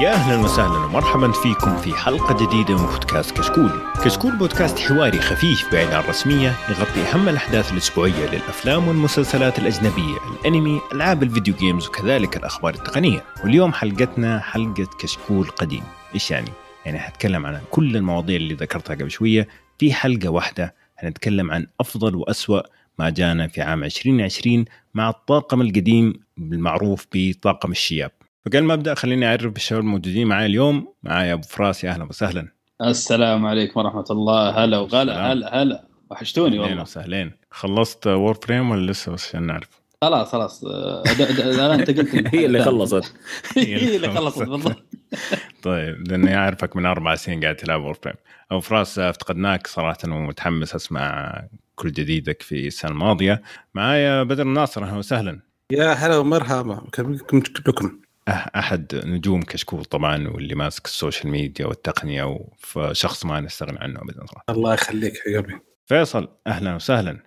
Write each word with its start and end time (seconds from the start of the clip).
يا 0.00 0.14
أهلا 0.14 0.36
وسهلا 0.36 0.84
ومرحبا 0.84 1.32
فيكم 1.32 1.76
في 1.76 1.94
حلقة 1.94 2.46
جديدة 2.46 2.78
من 2.78 2.86
بودكاست 2.86 3.38
كشكول. 3.38 3.70
كشكول 4.04 4.36
بودكاست 4.36 4.78
حواري 4.78 5.18
خفيف 5.20 5.72
بعيد 5.72 5.88
عن 5.88 6.00
الرسمية 6.00 6.54
يغطي 6.68 7.00
أهم 7.00 7.28
الأحداث 7.28 7.72
الأسبوعية 7.72 8.30
للأفلام 8.30 8.88
والمسلسلات 8.88 9.58
الأجنبية، 9.58 10.16
الأنمي، 10.40 10.80
ألعاب 10.92 11.22
الفيديو 11.22 11.54
جيمز 11.54 11.86
وكذلك 11.86 12.36
الأخبار 12.36 12.74
التقنية. 12.74 13.24
واليوم 13.44 13.72
حلقتنا 13.72 14.40
حلقة 14.40 14.88
كشكول 15.00 15.46
قديم. 15.46 15.82
إيش 16.14 16.30
يعني؟ 16.30 16.50
يعني 16.86 16.98
حتكلم 16.98 17.46
عن 17.46 17.60
كل 17.70 17.96
المواضيع 17.96 18.36
اللي 18.36 18.54
ذكرتها 18.54 18.94
قبل 18.94 19.10
شوية 19.10 19.48
في 19.78 19.92
حلقة 19.92 20.28
واحدة 20.28 20.74
حنتكلم 20.96 21.50
عن 21.50 21.66
أفضل 21.80 22.16
وأسوأ 22.16 22.60
ما 22.98 23.10
جانا 23.10 23.48
في 23.48 23.62
عام 23.62 23.84
2020 23.84 24.64
مع 24.94 25.08
الطاقم 25.08 25.60
القديم 25.60 26.14
المعروف 26.38 27.06
بطاقم 27.14 27.70
الشياب. 27.70 28.10
فقبل 28.46 28.62
ما 28.62 28.74
ابدا 28.74 28.94
خليني 28.94 29.26
أعرف 29.26 29.52
بالشباب 29.52 29.80
الموجودين 29.82 30.26
معي 30.26 30.46
اليوم 30.46 30.94
معي 31.02 31.32
أبو 31.32 31.42
فراس 31.42 31.84
يا 31.84 31.90
أهلا 31.90 32.04
وسهلا. 32.04 32.48
السلام 32.82 33.46
عليكم 33.46 33.80
ورحمة 33.80 34.04
الله. 34.10 34.64
هلا 34.64 34.78
وغلا 34.78 35.32
هلا 35.32 35.62
هلا. 35.62 35.84
وحشتوني 36.10 36.56
أهلا 36.56 36.66
والله. 36.66 36.82
وسهلين. 36.82 37.32
خلصت 37.50 38.06
Warframe 38.06 38.70
ولا 38.70 38.92
لسه 38.92 39.12
بس 39.12 39.28
عشان 39.28 39.42
نعرف؟ 39.46 39.68
خلاص 40.02 40.32
خلاص. 40.32 40.64
آه، 40.64 41.02
الآن 41.20 41.80
أنت 41.80 41.90
قلت 41.98 42.14
هي 42.34 42.46
اللي 42.46 42.62
خلصت. 42.64 43.14
هي 43.56 43.96
اللي 43.96 44.08
خلصت 44.10 44.42
بالضبط. 44.42 44.82
طيب 45.62 46.08
لأني 46.08 46.36
أعرفك 46.36 46.76
من 46.76 46.86
أربع 46.86 47.14
سنين 47.14 47.40
قاعد 47.42 47.56
تلعب 47.56 47.82
Warframe 47.82 48.14
أبو 48.50 48.60
فراس 48.60 48.98
افتقدناك 48.98 49.66
صراحة 49.66 49.98
ومتحمس 50.08 50.74
أسمع 50.74 51.34
كل 51.74 51.92
جديدك 51.92 52.42
في 52.42 52.66
السنة 52.66 52.90
الماضية. 52.90 53.42
معايا 53.74 54.22
بدر 54.22 54.42
الناصر 54.42 54.84
أهلا 54.84 54.98
وسهلا. 54.98 55.40
يا 55.72 55.92
هلا 55.92 56.16
ومرحبا. 56.16 56.82
كيفكم 56.92 57.40
كلكم 57.40 57.98
أحد 58.30 59.00
نجوم 59.04 59.42
كشكول 59.42 59.84
طبعا 59.84 60.28
واللي 60.28 60.54
ماسك 60.54 60.84
السوشيال 60.86 61.28
ميديا 61.30 61.66
والتقنية 61.66 62.38
وشخص 62.76 63.24
ما 63.26 63.40
نستغني 63.40 63.78
عنه 63.78 64.00
ابدا 64.00 64.26
صراحة. 64.26 64.44
الله 64.48 64.74
يخليك 64.74 65.14
يا 65.26 65.40
قلبي 65.40 65.58
فيصل 65.86 66.28
أهلا 66.46 66.74
وسهلا. 66.74 67.18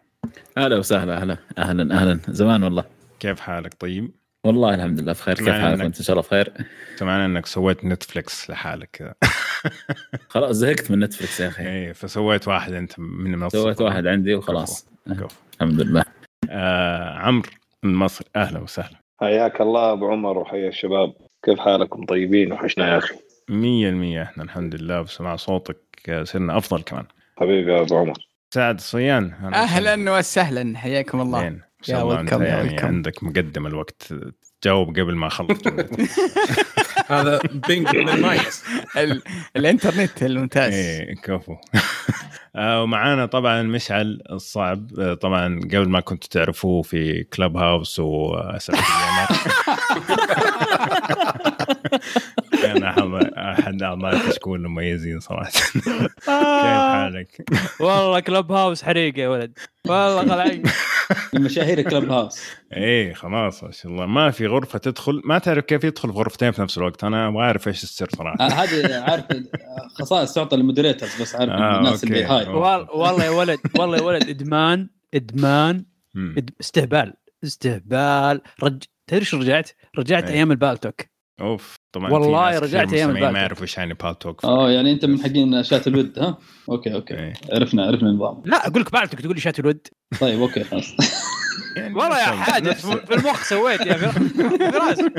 أهلا 0.57 0.77
وسهلا 0.77 1.17
أهلا 1.17 1.37
أهلا 1.57 1.95
أهلا. 2.01 2.19
زمان 2.27 2.63
والله. 2.63 2.83
كيف 3.19 3.39
حالك 3.39 3.73
طيب؟ 3.79 4.11
والله 4.43 4.73
الحمد 4.75 4.99
لله 5.01 5.11
بخير. 5.13 5.35
كيف 5.35 5.49
حالك؟ 5.49 5.79
وأنت 5.79 5.97
إن 5.97 6.03
شاء 6.03 6.13
الله 6.13 6.27
بخير؟ 6.27 6.53
سمعنا 6.95 7.25
إنك 7.25 7.45
سويت 7.45 7.85
نتفلكس 7.85 8.49
لحالك. 8.49 9.15
خلاص 10.29 10.55
زهقت 10.55 10.91
من 10.91 10.99
نتفلكس 10.99 11.39
يا 11.39 11.47
أخي. 11.47 11.67
إيه 11.67 11.93
فسويت 11.93 12.47
واحد 12.47 12.73
أنت 12.73 12.99
من 12.99 13.31
منصه 13.35 13.63
سويت 13.63 13.81
واحد 13.81 14.07
عندي 14.07 14.35
وخلاص. 14.35 14.87
كفو. 15.09 15.27
الحمد 15.55 15.81
لله. 15.81 16.03
آه 16.49 17.17
عمرو 17.17 17.49
من 17.83 17.93
مصر 17.95 18.25
أهلا 18.35 18.59
وسهلا. 18.59 19.02
حياك 19.19 19.61
الله 19.61 19.91
أبو 19.91 20.07
عمر 20.07 20.37
وحيا 20.37 20.67
الشباب. 20.67 21.13
كيف 21.45 21.59
حالكم 21.59 22.05
طيبين؟ 22.05 22.51
وحشنا 22.53 22.93
يا 22.93 22.97
أخي. 22.97 23.15
مية 23.49 23.89
المية. 23.89 24.23
إحنا 24.23 24.43
الحمد 24.43 24.75
لله 24.75 25.01
بسمع 25.01 25.35
صوتك 25.35 26.21
صرنا 26.23 26.57
أفضل 26.57 26.81
كمان. 26.81 27.05
حبيبي 27.37 27.73
يا 27.73 27.81
أبو 27.81 27.97
عمر. 27.97 28.27
سعد 28.53 28.75
الصيان 28.75 29.33
أهلا 29.53 30.17
وسهلا. 30.17 30.77
حياكم 30.77 31.21
الله. 31.21 31.39
زين. 31.41 31.53
ما 31.53 31.61
شاء 31.87 31.97
يا 31.97 32.03
الله 32.03 32.19
انت 32.19 32.31
يعني. 32.31 32.79
عندك 32.79 33.23
مقدم 33.23 33.67
الوقت. 33.67 34.13
تجاوب 34.61 34.89
قبل 34.89 35.15
ما 35.15 35.27
أخلص. 35.27 35.59
هذا 37.07 37.39
بينج 37.67 37.87
ال... 38.97 39.21
الإنترنت 39.55 40.23
الممتاز. 40.23 40.73
إيه 40.73 41.15
كفو. 41.15 41.55
آه، 42.55 42.83
ومعانا 42.83 43.25
طبعا 43.25 43.61
مشعل 43.61 44.21
الصعب. 44.31 44.99
آه، 44.99 45.13
طبعا 45.13 45.59
قبل 45.59 45.89
ما 45.89 45.99
كنتوا 45.99 46.29
تعرفوه 46.29 46.81
في 46.81 47.23
كلب 47.23 47.57
هاوس 47.57 47.99
واسئله 47.99 48.79
كان 52.61 52.83
أحد 52.83 53.83
أعضاء 53.83 54.29
كشكول 54.29 54.59
المميزين 54.65 55.19
صراحة. 55.19 55.51
كيف 56.25 56.29
حالك؟ 56.29 57.45
والله 57.79 58.19
كلوب 58.19 58.51
هاوس 58.51 58.83
حريقة 58.83 59.19
يا 59.19 59.27
ولد. 59.27 59.57
والله 59.87 60.21
خلعين 60.21 60.63
من 61.33 61.41
مشاهير 61.41 61.81
كلب 61.81 62.11
هاوس 62.11 62.41
إيه 62.73 63.13
خلاص 63.13 63.63
ما 63.63 63.71
شاء 63.71 63.91
الله. 63.91 64.05
ما 64.05 64.31
في 64.31 64.47
غرفة 64.47 64.79
تدخل. 64.79 65.21
ما 65.25 65.39
تعرف 65.39 65.65
كيف 65.65 65.83
يدخل 65.83 66.09
في 66.09 66.17
غرفتين 66.17 66.51
في 66.51 66.61
نفس 66.61 66.77
الوقت. 66.77 67.03
أنا 67.03 67.27
أبغى 67.27 67.43
أعرف 67.43 67.67
إيش 67.67 67.83
السر 67.83 68.09
صراحة. 68.17 68.37
آه، 68.39 68.49
هذه 68.49 68.99
عارف. 68.99 69.25
آه، 69.31 69.47
خصائص 69.99 70.33
تعطى 70.33 70.55
لل 70.55 70.66
moderators 70.66 71.21
بس 71.21 71.35
عارف 71.35 71.51
آه، 71.51 71.77
الناس. 71.77 72.03
اللي 72.03 72.23
هاي. 72.23 72.47
والله 72.47 73.23
يا 73.25 73.29
ولد 73.29 73.59
والله 73.79 73.97
يا 73.97 74.03
ولد 74.03 74.29
إدمان 74.29 74.89
إدمان. 75.13 75.85
استهبال 76.61 77.13
استهبال. 77.43 78.41
رج... 78.63 78.83
تدري 79.07 79.21
إيش 79.21 79.35
رجعت؟ 79.35 79.69
رجعت 79.97 80.23
إيه. 80.23 80.33
أيام 80.33 80.51
البالتوك. 80.51 81.01
أوف 81.43 81.75
طبعا 81.91 82.11
والله 82.11 82.59
رجعت 82.59 82.93
مستمعين 82.93 83.29
ما. 83.31 83.39
يعرفوا 83.39 83.61
إيش 83.63 83.77
يعني 83.77 83.93
بالتوك 83.93 84.45
آه 84.45 84.71
يعني 84.71 84.91
أنت 84.91 85.05
من 85.05 85.21
حقين 85.23 85.63
شات 85.63 85.87
الود 85.87 86.19
ها؟ 86.19 86.37
okay 86.69 86.93
okay. 86.93 87.13
إيه. 87.13 87.33
عرفنا 87.53 87.85
عرفنا 87.85 88.09
النظام. 88.09 88.41
لا 88.45 88.67
أقول 88.67 88.81
لك 88.81 88.91
بالتوك 88.91 89.19
تقول 89.21 89.35
لي 89.35 89.41
شات 89.41 89.59
الود. 89.59 89.87
طيب 90.21 90.41
okay 90.41 90.63
خلاص. 90.63 90.85
يعني 91.77 91.93
والله 91.93 92.19
يا 92.19 92.59
نفس- 92.59 92.85
في 92.85 93.13
المخ 93.15 93.43
سويت 93.43 93.81
يا 93.81 93.93
فراس. 93.93 94.99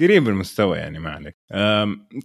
قريب 0.00 0.28
المستوى 0.28 0.78
يعني 0.78 0.98
ما 0.98 1.10
عليك. 1.10 1.36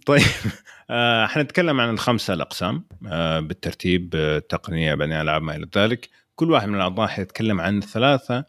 طيب. 0.06 0.22
آه، 0.90 1.26
حنتكلم 1.26 1.80
عن 1.80 1.90
الخمسة 1.90 2.34
الأقسام. 2.34 2.84
آه، 3.06 3.40
بالترتيب 3.40 4.12
آه، 4.16 4.38
تقنية 4.38 4.94
بعدين 4.94 5.14
ألعاب 5.14 5.42
ما 5.42 5.56
إلى 5.56 5.68
ذلك. 5.76 6.08
كل 6.34 6.50
واحد 6.50 6.68
من 6.68 6.74
الأعضاء 6.74 7.06
حيتكلم 7.08 7.60
عن 7.60 7.80
ثلاثة 7.80 8.44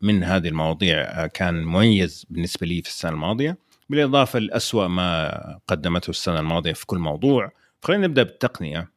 من 0.00 0.24
هذه 0.24 0.48
المواضيع 0.48 0.96
آه، 1.00 1.26
كان 1.26 1.64
مميز 1.64 2.26
بالنسبة 2.30 2.66
لي 2.66 2.82
في 2.82 2.88
السنة 2.88 3.12
الماضية. 3.12 3.58
بالإضافة 3.88 4.38
لاسوء 4.38 4.86
ما 4.86 5.58
قدمته 5.68 6.10
السنة 6.10 6.40
الماضية 6.40 6.72
في 6.72 6.86
كل 6.86 6.98
موضوع. 6.98 7.52
خلينا 7.82 8.06
نبدأ 8.06 8.22
بالتقنية. 8.22 8.92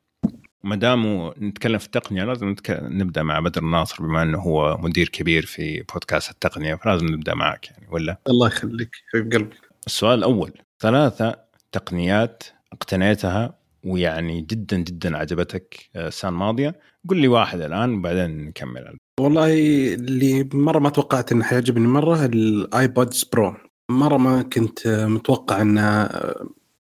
ما 0.63 0.75
دام 0.75 1.31
نتكلم 1.41 1.77
في 1.77 1.85
التقنية 1.85 2.23
لازم 2.23 2.49
نتك... 2.49 2.79
نبدأ 2.81 3.23
مع 3.23 3.39
بدر 3.39 3.61
الناصر 3.61 4.03
بما 4.03 4.23
إنه 4.23 4.39
هو 4.39 4.77
مدير 4.77 5.09
كبير 5.09 5.45
في 5.45 5.81
بودكاست 5.93 6.31
التقنية 6.31 6.75
فلازم 6.75 7.05
نبدأ 7.05 7.33
معك 7.33 7.71
يعني 7.71 7.87
ولا؟ 7.91 8.17
الله 8.29 8.47
يخليك 8.47 8.95
في 9.11 9.21
قلبي. 9.21 9.55
السؤال 9.87 10.19
الأول. 10.19 10.51
ثلاثة 10.79 11.35
تقنيات 11.71 12.43
اقتنيتها 12.73 13.57
ويعني 13.83 14.41
جدا 14.41 14.77
جدا 14.77 15.17
عجبتك 15.17 15.89
آه، 15.95 16.07
السنة 16.07 16.31
الماضية. 16.31 16.79
قل 17.09 17.17
لي 17.17 17.27
واحد 17.27 17.61
الآن 17.61 17.93
وبعدين 17.93 18.45
نكمل. 18.45 18.97
والله 19.19 19.53
اللي 19.93 20.49
مرة 20.53 20.79
ما 20.79 20.89
توقعت 20.89 21.31
إنه 21.31 21.43
حيعجبني 21.43 21.87
مرة 21.87 22.25
الآيبودز 22.25 23.23
برو. 23.23 23.55
مرة 23.89 24.17
ما 24.17 24.41
كنت 24.41 24.87
متوقع 24.87 25.61
إنه 25.61 26.09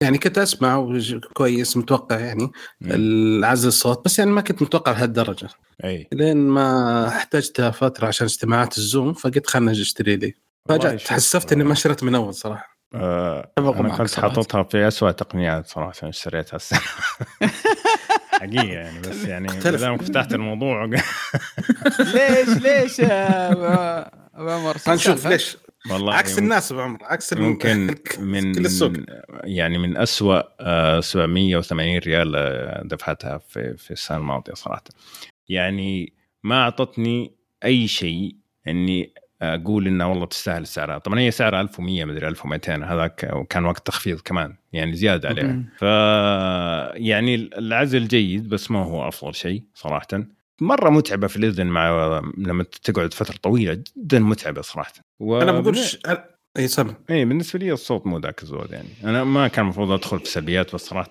يعني 0.02 0.18
كنت 0.18 0.38
أسمع 0.38 0.98
كويس 1.34 1.76
متوقع 1.76 2.18
يعني 2.18 2.50
العزل 2.82 3.68
الصوت 3.68 4.04
بس 4.04 4.18
يعني 4.18 4.30
ما 4.30 4.40
كنت 4.40 4.62
متوقع 4.62 4.92
لهالدرجة. 4.92 5.48
أي. 5.84 6.08
لين 6.12 6.36
ما 6.36 7.08
احتجت 7.08 7.60
فترة 7.60 8.06
عشان 8.06 8.26
اجتماعات 8.26 8.78
الزوم 8.78 9.12
فقلت 9.12 9.46
خلنا 9.46 9.70
اشتري 9.72 10.16
لي. 10.16 10.34
فجأة 10.68 10.96
شوف، 10.96 11.10
حسفت 11.10 11.52
إني 11.52 11.64
ما 11.64 11.74
شريت 11.74 12.04
من 12.04 12.14
أول 12.14 12.34
صراحة. 12.34 12.78
آه 12.94 13.52
أنا 13.58 13.70
معك 13.70 13.98
كنت. 14.00 14.20
حاططها 14.20 14.62
في 14.62 14.88
أسوأ 14.88 15.10
تقنيات 15.10 15.78
عشان 15.78 16.08
اشتريتها 16.08 16.56
السنة. 16.56 16.80
حقيقة 18.42 18.64
يعني 18.64 19.00
بس 19.00 19.24
يعني. 19.24 19.46
دام 19.58 19.98
فتحت 19.98 20.34
الموضوع. 20.34 20.84
ليش 22.14 22.48
ليش 22.48 22.98
يا 22.98 23.52
ابو 23.52 24.50
عمر؟ 24.50 24.76
هنشوف 24.86 25.26
ليش. 25.26 25.56
والله 25.90 26.14
عكس 26.14 26.38
الناس 26.38 26.72
أبو 26.72 26.80
عمر 26.80 26.98
عكس 27.02 27.32
ممكن 27.32 27.94
من 28.18 28.54
كل 28.54 28.64
السوق. 28.64 28.92
يعني 29.44 29.78
من 29.78 29.96
أسوأ 29.96 30.42
آه، 30.60 31.00
780 31.00 31.98
ريال 31.98 32.36
آه، 32.36 32.82
دفعتها 32.84 33.38
في 33.38 33.76
في 33.76 33.90
السنة 33.90 34.18
الماضية 34.18 34.54
صراحة. 34.54 34.84
يعني 35.48 36.12
ما 36.44 36.62
أعطتني 36.62 37.34
أي 37.64 37.88
شيء 37.88 38.36
إني 38.68 39.14
أقول 39.42 39.86
إنه 39.86 40.10
والله 40.10 40.26
تستاهل 40.26 40.66
سعرها 40.66 40.98
طبعا 40.98 41.20
هي 41.20 41.30
سعرها 41.30 41.60
1100 41.60 42.04
مدري 42.04 42.28
1200 42.28 42.74
هذاك 42.74 43.30
وكان 43.32 43.64
وقت 43.64 43.86
تخفيض 43.86 44.20
كمان 44.20 44.54
يعني 44.72 44.94
زيادة 44.94 45.28
عليها. 45.28 45.62
ف 45.76 45.82
يعني 46.96 47.34
العزل 47.34 48.08
جيد 48.08 48.48
بس 48.48 48.70
ما 48.70 48.84
هو 48.84 49.08
أفضل 49.08 49.34
شيء 49.34 49.62
صراحة. 49.74 50.06
مرة 50.60 50.90
متعبة 50.90 51.26
في 51.26 51.36
الإذن 51.36 51.66
مع 51.66 52.20
لما 52.38 52.64
تقعد 52.82 53.14
فترة 53.14 53.36
طويلة 53.42 53.82
جدا 53.96 54.18
متعبة 54.18 54.60
صراحة. 54.60 54.92
و... 55.20 55.42
أنا 55.42 55.52
بقول 55.52 55.76
ش... 55.76 55.98
اي 56.58 56.68
سم 56.68 56.94
اي 57.10 57.24
بالنسبة 57.24 57.58
لي 57.58 57.72
الصوت 57.72 58.06
مو 58.06 58.18
ذاك 58.18 58.42
الزود 58.42 58.72
يعني. 58.72 58.88
أنا 59.04 59.24
ما 59.24 59.48
كان 59.48 59.64
المفروض 59.64 59.90
أدخل 59.90 60.18
في 60.18 60.26
سلبيات 60.26 60.74
بس 60.74 60.80
صراحة 60.80 61.10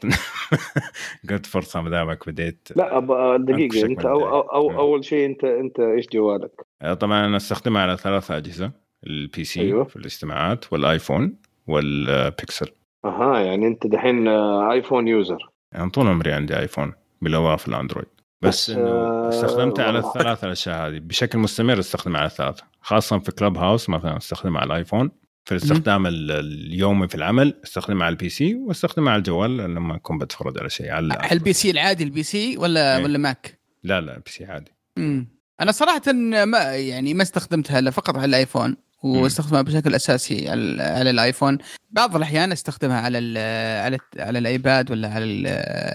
قلت 1.29 1.45
فرصة 1.45 1.81
ما 1.81 1.89
دامك 1.89 2.29
بديت 2.29 2.69
لا 2.75 3.37
دقيقة 3.37 3.85
أنت 3.85 4.05
من 4.05 4.11
أو 4.11 4.25
أو 4.29 4.71
أو. 4.71 4.79
أول 4.79 5.05
شيء 5.05 5.25
انت 5.25 5.43
أنت 5.43 5.79
إيش 5.79 6.07
جوالك؟ 6.13 6.51
آه، 6.81 6.93
طبعا 6.93 7.25
أنا 7.25 7.37
استخدمها 7.37 7.81
على 7.81 7.97
ثلاث 7.97 8.31
أجهزة 8.31 8.71
ال 9.07 9.43
PC 9.43 9.61
أيوة. 9.61 9.83
في 9.83 9.95
الاجتماعات 9.95 10.73
والآيفون 10.73 11.35
والبيكسل. 11.67 12.67
أها 13.05 13.39
يعني 13.39 13.67
أنت 13.67 13.87
دحين 13.87 14.27
آه، 14.27 14.71
آيفون 14.71 15.07
user. 15.07 15.49
يعني 15.71 15.89
طول 15.89 16.07
عمري 16.07 16.31
عندي 16.31 16.59
آيفون 16.59 16.93
بالاضافه 17.21 17.69
الأندرويد. 17.69 18.07
بس 18.41 18.71
بس، 18.71 18.77
إنه 18.77 18.89
آه، 18.89 19.29
استخدمتها 19.29 19.85
على. 19.85 19.99
الثلاث 19.99 20.43
الأشياء 20.43 20.87
هذه. 20.87 20.99
بشكل 20.99 21.39
مستمر 21.39 21.79
استخدمها 21.79 22.19
على 22.19 22.27
الثلاثة. 22.27 22.63
خاصة 22.81 23.19
في 23.19 23.31
كلب 23.31 23.57
هاوس 23.57 23.89
مثلا 23.89 24.17
استخدمها 24.17 24.61
على 24.61 24.67
الآيفون. 24.67 25.11
في 25.51 25.65
الاستخدام 25.65 26.07
ال- 26.07 26.31
اليومي 26.31 27.07
في 27.07 27.15
العمل 27.15 27.53
استخدمها 27.63 28.05
على 28.05 28.13
ال 28.13 28.29
PC 28.29 28.55
واستخدمها 28.55 29.13
على 29.13 29.19
الجوال 29.19 29.57
لما 29.57 29.95
اكون 29.95 30.17
بتفرج 30.17 30.59
على 30.59 30.69
شيء. 30.69 30.91
على 30.91 31.13
على 31.13 31.31
ال 31.31 31.53
PC 31.53 31.71
العادي 31.71 32.03
ال 32.03 32.23
PC 32.23 32.57
ولا 32.57 32.97
إيه. 32.97 33.03
ولا 33.03 33.17
ماك؟ 33.17 33.59
لا 33.83 34.01
لا 34.01 34.15
PC 34.15 34.45
عادي. 34.45 34.71
امم 34.97 35.27
أنا 35.61 35.71
صراحة 35.71 36.11
ما 36.45 36.59
يعني 36.75 37.13
ما 37.13 37.23
استخدمتها 37.23 37.79
إلا 37.79 37.91
فقط 37.91 38.15
على 38.15 38.25
الآيفون 38.25 38.77
واستخدمها 39.03 39.61
بشكل 39.61 39.95
أساسي 39.95 40.49
على, 40.49 40.83
على 40.83 41.09
الآيفون. 41.09 41.57
بعض 41.89 42.15
الأحيان 42.15 42.51
أستخدمها 42.51 43.01
على 43.01 43.17
ال 43.17 43.37
على 43.85 43.97
على 44.19 44.39
الآيباد 44.39 44.91
ولا 44.91 45.07
على 45.13 45.25
ال- 45.25 45.47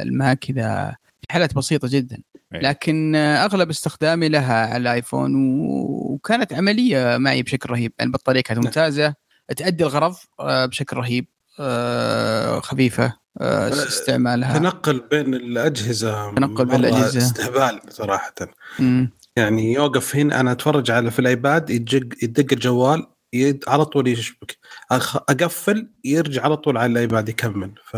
الماك 0.08 0.50
إذا 0.50 0.96
في 1.20 1.26
حالات 1.32 1.54
بسيطة 1.54 1.88
جدا. 1.90 2.18
إيه. 2.54 2.60
لكن 2.60 3.14
أغلب 3.16 3.70
استخدامي 3.70 4.28
لها 4.28 4.66
على 4.66 4.76
الآيفون 4.76 5.34
و- 5.34 6.12
وكانت 6.14 6.52
عملية 6.52 7.16
معي 7.16 7.42
بشكل 7.42 7.70
رهيب. 7.70 7.92
يعني 7.98 8.08
البطاريه 8.08 8.40
كانت 8.40 8.64
ممتازة 8.64 9.14
تؤدي 9.56 9.84
الغرض 9.84 10.14
آه، 10.40 10.66
بشكل 10.66 10.96
رهيب 10.96 11.26
آه، 11.60 12.60
خفيفة 12.60 13.16
آه، 13.40 13.68
استعمالها. 13.68 14.58
تنقل 14.58 15.04
بين 15.10 15.34
الأجهزة 15.34 16.34
تنقل 16.34 16.64
بين 16.64 16.80
مرة 16.80 16.88
الأجهزة. 16.88 17.18
استهبال 17.18 17.80
صراحة. 17.88 18.34
مم. 18.78 19.10
يعني 19.36 19.72
يوقف 19.72 20.16
هنا 20.16 20.40
أنا 20.40 20.52
أتفرج 20.52 20.90
على 20.90 21.10
في 21.10 21.18
الآيباد 21.18 21.70
يدق 21.70 22.06
يدق 22.22 22.52
الجوال 22.52 23.06
يد 23.32 23.64
على 23.68 23.84
طول 23.84 24.08
يشبك. 24.08 24.58
أخ- 24.94 25.16
أقفل 25.28 25.88
يرجع 26.04 26.42
على 26.42 26.56
طول 26.56 26.76
على 26.76 26.92
الآيباد 26.92 27.28
يكمل. 27.28 27.70
ف 27.84 27.96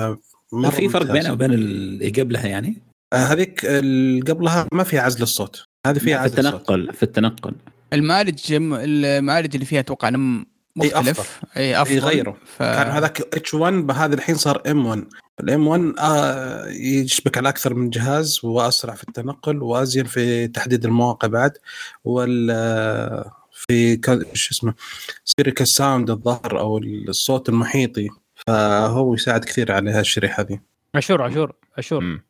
في 0.70 0.88
فرق 0.88 1.12
بينها 1.12 1.32
وبين 1.32 1.52
اللي 1.52 2.08
قبلها 2.10 2.46
يعني؟ 2.46 2.82
هذيك 3.14 3.64
اللي 3.64 4.20
قبلها 4.20 4.66
ما 4.72 4.84
فيها 4.84 5.00
عزل 5.02 5.22
الصوت. 5.22 5.64
هذه 5.86 5.98
فيها 5.98 6.16
في 6.18 6.24
عزل 6.24 6.38
الصوت. 6.46 6.54
التنقل 6.60 6.92
في 6.94 7.02
التنقل. 7.02 7.54
المعالج 7.92 8.40
المعالج 8.52 9.54
اللي 9.54 9.66
فيها 9.66 9.80
أتوقع 9.80 10.08
مختلف. 10.86 11.40
اي 11.56 11.82
أفضل. 11.82 11.96
يغيروا. 11.96 12.34
ف... 12.44 12.62
كان 12.62 12.86
هذاك 12.90 13.20
H1 13.36 13.90
هذا 13.90 14.14
الحين 14.14 14.34
صار 14.34 14.62
M1 14.70 14.86
ال 14.86 15.04
M1 15.40 15.92
آه 15.98 16.66
يشبك 16.68 17.38
على 17.38 17.48
أكثر 17.48 17.74
من 17.74 17.90
جهاز 17.90 18.40
وأسرع 18.44 18.94
في 18.94 19.04
التنقل 19.08 19.62
وأزين 19.62 20.04
في 20.04 20.48
تحديد 20.48 20.84
المواقع 20.84 21.28
بعد 21.28 21.52
وال 22.04 22.48
آه، 22.50 23.32
في 23.52 24.00
شو 24.32 24.54
اسمه 24.54 24.74
stereo 25.24 25.64
sound 25.64 26.10
الظهر 26.10 26.58
أو 26.60 26.78
الصوت 26.78 27.48
المحيطي. 27.48 28.08
فهو 28.46 29.14
يساعد 29.14 29.44
كثير 29.44 29.72
على 29.72 29.90
هالشريحة 29.90 30.42
هذه. 30.42 30.58
عشور 30.94 31.22
عشور 31.22 31.52
عشور. 31.78 32.04
م- 32.04 32.20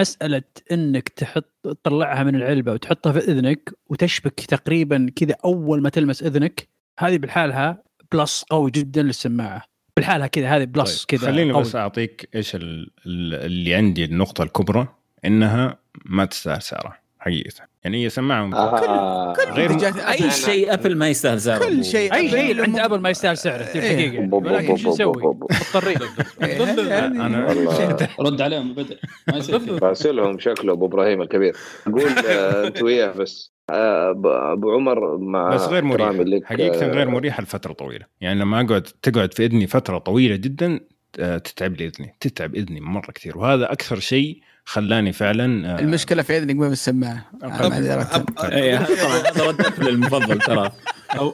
مسألة 0.00 0.42
إنك 0.72 1.08
تحط 1.08 1.50
تطلعها 1.64 2.22
من 2.24 2.34
العلبة 2.34 2.72
وتحطها 2.72 3.12
في 3.12 3.18
إذنك 3.18 3.72
وتشبك 3.86 4.40
تقريبا 4.40 5.10
كذا 5.16 5.34
أول 5.44 5.82
ما 5.82 5.88
تلمس 5.88 6.22
إذنك 6.22 6.68
هذه 6.98 7.18
بالحالها 7.18 7.82
plus 8.12 8.44
قوي 8.50 8.70
جدا 8.70 9.02
للسماعة 9.02 9.62
بالحالها 9.96 10.26
كذا 10.26 10.48
هذه 10.56 10.64
plus 10.64 11.04
طيب، 11.04 11.18
كذا 11.20 11.30
خليني 11.30 11.52
قوي. 11.52 11.62
بس 11.62 11.76
أعطيك 11.76 12.28
إيش 12.34 12.54
ال- 12.54 12.90
ال- 13.06 13.34
اللي 13.34 13.74
عندي 13.74 14.04
النقطة 14.04 14.42
الكبرى 14.44 14.88
إنها 15.24 15.78
ما 16.04 16.24
تستاهل 16.24 16.62
سعرها 16.62 17.00
حقيقة. 17.26 17.50
يعني 17.84 18.04
هي 18.04 18.08
سماعه 18.08 18.44
ممتازة. 18.44 18.88
آه. 18.88 19.34
غير- 19.50 19.72
منتجات 19.72 19.96
أي 19.96 20.24
أبل. 20.24 20.32
شيء 20.32 20.72
أبل 20.72 20.96
ما 20.96 21.08
يستاهل 21.08 21.40
سعره. 21.40 21.64
كل 21.64 21.84
شيء 21.84 22.14
أي 22.14 22.30
شيء. 22.30 22.50
أبل 22.50 22.60
عند 22.60 22.78
أبل 22.78 23.00
ما 23.00 23.10
يستاهل 23.10 23.36
سعره 23.36 23.62
في 23.62 23.82
إيه. 23.82 23.90
الحقيقة 24.06 24.26
بوب 24.26 24.46
ولكن 24.46 24.76
شو 24.76 24.88
نسوي؟ 24.90 25.12
مضطرين. 25.16 25.96
إيه، 26.42 27.06
أنا 27.06 27.46
رد 28.20 28.40
عليهم 28.40 28.74
كذا. 28.74 28.96
راسلهم 29.82 30.38
شكله 30.38 30.72
أبو 30.72 30.86
إبراهيم 30.86 31.22
الكبير. 31.22 31.56
قول 31.86 32.08
آه، 32.28 32.66
أنت 32.66 32.82
وياه 32.82 33.12
بس. 33.12 33.52
آه، 33.70 34.10
أبو 34.52 34.70
عمر 34.72 35.16
مع 35.16 35.54
بس 35.54 35.62
غير 35.62 35.84
لك، 36.24 36.44
حقيقة 36.44 36.86
غير 36.86 37.08
مريحه 37.08 37.42
لفترة 37.42 37.72
طويلة. 37.72 38.06
يعني 38.20 38.40
لما 38.40 38.60
اقعد 38.60 38.82
تقعد 38.82 39.34
في 39.34 39.44
إذني 39.44 39.66
فترة 39.66 39.98
طويلة 39.98 40.36
جدا 40.36 40.80
آه، 41.20 41.38
تتعب 41.38 41.72
لي 41.76 41.86
اذني 41.86 42.14
تتعب 42.20 42.54
إذني 42.54 42.80
مرة 42.80 43.10
كثير. 43.10 43.38
وهذا 43.38 43.72
أكثر 43.72 43.98
شيء 43.98 44.40
خلاني 44.68 45.12
فعلا 45.12 45.74
آه، 45.74 45.78
المشكلة 45.80 46.22
في 46.22 46.38
اذنك 46.38 46.56
ما 46.56 46.68
بالسماعة. 46.68 47.24
اي 48.42 48.76
هذا 48.76 48.86
ابل 49.38 49.88
المفضل 49.88 50.38
ترى. 50.38 50.72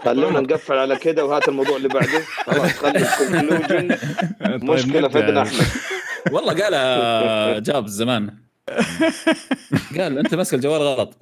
خلونا 0.04 0.40
نقفل 0.40 0.74
على 0.74 0.96
كده 0.96 1.24
وهات 1.26 1.48
الموضوع 1.48 1.76
اللي 1.76 1.88
بعده. 1.88 2.20
خلاص 2.46 2.70
خلي 2.72 3.04
طيب 3.68 4.64
مشكلة 4.64 5.08
في. 5.08 5.18
ابن 5.18 5.38
احمد 5.38 5.66
والله 6.30 6.62
قالها 6.62 7.58
جاب 7.58 7.86
زمان 7.86 8.30
قال 9.98 10.18
أنت 10.18 10.34
ماسك 10.34 10.54
الجوال 10.54 10.82
غلط. 10.82 11.18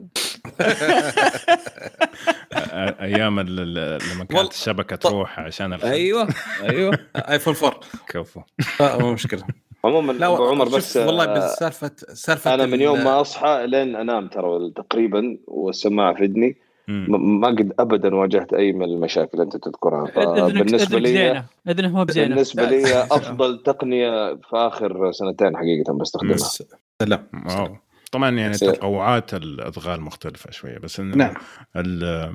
آه، 2.53 2.97
أيام 3.05 3.39
ال- 3.39 3.79
ال- 3.79 3.99
لما 4.15 4.25
كانت 4.25 4.53
الشبكة 4.53 4.97
تروح 4.97 5.41
عشان 5.41 5.73
الخط. 5.73 5.85
أيوه 5.87 6.29
أيوه. 6.63 6.99
ايفون 7.17 7.55
4 7.55 7.81
كفو. 8.09 8.41
لا 8.81 8.99
مو 8.99 9.13
مشكلة. 9.13 9.43
عموما 9.85 10.13
لا 10.13 10.27
أبو 10.35 10.47
عمر 10.49 10.69
بس 10.69 10.97
والله 10.97 11.25
آه، 11.25 11.35
بس 11.35 11.55
سالفه 11.59 11.91
سالفة 12.15 12.55
أنا 12.55 12.67
من 12.67 12.81
يوم 12.81 13.05
ما 13.05 13.21
أصحى 13.21 13.67
لين 13.67 13.97
أنام 13.97 14.29
ترى 14.29 14.71
تقريبا 14.77 15.39
والسماعة 15.47 16.15
في 16.15 16.25
اذني 16.25 16.57
ما 16.89 17.49
قد 17.49 17.73
ابدا 17.79 18.15
واجهت 18.15 18.53
أي 18.53 18.73
من 18.73 18.83
المشاكل 18.83 19.31
اللي 19.35 19.43
أنت 19.45 19.57
تذكرها. 19.57 20.05
اذنك 20.47 20.93
لي 20.93 21.45
إذنك 21.69 21.93
مو 21.93 22.05
بزينة. 22.05 22.29
بالنسبة 22.29 22.65
لي 22.65 23.03
أفضل 23.13 23.63
تقنية 23.63 24.35
في 24.35 24.57
آخر 24.57 25.13
سنتين 25.13 25.57
حقيقة 25.57 25.93
بستخدمها 25.93 26.35
بس- 26.35 26.63
لا 27.01 27.23
واو. 27.49 27.77
طبعا 28.13 28.31
يعني. 28.31 28.55
تقوعات 28.59 29.35
الأدغال 29.35 30.01
مختلفة 30.01 30.51
شوية 30.51 30.79
بس 30.79 31.01
انه 31.01 31.17
نعم. 31.17 31.35
ال- 31.77 32.33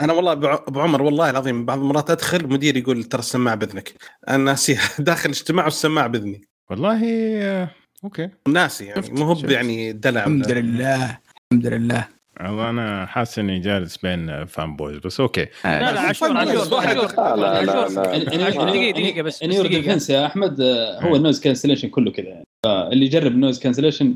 أنا 0.00 0.12
والله 0.12 0.32
أبو 0.32 0.80
عمر 0.80 1.02
والله 1.02 1.30
العظيم 1.30 1.64
بعض 1.64 1.78
المرات 1.78 2.10
أدخل 2.10 2.46
مدير 2.48 2.76
يقول 2.76 3.04
ترى 3.04 3.18
السماعة 3.18 3.56
بإذنك. 3.56 3.92
أنا 4.28 4.36
ناسيها. 4.44 4.80
داخل 4.98 5.28
اجتماع 5.30 5.64
والسماعة 5.64 6.06
بإذني. 6.06 6.47
والله 6.70 7.00
آه، 7.42 7.70
okay. 8.04 8.28
ناسي 8.48 8.84
يعني 8.84 9.10
مو 9.10 9.24
هو. 9.24 9.36
يعني 9.48 9.92
دلع 9.92 10.20
الحمد 10.20 10.50
لله 10.50 11.18
الحمد 11.52 11.66
لله. 11.66 12.08
والله 12.40 12.70
أنا 12.70 13.06
حاسس 13.06 13.38
إني 13.38 13.60
جالس 13.60 13.96
بين 13.96 14.44
fanboys 14.44 14.98
بس 14.98 15.20
okay. 15.20 15.46
لا 15.64 15.92
لا 15.92 16.00
عشور 16.00 16.36
عشور 16.36 16.86
عشور 16.86 17.12
لا 17.16 17.36
لا 17.36 17.64
لا 17.64 18.44
عشور. 18.44 18.64
لا. 18.64 18.70
دقيقة 18.70 18.90
دقيقة 18.90 19.22
بس 19.22 19.44
defense 19.44 20.10
يا 20.10 20.26
أحمد. 20.26 20.60
آه، 20.60 21.00
هو 21.00 21.16
ال 21.16 21.20
noise 21.20 21.40
cancellation 21.40 21.88
كله 21.88 22.10
كذا 22.10 22.26
يعني. 22.26 22.44
فاللي 22.64 23.06
يجرب 23.06 23.32
ال 23.32 23.36
noise 23.36 23.58
cancellation 23.58 24.14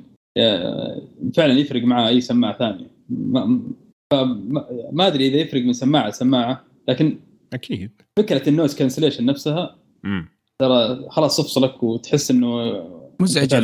فعلا 1.37 1.53
يفرق 1.53 1.83
معاه 1.83 2.09
أي 2.09 2.21
سماعة 2.21 2.59
ثانية. 2.59 2.87
ما, 4.93 5.07
أدري 5.07 5.29
إذا 5.29 5.37
يفرق 5.37 5.62
من 5.62 5.73
سماعة 5.73 6.09
لسماعة 6.09 6.65
لكن 6.88 7.19
أكيد. 7.53 7.91
فكرة 8.19 8.49
ال 8.49 8.53
noise 8.53 8.75
cancellation 8.75 9.27
نفسها 9.27 9.77
امم 10.05 10.29
ترى 10.69 11.09
خلاص 11.11 11.37
تفصلك 11.37 11.83
وتحس 11.83 12.31
إنه 12.31 12.62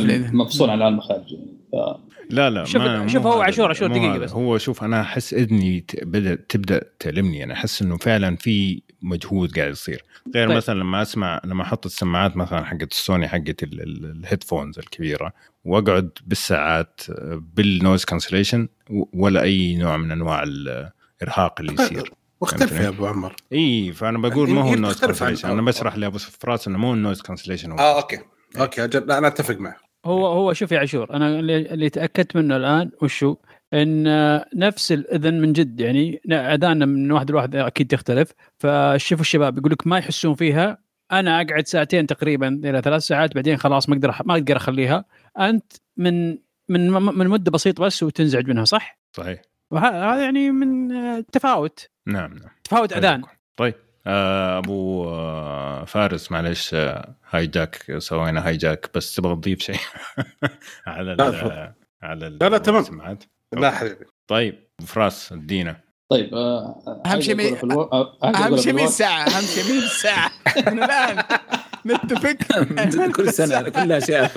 الإذن. 0.05 0.35
مفصول 0.35 0.69
عن 0.69 0.77
العالم 0.77 0.97
الخارجي 0.97 1.35
يعني 1.35 1.57
ف- 1.71 2.09
لا 2.29 2.49
لا 2.49 2.63
شوف- 2.65 2.81
ما 2.81 3.07
شوف 3.07 3.25
هو 3.27 3.41
عشور- 3.41 3.69
عشور 3.69 3.89
هذا. 4.13 4.17
بس. 4.17 4.31
هو 4.31 4.57
شوف 4.57 4.83
أنا 4.83 5.01
أحس 5.01 5.33
إذني 5.33 5.85
بدأ 6.03 6.35
تبدأ 6.49 6.81
تألمني 6.99 7.43
أنا 7.43 7.53
أحس 7.53 7.81
إنه 7.81 7.97
فعلا 7.97 8.35
في 8.35 8.81
مجهود 9.01 9.59
قاعد 9.59 9.71
يصير 9.71 10.03
غير 10.35 10.47
طيب. 10.47 10.57
مثلا 10.57 10.79
لما 10.79 11.01
أسمع 11.01 11.41
لما 11.45 11.63
أحط 11.63 11.85
السماعات 11.85 12.37
مثلا 12.37 12.65
حقت 12.65 12.91
السوني 12.91 13.27
حقت 13.27 13.63
ال- 13.63 13.81
ال- 13.81 14.05
ال 14.19 14.25
headphones 14.25 14.79
الكبيرة 14.79 15.33
وأقعد 15.65 16.09
بالساعات 16.27 17.01
بال 17.55 17.69
noise 17.69 18.05
cancellation 18.05 18.67
ولا 19.13 19.41
أي 19.41 19.75
نوع 19.75 19.97
من 19.97 20.11
أنواع 20.11 20.43
الإرهاق 20.43 21.59
اللي 21.61 21.73
يصير 21.73 22.11
واختلف 22.41 22.69
فهمتني؟ 22.69 22.83
يا 22.83 22.89
أبو 22.89 23.07
عمر. 23.07 23.35
إي 23.53 23.91
فأنا 23.91 24.17
بقول 24.17 24.49
ما 24.49 24.61
هو 24.61 24.73
ال 24.73 24.77
noise 24.77 24.99
cancellation 25.01 25.49
أنا 25.49 25.61
بشرح 25.61 25.97
لأبو 25.97 26.17
فراس 26.17 26.67
انه 26.67 26.77
مو 26.77 26.93
ال 26.93 26.98
noise 26.98 27.21
cancellation 27.21 27.71
آه 27.71 28.01
okay. 28.01 28.19
okay 28.59 28.83
أجل. 28.83 29.07
لا 29.07 29.17
أنا 29.17 29.27
أتفق 29.27 29.57
معه. 29.57 29.75
هو 30.05 30.27
هو 30.27 30.53
شوف 30.53 30.71
يا 30.71 30.79
عاشور 30.79 31.13
أنا 31.13 31.39
اللي, 31.39 31.57
اللي 31.57 31.89
تأكدت 31.89 32.35
منه 32.35 32.57
الآن 32.57 32.91
وشو؟ 33.01 33.35
إن 33.73 34.07
آه، 34.07 34.45
نفس 34.55 34.91
الإذن 34.91 35.41
من 35.41 35.53
جد 35.53 35.79
يعني 35.79 36.21
أذاننا 36.27 36.85
من 36.85 37.11
واحد 37.11 37.31
لواحد 37.31 37.55
أكيد 37.55 37.87
تختلف. 37.87 38.31
فشوفوا 38.57 39.21
الشباب 39.21 39.57
يقول 39.57 39.71
لك 39.71 39.87
ما 39.87 39.97
يحسون 39.97 40.35
فيها. 40.35 40.77
أنا 41.11 41.41
أقعد 41.41 41.67
ساعتين 41.67 42.07
تقريبا 42.07 42.47
إلى 42.47 42.81
ثلاث 42.81 43.01
ساعات 43.03 43.35
بعدين 43.35 43.57
خلاص 43.57 43.89
ما 43.89 43.95
أقدر 43.95 44.15
ما 44.25 44.33
أقدر 44.33 44.57
أخليها. 44.57 45.05
أنت 45.39 45.73
من 45.97 46.37
من 46.69 46.91
من 46.91 47.27
مدة 47.27 47.51
بسيطة 47.51 47.83
بس 47.83 48.03
وتنزعج 48.03 48.47
منها 48.47 48.65
صح؟ 48.65 48.99
صحيح. 49.17 49.41
وهذا 49.71 50.23
يعني 50.23 50.51
من 50.51 50.91
آه، 50.91 51.23
تفاوت. 51.31 51.89
نعم 52.07 52.33
نعم. 52.33 52.49
تفاوت 52.63 52.93
أذان. 52.93 53.21
طيب 53.57 53.75
آه، 54.07 54.57
أبو 54.57 55.05
آه، 55.09 55.85
فارس 55.85 56.31
معلش 56.31 56.73
آه، 56.73 57.15
هاي 57.29 57.47
جاك 57.47 57.95
سوينا 57.97 58.47
هاي 58.47 58.57
جاك 58.57 58.89
بس 58.95 59.15
تبغى 59.15 59.35
تضيف 59.35 59.59
شيء؟ 59.61 59.75
على 60.87 61.15
لا، 61.15 61.27
ال-. 61.29 61.73
على 62.03 62.27
ال- 62.27 62.37
لا، 62.41 62.49
لا، 62.49 62.57
تمام. 62.57 62.81
السماعات 62.81 63.23
لا 63.53 63.71
حبيبي. 63.71 64.05
طيب 64.27 64.59
ابو 64.79 64.87
فراس 64.87 65.31
ادينا 65.31 65.75
طيب 66.09 66.33
آه، 66.33 67.01
أهم 67.05 67.21
شيء 67.21 67.35
مي- 67.35 67.59
الو- 67.63 67.81
آه، 67.81 68.17
أهم 68.23 68.57
شيء 68.57 68.73
مين. 68.73 68.85
الساعة 68.85 69.21
أهم 69.23 69.41
شيء 69.45 69.71
مين 69.73 69.83
الساعة 69.91 70.31
من 70.67 70.83
الآن 70.83 71.23
نتفق. 71.85 72.37
كل 73.15 73.33
سنة 73.33 73.69
كلها 73.69 73.99
شيء 73.99 74.27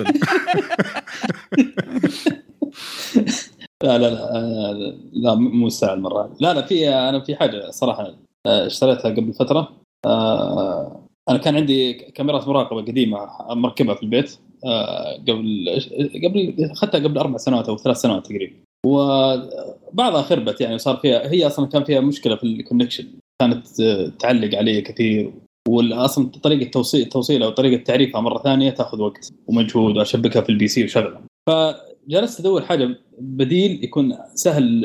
لا 3.83 3.99
لا 3.99 4.11
لا 4.11 4.37
آه، 4.37 4.95
لا 5.13 5.35
مو 5.35 5.69
المره 5.83 6.25
هذه 6.25 6.37
لا 6.41 6.55
لا 6.55 6.63
في 6.63 6.89
أنا 6.89 7.21
في 7.21 7.37
حاجة 7.37 7.71
صراحة 7.71 8.15
آه، 8.47 8.67
اشتريتها 8.67 9.11
قبل 9.11 9.33
فترة. 9.33 9.69
آه 10.07 11.09
أنا 11.29 11.39
كان 11.39 11.57
عندي 11.57 11.93
كاميرات 11.93 12.49
مراقبة 12.49 12.81
قديمة 12.81 13.29
مركبها 13.51 13.95
في 13.95 14.03
البيت 14.03 14.39
قبل 15.29 15.81
قبل 16.25 16.55
أخذتها 16.71 16.99
قبل 16.99 17.19
أربع 17.19 17.37
سنوات 17.37 17.69
أو 17.69 17.77
ثلاث 17.77 17.97
سنوات 17.97 18.27
تقريبا. 18.27 18.55
وبعضها 18.87 20.23
خربت 20.23 20.61
يعني 20.61 20.79
صار 20.79 20.97
فيها 20.97 21.33
هي 21.33 21.47
أصلا 21.47 21.67
كان 21.67 21.85
فيها 21.85 22.01
مشكلة 22.01 22.37
في 22.37 22.45
الكونكشن 22.45 23.07
كانت 23.41 23.67
تعلق 24.19 24.59
علي 24.59 24.81
كثير. 24.81 25.33
واصلا 25.69 26.31
طريقة 26.43 26.71
توصيل 26.71 27.05
توصيلها 27.05 27.49
وطريقة 27.49 27.83
تعريفها 27.83 28.21
مرة 28.21 28.39
ثانية 28.39 28.71
تاخذ 28.71 29.01
وقت 29.01 29.33
ومجهود 29.47 29.97
وأشبكها 29.97 30.43
في 30.43 30.49
ال 30.49 30.69
PC 30.69 30.85
وشغله 30.85 31.21
فجلست 32.09 32.41
أدور 32.41 32.63
حاجة 32.63 32.97
بديل 33.19 33.85
يكون 33.85 34.17
سهل 34.35 34.81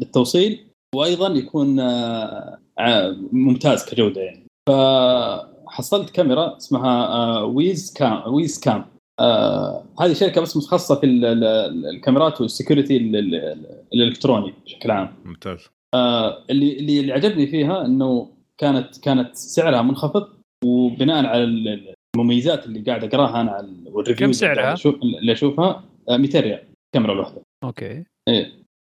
للتوصيل 0.00 0.58
وأيضا 0.94 1.28
يكون 1.28 1.80
آه، 1.80 2.58
ع- 2.78 3.12
ممتاز 3.32 3.84
كجودة 3.84 4.20
يعني. 4.20 4.42
فحصلت 4.68 6.10
كاميرا 6.10 6.56
اسمها 6.56 7.06
آه، 7.06 7.44
Wyze 7.44 7.92
Cam 7.92 8.34
Wyze 8.34 8.60
Cam 8.60 8.84
آه، 9.20 9.82
هذه 10.00 10.12
شركة 10.12 10.40
بس 10.40 10.56
متخصصة 10.56 10.94
في 10.94 11.06
ال- 11.06 11.24
ال- 11.24 11.86
الكاميرات 11.86 12.40
وال 12.40 12.51
security 12.51 12.96
ال- 12.96 13.16
ال- 13.16 13.66
الإلكتروني 13.94 14.52
بشكل 14.66 14.90
عام. 14.90 15.08
ممتاز. 15.24 15.58
آه، 15.94 16.38
اللي 16.50 16.78
اللي 16.78 17.12
عجبني 17.12 17.46
فيها 17.46 17.84
إنه 17.86 18.28
كانت 18.58 18.98
كانت 19.02 19.36
سعرها 19.36 19.82
منخفض 19.82 20.28
وبناء 20.64 21.26
على 21.26 21.44
ال- 21.44 21.94
المميزات 22.16 22.66
اللي 22.66 22.80
قاعد 22.80 23.04
أقراها 23.04 23.40
أنا 23.40 23.50
على 23.50 24.14
كم 24.14 24.32
سعرها؟ 24.32 24.74
اللي 25.02 25.32
أشوفها 25.32 25.66
آه، 25.66 25.82
200 26.10 26.40
ريال 26.40 26.64
الكاميرا 26.86 27.12
الواحده 27.12 27.42
أوكي. 27.64 28.04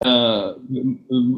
آه، 0.07 0.57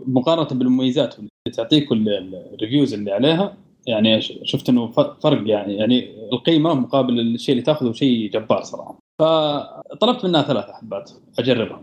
مقارنة 0.06 0.58
بالمميزات 0.58 1.18
اللي 1.18 1.28
تعطيك 1.52 1.92
ال 1.92 2.05
reviews 2.05 2.94
اللي 2.94 3.12
عليها 3.12 3.56
يعني 3.86 4.20
شفت 4.20 4.68
إنه 4.68 4.90
فرق 5.20 5.48
يعني 5.48 5.76
يعني 5.76 6.28
القيمة 6.32 6.74
مقابل 6.74 7.20
الشيء 7.20 7.52
اللي 7.52 7.62
تأخذه 7.62 7.92
شيء 7.92 8.30
جبار 8.30 8.62
صراحة. 8.62 8.98
فطلبت 9.22 10.24
منها 10.24 10.42
ثلاث 10.42 10.64
حبات 10.70 11.10
أجربها. 11.38 11.82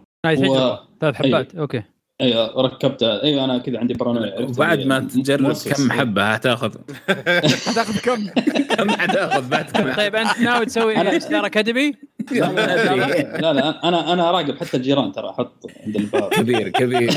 و- 0.49 0.77
ثلاث 1.01 1.15
حبات 1.15 1.55
أوكي. 1.55 1.83
أيوه 2.21 2.61
ركبتها 2.61 3.23
أيوه 3.23 3.45
أنا 3.45 3.57
كذا 3.57 3.79
عندي 3.79 3.93
بارانويا 3.93 4.35
عرفت 4.35 4.57
وبعد 4.57 4.79
ما 4.79 4.99
تجرب. 4.99 5.53
كم 5.53 5.91
حبة 5.91 6.23
هتاخذ 6.23 6.75
هتاخذ 7.69 7.99
كم؟ 7.99 8.27
كم 8.75 8.89
حتاخذ 8.89 9.49
بعد 9.49 9.65
كم 9.65 9.93
طيب 9.93 10.15
أنت 10.15 10.39
ناوي 10.39 10.65
تسوي 10.65 10.95
أنا- 10.95 11.17
ستار 11.17 11.45
اكاديمي؟ 11.45 11.93
لا،. 12.31 13.53
لا 13.53 13.87
أنا 13.87 14.13
أنا 14.13 14.29
اراقب 14.29 14.57
حتى 14.57 14.77
الجيران 14.77 15.11
ترى 15.11 15.29
أحط 15.29 15.65
عند 15.85 15.95
الباب 15.95 16.29
كبير 16.29 16.69
كبير 16.69 17.13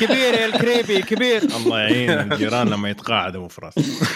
كبير 0.00 0.34
يا 0.34 0.46
الكريبي 0.46 1.02
كبير 1.02 1.42
الله 1.56 1.78
يعين 1.78 2.10
الجيران 2.10 2.68
لما 2.68 2.90
يتقاعدوا 2.90 3.48
راس 3.62 3.74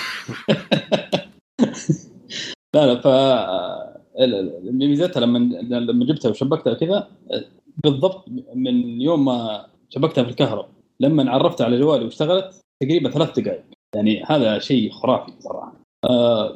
لا 2.75 2.87
لا 2.87 3.01
ف 3.01 3.07
ميزتها 4.73 5.21
لما 5.21 5.39
لما 5.69 6.05
جبتها 6.05 6.29
وشبكتها 6.29 6.75
كذا 6.75 7.09
بالضبط 7.85 8.25
من 8.55 9.01
يوم 9.01 9.25
ما 9.25 9.67
شبكتها 9.95 10.25
في 10.25 10.31
الكهرباء. 10.31 10.69
لما 11.01 11.31
عرفتها 11.31 11.65
على 11.65 11.79
جوالي 11.81 12.05
واشتغلت 12.05 12.61
تقريبا 12.83 13.11
ثلاث 13.11 13.41
دقائق 13.41 13.63
يعني 13.95 14.23
هذا 14.27 14.59
شيء 14.59 14.91
خرافي 14.91 15.33
صراحة. 15.41 15.73
آه، 16.05 16.55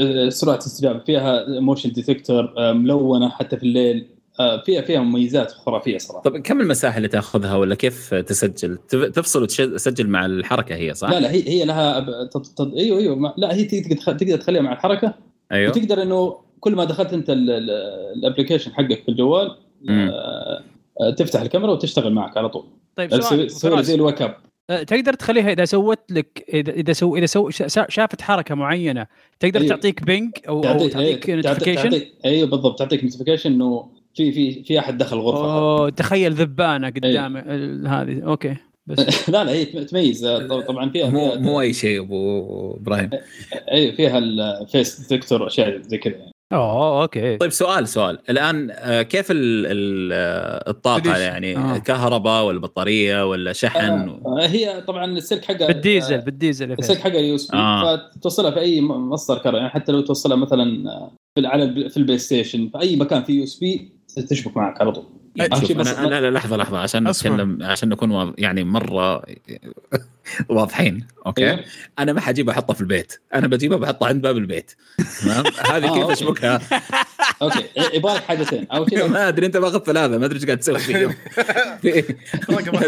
آه، 0.00 0.28
سرعة 0.28 0.58
استجابه 0.58 0.98
فيها 0.98 1.44
motion 1.60 1.92
detector 1.92 2.54
ملونة 2.72 3.28
حتى 3.28 3.56
في 3.56 3.62
الليل. 3.62 4.06
آه، 4.40 4.62
فيها 4.62 4.82
فيها 4.82 5.00
مميزات 5.00 5.50
خرافية 5.52 5.98
صراحة. 5.98 6.22
طب 6.22 6.36
كم 6.38 6.60
المساحة 6.60 6.96
اللي 6.96 7.08
تأخذها 7.08 7.56
ولا 7.56 7.74
كيف 7.74 8.14
تسجل؟ 8.14 8.76
تف- 8.88 9.04
تفصل 9.04 9.42
وتسجل 9.42 10.08
مع 10.08 10.26
الحركة 10.26 10.74
هي 10.74 10.94
صح؟ 10.94 11.10
لا 11.10 11.20
لا 11.20 11.30
هي 11.30 11.48
هي 11.48 11.64
لها 11.64 12.00
تط- 12.24 12.46
تط- 12.46 12.74
أيوه 12.74 12.98
أيوه 12.98 13.34
لا 13.36 13.54
هي 13.54 13.64
تقدر 13.64 13.96
تقدر 13.96 14.36
تخليها 14.36 14.62
مع 14.62 14.72
الحركة. 14.72 15.14
أيوه. 15.52 15.70
وتقدر 15.70 16.02
إنه 16.02 16.36
كل 16.60 16.74
ما 16.74 16.84
دخلت 16.84 17.12
أنت 17.12 17.30
ال- 17.30 17.50
ال- 17.50 17.70
ال 18.18 18.23
application 18.23 18.72
حقك 18.72 19.02
في 19.02 19.08
الجوال. 19.08 19.56
آه، 19.88 20.08
آه، 20.08 20.62
تفتح 21.18 21.40
الكاميرا 21.40 21.70
وتشتغل 21.72 22.12
معك 22.12 22.36
على 22.36 22.48
طول. 22.48 22.64
طيب 22.96 23.10
تسوي 23.10 23.48
سؤال 23.48 23.84
زي 23.84 23.94
ال 23.94 24.00
wake 24.00 24.22
up. 24.22 24.34
أه، 24.70 24.82
تقدر 24.82 25.12
تخليها 25.14 25.52
إذا 25.52 25.64
سوت 25.64 25.98
لك 26.10 26.44
اذا 26.54 26.72
إذا 26.72 26.92
سو 26.92 27.16
إذا 27.16 27.26
سو 27.26 27.50
شا- 27.50 27.86
شافت 27.88 28.20
حركة 28.22 28.54
معينة 28.54 29.06
تقدر 29.40 29.60
أيوه. 29.60 29.68
تعطيك 29.76 30.04
ping 30.04 30.30
أو, 30.48 30.56
أو 30.56 30.60
تعطيك- 30.62 30.96
إيه، 30.96 31.14
تعطيك- 31.14 31.30
notification 31.30 31.90
تعطيك- 31.90 32.12
أيوه 32.24 32.48
بالضبط 32.48 32.78
تعطيك 32.78 33.04
notification 33.04 33.52
إنه 33.52 33.88
في 34.14 34.32
في 34.32 34.62
في 34.64 34.78
أحد 34.78 34.98
دخل 34.98 35.16
الغرفه 35.16 35.58
أوه 35.58 35.90
تخيل 35.90 36.32
ذبانة 36.32 36.88
قدام 36.90 37.36
ال- 37.36 37.86
هذه. 37.86 38.22
أوكي 38.22 38.56
بس. 38.86 38.98
لا 39.30 39.44
لا 39.44 39.50
هي 39.52 39.64
تم- 39.64 39.82
تميز. 39.82 40.24
آه، 40.24 40.46
طب- 40.46 40.60
طبعا 40.60 40.90
فيها 40.90 41.10
مو 41.10 41.30
فيها 41.30 41.38
مو 41.40 41.60
أي 41.60 41.72
شيء 41.72 42.00
أبو 42.00 42.74
إبراهيم. 42.76 43.10
أيوه 43.72 43.94
فيها 43.94 44.18
ال 44.18 44.34
face 44.34 45.00
detector 45.00 45.42
واشياء 45.42 45.82
زي 45.82 45.98
كذا 45.98 46.14
يعني. 46.16 46.31
أوه 46.52 47.02
أوكي 47.02 47.36
طيب 47.36 47.50
سؤال 47.50 47.88
سؤال 47.88 48.18
الآن 48.30 48.70
آه، 48.70 49.02
كيف 49.02 49.30
ال- 49.30 49.66
ال- 49.66 50.10
آه، 50.12 50.70
الطاقة؟ 50.70 51.16
يعني 51.18 51.56
آه. 51.56 51.78
كهرباء 51.78 52.44
ولا 52.44 52.60
بطاريه 52.60 53.28
ولا 53.30 53.52
شحن 53.52 54.08
آه، 54.26 54.46
هي 54.46 54.80
طبعا 54.80 55.04
السلك 55.04 55.44
حقها 55.44 55.66
بالديزل 55.66 56.14
آه، 56.14 56.20
بالديزل 56.24 56.70
يا 56.70 56.76
السلك. 56.78 56.98
حقها 56.98 57.18
USB 57.20 57.56
آه. 57.58 58.10
فتوصلها 58.16 58.50
في 58.50 58.60
أي 58.60 58.80
م- 58.80 59.10
مصدر 59.10 59.38
كهرباء 59.38 59.60
يعني 59.60 59.70
حتى 59.72 59.92
لو 59.92 60.00
توصلها 60.00 60.36
مثلا 60.36 60.90
آه، 60.90 61.12
في 61.34 61.46
على 61.46 61.90
في 61.90 61.96
ال 61.96 62.18
PlayStation 62.18 62.68
في 62.68 62.80
أي 62.80 62.96
مكان 62.96 63.22
فيه 63.22 63.38
USB 63.38 63.92
تشبك 64.30 64.56
معك 64.56 64.80
على 64.80 64.92
طول 64.92 65.04
يعني 65.36 65.74
بس- 65.74 65.88
أنا 65.98 66.08
لا 66.08 66.20
لا 66.20 66.30
لحظة 66.30 66.56
لحظة 66.56 66.78
عشان. 66.78 67.08
نتكلم 67.08 67.58
عشان 67.62 67.88
نكون 67.88 68.34
يعني 68.38 68.64
مرة 68.64 69.22
واضحين. 70.48 71.06
أوكي؟ 71.26 71.50
أيوه. 71.50 71.64
أنا 71.98 72.12
ما 72.12 72.20
حجيب 72.20 72.50
احطها 72.50 72.74
في 72.74 72.80
البيت. 72.80 73.20
أنا 73.34 73.46
بجيبها 73.46 73.78
بحطها 73.78 74.08
عند 74.08 74.22
باب 74.22 74.36
البيت. 74.36 74.72
تمام؟ 75.22 75.44
هذه 75.72 75.88
آه، 75.88 75.94
كيف 75.94 76.02
أوكي. 76.02 76.12
أشبكها؟ 76.12 76.60
أوكي 77.42 77.64
يبغى 77.94 78.14
لك 78.14 78.22
حاجتين. 78.22 78.66
أول 78.72 78.90
شيء 78.90 79.08
ما 79.08 79.28
أدري 79.28 79.46
أنت 79.46 79.56
باخذ 79.56 79.78
ثلاثة 79.78 80.18
ما 80.18 80.26
أدري 80.26 80.36
إيش 80.38 80.44
قاعد 80.46 80.58
تسوي 80.58 80.78
فيهم. 80.78 81.14
في 81.82 82.02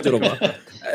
تجربة. 0.01 0.39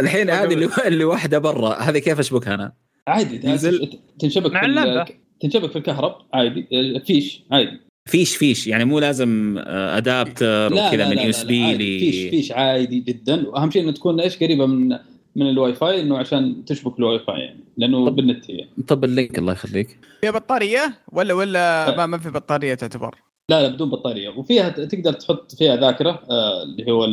الحين 0.01 0.29
هذه 0.29 0.53
اللي 0.53 0.69
اللي 0.85 1.03
واحدة 1.03 1.39
برا. 1.39 1.73
هذه 1.75 1.97
كيف 1.99 2.19
أشبكها 2.19 2.53
أنا؟ 2.55 2.73
عادي 3.07 3.37
تنزل. 3.37 3.99
تنشبك 4.19 4.51
مع. 4.51 5.05
تنشبك 5.41 5.71
في 5.71 5.77
الكهرب؟ 5.77 6.15
عادي. 6.33 6.67
آه، 6.73 6.99
فيش 7.07 7.43
عادي. 7.51 7.88
فيش 8.05 8.35
فيش. 8.37 8.67
يعني 8.67 8.85
مو 8.85 8.99
لازم 8.99 9.55
آه، 9.57 9.97
adapter 9.97 10.73
وكذا 10.73 11.09
من 11.09 11.17
USB 11.17 11.63
عادي. 11.63 11.99
فيش 11.99 12.25
ل 12.25 12.29
فيش 12.29 12.51
عادي 12.51 12.99
جدا. 12.99 13.47
وأهم 13.47 13.71
شيء 13.71 13.83
إنه 13.83 13.91
تكون 13.91 14.19
إيش 14.19 14.37
قريبة 14.43 14.65
من 14.65 14.97
من 15.35 15.49
الواي 15.49 15.73
فاي 15.73 16.01
إنه 16.01 16.17
عشان 16.17 16.65
تشبك 16.65 16.99
الواي 16.99 17.19
فاي 17.19 17.39
يعني 17.39 17.59
لأنه 17.77 18.05
طب- 18.09 18.15
بالنت 18.15 18.51
هي. 18.51 18.67
طب 18.87 19.03
ال 19.03 19.10
link 19.10 19.37
الله 19.39 19.53
يخليك. 19.53 19.99
فيها 20.21 20.31
بطارية 20.31 20.93
ولا 21.11 21.33
ولا 21.33 21.95
ما, 21.97 22.05
ما 22.05 22.17
في 22.17 22.29
بطارية 22.29 22.73
تعتبر؟ 22.73 23.15
لا 23.49 23.61
لا 23.61 23.67
بدون 23.67 23.89
بطارية. 23.89 24.29
وفيها 24.29 24.69
تقدر 24.69 25.13
تحط 25.13 25.55
فيها 25.55 25.75
ذاكرة 25.75 26.23
آه، 26.31 26.63
اللي 26.63 26.91
هو 26.91 27.05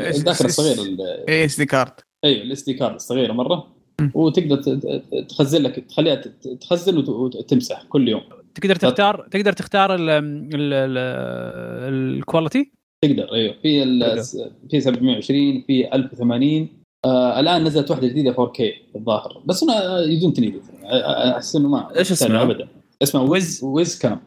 الذاكرة 0.00 0.46
الصغيرة 0.46 0.82
ال- 0.82 1.00
SD 1.28 1.66
card. 1.66 1.92
أيوه 2.24 2.42
ال 2.42 2.62
SD 2.64 2.74
card 2.74 2.94
الصغيرة 2.94 3.32
مرة. 3.32 3.76
وتقدر 4.14 4.56
ت- 4.56 4.68
ت- 4.68 5.26
تخزن 5.30 5.62
لك 5.62 5.84
تخليها 5.88 6.14
ت- 6.14 6.48
تخزن 6.60 6.98
وت- 6.98 7.08
وتمسح 7.36 7.82
كل 7.88 8.08
يوم. 8.08 8.22
تقدر 8.60 8.76
تختار 8.76 9.28
تقدر 9.30 9.52
تختار 9.52 9.94
ال- 9.94 10.10
ال- 10.10 10.72
ال- 10.72 12.16
ال 12.18 12.25
quality 12.25 12.72
تقدر 13.04 13.32
أيوه. 13.32 13.54
في 13.62 13.82
ال- 13.82 14.22
في 14.70 14.80
720 14.80 15.62
في 15.66 15.94
1080 15.94 16.68
آه 17.04 17.40
الآن 17.40 17.64
نزلت 17.64 17.90
واحدة 17.90 18.06
جديدة 18.08 18.32
4K 18.32 18.62
الظاهر. 18.96 19.42
بس 19.46 19.62
أنا 19.62 20.00
you 20.00 20.12
don't 20.12 20.32
need 20.32 20.54
أحس 20.84 21.56
إنه 21.56 21.68
ما 21.68 21.98
إيش 21.98 22.12
اسمها؟ 22.12 22.42
أبدا. 22.42 22.68
اسمها 23.02 23.22
Wyze 23.22 23.60
Wyze 23.64 23.98
Cam 23.98 24.20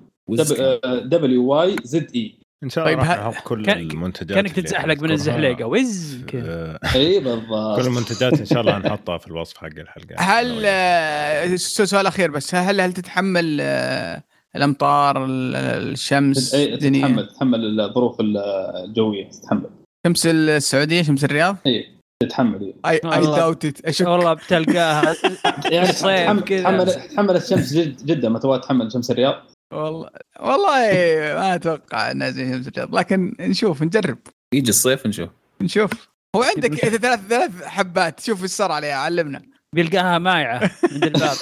W 1.04 1.46
Y 1.46 1.76
Z 1.84 2.08
E 2.16 2.34
إن 2.64 2.70
شاء 2.70 2.84
الله 2.88 2.98
طيب، 3.04 3.10
راح 3.10 3.20
ه- 3.26 3.30
نحط 3.30 3.44
كل 3.48 3.66
كان- 3.66 3.78
المنتجات 3.80 4.36
كانك 4.38 4.52
تتزحلق 4.52 4.86
من 4.88 4.92
نذكرها. 4.94 5.14
الزحليقة. 5.14 5.66
Wyze 5.66 6.24
كذا. 6.28 6.80
إي 6.96 7.20
بالضبط. 7.20 7.80
كل 7.80 7.86
المنتجات 7.88 8.40
إن 8.40 8.46
شاء 8.46 8.62
الله 8.62 8.78
نحطها 8.78 9.18
في 9.18 9.28
الوصف 9.28 9.58
حق 9.58 9.66
الحلقة. 9.78 10.16
هل 10.18 11.60
سؤال 11.60 12.08
أخير 12.08 12.32
بس. 12.32 12.56
هل 12.56 12.82
هل 12.82 12.94
تتحمل 12.94 13.58
آه، 13.62 14.24
الأمطار 14.56 15.26
ال- 15.26 15.56
الشمس؟ 15.56 16.54
إي 16.56 16.74
الدنيا؟ 16.74 17.02
تتحمل 17.08 17.28
تتحمل 17.28 17.80
الظروف 17.82 18.18
الجوية 18.20 19.30
تتحمل. 19.30 19.70
شمس 20.08 20.26
السعودية 20.26 21.02
شمس 21.02 21.24
الرياض؟ 21.24 21.58
إي 21.68 21.86
تتحمل 22.24 22.62
إيه. 22.62 22.74
اي 22.92 23.02
اي. 23.14 23.22
داوت 23.22 23.66
ات 23.66 24.02
والله 24.02 24.34
بتلقاها. 24.34 25.16
يعني 25.72 25.90
الصيف 25.90 26.08
تتحمل 26.22 26.42
كذا. 26.42 26.60
تتحمل 26.62 26.86
تتحمل 26.92 27.36
الشمس 27.36 27.74
جد 27.74 28.06
جدا 28.06 28.30
ما 28.30 28.40
تبغى 28.40 28.60
تتحمل 28.60 28.92
شمس 28.92 29.12
الرياض؟ 29.12 29.36
والله 29.74 30.10
والله 30.40 30.92
ما 31.36 31.56
أتوقع 31.56 32.12
انها 32.12 32.30
زي 32.30 32.54
شمس 32.54 32.68
الرياض 32.68 32.96
لكن 32.96 33.36
نشوف 33.40 33.84
نجرب. 33.84 34.18
يجي 34.54 34.70
الصيف 34.70 35.08
نشوف. 35.08 35.30
نشوف. 35.62 35.92
هو 36.36 36.44
عندك 36.44 36.86
إذا 36.86 36.98
ثلاث 36.98 37.20
ثلاث 37.20 37.64
حبات 37.64 38.20
شوف 38.20 38.44
إيش 38.44 38.52
صار 38.52 38.72
عليها 38.72 38.96
علمنا. 38.96 39.42
بيلقاها 39.76 40.18
مايعة 40.18 40.72
عند 40.92 41.04
الباب. 41.04 41.38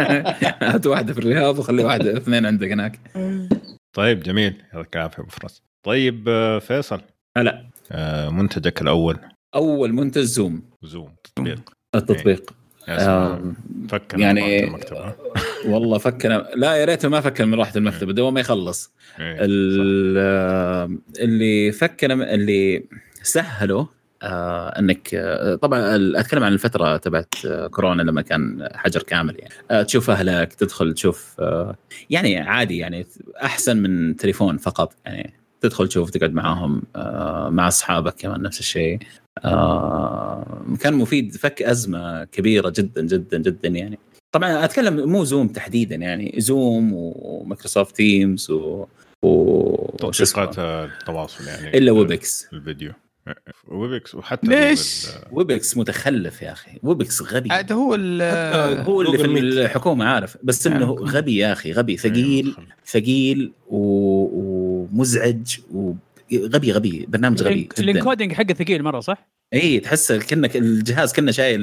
هات 0.72 0.86
واحدة 0.86 1.12
في 1.12 1.18
الرياض 1.18 1.58
وخلي 1.58 1.84
واحدة 1.84 2.16
اثنين 2.16 2.46
عندك 2.46 2.72
هناك. 2.72 3.00
طيب 3.96 4.20
جميل. 4.20 4.62
يعطيك 4.74 4.96
العافية 4.96 5.22
أبو 5.22 5.30
فراس. 5.30 5.62
طيب 5.86 6.28
آه، 6.28 6.58
فيصل. 6.58 7.00
هلا. 7.36 7.70
آه، 7.92 8.28
منتجك 8.28 8.82
الأول. 8.82 9.18
أول 9.54 9.92
منتج 9.92 10.22
زوم. 10.22 10.62
زوم 10.82 11.14
تطبيق. 11.24 11.72
التطبيق. 11.94 12.54
فكر 13.88 14.18
يعني- 14.20 14.64
المكتبة. 14.64 15.14
والله 15.72 15.98
فكنا 15.98 16.46
لا 16.56 16.74
يا 16.74 16.84
ريته 16.84 17.08
ما 17.08 17.20
فكر 17.20 17.46
من 17.46 17.54
راحة 17.54 17.72
المكتب 17.76 18.10
دوما 18.10 18.30
ما 18.30 18.40
يخلص. 18.40 18.92
إيه، 19.20 19.36
ال- 19.40 20.98
اللي 21.20 21.72
فكنا 21.72 22.34
اللي 22.34 22.84
سهلوا 23.22 23.84
آه 24.22 24.68
إنك 24.78 25.14
آه 25.14 25.54
طبعا 25.54 25.80
أتكلم 26.20 26.44
عن 26.44 26.52
الفترة 26.52 26.96
تبعت 26.96 27.34
آه 27.46 27.66
كورونا 27.66 28.02
لما 28.02 28.22
كان 28.22 28.68
حجر 28.74 29.02
كامل 29.02 29.36
يعني. 29.38 29.54
آه 29.70 29.82
تشوف 29.82 30.10
أهلك 30.10 30.52
تدخل 30.52 30.94
تشوف 30.94 31.36
آه 31.40 31.76
يعني 32.10 32.38
عادي 32.38 32.78
يعني 32.78 33.06
أحسن 33.42 33.76
من 33.76 34.16
تليفون 34.16 34.56
فقط 34.56 34.94
يعني 35.06 35.34
تدخل 35.60 35.88
تشوف 35.88 36.10
تقعد 36.10 36.32
معاهم 36.34 36.82
آه 36.96 37.48
مع 37.48 37.68
أصحابك 37.68 38.14
كمان 38.18 38.42
نفس 38.42 38.60
الشيء. 38.60 38.98
آه 39.38 40.62
كان 40.80 40.94
مفيد 40.94 41.36
فك 41.36 41.62
أزمة 41.62 42.24
كبيرة 42.24 42.72
جدا 42.76 43.02
جدا 43.02 43.38
جدا 43.38 43.68
يعني 43.68 43.98
طبعا 44.32 44.64
أتكلم 44.64 45.08
مو 45.10 45.24
Zoom 45.24 45.48
تحديدا 45.48 45.94
يعني 45.96 46.34
Zoom 46.38 46.90
و 46.94 47.04
Microsoft 47.04 47.96
Teams 47.96 48.50
و 48.50 48.86
و؟ 49.22 49.96
تطبيقات 49.98 50.58
التواصل 50.58 51.46
يعني 51.48 51.78
إلا 51.78 51.92
Webex 51.92 52.48
الفيديو 52.52 52.92
Webex 53.68 54.14
وحتى 54.14 54.46
ليش؟ 54.46 55.06
Webex 55.32 55.76
متخلف 55.76 56.42
يا 56.42 56.52
أخي 56.52 56.70
Webex 56.82 57.22
غبي 57.22 57.52
عاد 57.52 57.72
هو 57.72 57.78
هو 57.82 57.94
اللي 59.02 59.18
في. 59.18 59.24
الحكومة 59.38 60.04
عارف 60.04 60.36
بس 60.42 60.66
إنه 60.66 60.84
آه. 60.84 60.94
غبي 61.04 61.36
يا 61.36 61.52
أخي 61.52 61.72
غبي 61.72 61.96
ثقيل 61.96 62.46
متخلف. 62.48 62.66
ثقيل 62.86 63.52
و- 63.68 64.28
ومزعج 64.92 65.56
وغبي 65.74 65.96
غبي 66.36 67.06
برنامج 67.08 67.42
غبي 67.42 67.68
ال 67.78 67.84
encoding 67.84 68.32
حقه 68.32 68.54
ثقيل 68.54 68.82
مرة 68.82 69.00
صح؟ 69.00 69.28
إي 69.54 69.80
تحس 69.80 70.12
كانك 70.12 70.56
الجهاز 70.56 71.12
كانه 71.12 71.30
شايل 71.30 71.60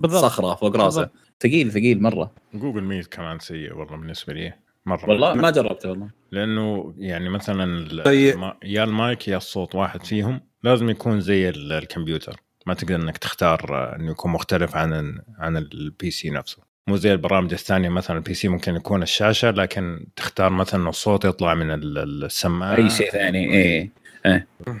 بالضبط. 0.00 0.22
صخرة 0.24 0.54
فوق 0.54 0.76
راسه. 0.76 1.00
بالضبط. 1.00 1.16
ثقيل 1.40 1.72
ثقيل 1.72 2.02
مرة. 2.02 2.32
Google 2.54 2.82
Meet 2.82 3.06
كمان 3.06 3.38
سيء 3.38 3.72
والله 3.74 3.96
بالنسبة 3.96 4.32
لي. 4.32 4.52
مرة. 4.86 5.08
والله 5.10 5.34
ما 5.34 5.50
جربته 5.50 5.90
والله. 5.90 6.08
لأنه 6.32 6.94
يعني 6.98 7.28
مثلا 7.28 7.88
طيب. 8.04 8.50
يا 8.64 8.84
المايك 8.84 9.28
يا 9.28 9.36
الصوت 9.36 9.74
واحد 9.74 10.04
فيهم 10.04 10.40
لازم 10.64 10.90
يكون 10.90 11.20
زي 11.20 11.48
ال- 11.48 11.72
الكمبيوتر. 11.72 12.36
ما 12.66 12.74
تقدر 12.74 12.94
إنك 12.96 13.18
تختار 13.18 13.94
إنه 13.96 14.10
يكون 14.10 14.32
مختلف 14.32 14.76
عن 14.76 15.18
عن 15.38 15.56
ال 15.56 16.10
PC 16.10 16.30
نفسه. 16.30 16.58
مو 16.88 16.96
زي 16.96 17.12
البرامج 17.12 17.52
الثانية 17.52 17.88
مثلا 17.88 18.16
ال 18.16 18.34
PC 18.34 18.48
ممكن 18.48 18.74
يكون 18.76 19.02
الشاشة 19.02 19.50
لكن 19.50 20.06
تختار 20.16 20.50
مثلا 20.50 20.88
الصوت 20.88 21.24
يطلع 21.24 21.54
من 21.54 21.70
ال- 21.70 21.98
ال- 21.98 22.24
السماعة. 22.24 22.76
أي 22.76 22.90
شيء 22.90 23.10
ثاني 23.10 23.54
إي. 23.54 23.90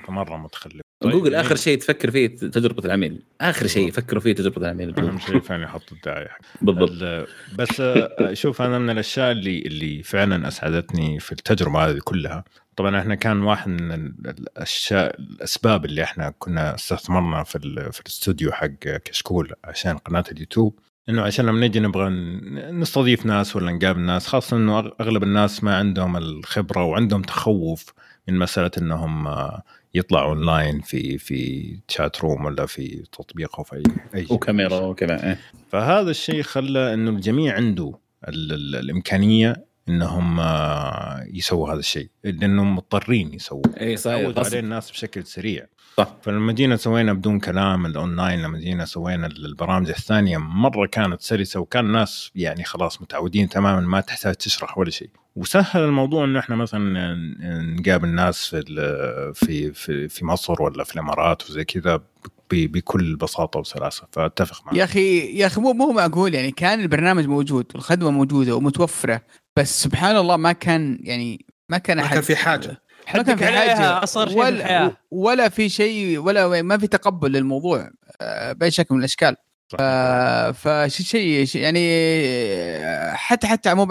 مره 0.08 0.36
متخلف. 0.36 0.80
جوجل 1.02 1.24
طيب، 1.24 1.34
اخر 1.34 1.56
شيء 1.56 1.78
تفكر 1.78 2.10
فيه 2.10 2.26
تجربة 2.26 2.84
العميل. 2.84 3.22
آخر 3.40 3.66
شيء 3.66 3.88
يفكروا 3.88 4.20
فيه 4.20 4.32
تجربة 4.32 4.56
العميل. 4.56 4.98
أهم 5.00 5.18
شيء 5.18 5.40
فعلا 5.40 5.64
يحط 5.64 5.92
الدعايه 5.92 6.28
حق 6.28 6.38
بالضبط. 6.62 6.90
ال- 6.90 7.26
بس 7.58 7.80
آه، 7.80 8.32
شوف 8.32 8.62
أنا 8.62 8.78
من 8.78 8.90
الأشياء 8.90 9.32
اللي 9.32 9.58
اللي 9.58 10.02
فعلا 10.02 10.48
أسعدتني 10.48 11.20
في 11.20 11.32
التجربة 11.32 11.78
هذه 11.90 11.98
كلها. 12.04 12.44
طبعا 12.76 13.00
إحنا 13.00 13.14
كان 13.14 13.42
واحد 13.42 13.68
من 13.68 13.92
ال- 13.92 14.14
الأشياء 14.38 15.20
الأسباب 15.20 15.84
اللي 15.84 16.02
إحنا 16.02 16.32
كنا 16.38 16.74
استثمرنا 16.74 17.42
في 17.44 17.56
ال- 17.56 17.92
في 17.92 18.00
الاستوديو 18.00 18.52
حق 18.52 18.66
كشكول 18.82 19.52
عشان 19.64 19.98
قناة 19.98 20.24
اليوتيوب 20.32 20.78
إنه 21.08 21.22
عشان 21.22 21.46
لما 21.46 21.66
نجي 21.66 21.80
نبغى 21.80 22.08
نستضيف 22.70 23.26
ناس 23.26 23.56
ولا 23.56 23.72
نقابل 23.72 24.00
ناس 24.00 24.26
خاصة 24.26 24.56
إنه 24.56 24.78
أغلب 25.00 25.22
الناس 25.22 25.64
ما 25.64 25.76
عندهم 25.76 26.16
الخبرة 26.16 26.84
وعندهم 26.84 27.22
تخوف 27.22 27.92
من 28.28 28.38
مسألة 28.38 28.70
إنهم 28.78 29.26
آه، 29.26 29.62
يطلعوا 29.94 30.28
اونلاين 30.28 30.80
في 30.80 31.18
في 31.18 31.70
chat 31.88 32.20
room 32.20 32.44
ولا 32.44 32.66
في 32.66 33.04
تطبيق 33.12 33.56
أو 33.56 33.64
في 33.64 33.82
أي 34.14 34.26
شيء. 34.26 34.32
وكاميرا 34.32 34.80
وكمان 34.80 35.18
إيه. 35.18 35.38
فهذا 35.70 36.10
الشيء 36.10 36.42
خلى 36.42 36.94
إنه 36.94 37.10
الجميع 37.10 37.54
عنده 37.54 37.98
ال 38.28 38.52
ال 38.52 38.76
الإمكانية 38.76 39.66
إنهم 39.88 40.40
آه، 40.40 41.26
يسووا 41.32 41.72
هذا 41.72 41.78
الشيء 41.78 42.08
لانهم 42.24 42.76
مضطرين 42.76 43.34
يسووا 43.34 43.62
اي 43.80 43.96
صحيح 43.96 44.38
عليه. 44.38 44.60
الناس 44.60 44.90
بشكل 44.90 45.24
سريع 45.24 45.66
صح. 45.96 46.08
فلما 46.22 46.52
جينا 46.52 46.76
سوينا 46.76 47.12
بدون 47.12 47.40
كلام 47.40 47.86
الأونلاين 47.86 48.42
لما 48.42 48.58
جينا 48.58 48.84
سوينا 48.84 49.26
البرامج 49.26 49.88
الثانية 49.88 50.38
مرة 50.38 50.86
كانت 50.86 51.20
سلسة 51.20 51.60
وكان 51.60 51.86
الناس 51.86 52.30
يعني 52.34 52.64
خلاص 52.64 53.02
متعودين 53.02 53.48
تماما 53.48 53.80
ما 53.80 54.00
تحتاج 54.00 54.34
تشرح 54.34 54.78
ولا 54.78 54.90
شيء. 54.90 55.10
وسهل 55.36 55.80
الموضوع 55.82 56.24
إنه 56.24 56.38
إحنا 56.38 56.56
مثلا 56.56 57.14
نقابل 57.80 58.08
ناس 58.08 58.46
في 58.46 58.58
ال- 58.68 59.34
في 59.34 59.72
في, 59.72 60.08
في 60.08 60.24
مصر 60.24 60.62
ولا 60.62 60.84
في 60.84 60.94
الإمارات 60.94 61.50
وزي 61.50 61.64
كذا 61.64 61.96
ب- 61.96 62.02
بكل 62.72 63.16
بساطة 63.16 63.60
وسلاسة. 63.60 64.06
فأتفق 64.12 64.66
معك. 64.66 64.76
يا 64.76 64.84
أخي 64.84 65.18
يا 65.38 65.46
أخي 65.46 65.60
مو 65.60 65.72
مو 65.72 65.92
معقول. 65.92 66.34
يعني 66.34 66.50
كان 66.50 66.80
البرنامج 66.80 67.26
موجود 67.26 67.66
والخدمه 67.74 68.10
موجودة 68.10 68.56
ومتوفرة 68.56 69.22
بس 69.58 69.82
سبحان 69.82 70.16
الله 70.16 70.36
ما 70.36 70.52
كان 70.52 70.98
يعني 71.02 71.44
ما 71.70 71.78
كان 71.78 71.96
ما 71.96 72.02
أحد 72.04 72.14
كان 72.14 72.22
في 72.22 72.36
حاجة. 72.36 72.66
ما 72.68 72.72
كان 72.74 72.76
حدك 73.06 73.34
في 73.38 73.44
عليها 73.44 74.02
أصغر 74.04 74.28
شيء 74.28 74.38
ولا 74.38 74.92
ولا 75.10 75.48
في 75.48 75.68
شيء 75.68 76.18
ولا 76.18 76.62
ما 76.62 76.78
في 76.78 76.86
تقبل 76.86 77.32
للموضوع 77.32 77.90
آه، 78.20 78.52
بأي 78.52 78.70
شكل 78.70 78.94
من 78.94 79.00
الأشكال. 79.00 79.36
آه، 79.80 80.50
فشيء 80.50 81.44
شيء 81.44 81.62
يعني 81.62 81.86
حتى 83.16 83.46
حتى 83.46 83.74
مو 83.74 83.86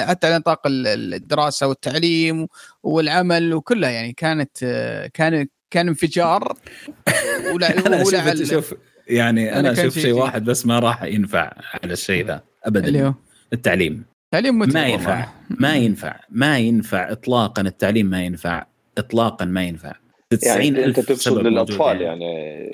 حتى 0.00 0.26
على 0.26 0.36
نطاق 0.36 0.66
ال- 0.66 1.14
الدراسة 1.14 1.66
والتعليم 1.66 2.46
والعمل 2.82 3.54
وكلها 3.54 3.90
يعني 3.90 4.12
كانت 4.12 4.50
آه، 4.62 5.06
كان 5.14 5.46
كان 5.70 5.88
انفجار. 5.88 6.56
ولا 7.54 7.86
أنا 7.86 8.04
شوف 8.04 8.42
شوف 8.50 8.74
يعني 9.08 9.58
أنا 9.58 9.72
أشوف 9.72 9.98
شيء. 9.98 10.12
واحد 10.12 10.44
بس 10.44 10.66
ما 10.66 10.78
راح 10.78 11.02
ينفع 11.02 11.52
على 11.84 11.92
الشيء 11.92 12.26
ذا 12.26 12.42
اللي 12.66 12.78
ابدا 12.88 13.06
هو؟ 13.08 13.14
التعليم. 13.52 14.04
تعليم 14.36 14.58
متعب 14.58 14.74
ما 14.74 14.80
والله. 14.82 14.94
ينفع 14.94 15.26
ما 15.50 15.76
ينفع 15.76 16.16
ما 16.30 16.58
ينفع 16.58 17.12
اطلاقا 17.12 17.62
التعليم 17.62 18.06
ما 18.06 18.22
ينفع 18.24 18.66
اطلاقا 18.98 19.44
ما 19.44 19.62
ينفع. 19.64 19.92
90 20.30 20.62
يعني 20.62 20.84
أنت 20.84 21.00
تقصد 21.00 21.38
للأطفال 21.38 22.00
يعني. 22.00 22.24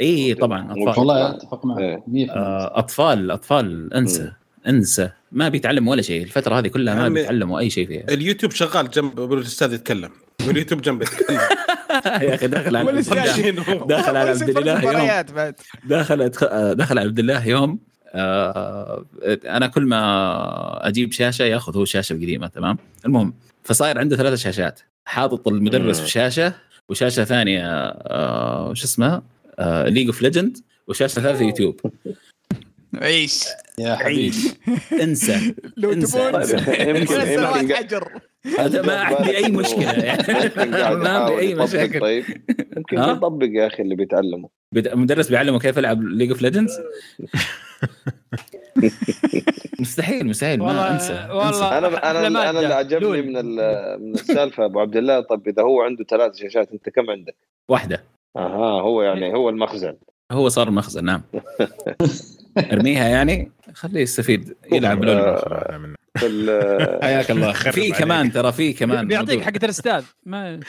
إي 0.01 0.35
طبعاً، 0.35 0.73
أطفال. 0.73 0.99
والله 0.99 1.31
أتفق 1.31 1.67
معك 1.67 1.79
إيه. 1.81 2.03
100% 2.09 2.31
آه، 2.31 2.79
أطفال 2.79 3.31
أطفال 3.31 3.95
أنسى 3.95 4.33
أنسى. 4.69 5.11
ما 5.33 5.49
بيتعلم 5.49 5.89
ولا 5.89 6.03
شيء 6.03 6.23
الفترة 6.23 6.59
هذه 6.59 6.69
كلها 6.69 6.95
ما 6.95 7.05
عمي- 7.05 7.15
بيتعلموا 7.21 7.59
أي 7.59 7.71
شيء 7.71 7.87
فيها. 7.87 8.05
اليوتيوب 8.11 8.53
شغال 8.53 8.91
جنب 8.91 9.33
الاستاذ 9.33 9.73
يتكلم. 9.73 10.11
واليوتيوب 10.47 10.81
جنبه 10.83 11.07
يتكلم. 11.07 11.39
يا 12.29 12.35
أخي 12.35 12.47
داخل 12.47 12.77
على 12.77 12.87
والأستاذ 12.89 13.15
داخل- 13.25 13.87
داخل 13.93 14.17
على 14.17 14.31
عبد 14.31 14.49
الله 14.49 15.19
يوم. 15.19 15.35
بعد. 15.35 15.55
دخل 15.85 16.29
دخل 16.77 16.99
عبد 16.99 17.19
الله 17.19 17.47
يوم. 17.49 17.71
آه، 17.71 17.92
أنا 18.15 19.67
كل 19.67 19.83
ما 19.87 20.89
أجيب 20.89 21.13
شاشة 21.13 21.43
ياخذ 21.43 21.77
هو 21.77 21.85
شاشة 21.85 22.13
قديمة 22.13 22.47
تمام؟ 22.47 22.79
المهم 23.07 23.35
فصاير 23.65 23.99
عنده 23.99 24.17
ثلاثة 24.17 24.37
شاشات 24.37 24.81
حاطط 25.05 25.49
المدرس. 25.49 26.01
في 26.01 26.11
شاشة 26.11 26.53
وشاشة 26.89 27.25
ثانية 27.25 27.63
آه، 27.67 28.69
وش 28.71 28.85
اسمها؟ 28.85 29.23
League 29.61 30.07
of 30.07 30.23
Legends 30.23 30.59
وشاشة 30.89 31.15
ثالثة 31.21 31.45
يوتيوب. 31.45 31.81
عيش. 33.03 33.45
يا 33.79 33.97
حبيبي. 33.97 34.37
انسى. 35.03 35.55
لو 35.77 35.93
انسى. 35.93 36.19
تبون. 36.31 36.43
يمكن- 36.89 37.07
ثلاث 37.07 37.29
سنوات 37.39 37.63
يمكن- 37.63 37.75
حجر 37.75 38.13
هذا 38.59 38.83
ما 38.87 39.01
عندي 39.01 39.37
أي 39.37 39.51
مشكلة 39.53 39.93
يعني. 39.93 40.51
ما 40.97 41.09
عندي 41.11 41.39
أي 41.39 41.55
مشاكل. 41.55 42.01
طيب. 42.01 42.25
يمكن 42.77 42.99
ها؟ 42.99 43.13
يطبق 43.13 43.47
يا 43.51 43.67
أخي 43.67 43.83
اللي 43.83 43.95
بيتعلمه. 43.95 44.49
بد- 44.75 44.87
المدرس 44.89 45.29
بيعلمه 45.29 45.59
كيف 45.59 45.77
يلعب 45.77 46.03
League 46.03 46.31
of 46.31 46.43
Legends 46.43 46.81
مستحيل 49.81 50.27
مستحيل. 50.27 50.59
ما 50.59 50.67
والله 50.67 50.91
أنسى 50.95 51.29
والله. 51.31 51.79
أنا 51.79 52.11
أنا 52.27 52.51
أنا. 52.51 52.61
اللي 52.61 52.75
عجبني. 52.75 53.23
من 53.23 53.37
ال- 53.37 54.03
من 54.03 54.15
السالفة 54.15 54.65
أبو 54.65 54.81
عبد 54.81 54.97
الله. 54.97 55.21
طب 55.21 55.49
إذا 55.49 55.63
هو 55.63 55.83
عنده 55.83 56.05
ثلاث 56.05 56.37
شاشات 56.37 56.73
أنت 56.73 56.89
كم 56.89 57.11
عندك؟ 57.11 57.37
واحدة. 57.69 58.03
أها 58.37 58.81
هو 58.83 59.03
يعني 59.03 59.35
هو 59.35 59.49
المخزن. 59.49 59.95
هو 60.33 60.49
صار 60.49 60.71
مخزن 60.71 61.05
نعم. 61.05 61.23
أرميها 62.73 63.09
يعني. 63.09 63.51
خليه 63.75 64.01
يستفيد 64.01 64.55
يلعب 64.73 65.05
لول. 65.05 65.17
آه، 65.17 65.95
حياك 67.03 67.31
الله 67.31 67.53
في. 67.53 67.91
كمان 67.91 68.33
ترى 68.33 68.53
في 68.53 68.73
كمان 68.73 69.09
بيعطيك. 69.09 69.43
حقة 69.43 69.61
الأستاذ 69.65 70.05
ما 70.27 70.61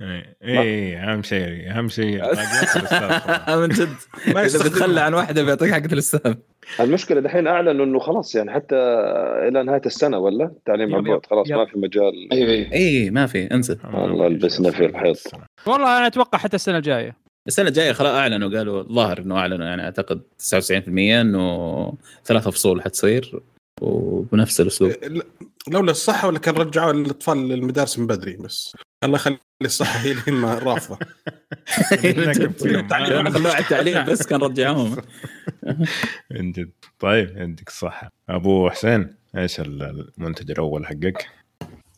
اي 0.00 0.24
إيه، 0.42 1.12
أهم 1.12 1.22
شيء 1.22 1.70
أهم 1.70 1.88
شيء. 1.88 2.22
من 3.60 3.68
جد 3.68 3.88
ما 4.34 4.44
إذا. 4.44 4.58
بتخلى 4.68 5.00
عن 5.00 5.14
واحدة 5.14 5.42
بيعطيك 5.42 5.72
حقة 5.72 5.92
الأستاذ 5.92 6.34
المشكلة 6.80 7.20
دحين 7.20 7.46
اعلنوا 7.46 7.84
إنه 7.84 7.98
خلاص 7.98 8.34
يعني 8.34 8.50
حتى 8.52 8.76
إلى 9.48 9.62
نهاية 9.62 9.82
السنة 9.86 10.18
ولا 10.18 10.44
التعليم 10.44 10.94
عن 10.94 11.02
بعد 11.04 11.26
خلاص 11.26 11.50
يب. 11.50 11.56
ما 11.56 11.66
في 11.66 11.78
مجال 11.78 12.32
أيوه 12.32 12.72
اي 12.72 13.10
ما 13.10 13.26
في 13.26 13.44
انسى 13.54 13.76
والله 13.94 14.28
لبسنا 14.28 14.70
في 14.70 14.84
الحيط. 14.86 15.16
والله 15.66 15.98
أنا 15.98 16.06
أتوقع 16.06 16.38
حتى 16.38 16.56
السنة 16.56 16.76
الجاية 16.76 17.16
السنة 17.46 17.68
الجاية 17.68 17.92
خلاص 17.92 18.14
أعلنوا 18.14 18.58
قالوا 18.58 18.80
الظاهر 18.80 19.18
إنه 19.18 19.36
أعلنوا 19.38 19.66
يعني 19.66 19.82
أعتقد 19.82 20.20
99% 20.38 20.88
إنه 20.88 21.92
ثلاثة 22.24 22.50
فصول 22.50 22.82
حتصير 22.82 23.40
وبنفس 23.80 24.60
الأسلوب. 24.60 24.92
لولا 25.68 25.90
الصحة 25.90 26.28
ولا 26.28 26.38
كان 26.38 26.54
رجعوا 26.54 26.92
الأطفال 26.92 27.48
للمدارس 27.48 27.98
من 27.98 28.06
بدري 28.06 28.36
بس. 28.36 28.76
الله 29.04 29.16
يخلي 29.16 29.38
الصحة 29.62 29.98
هي 29.98 30.12
اللي 30.12 30.40
ما 30.40 30.54
رافضة. 30.54 30.98
لو 33.22 33.30
خلوه 33.30 33.52
على 33.52 33.64
التعليم 33.64 34.04
بس 34.10 34.26
كان 34.26 34.40
رجعوهم. 34.40 34.96
من 36.30 36.52
جد. 36.52 36.72
طيب 36.98 37.36
يديك 37.36 37.68
الصحة 37.68 38.10
أبو 38.28 38.70
حسين 38.70 39.14
إيش 39.36 39.60
المنتج 39.60 40.50
الأول 40.50 40.86
حقك؟ 40.86 41.28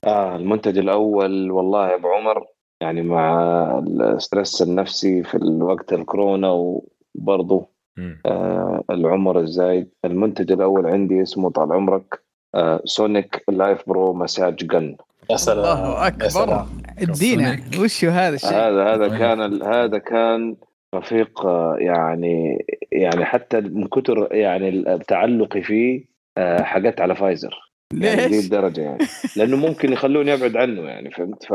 آه 0.05 0.37
المنتج 0.37 0.79
الأول 0.79 1.51
والله 1.51 1.89
يا 1.89 1.95
أبو 1.95 2.09
عمر 2.09 2.47
يعني 2.81 3.03
مع 3.03 3.79
ال 3.79 3.91
stress 3.91 4.63
النفسي 4.63 5.23
في 5.23 5.35
الوقت 5.35 5.93
الكورونا 5.93 6.51
وبرضه. 6.51 7.72
آه 8.27 8.85
العمر 8.91 9.41
الزايد. 9.41 9.89
المنتج 10.05 10.53
الأول 10.53 10.87
عندي 10.87 11.23
اسمه 11.23 11.51
طال 11.51 11.73
عمرك 11.73 12.23
آه 12.55 12.81
Sonic 12.85 13.45
LifePro 13.49 14.13
massage 14.15 14.57
gun 14.57 14.97
يا 15.31 15.37
سلام 15.37 15.59
الله 15.59 16.07
أكبر. 16.07 16.67
ادينا 16.99 17.59
وش 17.81 18.05
هو 18.05 18.11
هذا 18.11 18.35
الشيء؟ 18.35 18.51
هذا 18.51 18.95
هذا. 18.95 19.09
كان 19.19 19.63
هذا 19.63 19.99
كان 19.99 20.57
رفيق 20.95 21.47
آه، 21.47 21.77
يعني 21.79 22.67
يعني 22.93 23.25
حتى 23.25 23.61
من 23.61 23.87
كتر 23.87 24.29
يعني 24.35 24.99
تعلقي 25.09 25.63
فيه 25.63 26.05
آه، 26.39 26.63
حقت 26.63 27.01
على 27.01 27.15
فايزر 27.15 27.55
يعني 27.95 28.29
ليش؟ 28.29 28.45
الدرجة 28.45 28.81
يعني. 28.81 28.99
لأنه 29.37 29.57
ممكن 29.57 29.93
يخلوني 29.93 30.35
أبعد 30.35 30.57
عنه 30.57 30.83
يعني 30.83 31.11
فهمت؟ 31.11 31.45
ف 31.45 31.55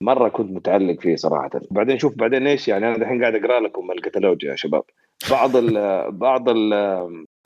مرة 0.00 0.28
كنت 0.28 0.50
متعلق 0.50 1.00
فيه 1.00 1.16
صراحة. 1.16 1.50
بعدين 1.70 1.98
شوف 1.98 2.14
بعدين 2.16 2.46
إيش 2.46 2.68
يعني 2.68 2.88
أنا 2.88 2.96
الحين 2.96 3.20
قاعد 3.20 3.34
أقرأ 3.34 3.60
لكم 3.60 3.90
الكتالوج 3.90 4.44
يا 4.44 4.56
شباب. 4.56 4.82
بعض 5.30 5.56
ال 5.56 5.72
بعض 6.12 6.48
ال 6.48 6.70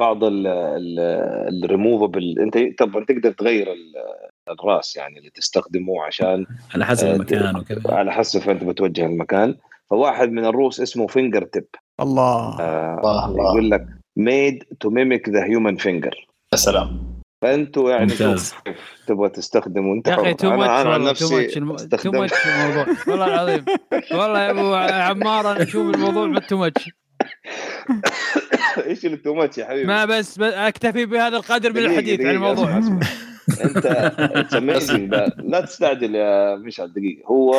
بعض 0.01 0.19
الريموفبل 1.65 2.39
أنت 2.39 2.79
طبعا 2.79 3.05
تقدر 3.05 3.33
تغير 3.33 3.73
ال- 3.73 3.95
الرأس 4.61 4.97
يعني 4.97 5.19
اللي 5.19 5.31
تستخدمه 5.31 6.05
عشان 6.05 6.47
على 6.75 6.87
حسب 6.87 7.07
آه، 7.07 7.15
المكان 7.15 7.57
وكذا. 7.57 7.95
على 7.95 8.13
حسب 8.13 8.51
أنت 8.51 8.65
بتوجه 8.65 9.07
المكان. 9.07 9.55
فواحد 9.91 10.33
من 10.33 10.45
الروس 10.45 10.81
اسمه 10.81 11.07
fingertip 11.07 11.67
الله. 12.01 12.61
آه 12.61 12.99
الله 12.99 13.27
الله. 13.27 13.45
يقول 13.45 13.71
لك 13.71 13.87
made 14.17 14.65
to 14.81 14.91
mimic 14.91 15.29
the 15.29 15.45
human 15.45 15.77
finger 15.77 16.27
يا 16.53 16.57
سلام. 16.59 17.19
فأنتوا 17.43 17.91
يعني 17.91 18.03
ممتاز. 18.05 18.55
تبغى 19.07 19.29
تستخدموا 19.29 19.95
أنت 19.95 20.09
يا 20.09 20.15
أخي. 20.15 20.35
تو 20.35 20.55
أنا 20.55 20.65
عن 20.65 20.87
والله 20.87 21.13
تو 21.13 21.39
نفسي 21.39 21.47
too 21.97 22.11
much 22.11 22.33
الموضوع. 22.47 22.87
والله 23.09 23.27
العظيم. 23.27 23.65
والله 24.13 24.41
يا 24.41 24.51
أبو 24.51 24.75
عمار 25.25 25.51
أنا 25.53 25.63
أشوف 25.63 25.95
الموضوع 25.95 26.39
too 26.39 26.57
much 26.57 26.91
إيش 28.87 29.07
اللي 29.07 29.17
too 29.17 29.35
much 29.35 29.59
يا 29.59 29.65
حبيبي؟ 29.65 29.87
ما 29.87 30.05
بس, 30.05 30.39
بس 30.39 30.55
أكتفي 30.55 31.07
بهذا 31.07 31.37
القدر 31.37 31.73
من 31.73 31.79
الحديث 31.79 32.21
عن 32.21 32.35
الموضوع. 32.35 32.79
أنت 33.65 33.87
it's 34.37 34.55
amazing 34.55 35.11
لا, 35.11 35.37
لا 35.39 35.61
تستعجل 35.61 36.15
يا 36.15 36.57
مشعل 36.57 36.93
دقيقة. 36.93 37.27
هو 37.27 37.55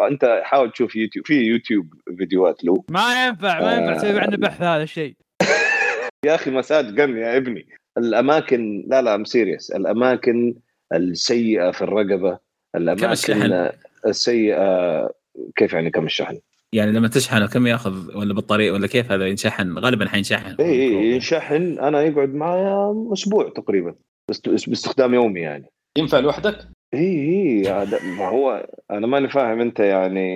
أنت 0.00 0.40
حاول 0.44 0.70
تشوف 0.70 0.96
يوتيوب 0.96 1.26
في 1.26 1.34
يوتيوب 1.34 1.94
فيديوهات 2.18 2.64
له. 2.64 2.84
ما 2.88 3.26
ينفع 3.26 3.60
ما 3.60 3.74
ينفع 3.74 3.96
تسوي 3.96 4.20
عنه 4.20 4.36
بحث 4.36 4.62
هذا 4.62 4.82
الشيء. 4.82 5.16
يا 6.26 6.34
أخي 6.34 6.50
massage 6.50 7.00
gun 7.00 7.16
يا 7.16 7.36
ابني. 7.36 7.66
الأماكن 7.98 8.84
لا 8.86 9.02
لا 9.02 9.14
I'm 9.14 9.24
serious 9.24 9.70
الأماكن 9.70 10.54
السيئة 10.92 11.70
في 11.70 11.82
الرقبة 11.82 12.38
الأماكن 12.74 13.12
الشحن؟ 13.12 13.70
السيئة 14.06 15.10
كيف 15.56 15.72
يعني 15.72 15.90
كم 15.90 16.06
الشحن؟ 16.06 16.38
يعني 16.74 16.92
لما 16.92 17.08
تشحنه 17.08 17.46
كم 17.46 17.66
ياخذ 17.66 18.16
ولا 18.16 18.34
بطارية 18.34 18.72
ولا 18.72 18.86
كيف 18.86 19.12
هذا 19.12 19.26
ينشحن؟ 19.26 19.78
غالبا 19.78 20.08
حينشحن. 20.08 20.56
اي 20.60 20.64
اي 20.70 20.92
ينشحن. 21.12 21.78
أنا 21.78 22.02
يقعد 22.02 22.34
معايا 22.34 22.94
أسبوع 23.12 23.48
تقريبا 23.48 23.94
بس 24.30 24.40
باستخدام 24.68 25.14
يومي 25.14 25.40
يعني. 25.40 25.64
ينفع 25.98 26.18
لوحدك؟ 26.18 26.58
اي 26.94 27.00
اي 27.00 27.68
هذا- 27.68 28.02
ما 28.02 28.28
هو 28.28 28.66
أنا 28.90 29.06
ماني 29.06 29.28
فاهم 29.28 29.60
أنت 29.60 29.80
يعني. 29.80 30.34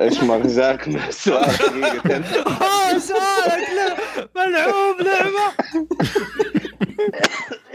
إيش 0.00 0.22
مغزاك 0.22 0.88
من 0.88 0.96
السؤال؟ 1.08 1.44
حقيقه 1.50 2.16
آه، 2.16 2.98
سؤالك 2.98 4.30
ملعوب 4.36 5.00
لعبة. 5.00 5.52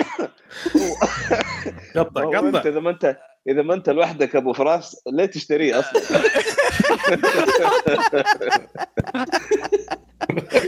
قطع 1.95 2.23
انت 2.23 2.55
قطع. 2.55 2.69
إذا 2.69 2.79
ما 2.79 2.89
انت 2.89 3.17
إذا 3.47 3.61
ما 3.61 3.73
انت 3.73 3.89
لوحدك 3.89 4.35
أبو 4.35 4.53
فراس 4.53 5.03
ليه 5.13 5.25
تشتريه 5.25 5.79
أصلا؟ 5.79 6.01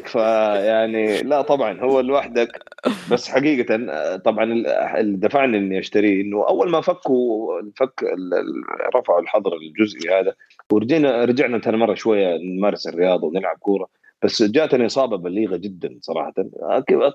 فيعني 0.05 1.21
لا 1.23 1.41
طبعا 1.41 1.81
هو 1.81 1.99
لوحدك 1.99 2.63
بس 3.11 3.29
حقيقة 3.29 3.77
طبعا 4.17 4.43
ال- 4.43 4.67
اللي 4.67 5.17
دفعني 5.17 5.57
إني 5.57 5.79
أشتريه 5.79 6.21
إنه 6.21 6.47
أول 6.47 6.69
ما 6.69 6.81
فكوا 6.81 7.59
الفك 7.59 8.03
ال- 8.03 8.33
ال- 8.33 8.95
رفعوا 8.95 9.19
الحظر 9.19 9.53
الجزئي 9.53 10.19
هذا 10.19 10.33
ورجعنا 10.71 11.25
رجعنا 11.25 11.59
ثاني 11.59 11.77
مرة 11.77 11.93
شوية 11.93 12.37
نمارس 12.37 12.87
الرياضه 12.87 13.27
ونلعب 13.27 13.57
كورة 13.59 13.87
بس 14.23 14.43
جاتني 14.43 14.85
إصابة 14.85 15.17
بليغة 15.17 15.55
جدا 15.55 15.97
صراحة. 16.01 16.33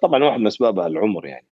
طبعا 0.02 0.24
واحد 0.24 0.40
من 0.40 0.46
اسبابها 0.46 0.86
العمر 0.86 1.26
يعني. 1.26 1.46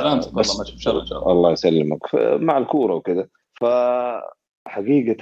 سلامتك 0.00 0.26
والله 0.36 0.58
ما 0.58 0.64
تشوف 0.64 0.80
شر 0.80 1.00
إن 1.00 1.06
شاء 1.06 1.18
الله. 1.18 1.32
الله 1.32 1.52
يسلمك. 1.52 2.06
ف- 2.06 2.16
مع 2.16 2.58
الكورة 2.58 2.94
وكذا. 2.94 3.26
فحقيقة 3.60 5.14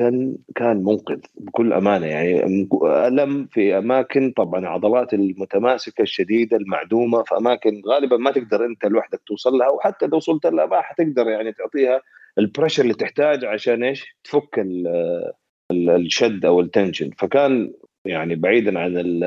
كان 0.57 0.77
منقذ 0.85 1.21
بكل 1.35 1.73
أمانة 1.73 2.07
يعني 2.07 2.43
ألم 2.85 3.47
في 3.47 3.79
أماكن 3.79 4.33
طبعا 4.37 4.67
عضلات 4.67 5.15
المتماسكة 5.15 6.03
الشديدة 6.03 6.57
المعدومة 6.57 7.23
في 7.23 7.37
أماكن 7.37 7.83
غالبا 7.89 8.17
ما 8.17 8.31
تقدر 8.31 8.65
أنت 8.65 8.85
لوحدك 8.87 9.21
توصل 9.27 9.53
لها 9.59 9.69
وحتى 9.69 10.07
لو 10.07 10.17
وصلت 10.17 10.47
لها 10.47 10.67
ما 10.67 10.81
حتقدر 10.81 11.29
يعني 11.29 11.53
تعطيها 11.53 12.01
ال 12.39 12.44
pressure 12.44 12.83
اللي 12.83 12.95
تحتاج 12.95 13.45
عشان 13.45 13.83
إيش؟ 13.83 14.17
تفك 14.25 14.59
ال- 14.59 15.33
ال- 15.71 15.91
الشد 15.91 16.45
أو 16.45 16.61
ال 16.61 16.66
tension. 16.66 17.11
فكان 17.19 17.73
يعني 18.05 18.35
بعيدا 18.35 18.79
عن 18.79 19.21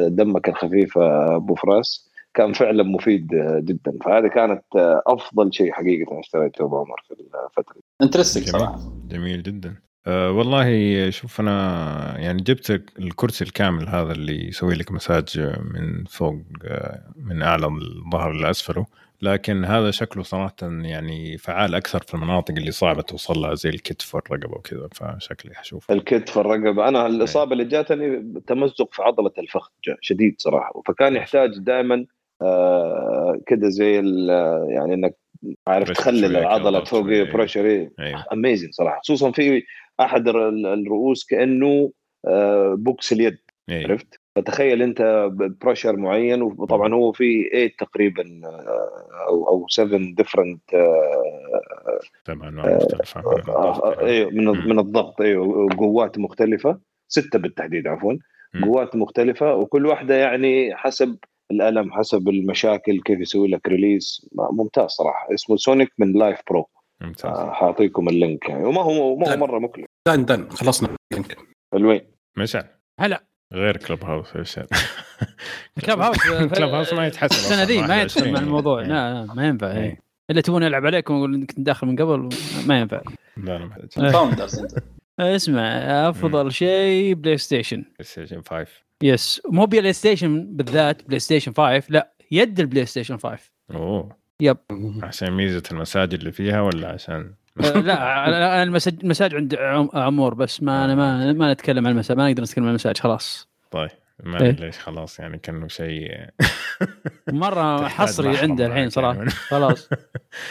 دمك 0.00 0.48
الخفيف 0.48 0.98
أبو 0.98 1.54
فراس. 1.54 2.07
كان 2.34 2.52
فعلا 2.52 2.82
مفيد 2.82 3.26
جدا. 3.64 3.98
فهذه 4.04 4.26
كانت 4.26 4.62
أفضل 5.06 5.52
شيء 5.52 5.72
حقيقة 5.72 6.20
اشتريته 6.20 6.64
ابو 6.64 6.78
عمر 6.78 7.02
في 7.08 7.14
الفترة. 7.14 7.76
انترستنج 8.02 8.44
جميل. 8.44 8.60
صراحة. 8.60 8.78
جميل 9.08 9.42
جدا. 9.42 9.76
أه 10.06 10.30
والله 10.30 11.10
شوف 11.10 11.40
أنا 11.40 12.18
يعني 12.18 12.42
جبت 12.42 12.70
الكرسي 12.98 13.44
الكامل 13.44 13.88
هذا 13.88 14.12
اللي 14.12 14.48
يسوي 14.48 14.74
لك 14.74 14.92
مساج 14.92 15.40
من 15.74 16.04
فوق 16.04 16.36
آه، 16.64 17.12
من 17.16 17.42
أعلى 17.42 17.66
الظهر 17.66 18.32
لاسفله 18.32 18.86
لكن 19.22 19.64
هذا 19.64 19.90
شكله 19.90 20.22
صراحة 20.22 20.54
يعني 20.62 21.38
فعال 21.38 21.74
أكثر 21.74 22.02
في 22.02 22.14
المناطق 22.14 22.54
اللي 22.54 22.70
صعبة 22.70 23.02
توصل 23.02 23.38
لها 23.38 23.54
زي 23.54 23.68
الكتف 23.68 24.14
والرقبة 24.14 24.56
وكذا. 24.56 24.88
فشكلي 24.92 25.54
حشوف 25.54 25.90
الكتف 25.90 26.38
الرقبه 26.38 26.88
أنا 26.88 27.06
الإصابة 27.06 27.52
اللي 27.52 27.64
جاتني 27.64 28.34
تمزق 28.46 28.94
في 28.94 29.02
عضلة 29.02 29.32
الفخذ 29.38 29.70
شديد 30.00 30.34
صراحة. 30.38 30.82
فكان 30.86 31.16
يحتاج 31.16 31.58
دائما 31.58 32.06
آه 32.42 33.40
كده 33.46 33.68
زي 33.68 33.98
ال- 34.00 34.28
يعني 34.70 34.94
إنك 34.94 35.14
عارف 35.66 35.90
تخلل 35.90 36.36
العضلة 36.36 36.84
فوق. 36.84 37.00
pressure 37.02 37.88
أيوه. 38.00 38.24
amazing 38.32 38.70
صراحة. 38.72 39.00
خصوصا 39.00 39.30
في 39.30 39.62
أحد 40.00 40.28
ال- 40.28 40.66
الرؤوس 40.66 41.26
كأنه 41.26 41.92
آه 42.26 42.74
box 42.74 43.12
اليد 43.12 43.38
أيوه 43.68 43.90
عرفت؟ 43.90 44.20
فتخيل 44.36 44.82
أنت 44.82 45.28
pressure 45.62 45.96
معين 45.96 46.42
وطبعا 46.42 46.94
هو 46.94 47.12
في 47.12 47.48
8 47.52 47.70
تقريبا 47.78 48.40
آه، 48.44 49.26
أو 49.28 49.48
أو 49.48 49.68
7 49.68 50.14
different 50.14 50.60
طبعا 52.24 52.48
أنواع 52.48 52.76
مختلفة 52.76 53.20
من 53.20 53.38
الضغط. 53.38 53.98
أيوه 53.98 54.30
من 54.30 54.78
الضغط 54.78 55.20
أيوه 55.20 55.68
قوات 55.78 56.18
مختلفة 56.18 56.78
ستة 57.08 57.38
بالتحديد 57.38 57.86
عفوا. 57.86 58.14
قوات 58.62 58.96
مختلفة 58.96 59.54
وكل 59.54 59.86
واحدة 59.86 60.14
يعني 60.14 60.74
حسب 60.76 61.18
الألم 61.50 61.92
حسب 61.92 62.28
المشاكل 62.28 63.00
كيف 63.00 63.20
يسوي 63.20 63.48
لك 63.48 63.68
release 63.68 64.28
ممتاز 64.32 64.90
صراحة. 64.90 65.34
اسمه 65.34 65.56
Sonic 65.56 65.92
من 65.98 66.12
LifePro 66.12 66.68
ممتاز. 67.00 67.38
آه، 67.38 67.52
حاعطيكم 67.52 68.08
ال 68.08 68.16
link 68.16 68.48
يعني. 68.48 68.64
وما 68.64 68.82
هو 68.82 69.16
ما 69.16 69.32
هو. 69.32 69.36
مرة 69.36 69.58
مكلف. 69.58 69.86
done 70.08 70.24
done. 70.24 70.48
خلصنا. 70.48 70.88
يمكن 71.12 71.34
ال 71.74 71.79
win. 71.79 72.00
مشعل. 72.38 72.64
هلا. 73.00 73.24
غير 73.52 73.76
Clubhouse 73.76 74.36
إيش؟ 74.36 74.58
Clubhouse 75.86 76.16
Clubhouse 76.58 76.92
ما 76.92 77.06
يتحسب 77.06 77.32
السنة 77.32 77.62
ذي 77.62 77.82
ما 77.82 78.02
يدخل 78.02 78.20
21. 78.20 78.32
مع 78.32 78.40
الموضوع. 78.40 78.80
إيه. 78.80 78.86
لا 78.86 79.24
لا 79.26 79.34
ما 79.34 79.48
ينفع. 79.48 79.70
إيه. 79.70 79.78
إيه. 79.78 80.00
إلا 80.30 80.40
تبون 80.40 80.62
يلعب 80.62 80.86
عليكم 80.86 81.14
ويقول 81.14 81.34
إنك 81.34 81.50
كنت 81.50 81.60
داخل 81.60 81.86
من 81.86 81.96
قبل 81.96 82.28
ما 82.66 82.80
ينفع. 82.80 83.02
لا 83.36 83.58
لا 83.58 83.64
ما 83.66 83.76
يحتاج. 83.80 84.12
founders 84.12 84.58
أنت. 84.58 84.72
اسمع 85.20 85.62
أفضل 86.08 86.52
شيء 86.52 87.14
بلاي 87.14 87.38
ستيشن 87.38 87.76
بلاي 87.76 88.04
ستيشن 88.04 88.42
5 88.42 88.66
yes 89.02 89.40
مو 89.48 89.66
بلاي 89.66 89.92
ستيشن 89.92 90.46
بالذات 90.56 91.04
بلاي 91.06 91.18
ستيشن 91.18 91.52
5 91.52 91.82
لا 91.88 92.12
يد 92.30 92.60
البلاي 92.60 92.86
ستيشن 92.86 93.16
5 93.16 93.38
أوه. 93.70 94.16
yep. 94.40 94.56
عشان 95.02 95.30
ميزة 95.32 95.62
المساج 95.72 96.14
اللي 96.14 96.32
فيها 96.32 96.60
ولا 96.60 96.88
عشان؟ 96.88 97.32
أه، 97.64 97.78
لا 97.80 98.62
المساج 98.62 99.34
عند 99.34 99.54
عم- 99.54 99.88
عمور 99.94 100.34
بس 100.34 100.62
ما 100.62 100.84
أنا 100.84 100.94
ما 100.94 101.32
ما 101.32 101.52
نتكلم 101.52 101.86
عن 101.86 101.92
المساج 101.92 102.16
ما 102.16 102.28
نقدر 102.30 102.42
نتكلم 102.42 102.64
عن 102.64 102.70
المساج 102.70 102.98
خلاص. 102.98 103.48
طيب 103.70 103.90
ما 104.24 104.40
إيه. 104.42 104.48
أدري 104.48 104.66
ليش 104.66 104.78
خلاص 104.78 105.18
يعني 105.20 105.38
كأنه 105.38 105.68
شيء 105.68 106.10
مرة 107.32 107.88
حصري 107.98 108.36
عنده 108.38 108.66
الحين 108.66 108.90
صراحة. 108.90 109.24
خلاص. 109.28 109.88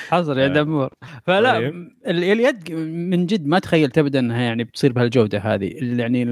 حصري 0.09 0.43
عند 0.43 0.57
عمور. 0.57 0.89
فلا 1.25 1.53
طيب. 1.53 1.73
ال- 2.07 2.23
اليد 2.23 2.71
من 3.11 3.25
جد 3.25 3.45
ما 3.47 3.59
تخيلت 3.59 3.97
ابدا 3.97 4.19
إنها 4.19 4.41
يعني 4.41 4.63
بتصير 4.63 4.91
بهالجودة 4.93 5.39
هذه. 5.39 5.71
يعني 5.81 6.25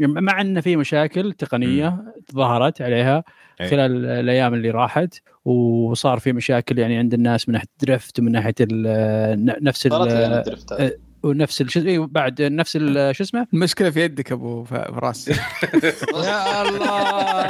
مع 0.00 0.40
إن 0.40 0.60
في 0.60 0.76
مشاكل 0.76 1.32
تقنية 1.32 2.04
ظهرت 2.34 2.82
عليها 2.82 3.24
أي. 3.60 3.68
خلال 3.68 4.06
الأيام 4.06 4.54
اللي 4.54 4.70
راحت 4.70 5.14
وصار 5.44 6.18
في 6.18 6.32
مشاكل 6.32 6.78
يعني 6.78 6.98
عند 6.98 7.14
الناس 7.14 7.48
من 7.48 7.52
ناحية 7.52 7.66
drift 7.82 8.18
ومن 8.18 8.32
ناحية 8.32 8.54
ال- 8.60 9.64
نفس 9.64 9.86
ال- 9.86 9.92
ال 9.92 10.05
drift 10.05 10.72
هذا. 10.72 10.92
ونفس 11.22 11.60
ال- 11.60 11.70
شو 11.70 11.80
إيه، 11.80 11.98
بعد 11.98 12.42
نفس 12.42 12.76
ال- 12.80 13.16
شو 13.16 13.24
اسمه؟ 13.24 13.46
المشكلة 13.54 13.90
في 13.90 14.00
يدك 14.04 14.32
أبو 14.32 14.64
فراس. 14.64 15.28
يا 16.24 16.68
الله! 16.68 17.46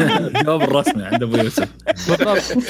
الجواب 0.00 0.62
الرسمي 0.62 1.02
عند 1.04 1.22
أبو 1.22 1.36
يوسف. 1.36 1.68
بالضبط. 2.08 2.64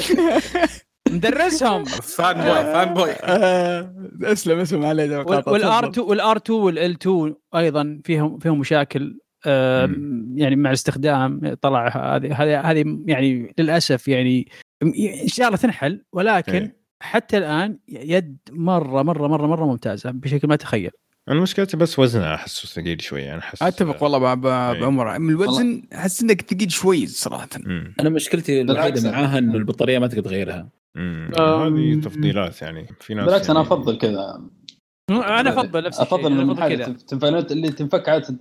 مدرسهم 1.09 1.83
fanboy 1.83 2.63
fanboy 2.63 3.11
اسلم 4.31 4.59
اسلم 4.59 4.85
علي 4.85 5.15
والآر 5.17 5.89
2 5.89 6.07
والآر 6.07 6.37
2 6.37 6.59
والإل 6.59 6.91
2 6.91 7.35
أيضا 7.55 7.99
فيهم 8.05 8.39
فيهم 8.39 8.59
مشاكل 8.59 9.19
يعني 10.35 10.55
مع 10.55 10.69
الاستخدام 10.69 11.55
طلع 11.61 11.87
هذه 12.15 12.43
هذه 12.43 12.59
هذه 12.59 12.97
يعني 13.05 13.53
للأسف 13.59 14.07
يعني 14.07 14.47
ان 14.83 15.27
شاء 15.27 15.47
الله 15.47 15.57
تنحل 15.57 16.03
ولكن 16.13 16.53
إيه. 16.53 16.81
حتى 16.99 17.37
الآن 17.37 17.77
يد 17.87 18.37
مرة 18.51 19.01
مرة 19.03 19.27
مرة 19.27 19.47
مرة 19.47 19.65
ممتازة 19.65 20.11
بشكل 20.11 20.47
ما 20.47 20.55
تخيل 20.55 20.91
أنا 21.29 21.41
مشكلتي 21.41 21.77
بس 21.77 21.99
وزنها 21.99 22.35
احسه 22.35 22.67
ثقيل 22.67 23.01
شوي 23.01 23.29
أنا 23.29 23.39
أحس 23.39 23.63
أتفق 23.63 24.03
والله 24.03 24.19
مع- 24.35 24.71
إيه. 24.71 24.79
بعمر 24.81 25.19
من 25.19 25.29
الوزن 25.29 25.83
أحس 25.93 26.21
إنك 26.21 26.41
ثقيل 26.41 26.71
شوي 26.71 27.07
صراحة 27.07 27.49
مم. 27.65 27.93
أنا 27.99 28.09
مشكلتي. 28.09 28.61
الوحيده 28.61 29.11
معاها 29.11 29.37
إنه 29.37 29.55
البطارية 29.55 29.99
ما 29.99 30.07
تقدر 30.07 30.21
تغيرها. 30.23 30.69
هذه 30.97 32.01
تفضيلات 32.03 32.61
يعني 32.61 32.87
في 32.99 33.13
ناس 33.13 33.25
بالعكس 33.25 33.49
أنا 33.49 33.59
يعني 33.59 33.73
أفضل 33.73 33.97
كذا. 33.97 34.41
أنا 35.09 35.49
أفضل 35.49 35.83
نفس 35.83 35.99
الشيء 36.01 36.15
أفضل 36.17 36.31
من 36.45 36.55
كذا. 36.55 36.85
تنف- 36.85 37.01
تنفع 37.01 37.27
اللي 37.27 37.71
تنفك 37.71 38.09
عادة 38.09 38.37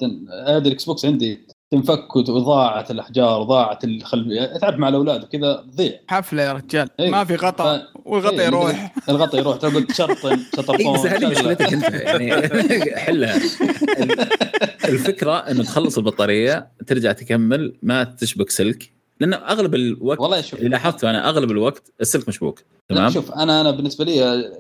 هذا 0.49 0.69
ال 0.69 0.85
Xbox 0.85 1.05
عندي 1.05 1.47
تنفك 1.73 2.17
وضاعت 2.17 2.91
الأحجار 2.91 3.43
ضاعت 3.43 3.85
الخلفيه 3.85 4.45
تعرف 4.59 4.77
مع 4.77 4.89
الأولاد 4.89 5.25
وكذا 5.25 5.65
تضيع. 5.73 5.93
حفلة 6.09 6.43
يا 6.43 6.53
رجال 6.53 6.89
إيه. 7.01 7.11
ما 7.11 7.25
في 7.25 7.37
غطاء 7.37 7.79
ف- 7.79 8.07
والغطاء 8.07 8.41
إيه، 8.41 8.47
يروح. 8.47 8.95
الغطاء 9.09 9.41
يروح 9.41 9.57
تشرطن 9.87 10.29
اي 10.33 10.39
شطرطون 10.57 10.97
هذه. 10.97 11.27
مشكلتك 11.31 11.73
أنت 11.73 11.85
يعني. 11.95 12.33
حلها. 13.07 13.37
ال- 13.37 14.21
الفكرة 14.93 15.37
إنه 15.39 15.63
تخلص 15.63 15.99
البطارية 15.99 16.71
ترجع 16.87 17.13
تكمل 17.13 17.79
ما 17.83 18.05
تشبك 18.05 18.51
سلك 18.51 18.93
لأنه 19.21 19.37
أغلب 19.37 19.75
الوقت 19.75 20.21
والله 20.21 20.41
شوف. 20.41 20.59
اللي 20.59 20.71
لاحظته 20.71 21.11
أنا 21.11 21.29
أغلب 21.29 21.51
الوقت 21.51 21.93
السلك 22.01 22.29
مشبوك 22.29 22.63
تمام؟ 22.89 23.11
شوف 23.11 23.33
أنا 23.33 23.61
أنا 23.61 23.71
بالنسبة 23.71 24.05
لي 24.05 24.51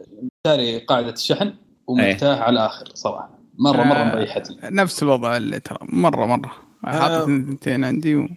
شاري 0.46 0.78
قاعدة 0.78 1.12
الشحن 1.12 1.54
ومرتاح 1.86 2.38
على 2.38 2.52
الآخر 2.52 2.84
صراحة. 2.94 3.38
مره 3.58 3.82
مرة 3.82 3.98
آه. 3.98 4.14
مريحتني 4.14 4.56
نفس 4.64 5.02
الوضع 5.02 5.36
اللي 5.36 5.60
ترى. 5.60 5.78
مره 5.82 6.26
مرة. 6.26 6.52
حاطط 6.84 7.22
اثنتين 7.22 7.84
عندي 7.84 8.16
و... 8.16 8.28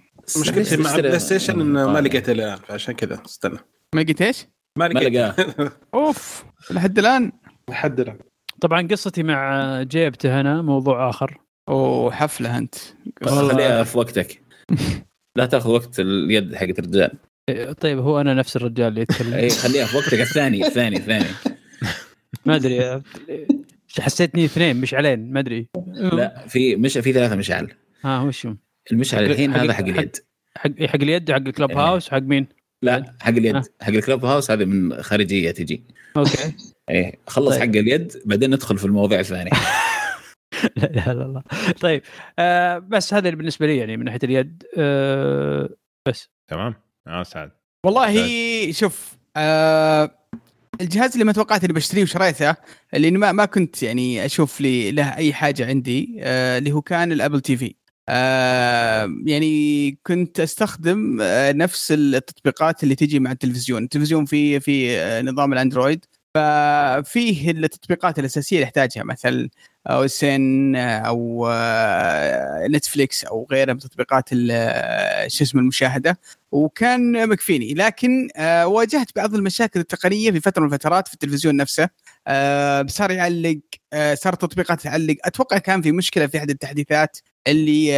مشكلتي 0.42 0.78
مع 0.78 0.96
PlayStation 0.96 1.62
إنه 1.62 1.92
ما. 1.92 2.00
لقيت 2.00 2.30
الان 2.30 2.58
فعشان 2.58 2.94
كذا 2.94 3.22
استنى. 3.26 3.58
ما 3.96 4.02
لقيت 4.02 4.22
إيش؟ 4.22 4.48
ما 4.78 4.88
لقيت. 4.88 5.36
أوف 5.94 6.44
لحد 6.72 7.00
الآن؟ 7.00 7.32
لحد 7.70 8.00
الآن. 8.00 8.18
طبعا 8.62 8.88
قصتي 8.92 9.24
مع 9.24 9.82
جيبته 9.84 10.42
هنا 10.42 10.62
موضوع 10.62 11.10
آخر. 11.10 11.38
أوه 11.70 12.12
حفلة 12.12 12.58
أنت. 12.58 12.76
بس 13.22 13.32
خليها 13.32 13.84
في 13.84 13.98
وقتك. 13.98 14.42
لا 15.36 15.46
تاخذ 15.46 15.70
وقت 15.70 16.00
اليد 16.00 16.56
حقت 16.56 16.80
الرجال. 16.80 17.12
إيه، 17.50 17.72
طيب 17.72 18.00
هو 18.00 18.22
أنا 18.22 18.34
نفس 18.34 18.56
الرجال 18.56 18.88
اللي 18.88 19.02
يتكلم. 19.02 19.34
اي 19.34 19.50
خليها 19.50 19.86
في 19.86 19.98
وقتك. 19.98 20.22
الثاني 20.22 20.68
الثاني 20.68 20.98
الثاني. 20.98 21.26
ما 22.46 22.56
أدري 22.56 23.02
حسيتني 24.00 24.46
اثنين 24.46 24.82
مشعلين 24.82 25.34
ما 25.34 25.40
أدري. 25.40 25.68
لا 25.96 26.48
في 26.48 26.76
مش 26.76 26.98
في 26.98 27.14
ثلاثة 27.14 27.36
مشعل. 27.36 27.68
ها 28.04 28.22
وش؟ 28.22 28.48
المشعل 28.92 29.24
الحين 29.24 29.54
هذا 29.54 29.74
حق 29.74 29.84
اليد. 29.84 30.16
حق 30.58 30.84
حق 30.84 30.96
اليد 30.96 31.32
وحق 31.32 31.40
الكلب 31.40 31.72
إيه. 31.72 31.78
هاوس 31.78 32.10
حق 32.10 32.18
مين؟ 32.18 32.48
لا 32.82 33.14
حق 33.20 33.30
اليد. 33.30 33.56
آه. 33.56 33.64
حق 33.82 33.90
الكلوب 33.90 34.26
هاوس 34.26 34.52
هذه 34.52 34.66
من 34.66 35.02
خارجية 35.02 35.52
تجي. 35.52 35.84
أوكي. 36.18 36.54
إيه 36.90 37.20
خلص 37.28 37.58
طيب. 37.58 37.62
حق 37.62 37.78
اليد 37.78 38.14
بعدين 38.26 38.54
ندخل 38.54 38.78
في 38.78 38.86
المواضيع 38.86 39.20
الثانية. 39.20 39.52
لا 40.78 40.90
إله 40.90 41.12
إلا 41.12 41.26
الله. 41.26 41.44
طيب 41.82 42.02
آه 42.40 42.78
بس 42.78 43.14
هذا 43.14 43.30
بالنسبة 43.30 43.68
لي 43.68 43.78
يعني 43.78 43.98
من 43.98 44.06
ناحية 44.06 44.20
اليد 44.24 44.64
آه 44.78 45.70
بس. 46.08 46.30
تمام. 46.48 46.76
آه 47.08 47.24
سعد. 47.24 47.52
والله 47.86 48.72
شوف 48.72 49.18
آه 49.38 50.12
الجهاز 50.82 51.12
اللي 51.14 51.26
ما 51.26 51.32
توقعت 51.32 51.64
إني 51.64 51.74
بشتريه 51.74 52.04
وشريته 52.04 52.56
لاني 52.94 53.18
ما 53.18 53.32
ما 53.32 53.46
كنت 53.46 53.84
يعني 53.84 54.26
أشوف 54.26 54.62
لي 54.62 54.92
له 54.92 55.16
أي 55.18 55.34
حاجة 55.34 55.66
عندي 55.68 56.18
آه 56.20 56.58
اللي 56.58 56.72
هو 56.72 56.82
كان 56.82 57.12
الأبل 57.12 57.42
تي 57.42 57.58
في. 57.58 57.76
آه 58.10 59.10
يعني 59.26 59.92
كنت 60.08 60.40
أستخدم 60.40 61.22
آه 61.22 61.52
نفس 61.52 61.92
التطبيقات 61.92 62.84
اللي 62.84 62.96
تجي 62.96 63.20
مع 63.20 63.32
التلفزيون. 63.32 63.84
التلفزيون 63.84 64.26
في 64.26 64.60
في 64.60 64.98
آه 64.98 65.22
نظام 65.22 65.54
الأندرويد. 65.54 66.06
ففيه 66.34 67.52
التطبيقات 67.52 68.20
الأساسية 68.20 68.56
اللي 68.56 68.64
يحتاجها 68.64 69.04
مثل 69.04 69.50
أو 69.88 70.08
سن 70.08 70.76
أو 70.76 71.48
نتفليكس 72.70 73.24
أو 73.26 73.48
غيرها 73.52 73.74
من 73.74 73.80
تطبيقات 73.80 74.30
شو 75.28 75.44
اسمه 75.44 75.62
المشاهدة. 75.62 76.20
وكان 76.52 77.30
مكفيني. 77.30 77.74
لكن 77.74 78.30
آه، 78.36 78.68
واجهت 78.68 79.16
بعض 79.16 79.36
المشاكل 79.36 79.80
التقنية 79.80 80.32
في 80.32 80.40
فترة 80.40 80.62
من 80.62 80.68
الفترات 80.74 81.08
في 81.08 81.14
التلفزيون 81.14 81.56
نفسه. 81.56 81.90
آه، 82.28 82.86
صار 82.90 83.12
يعلق 83.12 83.60
آه، 83.94 84.14
صار 84.16 84.34
تطبيقات 84.34 84.82
تعلق. 84.82 85.16
أتوقع 85.26 85.58
كان 85.58 85.82
في 85.82 85.92
مشكلة 85.92 86.28
في 86.28 86.38
أحد 86.38 86.50
التحديثات 86.50 87.18
اللي 87.48 87.98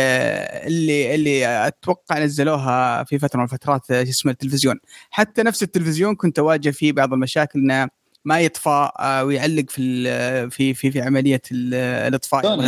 اللي 0.68 1.16
اللي 1.16 1.68
أتوقع 1.68 2.20
نزلوها 2.20 3.04
في 3.04 3.20
فترة 3.20 3.38
من 3.40 3.44
الفترات 3.46 3.86
شو 3.88 3.94
اسمه 3.94 4.32
التلفزيون. 4.32 4.80
حتى 5.12 5.44
نفس 5.44 5.64
التلفزيون 5.64 6.16
كنت 6.16 6.40
أواجه 6.40 6.70
فيه 6.70 6.92
بعض 6.92 7.14
المشاكل 7.14 7.60
إنه 7.60 7.90
ما 8.26 8.40
يطفى 8.40 8.90
آه، 9.00 9.24
ويعلق 9.24 9.70
في 9.70 9.82
ال- 9.82 10.52
في 10.52 10.74
في 10.74 10.92
في 10.92 11.02
عملية 11.02 11.42
ال- 11.52 11.74
الإطفاء 12.08 12.42
سوني. 12.46 12.68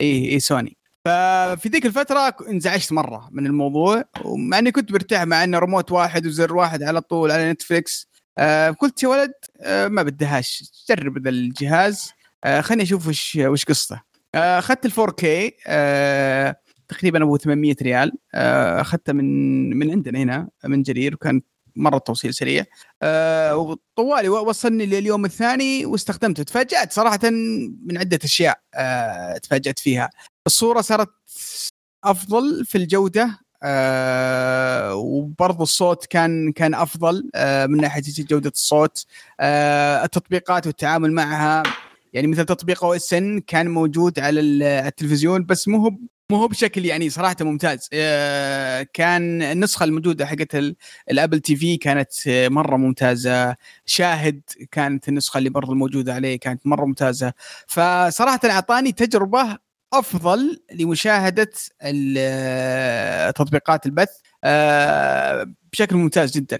اي 0.00 0.30
اي 0.32 0.40
سوني. 0.40 0.76
ففي 1.04 1.68
ذيك 1.68 1.86
الفترة 1.86 2.36
انزعجت 2.48 2.92
مرة 2.92 3.28
من 3.32 3.46
الموضوع 3.46 4.04
ومع 4.24 4.58
إني 4.58 4.72
كنت 4.72 4.92
مرتاح 4.92 5.22
مع 5.22 5.44
إنه 5.44 5.58
ريموت 5.58 5.92
واحد 5.92 6.26
وزر 6.26 6.54
واحد 6.56 6.82
على 6.82 7.00
طول 7.00 7.30
على 7.30 7.52
Netflix 7.52 8.08
آه 8.38 8.70
قلت 8.70 9.02
يا 9.02 9.08
ولد 9.08 9.32
آه 9.60 9.88
ما 9.88 10.02
بدهاش 10.02 10.64
جرب 10.90 11.18
ذا 11.24 11.30
الجهاز 11.30 12.12
آه 12.44 12.60
خليني 12.60 12.82
أشوف 12.82 13.08
وش 13.08 13.38
وش 13.42 13.64
قصته. 13.64 14.00
آه، 14.34 14.58
أخذت 14.58 14.86
ال 14.86 14.92
4K 14.92 15.24
آه 15.66 16.56
تقريبا 16.88 17.22
أبو 17.22 17.36
800 17.36 17.76
ريال 17.82 18.12
آه، 18.34 18.80
أخذته 18.80 19.12
من 19.12 19.70
من 19.78 19.90
عندنا 19.90 20.18
هنا 20.18 20.48
من 20.64 20.82
جرير 20.82 21.14
وكان 21.14 21.42
مرة 21.76 21.98
توصيل 21.98 22.34
سريع. 22.34 22.64
آه 23.02 23.56
وطوالي 23.56 24.28
وصلني 24.28 24.86
لليوم 24.86 25.24
الثاني 25.24 25.86
واستخدمته. 25.86 26.42
تفاجأت 26.42 26.92
صراحة 26.92 27.30
من 27.86 27.98
عدة 27.98 28.18
أشياء 28.24 28.58
آه 28.74 29.38
تفاجأت 29.38 29.78
فيها. 29.78 30.10
الصورة 30.46 30.80
صارت 30.80 31.08
أفضل 32.04 32.64
في 32.64 32.78
الجودة 32.78 33.38
آه 33.62 34.94
وبرضه 34.94 35.62
الصوت 35.62 36.06
كان 36.06 36.52
كان 36.52 36.74
أفضل 36.74 37.30
آه 37.34 37.66
من 37.66 37.80
ناحية 37.80 38.02
جودة 38.18 38.50
الصوت. 38.50 39.06
آه 39.40 40.04
التطبيقات 40.04 40.66
والتعامل 40.66 41.12
معها 41.12 41.62
يعني 42.12 42.26
مثل 42.26 42.44
تطبيق 42.44 42.84
OSN 42.84 43.40
كان 43.40 43.68
موجود 43.68 44.18
على 44.18 44.40
التلفزيون 44.40 45.44
بس 45.44 45.68
مو 45.68 45.78
هو 45.78 45.90
مو 46.32 46.36
هو 46.38 46.48
بشكل 46.48 46.84
يعني 46.84 47.10
صراحة 47.10 47.36
ممتاز. 47.40 47.88
آه 47.92 48.86
كان 48.92 49.42
النسخة 49.42 49.84
الموجودة 49.84 50.26
حقت 50.26 50.54
ال 51.10 51.40
Apple 51.40 51.56
TV 51.56 51.76
كانت 51.76 52.10
مرة 52.28 52.76
ممتازة. 52.76 53.56
شاهد 53.86 54.42
كانت 54.72 55.08
النسخة 55.08 55.38
اللي 55.38 55.50
برضه 55.50 55.72
الموجوده 55.72 56.14
عليه 56.14 56.38
كانت 56.38 56.66
مرة 56.66 56.84
ممتازة. 56.84 57.32
فصراحة 57.66 58.40
أعطاني 58.44 58.92
تجربة 58.92 59.58
أفضل 59.92 60.62
لمشاهدة 60.72 61.50
تطبيقات 63.30 63.86
البث 63.86 64.10
بشكل 65.72 65.96
ممتاز 65.96 66.30
جدا. 66.30 66.58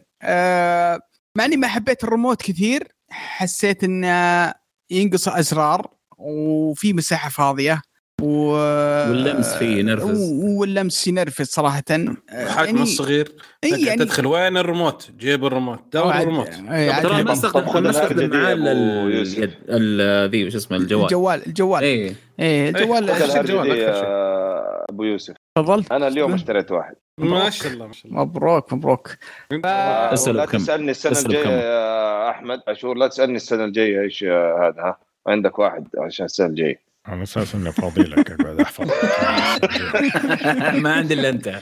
مع 1.37 1.45
إني 1.45 1.57
ما 1.57 1.69
حبيت 1.69 2.05
الريموت 2.05 2.43
كثير 2.43 2.89
حسيت 3.11 3.85
إنه 3.85 4.55
ينقص 4.91 5.29
ازرار 5.29 5.91
وفي 6.19 6.93
مساحة 6.93 7.31
فاضية. 7.31 7.83
و... 8.23 8.27
واللمس 9.11 9.55
فيه 9.55 9.77
ينرفز. 9.77 10.33
واللمس 10.43 11.07
ينرفز 11.07 11.47
صراحة. 11.47 11.83
حجمه 11.91 12.17
يعني... 12.31 12.83
الصغير. 12.83 13.33
يعني... 13.63 13.97
تدخل 13.97 14.27
وين؟ 14.27 14.57
الريموت. 14.57 15.11
جيب 15.19 15.45
الريموت. 15.45 15.81
دور 15.93 16.15
الريموت. 16.15 16.49
ترى 17.03 17.23
ما 17.23 17.33
استخدم 17.33 17.83
ما 17.83 17.91
استخدم 17.91 18.31
معاه 18.31 18.53
اليد 18.53 19.51
ذي 20.31 20.47
وش 20.47 20.57
اسمه 20.57 20.77
الجوال. 20.77 21.05
الجوال 21.05 21.47
الجوال. 21.47 21.83
إيه 21.83 22.15
إيه 22.41 22.69
الجوال. 22.69 23.11
أبو 24.91 25.03
يوسف. 25.03 25.35
تفضل. 25.57 25.85
أنا 25.93 26.09
اليوم 26.09 26.35
اشتريت 26.35 26.73
واحد. 26.73 26.95
ما 27.19 27.51
شاء 27.51 27.73
الله 27.73 27.87
ما 27.87 27.93
شاء 27.93 28.13
الله. 28.13 28.25
مبروك 28.25 28.73
مبروك. 28.73 29.09
ف... 29.51 29.67
لا 29.67 30.47
تسألني 30.53 30.91
السنة 30.91 31.19
الجاية 31.19 32.31
أحمد. 32.31 32.61
اشور 32.69 32.97
لا 32.97 33.09
تسألني 33.09 33.37
السنة 33.37 33.65
الجاية 33.65 34.01
إيش 34.01 34.25
هذا 34.25 34.75
ها؟ 34.79 34.99
عندك 35.27 35.59
واحد 35.59 35.89
عشان 35.99 36.25
السنة 36.25 36.47
الجاية. 36.47 36.88
على 37.09 37.23
أساس 37.23 37.55
إني 37.55 37.73
فاضي 37.73 38.03
لك 38.03 38.31
أقعد 38.31 38.61
أحفظ 38.61 38.91
ما 40.83 40.93
عندي 40.93 41.15
إلا 41.15 41.29
أنت. 41.29 41.61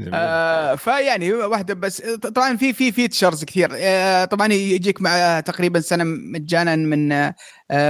جميل. 0.00 0.14
آه 0.14 0.74
فيعني 0.74 1.32
واحدة 1.32 1.74
بس. 1.74 2.00
طبعا 2.34 2.56
في 2.56 2.72
في 2.72 2.92
فيتشرز 2.92 3.44
كثير. 3.44 3.70
آه 3.74 4.24
طبعا 4.24 4.52
يجيك 4.52 5.02
مع 5.02 5.40
تقريبا 5.40 5.80
سنة 5.80 6.04
مجانا 6.04 6.76
من 6.76 7.12
آه 7.12 7.34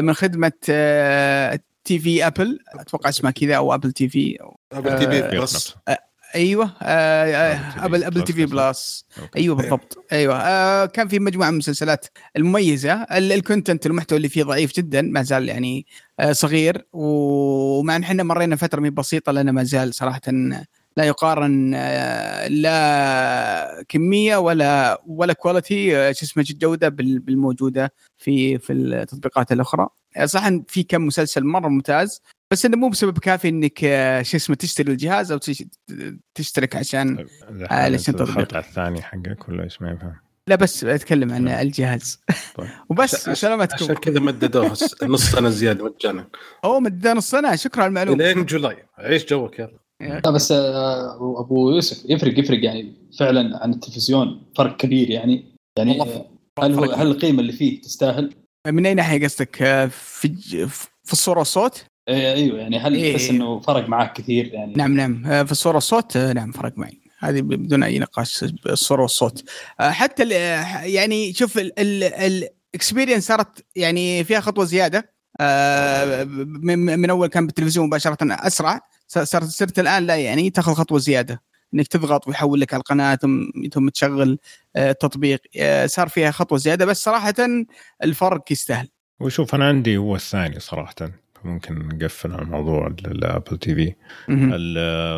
من 0.00 0.14
خدمة 0.14 0.52
آه 0.70 1.60
تي 1.84 1.98
في 1.98 2.26
أبل. 2.26 2.58
أتوقع 2.68 3.08
اسمها 3.08 3.30
كذا 3.32 3.56
أو 3.56 3.74
Apple 3.74 3.92
TV. 3.92 4.38
Apple 4.72 4.98
TV 4.98 5.18
آه، 5.24 5.30
Plus 5.40 5.74
أيوه 6.34 6.72
آه 6.82 7.56
Apple 7.56 7.78
TV 7.78 7.84
Apple 7.84 8.04
Apple 8.04 8.22
TV. 8.22 8.46
Plus. 8.46 9.04
أيوه 9.36 9.56
بالضبط. 9.56 10.04
أيوه 10.12 10.36
آه 10.40 10.86
كان 10.86 11.08
في 11.08 11.18
مجموعة 11.18 11.46
من 11.48 11.52
المسلسلات 11.52 12.06
المميزة. 12.36 12.92
ال- 12.92 13.32
ال 13.32 13.39
content 13.39 13.86
المحتوى 13.86 14.16
اللي 14.16 14.28
فيه 14.28 14.42
ضعيف 14.44 14.72
جدا 14.76 15.02
ما 15.02 15.22
زال 15.22 15.48
يعني 15.48 15.86
آه 16.20 16.32
صغير. 16.32 16.86
ومع 16.92 17.96
إن 17.96 18.02
إحنا 18.02 18.22
مرينا 18.22 18.56
فترة 18.56 18.80
من 18.80 18.90
بسيطة 18.90 19.32
لنا 19.32 19.52
ما 19.52 19.64
زال 19.64 19.94
صراحة 19.94 20.20
لا 20.96 21.04
يقارن 21.04 21.72
آه، 21.74 22.48
لا 22.48 23.84
كمية 23.88 24.36
ولا 24.36 25.02
ولا 25.06 25.32
quality 25.32 25.96
آه، 25.96 26.12
شو 26.12 26.26
اسمه 26.26 26.44
جودة 26.50 26.88
بال- 26.88 27.18
بالموجودة 27.18 27.92
في 28.18 28.58
في 28.58 28.72
التطبيقات 28.72 29.52
الأخرى. 29.52 29.88
آه، 30.16 30.24
صح 30.26 30.44
إن 30.46 30.64
في 30.68 30.82
كم 30.82 31.06
مسلسل 31.06 31.44
مرة 31.44 31.68
ممتاز 31.68 32.22
بس 32.52 32.66
إنه 32.66 32.76
مو 32.76 32.88
بسبب 32.88 33.18
كافي 33.18 33.48
إنك 33.48 33.78
شو 34.22 34.36
اسمه 34.36 34.56
تشتري 34.56 34.92
الجهاز 34.92 35.32
أو 35.32 35.38
تش- 35.38 35.64
تشترك 36.34 36.76
عشان 36.76 37.26
أنت 37.50 38.08
التطبيق؟ 38.08 38.24
دخلت 38.34 38.54
على 38.54 38.64
الثاني 38.64 39.02
حقك 39.02 39.48
ولا 39.48 39.64
إيش 39.64 39.82
ما 39.82 39.90
يفهم؟ 39.90 40.14
لا 40.48 40.56
بس 40.56 40.84
أتكلم 40.84 41.32
عن 41.32 41.44
نعم. 41.44 41.60
الجهاز. 41.60 42.20
طيب. 42.54 42.68
وبس 42.90 43.14
عشان 43.14 43.34
سلامتكم 43.34 43.92
كذا 43.94 44.20
مددوها 44.20 44.74
س- 44.74 45.02
نص 45.02 45.30
سنة 45.30 45.48
زيادة 45.48 45.84
مجانا. 45.84 46.28
أوه 46.64 46.80
مدى 46.80 47.12
نص 47.12 47.30
سنة 47.30 47.56
شكرا 47.56 47.82
على 47.82 47.88
المعلومه 47.88 48.24
لين 48.24 48.46
جولاي. 48.46 48.76
عيش 48.98 49.24
جوك 49.26 49.58
يلا. 49.58 49.78
لا 50.02 50.30
بس 50.30 50.52
آه، 50.52 51.14
ابو 51.16 51.40
أبو 51.40 51.70
يوسف 51.70 52.10
يفرق 52.10 52.38
يفرق 52.38 52.64
يعني 52.64 52.92
فعلا 53.18 53.62
عن 53.62 53.72
التلفزيون. 53.72 54.42
فرق 54.56 54.76
كبير 54.76 55.10
يعني. 55.10 55.44
يعني 55.78 56.00
آه، 56.02 56.26
هل 56.62 56.72
هو. 56.74 56.84
هل 56.84 57.06
القيمة 57.06 57.40
اللي 57.40 57.52
فيه 57.52 57.80
تستاهل؟ 57.80 58.34
من 58.66 58.86
أي 58.86 58.94
ناحية 58.94 59.24
قصدك؟ 59.24 59.62
آه، 59.62 59.86
في 59.86 60.28
في 61.04 61.12
الصورة 61.12 61.38
والصوت؟ 61.38 61.84
إيه، 62.08 62.32
أيوه 62.32 62.58
يعني 62.58 62.78
هل 62.78 62.94
إيه. 62.94 63.12
تحس 63.16 63.30
إنه 63.30 63.60
فرق 63.60 63.88
معك 63.88 64.12
كثير؟ 64.12 64.54
يعني 64.54 64.72
نعم 64.76 64.94
نعم. 64.96 65.44
في 65.46 65.52
الصورة 65.52 65.74
والصوت 65.74 66.16
نعم 66.16 66.52
فرق 66.52 66.78
معي. 66.78 67.02
هذه 67.18 67.40
بدون 67.40 67.82
أي 67.82 67.98
نقاش 67.98 68.44
الصورة 68.66 69.02
والصوت. 69.02 69.44
حتى 69.78 70.22
ال- 70.22 70.32
يعني 70.90 71.32
شوف 71.32 71.58
الاكسبيرينس 71.58 73.26
صارت 73.26 73.64
يعني 73.76 74.24
فيها 74.24 74.40
خطوة 74.40 74.64
زيادة. 74.64 75.11
من 75.40 76.78
من 76.78 77.10
أول 77.10 77.26
كان 77.28 77.46
بالتلفزيون 77.46 77.86
مباشرة 77.86 78.16
أسرع 78.22 78.80
صارت 79.06 79.44
صرت 79.44 79.78
الآن 79.78 80.06
لا 80.06 80.16
يعني 80.16 80.50
تأخذ 80.50 80.74
خطوة 80.74 80.98
زيادة. 80.98 81.42
إنك 81.74 81.86
تضغط 81.86 82.28
ويحول 82.28 82.60
لك 82.60 82.74
على 82.74 82.80
القناة 82.80 83.14
ثم 83.14 83.44
ثم 83.72 83.88
تشغل 83.88 84.38
آه، 84.76 84.90
التطبيق. 84.90 85.40
آه، 85.60 85.86
صار 85.86 86.08
فيها 86.08 86.30
خطوة 86.30 86.58
زيادة 86.58 86.84
بس 86.86 87.04
صراحة 87.04 87.34
الفرق 88.02 88.52
يستاهل. 88.52 88.88
وشوف 89.20 89.54
أنا 89.54 89.68
عندي 89.68 89.96
هو 89.96 90.16
الثاني 90.16 90.60
صراحة 90.60 90.94
ممكن 91.44 91.88
نقفل 91.88 92.32
على 92.32 92.44
موضوع 92.44 92.86
ال- 92.86 93.06
الابل 93.06 93.58
تي 93.58 93.74
في 93.74 93.94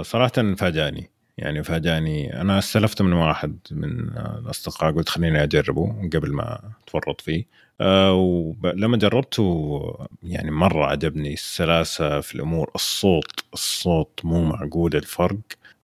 صراحة 0.04 0.54
فاجأني. 0.58 1.10
يعني 1.38 1.62
فاجأني. 1.62 2.40
أنا 2.40 2.58
استلفته 2.58 3.04
من 3.04 3.12
واحد 3.12 3.58
من 3.70 4.00
الأصدقاء 4.18 4.92
قلت 4.92 5.08
خليني 5.08 5.42
أجربه 5.42 6.08
قبل 6.12 6.32
ما 6.32 6.60
أتورط 6.86 7.20
فيه. 7.20 7.46
أه 7.80 8.12
ولما 8.12 8.96
جربته 8.96 9.80
يعني 10.22 10.50
مرة 10.50 10.86
عجبني 10.86 11.32
السلاسة 11.32 12.20
في 12.20 12.34
الأمور. 12.34 12.70
الصوت 12.74 13.40
الصوت 13.54 14.20
مو 14.24 14.44
معقول 14.44 14.96
الفرق 14.96 15.38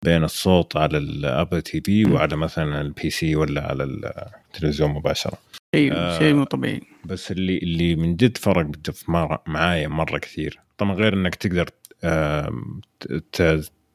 بين 0.04 0.24
الصوت 0.24 0.78
على 0.78 0.98
ال 0.98 1.62
Apple 1.62 1.82
TV 1.82 2.06
وعلى 2.06 2.36
مثلا 2.36 2.82
ال 2.82 3.10
PC 3.10 3.36
ولا 3.36 3.62
على 3.62 3.84
التلفزيون 3.84 4.92
مباشرة. 4.92 5.38
شيء 5.76 5.94
آه، 5.94 6.20
شيء 6.20 6.34
مو 6.34 6.44
طبيعي. 6.44 6.82
بس 7.06 7.32
اللي 7.32 7.58
اللي 7.58 7.96
من 7.96 8.16
جد 8.16 8.38
فرق 8.38 8.68
في 8.92 9.38
معايا 9.48 9.88
مرة 9.88 10.18
كثير. 10.18 10.60
طبعا 10.78 10.94
غير 10.94 11.14
إنك 11.14 11.36
تقدر 11.36 11.70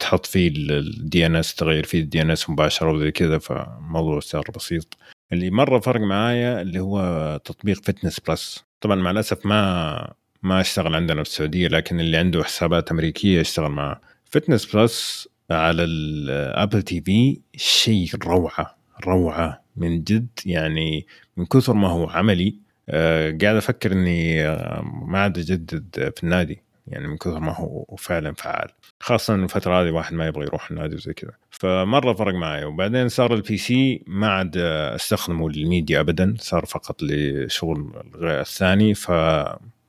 تحط 0.03 0.27
فيه 0.27 0.49
ال 0.49 1.27
DNS 1.27 1.55
تغير 1.55 1.85
فيه 1.85 2.01
ال 2.01 2.23
DNS 2.23 2.51
مباشرة 2.51 2.93
وزي 2.93 3.11
كذا 3.11 3.38
فموضوع 3.38 4.21
صار 4.21 4.45
بسيط. 4.57 4.97
اللي 5.33 5.51
مرة 5.51 5.79
فرق 5.79 6.01
معايا 6.01 6.61
اللي 6.61 6.81
هو 6.81 7.41
تطبيق 7.45 7.77
Fitness 7.77 8.21
Plus 8.21 8.64
طبعا 8.81 8.97
مع 8.97 9.11
الأسف 9.11 9.47
ما 9.47 10.15
ما 10.43 10.61
أشتغل 10.61 10.95
عندنا 10.95 11.23
في 11.23 11.29
السعودية 11.29 11.69
لكن 11.69 12.01
اللي 12.01 12.17
عنده 12.17 12.45
حسابات 12.45 12.91
أمريكية 12.91 13.41
يشتغل 13.41 13.71
معه 13.71 14.01
Fitness 14.25 14.77
Plus 14.77 15.29
على 15.51 15.85
ال 15.85 16.83
Apple 16.83 17.01
TV 17.01 17.40
شيء 17.57 18.09
روعة 18.25 18.77
روعة 19.07 19.62
من 19.77 20.03
جد. 20.03 20.29
يعني 20.47 21.07
من 21.37 21.47
كثر 21.47 21.73
ما 21.73 21.88
هو 21.88 22.07
عملي 22.07 22.57
آه، 22.88 23.38
قاعد 23.43 23.57
أفكر 23.57 23.93
إني 23.93 24.47
آه، 24.49 24.83
ما 25.07 25.19
عاد 25.19 25.38
أجدد 25.38 26.12
في 26.17 26.25
النادي. 26.25 26.62
يعني 26.87 27.09
من 27.09 27.16
كثر 27.16 27.40
ما 27.40 27.53
هو 27.57 27.97
فعلا 27.99 28.35
فعال. 28.35 28.68
خاصة 29.01 29.35
الفترة 29.35 29.83
هذه 29.83 29.90
واحد 29.90 30.14
ما 30.14 30.27
يبغى 30.27 30.45
يروح 30.45 30.71
النادي 30.71 30.95
وزي 30.95 31.12
كذا. 31.12 31.33
فمرة 31.51 32.12
فرق 32.12 32.35
معي. 32.35 32.64
وبعدين 32.64 33.09
صار 33.09 33.35
ال 33.35 33.57
PC 33.57 34.03
ما 34.07 34.29
عاد 34.29 34.57
أستخدمه 34.57 35.51
للميديا 35.51 36.01
ابدا. 36.01 36.35
صار 36.38 36.64
فقط 36.66 37.03
لشغل 37.03 37.92
الثاني. 38.23 38.95
ف 38.95 39.11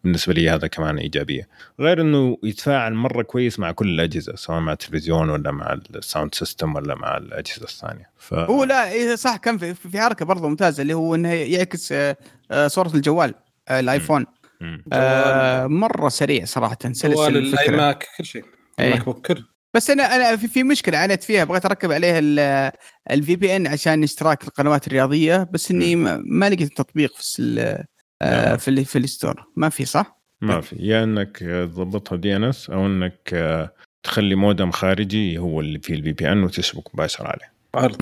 بالنسبة 0.03 0.34
لي 0.34 0.49
هذا 0.49 0.67
كمان 0.67 0.97
إيجابية. 0.97 1.47
غير 1.79 2.01
إنه 2.01 2.38
يتفاعل 2.43 2.93
مرة 2.93 3.21
كويس 3.21 3.60
مع 3.60 3.71
كل 3.71 3.88
الأجهزة 3.88 4.36
سواء 4.36 4.60
مع 4.60 4.71
التلفزيون 4.71 5.29
ولا 5.29 5.51
مع 5.51 5.79
ال 5.95 6.02
sound 6.02 6.36
system 6.36 6.75
ولا 6.75 6.95
مع 6.95 7.17
الأجهزة 7.17 7.63
الثانية. 7.63 8.10
ف... 8.17 8.34
هو 8.34 8.63
لا 8.63 8.91
إيه 8.91 9.15
صح 9.15 9.38
كان 9.38 9.58
في, 9.58 10.01
حركة 10.01 10.25
برضه 10.25 10.49
ممتازة 10.49 10.82
اللي 10.82 10.93
هو 10.93 11.15
إنه 11.15 11.34
يعكس 11.34 11.91
آه، 11.91 12.67
صورة 12.67 12.95
الجوال 12.95 13.34
آه، 13.67 13.79
ال 13.79 13.85
iPhone. 13.85 14.19
مم. 14.19 14.42
آه، 14.93 15.67
مرة 15.67 16.10
سريع 16.10 16.45
صراحة 16.45 16.78
سلس 16.84 17.06
جوال 17.06 17.38
الفكرة. 17.38 17.63
ال 17.63 17.72
iMac 17.72 18.08
كل 18.17 18.26
شيء. 18.26 18.43
ماك 18.80 19.06
بوك 19.06 19.28
كل 19.28 19.43
بس 19.76 19.89
أنا 19.89 20.15
أنا 20.15 20.36
في, 20.38 20.47
في 20.47 20.63
مشكلة 20.63 20.97
عانيت 20.97 21.23
فيها 21.23 21.43
بغيت 21.43 21.65
اركب 21.65 21.91
عليها 21.91 22.19
ال 23.12 23.36
VPN 23.36 23.67
عشان 23.67 24.04
اشتراك 24.04 24.43
القنوات 24.43 24.88
الرياضية 24.88 25.47
بس 25.52 25.71
إني 25.71 25.95
ما 25.95 26.21
ما 26.26 26.49
لقيت 26.49 26.62
التطبيق 26.69 27.13
في 27.15 27.39
ال- 27.41 27.84
آه، 28.21 28.47
نعم. 28.49 28.58
في 28.58 28.67
ال- 28.67 28.86
في 28.86 28.97
ال 28.97 29.04
store. 29.04 29.45
ما 29.56 29.69
في 29.69 29.86
صح؟ 29.86 30.19
ما 30.41 30.62
في. 30.62 30.76
يا 30.80 31.04
إنك 31.04 31.38
تضبطها 31.38 32.15
DNS 32.15 32.69
أو 32.69 32.86
إنك 32.86 33.30
آه، 33.34 33.73
تخلي 34.04 34.36
مودم 34.36 34.71
خارجي 34.71 35.38
هو 35.38 35.62
اللي 35.62 35.80
فيه 35.80 35.93
ال 35.93 36.12
VPN 36.12 36.43
وتشبك 36.43 36.95
مباشر 36.95 37.28
عليه. 37.28 37.54
عرض. 37.76 38.02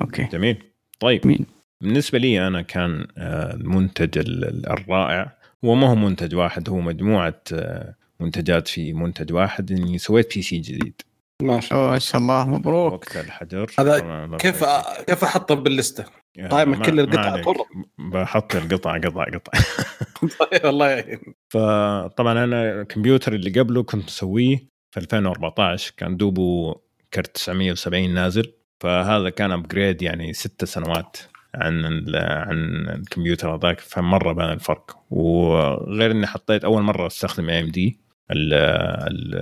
أوكي. 0.00 0.24
جميل. 0.32 0.62
طيب. 1.00 1.20
جميل. 1.20 1.46
بالنسبة 1.80 2.18
لي 2.18 2.46
أنا 2.46 2.62
كان 2.62 3.06
آه، 3.18 3.54
المنتج 3.54 4.18
ال- 4.18 4.44
ال- 4.44 4.68
الرائع 4.70 5.32
هو 5.64 5.74
ما 5.74 5.88
هو 5.90 5.94
منتج 5.94 6.34
واحد 6.34 6.68
هو 6.68 6.80
مجموعة 6.80 7.40
آه، 7.52 7.94
منتجات 8.20 8.68
في 8.68 8.92
منتج 8.92 9.32
واحد 9.32 9.72
إني 9.72 9.98
سويت 9.98 10.34
PC 10.34 10.58
جديد. 10.58 11.02
ما 11.42 11.60
شاء 11.60 11.78
أوه، 11.78 11.90
ما 11.90 11.98
شاء 11.98 12.20
الله. 12.20 12.46
مبروك. 12.46 12.92
وقت 12.92 13.16
الحجر. 13.16 13.70
هذا 13.78 13.96
الله 13.96 14.36
كيف 14.36 14.64
أ- 14.64 15.02
كيف 15.06 15.24
أحطه 15.24 15.54
بال 15.54 15.68
list؟ 15.68 16.04
قائمة 16.50 16.78
ما- 16.78 16.84
كل 16.84 17.00
القطع. 17.00 17.42
بحط 17.98 18.54
القطع 18.56 18.98
قطع 18.98 19.24
قطع. 19.24 19.52
طيب 20.50 20.66
الله 20.66 20.88
يعين. 20.90 21.18
فطبعا 21.48 22.44
أنا 22.44 22.80
الكمبيوتر 22.80 23.32
اللي 23.32 23.60
قبله 23.60 23.82
كنت 23.82 24.04
مسويه 24.04 24.56
في 24.94 25.00
2014 25.00 25.94
كان 25.96 26.16
دوبه 26.16 26.74
كرت 27.14 27.34
970 27.34 28.14
نازل. 28.14 28.52
فهذا 28.80 29.30
كان 29.30 29.52
upgrade 29.52 30.02
يعني 30.02 30.32
ست 30.32 30.64
سنوات. 30.64 31.16
عن 31.54 31.84
عن 32.14 32.88
الكمبيوتر 32.88 33.54
هذاك 33.54 33.80
فمرة 33.80 34.32
بان 34.32 34.52
الفرق. 34.52 34.96
وغير 35.10 36.10
إني 36.10 36.26
حطيت 36.26 36.64
أول 36.64 36.82
مرة 36.82 37.06
أستخدم 37.06 37.48
AMD 37.50 37.98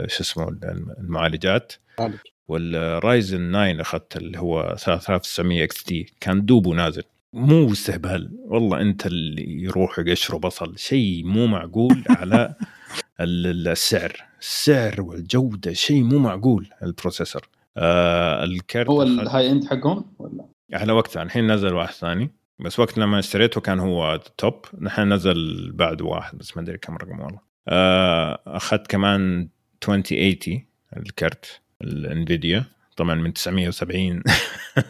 شو 0.07 0.23
اسمه 0.23 0.49
المعالجات. 0.99 1.73
معالج. 1.99 2.15
وال 2.49 2.78
Ryzen 2.78 3.51
9 3.53 3.81
أخذت 3.81 4.17
اللي 4.17 4.39
هو 4.39 4.75
3900 4.79 5.65
XT 5.65 6.07
كان 6.21 6.45
دوبه 6.47 6.71
نازل. 6.75 7.03
مو 7.33 7.73
استهبال 7.73 8.31
والله 8.45 8.81
أنت 8.81 9.07
اللي 9.07 9.63
يروح 9.63 9.99
يقشروا 9.99 10.41
بصل. 10.41 10.79
شيء 10.79 11.25
مو 11.25 11.47
معقول 11.47 12.05
على 12.09 12.55
ال- 13.21 13.47
ال- 13.47 13.69
السعر. 13.69 14.13
السعر 14.41 15.01
والجودة 15.03 15.73
شيء 15.73 16.03
مو 16.03 16.19
معقول. 16.19 16.67
ال 16.83 16.89
processor. 16.89 17.49
آه 17.77 18.45
الكرت 18.45 18.89
هو 18.89 19.03
ال 19.03 19.51
high 19.51 19.59
end 19.59 19.65
حقهم 19.65 20.05
ولا؟ 20.19 20.45
على 20.73 20.93
وقتها 20.93 21.23
الحين 21.23 21.53
نزل 21.53 21.75
واحد 21.75 21.95
ثاني 21.95 22.31
بس 22.59 22.81
وقت 22.81 22.99
لما 22.99 23.19
اشتريته 23.19 23.61
كان 23.61 23.81
هو 23.81 24.21
top 24.39 24.65
الحين 24.83 25.13
نزل 25.15 25.71
بعده 25.73 26.05
واحد 26.05 26.39
بس 26.39 26.57
ما 26.57 26.63
أدري 26.63 26.79
كم 26.79 26.97
رقم 26.97 27.21
والله. 27.21 27.41
آه، 27.69 28.41
أخذت 28.47 28.87
كمان 28.87 29.49
2080 29.89 30.65
الكرت 30.97 31.61
ال 31.83 31.94
Nvidia 31.94 32.65
طبعا 32.97 33.15
من 33.15 33.33
970 33.33 34.23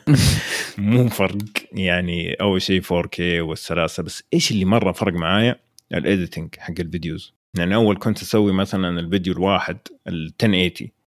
مو 0.79 1.09
فرق 1.09 1.37
يعني 1.73 2.35
أول 2.35 2.63
شيء 2.63 2.83
4K 2.83 3.21
والسلاسة 3.21 4.03
بس 4.03 4.23
إيش 4.35 4.51
اللي 4.51 4.65
مرة 4.65 4.93
فرق 4.93 5.13
معايا؟ 5.13 5.57
ال 5.95 6.02
editing 6.02 6.55
حق 6.59 6.75
ال 6.81 6.87
videos. 6.87 7.35
يعني 7.59 7.75
أول 7.75 7.97
كنت 7.97 8.23
أسوي 8.23 8.53
مثلا 8.53 9.01
الفيديو 9.01 9.33
الواحد 9.33 9.79
ال 10.09 10.33
1080 10.45 10.71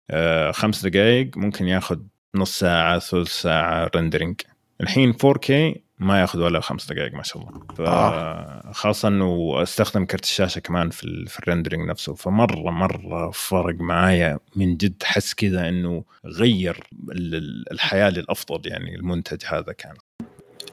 آه 0.10 0.52
خمس 0.52 0.86
دقائق 0.86 1.38
ممكن 1.38 1.68
ياخذ 1.68 2.00
نص 2.36 2.60
ساعة 2.60 3.00
ثلث 3.00 3.42
ساعة 3.42 3.92
rendering 3.96 4.42
الحين 4.82 5.14
4K 5.14 5.52
ما 6.00 6.22
ياخذ 6.22 6.40
ولا 6.40 6.60
خمس 6.60 6.92
دقائق 6.92 7.14
ما 7.14 7.24
شاء 7.24 7.38
الله. 7.44 7.52
فخاصه 7.78 9.08
إنه 9.08 9.56
أستخدم 9.64 10.06
كرت 10.06 10.24
الشاشة 10.24 10.60
كمان 10.60 10.90
في 10.90 11.04
ال 11.04 11.28
في 11.28 11.40
الرندرنج 11.40 11.90
نفسه. 11.90 12.14
فمره 12.14 12.72
مرة 12.72 13.32
فرق 13.32 13.76
معايا 13.80 14.40
من 14.56 14.78
جد. 14.78 15.04
حس 15.04 15.34
كذا 15.34 15.70
إنه 15.70 16.04
غير 16.26 16.84
ال- 17.12 17.36
ال- 17.36 17.72
الحياة 17.72 18.10
للأفضل 18.10 18.62
يعني 18.66 18.96
المنتج 18.96 19.44
هذا 19.48 19.72
كان. 19.78 19.94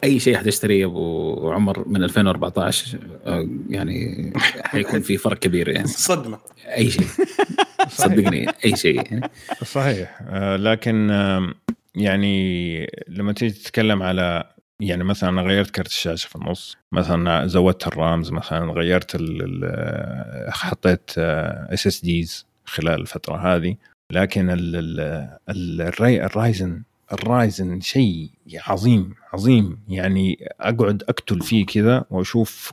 أي 0.05 0.19
شيء 0.21 0.37
حتشتريه 0.37 0.87
أبو 0.87 1.51
عمر 1.53 1.89
من 1.89 2.03
2014 2.05 2.99
آه، 3.27 3.49
يعني 3.71 4.33
حيكون 4.65 5.01
في 5.01 5.17
فرق 5.17 5.39
كبير 5.39 5.69
يعني. 5.69 5.87
صدمة. 6.09 6.39
أي 6.77 6.91
شيء. 6.91 7.07
صدقني 7.89 8.47
أي 8.65 8.77
شيء. 8.77 8.97
يعني. 8.97 9.31
صحيح. 9.65 10.19
آه، 10.29 10.57
لكن 10.57 11.11
يعني 11.97 12.87
لما 13.09 13.33
تيجي 13.33 13.55
تتكلم 13.55 14.03
على 14.03 14.53
يعني 14.81 15.05
مثلا 15.05 15.31
أنا 15.31 15.43
غيرت 15.43 15.71
كرت 15.71 15.87
الشاشة 15.87 16.29
في 16.29 16.37
النص 16.37 16.77
مثلا 16.93 17.47
زودت 17.47 17.87
ال 17.87 17.95
RAMs 17.95 18.31
مثلا 18.31 18.73
غيرت 18.73 19.15
ال 19.15 20.53
حطيت 20.53 21.11
SSDs 21.19 22.47
خلال 22.65 23.01
الفترة 23.01 23.37
هذه 23.37 23.77
لكن 24.11 24.51
ال 24.51 24.77
ال 24.77 25.01
ال 25.49 25.81
ال 25.81 26.25
Ry 26.25 26.39
ال 26.39 26.46
Ryzen 26.46 26.83
ال 27.13 27.24
Ryzen 27.24 27.81
شيء 27.81 28.31
عظيم 28.55 29.15
عظيم. 29.33 29.79
يعني 29.89 30.49
أقعد 30.61 31.03
أقتل 31.03 31.41
فيه 31.41 31.67
كذا 31.67 32.05
وأشوف 32.11 32.73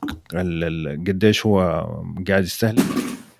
قديش 1.08 1.46
هو 1.46 1.60
قاعد 2.28 2.44
يستهلك. 2.44 2.84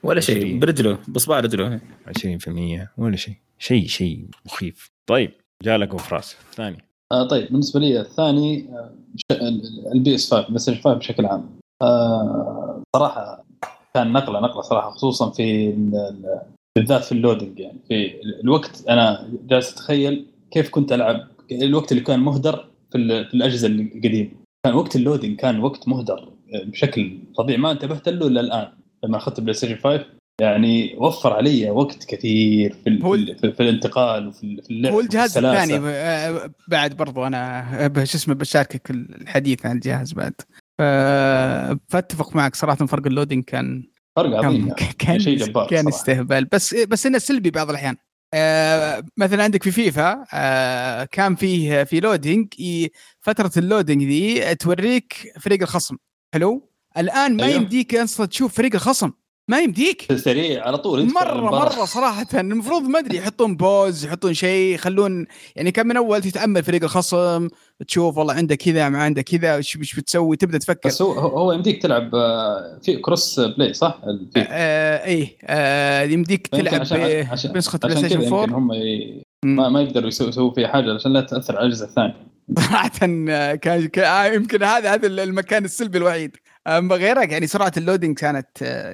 ولا 0.02 0.20
شيء 0.20 0.58
برجله 0.58 0.98
باصبع 1.08 1.40
رجله. 1.40 1.80
20% 2.06 2.88
ولا 2.96 3.16
شيء. 3.16 3.34
شيء 3.58 3.86
شيء 3.86 4.24
مخيف. 4.46 4.90
طيب. 5.06 5.32
جالك 5.62 5.88
ابو 5.88 5.98
فراس. 5.98 6.36
الثاني 6.50 6.76
آه 7.12 7.28
طيب 7.28 7.48
بالنسبة 7.52 7.80
لي 7.80 8.00
الثاني 8.00 8.66
ال 9.94 10.14
PS 10.14 10.34
5 10.34 10.52
بس 10.54 10.70
5 10.70 10.94
بشكل 10.94 11.26
عام. 11.26 11.50
آه 11.82 12.82
صراحة 12.96 13.44
كان 13.94 14.12
نقلة 14.12 14.40
نقلة 14.40 14.60
صراحة 14.62 14.90
خصوصا 14.90 15.30
في 15.30 15.70
ال- 15.70 15.94
ال- 15.96 16.40
بالذات 16.76 17.04
في 17.04 17.12
ال 17.12 17.18
loading 17.18 17.58
يعني. 17.60 17.78
في 17.88 18.06
ال- 18.22 18.40
الوقت 18.40 18.84
أنا 18.88 19.28
جالس 19.46 19.72
أتخيل 19.72 20.26
كيف 20.50 20.70
كنت 20.70 20.92
ألعب 20.92 21.26
الوقت 21.52 21.92
اللي 21.92 22.02
كان 22.02 22.20
مهدر 22.20 22.66
في, 22.92 23.24
في 23.24 23.34
الأجهزة 23.34 23.68
القديمة. 23.68 24.30
كان 24.66 24.74
وقت 24.74 24.96
ال 24.96 25.01
loading 25.01 25.36
كان 25.36 25.60
وقت 25.60 25.88
مهدر 25.88 26.18
آه، 26.54 26.64
بشكل 26.64 27.18
فظيع. 27.38 27.56
ما 27.56 27.70
انتبهت 27.70 28.08
له 28.08 28.26
إلا 28.26 28.40
الآن 28.40 28.68
لما 29.04 29.16
أخذت 29.16 29.40
PlayStation 29.40 29.76
5 29.76 30.04
يعني 30.40 30.94
وفر 30.98 31.32
علي 31.32 31.70
وقت 31.70 32.04
كثير 32.04 32.76
في 32.84 33.00
هو 33.04 33.16
في, 33.16 33.34
في, 33.40 33.52
في 33.52 33.62
الانتقال 33.62 34.28
وفي 34.28 34.44
ال- 34.44 34.62
في 34.62 34.70
اللعب 34.70 34.92
هو 34.92 35.00
الجهاز. 35.00 35.38
الثاني 35.38 35.80
آه، 35.88 36.50
بعد 36.68 36.96
برضو 36.96 37.26
أنا 37.26 38.04
شو 38.04 38.16
اسمه 38.18 38.34
بشاركك 38.34 38.90
الحديث 38.90 39.66
عن 39.66 39.76
الجهاز 39.76 40.12
بعد 40.12 40.32
فأتفق 41.88 42.36
معك 42.36 42.54
صراحة 42.54 42.86
فرق 42.86 43.06
ال 43.06 43.11
loading 43.11 43.44
كان 43.44 43.84
فرق 44.16 44.36
عظيم 44.36 44.68
كان 44.68 44.68
يعني. 44.78 44.92
كان, 44.98 45.18
شيء 45.20 45.38
جبار 45.38 45.66
كان 45.66 45.82
صراحة. 45.82 45.96
استهبال 45.96 46.44
بس 46.44 46.74
بس 46.74 47.06
إنه 47.06 47.18
سلبي 47.18 47.50
بعض 47.50 47.70
الأحيان 47.70 47.96
آه 48.34 49.02
مثلا 49.16 49.44
عندك 49.44 49.62
في 49.62 49.70
فيفا 49.70 50.24
آه 50.34 51.04
كان 51.04 51.34
فيه 51.34 51.84
في 51.84 52.00
loading 52.00 52.46
فترة 53.20 53.50
ال 53.56 53.62
loading 53.62 54.02
ذي 54.02 54.54
توريك 54.54 55.32
فريق 55.40 55.62
الخصم 55.62 55.96
حلو 56.34 56.70
الآن 56.98 57.36
ما 57.36 57.44
أيوه. 57.44 57.56
يمديك 57.56 57.94
أصلا 57.94 58.26
تشوف 58.26 58.54
فريق 58.54 58.74
الخصم 58.74 59.10
ما 59.48 59.60
يمديك. 59.60 60.12
سريع 60.16 60.66
على 60.66 60.78
طول 60.78 61.12
مرة. 61.12 61.50
مرة 61.50 61.84
صراحة. 61.84 62.26
المفروض 62.34 62.82
ما 62.82 62.98
أدري 62.98 63.16
يحطون 63.16 63.56
pause 63.56 64.04
يحطون 64.04 64.34
شيء 64.34 64.74
يخلون 64.74 65.26
يعني 65.56 65.70
كان 65.70 65.86
من 65.86 65.96
أول 65.96 66.22
تتأمل 66.22 66.62
فريق 66.64 66.82
الخصم 66.84 67.48
تشوف 67.88 68.18
والله 68.18 68.34
عنده 68.34 68.54
كذا 68.54 68.88
ما 68.88 69.02
عنده 69.02 69.22
كذا 69.22 69.56
وش 69.56 69.76
وش 69.76 69.94
بتسوي؟ 69.94 70.36
تبدأ 70.36 70.58
تفكر. 70.58 70.88
بس 70.88 71.02
هو 71.02 71.12
هو 71.12 71.52
يمديك 71.52 71.82
تلعب 71.82 72.14
آه، 72.14 72.78
في 72.82 72.96
cross 72.96 73.40
play 73.40 73.72
صح؟ 73.74 74.00
في- 74.34 74.46
آه 74.48 75.04
إيه 75.04 75.36
آه 75.44 76.02
يمديك 76.02 76.46
تلعب 76.46 76.80
بنسخة 77.44 77.78
PlayStation 77.78 78.08
كذا 78.18 78.26
4 78.28 78.40
يمكن 78.42 78.52
هم 78.54 78.72
ي... 78.72 79.22
ما, 79.44 79.68
ما 79.68 79.80
يقدروا 79.82 80.08
يسووا 80.08 80.54
فيها 80.54 80.68
حاجة 80.68 80.94
عشان 80.94 81.12
لا 81.12 81.20
تأثر 81.20 81.56
على 81.56 81.66
الاجهزه 81.66 81.86
الثانية 81.86 82.30
صراحة 82.58 82.90
آه، 83.28 83.54
كان 83.54 83.90
آه، 83.98 84.26
يمكن 84.26 84.62
هذا 84.62 84.94
هذا 84.94 85.06
المكان 85.06 85.64
السلبي 85.64 85.98
الوحيد. 85.98 86.36
اما 86.66 86.94
غيرك 86.96 87.32
يعني 87.32 87.46
سرعة 87.46 87.72
ال 87.76 87.82
loading 87.82 88.18
كانت 88.18 88.46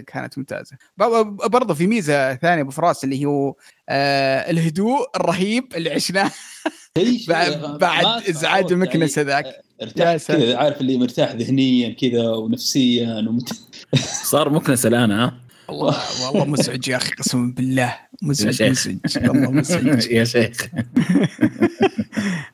كانت 0.07 0.39
ممتازة. 0.39 0.77
ب- 0.97 1.37
برضه 1.51 1.75
في 1.75 1.87
ميزة 1.87 2.35
ثانية 2.35 2.63
أبو 2.63 2.71
فراس 2.71 3.05
اللي 3.05 3.25
هو 3.25 3.55
آه 3.89 4.51
الهدوء 4.51 5.17
الرهيب 5.17 5.65
اللي 5.75 5.91
عشناه. 5.91 6.31
بعد 7.29 7.79
بعد 7.81 8.23
إزعاج 8.29 8.73
المكنسة 8.73 9.23
ذاك. 9.23 9.45
يعني 9.45 9.57
يا 9.81 9.85
ارتاح 9.87 10.17
ساتر. 10.17 10.41
كذا 10.41 10.57
عارف 10.59 10.81
اللي 10.81 10.97
مرتاح 10.97 11.33
ذهنيا 11.33 11.95
كذا 11.95 12.29
ونفسيا 12.31 13.15
ومت... 13.29 13.53
صار 14.33 14.51
مكنس 14.51 14.87
الآن 14.87 15.11
ها؟ 15.11 15.35
والله 15.69 15.97
والله 16.27 16.45
مزعج 16.45 16.89
يا 16.89 16.97
أخي 16.97 17.11
قسما 17.11 17.53
بالله. 17.57 17.97
مزعج. 18.23 18.63
مزعج. 18.71 18.97
والله 19.29 19.51
مزعج. 19.51 20.07
يا 20.11 20.25
شيخ. 20.25 20.67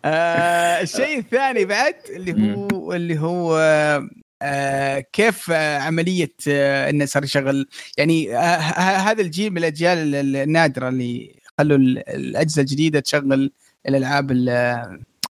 آه 0.04 0.82
الشيء 0.82 1.18
الثاني 1.18 1.64
بعد 1.64 1.94
اللي 2.10 2.54
هو 2.54 2.92
اللي 2.92 3.18
هو 3.18 3.58
كيف 5.00 5.50
آه 5.50 5.78
عملية 5.78 6.32
آه 6.48 6.90
انه 6.90 7.04
صار 7.04 7.24
يشغل؟ 7.24 7.66
يعني 7.98 8.36
آه 8.36 8.56
هذا 9.10 9.22
الجيل 9.22 9.50
من 9.50 9.58
الأجيال 9.58 9.98
ال- 9.98 10.14
ال- 10.14 10.36
النادرة 10.36 10.88
اللي 10.88 11.34
خلوا 11.58 11.76
ال- 11.78 12.08
الأجهزة 12.08 12.60
الجديدة 12.62 13.00
تشغل 13.00 13.52
الألعاب 13.88 14.30
ال- 14.30 14.48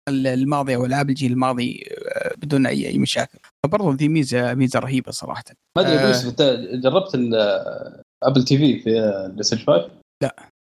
ال- 0.08 0.26
الماضية 0.26 0.76
والعاب 0.76 1.10
الجيل 1.10 1.32
الماضي 1.32 1.84
آه 2.16 2.34
بدون 2.38 2.66
أي 2.66 2.88
أي 2.88 2.98
مشاكل. 2.98 3.38
فبرضه 3.64 3.94
ذي 3.94 4.08
ميزة 4.08 4.54
ميزة 4.54 4.78
رهيبة 4.78 5.12
صراحة. 5.12 5.44
ما 5.76 5.82
أدري 5.82 5.98
آه. 5.98 6.10
بس 6.10 6.26
جربت 6.82 7.10
Apple 8.22 8.44
TV 8.44 8.78
في 8.78 8.90
PlayStation 9.32 9.64
5 9.66 9.90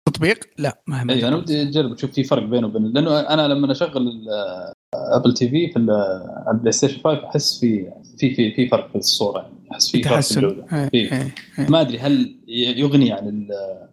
تطبيق؟ 0.09 0.39
لا 0.57 0.81
ما 0.87 1.03
ما 1.03 1.13
أيوه 1.13 1.27
أنا 1.27 1.35
ودي 1.35 1.61
أجرب 1.61 1.93
أشوف 1.93 2.11
في 2.11 2.23
فرق 2.23 2.43
بينه 2.43 2.67
وبين 2.67 2.93
لأنه 2.93 3.19
أنا 3.19 3.47
لما 3.47 3.71
أشغل 3.71 4.25
Apple 4.95 5.33
TV 5.33 5.67
في 5.73 5.79
ال 6.51 6.71
PlayStation 6.71 7.01
5 7.03 7.25
أحس 7.29 7.59
في 7.59 7.87
في 8.19 8.35
في 8.35 8.51
في 8.55 8.69
فرق 8.69 8.89
في 8.89 8.95
الصورة. 8.95 9.39
يعني 9.41 9.71
أحس 9.71 9.91
في 9.91 10.03
فرق 10.03 10.13
في 10.13 10.15
تحسن. 10.15 10.43
الجوده 10.43 10.65
إيه، 10.93 11.09
في. 11.09 11.15
إيه. 11.15 11.69
ما 11.69 11.81
أدري 11.81 11.99
هل 11.99 12.35
يغني 12.47 13.11
عن 13.11 13.27
ال 13.27 13.47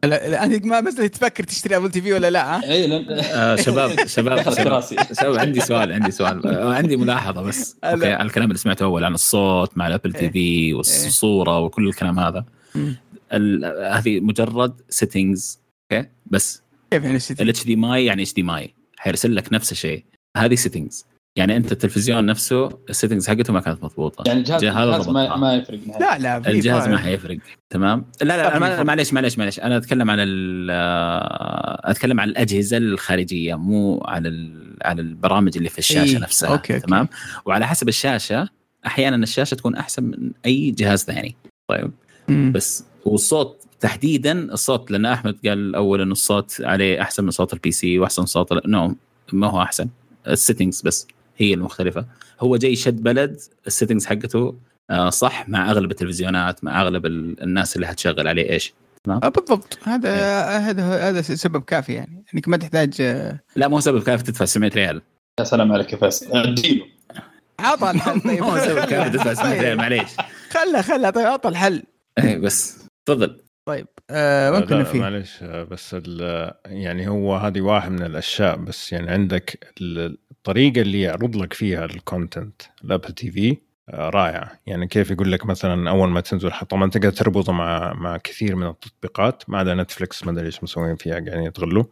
لا 0.04 0.28
لا 0.28 0.44
أنت 0.44 0.64
ما 0.64 0.80
مثلا 0.80 1.06
تفكر 1.06 1.44
تشتري 1.44 1.76
Apple 1.76 1.90
TV 1.90 2.12
ولا 2.12 2.30
لا 2.30 2.56
ها؟ 2.56 2.72
اي 2.72 2.86
لأن 2.86 3.06
آه 3.10 3.56
شباب 3.56 3.90
شباب 4.06 4.50
شباب, 4.50 4.82
شباب 5.20 5.38
عندي 5.38 5.60
سؤال 5.60 5.92
عندي 5.92 6.10
سؤال. 6.10 6.46
آه 6.46 6.74
عندي 6.74 6.96
ملاحظة 6.96 7.42
بس. 7.42 7.76
لا. 7.82 7.92
okay 7.92 8.12
على 8.12 8.26
الكلام 8.26 8.46
اللي 8.48 8.58
سمعته 8.58 8.84
أول 8.84 9.04
عن 9.04 9.14
الصوت 9.14 9.78
مع 9.78 9.86
ال 9.86 10.12
Apple 10.12 10.30
TV 10.30 10.74
والصورة 10.74 11.60
وكل 11.60 11.88
الكلام 11.88 12.18
هذا. 12.18 12.44
هذه 13.92 14.20
مجرد 14.20 14.80
settings 14.88 15.60
okay؟ 15.92 16.08
بس 16.26 16.62
كيف 16.90 17.04
يعني؟ 17.04 17.18
ال 17.40 17.64
HDMI 17.64 18.04
يعني 18.04 18.22
HDMI 18.22 18.74
حيرسل 18.96 19.36
لك 19.36 19.52
نفس 19.52 19.72
الشيء. 19.72 20.04
هذه 20.36 20.54
settings 20.54 21.06
يعني 21.36 21.56
أنت 21.56 21.72
التلفزيون 21.72 22.26
نفسه 22.26 22.68
ال 22.90 22.95
settings 22.95 23.28
حقته 23.28 23.52
ما 23.52 23.60
كانت 23.60 23.84
مضبوطة. 23.84 24.24
يعني 24.26 24.40
الجهاز, 24.40 24.64
الجهاز 24.64 24.88
الجهاز 24.88 25.08
ما. 25.08 25.36
ما 25.36 25.54
يفرق 25.54 25.78
لا 26.00 26.18
لا 26.18 26.36
الجهاز. 26.50 26.88
ما 26.88 26.98
حيفرق. 26.98 27.38
تمام؟ 27.70 28.04
لا 28.22 28.58
لا. 28.58 28.82
معليش 28.82 29.12
معليش 29.12 29.38
معليش. 29.38 29.60
أنا 29.60 29.76
أتكلم 29.76 30.10
عن 30.10 30.18
ال- 30.20 30.68
آه، 30.70 31.90
أتكلم 31.90 32.20
عن 32.20 32.28
الأجهزة 32.28 32.76
الخارجية 32.76 33.54
مو 33.54 34.00
على 34.04 34.28
ال- 34.28 34.76
على 34.84 35.02
البرامج 35.02 35.56
اللي 35.56 35.68
في 35.68 35.78
الشاشة 35.78 36.16
إيه، 36.16 36.18
نفسها. 36.22 36.48
okay، 36.50 36.74
okay. 36.74 36.86
تمام؟ 36.86 37.08
وعلى 37.46 37.66
حسب 37.66 37.88
الشاشة 37.88 38.48
أحيانا 38.86 39.16
الشاشة 39.16 39.54
تكون 39.54 39.76
أحسن 39.76 40.02
من 40.04 40.30
أي 40.46 40.70
جهاز 40.70 41.04
ثاني. 41.04 41.36
طيب؟ 41.70 41.90
مم. 42.28 42.52
بس 42.52 42.84
والصوت 43.04 43.64
تحديدا 43.80 44.52
الصوت 44.52 44.90
لأن 44.90 45.06
أحمد 45.06 45.36
قال 45.46 45.74
اول 45.74 46.00
انه 46.00 46.12
الصوت 46.12 46.56
عليه 46.60 47.02
أحسن 47.02 47.24
من 47.24 47.30
صوت 47.30 47.52
ال 47.52 47.70
PC 47.70 47.98
وأحسن 47.98 48.22
من 48.22 48.26
صوت 48.26 48.66
no 48.66 48.94
ما 49.32 49.46
هو 49.46 49.62
أحسن. 49.62 49.88
ال 50.26 50.33
settings 50.33 50.82
بس 50.82 51.06
هي 51.36 51.54
المختلفة. 51.54 52.06
هو 52.40 52.56
جاي 52.56 52.76
شد 52.76 53.02
بلد 53.02 53.40
ال 53.66 53.71
settings 53.71 54.06
حقته 54.06 54.56
آه، 54.90 55.10
صح 55.10 55.48
مع 55.48 55.70
أغلب 55.70 55.90
التلفزيونات 55.90 56.64
مع 56.64 56.82
أغلب 56.82 57.06
ال- 57.06 57.42
الناس 57.42 57.76
اللي 57.76 57.86
هتشغل 57.86 58.28
عليه 58.28 58.50
إيش؟ 58.50 58.74
آه، 59.08 59.18
بالضبط. 59.28 59.78
هذا 59.82 60.40
هذا 60.58 61.08
هذا 61.08 61.22
سبب 61.22 61.62
كافي 61.62 61.92
يعني 61.92 62.24
إنك 62.34 62.48
ما 62.48 62.56
تحتاج 62.56 62.94
آه، 63.00 63.40
لا 63.56 63.68
مو 63.68 63.80
سبب 63.80 64.02
كيف 64.02 64.22
تدفع 64.22 64.44
700 64.44 64.70
ريال. 64.74 65.02
يا 65.40 65.44
سلام 65.44 65.72
عليك 65.72 65.92
يا 65.92 65.98
فيصل 65.98 66.36
اديله 66.36 66.86
عطى 67.60 67.90
الحل 67.90 68.20
طيب. 68.28 68.42
مو 68.42 68.58
سبب 68.58 68.78
كيف 68.84 69.08
تدفع 69.08 69.34
700 69.34 69.52
ريال 69.60 69.68
طيب. 69.70 69.78
معليش. 69.78 70.10
خله 70.50 70.82
خله 70.82 71.10
طيب 71.10 71.26
عطى 71.26 71.48
الحل 71.48 71.82
إيه، 72.18 72.38
بس 72.38 72.78
تفضل. 73.08 73.40
طيب. 73.68 73.86
آه 74.10 74.60
كنا 74.60 74.76
لا، 74.76 74.84
فيه؟ 74.84 75.00
معلش 75.00 75.42
آه، 75.42 75.62
بس 75.64 75.94
ال- 75.98 76.54
يعني 76.66 77.08
هو 77.08 77.36
هذه 77.36 77.60
واحد 77.60 77.90
من 77.92 78.02
الأشياء 78.02 78.56
بس 78.56 78.92
يعني 78.92 79.10
عندك 79.10 79.72
ال- 79.80 80.18
الطريقة 80.30 80.80
اللي 80.80 81.00
يعرض 81.00 81.36
لك 81.36 81.52
فيها 81.52 81.84
ال 81.84 81.94
content 81.94 82.62
ال 82.84 83.12
Apple 83.12 83.30
TV 83.30 83.50
آه، 83.50 83.56
رائعه 83.94 84.52
يعني 84.66 84.86
كيف 84.86 85.10
يقول 85.10 85.32
لك 85.32 85.46
مثلا 85.46 85.90
أول 85.90 86.08
ما 86.08 86.20
تنزل 86.20 86.50
طبعا 86.68 86.90
تقدر 86.90 87.10
تربطه 87.10 87.52
مع 87.52 87.92
مع 87.92 88.16
كثير 88.16 88.56
من 88.56 88.66
التطبيقات 88.66 89.42
ما 89.48 89.58
عدا 89.58 89.74
Netflix 89.74 90.24
ما 90.26 90.32
أدري 90.32 90.46
إيش 90.46 90.62
مسوين 90.64 90.96
فيها 90.96 91.12
قاعدين 91.12 91.42
يتغلوا. 91.42 91.84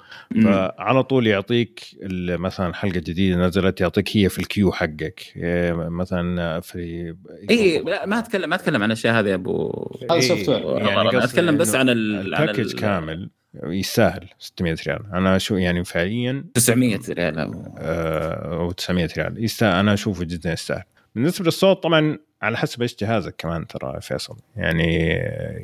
فعلى 0.45 1.03
طول 1.03 1.27
يعطيك 1.27 1.81
ال- 2.03 2.39
مثلا 2.41 2.75
حلقة 2.75 2.99
جديدة 3.01 3.47
نزلت 3.47 3.81
يعطيك 3.81 4.17
هي 4.17 4.29
في 4.29 4.39
ال 4.39 4.44
queue 4.44 4.73
حقك. 4.73 5.23
إيه، 5.37 5.73
مثلا 5.73 6.61
في 6.61 7.15
اي 7.51 7.79
لا 7.83 8.07
ما 8.07 8.19
أتكلم 8.19 8.49
ما 8.51 8.55
أتكلم 8.57 8.83
عن 8.83 8.89
الأشياء 8.89 9.15
هذه 9.21 9.29
يا 9.29 9.35
أبو. 9.35 9.73
هذا 10.11 10.15
إيه، 10.15 10.21
software. 10.21 10.79
يعني 10.87 11.25
أتكلم 11.25 11.57
بس 11.57 11.75
عن 11.75 11.89
ال 11.89 12.35
عن 12.35 12.43
ال 12.43 12.45
package 12.45 12.61
ال- 12.61 12.77
كامل 12.81 13.31
يستاهل 13.65 14.29
600 14.39 14.77
ريال. 14.87 15.01
أنا 15.15 15.39
شو 15.39 15.57
يعني 15.57 15.85
فعليا 15.85 16.45
900 16.55 17.01
ريال. 17.11 17.39
آه، 17.79 18.55
أو 18.61 18.71
900 18.73 19.09
ريال. 19.19 19.45
يستاهل 19.45 19.79
أنا 19.79 19.95
أشوفه 19.95 20.25
جدا 20.25 20.53
يستاهل. 20.53 20.83
بالنسبة 21.19 21.45
للصوت 21.45 21.83
طبعا 21.83 22.19
على 22.43 22.57
حسب 22.57 22.83
إيش 22.83 22.97
جهازك 23.01 23.35
كمان 23.39 23.67
ترى 23.67 23.95
يا 23.95 24.01
فيصل. 24.01 24.37
يعني 24.57 25.09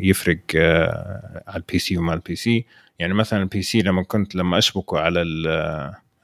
يفرق 0.01 0.39
آه، 0.57 1.43
على 1.47 1.57
ال 1.57 1.79
PC 1.79 1.97
وما 1.99 2.15
ال 2.15 2.35
PC 2.37 2.65
يعني 2.99 3.15
مثلا 3.15 3.43
ال 3.43 3.63
PC 3.63 3.83
لما 3.83 4.03
كنت 4.03 4.35
لما 4.35 4.59
أشبكه 4.59 4.99
على 4.99 5.23
ال 5.23 5.47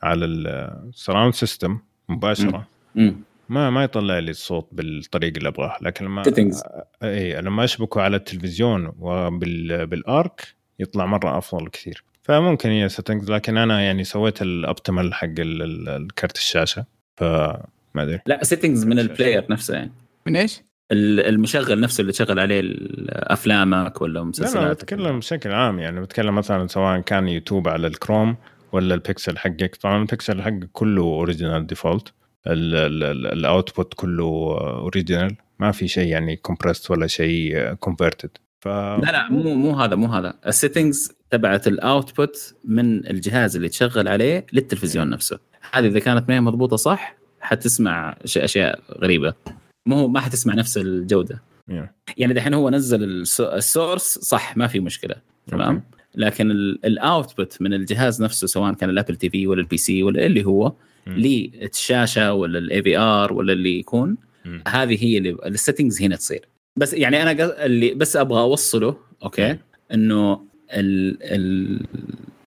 على 0.02 0.24
ال 0.24 0.36
surround 0.36 1.34
system 1.34 1.78
مباشرة. 2.08 2.66
ما 3.48 3.70
ما 3.70 3.84
يطلع 3.84 4.18
لي 4.18 4.30
الصوت 4.30 4.68
بالطريقة 4.72 5.36
اللي 5.38 5.48
أبغاها. 5.48 5.78
لكن 5.82 6.04
لما. 6.04 6.22
اي 7.02 7.40
لما 7.40 7.64
أشبكه 7.64 8.00
على 8.00 8.16
التلفزيون 8.16 8.92
وبال 8.98 9.76
ARC 9.76 10.54
يطلع 10.78 11.06
مرة 11.06 11.38
أفضل 11.38 11.68
كثير. 11.68 12.04
فممكن 12.22 12.68
هي 12.70 12.88
settings 12.88 13.30
لكن 13.30 13.56
أنا 13.56 13.80
يعني 13.80 14.04
سويت 14.04 14.42
ال 14.42 14.51
optimal 14.51 15.14
حق 15.14 15.24
ال- 15.24 15.62
ال- 15.62 15.88
الكرت 15.88 16.36
الشاشة. 16.36 16.84
فما 17.94 18.02
أدري. 18.02 18.20
لا 18.26 18.44
settings 18.44 18.84
من 18.86 18.98
ال 18.98 19.05
player 19.05 19.46
نفسه 19.50 19.74
يعني. 19.74 19.92
من 20.26 20.36
إيش؟ 20.36 20.60
ال- 20.92 21.20
المشغل 21.20 21.80
نفسه 21.80 22.00
اللي 22.00 22.12
تشغل 22.12 22.38
عليه 22.38 22.62
أفلامك 23.08 24.02
ولا 24.02 24.12
لا 24.12 24.18
لا 24.18 24.24
مسلسلات 24.24 24.76
بتكلم 24.76 25.18
بشكل 25.18 25.52
عام 25.52 25.78
يعني. 25.78 26.00
بتكلم 26.00 26.34
مثلا 26.34 26.66
سواء 26.66 27.00
كان 27.00 27.28
يوتيوب 27.28 27.68
على 27.68 27.86
الكروم 27.86 28.36
ولا 28.72 28.94
البكسل 28.94 29.38
حقك. 29.38 29.76
طبعا 29.76 30.02
البكسل 30.02 30.42
حقك 30.42 30.68
كله 30.72 31.02
original 31.02 31.66
default 31.66 32.12
ال 32.46 32.67
output 32.67 33.94
كله 33.94 34.24
original 34.60 35.36
ما 35.58 35.70
في 35.72 35.88
شيء 35.88 36.08
يعني 36.08 36.36
compressed 36.36 36.90
ولا 36.90 37.06
شيء 37.06 37.72
converted 37.72 38.30
ف 38.60 38.68
لا 38.68 39.00
لا 39.00 39.30
مو 39.30 39.54
مو 39.54 39.72
هذا 39.72 39.94
مو 39.96 40.06
هذا. 40.06 40.34
ال 40.46 40.54
settings 40.54 41.12
تبعت 41.30 41.66
ال 41.66 41.79
output 41.79 42.54
من 42.64 43.06
الجهاز 43.06 43.56
اللي 43.56 43.68
تشغل 43.68 44.08
عليه 44.08 44.46
للتلفزيون 44.52 45.10
نفسه. 45.10 45.38
هذه 45.72 45.86
إذا 45.86 45.98
كانت 45.98 46.28
ما 46.28 46.34
هي 46.34 46.40
مضبوطة 46.40 46.76
صح 46.76 47.16
حتسمع 47.40 48.16
أشياء 48.24 48.80
غريبة 48.98 49.34
مو 49.88 50.08
ما 50.08 50.20
حتسمع 50.20 50.54
نفس 50.54 50.76
الجودة 50.76 51.42
Yeah. 51.70 51.86
يعني 52.16 52.34
دحين 52.34 52.54
هو 52.54 52.70
نزل 52.70 53.02
ال 53.04 53.16
س- 53.16 53.40
ال 53.40 53.49
source 53.49 54.02
صح 54.18 54.56
ما 54.56 54.66
في 54.66 54.80
مشكلة 54.80 55.14
تمام 55.46 55.74
okay. 55.74 55.86
لكن 56.14 56.50
ال- 56.50 56.86
ال 56.86 56.97
output 56.97 57.62
من 57.62 57.74
الجهاز 57.74 58.22
نفسه 58.22 58.46
سواء 58.46 58.72
كان 58.74 58.90
ال 58.90 59.16
Apple 59.16 59.30
TV 59.30 59.46
ولا 59.46 59.60
ال 59.60 59.76
PC 59.76 60.02
ولا 60.02 60.26
اللي 60.26 60.44
هو 60.44 60.72
مم. 61.06 61.14
للشاشه 61.14 62.32
ولا 62.32 62.58
ال 62.58 62.82
AVR 62.82 63.32
ولا 63.32 63.52
اللي 63.52 63.78
يكون 63.78 64.16
مم. 64.44 64.62
هذه 64.68 65.04
هي 65.04 65.18
اللي 65.18 65.36
ال 65.46 65.52
settings 65.52 66.02
هنا 66.02 66.16
تصير 66.16 66.48
بس 66.78 66.92
يعني 66.94 67.22
أنا 67.22 67.64
اللي 67.66 67.94
بس 67.94 68.16
أبغى 68.16 68.40
أوصله 68.40 68.96
okay 69.22 69.56
إنه 69.94 70.40
ال 70.72 71.18
ال 71.22 71.80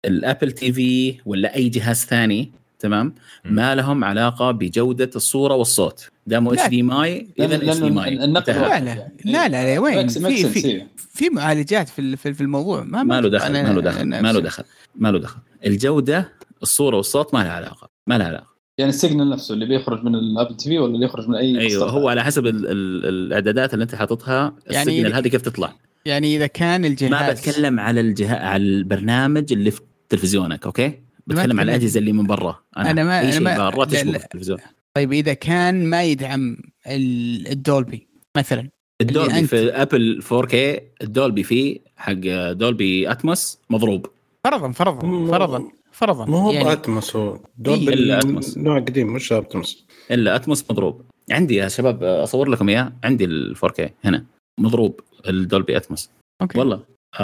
ال 0.04 0.52
Apple 0.52 0.72
TV 0.72 1.14
ولا 1.26 1.54
أي 1.56 1.68
جهاز 1.68 2.04
ثاني 2.04 2.52
تمام. 2.80 3.14
ما 3.44 3.74
لهم 3.74 4.04
علاقة 4.04 4.50
بجودة 4.50 5.10
الصورة 5.16 5.54
والصوت. 5.54 6.08
دامه 6.26 6.52
لا. 6.54 6.60
اتش 6.62 6.70
دي 6.70 6.82
ماي 6.82 7.28
اذا 7.38 7.56
اتش 7.56 7.78
دي 7.78 7.90
ماي 7.90 8.14
لا 8.14 8.26
لا. 8.26 9.08
لا 9.24 9.48
لا, 9.48 9.74
لا 9.74 9.78
وين؟ 9.80 10.08
في 10.08 10.48
في 10.48 10.64
إيه. 10.68 10.88
في 10.98 11.28
معالجات 11.30 11.88
في 11.88 11.98
ال- 11.98 12.16
في 12.16 12.32
في 12.34 12.40
الموضوع. 12.40 12.84
ما 12.84 13.02
ما 13.02 13.20
له 13.20 13.28
دخل 13.28 13.52
ما 13.52 13.72
له 13.72 13.80
دخل 13.80 14.04
ما 14.08 14.32
له 14.32 14.40
دخل 14.40 14.64
ما 14.96 15.08
له 15.12 15.18
دخل. 15.18 15.38
الجودة 15.66 16.32
الصورة 16.62 16.96
والصوت 16.96 17.34
ما 17.34 17.38
لها 17.38 17.52
علاقة 17.52 17.88
ما 18.06 18.18
لها 18.18 18.26
علاقة. 18.26 18.50
يعني 18.78 18.90
ال 18.90 18.96
signal 18.96 19.30
نفسه 19.30 19.54
اللي 19.54 19.66
بيخرج 19.66 20.04
من 20.04 20.14
ال 20.14 20.56
Apple 20.56 20.68
TV 20.68 20.78
ولا 20.78 20.94
اللي 20.94 21.06
يخرج 21.06 21.28
من 21.28 21.34
أي 21.34 21.60
أيوه 21.60 21.90
هو 21.90 22.08
على 22.08 22.24
حسب 22.24 22.46
ال 22.46 22.66
ال 22.66 23.06
الإعدادات 23.08 23.74
اللي 23.74 23.82
أنت 23.82 23.94
حاططها 23.94 24.54
يعني- 24.66 24.80
ال 24.90 24.94
signal 24.94 25.14
هذه 25.14 25.28
كيف 25.28 25.42
تطلع. 25.42 25.72
يعني 26.04 26.36
إذا 26.36 26.46
كان 26.46 26.84
الجهاز 26.84 27.10
ما 27.12 27.30
بتكلم 27.32 27.80
على 27.80 28.00
الجهاز 28.00 28.38
على 28.42 28.62
البرنامج 28.62 29.52
اللي 29.52 29.70
في 29.70 29.80
تلفزيونك 30.08 30.66
okay? 30.66 31.00
بتكلم 31.30 31.60
على 31.60 31.70
الأجهزة 31.74 32.00
اللي 32.00 32.12
من 32.12 32.26
برا. 32.26 32.60
أنا 32.76 33.04
ما- 33.04 33.20
أي 33.20 33.32
شيء 33.32 33.40
ما- 33.40 33.70
برا 33.70 33.84
تشوفه 33.84 34.10
لا. 34.10 34.18
في 34.18 34.24
التلفزيون. 34.24 34.58
طيب 34.96 35.12
إذا 35.12 35.34
كان 35.34 35.86
ما 35.86 36.02
يدعم 36.04 36.56
ال- 36.86 37.48
ال 37.48 37.58
Dolby 37.58 38.08
مثلا 38.36 38.68
ال 39.00 39.08
Dolby 39.08 39.46
في 39.46 39.70
Apple 39.70 40.22
4K 40.22 40.54
ال 41.02 41.09
Dolby 41.09 41.42
فيه 41.42 41.78
حق 41.96 42.12
Dolby 42.52 43.10
Atmos 43.10 43.58
مضروب. 43.70 44.06
فرضا 44.44 44.72
فرضا. 44.72 45.00
فرضا 45.30 45.68
فرضا. 45.92 46.24
ما 46.24 46.38
هو 46.38 46.52
يعني 46.52 46.64
ب 46.64 46.73
Atmos 46.73 47.16
هو 47.16 47.38
Dolby 47.58 47.94
إلا 47.94 48.18
Atmos. 48.18 48.58
نوع 48.58 48.78
قديم 48.78 49.12
مش 49.12 49.32
Atmos. 49.32 49.86
إلا 50.10 50.36
Atmos 50.36 50.64
مضروب. 50.70 51.02
عندي 51.30 51.54
يا 51.54 51.68
شباب 51.68 52.02
أصور 52.04 52.48
لكم 52.48 52.68
إياه. 52.68 52.92
عندي 53.04 53.24
ال 53.24 53.56
4K 53.56 53.88
هنا. 54.04 54.24
مضروب 54.60 55.00
ال 55.28 55.36
Dolby 55.36 55.76
Atmos. 55.76 56.10
okay. 56.42 56.58
والله. 56.58 56.76
في 57.16 57.22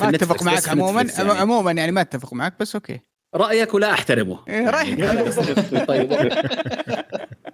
ما 0.00 0.08
أتفق 0.08 0.42
معك 0.42 0.68
عموما 0.68 1.02
يعني. 1.02 1.30
عموما 1.30 1.72
يعني 1.72 1.92
ما 1.92 2.00
أتفق 2.00 2.32
معك 2.34 2.54
بس 2.60 2.74
okay. 2.74 3.00
رأيك 3.34 3.74
ولا 3.74 3.92
أحترمه؟ 3.92 4.38
إيه، 4.48 4.70
رأيك. 4.70 5.04
طيب. 5.88 6.12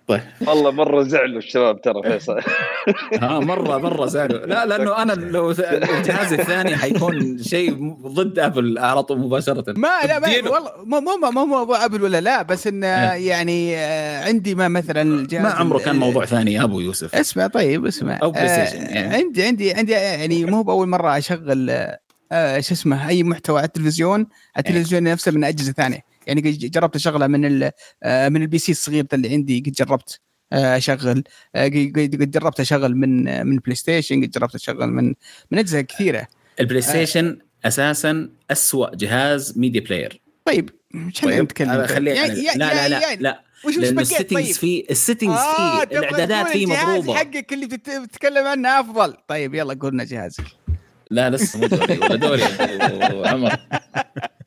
طيب. 0.08 0.20
والله 0.46 0.70
مرة 0.70 1.02
زعلوا 1.02 1.38
الشباب 1.38 1.80
ترى 1.80 2.02
فيصل. 2.02 2.40
ها 3.22 3.38
مرة 3.38 3.78
مرة 3.78 4.06
زعلوا. 4.06 4.46
لا 4.46 4.66
لأنه 4.66 5.02
أنا 5.02 5.12
لو 5.12 5.50
الجهاز 5.50 6.32
الثاني 6.32 6.76
حيكون 6.76 7.38
شيء 7.42 7.94
ضد 8.06 8.38
أبل 8.38 8.78
على 8.78 9.02
طول 9.02 9.18
مباشرة. 9.18 9.64
ما 9.76 9.88
لا 10.04 10.18
ما. 10.18 10.28
والله 10.50 10.70
مو 10.84 11.00
مو 11.00 11.30
مو 11.30 11.46
موضوع 11.46 11.84
أبل 11.84 12.02
ولا 12.02 12.20
لا 12.20 12.42
بس 12.42 12.66
انه 12.66 12.86
إيه. 12.86 13.28
يعني 13.28 13.76
آه، 13.76 14.24
عندي 14.24 14.54
ما 14.54 14.68
مثلا 14.68 15.02
الجهاز 15.02 15.42
ما 15.42 15.50
عمره 15.50 15.78
كان 15.78 15.96
موضوع 15.96 16.24
ثاني 16.24 16.52
يا 16.52 16.64
أبو 16.64 16.80
يوسف. 16.80 17.14
اسمع 17.14 17.46
طيب 17.46 17.86
اسمع. 17.86 18.18
أو 18.22 18.32
آه 18.36 18.38
يعني. 18.38 19.14
عندي 19.14 19.44
عندي 19.44 19.74
عندي 19.74 19.92
يعني 19.92 20.44
مو 20.44 20.62
بأول 20.62 20.88
مرة 20.88 21.18
أشغل 21.18 21.70
آه 22.32 22.56
آه، 22.56 22.60
شو 22.60 22.74
اسمه 22.74 23.08
أي 23.08 23.22
محتوى 23.22 23.58
على 23.58 23.66
التلفزيون 23.66 24.20
على 24.56 24.68
التلفزيون 24.68 25.02
نفسه 25.02 25.32
من 25.32 25.44
أجهزة 25.44 25.72
ثانية. 25.72 26.00
يعني 26.26 26.40
جربت 26.50 26.96
أشغله 26.96 27.26
من 27.26 27.44
ال- 27.44 27.70
آه 28.02 28.28
من 28.28 28.42
ال 28.42 28.58
PC 28.58 28.72
الصغير 28.72 29.06
اللي 29.12 29.28
عندي 29.32 29.60
قد 29.66 29.72
جربت 29.72 30.20
آه، 30.52 30.76
أشغل 30.76 31.24
آه، 31.54 31.64
قد 31.64 32.30
جربت 32.30 32.60
أشغل 32.60 32.96
من 32.96 33.28
آه، 33.28 33.42
من 33.42 33.52
ال 33.52 33.74
PlayStation 33.74 34.24
قد 34.24 34.30
جربت 34.30 34.54
أشغل 34.54 34.86
من 34.86 35.14
من 35.50 35.58
أجهزة 35.58 35.80
كثيرة. 35.80 36.26
البلاي 36.60 36.82
ستيشن 36.82 37.38
أساسا 37.64 38.28
اسوء 38.50 38.94
جهاز 38.94 39.58
ميديا 39.58 39.80
بلاير 39.80 40.20
طيب 40.44 40.70
إيش 40.94 41.18
إحنا 41.18 41.42
نتكلم 41.42 41.70
يعني 42.14 42.34
لا 42.44 42.54
لا 42.56 42.88
لا 42.88 43.10
يا- 43.10 43.16
لا 43.16 43.42
وش 43.64 43.76
لأنه 43.78 44.00
ال 44.00 44.05
settings 44.05 44.46
طيب؟ 44.46 44.54
فيه 44.54 44.84
ال 44.90 44.95
settings 44.95 45.34
آه، 45.38 45.78
فيه 45.78 45.84
تبغى 45.84 45.98
الإعدادات 45.98 46.46
فيه 46.48 46.66
مضروبه 46.66 47.14
حقك 47.14 47.52
اللي 47.52 47.66
بتت- 47.66 47.90
بتتكلم 47.90 48.46
عنه 48.46 48.80
أفضل. 48.80 49.14
طيب 49.28 49.54
يلا 49.54 49.74
قلنا 49.74 50.04
جهازك. 50.04 50.44
لا 51.10 51.30
لسه 51.30 51.60
مو 51.60 51.66
دوري 51.66 51.98
ولا 51.98 52.16
دوري. 52.16 52.40
يا 52.40 53.10
أبو 53.10 53.24
عمر 53.24 53.52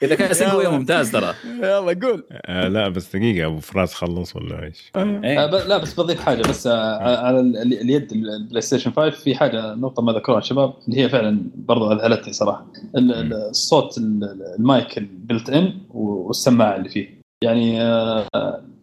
إذا 0.04 0.16
كان 0.16 0.34
سيجويا 0.34 0.70
ممتاز 0.70 1.12
ترى. 1.12 1.34
يلا 1.60 2.00
قول. 2.08 2.24
آه 2.32 2.68
لا 2.68 2.90
بس 2.90 3.16
دقيقة 3.16 3.48
أبو 3.48 3.60
فراس 3.60 3.94
خلص 3.94 4.36
ولا 4.36 4.64
إيش؟ 4.64 4.92
آه. 4.96 5.22
إيه. 5.24 5.46
ب- 5.46 5.68
لا 5.68 5.78
بس 5.78 5.94
بضيف 5.94 6.22
حاجة 6.22 6.42
بس 6.42 6.68
آه 6.68 7.18
على 7.26 7.40
ال- 7.40 7.58
ال- 7.58 7.82
اليد 7.82 8.12
ال 8.12 8.62
PlayStation 8.62 8.92
5 8.92 9.10
في 9.10 9.36
حاجة 9.36 9.74
نقطة 9.76 10.04
ما 10.04 10.12
ذكروها 10.14 10.40
الشباب 10.40 10.74
اللي 10.88 11.02
هي 11.02 11.10
فعلا 11.10 11.42
برضو 11.56 11.92
أذهلتني 11.92 12.34
صراحة. 12.34 12.66
ال- 12.98 13.14
ال- 13.14 13.34
الصوت 13.50 13.98
ال- 13.98 14.54
ال 14.60 14.69
mic 14.69 14.98
ال 14.98 15.06
built 15.06 15.50
in 15.50 15.74
والسماعة 15.90 16.76
اللي 16.76 16.90
فيه. 16.90 17.22
يعني 17.44 17.82
آه 17.82 18.28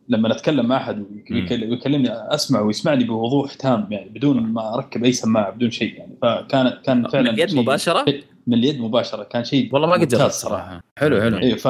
لما 0.08 0.32
اتكلم 0.32 0.66
مع 0.66 0.76
أحد 0.76 1.04
ويك- 1.30 1.50
ويكلمني 1.70 2.08
أسمع 2.12 2.60
ويسمعني 2.60 3.04
بوضوح 3.04 3.54
تام 3.54 3.86
يعني 3.90 4.08
بدون 4.08 4.40
ما 4.40 4.74
أركب 4.74 5.04
أي 5.04 5.12
سماعة 5.12 5.50
بدون 5.50 5.70
شيء 5.70 5.94
يعني. 5.98 6.12
فكان 6.22 6.72
كان 6.84 7.08
فعلا 7.08 7.30
من 7.32 7.38
اليد 7.38 7.54
مباشرة؟ 7.54 8.04
من 8.46 8.54
اليد 8.54 8.80
مباشرة 8.80 9.22
كان 9.22 9.44
شيء 9.44 9.68
والله 9.72 9.86
ما 9.88 9.92
قد 9.94 10.00
ممتاز 10.00 10.18
جربت 10.20 10.32
صراحة. 10.32 10.80
حلو 10.98 11.20
حلو. 11.20 11.38
اي 11.38 11.56
ف 11.56 11.68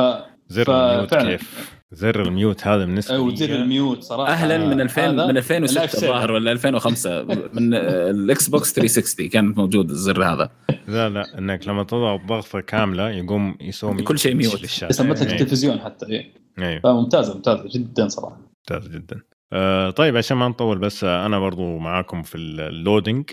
زر 0.49 0.64
ففعلا. 0.64 0.93
الميوت 0.93 1.14
كيف؟ 1.14 1.77
زر 1.93 2.22
الميوت 2.22 2.66
هذا 2.66 2.84
بالنسبة 2.84 3.16
أو 3.16 3.34
زر 3.34 3.55
الميوت 3.55 4.03
صراحة. 4.03 4.32
أهلا 4.32 4.59
من 4.59 4.80
2000 4.80 5.03
هذا 5.03 5.12
من 5.12 5.20
اللايف 5.30 5.53
2006 5.53 5.86
سيفر. 5.86 6.07
الظاهر 6.07 6.32
ولا 6.32 6.53
2005 6.53 7.22
من 7.53 7.74
آه، 7.74 8.11
الإكس 8.11 8.49
بوكس 8.49 8.72
360 8.72 9.28
كان 9.28 9.49
موجود 9.49 9.91
الزر 9.91 10.24
هذا. 10.24 10.51
لا 10.89 11.09
لا 11.09 11.39
إنك 11.39 11.68
لما 11.68 11.82
تضغط 11.82 12.20
ضغطه 12.26 12.61
كاملة 12.61 13.11
يقوم 13.11 13.57
يسوي 13.61 14.03
كل 14.03 14.18
شيء 14.18 14.34
ميوت. 14.34 14.62
بس 14.62 15.01
مثل 15.01 15.26
أيوه 15.26 15.32
التلفزيون 15.32 15.80
حتى 15.80 16.07
إيه. 16.07 16.34
أيوه. 16.59 16.80
فممتازه 16.80 17.34
ممتازه 17.34 17.64
جدا 17.74 18.09
صراحة. 18.09 18.41
ممتاز 18.70 18.89
جدا. 18.89 19.20
آه 19.53 19.91
طيب 19.91 20.16
عشان 20.16 20.36
ما 20.36 20.49
نطول 20.49 20.78
بس 20.78 21.05
أنا 21.05 21.39
برضو 21.39 21.78
معاكم 21.78 22.22
في 22.22 22.34
اللودينج 22.39 23.30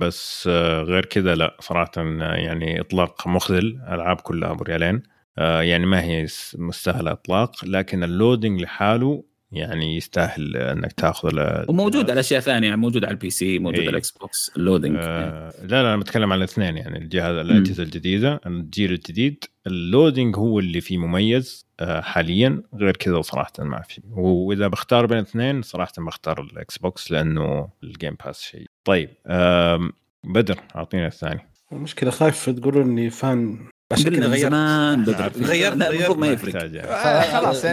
بس 0.00 0.48
آه 0.52 0.82
غير 0.82 1.04
كذا 1.04 1.34
لا 1.34 1.56
صراحة 1.60 1.92
يعني 1.96 2.80
إطلاق 2.80 3.26
مخذل 3.28 3.80
ألعاب 3.88 4.16
كلها 4.16 4.50
أبو 4.50 4.64
ريالين. 4.64 5.02
يعني 5.38 5.86
ما 5.86 6.02
هي 6.02 6.26
مستاهلة 6.58 7.12
إطلاق 7.12 7.64
لكن 7.64 8.04
ال 8.04 8.11
loading 8.11 8.60
لحاله 8.60 9.24
يعني 9.52 9.96
يستاهل 9.96 10.56
إنك 10.56 10.92
تاخذ 10.92 11.30
وموجود 11.68 12.10
على 12.10 12.20
أشياء 12.20 12.40
ثانية 12.40 12.68
يعني 12.68 12.80
موجود 12.80 13.04
على 13.04 13.12
ال 13.12 13.30
PC 13.30 13.58
موجود 13.58 13.74
إيه. 13.78 13.82
على 13.82 13.90
ال 13.90 14.10
Xbox 14.10 14.52
ال 14.56 14.61
loading 14.61 14.96
آه 15.00 15.52
لا 15.62 15.82
لا 15.82 15.94
أنا 15.94 15.96
بتكلم 15.96 16.32
عن 16.32 16.38
الاثنين 16.38 16.76
يعني 16.76 16.98
الجهاز 16.98 17.36
الأجهزة 17.36 17.82
الجديدة 17.82 18.40
الجيل 18.46 18.92
الجديد. 18.92 19.44
ال 19.66 19.75
loading 19.75 20.36
هو 20.36 20.58
اللي 20.58 20.80
فيه 20.80 20.98
مميز 20.98 21.66
آه 21.80 22.00
حاليا 22.00 22.62
غير 22.74 22.96
كذا 22.96 23.20
صراحة 23.22 23.52
ما 23.58 23.82
في. 23.88 24.00
وإذا 24.10 24.68
بختار 24.68 25.06
بين 25.06 25.18
الاثنين 25.18 25.62
صراحة 25.62 25.92
بختار 25.98 26.40
ال 26.40 26.78
Xbox 26.78 27.12
لأنه 27.12 27.68
ال 27.82 27.89
Game 27.89 28.16
Pass 28.24 28.40
شيء. 28.42 28.66
طيب 28.84 29.10
آم، 29.26 29.92
بدر 30.24 30.60
أعطينا 30.76 31.06
الثاني. 31.06 31.40
المشكلة 31.72 32.10
خايف 32.10 32.50
تقولوا 32.50 32.84
إني 32.84 33.10
فان 33.10 33.68
عشان 33.92 34.16
كذا 34.16 34.36
زمان 34.36 35.02
بدر 35.04 35.32
غيرت- 35.50 35.82
المفروض 35.82 36.18
ما. 36.18 36.26
يفرق. 36.26 36.54
يعني. 36.74 37.32
خلاص 37.36 37.64
آه، 37.64 37.68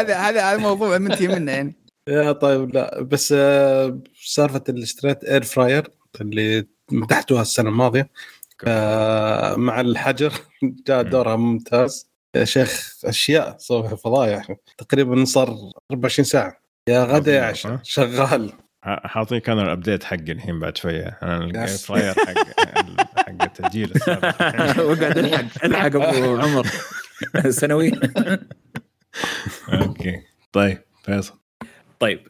هذا 0.00 0.14
هذا 0.16 0.40
هذا 0.42 0.56
موضوع 0.56 0.98
منتهي 0.98 1.28
منه 1.28 1.52
يعني. 1.52 1.74
يا 2.08 2.32
طيب 2.32 2.74
لا 2.74 3.02
بس 3.02 3.34
آه، 3.36 4.00
سالفة 4.24 4.62
اللي 4.68 4.82
اشتريت 4.82 5.24
اير 5.24 5.42
فراير 5.42 5.88
اللي 6.20 6.66
مدحتوها 6.92 7.42
السنة 7.42 7.68
الماضية 7.68 8.10
آه، 8.66 9.54
مع 9.56 9.80
الحجر 9.80 10.32
جاء 10.86 11.02
دورها 11.02 11.36
ممتاز. 11.36 12.10
يا 12.36 12.44
شيخ 12.44 12.94
أشياء 13.04 13.56
صوب 13.58 13.94
فضايح 13.94 14.54
تقريبا 14.78 15.24
صار 15.24 15.56
24 15.90 16.24
ساعة. 16.24 16.60
يا 16.88 17.04
غدا 17.04 17.34
يا؟ 17.34 17.42
عشاء. 17.42 17.78
شغال. 17.82 18.52
ح- 18.82 19.06
حاطيك 19.06 19.48
أنا 19.48 19.62
الابديت 19.62 20.04
حقي 20.04 20.32
الحين 20.32 20.60
بعد 20.60 20.76
شوية. 20.76 21.18
أنا. 21.22 21.66
فراير 21.66 22.14
حق 22.26 22.34
حق 23.16 23.42
السابق. 23.94 24.80
وقعد 24.90 25.18
الحق 25.18 25.64
الحق 25.64 25.96
أبو 25.96 26.36
عمر. 26.40 26.66
سنوي. 27.50 27.92
أوكي. 29.72 30.22
طيب 30.52 30.78
فيصل. 31.04 31.34
طيب 32.00 32.20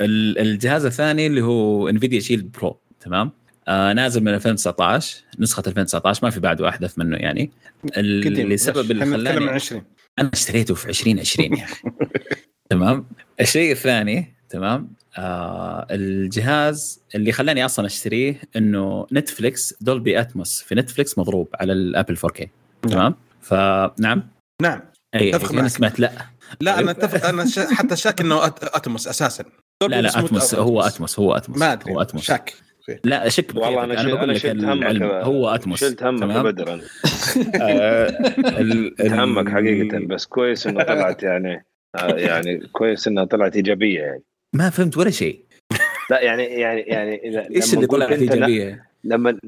ال- 0.00 0.38
الجهاز 0.38 0.84
الثاني 0.84 1.26
اللي 1.26 1.40
هو 1.42 1.88
انفيديا 1.88 2.20
شيلد 2.20 2.52
برو 2.52 2.80
تمام؟ 3.00 3.30
آه 3.68 3.92
نازل 3.92 4.20
من 4.22 4.34
2019 4.34 5.22
نسخة 5.38 5.62
2019 5.66 6.20
ما 6.26 6.30
في 6.30 6.40
بعده 6.40 6.68
أحدث 6.68 6.98
منه 6.98 7.16
يعني. 7.16 7.50
اللي 7.96 8.56
سبب 8.56 8.90
اللي 8.90 9.06
خلاني 9.06 9.50
20 9.50 9.82
أنا 10.18 10.30
اشتريته 10.32 10.74
في 10.74 10.88
2020 10.88 11.56
يا 11.58 11.64
أخي. 11.64 11.82
تمام؟ 12.70 13.06
الشيء 13.40 13.72
الثاني 13.72 14.34
تمام؟ 14.48 14.88
آه 15.18 15.86
الجهاز 15.90 17.02
اللي 17.14 17.32
خلاني 17.32 17.64
أصلا 17.64 17.86
أشتريه 17.86 18.40
إنه 18.56 19.06
نتفليكس 19.12 19.74
دولبي 19.80 20.20
اتموس 20.20 20.62
في 20.62 20.74
نتفليكس 20.74 21.18
مضروب 21.18 21.48
على 21.54 21.72
الابل 21.72 22.16
4K 22.16 22.46
تمام؟ 22.82 23.14
فنعم 23.40 24.22
نعم. 24.62 24.80
اي 25.14 25.36
أتفق 25.36 25.52
أنا 25.52 25.60
معك. 25.62 25.70
سمعت 25.70 26.00
لا. 26.00 26.12
لا 26.60 26.78
أنا 26.78 26.90
أتفق 26.90 27.28
أنا 27.28 27.46
شا 27.46 27.74
حتى 27.74 27.96
شاك 27.96 28.20
إنه 28.20 28.46
أت- 28.46 28.52
اتموس 28.62 29.08
أساسا. 29.08 29.44
لا 29.88 30.00
لا 30.02 30.18
اتموس 30.18 30.54
هو 30.54 30.80
اتموس 30.82 31.18
هو 31.18 31.36
اتموس 31.36 31.58
ما 31.58 31.72
أدري 31.72 31.92
هو 31.92 32.02
اتموس 32.02 32.24
شاك. 32.24 32.54
لا 33.04 33.28
شك 33.28 33.50
والله. 33.54 33.84
أنا 33.84 33.96
شلت 34.02 34.06
بقول 34.14 34.22
أنا 34.22 34.32
لك 34.32 34.46
العلم. 34.46 35.02
هو 35.02 35.48
اتموس 35.48 35.80
شلت 35.80 36.02
همك 36.02 36.34
يا؟ 36.36 36.42
بدر 36.42 36.74
أنا. 36.74 36.82
آه، 37.62 39.24
همك 39.24 39.48
حقيقه 39.48 39.98
بس 40.06 40.26
كويس 40.26 40.66
إنه 40.66 40.82
طلعت 40.84 41.22
يعني 41.22 41.66
آه، 41.96 42.14
يعني 42.14 42.66
كويس 42.72 43.08
إنها 43.08 43.24
طلعت 43.24 43.56
إيجابية 43.56 44.00
يعني. 44.00 44.22
ما 44.54 44.70
فهمت 44.70 44.96
ولا 44.96 45.10
شيء. 45.10 45.44
لا 46.10 46.20
يعني 46.20 46.42
يعني 46.42 46.80
يعني 46.80 47.16
إذا- 47.32 47.50
إيش 47.56 47.74
اللي 47.74 47.86
طلعت 47.86 48.12
ايجابيه؟ 48.12 48.88
لما 49.04 49.38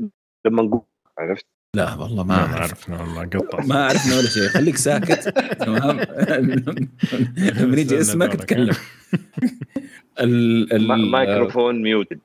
لما 0.46 0.62
نقول 0.62 0.80
عرفت؟ 1.18 1.46
لا 1.76 1.94
والله 1.94 2.24
ما 2.24 2.36
ما 2.46 2.56
عرفنا 2.56 3.00
والله 3.02 3.22
قطع 3.24 3.64
ما 3.64 3.84
عرفنا 3.86 4.18
ولا 4.18 4.28
شيء. 4.28 4.48
خليك 4.48 4.76
ساكت. 4.76 5.28
تمام. 5.64 6.00
لما 7.60 7.76
يجي 7.80 8.00
اسمك. 8.00 8.32
تكلم. 8.36 8.74
ال 10.20 10.72
ال 10.72 10.88
ما- 10.88 10.96
مايكروفون 10.96 11.82
ميوتد 11.82 12.20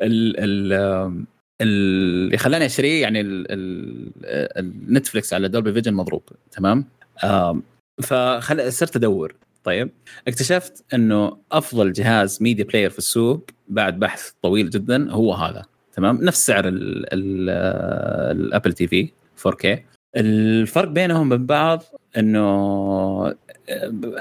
ال 0.00 0.36
ال 0.40 1.26
اللي 1.62 2.36
خلاني 2.38 2.66
أشتريه 2.66 3.02
يعني 3.02 3.20
ال- 3.20 3.46
ال- 3.52 4.12
ال 4.58 4.67
Netflix 4.67 5.34
على 5.34 5.48
Dolby 5.48 5.72
Vision 5.72 5.94
مضروب. 5.94 6.22
تمام؟ 6.50 6.84
آم، 7.24 7.62
فخل 8.02 8.72
صرت 8.72 8.96
أدور. 8.96 9.34
طيب 9.66 9.90
اكتشفت 10.28 10.84
إنه 10.94 11.36
أفضل 11.52 11.92
جهاز 11.92 12.42
media 12.42 12.64
player 12.64 12.90
في 12.90 12.98
السوق 12.98 13.50
بعد 13.68 13.98
بحث 13.98 14.30
طويل 14.42 14.70
جدا 14.70 15.10
هو 15.12 15.34
هذا 15.34 15.62
تمام؟ 15.92 16.18
نفس 16.24 16.46
سعر 16.46 16.68
ال- 16.68 17.06
ال- 17.14 17.50
ال 18.40 18.72
Apple 18.72 18.86
TV 18.86 19.08
4K 19.48 19.78
الفرق 20.16 20.88
بينهم 20.88 21.28
من 21.28 21.46
بعض 21.46 21.82
إنه 22.16 23.34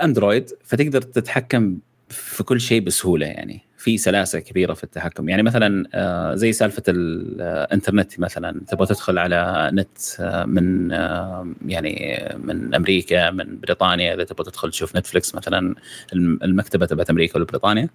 Android 0.04 0.50
فتقدر 0.64 1.02
تتحكم 1.02 1.78
في 2.10 2.44
كل 2.44 2.60
شيء 2.62 2.82
بسهولة 2.82 3.26
يعني. 3.26 3.62
في 3.86 3.98
سلاسة 3.98 4.40
كبيرة 4.40 4.74
في 4.74 4.84
التحكم. 4.84 5.30
يعني 5.30 5.44
مثلا 5.44 5.88
آه، 5.94 6.36
زي 6.36 6.52
سالفة 6.54 6.84
الانترنت 6.88 8.20
مثلا. 8.20 8.62
تبغى 8.68 8.88
تدخل 8.88 9.18
على 9.18 9.70
نت 9.74 9.98
آه، 10.20 10.46
من 10.46 10.92
آه، 10.92 11.48
يعني 11.66 12.24
من 12.44 12.76
أمريكا 12.76 13.32
من 13.32 13.60
بريطانيا. 13.60 14.14
إذا 14.14 14.24
تبغى 14.24 14.44
تدخل 14.52 14.72
تشوف 14.72 14.96
Netflix 14.96 15.36
مثلا 15.36 15.76
الم- 16.14 16.40
المكتبة 16.44 16.86
تبعت 16.86 17.10
أمريكا 17.10 17.36
ولا 17.38 17.46
بريطانيا 17.46 17.90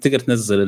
تقدر 0.00 0.18
تنزل 0.18 0.62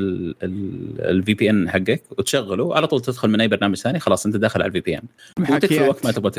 ال 1.01 1.35
VPN 1.35 1.71
حقك 1.71 2.03
وتشغله 2.19 2.77
على 2.77 2.87
طول 2.87 3.01
تدخل 3.01 3.29
من 3.29 3.41
أي 3.41 3.49
برنامج 3.49 3.77
ثاني 3.77 3.99
خلاص 4.01 4.27
أنت 4.27 4.37
داخل 4.37 4.63
على 4.63 4.69
الفي 4.69 4.81
بي 4.81 4.99
ان 4.99 5.03
وتدخل 5.39 5.83
وقت 5.89 6.07
ما 6.07 6.13
تبغى 6.13 6.31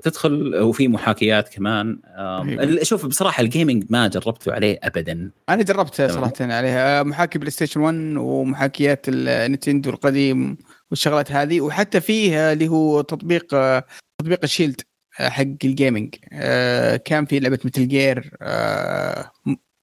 تدخل- 0.00 0.56
وفي 0.62 0.88
محاكيات 0.88 1.48
كمان. 1.48 1.98
أيوة. 2.18 2.82
شوف 2.82 3.06
بصراحة 3.06 3.40
ال 3.40 3.46
gaming 3.46 3.84
ما 3.90 4.08
جربته 4.08 4.52
عليه 4.52 4.78
ابدا. 4.82 5.30
أنا 5.48 5.62
جربت 5.62 5.94
تمام. 5.94 6.10
صراحة 6.10 6.32
عليها. 6.54 7.02
محاكي 7.02 7.38
بلاي 7.38 7.50
ستيشن 7.50 7.80
1 7.80 8.16
ومحاكيات 8.16 9.06
النتندو 9.08 9.90
القديم 9.90 10.56
والشغلات 10.90 11.32
هذه 11.32 11.60
وحتى 11.60 12.00
فيه 12.00 12.52
اللي 12.52 12.68
هو 12.68 13.00
تطبيق 13.00 13.46
تطبيق 14.20 14.40
ال 14.44 14.49
Shield 14.49 14.80
حق 15.12 15.44
ال 15.64 15.71
gaming 15.71 16.14
آه، 16.32 16.96
كان 16.96 17.24
في 17.26 17.40
لعبة 17.40 17.58
مثل 17.64 17.88
جير 17.88 18.30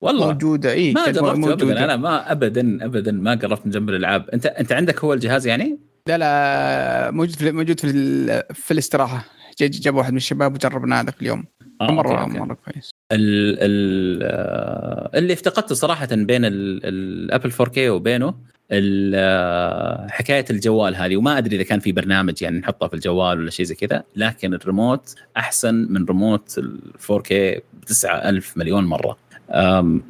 والله. 0.01 0.25
موجودة 0.27 0.71
اي 0.71 0.93
ما 0.93 1.11
موجودة. 1.21 1.53
ابدا. 1.53 1.83
أنا 1.83 1.95
ما 1.95 2.31
ابدا 2.31 2.85
ابدا 2.85 3.11
ما 3.11 3.31
قربت 3.35 3.65
من 3.65 3.71
جنب 3.71 3.89
الألعاب. 3.89 4.29
أنت 4.29 4.45
أنت 4.45 4.71
عندك 4.71 5.03
هو 5.03 5.13
الجهاز 5.13 5.47
يعني؟ 5.47 5.79
لا 6.07 6.17
لا 6.17 7.11
موجود 7.11 7.35
في 7.35 7.51
موجود 7.51 7.79
في 7.79 8.43
في 8.53 8.71
الاستراحة. 8.71 9.25
جا- 9.59 9.67
جاب 9.67 9.95
واحد 9.95 10.11
من 10.11 10.17
الشباب 10.17 10.53
وجربناه 10.53 11.01
ذاك 11.01 11.21
اليوم. 11.21 11.45
آه، 11.81 11.91
مرة 11.91 12.21
okay،. 12.21 12.39
مرة 12.39 12.53
كويس. 12.53 12.89
ال 13.11 13.57
ال 13.59 14.19
آه، 14.23 15.11
اللي 15.17 15.33
افتقدته 15.33 15.75
صراحة 15.75 16.07
بين 16.11 16.45
ال- 16.45 16.81
ال 16.85 16.96
Apple 16.96 17.51
4K 17.51 17.77
وبينه 17.77 18.33
آه، 18.71 20.07
حكاية 20.09 20.45
الجوال 20.49 20.95
هذه. 20.95 21.17
وما 21.17 21.37
أدري 21.37 21.55
إذا 21.55 21.63
كان 21.63 21.79
في 21.79 21.91
برنامج 21.91 22.41
يعني 22.41 22.59
نحطه 22.59 22.87
في 22.87 22.93
الجوال 22.93 23.39
ولا 23.39 23.49
شيء 23.49 23.65
زي 23.65 23.75
كذا 23.75 24.03
لكن 24.15 24.53
الريموت 24.53 25.15
أحسن 25.37 25.75
من 25.89 26.05
ريموت 26.05 26.57
ال 26.57 26.79
4K 26.99 27.31
ب 27.73 27.85
9000 27.85 28.57
مليون 28.57 28.83
مرة. 28.85 29.17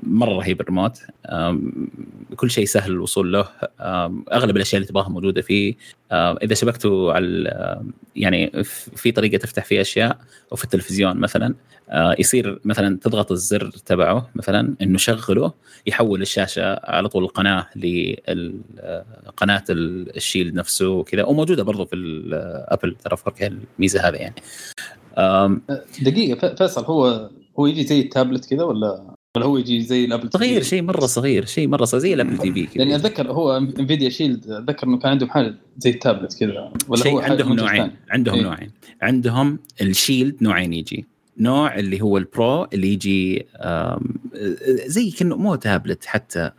مرة 0.04 0.38
رهيب 0.38 0.62
الريموت. 0.62 1.00
كل 2.36 2.52
شيء 2.52 2.66
سهل 2.66 2.92
الوصول 2.92 3.34
له. 3.34 3.46
أغلب 4.32 4.56
الأشياء 4.56 4.82
اللي 4.82 4.88
تبغاها 4.88 5.10
موجودة 5.10 5.42
فيه. 5.42 5.76
إذا 6.12 6.54
شبكته 6.54 7.14
على 7.14 7.82
يعني 8.16 8.64
في 8.96 9.12
طريقة 9.12 9.38
تفتح 9.38 9.66
فيه 9.66 9.82
أشياء 9.82 10.18
وفي 10.52 10.64
التلفزيون 10.64 11.18
مثلا 11.18 11.56
آه، 11.90 12.16
يصير 12.20 12.60
مثلا 12.66 12.98
تضغط 12.98 13.32
الزر 13.32 13.70
تبعه 13.70 14.30
مثلا 14.36 14.76
إنه 14.82 14.98
شغله 14.98 15.54
يحول 15.88 16.22
الشاشة 16.22 16.80
على 16.84 17.10
طول 17.10 17.24
القناه 17.24 17.68
لقناه 17.76 19.64
الشيلد 19.70 20.54
نفسه 20.54 20.90
وكذا. 20.90 21.24
وموجودة 21.24 21.64
برضو 21.64 21.86
في 21.86 21.96
الابل 21.96 22.96
ترى 22.96 23.18
4K 23.18 23.52
الميزة 23.78 24.08
هذه 24.08 24.16
يعني. 24.16 24.36
دقيقة 26.02 26.56
فيصل 26.56 26.86
هو 26.86 27.30
هو 27.60 27.68
يجي 27.68 27.84
زي 27.84 28.00
التابلت 28.00 28.50
كذا 28.50 28.64
ولا؟ 28.64 29.19
ولا 29.40 29.46
هو 29.48 29.58
يجي 29.58 29.82
زي 29.82 30.06
ال 30.06 30.10
Apple 30.10 30.30
صغير 30.34 30.64
شيء 30.64 30.82
مرة 30.82 31.06
صغير 31.06 31.46
شيء 31.46 31.68
مرة 31.68 31.86
صغير 31.86 32.02
زي 32.02 32.14
ال 32.14 32.38
Apple 32.38 32.54
TV 32.54 32.66
كذا 32.66 32.78
يعني 32.84 32.96
أتذكر 32.96 33.32
هو 33.32 33.58
Nvidia 33.58 34.10
Shield 34.10 34.50
أتذكر 34.52 34.88
إنه 34.88 34.98
كان 35.00 35.12
عندهم 35.12 35.30
حاجة 35.30 35.56
زي 35.78 35.90
التابلت 35.90 36.40
كذا 36.40 36.72
ولا 36.88 37.04
شيء 37.04 37.12
هو 37.12 37.20
عندهم 37.20 37.54
نوعين؟ 37.54 37.92
عندهم 38.10 38.36
إيه. 38.36 38.44
نوعين 38.44 38.72
عندهم 39.02 39.60
ال 39.82 39.90
Shield 39.90 40.36
نوعين 40.44 40.74
يجي 40.74 41.06
نوع 41.38 41.76
اللي 41.76 42.02
هو 42.02 42.18
ال 42.18 42.29
Pro 42.29 42.64
اللي 42.74 42.94
يجي 42.94 43.46
زي 44.86 45.12
كأنه 45.12 45.36
مو 45.36 45.56
تابلت 45.56 46.06
حتى. 46.06 46.52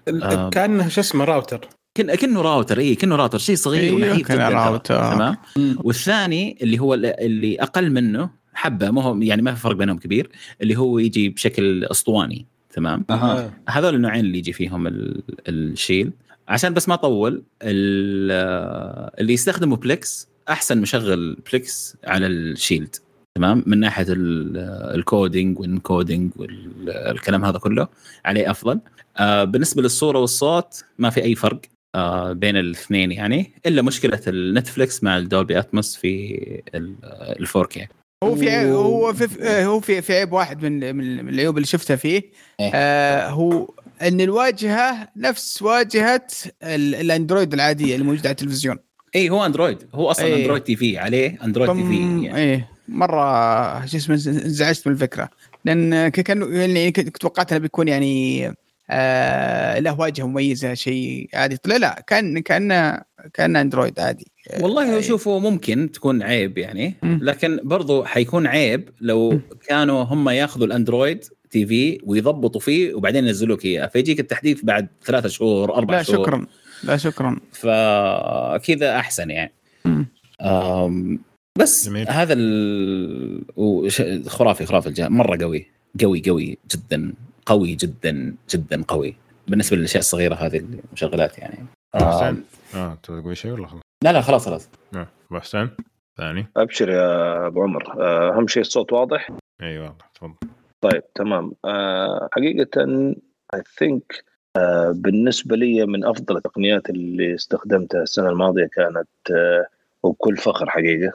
كأنه 0.53 0.89
شو 0.89 1.01
اسمه 1.01 1.25
راوتر 1.25 1.69
كن 1.97 2.15
كأنه 2.15 2.41
راوتر 2.43 2.79
اي 2.79 2.95
كأنه 2.95 3.17
راوتر 3.17 3.39
شيء 3.39 3.57
صغير 3.57 3.83
أيوة، 3.83 3.97
ونحيف 3.97 4.27
كان 4.29 4.37
جدا 4.37 4.49
راوتر. 4.49 4.95
تمام. 5.15 5.37
والثاني 5.85 6.59
اللي 6.63 6.79
هو 6.79 6.95
ال- 6.95 7.07
اللي 7.25 7.57
أقل 7.63 7.91
منه 7.93 8.31
حبة 8.55 8.91
ما 8.91 9.03
هو 9.03 9.21
يعني 9.23 9.43
ما 9.43 9.55
في 9.55 9.61
فرق 9.61 9.77
بينهم 9.77 9.99
كبير 9.99 10.31
اللي 10.63 10.77
هو 10.77 10.99
يجي 10.99 11.29
بشكل 11.29 11.85
أسطواني 11.85 12.47
تمام؟ 12.73 13.05
أها. 13.11 13.53
هذول 13.69 13.95
النوعين 13.95 14.25
اللي 14.25 14.39
يجي 14.39 14.53
فيهم 14.53 14.87
ال- 14.87 15.23
ال 15.49 15.57
Shield. 15.57 16.13
عشان 16.49 16.75
بس 16.75 16.89
ما 16.89 16.95
أطول 16.95 17.43
ال- 17.63 19.13
اللي 19.21 19.33
يستخدموا 19.33 19.77
Plex 19.77 20.29
أحسن 20.49 20.81
مشغل 20.81 21.37
Plex 21.51 21.97
على 22.05 22.27
ال 22.27 22.35
Shield. 22.35 22.97
تمام؟ 23.37 23.63
من 23.67 23.81
ناحية 23.81 24.07
ال- 24.09 24.57
ال 24.99 25.07
coding 25.07 25.59
وال 25.59 25.73
encoding 25.73 26.33
والكلام 26.37 27.45
هذا 27.45 27.59
كله 27.59 27.89
عليه 28.25 28.51
أفضل. 28.51 28.81
آه، 29.17 29.45
بالنسبة 29.45 29.83
للصورة 29.83 30.19
والصوت 30.19 30.85
ما 30.99 31.11
في 31.11 31.23
أي 31.23 31.35
فرق 31.35 31.61
آه، 31.95 32.33
بين 32.33 32.57
الاثنين 32.57 33.13
يعني. 33.13 33.53
إلا 33.67 33.83
مشكلة 33.83 34.21
ال 34.27 34.36
Netflix 34.36 35.03
مع 35.05 35.19
ال 35.19 35.25
Dolby 35.25 35.59
Atmos 35.59 35.97
في 35.97 36.37
ال 36.75 37.47
4K 37.47 37.87
هو 38.25 38.35
في 38.37 38.51
عيب 38.51 38.69
هو 38.69 39.13
في 39.13 39.29
في- 39.29 39.65
هو 39.65 39.81
في 39.81 40.03
في 40.03 40.13
عيب 40.13 40.33
واحد 40.33 40.63
من 40.63 40.95
من 40.97 41.29
العيوب 41.29 41.57
اللي 41.57 41.67
شفتها 41.67 41.97
فيه 41.97 42.23
إيه. 42.61 42.71
آه 42.75 43.29
هو 43.29 43.71
إن 44.03 44.21
الواجهة 44.21 45.09
نفس 45.17 45.63
واجهة 45.63 46.27
ال- 46.63 46.95
ال 46.95 47.02
Android 47.02 47.53
العادية 47.55 47.95
اللي 47.95 48.05
موجودة 48.07 48.29
على 48.29 48.31
التلفزيون 48.31 48.77
اي 49.17 49.31
هو 49.31 49.47
Android 49.47 49.79
هو 49.95 50.11
أصلا 50.11 50.27
إيه. 50.27 50.37
أندرويد 50.37 50.63
تي 50.63 50.77
في 50.77 50.99
عليه 50.99 51.39
Android 51.45 51.73
TV 51.73 52.25
يعني. 52.27 52.37
إيه 52.37 52.69
مرة 52.89 53.87
شو 53.87 53.97
اسمه 53.97 54.15
انزعجت 54.15 54.87
من 54.87 54.93
الفكرة 54.93 55.31
لأن 55.65 56.09
ك- 56.09 56.21
كان 56.21 56.55
يعني 56.55 56.93
كنت 56.93 57.17
توقعت 57.17 57.53
إنه 57.53 57.61
بيكون 57.61 57.89
يعني 57.89 58.55
آه 58.93 59.79
له 59.79 60.01
واجهة 60.01 60.25
مميزة 60.27 60.75
شيء 60.75 61.29
عادي. 61.35 61.57
طلع 61.57 61.77
لا 61.77 62.05
كان 62.07 62.39
كانه 62.39 63.01
كانه 63.35 63.61
أندرويد 63.61 64.01
عادي. 64.01 64.27
والله 64.61 64.93
هو 64.95 64.99
آه، 64.99 65.01
شوف 65.01 65.29
هو 65.29 65.41
ممكن 65.41 65.91
تكون 65.93 66.23
عيب 66.23 66.59
يعني. 66.59 66.95
لكن 67.03 67.61
برضو 67.65 68.05
حيكون 68.05 68.47
عيب 68.47 68.89
لو 69.01 69.41
كانوا 69.69 70.03
هم 70.03 70.29
ياخذوا 70.29 70.67
الأندرويد 70.67 71.25
تي 71.51 71.67
في 71.67 72.01
ويضبطوا 72.05 72.61
فيه 72.61 72.95
وبعدين 72.95 73.27
ينزلوك 73.27 73.65
إياه. 73.65 73.87
فيجيك 73.87 74.21
التحديث 74.21 74.65
بعد 74.65 74.89
ثلاثة 75.05 75.29
شهور 75.29 75.75
أربع 75.75 75.97
لا 75.97 76.03
شهور. 76.03 76.27
شكرا. 76.27 76.47
لا 76.85 76.97
شكرا. 76.97 77.41
فكذا 77.53 78.97
أحسن 78.97 79.31
يعني. 79.31 79.53
بس 81.59 81.89
جميل. 81.89 82.09
هذا 82.09 82.33
ال... 82.33 83.45
وش- 83.57 84.03
خرافي 84.27 84.67
خرافي 84.67 84.89
الجهاز 84.89 85.11
مرة 85.11 85.37
قوي 85.43 85.67
قوي 86.03 86.23
قوي 86.27 86.59
جدا. 86.73 87.13
قوي 87.51 87.75
جدا 87.75 88.35
جدا 88.51 88.83
قوي. 88.89 89.15
بالنسبة 89.49 89.77
للأشياء 89.77 90.01
الصغيرة 90.01 90.35
هذه 90.35 90.57
المشغلات 90.57 91.39
يعني. 91.39 91.59
أم... 91.95 92.05
حسين. 92.05 92.45
آه 92.75 92.99
تبغى 93.03 93.35
شيء 93.35 93.53
ولا 93.53 93.67
خلاص؟ 93.67 93.83
لا 94.05 94.13
لا 94.13 94.21
خلاص 94.21 94.47
خلاص. 94.47 94.69
آه، 94.95 95.07
أبو 95.31 95.41
حسين 95.41 95.71
ثاني. 96.19 96.47
أبشر 96.57 96.91
يا 96.91 97.47
أبو 97.47 97.63
عمر. 97.63 98.03
آه، 98.03 98.37
أهم 98.37 98.47
شيء 98.47 98.61
الصوت 98.61 98.93
واضح؟ 98.93 99.31
أيوه 99.63 99.85
واضح. 99.85 100.11
تفضل. 100.15 100.35
طيب 100.81 101.03
تمام. 101.15 101.53
آه، 101.65 102.29
حقيقة 102.33 102.85
اي 103.55 103.63
ثينك 103.79 104.25
بالنسبة 104.91 105.57
لي 105.57 105.87
من 105.87 106.05
أفضل 106.05 106.37
التقنيات 106.37 106.91
اللي 106.91 107.35
استخدمتها 107.35 108.03
السنة 108.03 108.29
الماضية 108.29 108.69
كانت 108.73 109.09
آه، 109.31 109.67
وبكل 110.03 110.37
فخر 110.37 110.71
حقيقة 110.71 111.13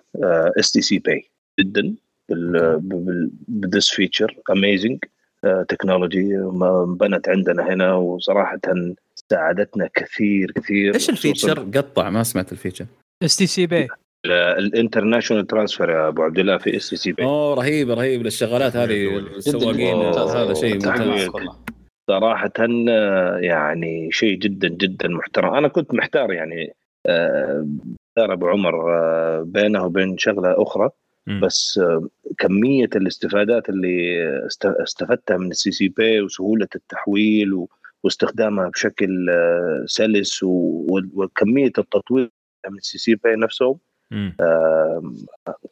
STC 0.59 0.99
Pay 0.99 1.29
جدا. 1.59 1.95
بال 2.29 2.82
this 2.82 3.89
feature. 3.89 4.37
Amazing 4.51 5.03
technology 5.67 6.37
بنت 6.87 7.29
عندنا 7.29 7.73
هنا 7.73 7.93
وصراحة 7.93 8.59
ساعدتنا 9.31 9.89
كثير 9.95 10.51
كثير 10.51 10.93
إيش 10.93 11.09
ال 11.09 11.15
feature؟ 11.15 11.59
قطع 11.59 12.09
ما 12.09 12.23
سمعت 12.23 12.51
ال 12.51 12.55
feature. 12.55 12.85
STC 13.23 13.67
Pay 13.67 13.87
ال 14.57 14.64
international 14.64 15.47
transfer 15.47 15.89
يا 15.89 16.07
أبو 16.07 16.23
عبد 16.23 16.39
الله 16.39 16.57
في 16.57 16.75
STC 16.75 17.11
Pay 17.11 17.25
أوه 17.25 17.55
رهيب 17.55 17.89
رهيب 17.89 18.21
للشغلات 18.21 18.75
هذه 18.75 19.17
السواقين. 19.17 19.95
هذا 19.95 20.53
شيء 20.53 20.73
ممتاز. 20.73 21.29
صراحة 22.09 22.53
يعني 23.39 24.11
شيء 24.11 24.37
جدا 24.37 24.67
جدا 24.67 25.07
محترم. 25.07 25.53
أنا 25.53 25.67
كنت 25.67 25.93
محتار 25.93 26.33
يعني 26.33 26.73
آه، 27.07 27.67
محتار 28.17 28.33
أبو 28.33 28.47
عمر 28.47 28.93
آه، 28.93 29.43
بينه 29.47 29.85
وبين 29.85 30.17
شغلة 30.17 30.63
أخرى. 30.63 30.89
بس 31.27 31.77
آه، 31.83 32.07
كمية 32.37 32.89
الاستفادات 32.95 33.69
اللي 33.69 34.17
است- 34.45 34.65
استفدتها 34.65 35.37
من 35.37 35.51
ال 35.51 35.71
STC 35.71 35.87
Pay 35.87 36.21
وسهولة 36.21 36.67
التحويل 36.75 37.53
و- 37.53 37.69
واستخدامها 38.03 38.69
بشكل 38.69 39.29
آه، 39.29 39.83
سلس 39.85 40.43
و- 40.43 40.85
و- 40.89 41.23
وكمية 41.23 41.71
التطوير 41.77 42.29
من 42.69 42.77
ال 42.77 42.97
STC 42.97 43.15
Pay 43.15 43.35
نفسه. 43.35 43.77
آه، 44.41 45.13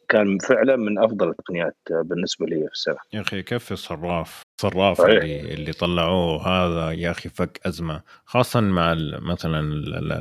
كان 0.08 0.38
فعلا 0.38 0.76
من 0.76 0.98
أفضل 0.98 1.28
التقنيات 1.28 1.76
آه، 1.90 2.02
بالنسبة 2.02 2.46
لي 2.46 2.56
في 2.66 2.72
السنة 2.72 2.96
يا 3.12 3.20
أخي 3.20 3.42
كيف 3.42 3.72
الصراف 3.72 4.42
الصراف 4.58 4.98
صحيح. 4.98 5.10
اللي 5.22 5.54
اللي 5.54 5.72
طلعوه 5.72 6.42
هذا 6.48 6.92
يا 6.92 7.10
أخي 7.10 7.28
فك 7.28 7.60
أزمة 7.66 8.02
خاصه 8.24 8.60
مع 8.60 8.94
مثلا 9.22 9.60
ال- 9.60 10.12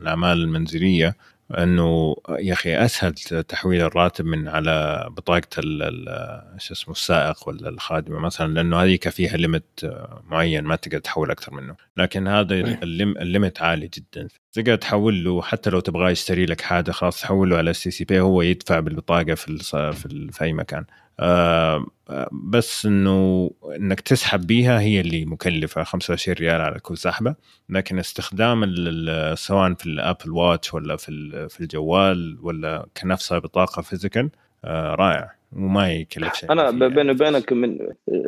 الأعمال 0.00 0.38
المنزلية 0.42 1.14
أنه 1.50 2.16
يا 2.38 2.52
أخي 2.52 2.76
أسهل 2.84 3.12
تحويل 3.48 3.80
الراتب 3.82 4.24
من 4.24 4.48
على 4.48 5.06
بطاقة 5.10 5.46
شو 6.58 6.74
اسمه 6.74 6.92
السائق 6.94 7.48
ولا 7.48 7.68
الخادمة 7.68 8.18
مثلا 8.18 8.54
لأنه 8.54 8.76
هذيك 8.82 9.08
فيها 9.08 9.36
limit 9.36 9.92
معين 10.24 10.64
ما 10.64 10.76
تقدر 10.76 10.98
تحول 10.98 11.30
أكثر 11.30 11.54
منه. 11.54 11.76
لكن 11.96 12.28
هذا 12.28 12.54
ال 12.54 12.67
lim- 12.67 13.18
ال 13.18 13.25
limit 13.25 13.62
عالي 13.62 13.88
جدا. 13.94 14.28
تقدر 14.52 14.76
تحول 14.76 15.24
له 15.24 15.42
حتى 15.42 15.70
لو 15.70 15.80
تبغاه 15.80 16.10
يشتري 16.10 16.46
لك 16.46 16.60
حاجة 16.60 16.90
خلاص 16.90 17.20
تحول 17.20 17.50
له 17.50 17.56
على 17.56 17.70
ال 17.70 17.90
STC 17.90 18.04
Pay 18.04 18.20
هو 18.20 18.42
يدفع 18.42 18.80
بالبطاقة 18.80 19.34
في 19.34 19.58
في, 20.32 20.44
أي 20.44 20.52
مكان. 20.52 20.84
بس 22.32 22.86
إنه 22.86 23.50
إنك 23.76 24.00
تسحب 24.00 24.46
بيها 24.46 24.80
هي 24.80 25.00
اللي 25.00 25.24
مكلفة 25.24 25.82
25 25.82 26.36
ريال 26.36 26.60
على 26.60 26.80
كل 26.80 26.96
سحبة. 26.96 27.34
لكن 27.68 27.98
استخدام 27.98 28.74
سواء 29.34 29.74
في 29.74 29.86
ال 29.86 29.93
Apple 29.93 30.30
Watch 30.30 30.74
ولا 30.74 30.96
في 30.96 31.46
في 31.48 31.60
الجوال 31.60 32.38
ولا 32.42 32.86
كنفسها 33.02 33.38
بطاقة 33.38 33.82
physical 33.82 34.30
آه، 34.64 34.94
رائع. 34.94 35.32
وما 35.56 35.92
يكلف 35.92 36.34
شيء. 36.34 36.52
أنا 36.52 36.70
بيني 36.70 37.10
وبينك 37.10 37.52
من 37.52 37.78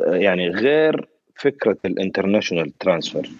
يعني 0.07 0.49
غير 0.49 1.09
فكرة 1.35 1.77
ال 1.85 1.91
international 1.91 2.79
transfer 2.79 3.31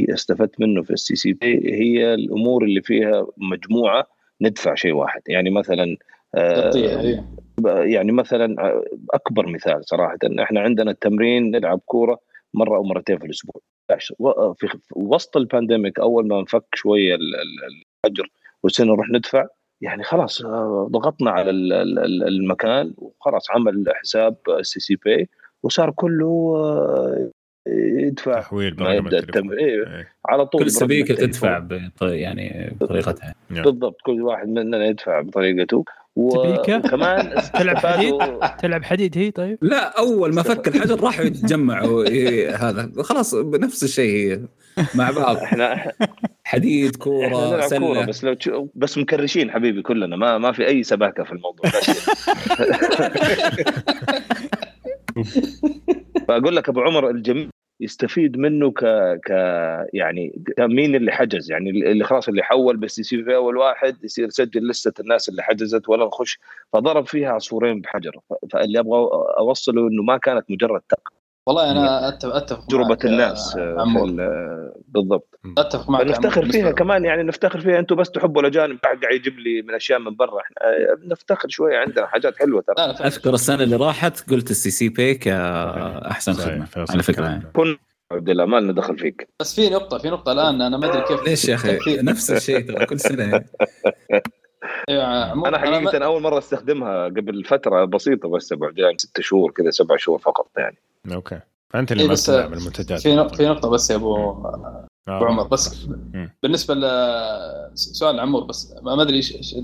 استفدت 0.00 0.60
منه 0.60 0.82
في 0.82 0.90
ال 0.90 1.14
STC 1.14 1.32
Pay 1.32 1.74
هي 1.74 2.14
الأمور 2.14 2.64
اللي 2.64 2.82
فيها 2.82 3.26
مجموعة 3.36 4.06
ندفع 4.40 4.74
شيء 4.74 4.92
واحد. 4.92 5.20
يعني 5.28 5.50
مثلا 5.50 5.96
آه، 6.34 6.70
يعني 7.66 8.12
مثلا 8.12 8.56
أكبر 9.14 9.46
مثال 9.46 9.84
صراحة 9.84 10.18
إحنا 10.42 10.60
عندنا 10.60 10.90
التمرين 10.90 11.50
نلعب 11.50 11.80
كورة 11.86 12.18
مرة 12.54 12.76
أو 12.76 12.82
مرتين 12.82 13.18
في 13.18 13.24
الأسبوع. 13.24 13.62
في 14.56 14.68
وسط 14.96 15.36
ال 15.36 15.43
pandemic 15.43 15.98
أول 16.00 16.28
ما 16.28 16.40
انفك 16.40 16.64
شوية 16.74 17.14
ال- 17.14 17.34
ال- 17.36 17.84
الحجر 18.06 18.28
وصرنا 18.62 18.92
نروح 18.92 19.10
ندفع 19.10 19.46
يعني 19.80 20.02
خلاص 20.02 20.42
ضغطنا 20.86 21.30
على 21.30 21.50
ال- 21.50 21.72
ال- 21.72 21.98
ال- 21.98 22.28
المكان 22.28 22.94
وخلاص 22.96 23.50
عمل 23.50 23.84
حساب 23.94 24.36
STC 24.62 24.96
Pay 25.04 25.28
وصار 25.62 25.90
كله 25.90 26.54
آه، 26.56 27.30
يدفع. 27.98 28.40
تحويل 28.40 28.76
ما 28.78 28.84
برقم 29.00 29.06
التم... 29.16 29.50
إيه 29.52 29.86
إيه. 29.96 30.08
على 30.26 30.46
طول 30.46 30.62
كل 30.62 30.70
سبيكة. 30.70 31.14
تدفع 31.14 31.58
بط- 31.58 32.02
يعني 32.02 32.76
بطريقتها. 32.80 33.34
بالضبط. 33.50 33.96
كل 34.06 34.22
واحد 34.22 34.48
مننا 34.48 34.86
يدفع 34.86 35.20
بطريقته؟ 35.20 35.84
وكمان 36.18 37.34
تلعب 37.58 37.76
حديد؟ 37.76 38.14
تلعب 38.58 38.84
حديد 38.84 39.18
هي 39.18 39.30
طيب؟ 39.30 39.58
لا 39.62 39.98
أول 39.98 40.34
ما 40.34 40.42
فك 40.42 40.68
الحجر 40.68 41.00
راحوا 41.00 41.24
يتجمعوا. 41.24 42.04
إيه، 42.08 42.56
هذا 42.56 42.90
خلاص 43.02 43.34
بنفس 43.34 43.84
الشيء 43.84 44.30
هي 44.30 44.40
مع 44.94 45.10
بعض. 45.10 45.36
إحنا 45.46 45.92
حديد 46.44 46.90
إحنا 46.90 46.98
كورة 47.04 47.60
سلة. 47.60 48.06
بس 48.06 48.24
لو 48.24 48.34
تشوف 48.34 48.68
بس 48.74 48.98
مكرشين 48.98 49.50
حبيبي 49.50 49.82
كلنا 49.82 50.16
ما 50.16 50.38
ما 50.38 50.52
في 50.52 50.66
أي 50.66 50.82
سباكة 50.82 51.24
في 51.24 51.32
الموضوع. 51.32 51.70
فأقول 56.28 56.56
لك 56.56 56.68
أبو 56.68 56.80
عمر 56.80 57.10
الجميع 57.10 57.48
يستفيد 57.80 58.36
منه 58.36 58.70
ك 58.70 58.84
ك 59.26 59.30
يعني 59.94 60.42
مين 60.58 60.94
اللي 60.94 61.12
حجز؟ 61.12 61.50
يعني 61.50 61.70
اللي 61.70 62.04
خلاص 62.04 62.28
اللي 62.28 62.42
حول 62.42 62.76
بس 62.76 62.98
يصير 62.98 63.24
في 63.24 63.36
أول 63.36 63.56
واحد 63.56 64.04
يصير 64.04 64.26
يسجل 64.26 64.68
لستة 64.68 65.00
الناس 65.02 65.28
اللي 65.28 65.42
حجزت 65.42 65.88
ولا 65.88 66.06
نخش. 66.06 66.38
فضرب 66.72 67.06
فيها 67.06 67.28
عصفورين 67.28 67.80
بحجر. 67.80 68.16
فاللي 68.52 68.78
أبغى 68.78 69.00
أوصله 69.38 69.88
إنه 69.88 70.02
ما 70.02 70.16
كانت 70.16 70.50
مجرد 70.50 70.82
والله 71.48 71.70
أنا 71.70 72.08
أتفق 72.08 72.34
اتفق 72.34 72.66
تجربه 72.66 72.88
معك، 72.88 73.04
الناس 73.04 73.56
آه، 73.56 73.60
آه، 74.20 74.72
بالضبط. 74.88 75.40
أتفق 75.58 75.90
معك 75.90 76.06
نفتخر 76.06 76.52
فيها 76.52 76.70
كمان 76.70 77.04
يعني 77.04 77.22
نفتخر 77.22 77.60
فيها 77.60 77.78
أنتم 77.78 77.96
بس 77.96 78.10
تحبوا 78.10 78.40
الأجانب 78.42 78.78
قاعد 78.78 78.98
يجيب 79.14 79.38
لي 79.38 79.62
من 79.62 79.74
أشياء 79.74 79.98
من 79.98 80.16
برا. 80.16 80.40
إحنا 80.40 80.56
آه، 80.60 80.98
نفتخر 81.06 81.48
شوية 81.48 81.78
عندنا 81.78 82.06
حاجات 82.06 82.36
حلوة 82.38 82.62
ترى. 82.62 82.84
أذكر 83.06 83.34
السنة 83.34 83.62
اللي 83.62 83.76
راحت 83.76 84.30
قلت 84.30 84.50
ال 84.50 84.70
STC 84.70 84.88
Pay 84.88 85.14
كاحسن 85.14 86.32
خدمة 86.32 86.66
على 86.90 87.02
فكرة. 87.02 87.24
يعني 87.24 87.44
كن 87.54 87.76
عبد 88.12 88.28
الله 88.28 88.44
ما 88.44 88.60
لنا 88.60 88.72
دخل 88.72 88.98
فيك. 88.98 89.28
بس 89.40 89.54
في 89.54 89.70
نقطة 89.70 89.98
في 89.98 90.10
نقطة 90.10 90.32
الآن 90.32 90.62
أنا 90.62 90.76
ما 90.76 90.86
أدري 90.90 91.02
كيف 91.08 91.28
ليش 91.28 91.48
يا 91.48 91.54
أخي؟ 91.54 91.78
نفس 92.02 92.30
الشيء 92.30 92.60
ترى 92.60 92.86
كل 92.86 93.00
سنة. 93.00 93.24
يعني. 93.24 93.46
أيوة، 94.88 95.32
أنا 95.32 95.34
ما- 95.34 95.58
حقيقة 95.58 96.04
أول 96.04 96.22
مرة 96.22 96.38
أستخدمها 96.38 97.04
قبل 97.04 97.44
فترة 97.44 97.84
بسيطة 97.84 98.28
بس 98.28 98.52
ابو 98.52 98.64
عبد 98.64 98.74
الله 98.76 98.86
يعني 98.86 98.98
ست 98.98 99.20
شهور 99.20 99.50
كذا 99.50 99.70
سبع 99.70 99.96
شهور 99.96 100.18
فقط 100.18 100.50
يعني. 100.58 100.76
أوكي. 101.12 101.40
فانت 101.72 101.92
اللي 101.92 102.02
إيه 102.02 102.08
ما 102.08 102.12
بس 102.12 102.26
تلعب 102.26 102.52
المنتجات. 102.52 103.00
في 103.00 103.16
نقطه 103.16 103.36
في 103.36 103.46
نقطة 103.48 103.68
بس 103.68 103.90
يا 103.90 103.96
أبو 103.96 104.16
آه، 104.16 104.86
أبو 105.08 105.24
عمر. 105.24 105.46
بس 105.46 105.86
مم. 106.14 106.30
بالنسبة 106.42 106.74
لسؤال 106.74 108.20
عمور 108.20 108.44
بس 108.44 108.74
ما 108.82 109.02
أدري 109.02 109.16
إيش 109.16 109.54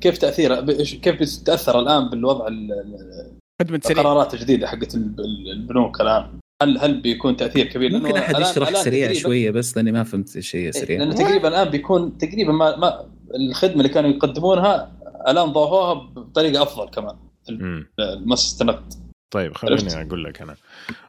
كيف 0.00 0.18
تاثير 0.18 0.60
ب- 0.60 0.70
كيف 0.82 1.20
بتتاثر 1.20 1.80
الآن 1.80 2.10
بالوضع 2.10 2.46
ال- 2.48 2.72
ال- 2.72 3.38
خدمة 3.62 3.80
سريع. 3.84 4.00
القرارات 4.00 4.34
الجديدة 4.34 4.66
حقت 4.66 4.94
ال- 4.94 5.14
ال- 5.18 5.50
البنوك 5.50 6.00
الآن؟ 6.00 6.38
هل 6.62 6.78
هل 6.78 7.00
بيكون 7.00 7.36
تأثير 7.36 7.66
كبير؟ 7.66 7.92
ممكن 7.92 8.16
أحد 8.16 8.40
يشرح 8.40 8.74
سريع 8.82 9.12
شوية 9.12 9.50
بس 9.50 9.76
لأني 9.76 9.92
ما 9.92 10.02
فهمت 10.04 10.36
إيش 10.36 10.56
هي 10.56 10.72
سريع. 10.72 10.98
لأنه 10.98 11.14
تقريبا 11.14 11.48
الآن 11.48 11.68
بيكون 11.68 12.18
تقريبا 12.18 12.52
ما, 12.52 12.76
ما 12.76 13.06
الخدمة 13.34 13.76
اللي 13.76 13.88
كانوا 13.88 14.10
يقدمونها 14.10 14.92
الآن 15.28 15.52
ضافوها 15.52 15.94
بطريقة 15.94 16.62
أفضل 16.62 16.88
كمان. 16.88 17.16
مم. 17.50 17.86
مؤسسه 18.00 18.62
النقد 18.62 18.94
طيب 19.30 19.54
خليني 19.54 20.02
أقول 20.02 20.24
لك 20.24 20.42
أنا. 20.42 20.56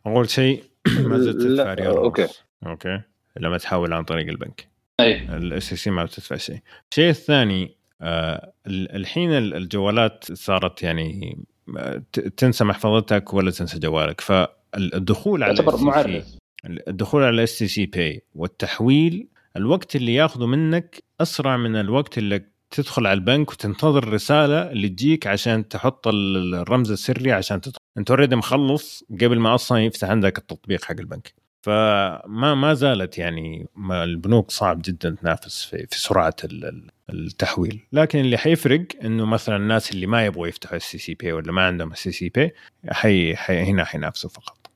أول 0.07 0.29
شيء 0.29 0.63
ما 1.09 1.17
زلت 1.17 1.41
تدفع 1.41 1.73
ريال. 1.73 1.97
ونص. 1.97 2.43
أوكي؟ 2.65 3.01
لما 3.37 3.57
تحول 3.57 3.93
عن 3.93 4.03
طريق 4.03 4.27
البنك. 4.27 4.67
أي. 4.99 5.35
ال 5.37 5.73
STC 5.73 5.89
ما 5.89 6.03
بتدفع 6.03 6.35
شيء. 6.35 6.59
الشيء 6.91 7.09
الثاني 7.09 7.75
آه 8.01 8.53
ال- 8.67 8.95
الحين 8.95 9.31
ال- 9.31 9.53
الجوالات 9.53 10.25
صارت 10.33 10.83
يعني 10.83 11.37
آه، 11.77 12.01
تنسى 12.37 12.63
محفظتك 12.63 13.33
ولا 13.33 13.51
تنسى 13.51 13.79
جوالك. 13.79 14.21
فالدخول 14.21 15.43
على 15.43 15.53
يعتبر 15.53 15.77
معرف. 15.83 16.25
الدخول 16.65 17.23
على 17.23 17.43
STC 17.43 17.85
Pay 17.85 18.21
والتحويل 18.35 19.27
الوقت 19.57 19.95
اللي 19.95 20.13
ياخذه 20.15 20.45
منك 20.45 21.03
أسرع 21.21 21.57
من 21.57 21.75
الوقت 21.75 22.17
اللي 22.17 22.45
تدخل 22.75 23.07
على 23.07 23.13
البنك 23.13 23.51
وتنتظر 23.51 24.03
الرساله 24.03 24.71
اللي 24.71 24.89
تجيك 24.89 25.27
عشان 25.27 25.67
تحط 25.67 26.07
ال- 26.07 26.55
الرمز 26.55 26.91
السري 26.91 27.31
عشان 27.31 27.61
تدخل. 27.61 27.77
أنت 27.97 28.09
already 28.11 28.35
مخلص 28.35 29.03
قبل 29.21 29.39
ما 29.39 29.55
أصلا 29.55 29.79
يفتح 29.85 30.09
عندك 30.09 30.37
التطبيق 30.37 30.83
حق 30.83 30.95
البنك. 30.99 31.33
فما 31.65 32.55
ما 32.55 32.73
زالت 32.73 33.17
يعني 33.17 33.67
ما 33.75 34.03
البنوك 34.03 34.51
صعب 34.51 34.81
جدا 34.85 35.09
تنافس 35.21 35.63
في, 35.65 35.77
في 35.91 35.99
سرعة 35.99 36.35
ال- 36.43 36.65
ال- 36.65 36.89
التحويل. 37.09 37.79
لكن 37.93 38.19
اللي 38.19 38.37
حيفرق 38.37 38.85
إنه 39.03 39.25
مثلا 39.25 39.55
الناس 39.55 39.91
اللي 39.91 40.07
ما 40.07 40.25
يبغوا 40.25 40.47
يفتحوا 40.47 40.77
ال 40.77 40.97
STC 40.97 41.13
Pay 41.13 41.31
ولا 41.31 41.51
ما 41.51 41.61
عندهم 41.61 41.91
ال 41.91 42.11
STC 42.11 42.29
Pay 42.29 42.51
حي 42.89 43.35
حي 43.35 43.63
هنا 43.63 43.83
حينافسوا 43.83 44.29
فقط. 44.29 44.67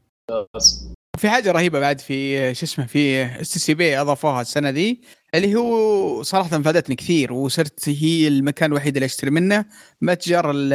في 1.19 1.29
حاجة 1.29 1.51
رهيبة 1.51 1.79
بعد 1.79 2.01
في 2.01 2.53
شو 2.55 2.65
اسمه 2.65 2.85
في 2.85 3.25
S 3.41 3.57
STC 3.57 3.73
Pay 3.73 4.01
أضافوها 4.01 4.41
السنة 4.41 4.71
دي 4.71 5.01
اللي 5.35 5.55
هو 5.55 6.23
صراحة 6.23 6.61
فادتني 6.61 6.95
كثير 6.95 7.33
وصرت 7.33 7.89
هي 7.89 8.27
المكان 8.27 8.69
الوحيد 8.71 8.95
اللي 8.95 9.05
أشتري 9.05 9.31
منه 9.31 9.65
متجر 10.01 10.51
ال- 10.51 10.73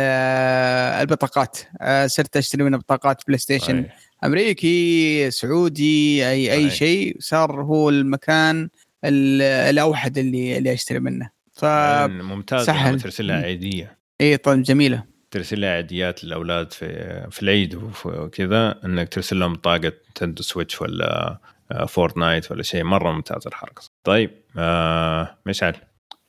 البطاقات 1.01 1.59
آه، 1.80 2.07
صرت 2.07 2.36
أشتري 2.36 2.64
منه 2.64 2.78
بطاقات 2.78 3.22
PlayStation 3.26 3.76
أي. 3.78 3.90
أمريكي 4.24 5.30
سعودي 5.30 6.28
أي 6.30 6.53
أي. 6.53 6.70
شيء 6.70 7.16
صار 7.20 7.62
هو 7.62 7.88
المكان 7.90 8.68
ال- 9.05 9.42
الأوحد 9.42 10.18
اللي 10.18 10.59
اللي 10.59 10.72
أشتري 10.72 10.99
منه 11.01 11.30
ف 11.53 11.64
ممتاز 12.09 12.66
سهل. 12.66 12.88
لما 12.88 12.99
ترسل 12.99 13.26
لها 13.26 13.36
عيديه 13.42 13.99
اي 14.20 14.36
طيب 14.36 14.62
جميلة 14.62 15.05
ترسل 15.35 15.61
لها 15.61 15.70
عيديات 15.70 16.24
للأولاد 16.24 16.72
في 16.72 16.87
في 17.30 17.43
العيد 17.43 17.74
وكذا 18.05 18.80
إنك 18.85 19.09
ترسل 19.09 19.39
لهم 19.39 19.53
بطاقه 19.53 19.93
Nintendo 20.14 20.43
Switch 20.43 20.82
ولا 20.82 21.39
آه، 21.72 21.85
Fortnite 21.85 22.51
ولا 22.51 22.62
شيء 22.62 22.85
مرة 22.85 23.12
ممتاز 23.12 23.47
الحركة. 23.47 23.82
طيب 24.05 24.30
آه 24.59 25.39
مشعل. 25.47 25.74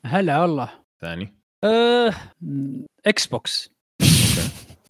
هلا 0.06 0.42
والله. 0.42 0.70
ثاني. 1.02 1.34
آه، 1.64 2.14
Xbox 3.06 3.70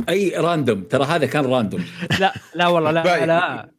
أي 0.10 0.38
random 0.38 0.84
ترى 0.84 1.06
هذا 1.06 1.26
كان 1.26 1.46
random 1.46 1.86
لا 2.20 2.34
لا 2.56 2.68
والله 2.68 2.92
لا. 2.92 3.26
لا. 3.26 3.70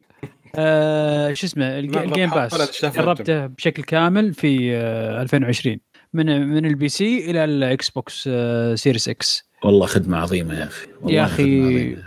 آه 0.55 1.33
شو 1.33 1.47
اسمه 1.47 1.79
ال 1.79 1.89
Game 1.89 2.29
Pass 2.29 2.85
جربته 2.85 3.45
بشكل 3.45 3.83
كامل 3.83 4.33
في 4.33 4.75
آه 4.75 5.21
2020 5.21 5.77
من 6.13 6.47
من 6.47 6.65
ال 6.65 6.89
PC 6.89 7.31
إلى 7.31 7.43
ال 7.43 7.89
Xbox 7.89 8.29
آه 8.31 8.75
Series 8.75 9.09
X 9.09 9.46
والله 9.63 9.85
خدمة 9.85 10.17
عظيمة 10.17 10.59
يا 10.59 10.63
أخي. 10.63 10.87
والله 11.01 11.17
يا 11.17 11.21
عظيمة. 11.23 12.03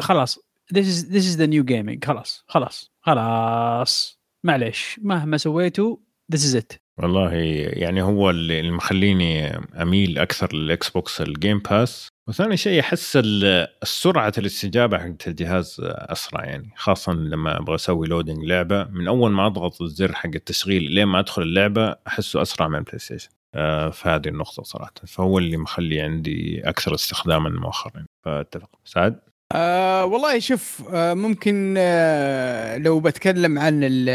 خلاص 0.00 0.38
this 0.74 0.84
is 0.86 1.04
this 1.12 1.24
is 1.24 1.36
the 1.38 1.46
new 1.46 1.64
gaming 1.64 2.06
خلاص 2.06 2.44
خلاص 2.48 2.90
خلاص. 3.00 4.18
معليش 4.44 5.00
مهما 5.02 5.36
سويتوا 5.36 5.96
this 6.34 6.38
is 6.38 6.56
it. 6.60 6.76
والله 6.98 7.32
يعني 7.72 8.02
هو 8.02 8.30
اللي 8.30 8.70
مخليني 8.70 9.56
أميل 9.82 10.18
أكثر 10.18 10.56
لل 10.56 10.88
Xbox 10.90 11.20
ال 11.20 11.28
Game 11.28 11.58
Pass 11.58 12.08
وثاني 12.28 12.56
شيء 12.56 12.80
أحس 12.80 13.16
ال- 13.16 13.66
السرعة 13.82 14.32
الاستجابة 14.38 14.98
حقت 14.98 15.28
الجهاز 15.28 15.76
أسرع 15.84 16.44
يعني. 16.44 16.70
خاصه 16.76 17.12
لما 17.12 17.58
أبغى 17.60 17.74
أسوي 17.74 18.06
loading 18.06 18.44
لعبة 18.44 18.84
من 18.84 19.08
أول 19.08 19.30
ما 19.30 19.46
أضغط 19.46 19.82
الزر 19.82 20.12
حق 20.14 20.30
التشغيل 20.34 20.82
لين 20.92 21.04
ما 21.04 21.18
أدخل 21.18 21.42
اللعبة 21.42 21.96
أحسه 22.06 22.42
أسرع 22.42 22.68
من 22.68 22.78
ال 22.78 22.98
PlayStation 22.98 23.28
آه، 23.54 23.90
فهذه 23.90 24.28
النقطة 24.28 24.62
صراحة. 24.62 24.92
فهو 25.06 25.38
اللي 25.38 25.56
مخلي 25.56 26.00
عندي 26.00 26.62
أكثر 26.64 26.94
استخداما 26.94 27.50
مؤخرا. 27.50 28.06
فأتفق. 28.24 28.70
سعد؟ 28.84 29.20
آه 29.52 30.04
والله 30.04 30.38
شوف 30.38 30.82
آه 30.92 31.14
ممكن 31.14 31.74
آه 31.78 32.76
لو 32.76 33.00
بتكلم 33.00 33.58
عن 33.58 33.80
ال 33.84 34.08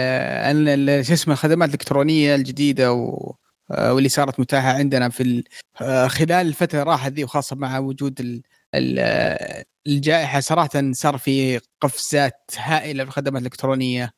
عن 0.45 1.03
شو 1.03 1.13
اسمه 1.13 1.33
الخدمات 1.33 1.69
الإلكترونية 1.69 2.35
الجديدة 2.35 2.93
و 2.93 3.35
آه 3.71 3.93
واللي 3.93 4.09
صارت 4.09 4.39
متاحة 4.39 4.67
عندنا 4.69 5.09
في 5.09 5.43
آه 5.81 6.07
خلال 6.07 6.47
الفترة 6.47 6.83
راحت 6.83 7.11
ذي 7.11 7.23
وخاصة 7.23 7.55
مع 7.55 7.79
وجود 7.79 8.19
ال 8.19 8.41
ال 8.75 8.95
آه، 8.99 9.63
الجائحة 9.87 10.39
صراحة 10.39 10.69
صار 10.91 11.17
في 11.17 11.59
قفزات 11.81 12.51
هائلة 12.57 13.03
في 13.03 13.09
الخدمات 13.09 13.41
الإلكترونية. 13.41 14.13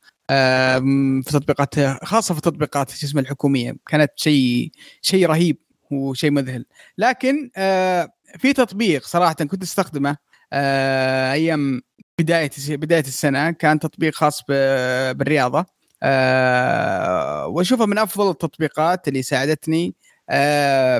في 1.22 1.30
تطبيقات 1.32 1.74
خاصة 2.04 2.34
في 2.34 2.38
التطبيقات 2.38 2.90
شو 2.90 3.06
اسمه 3.06 3.20
الحكومية. 3.20 3.76
كانت 3.88 4.12
شيء 4.16 4.70
شيء 5.02 5.26
رهيب 5.26 5.58
وشيء 5.90 6.30
مذهل. 6.30 6.64
لكن 6.98 7.50
آه 7.56 8.08
في 8.38 8.52
تطبيق 8.52 9.06
صراحة 9.06 9.34
كنت 9.34 9.62
أستخدمه 9.62 10.16
آه، 10.52 11.32
أيام 11.32 11.82
بداية 12.18 12.50
بداية 12.68 13.00
السنة. 13.00 13.50
كان 13.50 13.78
تطبيق 13.78 14.14
خاص 14.14 14.42
بالرياضة. 14.48 15.66
آه، 16.02 17.46
وأشوفه 17.46 17.86
من 17.86 17.98
أفضل 17.98 18.30
التطبيقات 18.30 19.08
اللي 19.08 19.22
ساعدتني 19.22 19.94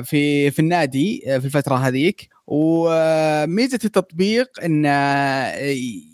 في 0.03 0.51
في 0.51 0.59
النادي 0.59 1.21
في 1.25 1.45
الفترة 1.45 1.75
هذيك. 1.75 2.29
وميزة 2.47 3.79
التطبيق 3.85 4.63
انه 4.63 4.89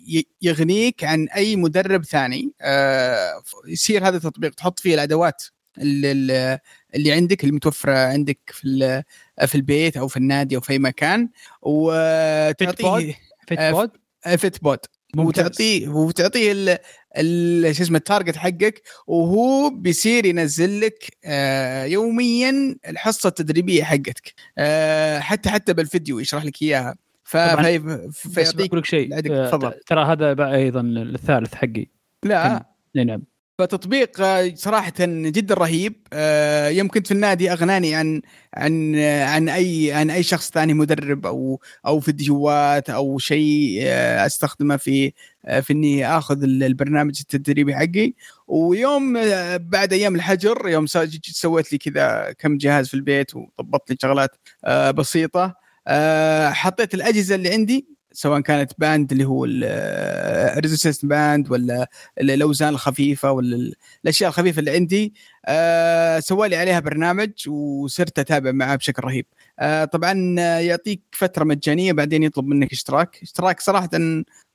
ي- 0.07 0.27
يغنيك 0.41 1.03
عن 1.03 1.27
أي 1.29 1.55
مدرب 1.55 2.05
ثاني. 2.05 2.51
آه، 2.61 3.41
يصير 3.67 4.07
هذا 4.07 4.17
التطبيق 4.17 4.53
تحط 4.53 4.79
فيه 4.79 4.93
الأدوات 4.93 5.43
اللي, 5.77 6.59
اللي 6.95 7.11
عندك 7.11 7.41
اللي 7.43 7.55
متوفره 7.55 7.97
عندك 7.97 8.39
في 8.47 9.03
في 9.47 9.55
البيت 9.55 9.97
أو 9.97 10.07
في 10.07 10.17
النادي 10.17 10.55
أو 10.55 10.61
في 10.61 10.73
أي 10.73 10.79
مكان. 10.79 11.29
وتعطيه 11.61 13.17
فيت 13.47 13.59
آه، 13.59 13.71
وتعطيه 15.17 15.87
وتعطيه 15.89 16.51
ال- 16.51 16.77
ال- 17.17 17.75
شو 17.75 17.83
اسمه 17.83 17.97
ال 17.97 18.03
target 18.03 18.35
حقك 18.35 18.81
وهو 19.07 19.69
بيصير 19.69 20.25
ينزل 20.25 20.81
لك 20.81 21.17
آه، 21.25 21.83
يوميا 21.83 22.75
الحصة 22.89 23.27
التدريبية 23.27 23.83
حقتك. 23.83 24.33
آه، 24.57 25.19
حتى 25.19 25.49
حتى 25.49 25.73
بالفيديو 25.73 26.19
يشرح 26.19 26.45
لك 26.45 26.61
إياها. 26.61 26.95
فيعطيك 28.11 28.69
بقول 28.69 28.79
لك 28.79 28.85
شيء. 28.85 29.09
ترى 29.87 30.05
هذا 30.05 30.33
بقى 30.33 30.55
أيضا 30.55 30.81
الثالث 30.81 31.55
حقي. 31.55 31.85
لا. 32.23 32.65
إي 32.97 33.03
نعم. 33.03 33.23
فتطبيق 33.63 34.21
آه، 34.21 34.51
صراحة 34.55 34.93
جدا 34.99 35.55
رهيب. 35.55 35.93
آه، 36.13 36.69
يوم 36.69 36.87
كنت 36.87 37.07
في 37.07 37.13
النادي 37.13 37.51
أغناني 37.51 37.95
عن 37.95 38.21
عن 38.53 38.95
عن 38.99 39.49
أي 39.49 39.91
عن 39.93 40.09
أي 40.09 40.23
شخص 40.23 40.51
ثاني 40.51 40.73
مدرب 40.73 41.25
أو 41.25 41.61
أو 41.85 41.99
فيديوهات 41.99 42.89
أو 42.89 43.17
شيء 43.17 43.79
آه، 43.83 44.25
أستخدمه 44.25 44.77
في 44.77 45.13
في 45.61 45.73
إني 45.73 46.07
آخذ 46.07 46.43
ال- 46.43 46.63
البرنامج 46.63 47.15
التدريبي 47.21 47.75
حقي. 47.75 48.13
ويوم 48.47 49.13
بعد 49.57 49.93
أيام 49.93 50.15
الحجر 50.15 50.67
يوم 50.69 50.85
سويت 51.21 51.71
لي 51.71 51.77
كذا 51.77 52.31
كم 52.39 52.57
جهاز 52.57 52.87
في 52.87 52.93
البيت 52.93 53.31
وضبطت 53.35 53.91
لي 53.91 53.97
شغلات 54.01 54.29
بسيطة. 54.95 55.55
آه، 55.87 56.49
حطيت 56.49 56.93
الأجهزة 56.93 57.35
اللي 57.35 57.53
عندي 57.53 57.92
سواء 58.13 58.39
كانت 58.41 58.71
band 58.77 59.11
اللي 59.11 59.25
هو 59.25 59.45
ال 59.45 59.60
resistance 59.60 61.05
band 61.05 61.51
ولا 61.51 61.89
ال- 62.21 62.31
الاوزان 62.31 62.69
الخفيفه 62.69 63.31
ولا 63.31 63.55
ال- 63.55 63.73
الأشياء 64.03 64.29
الخفيفة 64.29 64.59
اللي 64.59 64.71
عندي 64.71 65.13
آه 65.45 66.19
سوى 66.19 66.49
لي 66.49 66.55
عليها 66.55 66.79
برنامج 66.79 67.31
وصرت 67.49 68.19
أتابع 68.19 68.51
معاه 68.51 68.75
بشكل 68.75 69.03
رهيب. 69.03 69.25
آه 69.59 69.85
طبعا 69.85 70.35
آه، 70.39 70.59
يعطيك 70.59 71.01
فترة 71.11 71.43
مجانية 71.43 71.93
بعدين 71.93 72.23
يطلب 72.23 72.45
منك 72.47 72.71
اشتراك. 72.71 73.19
اشتراك 73.21 73.59
صراحة 73.59 73.89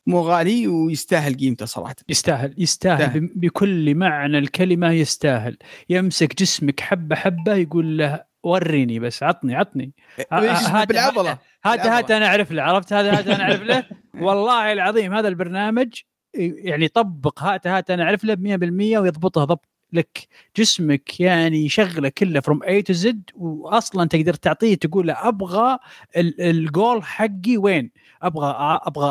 مو 0.07 0.21
غالي 0.21 0.69
ويستاهل 0.69 1.35
قيمته 1.37 1.67
صراحة. 1.67 1.95
يستاهل 2.09 2.55
يستاهل. 2.59 3.21
بم- 3.21 3.31
بكل 3.35 3.95
معنى 3.95 4.39
الكلمة 4.39 4.91
يستاهل. 4.91 5.57
يمسك 5.91 6.39
جسمك 6.39 6.81
حبة 6.81 7.17
حبة 7.17 7.55
يقول 7.55 7.99
له 7.99 8.28
وريني 8.43 8.99
بس 8.99 9.23
عطني 9.23 9.55
عطني. 9.57 9.93
ه- 10.33 10.41
إيش 10.41 10.51
اسمه؟ 10.51 10.83
هات- 10.83 10.89
بالعضلة. 10.89 11.39
هذا 11.65 11.83
بالعضلة. 11.83 11.99
هذا 11.99 12.17
أنا 12.17 12.27
أعرف 12.27 12.53
له 12.53 12.63
عرفت؟ 12.63 12.93
هذا 12.93 13.11
هذا 13.13 13.35
أنا 13.35 13.43
أعرف 13.45 13.63
له. 13.63 13.85
والله 14.25 14.73
العظيم 14.73 15.15
هذا 15.15 15.29
البرنامج 15.29 15.89
يعني 16.35 16.89
طبق 16.89 17.43
هات 17.43 17.67
هات 17.67 17.91
أنا 17.91 18.03
أعرف 18.03 18.25
له 18.25 18.35
100% 18.37 18.99
ويضبطها 18.99 19.45
ضبط 19.45 19.65
لك. 19.93 20.29
جسمك 20.57 21.21
يعني 21.21 21.65
يشغله 21.65 22.09
كله 22.09 22.41
from 22.41 22.63
A 22.63 22.83
to 22.83 22.93
Z 22.93 23.31
واصلا 23.35 24.09
تقدر 24.09 24.35
تعطيه 24.35 24.75
تقول 24.75 25.07
له 25.07 25.29
أبغى 25.29 25.79
ال- 26.17 26.41
الجول 26.41 27.03
حقي 27.05 27.57
وين؟ 27.57 27.91
أبغى 28.23 28.55
أبغى 28.87 29.11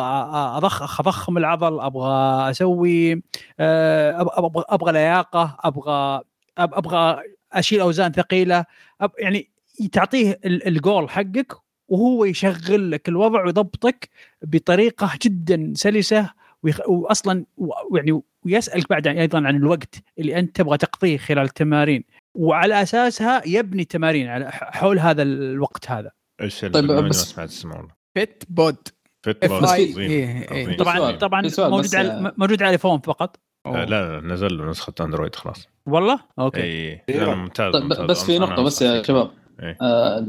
أضخ 0.58 1.00
أضخم 1.00 1.38
العضل 1.38 1.80
أبغى 1.80 2.50
أسوي 2.50 3.24
آه، 3.60 4.22
أبغى 4.22 4.64
أبغى 4.70 4.92
لياقة 4.92 5.58
أبغى 5.60 6.22
أبغى 6.58 7.22
أشيل 7.54 7.80
أوزان 7.82 8.12
ثقيلة. 8.12 8.66
يعني 9.20 9.50
تعطيه 9.92 10.40
ال- 10.46 10.68
الجول 10.68 11.10
حقك 11.10 11.54
وهو 11.88 12.26
يشغل 12.26 12.92
لك 12.92 13.10
الوضع 13.10 13.46
ويضبطك 13.46 14.10
بطريقه 14.42 15.12
جدا 15.22 15.74
سلسه 15.76 16.30
ويخ... 16.64 16.90
واصلا 16.90 17.46
و- 17.58 17.98
يعني 17.98 18.22
ويسالك 18.46 18.90
بعد 18.90 19.08
أيضا 19.08 19.38
عن 19.48 19.56
الوقت 19.56 19.96
اللي 20.20 20.40
انت 20.40 20.56
تبغى 20.56 20.78
تقضيه 20.78 21.18
خلال 21.18 21.44
التمارين 21.46 22.04
وعلى 22.36 22.82
اساسها 22.82 23.42
يبني 23.46 23.84
تمارين 23.86 24.28
على 24.28 24.52
ح- 24.52 24.78
حول 24.78 25.00
هذا 25.00 25.22
الوقت 25.22 25.92
هذا 25.92 26.12
إيش 26.42 26.62
طيب، 26.62 26.74
طيب 26.74 26.88
بس- 26.88 27.02
ما 27.04 27.12
سمعت 27.12 27.50
اسمه 27.50 27.76
والله 27.76 27.92
Fitbod 28.18 28.88
Fit 29.22 29.44
إيه، 29.98 30.52
إيه. 30.52 30.64
عظيم. 30.64 30.78
طبعا. 30.78 31.12
طبعا 31.12 31.42
موجود 31.42 31.96
على 31.96 32.12
آه، 32.12 32.34
موجود 32.38 32.64
على 32.64 32.72
ايفون 32.72 33.00
فقط 33.00 33.40
آه، 33.76 33.86
لا 33.86 34.20
لا 34.20 34.28
نزل 34.34 34.58
له 34.58 34.70
نسخة 34.70 34.94
أندرويد 35.02 35.36
خلاص. 35.36 35.68
والله؟ 35.86 36.20
okay. 36.40 36.62
إي 36.62 37.02
إيه. 37.10 37.20
لا، 37.20 37.26
لا، 37.26 37.36
ممتاز 37.36 37.74
طيب 37.74 37.84
ممتاز. 37.84 38.06
بس 38.06 38.24
في 38.24 38.40
نقطة 38.40 38.64
بس 38.64 38.82
يا. 38.82 39.04
شباب. 39.04 39.32
إيه. 39.64 39.78
آه، 39.82 40.26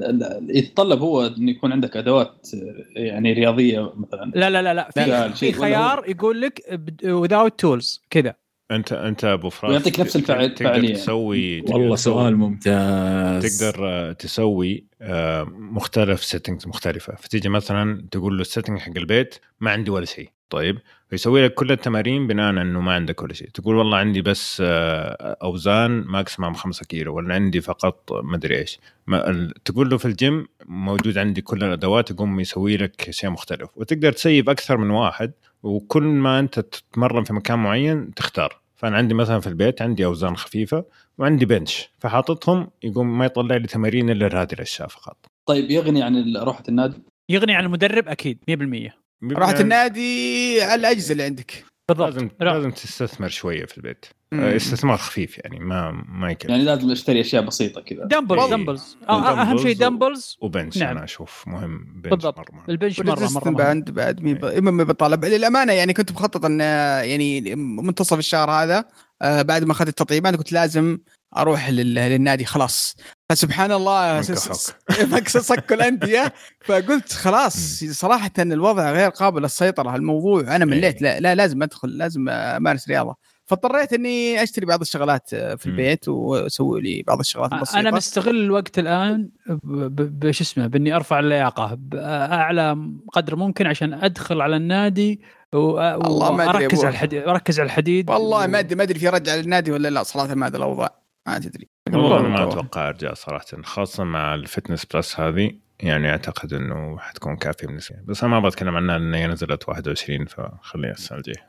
يتطلب 0.48 1.00
هو 1.00 1.26
انه 1.26 1.50
يكون 1.50 1.72
عندك 1.72 1.96
أدوات 1.96 2.48
يعني 2.96 3.32
رياضية 3.32 3.92
مثلا. 3.96 4.32
لا 4.34 4.50
لا 4.50 4.62
لا 4.62 4.74
لا 4.74 4.90
في, 4.90 5.04
لا، 5.04 5.28
في 5.28 5.52
خيار 5.52 6.04
يقول 6.08 6.40
لك 6.40 6.60
without 7.04 7.50
tools 7.66 8.00
كذا. 8.10 8.34
أنت 8.70 8.92
أنت 8.92 9.24
أبو 9.24 9.50
فراس 9.50 9.70
ويعطيك 9.70 10.00
نفس 10.00 10.16
الفعال- 10.16 10.54
تقدر. 10.54 10.88
تسوي 10.94 11.60
تقدر 11.60 11.74
والله 11.78 11.96
تسوي- 11.96 12.14
سؤال 12.14 12.36
ممتاز. 12.36 13.58
تقدر 13.58 13.88
آه، 13.88 14.12
تسوي 14.12 14.86
آه، 15.02 15.44
مختلف 15.50 16.24
settings 16.24 16.66
مختلفة. 16.66 17.14
فتيجي 17.14 17.48
مثلا 17.48 18.06
تقول 18.10 18.34
له 18.36 18.40
ال 18.40 18.45
setting 18.45 18.78
حق 18.78 18.92
البيت 18.96 19.34
ما 19.60 19.70
عندي 19.70 19.90
ولا 19.90 20.04
شيء. 20.04 20.30
طيب 20.50 20.78
فيسوي 21.08 21.44
لك 21.44 21.54
كل 21.54 21.72
التمارين 21.72 22.26
بناء 22.26 22.46
على 22.46 22.62
إنه 22.62 22.80
ما 22.80 22.92
عندك 22.92 23.22
ولا 23.22 23.34
شيء. 23.34 23.48
تقول 23.48 23.76
والله 23.76 23.98
عندي 23.98 24.22
بس 24.22 24.62
آه، 24.66 25.36
أوزان 25.42 25.90
maximum 25.90 26.54
5 26.54 26.86
كيلو 26.86 27.16
ولا 27.16 27.34
عندي 27.34 27.60
فقط 27.60 28.12
مدري 28.12 28.58
إيش. 28.58 28.78
ما 29.06 29.52
تقول 29.64 29.90
له 29.90 29.98
في 29.98 30.04
الجيم 30.04 30.46
موجود 30.66 31.18
عندي 31.18 31.40
كل 31.40 31.64
الأدوات 31.64 32.10
يقوم 32.10 32.40
يسوي 32.40 32.76
لك 32.76 33.10
شيء 33.10 33.30
مختلف. 33.30 33.70
وتقدر 33.76 34.12
تسيب 34.12 34.50
أكثر 34.50 34.76
من 34.76 34.90
واحد 34.90 35.32
وكل 35.62 36.02
ما 36.02 36.38
أنت 36.38 36.60
تتمرن 36.60 37.24
في 37.24 37.32
مكان 37.32 37.58
معين 37.58 38.14
تختار. 38.14 38.60
فأنا 38.76 38.96
عندي 38.96 39.14
مثلا 39.14 39.40
في 39.40 39.46
البيت 39.46 39.82
عندي 39.82 40.04
أوزان 40.04 40.36
خفيفة 40.36 40.84
وعندي 41.18 41.46
بنش. 41.46 41.90
فحاططهم 41.98 42.70
يقوم 42.82 43.18
ما 43.18 43.24
يطلع 43.24 43.56
لي 43.56 43.66
تمارين 43.66 44.10
إلا 44.10 44.28
لهذه 44.28 44.52
الأشياء 44.52 44.88
فقط. 44.88 45.16
طيب 45.46 45.70
يغني 45.70 46.02
عن 46.02 46.36
روحة 46.36 46.62
النادي؟ 46.68 47.02
يغني 47.28 47.54
عن 47.54 47.64
المدرب 47.64 48.08
أكيد 48.08 48.38
100% 48.48 49.07
راحة 49.32 49.50
يعني 49.50 49.60
النادي 49.62 50.62
على 50.62 50.74
الأجهزة 50.74 51.12
اللي 51.12 51.22
عندك 51.22 51.64
بالضبط 51.88 52.14
لازم 52.14 52.30
لا. 52.40 52.44
لازم 52.44 52.70
تستثمر 52.70 53.28
شوية 53.28 53.64
في 53.64 53.76
البيت 53.78 54.06
مم. 54.32 54.40
آه، 54.40 54.56
استثمار 54.56 54.96
خفيف 54.96 55.38
يعني 55.38 55.58
ما 55.58 55.90
ما 56.08 56.30
يكلف 56.30 56.50
يعني 56.50 56.64
لازم 56.64 56.90
أشتري 56.90 57.20
أشياء 57.20 57.42
بسيطة 57.44 57.80
كذا 57.80 58.04
dumbbells 58.04 58.40
والله. 58.40 58.56
dumbbells 58.56 58.96
آه، 59.08 59.40
أهم 59.42 59.58
شيء 59.58 59.76
dumbbells 59.76 60.36
و 60.40 60.47
bench 60.47 60.78
نعم. 60.78 60.90
أنا 60.96 61.04
أشوف 61.04 61.44
مهم 61.46 62.00
bench 62.02 62.10
بالضبط. 62.10 62.50
مهم. 62.52 62.62
ال 62.68 62.74
bench 62.74 63.00
مرة 63.00 63.28
مرة 63.32 63.44
مهم. 63.44 63.54
بعد 63.54 63.84
بعد 63.90 64.20
مي 64.22 64.34
ما 64.70 64.84
بطالب 64.84 65.24
للامانه 65.24 65.72
يعني 65.72 65.92
كنت 65.92 66.12
مخطط 66.12 66.44
أن 66.44 66.60
آه، 66.60 67.00
يعني 67.00 67.54
منتصف 67.56 68.18
الشهر 68.18 68.50
هذا 68.50 68.84
آه، 69.22 69.42
بعد 69.42 69.64
ما 69.64 69.72
أخذت 69.72 69.88
التطعيمات 69.88 70.34
كنت 70.36 70.52
لازم 70.52 70.98
أروح 71.36 71.70
لل- 71.70 71.94
للنادي 71.94 72.44
خلاص 72.44 72.96
فسبحان 73.32 73.72
الله 73.72 74.22
صكوا 74.22 75.76
الأندية. 75.76 76.32
فقلت 76.66 77.12
خلاص 77.12 77.84
صراحة 77.84 78.30
الوضع 78.38 78.92
غير 78.92 79.08
قابل 79.10 79.42
للسيطرة 79.42 79.96
الموضوع 79.96 80.40
أنا 80.56 80.64
مليت 80.64 81.02
لا, 81.02 81.20
لا 81.20 81.34
لازم 81.34 81.62
أدخل 81.62 81.88
لازم 81.88 82.28
أمارس 82.28 82.88
رياضة. 82.88 83.16
فاضطريت 83.46 83.92
إني 83.92 84.42
أشتري 84.42 84.66
بعض 84.66 84.80
الشغلات 84.80 85.34
آه، 85.34 85.54
في. 85.54 85.66
البيت 85.66 86.08
وأسوي 86.08 86.80
لي 86.80 87.02
بعض 87.06 87.18
الشغلات 87.18 87.52
البسيطة. 87.52 87.78
أنا 87.80 87.90
مستغل 87.90 88.36
الوقت 88.36 88.78
الآن 88.78 89.28
ب- 89.48 89.56
ب- 90.02 90.20
بش 90.20 90.40
اسمه 90.40 90.66
بإني 90.66 90.96
أرفع 90.96 91.18
اللياقة. 91.18 91.74
باعلى 91.78 92.76
قدر 93.12 93.36
ممكن 93.36 93.66
عشان 93.66 93.94
أدخل 93.94 94.40
على 94.40 94.56
النادي 94.56 95.20
و- 95.54 95.78
الله 95.80 96.32
ما 96.32 96.46
وأركز 96.46 96.78
أبو. 96.78 96.86
على 96.86 96.92
الحديد 96.92 97.22
أركز 97.22 97.60
على 97.60 97.66
الحديد 97.66 98.10
والله 98.10 98.46
ما 98.46 98.58
أدري 98.58 98.74
ما 98.76 98.82
أدري 98.82 98.98
في 98.98 99.08
رجع 99.08 99.34
للنادي 99.34 99.70
ولا 99.72 99.88
لا 99.88 100.02
صراحة 100.02 100.34
ما 100.34 100.46
أدري 100.46 100.58
الأوضاع. 100.58 101.07
ما 101.28 101.38
تدري. 101.38 101.68
والله 101.92 102.22
ما 102.22 102.48
أتوقع 102.48 102.88
أرجع 102.88 103.14
صراحة 103.14 103.62
خاصة 103.64 104.04
مع 104.04 104.34
ال 104.34 104.40
Fitness 104.41 104.84
Plus 104.84 105.20
هذه. 105.20 105.52
يعني 105.80 106.10
أعتقد 106.10 106.52
إنه 106.52 106.98
حتكون 106.98 107.36
كافية 107.36 107.66
بالنسبة 107.66 107.96
لي 107.96 108.02
بس 108.06 108.24
أنا 108.24 108.40
ما 108.40 108.48
بتكلم 108.48 108.76
عنها 108.76 108.98
لأن 108.98 109.14
هي 109.14 109.26
نزلت 109.26 109.68
21 109.68 110.26
فخليها 110.26 110.92
السنة 110.92 111.18
الجايه 111.18 111.48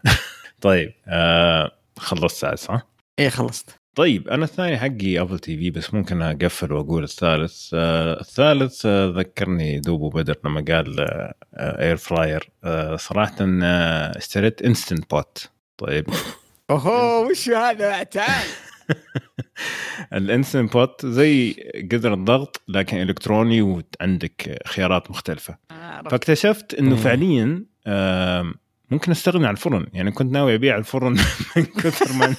طيب 0.61 0.93
آه 1.07 1.71
خلصت 1.97 2.35
ساعة 2.37 2.55
صح؟ 2.55 2.87
إيه 3.19 3.29
خلصت. 3.29 3.75
طيب 3.95 4.27
أنا 4.27 4.43
الثاني 4.43 4.77
حقي 4.77 5.19
Apple 5.21 5.39
TV 5.39 5.71
بس 5.71 5.93
ممكن 5.93 6.21
أقفل 6.21 6.73
وأقول 6.73 7.03
الثالث. 7.03 7.69
آه 7.73 8.19
الثالث 8.19 8.85
آه 8.85 9.13
ذكرني 9.15 9.79
أبو 9.79 10.09
بدر 10.09 10.35
لما 10.45 10.65
قال 10.67 10.99
آه 10.99 11.33
air 11.81 11.97
fryer 11.97 12.49
آه 12.63 12.95
صراحة 12.95 13.35
آه 13.41 14.17
اشتريت 14.17 14.61
Instant 14.61 15.11
Pot 15.11 15.49
طيب. 15.77 16.05
أوهو 16.69 17.29
وش 17.29 17.49
هذا؟ 17.49 18.03
تعال. 18.03 18.47
ال 20.13 20.21
Instant 20.21 20.73
Pot 20.73 21.05
زي 21.05 21.53
قدر 21.91 22.13
الضغط 22.13 22.61
لكن 22.67 23.01
إلكتروني 23.01 23.61
وعندك 23.61 24.61
خيارات 24.67 25.11
مختلفة. 25.11 25.57
فاكتشفت 26.11 26.73
إنه. 26.73 26.95
فعليا 26.95 27.65
ممكن 28.91 29.11
استغني 29.11 29.47
عن 29.47 29.53
الفرن. 29.53 29.85
يعني 29.93 30.11
كنت 30.11 30.31
ناوي 30.31 30.55
أبيع 30.55 30.77
الفرن 30.77 31.11
من 31.57 31.63
كثر 31.65 32.13
ما 32.13 32.27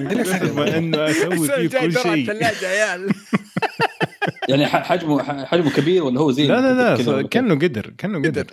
من 0.00 0.08
كثر 0.22 0.52
ما 0.52 0.78
إنه 0.78 1.10
أسوي 1.10 1.68
فيه 1.68 1.78
كل 1.78 1.92
شيء. 1.92 2.14
الثلاجة 2.14 2.66
عيال. 2.68 3.12
يعني 4.48 4.66
ح- 4.66 4.82
حجمه 4.86 5.22
ح- 5.22 5.44
حجمه 5.44 5.70
كبير 5.70 6.02
ولا 6.04 6.20
هو 6.20 6.30
زي 6.30 6.46
لا 6.46 6.60
لا 6.60 6.96
لا 7.02 7.22
كأنه 7.22 7.54
قدر 7.54 7.90
كأنه 7.98 8.18
قدر. 8.28 8.46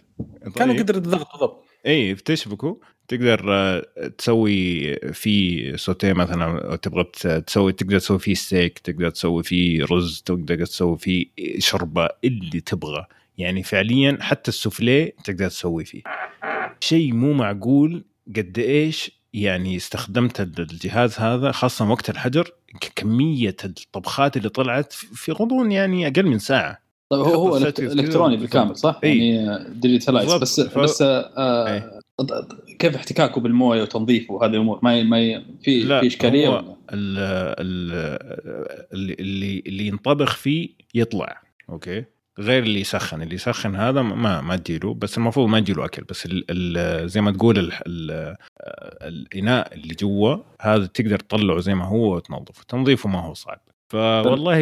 كانوا 0.55 0.74
طيب. 0.76 0.84
قدرة 0.84 0.97
الضغط 0.97 1.32
بالضبط. 1.32 1.66
اي 1.86 2.14
بتشبكه. 2.14 2.80
تقدر 3.10 3.45
آه، 3.53 3.84
تسوي 4.18 4.95
فيه 5.14 5.76
سوتيه 5.76 6.14
مثلا 6.14 6.72
أو 6.72 6.76
تبغى 6.76 7.03
تس- 7.03 7.43
تسوي 7.47 7.72
تقدر 7.74 7.99
تسوي 7.99 8.20
فيه 8.20 8.34
ستيك 8.34 8.80
تقدر 8.80 9.10
تسوي 9.10 9.43
فيه 9.43 9.86
رز 9.91 10.22
تقدر 10.26 10.66
تسوي 10.66 10.97
فيه 10.97 11.26
شوربة 11.60 12.10
اللي 12.24 12.60
تبغى 12.62 13.05
يعني 13.38 13.64
فعليا 13.64 14.18
حتى 14.22 14.49
السوفليه 14.49 15.16
تقدر 15.26 15.47
تسوي 15.49 15.86
فيه 15.86 16.01
شيء 16.80 17.14
مو 17.14 17.34
معقول 17.34 18.03
قد 18.38 18.60
إيش 18.60 19.12
يعني 19.34 19.76
استخدمت 19.78 20.39
الجهاز 20.60 21.20
هذا 21.20 21.51
خاصة 21.51 21.89
وقت 21.91 22.10
الحجر 22.10 22.51
كمية 22.95 23.55
الطبخات 23.66 24.38
اللي 24.38 24.49
طلعت 24.49 24.93
في 24.93 25.32
غضون 25.32 25.72
يعني 25.72 26.07
أقل 26.07 26.26
من 26.26 26.39
ساعة 26.39 26.80
طيب 27.10 27.22
هو 27.22 27.34
هو 27.47 27.57
إلكتروني. 27.57 28.38
بالكامل 28.38 28.78
صح؟ 28.78 28.99
إي. 29.03 29.18
يعني 29.28 29.70
digitalized. 29.74 30.34
بس 30.34 30.62
ف- 30.62 30.78
بس 30.80 31.01
آه 31.01 31.74
إي. 31.74 31.99
كيف 32.80 32.96
احتكاكه 32.96 33.42
بالمويه 33.42 33.82
وتنظيفه 33.82 34.34
وهذه 34.34 34.52
الأمور؟ 34.52 34.80
ما 34.84 34.98
ي- 35.00 35.04
ما 35.04 35.20
ي- 35.20 35.46
في 35.64 35.82
في 35.82 36.08
إشكالية 36.08 36.48
هو 36.48 36.76
اللي 36.94 37.56
اللي 38.94 39.64
اللي 39.68 39.88
ينطبخ 39.88 40.36
فيه 40.36 40.70
يطلع 40.96 41.42
أوكي؟ 41.70 42.04
غير 42.40 42.64
اللي 42.64 42.80
يسخن. 42.82 43.22
اللي 43.22 43.36
يسخن 43.36 43.76
هذا 43.76 44.02
ما 44.02 44.42
ما 44.42 44.56
تجيله 44.56 44.94
بس 44.94 45.18
المفروض 45.18 45.48
ما 45.50 45.60
تجيله 45.60 45.86
أكل. 45.86 46.04
بس 46.04 46.26
ال 46.26 46.46
ال 46.50 47.10
زي 47.10 47.22
ما 47.22 47.32
تقول 47.32 47.60
ال 47.60 47.72
ال 47.88 48.36
الإناء 49.02 49.74
اللي 49.76 49.94
جوا 49.96 50.38
هذا 50.62 50.86
تقدر 50.86 51.20
تطلعه 51.20 51.60
زي 51.60 51.76
ما 51.76 51.86
هو 51.86 52.16
وتنظفه. 52.16 52.64
تنظيفه 52.68 53.10
ما 53.10 53.20
هو 53.22 53.34
صعب. 53.34 53.60
فوالله 53.90 54.58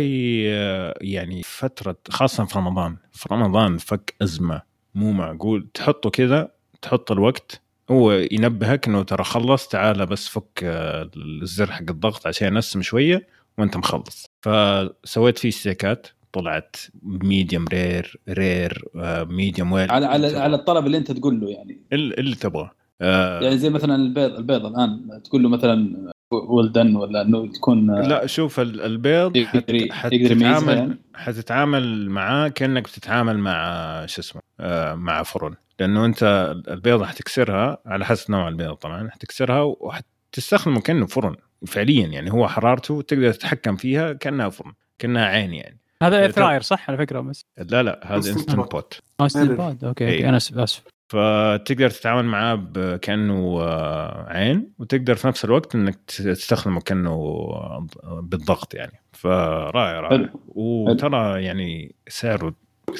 يعني 1.01 1.41
فترة 1.43 1.97
خاصة 2.09 2.45
في 2.45 2.57
رمضان. 2.59 2.97
في 3.11 3.29
رمضان 3.31 3.77
فك 3.77 4.13
أزمة 4.21 4.61
مو 4.95 5.11
معقول. 5.11 5.67
تحطه 5.73 6.09
كذا 6.09 6.51
تحط 6.81 7.11
الوقت 7.11 7.61
هو 7.91 8.11
ينبهك 8.31 8.87
إنه 8.87 9.03
ترى 9.03 9.23
خلص 9.23 9.67
تعال 9.67 10.05
بس 10.05 10.27
فك 10.27 10.59
آه، 10.63 11.09
الزر 11.41 11.71
حق 11.71 11.83
الضغط 11.89 12.27
عشان 12.27 12.47
ينسم 12.47 12.81
شوية 12.81 13.27
وأنت 13.57 13.77
مخلص. 13.77 14.25
فسويت 14.41 15.37
فيه 15.37 15.49
ستيكات 15.49 16.07
طلعت 16.33 16.75
medium 17.03 17.65
rare 17.67 18.19
rare 18.29 18.83
medium 19.29 19.71
well 19.71 19.91
على 19.91 20.05
على 20.05 20.37
على 20.37 20.55
الطلب 20.55 20.85
اللي 20.85 20.97
أنت 20.97 21.11
تقول 21.11 21.39
له 21.41 21.49
يعني. 21.49 21.81
اللي 21.93 22.35
تبغاه 22.35 22.71
آه، 23.01 23.41
يعني 23.41 23.57
زي 23.57 23.69
مثلا 23.69 23.95
البيض 23.95 24.35
البيض 24.35 24.65
الآن 24.65 25.21
تقول 25.23 25.43
له 25.43 25.49
مثلا 25.49 26.07
well 26.31 26.63
done 26.63 26.95
ولا 26.95 27.21
إنه 27.21 27.47
تكون 27.51 27.89
آه، 27.89 28.07
لا 28.07 28.25
شوف 28.25 28.59
ال- 28.59 28.81
البيض 28.81 29.37
حت- 29.37 29.91
حتتعامل 29.91 30.77
يعني؟ 30.77 30.97
حتتعامل 31.15 32.09
معاه 32.09 32.47
كأنك 32.47 32.83
بتتعامل 32.83 33.37
مع 33.39 34.05
شو 34.05 34.21
اسمه 34.21 34.41
آه، 34.59 34.95
مع 34.95 35.23
فرن. 35.23 35.55
لأنه 35.79 36.05
أنت 36.05 36.53
البيضة 36.67 37.05
حتكسرها 37.05 37.77
على 37.85 38.05
حسب 38.05 38.31
نوع 38.31 38.47
البيضة 38.47 38.73
طبعا 38.73 39.09
حتكسرها 39.09 39.61
وحت 39.61 40.05
تستخدمه 40.31 40.81
كأنه 40.81 41.05
فرن 41.05 41.35
فعليا 41.67 42.07
يعني 42.07 42.31
هو 42.31 42.47
حرارته 42.47 43.01
تقدر 43.01 43.31
تتحكم 43.31 43.75
فيها 43.75 44.13
كأنها 44.13 44.49
فرن 44.49 44.73
كأنها 44.99 45.25
عين 45.25 45.53
يعني. 45.53 45.79
هذا 46.03 46.19
air 46.19 46.31
fryer 46.31 46.61
صح؟ 46.61 46.89
على 46.89 46.97
فكرة 46.97 47.19
بس. 47.19 47.45
لا 47.57 47.83
لا 47.83 47.99
هذا 48.03 48.15
Instant. 48.15 48.55
Pot 48.55 49.01
آه 49.19 49.27
إيه. 49.35 49.43
Pot 49.43 49.83
okay 49.83 50.29
أنا 50.29 50.37
أسف 50.37 50.57
أسف. 50.57 50.83
فتقدر 51.09 51.89
تتعامل 51.89 52.25
معاه 52.25 52.97
كأنه 53.01 53.61
آه، 53.61 54.25
عين 54.29 54.71
وتقدر 54.79 55.15
في 55.15 55.27
نفس 55.27 55.45
الوقت 55.45 55.75
إنك 55.75 55.99
تستخدمه 56.07 56.81
كأنه 56.81 57.11
آه، 57.11 57.87
بالضغط 58.23 58.73
يعني. 58.73 59.01
فرائع 59.13 59.99
رائع. 59.99 60.29
وترى 60.47 61.43
يعني 61.43 61.95
سعره 62.07 62.53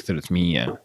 300 0.06 0.82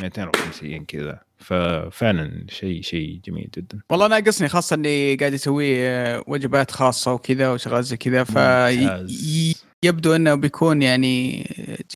250 0.00 0.84
كذا. 0.84 1.20
ففعلا 1.38 2.46
شيء 2.48 2.82
شيء 2.82 3.20
جميل 3.24 3.48
جدا. 3.56 3.80
والله 3.90 4.06
ناقصني 4.08 4.48
خاصة 4.48 4.74
إني 4.74 5.16
قاعد 5.16 5.32
يسوي 5.32 5.88
آه، 5.88 6.24
وجبات 6.26 6.70
خاصة 6.70 7.12
وكذا 7.12 7.52
وشغلات 7.52 7.84
زي 7.84 7.96
كذا. 7.96 8.18
ممتاز. 8.18 9.54
فيبدو 9.82 10.16
إنه 10.16 10.34
بيكون 10.34 10.82
يعني 10.82 11.46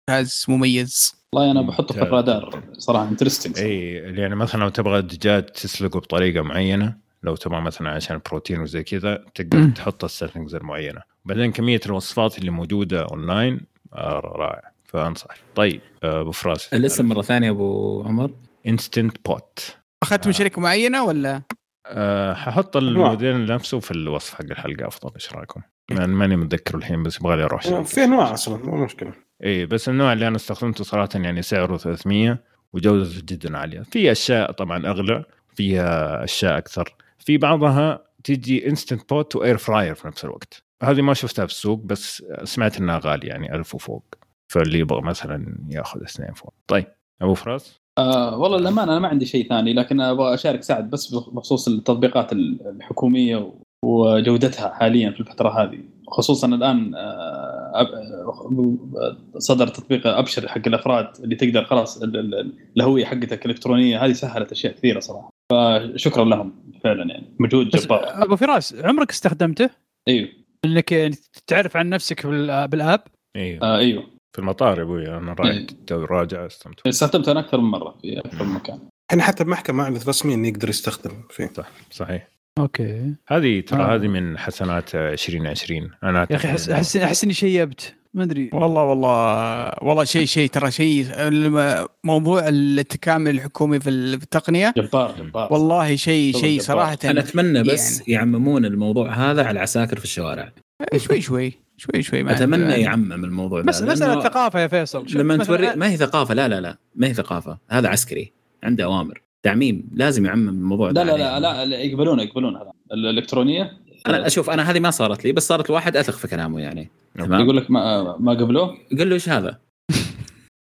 جهاز 0.08 0.44
مميز. 0.48 1.14
والله 1.32 1.50
أنا 1.50 1.62
بحطه 1.62 1.94
في. 1.94 2.02
الرادار. 2.02 2.62
صراحة 2.72 3.08
interesting 3.08 3.58
إي 3.58 3.92
يعني 3.92 4.34
مثلا 4.36 4.60
لو 4.60 4.68
تبغى 4.68 4.98
الدجاج 4.98 5.46
تسلقه 5.46 6.00
بطريقة 6.00 6.42
معينة 6.42 6.96
لو 7.22 7.36
تبغى 7.36 7.60
مثلا 7.60 7.90
عشان 7.90 8.20
بروتين 8.30 8.60
وزي 8.60 8.82
كذا 8.82 9.24
تقدر. 9.34 9.70
تحط 9.70 10.04
ال 10.04 10.10
settings 10.10 10.54
المعينة. 10.54 11.00
بعدين 11.24 11.52
كمية 11.52 11.80
الوصفات 11.86 12.38
اللي 12.38 12.50
موجودة 12.50 13.02
اونلاين 13.02 13.60
آه، 13.94 14.20
رائع. 14.24 14.62
فأنصح. 14.88 15.34
طيب 15.54 15.80
آه، 16.02 16.20
أبو 16.20 16.30
فراس. 16.30 16.74
الاسم 16.74 17.06
مرة 17.08 17.22
ثانية 17.22 17.50
أبو 17.50 18.02
عمر. 18.06 18.30
Instant 18.66 19.16
Pot 19.28 19.76
أخذت 20.02 20.26
من 20.26 20.32
شركة 20.32 20.60
معينة 20.60 21.04
ولا؟ 21.04 21.42
أه 21.86 22.34
ححط 22.34 22.76
الموديل 22.76 23.46
نفسه 23.46 23.80
في 23.80 23.90
الوصف 23.90 24.34
حق 24.34 24.44
الحلقة 24.44 24.86
أفضل 24.86 25.10
إيش 25.14 25.32
رأيكم؟ 25.32 25.60
يعني 25.90 26.06
ماني 26.14 26.36
متذكر 26.36 26.76
الحين 26.76 27.02
بس 27.02 27.16
يبغى 27.20 27.36
لي 27.36 27.44
أروح. 27.44 27.62
شيء. 27.62 27.82
في 27.82 28.04
أنواع 28.04 28.32
أصلا 28.34 28.56
مو 28.66 28.84
مشكلة. 28.84 29.12
إي 29.44 29.66
بس 29.66 29.88
النوع 29.88 30.12
اللي 30.12 30.28
أنا 30.28 30.36
استخدمته 30.36 30.84
صراحة 30.84 31.08
يعني 31.14 31.42
سعره 31.42 31.76
300 31.76 32.38
وجودته 32.72 33.22
جدا 33.24 33.58
عالية. 33.58 33.80
في 33.80 34.12
أشياء 34.12 34.52
طبعا 34.52 34.86
أغلى 34.86 35.24
فيها 35.54 36.24
أشياء 36.24 36.58
أكثر. 36.58 36.94
في 37.18 37.38
بعضها 37.38 38.04
تجي 38.24 38.68
Instant 38.68 39.08
Pot 39.10 39.36
و 39.36 39.41
air 39.41 39.56
fryer 39.56 39.94
في 39.94 40.06
نفس 40.08 40.24
الوقت. 40.24 40.62
هذه 40.82 41.00
ما 41.02 41.14
شفتها 41.14 41.46
في 41.46 41.52
السوق 41.52 41.80
بس 41.84 42.24
سمعت 42.44 42.78
إنها 42.78 43.00
غالية 43.04 43.28
يعني 43.28 43.54
ألف 43.54 43.74
وفوق. 43.74 44.04
فاللي 44.48 44.78
يبغى 44.78 45.00
مثلا 45.02 45.58
ياخذ 45.70 46.02
اثنين 46.02 46.32
فوق. 46.34 46.54
طيب 46.66 46.86
أبو 47.22 47.34
فراس؟ 47.34 47.80
آه 47.98 48.38
والله 48.38 48.58
للأمانة 48.58 48.92
أنا 48.92 48.98
ما 49.00 49.08
عندي 49.08 49.26
شيء 49.26 49.48
ثاني 49.48 49.72
لكن 49.72 50.00
أبغى 50.00 50.34
أشارك 50.34 50.62
سعد 50.62 50.90
بس 50.90 51.14
بخصوص 51.14 51.68
التطبيقات 51.68 52.32
الحكومية 52.32 53.52
وجودتها 53.84 54.74
حاليا 54.74 55.10
في 55.10 55.20
الفترة 55.20 55.62
هذه. 55.62 55.78
خصوصا 56.08 56.46
الآن 56.46 56.94
آه، 56.94 57.72
أب- 57.74 59.38
صدر 59.38 59.68
تطبيق 59.68 60.06
أبشر 60.06 60.48
حق 60.48 60.62
الأفراد 60.66 61.06
اللي 61.24 61.36
تقدر 61.36 61.64
خلاص 61.64 62.02
ال- 62.02 62.16
ال- 62.16 62.52
الهوية 62.76 63.04
حقتك 63.04 63.46
الإلكترونية 63.46 64.04
هذه 64.04 64.12
سهلت 64.12 64.52
أشياء 64.52 64.72
كثيرة 64.72 65.00
صراحة. 65.00 65.30
فشكرا 65.52 66.24
لهم 66.24 66.72
فعلا 66.84 67.04
يعني 67.10 67.36
مجهود 67.40 67.68
جبار. 67.68 68.22
أبو 68.24 68.36
فراس 68.36 68.74
عمرك 68.74 69.10
استخدمته؟ 69.10 69.70
أيوه 70.08 70.28
إنك 70.64 70.92
يعني 70.92 71.14
تعرف 71.46 71.76
عن 71.76 71.88
نفسك 71.88 72.26
بال- 72.26 72.68
بال 72.68 72.79
app؟ 72.79 73.00
أيوه 73.36 73.62
آه 73.62 73.78
أيوه 73.78 74.04
في 74.32 74.38
المطار 74.38 74.78
يا 74.78 74.82
أبوي 74.82 75.08
أنا 75.16 75.32
رايح 75.32 75.66
توي 75.86 76.04
راجع 76.04 76.46
استمتع. 76.46 76.82
استخدمته 76.90 77.32
أنا 77.32 77.40
أكثر 77.40 77.60
من 77.60 77.70
مرة 77.70 77.98
في 78.02 78.18
أكثر 78.18 78.44
من 78.44 78.54
مكان. 78.54 78.78
إحنا 79.10 79.22
حتى 79.22 79.42
المحكمة 79.42 79.82
اعلنت 79.84 80.08
رسميا 80.08 80.34
إنه 80.34 80.48
يقدر 80.48 80.68
يستخدم 80.68 81.12
فيه. 81.30 81.50
صح 81.56 81.68
صحيح. 81.90 82.28
okay. 82.58 83.14
هذه 83.28 83.60
ترى 83.60 83.82
آه. 83.82 83.94
هذه 83.94 84.08
من 84.08 84.38
حسنات 84.38 84.94
2020 84.94 85.90
أنا 86.04 86.26
يا 86.30 86.36
أخي 86.36 86.48
احس 86.48 86.96
احس 86.96 87.24
إني 87.24 87.32
شيبت 87.32 87.94
ما 88.14 88.24
أدري. 88.24 88.50
والله 88.52 88.82
والله 88.84 89.72
والله 89.82 90.04
شيء 90.04 90.24
شيء 90.26 90.48
ترى 90.48 90.70
شيء 90.70 91.06
الم- 91.28 91.86
موضوع 92.04 92.48
التكامل 92.48 93.30
الحكومي 93.34 93.80
في 93.80 93.90
التقنية 93.90 94.74
جبار 94.76 95.14
جبار. 95.18 95.52
والله 95.52 95.96
شيء 95.96 96.36
شيء. 96.36 96.60
صراحة 96.60 96.98
أنا 97.04 97.20
أتمنى 97.20 97.62
بس 97.62 98.00
يعني. 98.00 98.12
يعممون 98.12 98.64
الموضوع 98.64 99.10
هذا 99.12 99.42
على 99.42 99.50
العساكر 99.50 99.98
في 99.98 100.04
الشوارع. 100.04 100.52
شوي 100.96 101.20
شوي 101.20 101.52
شوي 101.76 102.02
شوي 102.02 102.22
ما 102.22 102.32
أتمنى 102.32 102.62
يعني. 102.70 102.82
يعمم 102.82 103.24
الموضوع 103.24 103.60
بس 103.62 103.82
مساله 103.82 104.08
لأنه 104.08 104.22
ثقافه 104.22 104.60
يا 104.60 104.66
فيصل. 104.66 105.06
لما 105.14 105.38
مثلاً- 105.38 105.46
توري 105.46 105.76
ما 105.76 105.90
هي 105.90 105.96
ثقافة 105.96 106.34
لا 106.34 106.48
لا 106.48 106.60
لا 106.60 106.76
ما 106.94 107.06
هي 107.06 107.14
ثقافة 107.14 107.58
هذا 107.68 107.88
عسكري 107.88 108.32
عنده 108.62 108.84
أوامر. 108.84 109.22
تعميم 109.42 109.88
لازم 109.94 110.26
يعمم 110.26 110.48
الموضوع 110.48 110.90
لا 110.90 111.04
لا 111.04 111.16
لا. 111.16 111.40
لا, 111.40 111.64
لا 111.66 111.78
يقبلون 111.78 112.20
يقبلون 112.20 112.56
هذا. 112.56 112.72
الإلكترونية؟ 112.92 113.72
أنا 114.06 114.26
أشوف 114.26 114.50
أنا 114.50 114.70
هذه 114.70 114.80
ما 114.80 114.90
صارت 114.90 115.24
لي 115.24 115.32
بس 115.32 115.48
صارت 115.48 115.70
لواحد 115.70 115.96
أثق 115.96 116.14
في 116.14 116.28
كلامه 116.28 116.60
يعني. 116.60 116.90
تمام؟ 117.14 117.40
يقول 117.40 117.56
لك 117.56 117.70
ما 117.70 118.16
ما 118.18 118.32
قبلوه؟ 118.32 118.76
قل 118.98 119.08
له 119.08 119.14
إيش 119.14 119.28
هذا؟ 119.28 119.58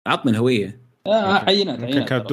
عطني 0.07 0.31
الهوية. 0.33 0.81
آه 1.07 1.33
عينات 1.33 1.79
يمكن 1.81 1.93
عينات. 1.95 2.29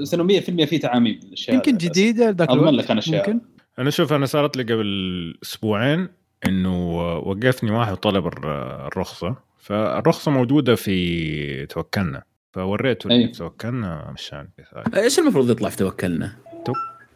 بس 0.00 0.14
إنه 0.14 0.22
100% 0.24 0.64
في 0.64 0.78
تعاميم. 0.78 1.20
يمكن. 1.48 1.76
جديدة 1.76 2.30
ذاك 2.30 2.48
أضمن 2.50 2.68
الوقت. 2.68 2.84
لك 2.84 2.90
أنا 2.90 3.00
أشياء. 3.00 3.38
أنا 3.78 3.90
شوف 3.90 4.12
أنا 4.12 4.26
صارت 4.26 4.56
لي 4.56 4.62
قبل 4.62 5.38
أسبوعين 5.42 6.08
إنه 6.48 6.96
وقفني 7.18 7.70
واحد 7.70 7.96
طلب 7.96 8.26
الر- 8.26 8.86
الرخصة 8.86 9.36
فالرخصة 9.58 10.30
موجودة 10.30 10.74
في 10.74 11.66
توكلنا 11.66 12.22
فوريته 12.52 13.06
اللي 13.08 13.22
أي. 13.22 13.26
في 13.32 13.38
توكلنا 13.38 14.10
مشان 14.14 14.48
إيش 14.96 15.18
المفروض 15.18 15.50
يطلع 15.50 15.68
في 15.68 15.76
توكلنا؟ 15.76 16.32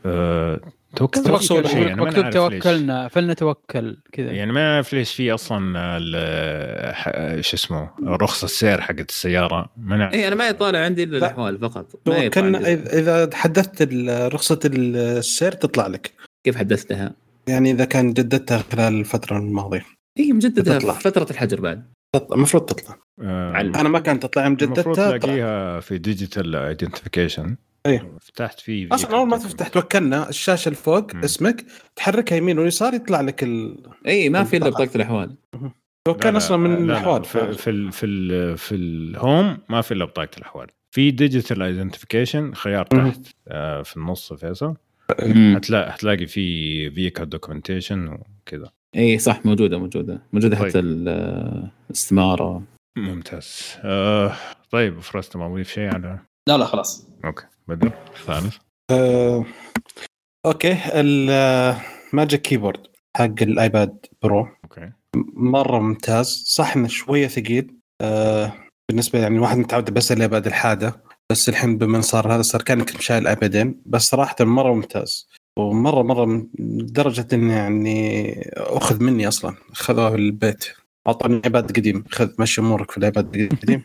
أه 0.07 0.61
توكلنا 0.97 1.39
في 1.39 1.49
كل 1.49 1.69
شيء، 1.69 1.95
ما 1.95 2.05
مكتوب. 2.05 2.31
توكلنا 2.31 3.09
فلنتوكل 3.09 3.97
كذا 4.13 4.31
يعني 4.33 4.53
ما 4.53 4.75
اعرف 4.75 4.93
ليش 4.93 5.15
في 5.15 5.35
أصلا 5.35 5.75
ال- 6.01 6.95
ح- 6.95 7.41
شو 7.41 7.57
اسمه 7.57 7.91
رخصة 8.03 8.45
السير 8.45 8.81
حقت 8.81 9.09
السيارة 9.11 9.71
ما 9.77 9.97
نعرف 9.97 10.15
اي 10.15 10.29
أنا 10.29 10.35
ما 10.37 10.49
يطالع 10.49 10.79
عندي 10.79 11.03
إلا 11.03 11.11
لا. 11.19 11.19
الأحوال 11.27 11.59
فقط. 11.59 11.87
إذا- 12.09 12.95
إذا 12.95 13.31
حدثت 13.35 13.89
رخصة 14.35 14.61
السير 14.65 15.53
تطلع 15.53 15.87
لك 15.87 16.13
كيف 16.45 16.57
حدثتها؟ 16.57 17.13
يعني 17.49 17.71
إذا 17.71 17.85
كان 17.85 18.13
جددتها 18.13 18.59
خلال 18.59 19.01
الفترة 19.01 19.39
الماضية 19.39 19.85
إي 20.19 20.33
مجددها 20.33 20.79
تطلع. 20.79 20.93
في 20.93 21.01
فترة 21.01 21.27
الحجر 21.31 21.61
بعد 21.61 21.93
المفروض 22.33 22.65
تطلع 22.65 22.99
علم. 23.21 23.77
أنا 23.77 23.89
ما 23.89 23.99
كانت 23.99 24.23
تطلع 24.23 24.45
يوم 24.45 24.57
المفروض. 24.63 24.97
تلاقيها 24.97 25.81
في 25.81 25.99
digital 25.99 26.57
identification 26.57 27.57
إيه. 27.87 28.13
فتحت 28.21 28.61
فيه 28.61 28.89
أصلا 28.93 29.17
أول 29.17 29.29
ما 29.29 29.37
تفتح 29.37 29.69
توكلنا 29.69 30.29
الشاشة 30.29 30.69
الفوق 30.69 31.15
مم. 31.15 31.25
اسمك 31.25 31.65
تحركها 31.97 32.37
يمين 32.37 32.59
ويسار 32.59 32.95
يطلع 32.95 33.21
لك 33.21 33.43
ال... 33.43 33.83
إي 34.07 34.29
ما 34.29 34.45
في 34.45 34.57
إلا 34.57 34.69
بطاقة 34.69 34.91
الأحوال 34.97 35.37
توكل 36.07 36.37
أصلا 36.37 36.57
من 36.57 36.85
الأحوال 36.85 37.25
في 37.25 37.53
في 37.53 37.71
ال 37.71 37.93
في 37.93 38.07
ال 38.07 38.59
في 38.59 38.75
ال 38.75 38.91
home 38.91 39.59
ما 39.69 39.81
في 39.81 39.95
إلا 39.95 40.05
بطاقة 40.05 40.31
الأحوال 40.39 40.67
في 40.91 41.11
digital 41.11 41.63
identification 41.63 42.55
خيار. 42.55 42.87
تحت 42.87 43.21
آه 43.49 43.83
في 43.83 43.97
النص 43.97 44.33
فيصل 44.33 44.75
مم. 45.23 45.57
حتلاقي 45.57 45.93
حتلاقي 45.93 46.27
في 46.27 46.91
vehicle 46.91 47.29
documentation 47.29 48.09
وكذا 48.09 48.71
اي 48.97 49.19
صح 49.19 49.47
موجودة 49.47 49.79
موجودة. 49.79 50.23
موجودة 50.33 50.59
طيب. 50.59 50.69
حتى 50.69 50.79
ال- 50.79 51.71
الاستمارة. 51.91 52.63
ممتاز. 52.99 53.77
آه 53.85 54.37
طيب 54.71 55.01
first 55.01 55.37
ما 55.37 55.47
أضيف 55.47 55.69
شيء 55.73 55.95
على 55.95 56.19
لا 56.49 56.57
لا 56.59 56.65
خلاص. 56.65 57.09
okay 57.25 57.45
بدر 57.69 57.93
ثالث 58.27 58.57
آه... 58.91 59.45
أوكي 60.47 60.77
ال 60.95 61.19
Magic 61.19 62.43
Keyboard 62.43 62.81
حق 63.17 63.43
ال 63.43 63.56
iPad 63.56 64.07
Pro 64.23 64.49
okay. 64.65 64.93
مرة 65.35 65.79
ممتاز. 65.79 66.45
صح 66.47 66.77
إنه 66.77 66.89
شوية 66.89 67.27
ثقيل. 67.27 67.75
آه... 68.03 68.53
بالنسبة 68.91 69.19
يعني 69.19 69.37
الواحد 69.37 69.59
متعود 69.59 69.91
بس 69.95 70.13
الايباد 70.13 70.47
الحادة. 70.47 71.03
بس 71.31 71.49
الحين 71.49 71.79
بمن 71.79 72.03
صار 72.03 72.35
هذا 72.35 72.43
صار 72.43 72.63
كأنك 72.63 73.01
شايل 73.01 73.27
ايبادين 73.27 73.83
بس 73.87 74.03
صراحة 74.03 74.37
مرة 74.41 74.73
ممتاز. 74.75 75.29
ومرة 75.59 76.03
مرة 76.03 76.47
لدرجه 76.59 77.27
إنه 77.33 77.55
يعني 77.55 78.33
أخذ 78.57 79.03
مني 79.03 79.29
أصلا. 79.29 79.57
خذوه 79.73 80.15
البيت. 80.15 80.65
اعطاني 81.07 81.41
إيباد 81.45 81.77
قديم. 81.77 82.05
خذ 82.11 82.31
مشي 82.39 82.61
أمورك 82.61 82.91
في 82.91 82.99
الإيباد 82.99 83.37
القديم. 83.37 83.83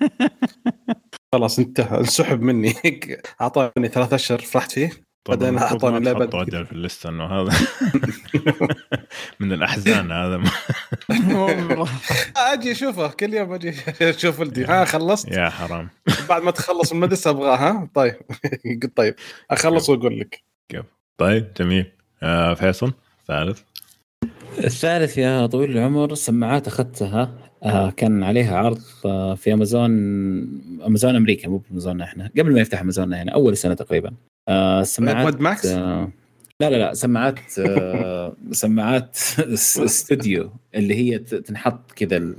خلاص 1.33 1.59
انتهى. 1.59 1.99
انسحب 1.99 2.41
مني. 2.41 2.73
اعطاني 3.41 3.87
ثلاث 3.87 4.13
أشهر. 4.13 4.39
فرحت 4.39 4.71
فيه. 4.71 4.91
بعدين 5.29 5.55
لعبة 5.55 6.25
تحطه 6.25 6.41
أجل 6.41 6.65
في 6.65 6.71
الليستة 6.71 7.09
إنه 7.09 7.25
هذا. 7.25 7.51
من 9.39 9.53
الأحزان 9.53 10.11
هذا. 10.11 10.43
أجي 12.53 12.71
أشوفه. 12.71 13.07
كل 13.07 13.33
يوم 13.33 13.53
أجي 13.53 13.73
أشوف 14.01 14.39
ولدي 14.39 14.65
ها 14.65 14.85
خلصت؟ 14.85 15.27
يا 15.31 15.49
حرام. 15.49 15.89
بعد 16.29 16.41
ما 16.41 16.51
تخلص 16.51 16.91
المدرسة 16.91 17.29
أبغاه 17.29 17.55
ها؟ 17.55 17.89
طيب. 17.93 18.15
قلت 18.83 18.97
طيب. 18.97 19.15
أخلص 19.51 19.89
وأقول 19.89 20.19
لك. 20.19 20.43
طيب 21.17 21.47
جميل. 21.59 21.91
آه 22.23 22.53
فيصل 22.53 22.93
ثالث. 23.27 23.61
الثالث 24.57 25.17
يا 25.17 25.45
طويل 25.45 25.71
العمر 25.77 26.15
سماعات 26.15 26.67
أخذتها. 26.67 27.31
آه 27.63 27.89
كان 27.89 28.23
عليها 28.23 28.57
عرض 28.57 28.81
آه 29.05 29.35
في 29.35 29.53
أمازون 29.53 29.91
أمازون 30.87 31.15
أمريكا 31.15 31.49
مو 31.49 31.57
بأمازون 31.57 32.01
إحنا. 32.01 32.29
قبل 32.37 32.53
ما 32.53 32.59
يفتح 32.61 32.81
أمازون 32.81 33.13
هنا 33.13 33.31
أول 33.31 33.57
سنة 33.57 33.73
تقريبا. 33.73 34.13
آه 34.49 34.83
سماعات 34.83 35.17
ايباد 35.25 35.41
ماكس 35.41 35.65
آه 35.65 36.11
لا 36.61 36.69
لا 36.69 36.75
لا 36.77 36.93
سماعات 36.93 37.39
آه، 37.59 38.35
سماعات 38.51 39.17
استوديو 39.39 40.51
اللي 40.75 40.95
هي 40.95 41.19
تنحط 41.19 41.91
كذا 41.91 42.33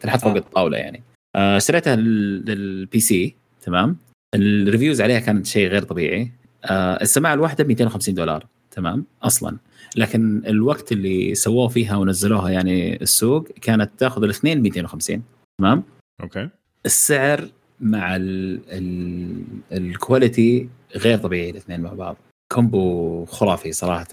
تنحط 0.00 0.20
فوق. 0.20 0.36
الطاولة 0.36 0.76
يعني. 0.78 1.02
آه، 1.36 1.56
اشتريتها 1.56 1.96
لل- 1.96 2.44
لل 2.44 3.00
PC 3.00 3.34
تمام؟ 3.62 3.96
ال 4.34 4.42
reviews 4.42 5.00
عليها 5.00 5.18
كانت 5.18 5.46
شيء 5.46 5.68
غير 5.68 5.82
طبيعي. 5.82 6.32
آه، 6.64 7.02
السماعة 7.02 7.34
الواحدة 7.34 7.64
ب 7.64 7.68
250 7.68 8.14
دولار 8.14 8.46
تمام؟ 8.70 9.04
أصلا. 9.22 9.56
لكن 9.96 10.42
الوقت 10.46 10.92
اللي 10.92 11.34
سووه 11.34 11.68
فيها 11.68 11.96
ونزلوها 11.96 12.50
يعني 12.50 13.02
السوق 13.02 13.48
كانت 13.62 13.90
تاخذ 13.98 14.22
الاثنين 14.24 14.60
250 14.62 15.22
تمام؟ 15.60 15.82
okay. 16.22 16.48
السعر 16.86 17.48
مع 17.80 18.16
ال 18.16 18.60
ال 18.70 19.42
ال 19.72 19.84
quality 19.84 20.68
غير 20.96 21.18
طبيعي 21.18 21.50
الاثنين 21.50 21.80
مع 21.80 21.92
بعض. 21.92 22.16
combo 22.52 23.24
خرافي 23.24 23.72
صراحة. 23.72 24.06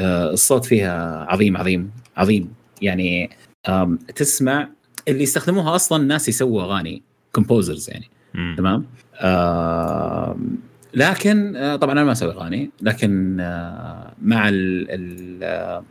آه، 0.00 0.30
الصوت 0.30 0.64
فيها 0.64 1.26
عظيم 1.28 1.56
عظيم 1.56 1.90
عظيم. 2.16 2.52
يعني 2.82 3.30
تسمع 4.16 4.68
اللي 5.08 5.22
يستخدموها 5.22 5.74
أصلا 5.74 6.04
ناس 6.04 6.28
يسووا 6.28 6.62
أغاني 6.62 7.02
composers 7.32 7.90
يعني. 7.90 8.10
مم. 8.34 8.54
تمام؟ 8.58 8.86
لكن 10.94 11.56
آه، 11.56 11.76
طبعا 11.76 11.92
أنا 11.92 12.04
ما 12.04 12.12
أسوي 12.12 12.32
أغاني 12.32 12.70
لكن 12.82 13.40
آه، 13.40 14.12
مع 14.22 14.48
ال 14.48 14.86
ال 14.90 15.82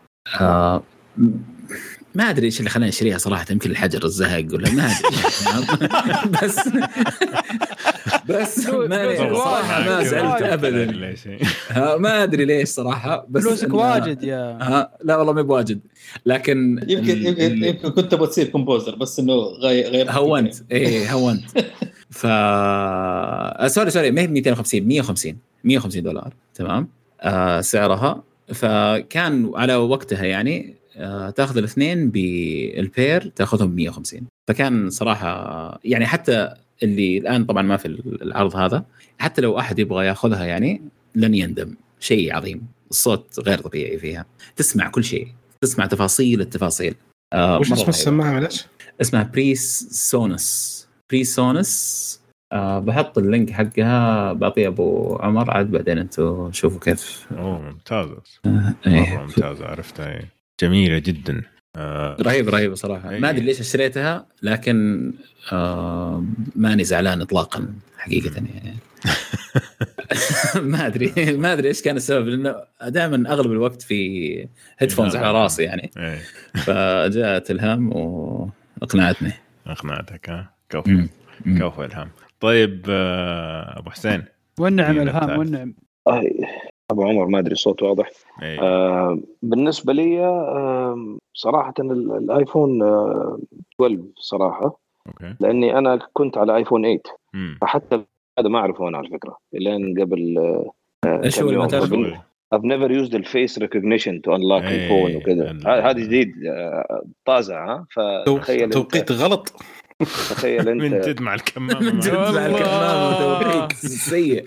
ما 2.15 2.29
أدري 2.29 2.45
إيش 2.45 2.59
اللي 2.59 2.69
خلاني 2.69 2.89
أشتريها 2.89 3.17
صراحة 3.17 3.45
يمكن 3.51 3.71
الحجر 3.71 4.05
الزهق 4.05 4.45
ولا 4.53 4.71
ما 4.71 4.85
أدري؟ 4.85 5.87
بس 6.43 6.59
بس 8.29 8.67
ما 8.89 9.15
صراحة 9.17 9.83
ما. 9.89 10.03
زعلت 10.03 10.41
ابدا. 10.41 11.15
ما 11.97 12.23
أدري 12.23 12.45
ليش 12.45 12.69
صراحة 12.69 13.25
بس 13.29 13.43
فلوسك 13.43 13.73
واجد 13.73 14.23
يا 14.23 14.57
لا 15.03 15.17
والله 15.17 15.33
ما 15.33 15.41
بواجد. 15.41 15.79
لكن 16.25 16.79
يمكن 16.87 17.25
يمكن, 17.25 17.63
يمكن 17.63 17.89
كنت 17.89 18.11
تبغى 18.11 18.27
تصير 18.27 18.47
composer 18.47 18.95
بس 18.95 19.19
إنه 19.19 19.33
غير 19.33 19.89
غير 19.89 20.11
هونت. 20.11 20.55
إيه 20.71 21.13
هونت. 21.13 21.43
ف 22.09 22.25
آه، 22.25 23.67
sorry 23.67 23.89
sorry 23.89 24.11
ما 24.11 24.21
هي 24.21 24.27
250 24.27 24.87
150 24.87 25.37
150 25.63 26.03
دولار. 26.03 26.33
تمام؟ 26.55 26.87
آه 27.21 27.61
سعرها. 27.61 28.23
فكان 28.53 29.51
على 29.55 29.75
وقتها 29.75 30.25
يعني 30.25 30.75
آه 30.97 31.29
تأخذ 31.29 31.57
الاثنين 31.57 32.09
بال 32.09 32.50
pair 32.50 33.31
تأخذهم 33.35 33.75
150 33.75 34.21
فكان 34.47 34.89
صراحة 34.89 35.79
يعني 35.83 36.05
حتى 36.05 36.53
اللي 36.83 37.17
الآن 37.17 37.45
طبعا 37.45 37.61
ما 37.61 37.77
في 37.77 37.87
العرض 38.21 38.55
هذا 38.55 38.85
حتى 39.19 39.41
لو 39.41 39.59
أحد 39.59 39.79
يبغى 39.79 40.05
يأخذها 40.05 40.45
يعني 40.45 40.81
لن 41.15 41.33
يندم. 41.33 41.75
شيء 41.99 42.35
عظيم. 42.35 42.67
الصوت 42.91 43.39
غير 43.39 43.57
طبيعي 43.57 43.97
فيها. 43.97 44.25
تسمع 44.55 44.89
كل 44.89 45.03
شيء. 45.03 45.27
تسمع 45.61 45.85
تفاصيل 45.85 46.41
التفاصيل. 46.41 46.95
آه 47.33 47.59
وش 47.59 47.71
اسم. 47.71 47.89
السماعة؟ 47.89 48.31
معلش؟ 48.31 48.65
اسمها 49.01 49.23
PreSonus 49.23 50.87
PreSonus 51.11 52.21
آه 52.53 52.79
بحط 52.79 53.17
ال 53.17 53.24
link 53.24 53.49
حقها. 53.51 54.33
بعطيه 54.33 54.67
أبو 54.67 55.15
عمر. 55.15 55.51
عاد 55.51 55.71
بعدين 55.71 55.97
أنتم 55.97 56.51
شوفوا 56.51 56.79
كيف. 56.79 57.27
أوه 57.31 57.61
ممتازة. 57.61 58.21
آه 58.45 58.49
مرة 58.49 58.75
إيه 58.87 59.17
ممتازة 59.17 59.65
عرفتها 59.65 60.13
إيه. 60.13 60.29
جميلة 60.61 60.99
جدا. 60.99 61.43
آه 61.75 62.17
رهيب 62.21 62.49
رهيب 62.49 62.75
صراحة. 62.75 63.09
إيه. 63.11 63.19
ما 63.19 63.29
أدري 63.29 63.45
ليش 63.45 63.59
اشتريتها 63.59 64.25
لكن 64.43 65.11
آه 65.51 66.25
ماني 66.55 66.83
زعلان 66.83 67.21
اطلاقا 67.21 67.73
حقيقة 67.97 68.35
يعني. 68.35 68.75
ما 70.71 70.87
أدري 70.87 71.37
ما 71.37 71.53
أدري 71.53 71.67
إيش 71.67 71.81
كان 71.81 71.95
السبب 71.95 72.27
لأنه 72.27 72.55
دائما 72.87 73.33
أغلب 73.33 73.51
الوقت 73.51 73.81
في 73.81 74.47
headphones 74.79 75.15
على 75.15 75.31
راسي 75.31 75.63
يعني. 75.63 75.91
إيه. 75.97 76.19
فجاءت 76.55 77.51
إلهام 77.51 77.89
وأقنعتني. 77.95 79.33
أقنعتك 79.67 80.29
ها؟ 80.29 80.53
كفو. 80.69 81.01
كفو 81.45 81.83
إلهام. 81.83 82.09
طيب 82.39 82.85
آه 82.89 83.79
أبو 83.79 83.89
حسين. 83.89 84.23
والنعم 84.59 84.95
إيه، 84.95 85.03
إلهام. 85.03 85.39
والنعم. 85.39 85.73
أبو 86.91 87.03
عمر 87.03 87.25
ما 87.27 87.39
أدري 87.39 87.51
الصوت 87.53 87.83
واضح. 87.83 88.09
إيه. 88.43 88.61
آه 88.61 89.19
بالنسبة 89.41 89.93
لي 89.93 90.25
آه 90.25 91.17
صراحة 91.33 91.73
ال- 91.79 92.11
الآيفون 92.17 92.81
آه 92.83 93.39
12 93.75 93.99
صراحة. 94.19 94.79
okay. 95.07 95.35
لأني 95.39 95.77
أنا 95.77 95.99
كنت 96.13 96.37
على 96.37 96.55
آيفون 96.55 96.81
8 96.81 96.99
مم. 97.33 97.57
فحتى 97.61 98.01
هذا 98.39 98.49
ما 98.49 98.59
أعرفه 98.59 98.87
أنا 98.87 98.97
على 98.97 99.09
فكرة. 99.09 99.37
لين 99.53 100.01
قبل 100.01 100.37
آه، 101.05 101.23
إيش 101.23 101.39
هو 101.41 101.67
I've 102.55 102.63
never 102.63 102.89
used 102.89 103.11
the 103.11 103.23
face 103.23 103.61
recognition 103.63 104.13
to 104.25 104.31
unlock 104.37 104.63
إيه، 104.63 104.85
الفون 104.85 105.15
وكذا. 105.15 105.57
هذا 105.67 105.91
جديد 105.99 106.33
آه، 106.47 107.03
طازع 107.25 107.65
ها؟ 107.73 107.85
فتخيل 107.91 108.69
توقيت 108.69 109.11
غلط. 109.11 109.53
تخيل 110.03 110.75
من 110.75 110.93
أنت. 110.93 111.07
جد 111.09 111.21
مع 111.21 111.33
الكمامة 111.33 111.79
من 111.91 111.99
جد 111.99 112.13
معك. 112.13 112.33
مع 112.35 112.45
الكمام 112.45 113.13
وتوقيت 113.13 113.73
سيء. 114.09 114.45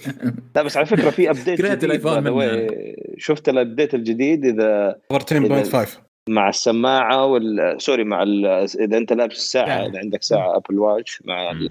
لا 0.56 0.62
بس 0.62 0.76
على 0.76 0.86
فكرة 0.86 1.10
في 1.10 1.30
ابديت 1.30 1.58
كرهت 1.62 1.84
جديد 1.84 2.06
من- 2.06 2.40
way. 2.40 2.72
شفت 3.18 3.48
الابديت 3.48 3.94
الجديد 3.94 4.44
إذا 4.44 4.96
14.5 5.12 5.88
مع 6.28 6.48
السماعة 6.48 7.26
وال 7.26 7.76
سوري 7.82 8.04
مع 8.04 8.22
ال... 8.22 8.46
إذا 8.80 8.98
أنت 8.98 9.12
لابس 9.12 9.36
الساعة 9.36 9.66
يعني. 9.66 9.86
إذا 9.86 9.98
عندك 9.98 10.22
ساعة 10.22 10.56
ابل 10.56 10.78
واتش 10.78 11.22
مع 11.24 11.50
ال... 11.50 11.68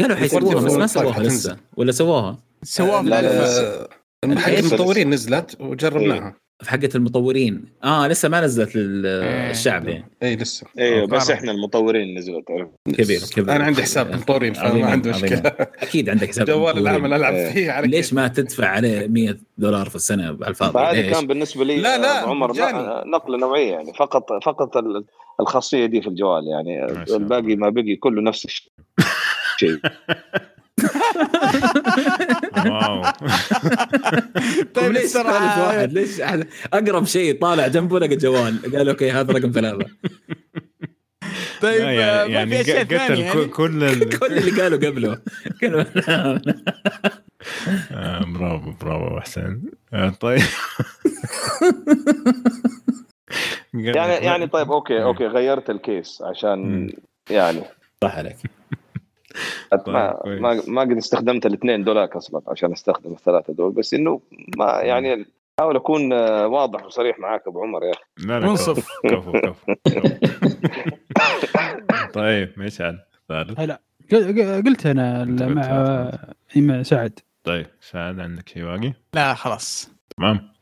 قالوا 0.00 0.16
حيسووها 0.16 0.54
بس 0.54 0.72
ما 0.72 0.86
سووها. 0.86 1.20
لسه 1.22 1.56
ولا 1.76 1.92
سووها؟ 1.92 2.38
سواه 2.62 3.02
من 3.02 3.08
لا، 3.08 3.22
لا، 3.22 3.28
الف- 3.30 3.58
لا. 3.58 3.82
آه، 3.82 3.88
حق 4.24 4.30
الحين 4.32 4.58
المطورين 4.58 5.10
نزلت 5.10 5.56
وجربناها. 5.60 6.34
في 6.62 6.70
حقة 6.70 6.88
المطورين 6.94 7.64
آه 7.84 8.08
لسه 8.08 8.28
ما 8.28 8.40
نزلت 8.40 8.76
إيه. 8.76 8.82
للشعب 9.50 9.88
يعني 9.88 10.04
اي 10.22 10.36
لسه 10.36 10.66
أيوه 10.78 11.06
بس. 11.06 11.30
إحنا 11.30 11.52
المطورين 11.52 12.18
نزلت 12.18 12.48
تعرف 12.48 12.68
كبير 12.86 13.20
كبير 13.36 13.56
أنا 13.56 13.64
عندي 13.64 13.82
حساب 13.82 14.14
مطورين 14.16 14.52
فما 14.54 14.86
عندي. 14.86 15.10
مشكلة 15.10 15.42
أكيد 15.58 16.08
عندك 16.08 16.28
حساب 16.28 16.46
جوال. 16.46 16.78
العمل 16.78 17.12
ألعب 17.12 17.34
إيه. 17.34 17.52
فيه 17.52 17.70
على 17.70 17.86
ليش. 17.88 18.12
ما 18.12 18.28
تدفع 18.28 18.66
عليه 18.66 19.06
100 19.06 19.36
دولار 19.58 19.88
في 19.88 19.96
السنة 19.96 20.24
على 20.26 20.36
الفاضي 20.48 20.72
فهذا 20.72 21.02
ليش؟ 21.02 21.12
كان 21.16 21.26
بالنسبة 21.26 21.64
لي 21.64 21.76
لا، 21.76 21.98
لا، 21.98 22.12
عمر 22.12 22.52
نقلة 23.06 23.38
نوعية 23.38 23.70
يعني 23.72 23.92
فقط 23.94 24.44
فقط 24.44 24.76
ال- 24.76 25.04
الخاصية 25.40 25.86
دي 25.86 26.02
في 26.02 26.08
الجوال 26.08 26.46
يعني. 26.48 26.86
الباقي 27.16 27.56
ما 27.56 27.68
بقي 27.68 27.96
كله 27.96 28.22
نفس 28.22 28.44
الشيء 28.44 28.72
wow. 32.66 33.02
طيب 34.74 34.92
ليش 34.92 35.10
ثالث 35.10 35.58
واحد؟ 35.58 35.92
ليش 35.92 36.20
أقرب 36.72 37.04
شيء 37.06 37.40
طالع 37.40 37.66
جنبه 37.66 37.98
لقى 37.98 38.16
جوال؟ 38.16 38.76
قال 38.76 38.88
okay 38.88 39.10
هذا 39.10 39.32
رقم 39.32 39.50
ثلاثة. 39.50 39.86
طيب 41.62 41.80
آه، 41.80 41.90
يعني 41.90 42.32
يعني 42.32 42.58
قتل 42.60 43.20
يعني؟ 43.20 43.44
كل 43.44 43.84
ال- 43.92 44.18
كل 44.18 44.26
اللي 44.38 44.62
قالوا 44.62 44.78
قبله. 44.78 45.18
آه، 47.92 48.24
برافو 48.24 48.72
برافو 48.80 49.20
حسين. 49.20 49.62
آه، 49.92 50.08
طيب. 50.08 50.42
يعني 53.74 54.12
يعني 54.26 54.46
طيب 54.46 54.72
okay 54.72 55.02
okay 55.02 55.26
غيرت 55.26 55.70
ال 55.70 55.80
case 55.80 56.22
عشان. 56.22 56.90
يعني. 57.30 57.62
صح 58.02 58.16
عليك. 58.16 58.36
ما 59.86 60.12
كويس. 60.22 60.40
ما 60.40 60.62
ما 60.68 60.80
قد 60.80 60.96
استخدمت 60.96 61.46
الاثنين 61.46 61.84
دولاك 61.84 62.16
أصلا 62.16 62.42
عشان 62.48 62.72
أستخدم 62.72 63.12
الثلاثة 63.12 63.52
دول 63.52 63.72
بس 63.72 63.94
إنه 63.94 64.20
ما 64.56 64.80
يعني 64.82 65.26
أحاول 65.60 65.76
أكون 65.76 66.12
آه، 66.12 66.46
واضح 66.46 66.84
وصريح 66.84 67.18
معاك 67.18 67.42
أبو 67.46 67.62
عمر 67.62 67.84
يا 67.84 67.90
أخي. 67.92 68.02
لا 68.26 68.40
لا 68.40 68.46
منصف. 68.46 68.88
كفو 69.04 69.32
كفو 69.32 69.74
كفو. 69.74 69.74
طيب 72.14 72.52
مشعل 72.56 72.98
ثالث 73.28 73.60
هلا 73.60 73.80
قل- 74.12 74.62
قلت 74.66 74.86
أنا 74.86 75.24
مع 75.24 76.10
مع 76.56 76.82
سعد. 76.82 77.18
طيب 77.44 77.66
سعد 77.80 78.20
عندك 78.20 78.48
شيء 78.48 78.62
باقي؟ 78.64 78.92
لا 79.14 79.34
خلاص. 79.34 79.90
تمام. 80.16 80.52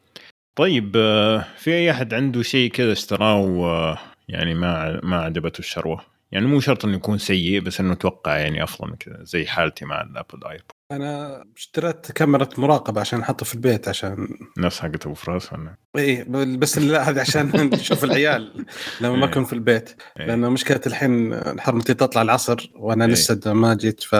طيب 0.57 0.93
آه، 0.97 1.45
في 1.57 1.71
أي 1.71 1.91
أحد 1.91 2.15
عنده 2.15 2.43
شيء 2.43 2.71
كذا 2.71 2.93
اشتراه 2.93 3.41
و- 3.41 3.95
يعني 4.29 4.55
ما 4.55 5.01
ما 5.03 5.17
عجبته 5.23 5.59
الشروة؟ 5.59 6.01
يعني 6.33 6.47
مو 6.47 6.61
شرط 6.61 6.85
إنه 6.85 6.97
يكون 6.97 7.19
سيء 7.19 7.61
بس 7.61 7.81
إنه 7.81 7.95
توقع 7.95 8.39
يعني 8.39 8.63
أفضل 8.63 8.91
من 8.91 8.97
كذا 8.97 9.19
زي 9.23 9.47
حالتي 9.47 9.85
مع 9.85 10.03
ال 10.03 10.10
Apple 10.10 10.47
iPod 10.47 10.65
أنا 10.93 11.45
اشتريت 11.57 12.13
كاميرا 12.13 12.49
مراقبة 12.59 13.01
عشان 13.01 13.21
أحطها 13.21 13.45
في 13.45 13.55
البيت 13.55 13.89
عشان 13.89 14.29
نفس 14.59 14.81
حقت 14.81 15.07
أبو 15.07 15.15
فراس 15.15 15.53
ولا 15.53 15.77
إي 15.99 16.25
بس 16.57 16.79
لا 16.79 17.09
هذا 17.09 17.21
عشان 17.21 17.51
نشوف 17.75 18.05
العيال 18.05 18.67
لما 19.01 19.17
ما. 19.17 19.27
أكون 19.27 19.45
في 19.45 19.53
البيت 19.53 20.03
إيه. 20.21 20.27
لأن 20.27 20.41
مشكلة 20.41 20.81
الحين 20.87 21.41
حرمتي 21.61 21.95
تطلع 21.95 22.23
العصر 22.23 22.71
وأنا. 22.75 23.05
لسه 23.05 23.53
ما 23.53 23.75
جيت 23.75 24.03
ف 24.03 24.17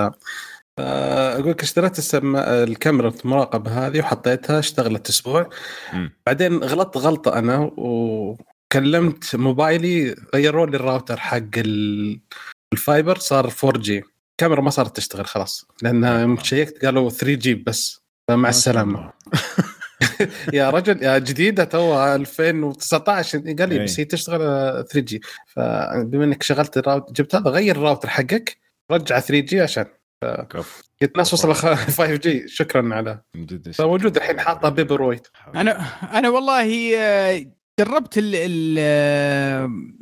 أقول 0.79 1.51
لك 1.51 1.63
اشتريت 1.63 1.99
السم... 1.99 2.37
الكاميرا 2.37 3.13
المراقبة 3.25 3.87
هذه 3.87 4.01
وحطيتها 4.01 4.59
اشتغلت 4.59 5.09
أسبوع. 5.09 5.49
بعدين 6.27 6.59
غلطت 6.65 6.97
غلطة 6.97 7.39
أنا 7.39 7.71
وكلمت 8.75 9.37
موبايلي 9.37 10.15
غيروا 10.35 10.67
لي 10.67 10.77
الراوتر 10.77 11.17
حق 11.17 11.37
ال- 11.57 12.21
ال 12.73 12.80
fiber 12.80 13.19
صار 13.19 13.53
4 13.65 13.81
G 13.83 14.03
الكاميرا 14.31 14.61
ما 14.61 14.71
صارت 14.71 14.97
تشتغل 14.97 15.27
خلاص 15.27 15.67
يوم 16.23 16.39
شيكت 16.43 16.85
قالوا 16.85 17.11
3 17.11 17.35
G 17.35 17.55
بس 17.55 18.01
فمع 18.29 18.49
السلامة. 18.49 19.13
يا 20.53 20.71
رجل 20.71 21.03
يا 21.03 21.19
جديدة 21.19 21.65
تو 21.65 22.15
2019 22.15 23.39
قال 23.39 23.69
لي 23.69 23.77
إيه. 23.77 23.85
بس 23.85 24.01
هي 24.01 24.05
تشتغل 24.05 24.39
3 24.85 25.01
G 25.01 25.21
فبما 25.47 26.25
إنك 26.25 26.43
شغلت 26.43 26.77
الراوتر 26.77 27.13
جبت 27.13 27.35
هذا 27.35 27.51
غير 27.51 27.77
الراوتر 27.77 28.09
حقك 28.09 28.57
رجع 28.91 29.21
3 29.21 29.41
G 29.47 29.61
عشان. 29.61 29.87
قلت 31.03 31.17
ناس 31.17 31.33
وصل 31.35 31.55
5 31.55 32.15
G 32.15 32.49
شكرا 32.49 32.95
على. 32.95 33.21
فموجود 33.73 34.17
الحين 34.17 34.41
حاطه 34.41 34.69
paper 34.69 35.03
weight 35.03 35.27
أنا 35.55 35.73
أنا 36.19 36.29
والله 36.29 36.65
جربت 37.85 38.19
ال 38.19 38.35
ال 38.35 38.77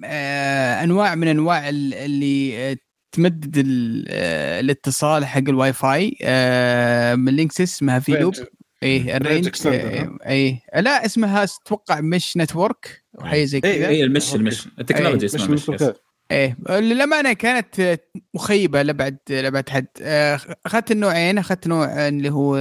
آه، 0.05 0.85
انواع 0.85 1.15
من 1.15 1.29
انواع 1.29 1.69
ال- 1.69 1.95
اللي 1.95 2.77
تمدد 3.13 3.59
ال- 3.59 4.07
آه، 4.11 4.61
الاتصال 4.61 5.27
حق 5.27 5.39
الواي 5.49 5.73
فاي. 5.73 6.17
آه، 6.23 7.15
من 7.15 7.33
Linksys 7.37 7.61
اسمها 7.61 7.99
Velop. 7.99 8.35
إيه 8.83 9.17
ال 9.17 9.22
range. 9.22 9.49
Extender، 9.49 9.67
آه، 9.67 10.19
إيه 10.27 10.61
لا 10.77 11.07
اسمها 11.07 11.45
أتوقع 11.45 12.01
mesh 12.01 12.37
network 12.37 13.05
وحي 13.19 13.47
زي 13.47 13.61
إيه، 13.65 13.79
كذا. 13.79 13.89
هي 13.89 14.05
ال 14.05 14.11
mesh 14.11 14.35
ال 14.35 14.42
mesh 14.42 14.69
ال 14.79 14.83
technology 14.83 15.27
اسمها 15.27 15.49
mesh. 15.49 15.71
إيه. 16.31 16.57
للأمانة 16.71 17.33
كانت 17.33 18.01
مخيبة 18.35 18.83
لبعد 18.83 19.19
لبعد 19.31 19.69
حد. 19.69 19.87
اخذت 20.67 20.91
النوعين. 20.91 21.39
اخذت 21.39 21.67
نوع 21.69 22.09
اللي 22.09 22.31
هو 22.31 22.57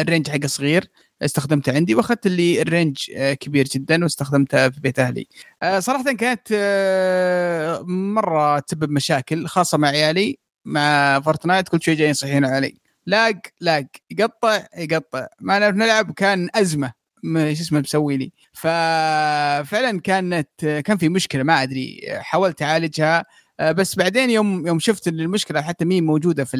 ال 0.00 0.05
range 0.05 0.28
حقه 0.30 0.46
صغير. 0.46 0.84
استخدمته 1.22 1.72
عندي 1.72 1.94
واخذت 1.94 2.26
اللي 2.26 2.62
ال 2.62 2.70
range 2.70 3.10
آه، 3.16 3.32
كبير 3.34 3.64
جدا 3.64 4.02
واستخدمته 4.02 4.68
في 4.70 4.80
بيت 4.80 4.98
أهلي. 4.98 5.26
آه، 5.62 5.78
صراحة 5.80 6.12
كانت 6.12 6.48
آه، 6.52 7.82
مرة 7.86 8.58
تسبب 8.58 8.90
مشاكل 8.90 9.46
خاصة 9.46 9.78
مع 9.78 9.88
عيالي 9.88 10.38
مع 10.64 11.20
Fortnite 11.20 11.68
كل 11.68 11.82
شوي 11.82 11.94
جايين 11.94 12.10
يصيحون 12.10 12.44
علي. 12.44 12.74
lag 13.06 13.40
lag 13.60 13.84
يقطع 14.10 14.66
يقطع. 14.76 15.26
ما 15.40 15.58
نعرف 15.58 15.76
نلعب 15.76 16.12
كان 16.12 16.48
أزمة 16.54 16.92
شو 17.24 17.38
اسمه 17.38 17.80
مسوي 17.80 18.16
لي. 18.16 18.32
ففعلا 18.52 20.00
كانت 20.00 20.82
كان 20.84 20.96
في 20.96 21.08
مشكلة 21.08 21.42
ما 21.42 21.62
أدري. 21.62 22.00
حاولت 22.10 22.62
أعالجها 22.62 23.24
بس 23.60 23.96
بعدين 23.96 24.30
يوم 24.30 24.66
يوم 24.66 24.78
شفت 24.78 25.08
إن 25.08 25.20
المشكلة 25.20 25.62
حتى 25.62 25.84
مين 25.84 26.04
موجودة 26.06 26.44
في 26.44 26.56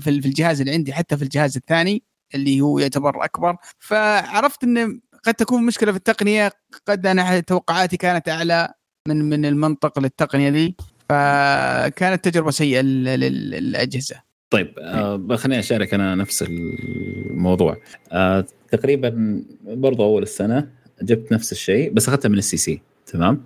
في 0.00 0.10
الجهاز 0.10 0.60
اللي 0.60 0.72
عندي 0.72 0.92
حتى 0.92 1.16
في 1.16 1.22
الجهاز 1.22 1.56
الثاني. 1.56 2.02
اللي 2.34 2.60
هو 2.60 2.78
يعتبر 2.78 3.24
أكبر. 3.24 3.56
فعرفت 3.78 4.64
إن 4.64 5.00
قد 5.24 5.34
تكون 5.34 5.66
مشكلة 5.66 5.92
في 5.92 5.98
التقنية 5.98 6.52
قد 6.86 7.06
أنا 7.06 7.40
توقعاتي 7.40 7.96
كانت 7.96 8.28
أعلى 8.28 8.68
من 9.08 9.24
من 9.24 9.44
المنطق 9.44 9.98
للتقنية 9.98 10.50
دي. 10.50 10.76
فكانت 11.08 12.24
تجربة 12.28 12.50
سيئة 12.50 12.80
لل- 12.80 13.04
لل- 13.04 13.50
للأجهزة. 13.50 14.16
طيب 14.50 14.74
آه 14.78 15.36
خليني 15.36 15.58
أشارك 15.60 15.94
أنا 15.94 16.14
نفس 16.14 16.42
الموضوع. 16.48 17.76
آه 18.12 18.44
تقريبا 18.72 19.42
برضو 19.64 20.04
أول 20.04 20.22
السنة 20.22 20.68
جبت 21.02 21.32
نفس 21.32 21.52
الشيء 21.52 21.92
بس 21.92 22.08
أخذتها 22.08 22.28
من 22.28 22.38
السي 22.38 22.56
سي 22.56 22.80
تمام؟ 23.06 23.42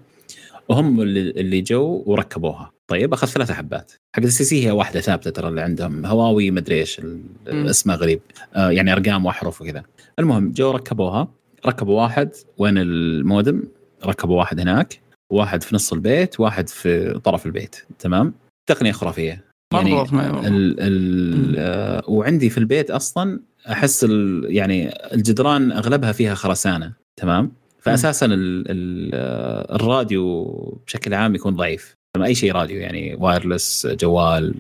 وهم 0.69 1.01
اللي 1.01 1.61
جو 1.61 2.03
وركبوها. 2.07 2.73
طيب 2.93 3.13
أخذ 3.13 3.27
ثلاثة 3.27 3.55
حبات. 3.55 3.93
حق 4.17 4.23
ال 4.23 4.45
STC 4.45 4.67
هي 4.67 4.71
واحدة 4.71 5.01
ثابتة 5.01 5.31
ترى 5.31 5.49
اللي 5.49 5.61
عندهم 5.61 6.07
هواوي 6.07 6.51
مدري 6.51 6.81
إيش. 6.81 7.01
اسمها 7.49 7.97
غريب. 7.97 8.21
آه 8.55 8.71
يعني 8.71 8.93
أرقام 8.93 9.27
وأحرف 9.27 9.63
وكذا. 9.63 9.83
المهم 10.19 10.53
جو 10.53 10.71
ركبوها. 10.71 11.29
ركبوا 11.67 12.03
واحد 12.03 12.31
وين 12.59 12.79
المودم؟ 12.79 13.63
ركبوا 14.07 14.39
واحد 14.39 14.61
هناك 14.61 15.01
واحد 15.31 15.63
في 15.63 15.75
نص 15.75 15.93
البيت 15.93 16.41
واحد 16.41 16.69
في 16.69 17.21
طرف 17.25 17.47
البيت. 17.47 17.77
تمام؟ 17.99 18.35
تقنية 18.67 18.93
خرافية. 18.93 19.45
يعني 19.75 19.91
مرض 19.95 20.15
ما- 20.15 20.49
ال 20.49 20.81
ال 20.81 21.55
آه 21.59 22.03
وعندي 22.09 22.51
في 22.51 22.59
البيت 22.59 22.91
أصلا 22.91 23.41
أحس 23.71 24.07
يعني 24.45 24.95
الجدران 25.15 25.73
أغلبها 25.73 26.13
فيها 26.13 26.35
خرسانة. 26.35 26.93
تمام؟ 27.21 27.53
فاساسا 27.81 28.27
ال 28.27 28.65
ال 28.71 29.11
آه 29.15 29.75
الراديو 29.77 30.45
بشكل 30.87 31.15
عام 31.15 31.35
يكون 31.35 31.57
ضعيف. 31.57 31.95
أي 32.17 32.35
شيء 32.35 32.53
راديو 32.53 32.81
يعني 32.81 33.17
wireless 33.19 33.87
جوال 33.87 34.55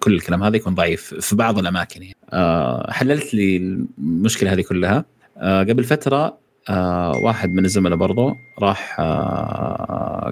كل 0.00 0.14
الكلام 0.14 0.42
هذا 0.42 0.56
يكون 0.56 0.74
ضعيف 0.74 1.14
في 1.14 1.36
بعض 1.36 1.58
الأماكن 1.58 2.02
يعني. 2.02 2.16
آه 2.32 2.90
حللت 2.90 3.34
لي 3.34 3.56
المشكلة 3.98 4.52
هذه 4.52 4.60
كلها. 4.60 5.04
آه 5.38 5.60
قبل 5.60 5.84
فترة 5.84 6.38
آه 6.68 7.12
واحد 7.24 7.52
من 7.52 7.64
الزملاء 7.64 7.98
برضو 7.98 8.32
راح 8.58 9.00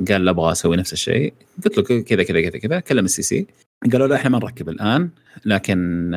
قال 0.09 0.25
لا 0.25 0.31
أبغى 0.31 0.53
أسوي 0.53 0.77
نفس 0.77 0.93
الشيء. 0.93 1.33
قلت 1.65 1.79
له 1.79 1.85
كذا 2.03 2.23
كذا 2.23 2.41
كذا 2.41 2.59
كذا 2.59 2.81
كلم 2.81 3.05
ال 3.05 3.23
STC. 3.23 3.47
قالوا 3.93 4.07
لا 4.07 4.17
إحنا 4.17 4.31
ما 4.31 4.39
نركب 4.39 4.69
الآن 4.69 5.11
لكن 5.45 6.11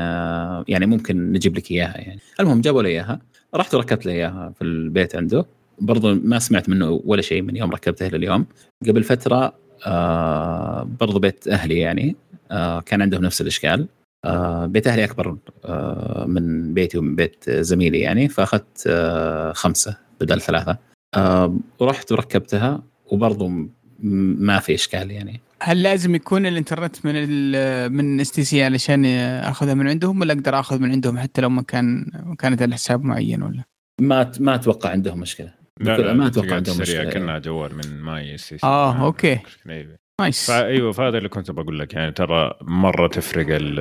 يعني 0.68 0.86
ممكن 0.86 1.32
نجيب 1.32 1.58
لك 1.58 1.72
إياها 1.72 1.98
يعني. 1.98 2.20
المهم 2.40 2.62
جابوا 2.62 2.84
لي 2.84 2.90
إياها. 2.90 3.20
رحت 3.56 3.76
وركبت 3.76 4.06
له 4.06 4.12
إياها 4.12 4.54
في 4.58 4.64
البيت 4.64 5.16
عنده. 5.16 5.46
برضو 5.80 6.16
ما 6.16 6.40
سمعت 6.40 6.70
منه 6.70 7.02
ولا 7.06 7.22
شيء 7.22 7.42
من 7.42 7.56
يوم 7.56 7.72
ركبته 7.72 8.08
إلى 8.08 8.18
اليوم 8.18 8.46
قبل 8.88 9.04
فترة 9.04 9.67
آه 9.86 10.84
برضو 11.00 11.20
بيت 11.20 11.48
أهلي 11.48 11.80
يعني. 11.80 12.16
آه 12.52 12.82
كان 12.82 13.02
عندهم 13.02 13.24
نفس 13.24 13.42
الإشكال. 13.42 13.88
آه 14.26 14.66
بيت 14.66 14.88
أهلي 14.88 15.04
أكبر 15.04 15.38
آه 15.66 16.26
من 16.26 16.74
بيتي 16.74 16.98
ومن 16.98 17.16
بيت 17.16 17.50
زميلي 17.50 18.00
يعني. 18.00 18.28
فأخذت 18.28 18.84
آه 18.88 19.54
خمسة 19.54 19.98
بدل 20.22 20.42
ثلاثة. 20.42 20.78
آه 21.16 21.58
ورحت 21.80 22.12
وركبتها 22.12 22.84
وبرضو 23.12 23.52
ما 24.00 24.60
في 24.60 24.74
إشكال 24.74 25.12
يعني. 25.12 25.40
هل 25.62 25.84
لازم 25.84 26.16
يكون 26.16 26.46
الإنترنت 26.46 27.06
من 27.06 27.12
ال 27.16 27.94
من 27.94 28.20
STC 28.20 28.64
علشان 28.64 29.06
أخذها 29.06 29.74
من 29.74 29.88
عندهم 29.88 30.22
ولا 30.22 30.34
أقدر 30.34 30.60
أخذ 30.60 30.80
من 30.80 30.92
عندهم 30.92 31.18
حتى 31.18 31.42
لو 31.42 31.50
ما 31.50 31.62
كان 31.62 32.06
كانت 32.40 32.62
على 32.62 32.76
حساب 32.76 33.04
معين 33.04 33.44
ولا؟ 33.44 33.64
ما 34.02 34.32
ما 34.40 34.56
أتوقع 34.56 34.90
عندهم 34.90 35.20
مشكلة. 35.20 35.54
بكل- 35.80 36.12
ما 36.14 36.28
أتوقع 36.28 36.56
عندهم 36.56 36.76
سريع 36.76 37.00
مشكلة 37.02 37.10
كانها 37.14 37.40
جوال 37.40 37.76
من 37.76 38.02
My 38.02 38.36
STC 38.36 38.58
آه، 38.64 39.06
okay. 39.06 39.40
أيوه 39.70 39.96
nice. 40.22 40.52
فايوه 40.52 40.92
فهذا 40.92 41.18
اللي 41.18 41.30
كنت 41.30 41.52
بقول 41.52 41.80
لك 41.80 41.94
يعني 41.94 42.12
ترى 42.12 42.54
مرة 42.62 43.08
تفرق 43.08 43.48
ال- 43.56 43.80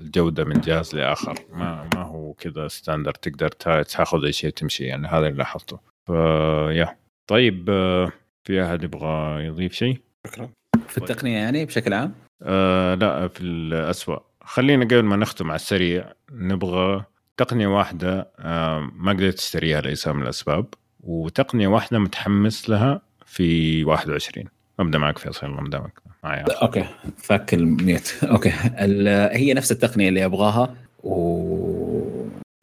الجودة 0.00 0.44
من 0.44 0.60
جهاز 0.60 0.94
لآخر. 0.94 1.34
ما 1.52 1.88
ما 1.94 2.02
هو 2.02 2.32
كذا 2.32 2.68
standard 2.68 3.14
تقدر 3.14 3.48
تا- 3.48 3.82
تاخذ 3.82 4.24
أي 4.24 4.32
شيء 4.32 4.50
تمشي 4.50 4.84
يعني 4.84 5.06
هذا 5.08 5.26
اللي 5.26 5.38
لاحظته. 5.38 5.78
فيا 6.06 6.96
طيب 7.30 7.64
في 8.44 8.64
أحد 8.64 8.84
يبغى 8.84 9.44
يضيف 9.46 9.72
شيء؟ 9.72 10.00
شكرا. 10.26 10.48
في 10.88 10.98
التقنية 10.98 11.36
يعني 11.36 11.64
بشكل 11.64 11.92
عام؟ 11.92 12.14
آه 12.42 12.94
لا 12.94 13.28
في 13.28 13.40
الأسوأ 13.40 14.18
خلينا 14.44 14.84
قبل 14.84 15.02
ما 15.02 15.16
نختم 15.16 15.46
على 15.50 15.56
السريع 15.56 16.12
نبغى 16.32 17.04
تقنية 17.36 17.66
واحدة 17.66 18.30
آه 18.38 18.90
ما 18.94 19.12
قدرت 19.12 19.34
تشتريها 19.34 19.80
لأي 19.80 19.94
من 20.06 20.22
الأسباب. 20.22 20.66
وتقنية 21.02 21.68
واحدة 21.68 21.98
متحمس 21.98 22.70
لها 22.70 23.00
في 23.26 23.84
21 23.84 24.46
أبدأ 24.80 24.98
معك 24.98 25.18
فيصل 25.18 25.46
الله 25.46 25.60
مدامك 25.60 25.92
معي 26.24 26.44
أوكي. 26.62 26.84
فك 27.16 27.54
ال 27.54 27.66
mute 27.66 28.14
okay. 28.24 28.52
هي 29.38 29.54
نفس 29.54 29.72
التقنية 29.72 30.08
اللي 30.08 30.24
أبغاها 30.24 30.74
و... 31.04 31.12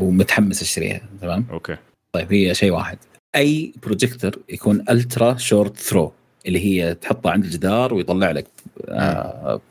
ومتحمس 0.02 0.62
أشتريها. 0.62 1.02
تمام؟ 1.22 1.46
okay. 1.52 1.78
طيب 2.12 2.34
هي 2.34 2.54
شيء 2.56 2.72
واحد. 2.72 2.98
أي 3.36 3.74
بروجيكتور 3.84 4.32
يكون 4.50 4.86
ultra 4.90 5.38
short 5.38 5.78
throw 5.78 6.14
اللي 6.46 6.60
هي 6.60 6.96
تحطها 6.96 7.32
عند 7.32 7.44
الجدار 7.44 7.94
ويطلع 7.94 8.32
لك 8.32 8.48
آه 8.90 9.62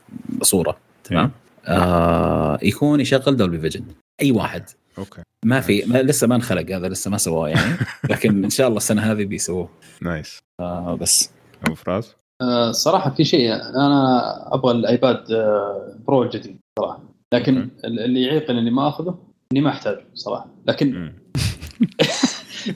صورة. 0.42 0.78
تمام؟ 1.04 1.30
آه 1.66 2.58
يكون 2.62 3.00
يشغل 3.00 3.36
Dolby 3.36 3.58
Vision 3.58 3.84
أي 4.22 4.30
واحد. 4.30 4.64
okay. 4.98 5.22
ما 5.44 5.60
في 5.60 5.84
ما 5.86 6.02
لسه 6.02 6.26
ما 6.26 6.34
انخلق 6.34 6.70
هذا 6.70 6.88
لسه 6.88 7.10
ما 7.10 7.16
سواه 7.16 7.48
يعني. 7.48 7.76
لكن 8.10 8.44
إن 8.44 8.50
شاء 8.50 8.68
الله 8.68 8.76
السنة 8.76 9.02
هذه 9.02 9.24
بيسووه. 9.24 9.68
nice 10.02 10.38
آه 10.60 10.94
بس. 10.94 11.30
أبو 11.64 11.74
فراس؟ 11.74 12.16
آه، 12.42 12.70
صراحة 12.70 13.10
في 13.10 13.24
شيء 13.24 13.54
أنا 13.54 14.54
أبغى 14.54 14.72
ال 14.72 14.84
iPad 14.84 15.32
آه، 15.32 15.96
Pro 16.06 16.22
الجديد 16.22 16.60
صراحة. 16.78 17.02
لكن 17.34 17.58
okay. 17.58 17.86
اللي 17.86 18.22
يعيقني 18.22 18.58
إني 18.58 18.70
ما 18.70 18.88
أخذه 18.88 19.18
إني 19.52 19.60
ما 19.60 19.70
أحتاجه 19.70 20.04
صراحة. 20.14 20.46
لكن. 20.66 21.12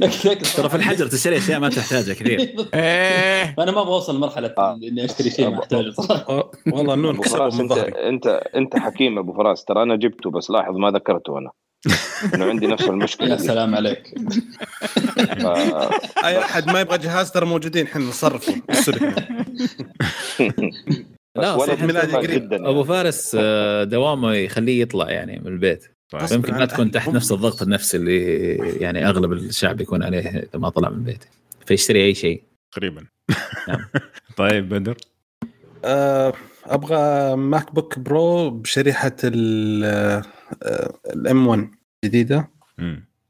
لكن 0.01 0.31
لكن 0.31 0.43
ترى 0.43 0.69
في 0.69 0.75
الحجر 0.75 1.07
تشتري 1.07 1.37
أشياء 1.37 1.61
ما 1.61 1.69
تحتاجها 1.69 2.15
كثير. 2.15 2.41
إيه. 2.75 3.55
أنا 3.59 3.73
ما 3.73 3.81
أبغى 3.81 3.93
أوصل 3.95 4.17
لمرحلة 4.17 4.55
آه. 4.59 4.75
إني 4.75 5.05
أشتري 5.05 5.31
شيء 5.31 5.51
ما 5.51 5.59
أحتاجه 5.59 5.91
صراحة. 5.91 6.51
والله 6.73 7.11
أبو 7.11 7.23
فراس 7.23 7.55
من 7.55 7.61
انت 7.61 7.73
ظهري 7.73 8.09
انت 8.09 8.27
أنت 8.57 8.77
حكيم 8.77 9.19
أبو 9.19 9.33
فراس. 9.33 9.65
ترى 9.65 9.83
أنا 9.83 9.97
جبته 9.97 10.31
بس 10.31 10.51
لاحظ 10.51 10.77
ما 10.77 10.91
ذكرته 10.91 11.39
أنا. 11.39 11.51
إنه 12.35 12.45
عندي 12.45 12.67
نفس 12.67 12.85
المشكلة 12.85 13.29
يا. 13.29 13.37
سلام 13.37 13.75
عليك 13.75 14.15
ف... 15.41 15.47
أي 16.25 16.39
أحد 16.39 16.67
ما 16.67 16.81
يبغى 16.81 16.99
جهاز 16.99 17.31
ترى 17.31 17.47
موجودين 17.47 17.87
إحنا 17.87 18.05
نصرفه 18.05 18.63
بالسلك. 18.69 19.03
لا 21.37 21.55
ولد 21.55 21.71
صح 21.71 21.83
ميلادي 21.83 22.13
قريب. 22.13 22.53
أبو 22.53 22.65
يعني. 22.65 22.85
فارس 22.85 23.37
آه، 23.41 23.85
دوامه 23.85 24.35
يخليه 24.35 24.83
يطلع 24.83 25.11
يعني 25.11 25.41
من 25.45 25.47
البيت 25.47 25.85
طيب. 26.13 26.23
أصلاً 26.23 26.37
يمكن 26.37 26.53
ما 26.55 26.67
تكون. 26.67 26.91
تحت 26.91 27.09
نفس 27.09 27.33
الضغط 27.33 27.63
النفسي 27.63 27.97
اللي 27.97 28.55
يعني 28.81 29.09
أغلب 29.09 29.33
الشعب 29.33 29.81
يكون 29.81 30.03
عليه 30.03 30.21
إذا 30.21 30.59
ما 30.59 30.69
طلع 30.69 30.89
من 30.89 30.97
البيت 30.97 31.25
فيشتري 31.67 32.05
أي 32.05 32.15
شيء 32.15 32.43
تقريبا 32.73 33.07
نعم. 33.69 33.87
طيب 34.37 34.69
بدر 34.69 34.97
آه، 35.85 36.33
أبغى 36.65 37.37
MacBook 37.37 37.99
Pro 37.99 38.51
بشريحه 38.51 39.17
ال 41.07 41.47
M1 41.47 41.69
جديدة. 42.05 42.49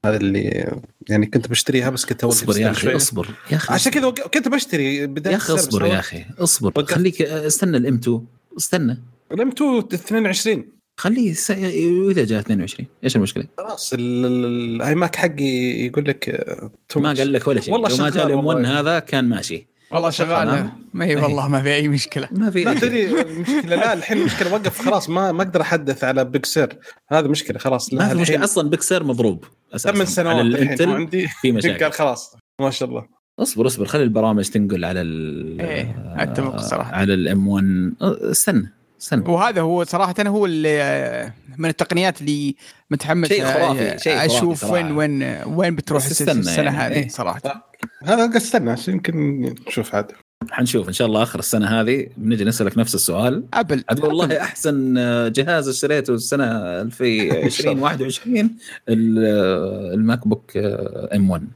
هذا 0.05 0.17
اللي 0.17 0.73
يعني 1.09 1.27
كنت 1.27 1.49
بشتريها 1.49 1.91
بس 1.91 2.05
كنت 2.05 2.25
اصبر 2.25 2.59
يا 2.59 2.71
أخي. 2.71 2.97
اصبر 2.97 3.29
يا 3.51 3.57
أخي 3.57 3.75
عشان 3.75 3.93
كذا 3.93 4.11
كنت 4.11 4.49
بشتري 4.49 5.07
بداية 5.07 5.33
يا 5.33 5.39
أخي 5.39 5.55
اصبر 5.55 5.87
يا 5.87 5.99
أخي 5.99 6.25
اصبر 6.39 6.73
وقفت. 6.77 6.95
خليك 6.95 7.23
استنى 7.23 7.77
ال 7.77 7.95
M2 7.95 8.27
استنى 8.59 9.03
ال 9.33 9.49
M2 9.49 9.79
22 9.95 10.65
خليه 10.97 11.33
س... 11.33 11.51
واذا 11.51 12.25
جاء 12.25 12.41
22 12.41 12.89
إيش 13.05 13.17
المشكلة؟ 13.17 13.45
خلاص 13.59 13.93
ال- 13.93 14.27
ال- 14.27 14.45
ال 14.77 14.95
iMac 14.95 15.17
حقي 15.17 15.45
يقول 15.87 16.05
لك 16.09 16.29
آه، 16.29 16.71
ما. 16.97 17.13
قال 17.13 17.33
لك 17.33 17.47
ولا 17.49 17.61
شيء 17.61 17.75
والله 17.75 17.89
لو 17.89 17.97
ما 17.97 18.11
جاء 18.11 18.27
ال 18.27 18.45
M1 18.45 18.57
والله. 18.57 18.81
هذا 18.81 18.99
كان 18.99 19.25
ماشي 19.29 19.67
والله 19.93 20.11
شغال. 20.11 20.49
تمام. 20.49 20.73
ما 20.95 21.05
هي 21.05 21.17
والله 21.17 21.49
ما 21.49 21.63
في 21.63 21.75
أي 21.75 21.89
مشكلة. 21.89 22.29
ما 22.33 22.51
في 22.51 22.65
لا. 22.65 22.75
تدري 22.75 23.21
المشكلة 23.21 23.77
لا 23.77 23.93
الحين 23.93 24.19
المشكلة 24.19 24.53
وقف 24.55 24.83
خلاص 24.83 25.11
ما 25.11 25.33
ما 25.33 25.43
أقدر 25.43 25.61
أحدث 25.61 26.05
على 26.05 26.25
Big 26.25 26.51
Sur 26.51 26.77
هذا 27.09 27.29
مشكلة 27.29 27.59
خلاص 27.59 27.95
ما 27.95 28.09
في 28.09 28.15
مشكلة. 28.15 28.45
أصلا 28.45 28.71
Big 28.71 28.88
Sur 28.88 29.05
مضروب 29.05 29.45
أساسا. 29.75 29.93
ثمان 29.95 30.07
سنوات 30.07 30.37
على 30.37 30.43
ال 30.49 30.56
Intel 30.56 30.89
وعندي 30.89 31.29
في 31.29 31.53
مشاكل. 31.53 31.93
خلاص 31.99 32.37
ما 32.61 32.71
شاء 32.71 32.89
الله. 32.89 33.07
اصبر 33.39 33.67
اصبر 33.67 33.85
خلي 33.87 34.03
البرامج 34.03 34.49
تنقل 34.49 34.85
على 34.85 35.01
ال 35.01 35.61
إيه، 35.61 36.15
أتفق 36.19 36.57
صراحة. 36.57 36.95
على 36.95 37.15
ال 37.15 37.49
M1 37.49 37.93
استنى. 38.03 38.75
استنى 39.03 39.23
وهذا 39.29 39.61
هو 39.61 39.85
صراحة 39.85 40.15
هو 40.21 40.47
اللي 40.47 41.33
من 41.59 41.69
التقنيات 41.69 42.21
اللي 42.21 42.57
متحمس 42.91 43.29
شيء 43.29 43.45
خرافي، 43.45 43.99
شيء 43.99 44.13
خرافي 44.19 44.27
أشوف 44.37 44.61
صراحة. 44.61 44.73
وين 44.75 44.93
وين 44.93 45.39
وين 45.47 45.77
بتروح 45.77 46.05
بس 46.05 46.11
الس- 46.11 46.23
استنى 46.23 46.41
السنة 46.41 46.65
يعني، 46.65 46.77
هذه 46.79 46.93
إيه. 46.93 47.09
صراحة. 47.09 47.73
هذا 48.05 48.37
استنى 48.37 48.77
يمكن 48.89 49.41
نشوف 49.69 49.95
عاد. 49.95 50.13
حنشوف 50.51 50.89
إن 50.89 50.93
شاء 50.93 51.07
الله 51.09 51.23
آخر 51.23 51.39
السنة 51.39 51.81
هذه. 51.81 52.07
بنجي 52.17 52.45
نسألك 52.45 52.79
نفس 52.79 52.95
السؤال. 52.95 53.45
Apple. 53.55 53.85
عاد 53.91 54.01
والله 54.05 54.41
أحسن 54.41 54.95
جهاز 55.33 55.69
اشتريته 55.69 56.15
السنة 56.15 56.45
2020 56.81 57.79
21 57.79 58.57
ال- 58.89 59.95
ال 59.95 60.29
MacBook 60.29 60.57
M1 60.57 61.49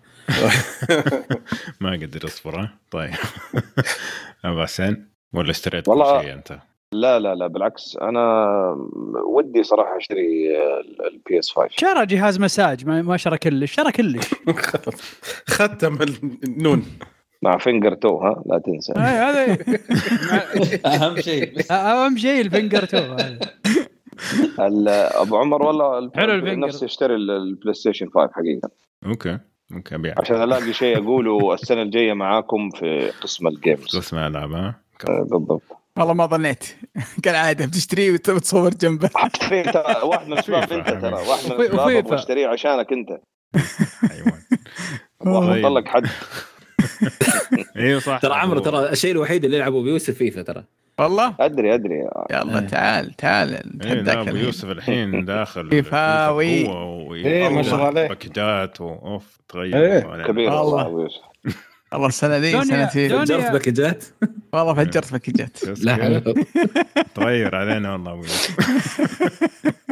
ما 1.81 1.90
أقدر 1.94 2.24
اصبر؟ 2.24 2.68
طيب. 2.90 3.10
أبو 4.44 4.62
حسين 4.62 5.09
ولا 5.32 5.51
اشتريت 5.51 5.89
والله- 5.89 6.18
كل 6.20 6.24
شيء 6.27 6.35
أنت؟ 6.35 6.59
لا 6.93 7.19
لا 7.19 7.35
لا 7.35 7.47
بالعكس. 7.47 7.97
أنا 8.03 8.47
ودي 9.27 9.63
صراحة 9.63 9.97
أشتري 9.97 10.57
البي 11.13 11.39
اس 11.39 11.51
5 11.51 11.69
شرى 11.71 12.07
جهاز 12.07 12.41
مساج 12.41 12.87
ما 12.87 13.03
ما 13.03 13.17
شرى 13.17 13.39
كلش 13.39 13.73
شرى 13.73 13.93
كلش. 13.93 14.35
ختم 15.57 15.99
النون 16.45 16.85
مع 17.43 17.59
فينجر 17.59 17.95
تو 17.95 18.17
ها 18.19 18.43
لا 18.47 18.59
تنسى. 18.59 18.93
هاي 18.97 19.13
هذا 19.15 19.59
أهم 21.07 21.21
شيء. 21.21 21.73
أهم 21.73 22.17
شيء 22.17 22.41
الفنجر 22.41 22.85
تو 22.85 22.99
أبو 24.59 25.37
عمر 25.37 25.63
والله 25.63 25.99
ال- 25.99 26.11
حلو 26.15 26.33
الفينجر. 26.35 26.67
نفسي 26.67 26.85
أشتري 26.87 27.15
ال- 27.15 27.31
البلاي 27.31 27.75
ستيشن 27.75 28.07
5 28.15 28.33
حقيقة. 28.33 28.71
okay 29.07 29.39
okay 29.74 29.95
أبيع. 29.95 30.15
عشان 30.19 30.43
ألاقي 30.43 30.73
شيء 30.73 30.99
أقوله 31.03 31.55
السنة 31.55 31.83
الجاية 31.83 32.13
معاكم 32.13 32.71
في 32.71 33.11
قسم 33.23 33.47
ال 33.49 33.57
games 33.57 33.97
قسم 33.97 34.17
ألعاب 34.19 34.53
ها؟ 34.53 34.81
بالضبط. 35.09 35.63
والله 35.97 36.14
ما 36.14 36.27
ظنيت 36.27 36.64
كالعاده 37.24 37.66
بتشتريه 37.66 38.12
وت- 38.12 38.28
وتصور 38.28 38.70
جنبه 38.74 39.09
ترى 39.73 40.02
واحد 40.02 40.27
من 40.27 40.32
الاسباب 40.32 40.73
انت 40.73 40.89
ترى 40.89 41.12
واحد 41.12 41.47
من 41.47 41.52
الاسباب. 41.60 41.90
أبغى 41.90 42.14
اشتريه 42.14 42.47
عشانك 42.47 42.86
انت 42.93 43.09
أيوه 44.12 44.32
أبغى 45.23 45.47
طيب. 45.55 45.64
أحط 45.64 45.73
لك 45.73 45.89
حد 45.89 46.06
أيوه 47.77 48.01
صح 48.01 48.18
ترى 48.18 48.35
عمرو 48.35 48.60
ترى 48.60 48.89
الشيء 48.89 49.12
الوحيد 49.12 49.44
اللي 49.44 49.56
يلعبه 49.56 49.82
بيوسف 49.82 50.14
فيفا 50.14 50.43
ترى 50.43 50.64
والله 50.98 51.35
أدري 51.40 51.74
أدري 51.74 51.94
يلا 52.31 52.59
إيه. 52.60 52.66
تعال 52.66 53.12
تعال 53.14 53.55
إيه 53.55 53.62
نتحداك 53.94 54.16
ابو 54.16 54.28
الحين. 54.31 54.44
يوسف 54.44 54.68
الحين 54.70 55.24
داخل 55.24 55.70
فيفاوي. 55.70 56.66
إيه، 57.27 57.48
ما 57.48 57.62
شاء 57.62 57.74
الله 57.74 57.86
عليه. 57.86 58.09
باكجات 58.09 58.81
وأوف 58.81 59.39
تغير 59.48 59.77
إيه. 59.77 60.01
كبير 60.27 60.51
والله. 60.51 60.60
والله 60.60 60.86
أبو 60.86 61.01
يوسف 61.01 61.20
والله 61.93 62.07
السنة 62.09 62.37
ذي 62.37 62.65
سنتي 62.65 63.09
دنيا- 63.09 63.25
جرت 63.25 63.53
باكجات 63.53 64.05
والله 64.53 64.75
فجرت 64.75 65.13
باكجات 65.13 65.59
لا 65.85 65.95
حول 65.97 66.45
تغير 67.15 67.55
علينا 67.61 67.93
والله 67.93 68.13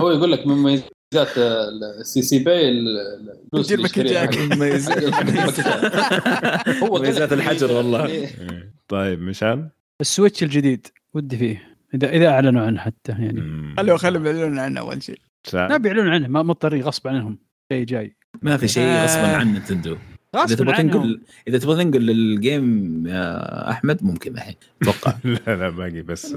هو 0.00 0.10
يقول 0.10 0.32
لك 0.32 0.46
من 0.46 0.54
مميزات 0.54 1.38
السي 2.00 2.22
سي 2.22 2.38
باي 2.38 2.68
الفلوس. 2.68 3.72
هو. 6.82 6.98
مميزات 6.98 7.32
الحجر 7.32 7.72
والله. 7.72 8.06
إيه. 8.06 8.28
طيب 8.88 9.20
مشان 9.22 9.68
ال 10.00 10.06
Switch 10.06 10.42
الجديد 10.42 10.86
ودي 11.14 11.36
فيه 11.36 11.76
اذا 11.94 12.08
إذا 12.10 12.28
أعلنوا 12.28 12.62
عنه 12.66 12.80
حتى 12.80 13.12
يعني. 13.12 13.74
خلوا 13.76 13.96
خلوا 13.96 14.26
يعلنون 14.26 14.58
عنه 14.58 14.80
أول 14.80 15.02
شيء. 15.02 15.18
لا 15.52 15.76
بيعلنون 15.76 16.08
عنه 16.08 16.28
ما 16.28 16.42
مضطرين 16.42 16.82
غصب 16.82 17.08
عنهم 17.08 17.38
شيء 17.72 17.84
جاي 17.84 18.16
ما 18.42 18.56
في 18.56 18.68
شيء 18.68 18.82
آه. 18.84 19.04
غصبا 19.04 19.36
عن 19.36 19.52
Nintendo 19.52 19.96
إذا 20.34 20.54
تبغى 20.54 20.76
تنقل 20.76 21.20
إذا 21.48 21.58
تبغى 21.58 21.84
تنقل 21.84 22.00
لل 22.00 22.36
game 22.36 23.06
يا 23.06 23.70
أحمد 23.70 24.04
ممكن 24.04 24.34
الحين. 24.34 24.54
أتوقع. 24.82 25.14
لا 25.24 25.56
لا 25.56 25.68
باقي 25.68 26.02
بس 26.02 26.36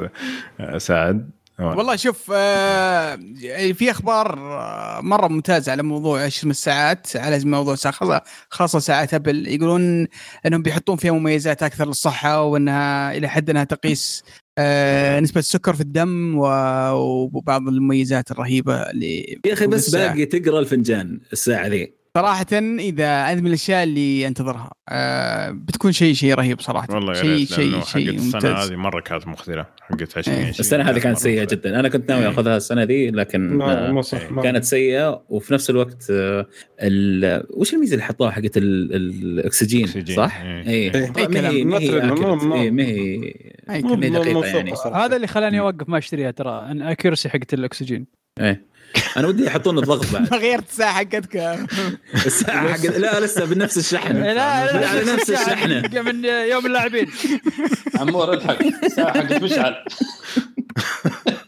آه، 0.60 0.78
سعد. 0.78 1.30
والله 1.60 1.96
شوف 1.96 2.32
آه، 2.36 3.16
في 3.74 3.92
أخبار 3.92 4.40
آه، 4.40 5.02
مرة 5.02 5.28
ممتازة 5.28 5.72
على 5.72 5.84
موضوع 5.84 6.24
إيش 6.24 6.38
اسمه 6.38 6.52
الساعات 6.52 7.08
على 7.16 7.46
موضوع 7.46 7.76
خاصة 7.76 8.22
خاصة 8.50 8.80
ساعات 8.80 9.14
Apple. 9.14 9.48
يقولون 9.48 10.08
إنهم 10.46 10.62
بيحطون 10.62 10.96
فيها 10.96 11.12
مميزات 11.12 11.64
أكثر 11.64 11.88
للصحة 11.88 12.44
وإنها 12.44 13.18
إلى 13.18 13.28
حد 13.28 13.50
إنها 13.50 13.64
تقيس 13.64 14.24
آه، 14.58 15.20
نسبة 15.20 15.40
السكر 15.40 15.74
في 15.74 15.82
الدم 15.82 16.34
وبعض 16.38 17.68
المميزات 17.68 18.32
الرهيبة 18.32 18.76
اللي 18.76 19.40
يا 19.46 19.54
أخي 19.54 19.68
بس. 19.68 19.96
باقي 19.96 20.26
تقرأ 20.26 20.60
الفنجان 20.60 21.20
الساعة 21.34 21.68
ذي. 21.68 21.94
صراحة 22.18 22.46
إذا 22.80 23.24
هذه 23.24 23.42
من 23.42 23.48
الأشياء 23.48 23.84
اللي 23.84 24.28
أنتظرها 24.28 24.72
آه، 24.90 25.50
بتكون 25.50 25.92
شيء 25.92 26.14
شيء 26.14 26.34
رهيب 26.34 26.62
صراحة. 26.62 26.88
والله 26.94 27.18
يا 27.18 27.22
شيء 27.22 27.46
شيء 27.46 27.82
شيء 27.84 28.20
ممتاز. 28.22 28.46
هذه 28.46 28.76
مرة 28.76 29.02
كانت 29.02 29.28
مخذلة 29.28 29.66
حقت 29.82 30.18
2020 30.18 30.50
السنة 30.50 30.84
هذه 30.84 30.94
كانت 31.00 31.06
مرة 31.06 31.12
مخذلة. 31.12 31.44
جدا. 31.44 31.80
أنا 31.80 31.90
كنت 31.90 32.12
ناوي 32.12 32.28
أخذها 32.28 32.58
السنة 32.58 32.84
ذي 32.84 33.10
لكن 33.12 33.62
آه، 33.62 34.02
كانت 34.44 34.64
سيئة. 34.64 35.24
وفي 35.30 35.54
نفس 35.54 35.70
الوقت 35.70 36.08
آه، 36.12 36.46
ال- 36.82 37.44
وش 37.50 37.74
الميزة 37.74 37.94
اللي 37.94 38.04
حطوها 38.04 38.32
حقت 38.32 38.58
ال- 38.58 38.96
الأكسجين؟ 38.96 39.84
أكسجين، 39.84 40.16
صح؟ 40.16 40.42
إيه. 40.42 40.68
اي 40.68 40.96
إيه. 40.96 41.28
ما 41.28 42.60
هي 42.60 42.72
ما 42.72 42.84
هي 42.84 42.88
إيه، 42.90 44.56
يعني. 44.56 44.76
صراحة. 44.76 45.06
هذا 45.06 45.16
اللي 45.16 45.28
خلاني 45.28 45.60
أوقف 45.60 45.90
ما 45.90 45.98
أشتريها 45.98 46.32
ترى 46.32 46.68
أن 46.72 46.82
اكيرسي 46.82 47.30
حقت 47.30 47.54
الأكسجين. 47.54 48.06
إيه. 48.40 48.77
أنا 49.18 49.28
ودي 49.28 49.46
يحطون 49.46 49.78
الضغط 49.80 50.12
بعد. 50.14 50.22
ما 50.32 50.38
غيرت 50.38 50.70
الساعة 50.70 50.94
حقتك. 50.94 51.58
الساعة 52.26 52.74
حق 52.74 52.86
لا 52.86 53.20
لسه 53.20 53.46
بنفس 53.46 53.78
الشحن 53.78 54.18
لا 54.18 54.34
لا 54.34 54.88
على 54.90 55.14
نفس 55.14 55.30
الشحنة. 55.30 56.02
من 56.02 56.26
يوم 56.26 56.66
اللاعبين. 56.66 57.08
عمور 57.96 58.34
اضحك. 58.34 58.88
ساعه 58.88 59.14
حقت 59.14 59.44
مشعل 59.44 59.76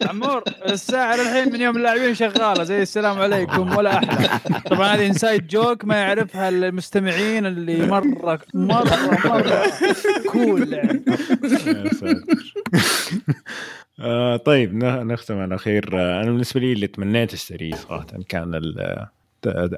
عمور 0.01 0.43
الساعة 0.69 1.15
للحين 1.15 1.53
من 1.53 1.61
يوم 1.61 1.77
اللاعبين 1.77 2.15
شغالة. 2.15 2.63
زي 2.63 2.81
السلام 2.81 3.21
عليكم 3.21 3.75
ولا 3.77 3.97
أحلى. 3.97 4.39
طبعا 4.69 4.87
هذه 4.95 5.07
inside 5.07 5.47
joke 5.47 5.85
ما 5.85 5.95
يعرفها 5.95 6.49
المستمعين 6.49 7.45
اللي 7.45 7.85
مرة 7.85 8.39
مرة 8.53 9.19
مرة. 9.25 9.63
cool 10.31 10.73
يعني. 10.73 11.03
آه، 13.99 14.37
طيب 14.37 14.75
نختم 14.83 15.37
على 15.39 15.57
خير. 15.57 15.89
آه، 15.99 16.21
أنا 16.23 16.31
بالنسبة 16.31 16.59
لي 16.59 16.73
اللي 16.73 16.87
تمنيت 16.87 17.33
أشتريه 17.33 17.75
صراحة 17.75 18.05
كان 18.29 18.55
ال 18.55 19.05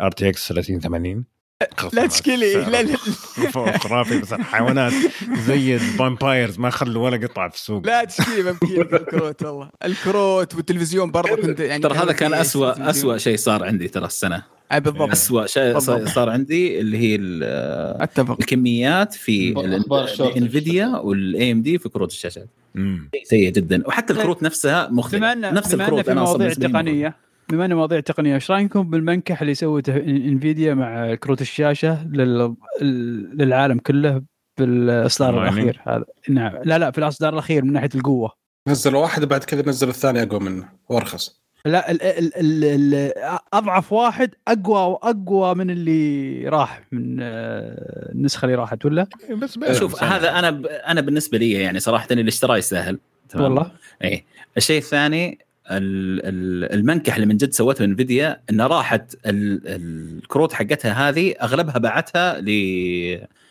RTX 0.01 0.47
3080 0.47 1.25
لا 1.93 2.07
تشكيلي 2.07 2.53
لا 2.53 2.83
لا. 2.83 2.97
خرافي 3.77 4.21
بس 4.21 4.33
الحيوانات 4.33 4.93
زي 5.47 5.75
ال 5.75 5.85
vampires 5.85 6.59
ما 6.59 6.69
خلوا 6.69 7.05
ولا 7.05 7.27
قطعة 7.27 7.49
في 7.49 7.55
السوق. 7.55 7.85
لا 7.87 8.03
تشكيلي 8.03 8.43
ممكن 8.51 8.81
الكروت 8.81 9.43
والله. 9.43 9.69
الكروت 9.85 10.55
والتلفزيون 10.55 11.11
برضه 11.11 11.35
كنت 11.35 11.59
يعني 11.59 11.83
ترى 11.83 11.97
هذا 11.97 12.11
كان 12.11 12.33
اسوء. 12.33 12.89
اسوء 12.89 13.17
شيء 13.17 13.37
صار 13.37 13.63
عندي 13.63 13.87
ترى 13.87 14.05
السنة. 14.05 14.43
اي 14.71 14.79
بالضبط. 14.79 15.11
اسوء 15.11 15.45
شيء 15.45 15.79
صار 16.05 16.29
عندي 16.29 16.79
اللي 16.79 16.97
هي 16.97 17.15
الكميات 18.19 19.13
في. 19.13 19.49
ال 20.19 20.87
Nvidia 20.87 21.51
وال 21.51 21.61
AMD 21.61 21.77
في 21.77 21.89
كروت 21.89 22.11
الشاشات. 22.11 22.49
سيء 23.23 23.51
جدا. 23.51 23.87
وحتى 23.87 24.13
الكروت 24.13 24.43
نفسها 24.43 24.89
مختلفه 24.91 25.33
نفس 25.33 25.73
الكروت 25.73 26.09
أنا 26.09 26.23
أصلا 26.23 26.37
مواضيع 26.37 26.69
تقنية 26.69 27.15
بما 27.49 27.65
أن 27.65 27.73
مواضيع 27.73 27.99
تقنية 27.99 28.35
إيش 28.35 28.51
رأيكم 28.51 28.89
بالمنكح 28.89 29.41
اللي 29.41 29.53
سوته 29.53 29.97
Nvidia 29.97 30.73
مع 30.73 31.15
كروت 31.15 31.41
الشاشة 31.41 32.07
لل... 32.07 32.55
للعالم 33.33 33.79
كله 33.79 34.21
بالإصدار؟ 34.59 35.43
الأخير؟ 35.43 35.81
هذا 35.87 36.05
نعم. 36.29 36.53
لا 36.63 36.77
لا 36.77 36.91
في 36.91 36.97
الإصدار 36.97 37.33
الأخير 37.33 37.65
من 37.65 37.73
ناحية 37.73 37.89
القوة. 37.95 38.31
نزلوا 38.67 39.01
واحد 39.01 39.25
بعد 39.25 39.43
كذا 39.43 39.69
نزلوا 39.69 39.91
الثاني 39.91 40.23
أقوى 40.23 40.39
منه. 40.39 40.69
وأرخص. 40.89 41.40
لا 41.65 41.91
ال 41.91 42.01
ال 42.01 42.31
ال 42.37 42.63
ال 42.93 43.11
أضعف 43.53 43.93
واحد 43.93 44.31
أقوى 44.47 44.91
واقوى 44.91 45.55
من 45.55 45.69
اللي 45.69 46.47
راح 46.49 46.81
من 46.91 47.17
آه، 47.21 48.11
النسخة 48.11 48.45
اللي 48.45 48.55
راحت 48.55 48.85
ولا؟ 48.85 49.07
بس 49.31 49.57
شوف. 49.79 50.03
هذا 50.03 50.39
أنا 50.39 50.51
ب... 50.51 50.65
أنا 50.65 51.01
بالنسبة 51.01 51.37
لي 51.37 51.51
يعني 51.51 51.79
صراحة 51.79 52.07
اللي 52.11 52.27
اشتراه 52.29 52.57
يستاهل 52.57 52.99
تمام؟ 53.29 53.43
والله 53.43 53.71
إيه 54.03 54.25
الشيء 54.57 54.77
الثاني 54.77 55.39
ال- 55.71 56.21
ال- 56.25 56.73
المنكح 56.79 57.15
اللي 57.15 57.25
من 57.27 57.37
جد 57.37 57.51
سوته 57.53 57.85
إنفيديا 57.85 58.41
انه 58.49 58.67
راحت 58.67 59.15
ال- 59.25 59.61
الكروت 59.67 60.53
حقتها 60.53 61.09
هذه 61.09 61.31
أغلبها 61.41 61.77
باعتها 61.77 62.41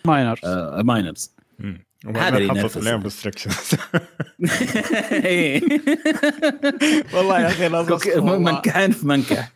miners 0.05 0.41
ل 0.45 0.57
miners 0.57 1.33
مم. 1.59 1.85
هذا 2.07 2.39
اللي 2.39 2.49
ينرفز. 2.49 2.79
حطت 2.79 2.87
عليهم 2.87 3.03
restrictions 3.11 3.77
والله 7.15 7.41
يا 7.41 7.47
أخي 7.47 7.69
لازم 7.69 7.99
منكحين 8.25 8.91
في 8.91 9.07
منكح 9.07 9.53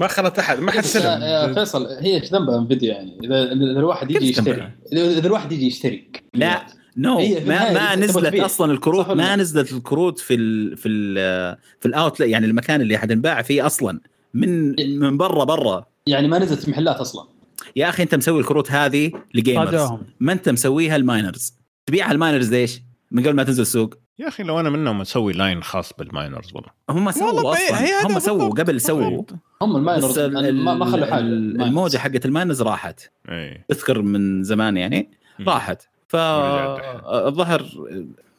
ما 0.00 0.06
خلت 0.08 0.38
أحد 0.38 0.60
ما 0.60 0.72
حد 0.72 0.78
بس 0.78 0.96
يا 0.96 1.00
سلم 1.00 1.54
فيصل 1.54 1.86
هي 1.86 2.20
إيش 2.20 2.32
ذنبها 2.32 2.58
Nvidia 2.58 2.92
يعني 2.92 3.18
اذا 3.24 3.42
اذا 3.42 3.80
الواحد 3.80 4.10
يجي 4.10 4.28
يشتري؟ 4.28 4.70
اذا 4.92 5.18
إذا 5.18 5.26
الواحد 5.26 5.52
يجي 5.52 5.66
يشتري 5.66 6.10
لا 6.34 6.66
no 6.96 7.18
ما 7.46 7.72
ما 7.72 7.96
نزلت. 7.96 8.34
أصلا 8.34 8.72
الكروت 8.72 9.08
ما؟ 9.08 9.36
نزلت 9.36 9.72
الكروت 9.72 10.18
في 10.18 10.34
ال 10.34 10.76
في 10.76 10.88
ال 10.88 11.56
في 11.80 11.86
ال 11.88 11.96
out 11.96 12.20
يعني 12.20 12.46
المكان 12.46 12.80
اللي 12.80 12.98
حتنباع 12.98 13.42
فيه 13.42 13.66
أصلا 13.66 14.00
من 14.34 14.74
من 14.98 15.16
برا 15.16 15.44
برا 15.44 15.86
يعني 16.06 16.28
ما 16.28 16.38
نزلت 16.38 16.60
في 16.60 16.70
محلات 16.70 16.96
أصلا 16.96 17.31
يا 17.76 17.88
أخي 17.88 18.02
أنت 18.02 18.14
مسوي 18.14 18.40
الكروت 18.40 18.70
هذه 18.72 19.12
ل 19.34 19.42
gamers 19.42 19.90
ما 20.20 20.32
أنت 20.32 20.48
مسويها 20.48 20.96
لل 20.96 21.11
miners 21.11 21.54
تبيعها 21.86 22.12
لل 22.12 22.22
miners 22.22 22.52
ليش؟ 22.54 22.80
من 23.10 23.22
قبل 23.22 23.32
ما 23.36 23.42
تنزل 23.44 23.62
السوق 23.62 23.94
يا 24.18 24.28
أخي 24.28 24.42
لو 24.42 24.60
أنا 24.60 24.70
منهم 24.70 25.00
أسوي 25.00 25.32
line 25.32 25.62
خاص 25.62 25.92
بال 25.98 26.11
miners 26.11 26.50
والله 26.54 26.70
هم 26.90 27.10
سووا 27.10 27.52
أصلا 27.52 28.06
هم 28.06 28.18
سووا. 28.18 28.48
قبل 28.50 28.80
سووا. 28.80 29.22
هم 29.62 29.76
ال 29.76 29.82
miners 29.82 30.18
ال- 30.18 30.64
ما 30.64 30.84
خلوا 30.84 31.06
حاجة 31.06 31.18
ال- 31.20 31.26
ال 31.32 31.36
miners. 31.36 31.66
الموجة 31.68 31.98
حقت 31.98 32.26
ال 32.26 32.31
miners 32.31 32.62
راحت 32.62 33.00
اي 33.28 33.64
اذكر 33.70 34.02
من 34.02 34.42
زمان 34.42 34.76
يعني. 34.76 35.10
راحت. 35.46 35.82
فالظهر 36.08 37.66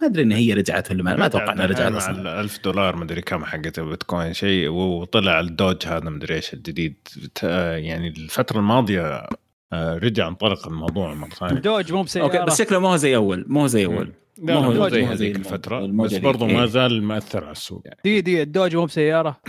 ما 0.03 0.09
أدري 0.09 0.23
إن 0.23 0.31
هي 0.31 0.53
رجعت 0.53 0.91
ولا 0.91 1.03
ما 1.03 1.15
ما 1.15 1.25
أتوقع 1.25 1.53
إنها 1.53 1.65
رجعت 1.65 1.91
أصلا. 1.91 2.21
ال 2.21 2.27
1000 2.27 2.59
دولار 2.63 2.95
مدري 2.95 3.21
كم 3.21 3.45
حقت 3.45 3.80
البيتكوين 3.80 4.34
شيء 4.34 4.69
وطلع 4.69 5.39
ال 5.39 5.49
Doge 5.49 5.88
هذا 5.88 6.09
مدري 6.09 6.35
إيش 6.35 6.53
الجديد. 6.53 6.95
ت- 7.35 7.43
يعني 7.43 8.07
الفترة 8.07 8.57
الماضية 8.59 9.27
آه، 9.73 9.97
رجع 9.97 10.27
انطلق 10.27 10.67
الموضوع 10.67 11.13
مرة 11.13 11.30
ثانية. 11.30 11.59
Doge 11.60 11.93
مو 11.93 12.03
بسيارة. 12.03 12.25
okay 12.26 12.45
بس 12.45 12.57
شكله 12.61 12.80
ما 12.80 12.89
هو 12.89 12.95
زي 12.95 13.15
أول 13.15 13.45
مو 13.47 13.61
هو 13.61 13.67
زي 13.67 13.85
أول. 13.85 14.11
لا 14.43 14.59
ما 14.59 14.61
مو 14.61 14.73
زي 14.73 14.80
ما 14.80 14.85
هو 14.85 14.89
زي 14.89 15.05
هذيك 15.05 15.35
الفترة 15.35 15.85
بس 15.85 16.11
ذيك. 16.13 16.23
برضو 16.23 16.45
إيه. 16.47 16.57
ما 16.57 16.65
زال 16.65 17.03
مأثر 17.03 17.43
على 17.43 17.51
السوق. 17.51 17.81
يعني 17.85 17.99
دي 18.03 18.21
دي 18.21 18.41
ال 18.41 18.48
Doge 18.48 18.76
مو 18.75 18.85
بسيارة. 18.85 19.41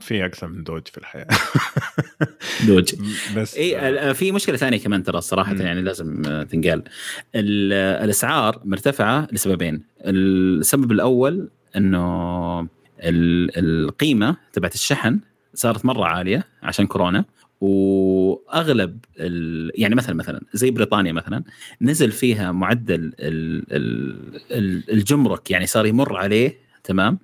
في 0.00 0.24
أكثر 0.24 0.48
من 0.48 0.62
Doge 0.64 0.86
في 0.88 0.98
الحياة. 0.98 1.26
Doge. 2.66 2.94
بس 3.36 3.56
إي 3.56 3.88
ال- 3.88 4.14
في 4.14 4.32
مشكلة 4.32 4.56
ثانية 4.56 4.78
كمان 4.78 5.02
ترى 5.02 5.20
صراحة. 5.20 5.54
يعني 5.54 5.82
لازم 5.82 6.22
آه، 6.26 6.42
تنقال. 6.42 6.82
ال- 7.34 7.72
الأسعار 8.04 8.60
مرتفعة 8.64 9.28
لسببين. 9.32 9.82
السبب 10.04 10.92
الأول 10.92 11.48
إنه 11.76 12.60
ال- 12.60 13.50
القيمة 13.58 14.36
تبعت 14.52 14.74
الشحن 14.74 15.18
صارت 15.54 15.84
مرة 15.84 16.04
عالية 16.04 16.44
عشان 16.62 16.86
كورونا 16.86 17.24
وأغلب 17.60 18.98
ال... 19.18 19.70
يعني 19.74 19.94
مثلا 19.94 20.14
مثلا 20.14 20.40
زي 20.52 20.70
بريطانيا 20.70 21.12
مثلا 21.12 21.42
نزل 21.82 22.10
فيها 22.12 22.52
معدل 22.52 22.94
ال... 23.20 23.64
ال... 23.72 24.40
ال- 24.50 24.92
الجمرك 24.92 25.50
يعني 25.50 25.66
صار 25.66 25.86
يمر 25.86 26.16
عليه 26.16 26.58
تمام؟ 26.84 27.18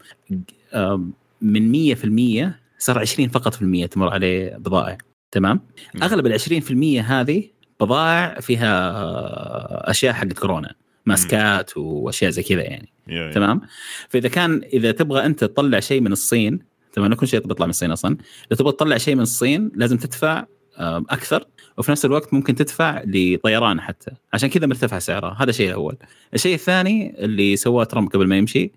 من 1.41 1.73
100% 1.73 2.53
صار 2.79 2.99
20 2.99 3.29
فقط 3.29 3.55
في 3.55 3.63
المية 3.63 3.87
تمر 3.87 4.09
عليه 4.09 4.57
بضائع. 4.57 4.99
تمام. 5.31 5.61
أغلب 6.03 6.27
ال 6.27 6.33
20% 6.33 7.01
هذه 7.01 7.45
بضائع 7.81 8.41
فيها 8.41 9.91
أشياء 9.91 10.13
حقت 10.13 10.33
كورونا 10.33 10.75
ماسكات 11.07 11.77
وأشياء 11.77 12.31
زي 12.31 12.43
كذا 12.43 12.63
يعني. 12.63 12.89
تمام؟ 13.33 13.61
فإذا 14.09 14.29
كان 14.29 14.63
إذا 14.73 14.91
تبغى 14.93 15.27
أنت 15.27 15.41
تطلع 15.41 15.81
شيء 15.81 16.01
من 16.01 16.13
الصين 16.13 16.59
تمام؟ 16.93 17.15
كل 17.15 17.29
شيء 17.29 17.41
بيطلع 17.41 17.67
من 17.67 17.71
الصين 17.71 17.91
أصلا. 17.91 18.17
إذا 18.53 18.59
تبغى 18.59 18.73
تطلع 18.73 18.97
شيء 18.97 19.15
من 19.15 19.21
الصين 19.21 19.71
لازم 19.75 19.97
تدفع 19.97 20.47
آم، 20.79 21.07
أكثر. 21.11 21.45
وفي 21.79 21.91
نفس 21.91 22.05
الوقت 22.05 22.35
ممكن 22.35 22.55
تدفع 22.55 23.03
لطيران 23.07 23.81
حتى. 23.81 24.11
عشان 24.33 24.49
كذا 24.49 24.67
مرتفع 24.67 24.99
سعرها. 24.99 25.37
هذا 25.39 25.51
الشيء 25.51 25.69
الأول. 25.69 25.97
الشيء 26.35 26.55
الثاني 26.55 27.25
اللي 27.25 27.57
سواه 27.57 27.85
ترامب 27.85 28.09
قبل 28.13 28.27
ما 28.29 28.37
يمشي 28.37 28.73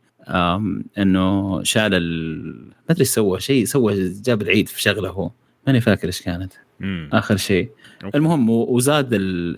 إنه 0.98 1.64
شال 1.64 1.94
ال... 1.94 2.46
ما 2.66 2.72
أدري 2.90 3.06
سوى 3.06 3.40
شيء 3.40 3.66
سوى 3.66 4.10
جاب 4.10 4.42
العيد 4.42 4.68
في 4.68 4.82
شغله 4.82 5.10
هو. 5.10 5.32
ماني 5.68 5.82
فاكر 5.82 6.08
إيش 6.08 6.22
كانت. 6.22 6.54
مم. 6.80 7.10
آخر 7.14 7.38
شيء. 7.38 7.70
أوكي. 8.04 8.18
المهم 8.18 8.50
وزاد 8.50 9.14
ال- 9.14 9.56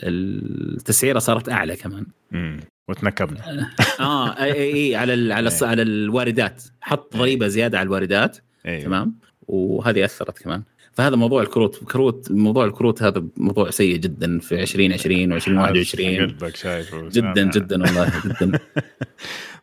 التسعيرة 0.77 1.19
صارت 1.19 1.49
أعلى 1.49 1.75
كمان. 1.75 2.05
مم. 2.31 2.59
وتنكبنا. 2.89 3.39
آه 3.99 4.43
اي 4.43 4.51
اي 4.73 4.95
على 4.95 5.13
ال 5.13 5.31
على 5.31 5.49
الص- 5.49 5.63
على 5.63 5.81
الواردات. 5.81 6.63
حط 6.81 7.17
ضريبة 7.17 7.47
زيادة 7.47 7.79
على 7.79 7.85
الواردات. 7.85 8.37
أيوه. 8.65 8.83
تمام؟ 8.83 9.13
وهذه 9.47 10.05
أثرت 10.05 10.39
كمان. 10.39 10.63
فهذا 10.93 11.15
موضوع 11.15 11.41
الكروت 11.41 11.83
كروت 11.83 12.31
موضوع 12.31 12.65
الكروت 12.65 13.03
هذا 13.03 13.23
موضوع 13.37 13.69
سيء 13.69 13.95
جدا 13.97 14.39
في 14.39 14.61
2020 14.61 15.39
و2021 15.39 16.19
قلبك 16.21 16.55
شايف 16.55 16.95
جدا 16.95 17.43
جدا 17.51 17.81
والله 17.83 18.11
جدا. 18.25 18.59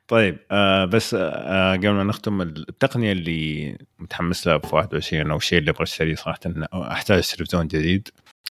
طيب 0.09 0.39
آه 0.51 0.85
بس 0.85 1.15
آه 1.15 1.73
قبل 1.73 1.91
ما 1.91 2.05
نختم 2.05 2.41
التقنية 2.41 3.13
اللي 3.13 3.77
متحمس 3.99 4.47
لها 4.47 4.59
في 4.59 4.77
21 4.77 5.31
أو 5.31 5.37
الشيء 5.37 5.59
اللي 5.59 5.71
أبغى 5.71 5.83
اشتريه 5.83 6.15
صراحة 6.15 6.41
أحتاج 6.75 7.23
تلفزيون 7.23 7.67
جديد. 7.67 8.09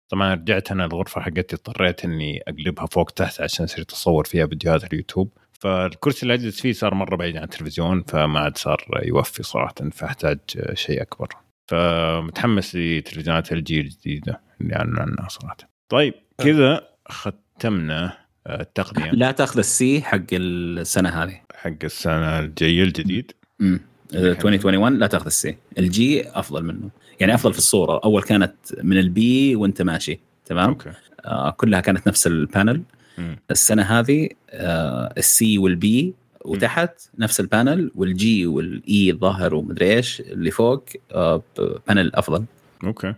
طبعا 0.10 0.34
رجعت 0.34 0.72
أنا 0.72 0.86
الغرفه 0.86 1.22
حقتي 1.22 1.56
اضطريت 1.56 2.06
إني 2.06 2.42
أقلبها 2.48 2.86
فوق 2.86 3.12
تحت 3.12 3.42
عشان 3.42 3.66
أصير 3.66 3.82
أتصور 3.82 4.24
فيها 4.24 4.48
فيديوهات 4.48 4.94
اليوتيوب. 4.94 5.32
فالكرسي 5.60 6.24
اللي 6.24 6.34
اجلس 6.34 6.62
فيه 6.62 6.74
صار 6.74 6.94
مرة 6.94 7.16
بعيد 7.16 7.38
عن 7.38 7.44
التلفزيون 7.44 8.04
فما 8.04 8.40
عاد 8.40 8.58
صار 8.58 8.86
يوفي 9.04 9.44
صراحة 9.44 9.76
فأحتاج 9.92 10.40
آه، 10.58 10.74
شيء 10.74 11.02
أكبر. 11.02 11.28
فمتحمس 11.68 12.76
لتلفزيونات 12.76 13.52
الجيل 13.52 13.86
الجديدة 13.86 14.42
اللي 14.62 14.76
أعلنوا 14.76 15.02
عنها 15.02 15.28
صراحة. 15.30 15.58
طيب 15.90 16.14
كذا 16.38 16.88
ختمنا 17.10 18.06
آه، 18.06 18.27
التقنية. 18.48 19.12
لا 19.12 19.32
تاخذ 19.32 19.60
السي 19.60 20.02
حق 20.02 20.26
السنة 20.34 21.10
هذه. 21.10 21.42
حق 21.56 21.84
السنة 21.84 22.40
الجاية 22.40 22.84
الجديد. 22.84 23.32
امم 23.62 23.80
2021 24.14 25.00
لا 25.00 25.08
تاخذ 25.08 25.26
ال 25.26 25.36
C. 25.36 25.58
ال 25.78 26.04
G 26.04 26.30
أفضل 26.30 26.64
منه. 26.64 26.90
يعني 27.20 27.34
أفضل 27.34 27.54
في 27.54 27.60
الصورة. 27.60 28.02
أول 28.04 28.24
كانت 28.24 28.54
من 28.84 28.98
ال 28.98 29.27
B 29.27 29.56
وانت 29.56 29.82
ماشي. 29.82 30.20
تمام؟ 30.46 30.70
okay. 30.70 30.92
آه 31.26 31.50
كلها 31.50 31.80
كانت 31.80 32.08
نفس 32.08 32.28
ال 32.28 32.35
panel. 32.35 32.82
مم. 33.18 33.40
السنة 33.52 33.84
هذه 33.84 34.30
آه 34.52 35.14
ال 35.18 35.38
C 35.38 35.58
وال 35.58 35.95
B 35.95 36.14
وتحت 36.46 37.10
نفس 37.20 37.40
ال 37.40 37.47
panel. 37.47 37.92
وال 37.96 38.30
G 38.30 38.48
وال 38.48 38.90
E 38.90 39.12
الظاهر 39.12 39.56
ومدري 39.56 39.94
إيش 39.94 40.22
اللي 40.22 40.52
فوق 40.52 40.84
آه 41.12 41.44
panel 41.88 42.16
أفضل. 42.16 42.46
okay. 42.84 43.14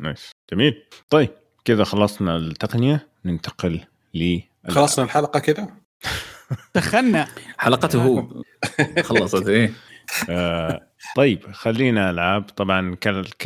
nice. 0.00 0.30
جميل. 0.52 0.82
طيب 1.10 1.28
كذا 1.64 1.84
خلصنا 1.84 2.36
التقنية. 2.36 3.06
ننتقل 3.24 3.80
خلصنا 4.68 5.04
الحلقة 5.04 5.40
كذا 5.40 5.68
دخلنا. 6.74 7.28
حلقته 7.58 8.02
هو. 8.02 8.42
خلصت 9.04 9.48
إيه. 9.48 9.72
آه 10.30 10.88
طيب 11.16 11.52
خلينا 11.52 12.10
العاب 12.10 12.42
طبعا 12.42 12.96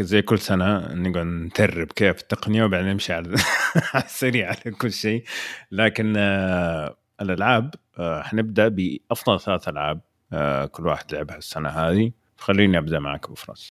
زي 0.00 0.22
كل 0.22 0.38
سنة 0.38 0.78
نقعد 0.94 1.26
نترب 1.26 1.86
كيف 1.92 2.20
التقنية 2.20 2.64
وبعدين 2.64 2.88
نمشي 2.92 3.12
على 3.12 3.28
على 3.94 4.04
السريع 4.04 4.48
على 4.48 4.74
كل 4.76 4.92
شيء. 4.92 5.24
لكن 5.72 6.14
آه 6.16 6.96
الألعاب 7.20 7.74
آه 7.98 8.22
حنبدأ 8.22 8.68
بأفضل 8.68 9.40
ثلاث 9.40 9.68
ألعاب 9.68 10.00
آه 10.32 10.66
كل 10.66 10.86
واحد 10.86 11.14
لعبها 11.14 11.36
السنة 11.36 11.68
هذه. 11.68 12.12
خليني 12.38 12.78
أبدأ 12.78 12.98
معك 12.98 13.24
أبو 13.24 13.34
فراس. 13.34 13.71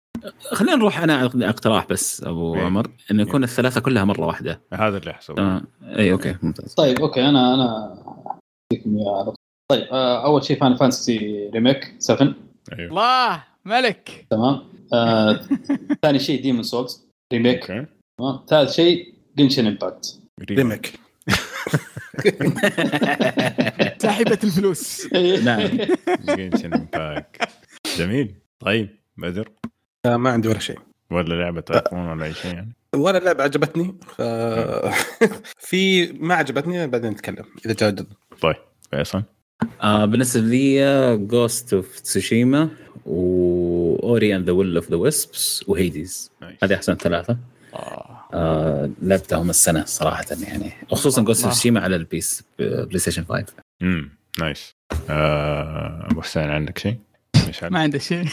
خلينا 0.53 0.77
نروح 0.77 0.99
أنا 1.01 1.25
اقتراح 1.25 1.87
بس 1.87 2.25
أبو 2.25 2.55
إيه. 2.55 2.61
عمر 2.63 2.91
إنه 3.11 3.23
يكون 3.23 3.45
الثلاثة 3.45 3.81
كلها 3.81 4.05
مرة 4.05 4.27
واحدة. 4.27 4.61
هذا 4.73 4.99
اللي 4.99 5.13
حسويه 5.13 5.37
تمام. 5.37 5.65
اي 5.83 6.13
okay 6.13 6.37
ممتاز. 6.43 6.75
طيب 6.75 7.01
okay 7.01 7.29
أنا 7.29 7.55
أنا 7.55 7.95
طول. 8.85 9.35
طيب 9.73 9.83
آه، 9.93 10.25
أول 10.25 10.45
شيء 10.45 10.61
Final 10.61 10.77
Fantasy 10.77 11.51
Remake 11.55 11.95
7 11.99 12.35
أيوه 12.73 12.89
الله 12.91 13.45
ملك. 13.65 14.27
تمام. 14.31 14.63
آه، 14.93 15.41
ثاني 16.03 16.19
شيء 16.19 16.43
Demon's 16.43 16.63
Souls 16.63 17.07
Remake 17.33 17.71
okay. 17.71 17.87
تمام. 18.19 18.41
ثالث 18.49 18.73
شيء 18.73 19.15
جنشن 19.37 19.67
امباكت 19.67 20.21
ريمك 20.51 20.93
ساحبة 23.99 24.39
الفلوس. 24.45 25.13
نعم. 25.45 25.79
Genshin 26.29 26.75
Impact 26.75 27.49
جميل. 27.99 28.35
طيب 28.61 28.89
بدر. 29.17 29.51
ما 30.07 30.31
عندي 30.31 30.49
ولا 30.49 30.59
شيء. 30.59 30.79
ولا 31.11 31.35
لعبة 31.35 31.65
iPhone 31.71 31.99
ولا 32.09 32.25
أي 32.25 32.35
شيء 32.35 32.55
يعني؟ 32.55 32.73
ولا 32.95 33.19
لعبة 33.19 33.45
عجبتني. 33.45 33.95
ف 34.17 34.23
في 35.69 36.13
ما 36.13 36.35
عجبتني 36.35 36.87
بعدين 36.87 37.11
نتكلم 37.11 37.45
إذا 37.67 37.75
جاء 37.75 37.91
جد 37.91 38.07
طيب 38.41 38.57
فيصل؟ 38.91 39.23
آه 39.83 40.05
بالنسبة 40.05 40.41
لي 40.43 41.17
Ghost 41.17 41.75
of 41.75 42.01
Tsushima 42.01 42.69
و 43.07 43.39
Ori 43.39 44.37
and 44.37 44.47
the 44.47 44.53
Will 44.53 44.77
of 44.77 44.91
the 44.91 44.97
Wisps 44.97 45.65
و 45.69 45.78
Hades. 45.78 46.31
هذه 46.63 46.75
أحسن 46.75 46.95
ثلاثة. 46.95 47.37
آه. 47.75 48.91
لعبتهم 49.03 49.51
السنة 49.51 49.85
صراحة 49.85 50.25
يعني 50.43 50.73
خصوصا 50.91 51.23
Ghost 51.23 51.45
of. 51.45 51.53
Tsushima 51.53 51.81
على 51.81 51.97
البيس 51.97 52.45
PlayStation 52.59 53.25
5 53.25 53.45
امم 53.83 54.11
nice 54.41 54.75
آه، 55.11 56.07
أبو 56.11 56.21
حسين 56.23 56.43
عندك 56.51 56.79
شيء؟ 56.79 56.97
مشعل 57.49 57.73
ما 57.73 57.81
عنده 57.81 57.99
شيء. 57.99 58.25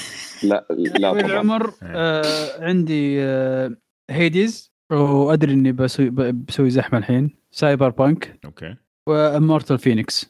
لا 0.44 0.66
لا 0.72 1.10
طبعا. 1.12 1.22
بالعمر 1.22 1.74
آه 1.84 2.64
عندي 2.64 3.22
آه 3.24 3.76
Hades 4.12 4.72
وأدري 4.92 5.54
إني 5.54 5.72
بسوي 5.72 6.10
بسوي 6.10 6.70
زحمة 6.70 7.00
الحين. 7.00 7.32
سايبر 7.52 7.90
بانك 7.90 8.40
أوكي 8.46 8.76
ومورتال 9.08 9.80
فينيكس. 9.80 10.30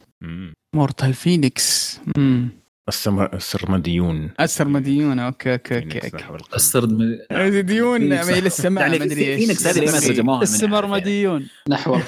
مورتال 0.76 1.14
فينيكس 1.14 2.00
امم 2.18 2.50
السرمديون 2.90 4.30
السرمديون 4.40 5.20
okay 5.20 5.54
okay 5.54 5.76
okay, 5.76 5.98
okay. 5.98 6.18
نحو 6.18 6.36
القمر. 6.36 6.56
السرد 6.56 6.92
من... 6.92 7.66
ديون 7.66 8.00
فينيكس. 8.00 8.28
ما 8.30 8.48
لسه 8.48 8.64
يعني 8.64 9.00
ما 9.00 9.06
أدري 9.06 9.36
إيش 9.36 9.68
هذه 9.68 9.80
اللي 9.80 9.92
ما 9.92 10.00
ترجموها 10.00 10.36
منها. 10.38 10.44
السمرمديون 10.44 11.48
نحو 11.70 12.00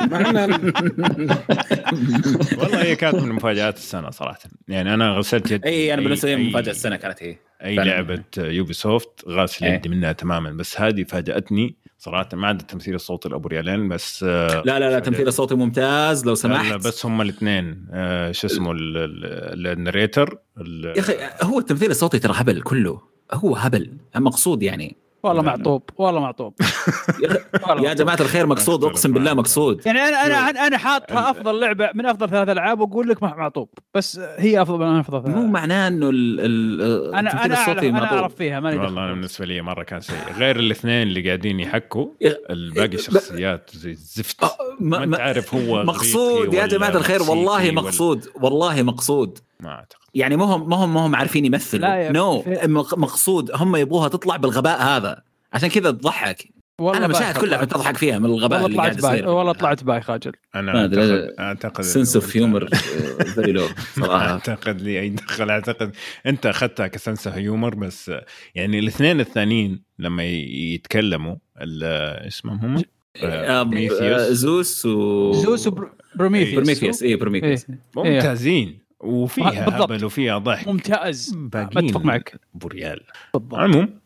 معنا 0.00 0.46
والله 2.58 2.82
هي 2.82 2.96
كانت 2.96 3.14
من 3.14 3.32
مفاجآت 3.32 3.76
السنة 3.76 4.10
صراحة 4.10 4.38
يعني 4.68 4.94
أنا 4.94 5.10
غسلت 5.10 5.50
يدي 5.50 5.68
أي 5.68 5.94
أنا 5.94 6.02
بالنسبة 6.02 6.34
لي 6.34 6.48
مفاجأة 6.48 6.70
السنة 6.70 6.96
كانت 6.96 7.22
هي 7.22 7.36
أي. 7.64 7.74
لعبة 7.76 8.22
Ubisoft 8.38 9.08
غاسل 9.28 9.66
إيه. 9.66 9.72
يدي 9.74 9.88
منها 9.88 10.12
تماما 10.12 10.50
بس 10.50 10.80
هذه 10.80 11.04
فاجأتني 11.04 11.76
صراحة 12.04 12.28
ما 12.32 12.48
عدا 12.48 12.60
التمثيل 12.60 12.94
الصوتي 12.94 13.28
لأبو 13.28 13.48
ريالين 13.48 13.88
بس 13.88 14.24
آه، 14.28 14.62
لا 14.66 14.78
لا 14.78 14.90
لا 14.90 14.98
تمثيل 14.98 15.28
الصوتي 15.28 15.54
ممتاز 15.54 16.24
لو 16.24 16.30
لا 16.30 16.34
سمحت. 16.34 16.70
لا 16.70 16.76
بس 16.76 17.06
هم 17.06 17.20
الاثنين 17.20 17.86
آه 17.92 18.32
شو 18.32 18.46
اسمه 18.46 18.72
ال- 18.72 18.96
ال- 18.96 19.66
ال 19.66 19.74
narrator 19.74 20.38
ال- 20.60 20.84
يا 20.84 21.00
أخي 21.00 21.14
هو 21.42 21.58
التمثيل 21.58 21.90
الصوتي 21.90 22.18
ترى 22.18 22.32
هبل 22.36 22.62
كله 22.62 23.00
هو 23.32 23.56
هبل 23.56 23.92
مقصود 24.16 24.62
يعني. 24.62 24.96
والله. 25.28 25.42
معطوب 25.42 25.82
والله 25.96 26.20
معطوب 26.20 26.54
يا 27.82 27.94
جماعة 27.94 28.16
الخير 28.20 28.46
مقصود 28.46 28.84
أقسم 28.84 29.12
بالله 29.12 29.34
مقصود 29.34 29.86
يعني 29.86 29.98
أنا 29.98 30.26
أنا 30.50 30.66
أنا 30.66 30.78
حاطها 30.78 31.30
أفضل 31.30 31.60
لعبة 31.60 31.90
من 31.94 32.06
أفضل 32.06 32.30
ثلاث 32.30 32.48
ألعاب 32.48 32.80
وأقول 32.80 33.08
لك 33.08 33.22
مع- 33.22 33.36
معطوب 33.36 33.68
بس 33.94 34.20
هي 34.36 34.62
أفضل 34.62 34.78
من 34.78 34.98
أفضل 34.98 35.22
ثلاث 35.22 35.36
مو. 35.36 35.46
معناه 35.46 35.88
إنه 35.88 36.10
ال- 36.10 36.40
ال- 36.40 37.14
أنا 37.14 37.44
أنا 37.44 37.56
اعرف 37.56 37.78
أنا. 37.84 38.04
أعرف 38.12 38.34
فيها 38.34 38.60
ماني 38.60 38.78
والله 38.78 39.04
أنا. 39.04 39.12
بالنسبة 39.12 39.46
لي 39.46 39.62
مرة 39.62 39.82
كان 39.82 40.00
سيء 40.00 40.16
غير 40.38 40.56
الاثنين 40.56 41.02
اللي 41.08 41.26
قاعدين 41.26 41.60
يحكوا 41.60 42.06
الباقي 42.50 42.94
الشخصيات 42.94 43.70
زي 43.74 43.90
الزفت 43.90 44.42
آه، 44.42 44.48
ما 44.80 45.04
أنت 45.04 45.20
عارف 45.20 45.54
هو 45.54 45.84
مقصود 45.84 46.54
يا 46.54 46.66
جماعة 46.66 46.96
الخير 46.96 47.22
والله 47.22 47.70
مقصود 47.70 48.26
والله 48.40 48.82
مقصود 48.82 49.38
ما 49.64 49.70
أعتقد. 49.70 50.00
يعني 50.14 50.36
ما 50.36 50.44
هم 50.44 50.68
ما 50.68 50.76
هم 50.76 50.94
ما 50.94 51.06
هم 51.06 51.16
عارفين 51.16 51.42
لا 51.42 51.46
يمثلوا 51.46 51.88
you 51.94 52.12
know 52.12 52.44
مق- 52.64 52.98
مقصود 52.98 53.50
هم 53.54 53.76
يبغوها 53.76 54.08
تطلع 54.08 54.36
بالغباء 54.36 54.82
هذا. 54.82 55.22
عشان 55.52 55.68
كذا 55.68 55.90
تضحك. 55.90 56.48
والله 56.80 56.98
أنا 56.98 57.06
مشاهد 57.06 57.22
بايخ 57.34 57.40
كلها. 57.40 57.64
تضحك 57.64 57.96
فيها 57.96 58.18
من 58.18 58.24
الغباء 58.24 58.62
والله 58.62 58.66
اللي 58.66 58.78
قاعد 58.78 58.96
طلعت 58.96 59.02
باي 59.10 59.18
يصير. 59.18 59.28
والله 59.28 59.52
طلعت 59.52 59.84
باي 59.84 60.00
خاجل. 60.00 60.32
أنا 60.54 60.80
اعتقد 60.80 61.34
أعتقد 61.40 61.84
sense 61.84 62.16
of 62.16 62.32
أنت- 62.32 62.36
humor 62.36 62.68
very 63.34 63.52
low 63.52 63.64
صراحة. 63.96 64.32
أعتقد 64.32 64.80
لي 64.80 65.00
أي 65.00 65.08
دخل 65.08 65.50
أعتقد 65.50 65.92
أنت 66.26 66.46
أخذتها 66.46 66.86
ك 66.86 66.93
sense 66.93 67.28
humor 67.28 67.74
بس 67.74 68.12
يعني 68.54 68.78
الاثنين 68.78 69.20
الثانيين 69.20 69.82
لما 69.98 70.24
ي- 70.24 70.74
يتكلموا 70.74 71.36
ال- 71.60 71.84
اسمهم 72.26 72.58
هم؟ 72.76 72.82
آه، 73.22 73.62
بروميثيوس. 73.62 74.00
آه، 74.02 74.32
زوس 74.32 74.86
و 74.86 75.32
زوس 75.32 75.66
وبروميثيوس 75.66 76.54
بروميثيوس 76.54 77.02
اي 77.02 77.16
بروميثيوس. 77.16 77.66
ممتازين. 77.96 78.83
وفيها 79.04 79.64
بالضبط. 79.64 79.82
هبل 79.92 80.04
وفيها 80.04 80.38
ضحك 80.38 80.68
ممتاز 80.68 81.34
باقيين 81.34 81.88
أتفق 81.88 82.00
معك 82.04 82.40
ابو 82.54 82.68
ريال 82.68 83.00
بالضبط 83.34 83.54
عموم 83.54 83.98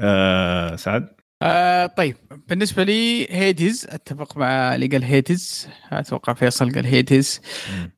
آه 0.00 0.76
سعد 0.76 1.08
آه 1.42 1.86
طيب 1.86 2.16
بالنسبة 2.48 2.82
لي 2.84 3.26
Hades 3.30 3.86
أتفق 3.90 4.36
مع 4.36 4.74
اللي 4.74 4.86
قال 4.86 5.04
Hades 5.04 5.68
أتوقع 5.92 6.32
فيصل 6.32 6.72
قال 6.74 6.86
Hades. 6.86 7.40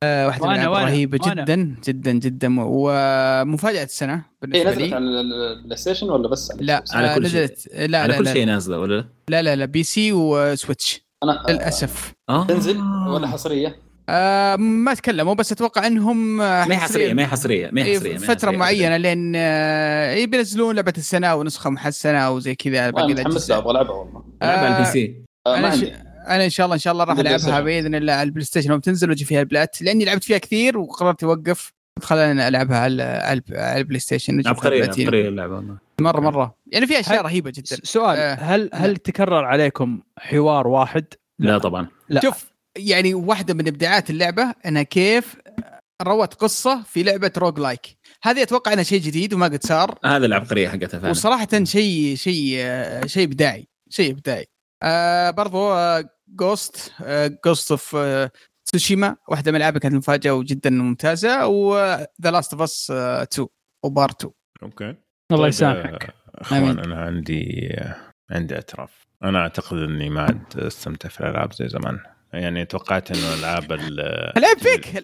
آه 0.02 0.26
واحدة 0.26 0.46
من 0.46 0.54
الألعاب 0.54 0.74
رهيبة 0.86 1.18
وأنا. 1.22 1.42
جدا 1.44 1.74
جدا 1.84 2.12
جدا 2.12 2.54
ومفاجأة 2.58 3.84
السنة 3.84 4.14
هي 4.14 4.22
بالنسبة 4.42 4.70
نزلت 4.70 4.78
لي 4.88 4.94
على 4.94 5.20
ال 5.20 5.76
PlayStation 5.76 6.10
ولا 6.10 6.28
بس 6.28 6.50
على 6.50 6.62
لا 6.66 6.78
بوكس؟ 6.78 6.94
على 6.94 7.08
آه 7.08 7.14
كل 7.14 7.30
شيء. 7.30 7.42
نزلت 7.44 7.68
لا 7.74 7.98
على 7.98 8.12
لا 8.12 8.18
كل 8.18 8.28
شيء 8.28 8.46
نازلة 8.46 8.78
ولا 8.78 8.94
لا؟ 8.96 9.08
لا 9.28 9.42
لا 9.42 9.56
لا 9.56 9.64
بي 9.64 9.82
سي 9.82 10.12
وسويتش 10.12 11.00
أنا 11.24 11.42
للأسف 11.48 12.14
آه. 12.28 12.46
تنزل 12.46 12.78
ولا 13.08 13.26
حصرية؟ 13.26 13.76
آه 14.08 14.56
ما 14.56 14.94
تكلموا 14.94 15.34
بس 15.34 15.52
أتوقع 15.52 15.86
إنهم 15.86 16.40
آه، 16.40 16.64
ما 16.64 16.74
هي 16.74 16.78
حصرية 16.78 17.14
ما 17.14 17.22
هي 17.22 17.26
حصرية 17.26 17.70
ما 17.72 17.82
هي 17.82 17.86
إيه، 17.86 17.98
حصرية 17.98 18.14
هي 18.14 18.18
فترة 18.18 18.34
حصرية. 18.34 18.56
معينة 18.58 18.96
لين 18.96 19.32
آه 19.36 20.12
إيه، 20.12 20.26
بينزلون 20.26 20.74
لعبة 20.74 20.92
السنة 20.96 21.26
أو 21.26 21.44
نسخه 21.44 21.70
محسنة 21.70 22.18
أو 22.18 22.38
زي 22.38 22.54
كذا 22.54 22.90
باقي 22.90 23.04
أنا 23.04 23.12
متحمس 23.12 23.50
أبغى 23.50 23.70
ألعبها 23.70 23.92
والله. 23.92 24.24
لعبة 24.42 24.60
على 24.66 24.76
ال 24.76 24.84
PC. 24.90 25.24
آه، 25.46 25.50
ما 25.50 25.58
أنا 25.58 25.70
ش... 25.70 25.72
عندي. 25.74 25.94
أنا 26.28 26.44
إن 26.44 26.50
شاء 26.50 26.64
الله 26.66 26.74
إن 26.74 26.80
شاء 26.80 26.92
الله 26.92 27.04
راح 27.04 27.18
ألعبها. 27.18 27.60
بإذن 27.60 27.94
الله 27.94 28.12
على 28.12 28.22
ال 28.22 28.44
PlayStation. 28.44 28.70
يوم 28.70 28.80
تنزل 28.80 29.08
واجي 29.08 29.24
فيها 29.24 29.40
ال 29.40 29.49
plat 29.49 29.82
لأني 29.82 30.04
لعبت 30.04 30.24
فيها 30.24 30.38
كثير 30.38 30.78
وقررت 30.78 31.24
أوقف 31.24 31.72
خلاني 32.02 32.48
العبها 32.48 32.78
على 32.78 33.02
على 33.02 33.42
ال 33.80 34.00
PlayStation. 34.00 34.42
عبقرية. 34.46 34.84
عبقرية 34.84 35.28
اللعبة 35.28 35.54
والله. 35.54 35.76
مرة 36.00 36.20
مرة. 36.20 36.54
يعني 36.72 36.86
في 36.86 37.00
أشياء 37.00 37.22
رهيبة 37.22 37.50
جدا. 37.50 37.76
سؤال 37.82 38.18
آه. 38.18 38.34
هل 38.34 38.70
هل 38.72 38.96
تكرر 38.96 39.44
عليكم 39.44 40.00
حوار 40.18 40.66
واحد؟ 40.66 41.04
لا 41.38 41.58
طبعا. 41.58 41.86
لا. 42.08 42.20
شوف 42.20 42.50
يعني 42.78 43.14
واحدة 43.14 43.54
من 43.54 43.68
إبداعات 43.68 44.10
اللعبة 44.10 44.54
أنها 44.66 44.82
كيف 44.82 45.36
روت 46.02 46.34
قصة 46.34 46.82
في 46.82 47.02
لعبة 47.02 47.32
roguelike 47.36 47.98
هذه 48.22 48.42
أتوقع 48.42 48.72
أنها 48.72 48.82
شيء 48.82 49.00
جديد 49.00 49.34
وما 49.34 49.46
قد 49.46 49.64
صار. 49.64 49.98
هذا 50.04 50.26
العبقرية 50.26 50.68
حقتها 50.68 50.98
فعلا. 50.98 51.10
وصراحة 51.10 51.48
شيء 51.64 52.16
شيء 52.16 52.54
آه، 52.58 53.06
شيء 53.06 53.24
إبداعي 53.24 53.68
شيء 53.90 54.10
إبداعي. 54.12 54.46
آه 54.82 55.30
برضو 55.30 55.74
Ghost 56.28 56.92
Ghost 57.44 57.70
of 57.70 57.96
Tsushima 58.64 59.16
واحدة 59.28 59.50
من 59.52 59.56
الالعاب 59.56 59.78
كانت 59.78 59.94
مفاجأة 59.94 60.34
وجدا 60.34 60.70
ممتازة 60.70 61.46
و 61.46 61.67
The 61.67 62.30
Last 62.30 62.52
of 62.52 62.62
Us 62.62 62.90
2 62.90 63.48
و 63.84 63.89
Part 63.89 64.10
2 64.10 64.32
okay. 64.62 64.84
الله 64.84 64.96
طيب، 65.42 65.48
يسامحك. 65.48 66.04
آه، 66.04 66.12
أخوان. 66.34 66.78
أنا 66.78 66.96
عندي 67.02 67.68
آه، 67.74 67.96
عندي 68.30 68.54
اعتراف. 68.54 69.06
أنا 69.24 69.38
أعتقد 69.38 69.76
إني 69.76 70.10
ما 70.10 70.22
عاد 70.22 70.56
استمتع 70.56 71.08
في 71.08 71.20
الألعاب 71.20 71.52
زي 71.52 71.68
زمان. 71.68 71.98
يعني 72.32 72.64
توقعت 72.64 73.10
إنه 73.10 73.34
العاب 73.34 73.72
ال 73.72 74.00
العيب 74.36 74.58
فيك. 74.58 75.02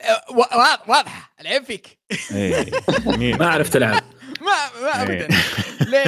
واضحه 0.89 1.35
العيب 1.41 1.65
فيك. 1.65 1.99
ما 3.41 3.47
عرفت 3.47 3.73
تلعب 3.73 4.03
ما 4.41 4.83
ما 4.83 5.03
ابدا. 5.03 5.13
إيه. 5.13 5.29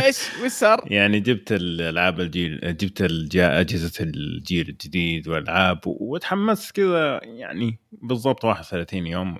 ليش؟ 0.06 0.16
وش 0.44 0.50
صار؟ 0.50 0.84
يعني 0.86 1.20
جبت 1.20 1.52
الألعاب 1.52 2.20
الجيل 2.20 2.76
جبت 2.76 3.02
أجهزة 3.36 3.92
الجيل 4.04 4.68
الجديد 4.68 5.28
والألعاب 5.28 5.78
وتحمست 5.86 6.70
كذا 6.76 7.20
يعني 7.22 7.78
بالضبط 7.92 8.44
31 8.44 9.06
يوم. 9.06 9.36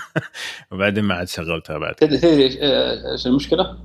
وبعدين 0.72 1.04
ما 1.04 1.14
عاد 1.14 1.28
شغلتها 1.28 1.78
بعد. 1.78 1.94
تدري 1.94 2.18
تدري 2.18 2.50
إيش- 2.50 2.58
إيش 3.12 3.26
المشكلة؟ 3.26 3.78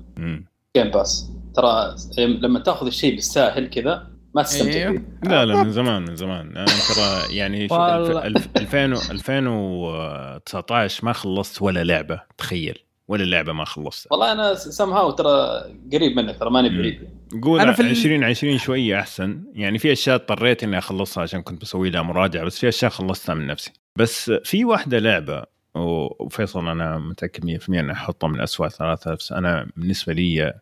Game 0.78 0.92
Pass 0.92 1.30
ترى 1.56 1.96
لما 2.18 2.60
تاخذ 2.60 2.86
الشيء 2.88 3.16
بالساهل 3.16 3.70
كذا 3.70 4.11
ما 4.36 4.42
تستمتع 4.44 4.74
أيوه. 4.78 4.92
فيه. 4.92 5.30
لا 5.30 5.46
لا 5.46 5.64
من 5.64 5.72
زمان 5.72 6.02
من 6.02 6.16
زمان. 6.16 6.58
أنا 6.58 6.66
ترى 6.66 7.36
يعني 7.38 7.68
شوف 7.68 7.78
والله. 7.78 8.22
ألف- 8.22 8.26
الف- 8.26 8.48
2000 8.58 9.12
2019 9.12 11.06
ما 11.06 11.14
خلصت 11.14 11.62
ولا 11.62 11.84
لعبة 11.84 12.22
تخيل. 12.38 12.78
ولا 13.08 13.24
لعبة 13.24 13.54
ما 13.54 13.66
خلصتها 13.66 14.08
والله 14.12 14.32
أنا 14.32 14.54
somehow 14.54 15.12
ترى 15.12 15.62
قريب 15.94 16.16
منك 16.16 16.40
ترى 16.40 16.50
ماني. 16.50 16.70
بعيد. 16.70 17.10
قول 17.44 17.60
أنا 17.60 17.72
في 17.72 17.80
ال- 17.82 17.86
2020 17.90 18.58
شوية 18.58 19.00
أحسن. 19.00 19.44
يعني 19.54 19.78
في 19.80 19.92
أشياء 19.92 20.16
اضطريت 20.16 20.64
إني 20.64 20.78
أخلصها 20.78 21.24
عشان 21.24 21.42
كنت 21.42 21.62
بسوي 21.62 21.90
لها 21.90 22.02
مراجعة 22.02 22.44
بس 22.46 22.60
في 22.60 22.68
أشياء 22.70 22.92
خلصتها 22.92 23.36
من 23.36 23.48
نفسي. 23.48 23.72
بس 23.96 24.32
في 24.44 24.66
واحدة 24.66 25.00
لعبة 25.00 25.44
وفيصل 25.76 26.68
أنا 26.68 26.98
متأكد 26.98 27.46
100% 27.46 27.70
إني 27.80 27.92
أحطها 27.92 28.28
من 28.28 28.42
اسوء 28.42 28.68
3000 28.68 29.34
أنا 29.34 29.68
بالنسبة 29.78 30.14
لي 30.14 30.54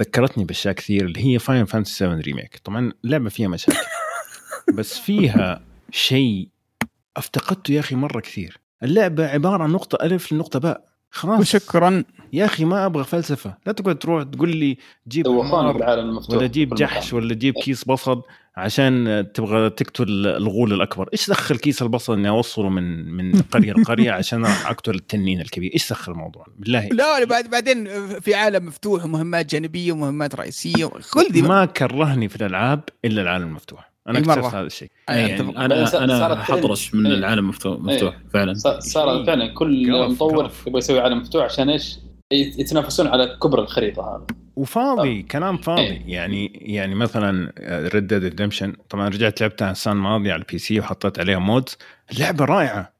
ذكرتني 0.00 0.44
بأشياء 0.44 0.74
كثير 0.74 1.04
اللي 1.04 1.26
هي 1.26 1.38
Final 1.38 1.64
Fantasy 1.64 1.94
7 1.94 2.20
Remake 2.20 2.60
طبعا 2.64 2.92
اللعبه 3.04 3.28
فيها 3.28 3.48
مشاكل. 3.48 3.78
بس 4.76 4.98
فيها 4.98 5.60
شيء 5.90 6.48
أفتقدته 7.16 7.72
يا 7.72 7.80
أخي 7.80 7.94
مرة 7.94 8.20
كثير. 8.20 8.60
اللعبة 8.82 9.26
عبارة 9.26 9.62
عن 9.62 9.70
نقطة 9.70 10.04
ألف 10.04 10.32
لنقطة 10.32 10.58
باء. 10.58 10.87
خلاص. 11.10 11.40
وشكرا. 11.40 12.04
يا 12.32 12.44
أخي 12.44 12.64
ما 12.64 12.86
أبغى 12.86 13.04
فلسفة. 13.04 13.54
لا 13.66 13.72
تقعد 13.72 13.98
تروح 13.98 14.22
تقول 14.22 14.56
لي 14.56 14.76
جيب 15.08 15.24
بالعالم 15.24 16.08
المفتوح 16.08 16.36
ولا 16.36 16.46
جيب 16.46 16.74
جحش. 16.74 17.12
ولا 17.12 17.34
جيب 17.34 17.54
كيس 17.54 17.84
بصل 17.84 18.22
عشان 18.56 19.26
تبغى 19.34 19.70
تقتل 19.70 20.26
الغول 20.26 20.72
الأكبر. 20.72 21.08
إيش 21.12 21.30
دخل 21.30 21.56
كيس 21.56 21.82
البصل 21.82 22.12
إني 22.12 22.28
أوصله 22.28 22.68
من 22.68 23.12
من 23.12 23.42
قرية 23.42 23.72
لقرية 23.72 24.12
عشان 24.12 24.44
أقتل 24.44 24.94
التنين 24.94 25.40
الكبير؟ 25.40 25.70
إيش 25.74 25.90
دخل 25.90 26.12
الموضوع؟ 26.12 26.46
بالله. 26.58 26.88
لا 26.88 27.24
بعد 27.24 27.50
بعدين 27.50 27.84
في 28.20 28.34
عالم 28.34 28.66
مفتوح 28.66 29.04
ومهمات 29.04 29.50
جانبية 29.50 29.92
ومهمات 29.92 30.34
رئيسية 30.34 30.90
كل 31.12 31.28
دي 31.30 31.42
ما 31.42 31.64
كرهني 31.64 32.28
في 32.28 32.36
الألعاب 32.36 32.80
إلا 33.04 33.22
العالم 33.22 33.46
المفتوح. 33.46 33.87
أنا. 34.08 34.18
اكتشفت 34.18 34.54
هذا 34.54 34.66
الشيء 34.66 34.88
يعني. 35.08 35.40
أنا 35.40 36.04
أنا. 36.04 36.42
حطرش 36.42 36.94
من 36.94 37.06
إيه. 37.06 37.14
العالم 37.14 37.48
مفتوح 37.48 37.78
مفتوح 37.80 38.14
إيه. 38.14 38.22
فعلا 38.34 38.54
صار- 38.54 38.80
صار 38.80 39.24
فعلا 39.26 39.54
كل 39.54 39.94
قرف- 40.02 40.10
مطور 40.10 40.36
قرف. 40.36 40.66
يبغى 40.66 40.78
يسوي 40.78 41.00
عالم 41.00 41.18
مفتوح 41.18 41.44
عشان 41.44 41.70
إيش؟ 41.70 41.98
يت- 42.32 42.58
يتنافسون 42.58 43.06
على 43.06 43.36
كبر 43.42 43.62
الخريطة 43.62 44.02
هذا 44.02 44.26
وفاضي 44.56 45.22
كلام 45.22 45.56
فاضي 45.56 46.02
يعني 46.06 46.46
يعني 46.54 46.94
مثلا 46.94 47.52
Red 47.94 48.06
Dead 48.06 48.24
Redemption 48.24 48.72
طبعا 48.90 49.08
رجعت 49.08 49.40
لعبتها 49.40 49.70
السنة 49.70 49.92
الماضية 49.92 50.32
على 50.32 50.42
ال 50.42 50.58
PC 50.58 50.80
وحطيت 50.80 51.18
عليها 51.18 51.38
mods 51.38 51.76
اللعبه 52.12 52.44
رائعة 52.44 52.92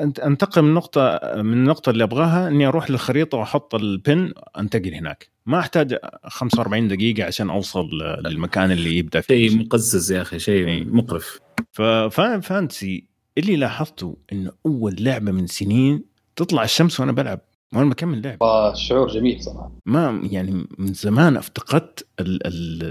أنت 0.00 0.20
أنتقل 0.20 0.62
من 0.62 0.74
نقطه 0.74 1.20
من 1.36 1.52
النقطة 1.52 1.90
اللي 1.90 2.04
أبغاها 2.04 2.48
إني 2.48 2.66
أروح 2.66 2.90
للخريطة 2.90 3.38
وأحط 3.38 3.74
البن 3.74 4.32
أنتقل 4.58 4.94
هناك 4.94 5.28
ما 5.46 5.58
أحتاج 5.58 5.98
45 6.24 6.88
دقيقة 6.88 7.24
عشان 7.24 7.50
أوصل 7.50 7.88
للمكان 8.24 8.70
اللي 8.70 8.98
يبدأ 8.98 9.20
فيه. 9.20 9.48
شيء 9.48 9.58
مقزز 9.58 10.12
يا 10.12 10.22
أخي 10.22 10.38
شيء 10.38 10.66
إيه. 10.66 10.84
مقرف. 10.84 11.40
ففان 11.72 12.40
فانتسي 12.40 13.04
اللي 13.38 13.56
لاحظته 13.56 14.16
إنه 14.32 14.52
أول 14.66 14.96
لعبة 15.00 15.32
من 15.32 15.46
سنين 15.46 16.04
تطلع 16.36 16.62
الشمس 16.64 17.00
وأنا 17.00 17.12
بلعب. 17.12 17.40
وأنا 17.74 17.90
بكمل 17.90 18.22
لعب. 18.22 18.38
شعور 18.74 19.08
جميل 19.08 19.42
صراحة. 19.42 19.72
ما 19.86 20.20
يعني 20.30 20.66
من 20.78 20.92
زمان 20.94 21.36
افتقدت 21.36 22.06
ال 22.20 22.46
ال 22.46 22.82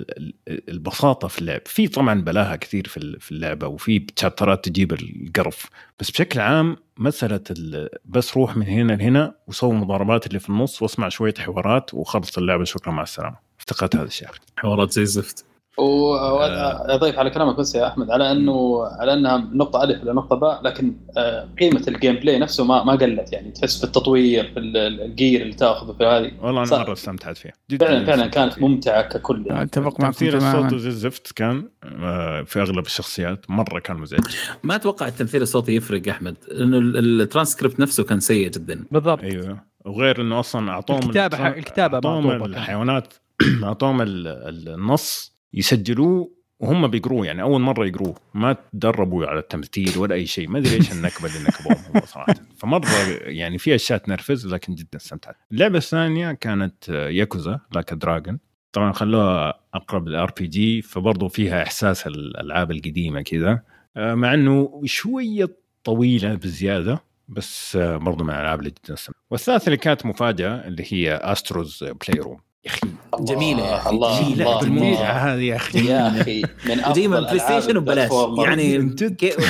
ال 0.47 0.69
البساطة 0.69 1.27
في 1.27 1.39
اللعب. 1.39 1.61
في 1.65 1.87
طبعا 1.87 2.21
بلاها 2.21 2.55
كثير 2.55 2.87
في 2.87 2.97
ال- 2.97 3.19
في 3.19 3.31
اللعبة 3.31 3.67
وفي 3.67 3.99
تشابترات 3.99 4.65
تجيب 4.65 4.93
القرف. 4.93 5.69
بس 5.99 6.11
بشكل 6.11 6.39
عام 6.39 6.77
مسألة 6.97 7.41
ال- 7.51 7.89
بس 8.05 8.37
روح 8.37 8.57
من 8.57 8.65
هنا 8.67 8.93
لهنا 8.93 9.35
وسوي 9.47 9.73
مضاربات 9.73 10.27
اللي 10.27 10.39
في 10.39 10.49
النص 10.49 10.81
واسمع 10.81 11.09
شوية 11.09 11.33
حوارات 11.39 11.93
وخلص 11.93 12.37
اللعبة. 12.37 12.63
شكرا 12.63 12.91
مع 12.93 13.03
السلامة. 13.03 13.35
افتقدت 13.59 13.95
هذا 13.95 14.05
الشيء. 14.05 14.27
حوارات 14.57 14.91
زي 14.91 15.01
الزفت. 15.01 15.45
واضيف 15.77 17.19
على 17.19 17.29
كلامك 17.29 17.55
بس 17.55 17.75
يا 17.75 17.87
أحمد 17.87 18.11
على 18.11 18.31
انه 18.31 18.85
على 18.99 19.13
أنها 19.13 19.37
نقطة 19.53 19.83
ألف 19.83 20.03
إلى 20.03 20.13
نقطة 20.13 20.35
باء 20.35 20.61
لكن 20.63 20.95
آه، 21.17 21.47
قيمة 21.59 21.83
ال 21.87 22.15
gameplay 22.15 22.39
نفسه 22.39 22.63
ما 22.63 22.83
ما 22.83 22.91
قلت 22.93 23.33
يعني 23.33 23.51
تحس 23.51 23.77
في 23.77 23.83
التطوير 23.83 24.43
في 24.53 24.59
ال- 24.59 24.77
ال- 24.77 25.01
ال 25.01 25.09
gear 25.09 25.41
اللي 25.41 25.53
تاخذه 25.53 25.91
في 25.97 26.03
هذه. 26.03 26.31
والله 26.41 26.63
أنا. 26.63 26.77
مرة 26.83 26.93
استمتعت 26.93 27.37
فيها. 27.37 27.53
جدا 27.71 27.85
فعلا 27.87 28.05
فعلا 28.05 28.27
كانت. 28.27 28.59
ممتعة 28.59 29.01
ككل 29.01 29.43
يعني. 29.47 29.61
أتفق 29.63 29.83
معكم 29.85 30.03
تمثيل 30.03 30.35
الصوت 30.35 30.75
زي 30.75 30.89
الزفت 30.89 31.31
كان 31.31 31.69
آه، 31.83 32.41
في 32.41 32.61
أغلب 32.61 32.85
الشخصيات 32.85 33.45
مرة 33.49 33.79
كان 33.79 33.97
مزعج. 33.97 34.19
ما 34.63 34.75
أتوقع 34.75 35.07
التمثيل 35.07 35.41
الصوتي 35.41 35.75
يفرق 35.75 36.07
أحمد 36.09 36.35
لأنه 36.51 36.77
ال- 36.77 37.21
الترانسكريبت 37.21 37.79
نفسه 37.79 38.03
كان 38.03 38.19
سيء 38.19 38.49
جدا. 38.49 38.85
بالضبط. 38.91 39.23
أيوه. 39.23 39.59
وغير 39.85 40.21
إنه 40.21 40.39
أصلا 40.39 40.71
أعطوهم 40.71 41.01
الكتابة- 41.01 41.33
الترا- 41.33 41.57
الكتابة 41.57 41.95
أعطوهم. 41.95 42.43
الحيوانات 42.45 43.13
أعطوهم 43.63 44.01
ال- 44.01 44.27
ال- 44.27 44.69
النص 44.69 45.34
يسجلوه 45.55 46.35
وهم 46.59 46.87
بيقروه 46.87 47.25
يعني 47.25 47.41
أول 47.41 47.61
مرة 47.61 47.85
يقروه. 47.85 48.15
ما 48.33 48.55
تدربوا 48.73 49.25
على 49.25 49.39
التمثيل 49.39 49.97
ولا 49.97 50.15
أي 50.15 50.25
شيء. 50.25 50.49
ما 50.49 50.59
أدري 50.59 50.75
إيش 50.75 50.91
النكبة 50.91 51.27
اللي 51.27 51.39
نكبوهم 51.39 51.95
هم 51.95 52.01
صراحة. 52.05 52.33
فمرة 52.59 52.87
يعني 53.21 53.57
في 53.57 53.75
أشياء 53.75 53.99
تنرفز 53.99 54.47
لكن 54.47 54.75
جدا 54.75 54.97
استمتعت. 54.97 55.35
اللعبة 55.51 55.77
الثانية 55.77 56.31
كانت 56.31 56.89
Yakuza 56.89 57.59
Like 57.75 57.93
a 57.93 58.00
Dragon 58.00 58.39
طبعا 58.71 58.91
خلوها 58.91 59.53
أقرب 59.73 60.07
لل 60.07 60.33
RPG 60.39 60.81
فبرضه 60.81 61.27
فيها 61.27 61.63
إحساس 61.63 62.07
الألعاب 62.07 62.71
القديمة 62.71 63.21
كذا. 63.21 63.61
آه، 63.97 64.13
مع 64.13 64.33
إنه 64.33 64.81
شوية 64.85 65.57
طويلة 65.83 66.35
بزيادة 66.35 66.99
بس 67.27 67.75
آه، 67.75 67.97
برضو 67.97 68.23
من 68.23 68.29
الألعاب 68.29 68.59
اللي 68.59 68.69
جدا 68.69 68.95
والثالثة 69.31 69.65
اللي 69.65 69.77
كانت 69.77 70.05
مفاجأة 70.05 70.67
اللي 70.67 70.83
هي 70.89 71.15
Astro's 71.15 71.83
Playroom 71.83 72.39
يا 72.65 72.71
أخي 72.71 72.87
جميلة 73.19 73.65
يا 73.67 73.75
أخي. 73.77 73.89
الله 73.89 74.27
الله. 74.33 74.61
المتعه 74.61 75.11
هذه 75.13 75.41
يا 75.41 75.55
أخي 75.55 75.87
يا 75.89 76.07
أخي 76.21 76.41
من 76.41 76.79
أفضل 76.85 77.07
PlayStation 77.07 77.77
وببلاش. 77.77 78.11
يعني 78.45 78.77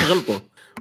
غلطوا 0.09 0.35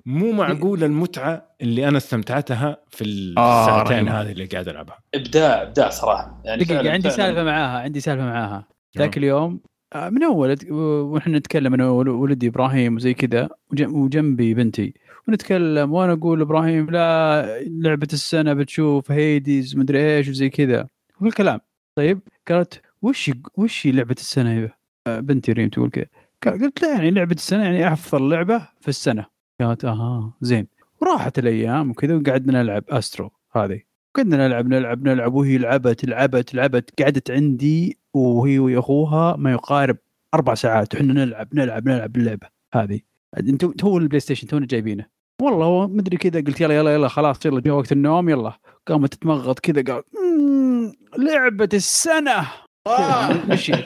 مو 0.07 0.33
معقول 0.33 0.85
المتعة 0.85 1.55
اللي 1.61 1.89
أنا 1.89 1.97
استمتعتها 1.97 2.77
في 2.91 3.35
آه، 3.39 3.63
الساعتين 3.63 3.97
رهيبة. 3.97 4.21
هذه 4.21 4.33
اللي 4.33 4.45
قاعد 4.47 4.69
ألعبها 4.69 4.99
إبداع 5.15 5.63
إبداع 5.63 5.89
صراحة 5.91 6.41
يعني 6.45 6.65
دقيقة 6.65 6.83
فعلاً- 6.83 6.87
عندي. 6.87 7.11
سالفة 7.11 7.43
معاها 7.45 7.81
عندي 7.81 8.01
سالفة 8.01 8.25
معاها 8.25 8.69
ذاك 8.99 9.09
نعم. 9.19 9.25
اليوم 9.25 9.61
آه، 9.95 10.09
من 10.11 10.23
أول 10.23 10.57
ونحن 10.71 11.35
نتكلم 11.35 11.75
أنا 11.75 11.91
ولدي 11.91 12.49
إبراهيم 12.49 12.97
وزي 12.97 13.15
كذا 13.15 13.49
وجم- 13.73 13.95
وجنبي 13.95 14.55
بنتي 14.55 14.95
ونتكلم 15.29 15.93
وأنا 15.93 16.13
أقول 16.13 16.41
إبراهيم 16.41 16.91
لا 16.91 17.47
لعبة 17.67 18.09
السنة 18.13 18.53
بتشوف 18.53 19.13
هيديز 19.13 19.77
مدري 19.77 20.17
إيش 20.17 20.29
وزي 20.29 20.49
كذا 20.49 20.87
والكلام 21.21 21.61
طيب 21.97 22.21
قالت 22.49 22.83
وش 23.03 23.31
وش 23.57 23.87
لعبة 23.87 24.15
السنة 24.19 24.71
بنتي 25.07 25.53
ريم؟ 25.53 25.69
تقول 25.69 25.91
كذا. 25.91 26.07
قلت 26.45 26.83
لا 26.83 26.93
يعني 26.93 27.11
لعبة 27.11 27.35
السنة 27.35 27.65
يعني 27.65 27.93
أفضل 27.93 28.31
لعبة 28.31 28.69
في 28.81 28.89
السنة. 28.89 29.27
قالت 29.61 29.85
أها 29.85 30.33
زين. 30.41 30.67
وراحت 31.01 31.39
الأيام 31.39 31.91
وكذا 31.91 32.15
وقعدنا 32.17 32.63
نلعب 32.63 32.85
أسترو 32.89 33.31
هذه. 33.53 33.81
قعدنا 34.15 34.49
نلعب 34.49 34.69
نلعب 34.69 35.09
نلعب 35.09 35.35
وهي 35.35 35.59
لعبت 35.59 36.05
لعبت 36.05 36.55
لعبت 36.55 37.03
قعدت 37.03 37.31
عندي 37.31 37.99
وهي 38.15 38.59
واخوها 38.59 39.37
ما 39.37 39.53
يقارب 39.53 39.97
أربع 40.35 40.55
ساعات. 40.55 40.95
وحنا 40.95 41.13
نلعب 41.13 41.49
نلعب 41.55 41.89
نلعب 41.89 42.17
اللعبة 42.17 42.47
هذه. 42.75 43.01
أنتم 43.39 43.73
تو 43.73 43.99
ال 43.99 44.21
PlayStation 44.21 44.47
تونا 44.47 44.67
جايبينه. 44.67 45.14
والله 45.45 45.87
مدري 45.87 46.17
كذا 46.17 46.41
قلت 46.41 46.61
يلا 46.61 46.75
يلا 46.77 46.95
يلا 46.95 47.09
خلاص 47.09 47.47
يلا 47.47 47.61
جاء 47.61 47.75
وقت 47.75 47.93
النوم 47.93 48.29
يلا. 48.29 48.53
قامت 48.89 49.15
تتمغط 49.15 49.59
كذا 49.59 49.95
قال 49.95 50.03
"مم، 50.23 50.93
لعبة 51.19 51.69
السنة. 51.75 52.47
كذا 52.87 53.45
مشيت 53.49 53.85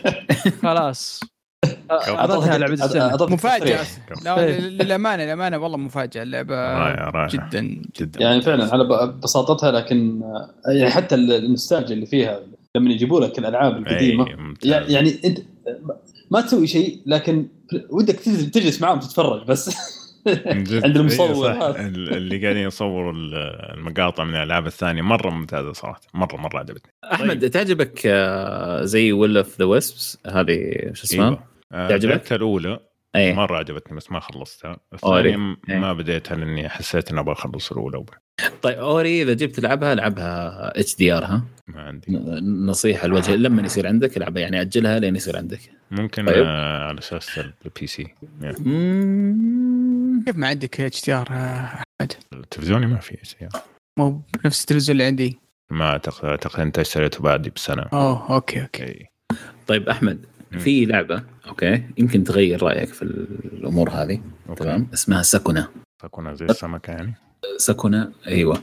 خلاص. 0.62 1.20
أعطتها 1.90 2.59
لعبة 2.59 2.72
السنة. 2.72 3.16
مفاجأة. 3.35 3.80
التصريح. 3.82 4.24
لا 4.24 4.40
إيه. 4.44 4.59
للأمانة 4.60 5.24
للأمانة 5.24 5.59
والله 5.59 5.76
مفاجأة. 5.76 6.22
اللعبة 6.22 7.26
جدا 7.26 7.82
جدا. 8.01 8.20
يعني 8.22 8.43
فعلا 8.43 8.72
على 8.72 8.85
بساطتها 9.22 9.70
لكن 9.72 10.22
آه، 10.22 10.70
يعني 10.70 10.90
حتى 10.90 11.14
ال- 11.14 11.32
النوستالجيا 11.32 11.94
اللي 11.94 12.06
فيها 12.06 12.40
لما 12.76 12.90
يجيبوا 12.90 13.20
لك 13.20 13.39
الألعاب 13.39 13.76
القديمة 13.76 14.24
ممتاز. 14.36 14.90
يعني 14.90 15.18
أنت 15.24 15.39
ما 16.30 16.40
تسوي 16.40 16.66
شيء 16.66 17.01
لكن 17.06 17.47
ودك 17.90 18.16
تجلس- 18.20 18.82
معاهم 18.82 18.98
تتفرج 18.98 19.47
بس. 19.47 19.70
عند 20.46 20.96
المصور 20.96 21.50
إيه، 21.52 21.86
اللي 21.86 22.42
قاعدين 22.42 22.62
يصوروا 22.62 23.12
ال- 23.12 23.34
المقاطع 23.78 24.24
من 24.24 24.34
الألعاب 24.34 24.66
الثانية 24.66 25.02
مرة 25.02 25.30
ممتازة 25.30 25.72
صراحة. 25.72 26.00
مرة 26.14 26.36
مرة 26.36 26.59
عجبتني. 26.59 26.92
أحمد 27.12 27.50
تعجبك 27.50 28.02
آه، 28.06 28.84
زي 28.84 29.12
Will 29.12 29.36
of 29.36 29.59
the 29.59 29.64
Wisps 29.64 30.18
هذه 30.26 30.72
شو 30.92 31.05
اسمها؟ 31.05 31.26
إيوه. 31.26 31.42
آه، 31.72 31.88
تعجبك؟ 31.88 32.32
الأولى. 32.32 32.80
إيه. 33.16 33.34
مرة 33.34 33.56
عجبتني 33.56 33.96
بس 33.96 34.12
ما 34.12 34.20
خلصتها. 34.20 34.76
Ori. 35.05 35.28
الثانية 35.30 35.56
إيه. 35.68 35.78
ما 35.78 35.92
بديتها 35.92 36.34
لأني 36.36 36.68
حسيت 36.68 37.10
إني 37.10 37.20
أبغى 37.20 37.32
أخلص 37.32 37.72
الأولى 37.72 38.05
طيب 38.62 38.78
Ori 38.78 39.22
إذا 39.22 39.32
جبت 39.32 39.56
تلعبها 39.56 39.92
العبها 39.92 40.72
HDR 40.80 41.24
ها؟ 41.24 41.42
ما 41.66 41.80
عندي. 41.82 42.12
نصيحة 42.66 43.06
الوجه 43.06 43.36
لما 43.36 43.62
يصير 43.62 43.86
عندك 43.86 44.16
العبها 44.16 44.42
يعني 44.42 44.60
أجلها 44.60 44.98
لين 44.98 45.16
يصير 45.16 45.36
عندك. 45.36 45.60
ممكن 45.90 46.26
طيب. 46.26 46.44
آه، 46.46 46.84
على 46.88 46.98
أساس 46.98 47.38
ال 47.66 47.86
PC 47.86 48.06
مم. 48.40 49.67
كيف 50.26 50.36
ما 50.36 50.46
عندك 50.48 50.80
HDR 50.80 51.28
أحمد؟ 51.32 52.12
التلفزيوني 52.32 52.86
ما 52.86 52.98
في 52.98 53.18
شيء 53.22 53.48
مو 53.98 54.22
بنفس 54.44 54.60
التلفزيون 54.60 54.94
اللي 54.94 55.04
عندي. 55.04 55.38
ما 55.70 55.90
اعتقد 55.90 56.24
أعتقد 56.24 56.60
أنت 56.60 56.78
اشتريته 56.78 57.22
بعدي 57.22 57.50
بسنة. 57.50 57.82
أوه 57.92 58.34
okay 58.34 58.62
okay. 58.62 58.82
okay 58.82 59.06
طيب 59.66 59.88
أحمد. 59.88 60.26
في 60.58 60.84
لعبة 60.84 61.22
okay 61.48 61.82
يمكن 61.98 62.24
تغير 62.24 62.62
رأيك 62.62 62.88
في 62.94 63.02
الأمور 63.02 63.90
هذه. 63.90 64.20
تمام؟ 64.56 64.88
اسمها 64.94 65.22
Sakuna 65.22 65.68
تكون 66.02 66.34
زي 66.34 66.44
السمكة 66.46 66.90
يعني. 66.90 67.14
Sakuna 67.56 68.12
أيوه. 68.26 68.62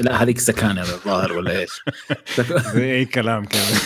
لا 0.00 0.22
هذيك 0.22 0.38
سكانة 0.38 0.80
الظاهر 0.94 1.32
ولا 1.32 1.58
إيش؟ 1.58 1.82
زي 2.74 2.92
أي 2.92 3.04
كلام 3.04 3.44
كذا. 3.44 3.78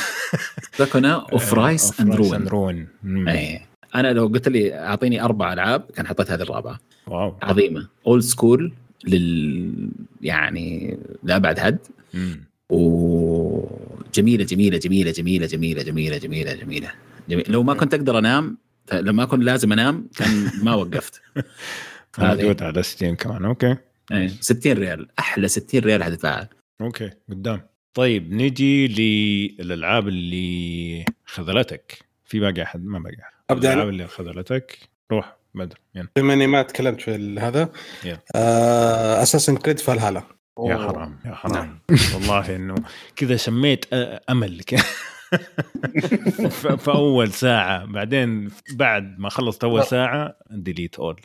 Sakuna 0.73 1.15
of 1.33 1.55
Rice 1.55 2.01
and 2.01 2.15
Ruin 2.15 2.49
Ruin 2.49 2.89
اي 3.29 3.61
أنا 3.95 4.13
لو 4.13 4.27
قلت 4.27 4.49
لي 4.49 4.75
أعطيني 4.75 5.23
أربع 5.23 5.53
ألعاب 5.53 5.91
كان 5.95 6.07
حطيت 6.07 6.31
هذه 6.31 6.43
الرابعة. 6.43 6.79
واو. 7.07 7.37
عظيمة. 7.43 7.89
old 8.07 8.23
school 8.23 8.73
لل 9.05 9.91
يعني 10.23 10.99
لأبعد 11.23 11.59
حد. 11.59 11.79
وجميله 12.71 14.45
جميلة 14.45 14.79
جميلة 14.79 15.11
جميلة 15.11 15.47
جميلة 15.47 15.83
جميلة 15.83 16.19
جميلة 16.19 16.55
جميلة 16.55 16.91
جميل. 17.29 17.45
لو 17.49 17.63
ما 17.63 17.75
كنت 17.75 17.95
أقدر 17.95 18.19
أنام 18.19 18.59
لما 18.93 19.23
أكون 19.23 19.41
لازم 19.41 19.73
أنام 19.73 20.09
كان 20.17 20.51
ما 20.63 20.75
وقفت. 20.75 21.23
موجود 22.19 22.63
على 22.63 22.83
Steam 22.83 23.15
كمان. 23.15 23.45
okay. 23.45 23.77
إيه، 24.13 24.29
60 24.29 24.73
ريال. 24.73 25.09
أحلى 25.19 25.49
60 25.49 25.81
ريال 25.81 26.03
حتدفعها. 26.03 26.49
okay 26.81 27.11
قدام. 27.31 27.61
طيب 27.95 28.33
نجي 28.33 28.89
للألعاب 28.89 30.09
اللي 30.09 31.05
خذلتك. 31.25 31.99
في 32.25 32.41
باقي 32.41 32.63
أحد؟ 32.63 32.85
ما 32.85 32.99
باقي 32.99 33.17
أحد. 33.23 33.33
أنا؟ 33.51 33.59
الألعاب 33.59 33.89
اللي 33.89 34.07
خذلتك. 34.07 34.79
روح. 35.13 35.34
بدر 35.55 35.79
يلا 35.95 36.09
بما 36.17 36.33
اني 36.35 36.47
ما 36.47 36.63
تكلمت 36.63 37.01
في 37.01 37.37
هذا 37.41 37.69
يلا. 38.05 38.19
آه 38.37 39.23
Assassin's 39.23 39.57
Creed 39.57 39.79
Valhalla 39.81 40.23
يا. 40.67 40.77
حرام 40.77 41.19
يا 41.27 41.35
حرام 41.35 41.79
والله 42.15 42.57
إنه 42.57 42.75
كذا 43.17 43.37
شميت 43.37 43.85
أ- 43.85 43.89
أمل 44.31 44.61
في 46.79 46.91
أول 46.91 47.33
ساعة 47.33 47.85
بعدين 47.85 48.51
بعد 48.75 49.19
ما 49.19 49.29
خلصت 49.29 49.65
أول 49.65 49.85
ساعة 49.85 50.37
delete 50.51 50.97
اول 50.99 51.21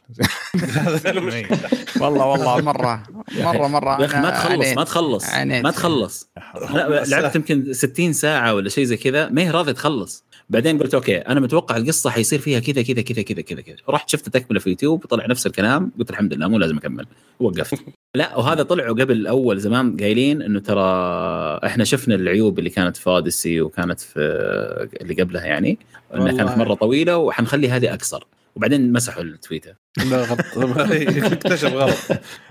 المشكلة. 1.05 1.57
والله 2.01 2.25
والله 2.25 2.61
مرة 2.61 3.03
مرة 3.39 3.67
مرة 3.67 4.01
يا 4.01 4.05
أخي 4.05 4.17
ما 4.19 4.29
تخلص. 4.29 4.67
ما 4.77 4.83
تخلص. 4.83 5.33
ما 5.35 5.71
تخلص 5.71 6.29
يا 6.37 6.41
حرام. 6.41 6.75
لا 6.75 7.05
لعبت 7.05 7.35
يمكن 7.35 7.73
60 7.73 8.13
ساعة 8.13 8.53
ولا 8.53 8.69
شيء 8.69 8.83
زي 8.83 8.97
كذا 8.97 9.29
ما 9.29 9.41
هي 9.41 9.49
راضية 9.51 9.71
تخلص 9.71 10.23
بعدين 10.49 10.79
قلت 10.79 10.93
okay 10.93 11.17
أنا 11.17 11.39
متوقع 11.39 11.77
القصة 11.77 12.09
حيصير 12.09 12.39
فيها 12.39 12.59
كذا 12.59 12.81
كذا 12.81 13.01
كذا 13.01 13.21
كذا 13.21 13.41
كذا 13.41 13.61
كذا. 13.61 13.75
رحت 13.89 14.09
شفت 14.09 14.29
تكمله 14.29 14.59
في 14.59 14.69
يوتيوب 14.69 15.05
طلع 15.05 15.25
نفس 15.25 15.47
الكلام 15.47 15.91
قلت 15.99 16.09
الحمد 16.09 16.33
لله 16.33 16.47
مو 16.47 16.57
لازم 16.57 16.77
أكمل. 16.77 17.05
وقفت. 17.39 17.79
لا 18.15 18.35
وهذا 18.37 18.63
طلعوا 18.63 18.95
قبل 19.01 19.27
أول 19.27 19.59
زمان 19.59 19.97
قايلين 19.97 20.41
إنه 20.41 20.59
ترى 20.59 20.81
إحنا 21.65 21.83
شفنا 21.83 22.15
العيوب 22.15 22.59
اللي 22.59 22.69
كانت 22.69 22.97
في 22.97 23.09
Odyssey 23.09 23.61
وكانت 23.61 23.99
في 23.99 24.19
اللي 25.01 25.13
قبلها 25.23 25.45
يعني 25.45 25.77
إنها. 26.15 26.31
كانت 26.37 26.57
مرة 26.57 26.73
طويلة 26.73 27.17
وحنخلي 27.17 27.69
هذه 27.69 27.93
أقصر. 27.93 28.23
وبعدين 28.55 28.91
مسحوا 28.93 29.23
التويتر. 29.23 29.73
لا 30.11 30.23
غلط. 30.23 30.39
اكتشف 31.33 31.73
غلط. 31.73 31.97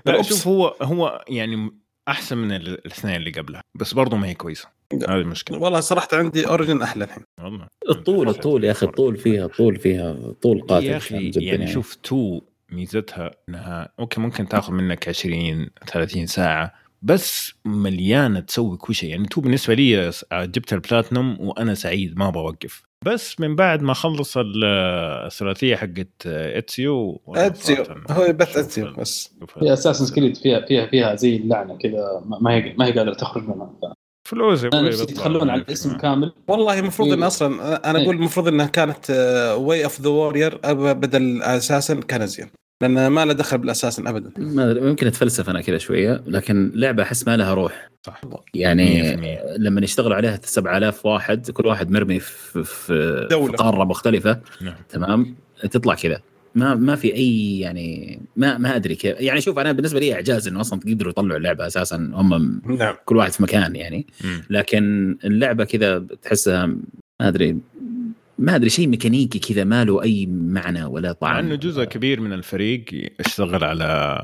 لا. 0.05 0.21
شوف 0.21 0.47
هو 0.47 0.75
هو 0.81 1.23
يعني 1.27 1.71
أحسن 2.07 2.37
من 2.37 2.51
ال- 2.51 2.67
الإثنين 2.85 3.15
اللي 3.15 3.31
قبلها 3.31 3.61
بس 3.75 3.93
برضه 3.93 4.17
ما 4.17 4.27
هي 4.27 4.33
كويسة. 4.33 4.67
هذه 4.93 5.15
المشكلة 5.21 5.57
والله 5.57 5.79
صراحة 5.79 6.07
عندي 6.13 6.47
Origin 6.47 6.81
أحلى 6.81 7.03
الحين. 7.03 7.23
والله. 7.43 7.67
الطول 7.89 8.29
الطول 8.29 8.63
يا 8.63 8.71
أخي 8.71 8.85
الطول 8.85 9.17
فيها 9.17 9.45
الطول 9.45 9.75
فيها 9.75 10.15
طول 10.41 10.61
قاتل 10.61 10.85
يا 10.85 10.97
أخي 10.97 11.29
جداً 11.29 11.41
يعني 11.41 11.67
شوف 11.67 11.95
تو 11.95 12.41
ميزتها 12.71 13.31
إنها 13.49 13.89
okay 13.99 14.21
ممكن 14.21 14.47
تاخذ 14.47 14.73
منك 14.73 15.07
20 15.07 15.69
30 15.87 16.25
ساعة 16.25 16.73
بس 17.01 17.53
مليانة 17.65 18.39
تسوي 18.39 18.77
كل 18.77 18.95
شيء. 18.95 19.09
يعني 19.09 19.25
تو 19.27 19.41
بالنسبة 19.41 19.73
لي 19.73 20.11
جبت 20.33 20.73
البلاتنوم 20.73 21.37
وأنا 21.41 21.73
سعيد 21.73 22.17
ما 22.17 22.29
بوقف 22.29 22.83
بس 23.05 23.39
من 23.39 23.55
بعد 23.55 23.81
ما 23.81 23.93
خلص 23.93 24.37
ال- 24.37 24.63
الثلاثية 25.25 25.75
حقت 25.75 26.27
Ezio 26.27 27.21
اتسيو 27.27 27.83
هو 28.11 28.33
بس 28.33 28.57
اتسيو 28.57 28.93
بس. 28.93 29.33
هي 29.57 29.73
Assassin's 29.73 30.15
Creed 30.15 30.37
فيها 30.37 30.65
فيها 30.65 30.85
فيها 30.87 31.15
زي 31.15 31.35
اللعنة 31.35 31.77
كذا 31.77 32.23
ما 32.25 32.39
ما 32.41 32.51
هي 32.55 32.73
ما 32.77 32.85
هي 32.85 32.91
قادرة 32.91 33.13
تخرج 33.13 33.43
منها. 33.43 33.73
فلوس 34.29 34.63
يا 34.63 34.69
أنا 34.69 34.79
أبوي 34.79 34.89
نفسي 34.89 35.05
بيطلع 35.05 35.25
يتخلون 35.25 35.49
عن. 35.49 35.59
الاسم 35.59 35.97
كامل 35.97 36.31
والله 36.47 36.79
المفروض 36.79 37.13
إن 37.13 37.19
إيه. 37.19 37.27
أصلا 37.27 37.47
أنا 37.89 37.99
إيه. 37.99 38.05
أقول 38.05 38.15
المفروض 38.15 38.47
إنها 38.47 38.65
كانت 38.65 39.09
Way 39.59 39.83
of 39.83 40.01
the 40.01 40.09
Warrior 40.09 40.59
بدل 40.73 41.41
أساسا 41.41 41.95
كان 41.95 42.21
ازين 42.21 42.49
لأن 42.81 43.07
ما 43.07 43.25
له 43.25 43.33
دخل 43.33 43.57
بالاساسا 43.57 44.03
ابدا 44.09 44.31
ما 44.37 44.71
أدري، 44.71 44.81
ممكن 44.81 45.07
أتفلسف 45.07 45.49
أنا 45.49 45.61
كذا 45.61 45.77
شوية 45.77 46.23
لكن 46.27 46.71
لعبة 46.75 47.03
أحس 47.03 47.27
ما 47.27 47.37
لها 47.37 47.53
روح 47.53 47.89
صح 48.05 48.21
يعني 48.53 49.17
100%. 49.17 49.57
لما 49.57 49.81
يشتغلوا 49.81 50.15
عليها 50.15 50.39
7000 50.43 51.05
واحد 51.05 51.51
كل 51.51 51.67
واحد 51.67 51.91
مرمي 51.91 52.19
في, 52.19 52.63
في, 52.63 53.27
دولة. 53.31 53.51
في 53.51 53.57
قاره 53.57 53.83
مختلفة 53.83 54.39
نعم 54.61 54.75
تمام 54.89 55.35
تطلع 55.71 55.95
كذا 55.95 56.21
ما 56.59 56.75
ما 56.75 56.95
في 56.95 57.15
أي 57.15 57.59
يعني 57.59 58.19
ما 58.35 58.57
ما 58.57 58.75
أدري 58.75 58.95
كيف. 58.95 59.19
يعني 59.19 59.41
شوف 59.41 59.59
أنا 59.59 59.71
بالنسبة 59.71 59.99
لي 59.99 60.13
إعجاز 60.13 60.47
إنه 60.47 60.61
أصلا 60.61 60.79
قدروا 60.79 61.11
يطلعوا 61.11 61.37
اللعبة 61.37 61.67
أساسا 61.67 61.95
هم 62.13 62.61
نعم. 62.65 62.95
كل 63.05 63.17
واحد 63.17 63.31
في 63.31 63.43
مكان 63.43 63.75
يعني. 63.75 64.07
لكن 64.49 65.17
اللعبة 65.23 65.63
كذا 65.63 65.99
تحسها 65.99 66.65
ما 66.65 67.27
أدري 67.27 67.57
ما 68.39 68.55
أدري 68.55 68.69
شيء 68.69 68.87
ميكانيكي 68.87 69.39
كذا 69.39 69.63
ما 69.63 69.83
له 69.83 70.03
أي 70.03 70.25
معنى 70.25 70.83
ولا 70.83 71.11
طعم. 71.11 71.33
مع 71.33 71.39
إنه 71.39 71.55
جزء 71.55 71.83
كبير 71.83 72.21
من 72.21 72.33
الفريق 72.33 72.85
اشتغل 73.19 73.63
على 73.63 74.21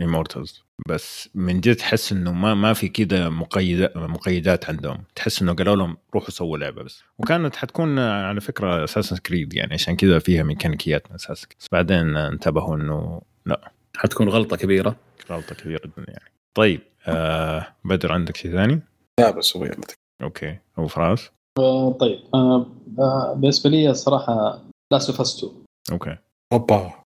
امورتلز 0.00 0.64
بس 0.88 1.28
من 1.34 1.60
جد 1.60 1.76
تحس 1.76 2.12
إنه 2.12 2.32
ما 2.32 2.54
ما 2.54 2.72
في 2.72 2.88
كذا 2.88 3.28
مقيدات 3.28 3.96
مقيدات 3.96 4.70
عندهم. 4.70 5.04
تحس 5.14 5.42
إنه 5.42 5.54
قالوا 5.54 5.76
لهم 5.76 5.96
روحوا 6.14 6.30
سووا 6.30 6.58
لعبة 6.58 6.82
بس. 6.82 7.02
وكانت 7.18 7.56
حتكون 7.56 7.98
على 7.98 8.40
فكرة 8.40 8.84
أساسا 8.84 9.16
كريد 9.16 9.54
يعني 9.54 9.74
عشان 9.74 9.96
كذا 9.96 10.18
فيها 10.18 10.42
ميكانيكيات 10.42 11.08
من 11.08 11.14
أساس 11.14 11.46
بس 11.60 11.66
بعدين 11.72 12.16
انتبهوا 12.16 12.76
إنه 12.76 13.22
لا. 13.46 13.72
حتكون 13.96 14.28
غلطة 14.28 14.56
كبيرة. 14.56 14.96
غلطة 15.30 15.54
كبيرة 15.54 15.80
جدا 15.86 16.04
يعني. 16.08 16.32
طيب 16.54 16.80
آه 17.06 17.66
بدر 17.84 18.12
عندك 18.12 18.36
شيء 18.36 18.52
ثاني؟ 18.52 18.80
لا 19.20 19.30
بس 19.30 19.56
هو 19.56 19.64
يعطيك 19.64 19.94
okay. 20.22 20.58
أبو 20.78 20.86
فراس؟ 20.86 21.30
آه، 21.58 21.92
طيب. 21.92 22.18
آه، 22.34 22.66
آه، 22.98 23.34
بالنسبة 23.34 23.70
لي 23.70 23.90
الصراحة 23.90 24.60
Last 24.92 25.10
of 25.10 25.20
Us 25.20 25.36
2 25.44 25.52
okay. 25.92 26.16
أوبا. 26.52 27.03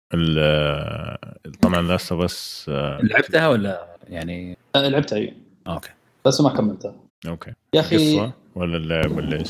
طبعا 1.62 1.82
Last 1.82 2.12
of 2.12 2.38
Us 2.38 2.64
لعبتها 3.02 3.48
ولا 3.48 3.86
يعني؟ 4.08 4.56
آه، 4.76 4.88
لعبتها 4.88 5.16
اي 5.18 5.34
okay. 5.66 5.90
بس 6.24 6.40
ما 6.40 6.48
كملتها. 6.48 6.94
okay. 7.28 7.52
يا 7.74 7.80
أخي 7.80 7.96
قصه 7.96 8.32
ولا 8.56 8.76
اللعب 8.76 9.16
ولا 9.16 9.38
إيش؟ 9.40 9.48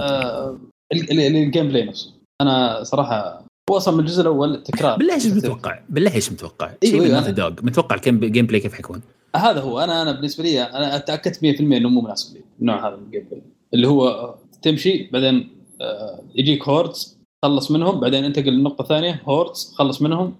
آه، 0.00 0.58
ال- 0.92 1.10
ال- 1.10 1.36
ال 1.36 1.68
gameplay 1.68 1.84
نفسه. 1.84 2.12
أنا 2.40 2.82
صراحة 2.82 3.44
هو 3.70 3.76
أصلا 3.76 3.94
من 3.94 4.00
الجزء 4.00 4.22
الأول 4.22 4.62
تكرار 4.62 4.98
بالله 4.98 5.14
إيش 5.14 5.26
متوقع؟ 5.26 5.78
بالله 5.88 6.14
إيش 6.14 6.32
متوقع؟ 6.32 6.70
شيء 6.84 7.02
إيه، 7.02 7.20
أنا- 7.20 7.28
Dog 7.30 7.50
متوقع 7.62 7.96
ال 7.96 8.20
game 8.20 8.46
gameplay 8.46 8.60
كيف 8.60 8.74
حيكون؟ 8.74 9.00
هذا 9.36 9.60
هو. 9.60 9.80
أنا 9.80 10.02
أنا 10.02 10.12
بالنسبة 10.12 10.44
لي 10.44 10.62
أنا 10.62 10.98
تاكدت 10.98 11.42
100% 11.42 11.60
إنه 11.60 11.88
مو 11.88 12.00
مناسب 12.00 12.36
لي 12.36 12.42
النوع 12.60 12.88
هذا 12.88 12.96
من 12.96 13.02
ال 13.06 13.24
gameplay 13.30 13.42
اللي 13.74 13.88
هو 13.88 14.34
تمشي 14.62 15.08
بعدين 15.12 15.48
آه، 15.80 16.20
يجيك 16.34 16.68
hordes 16.68 17.18
خلص 17.44 17.70
منهم 17.70 18.00
بعدين 18.00 18.24
انتقل 18.24 18.50
للنقطه 18.50 18.84
ثانية 18.84 19.22
hordes 19.24 19.74
خلص 19.78 20.02
منهم. 20.02 20.34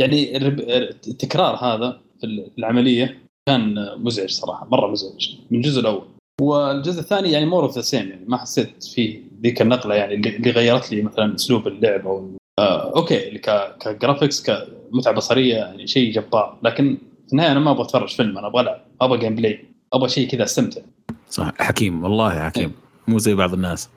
يعني 0.00 0.36
التكرار 0.36 1.54
هذا 1.56 2.00
في 2.20 2.26
العملية 2.58 3.18
كان 3.48 3.74
مزعج 3.96 4.30
صراحة 4.30 4.68
مرة 4.70 4.86
مزعج 4.90 5.28
من 5.50 5.58
الجزء 5.58 5.80
الأول. 5.80 6.02
والجزء 6.40 7.00
الثاني 7.00 7.30
يعني 7.32 7.46
more 7.46 7.62
of 7.62 7.74
the 7.76 7.80
same 7.80 8.08
يعني 8.08 8.24
ما 8.28 8.36
حسيت 8.36 8.84
فيه 8.84 9.20
ذيك 9.42 9.62
النقلة 9.62 9.94
يعني 9.94 10.14
اللي 10.14 10.50
غيرت 10.50 10.92
لي 10.92 11.02
مثلا 11.02 11.34
أسلوب 11.34 11.66
اللعب 11.68 12.06
أو 12.06 12.30
آه 12.58 12.96
okay 12.96 13.28
اللي 13.28 13.38
ك- 13.38 13.76
ك 13.80 13.87
graphics 13.87 14.42
كمتعة 14.42 15.14
بصرية 15.14 15.54
يعني 15.54 15.86
شيء 15.86 16.12
جبار. 16.12 16.58
لكن 16.62 16.98
في 17.26 17.32
النهاية 17.32 17.52
أنا 17.52 17.60
ما 17.60 17.70
أبغى 17.70 17.82
أتفرج 17.82 18.08
فيلم 18.08 18.38
أنا 18.38 18.46
أبغى 18.46 18.62
العب 18.62 18.80
أبغى 19.00 19.18
gameplay 19.18 19.64
أبغى 19.92 20.08
شيء 20.08 20.28
كذا 20.28 20.44
أستمتع. 20.44 20.80
صح 21.30 21.52
حكيم 21.58 22.04
والله 22.04 22.40
حكيم 22.40 22.72
مو 23.08 23.18
زي 23.18 23.34
بعض 23.34 23.52
الناس. 23.54 23.88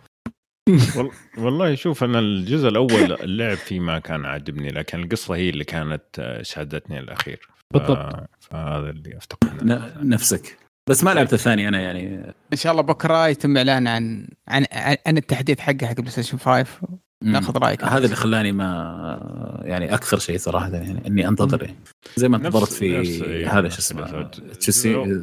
والله 1.37 1.75
شوف 1.75 2.03
أنا 2.03 2.19
الجزء 2.19 2.67
الأول 2.67 3.13
اللعب 3.23 3.57
فيه 3.57 3.79
ما 3.79 3.99
كان 3.99 4.25
عاجبني 4.25 4.69
لكن 4.69 4.99
القصة 5.03 5.35
هي 5.35 5.49
اللي 5.49 5.63
كانت 5.63 6.39
شادتني 6.41 6.99
الأخير. 6.99 7.39
ف- 7.73 7.77
بالضبط. 7.77 8.15
فهذا 8.39 8.89
اللي 8.89 9.17
افتقد 9.17 9.63
ن- 9.63 10.09
نفسك. 10.09 10.57
بس 10.89 11.03
ما 11.03 11.13
لعبت 11.13 11.33
الثاني 11.33 11.67
أنا 11.67 11.81
يعني. 11.81 12.17
إن 12.53 12.57
شاء 12.57 12.71
الله 12.71 12.83
بكرة 12.83 13.27
يتم 13.27 13.57
إعلان 13.57 13.87
عن 13.87 14.27
عن 14.47 14.65
عن, 15.07 15.17
التحديث 15.17 15.59
حقه 15.59 15.87
حق 15.87 15.93
PlayStation 15.95 16.37
5 16.37 16.67
ناخذ 17.23 17.57
رأيك. 17.57 17.83
هذا 17.83 18.05
اللي 18.05 18.15
خلاني 18.15 18.51
ما 18.51 19.61
يعني 19.65 19.93
أكثر 19.93 20.19
شيء 20.19 20.37
صراحة 20.37 20.69
يعني 20.69 21.07
إني 21.07 21.27
أنتظر. 21.27 21.69
زي 22.15 22.29
ما 22.29 22.37
انتظرت 22.37 22.71
في 22.73 22.97
نفس- 22.97 23.21
إيه، 23.21 23.59
هذا 23.59 23.69
شو 23.69 23.79
اسمه 23.79 24.23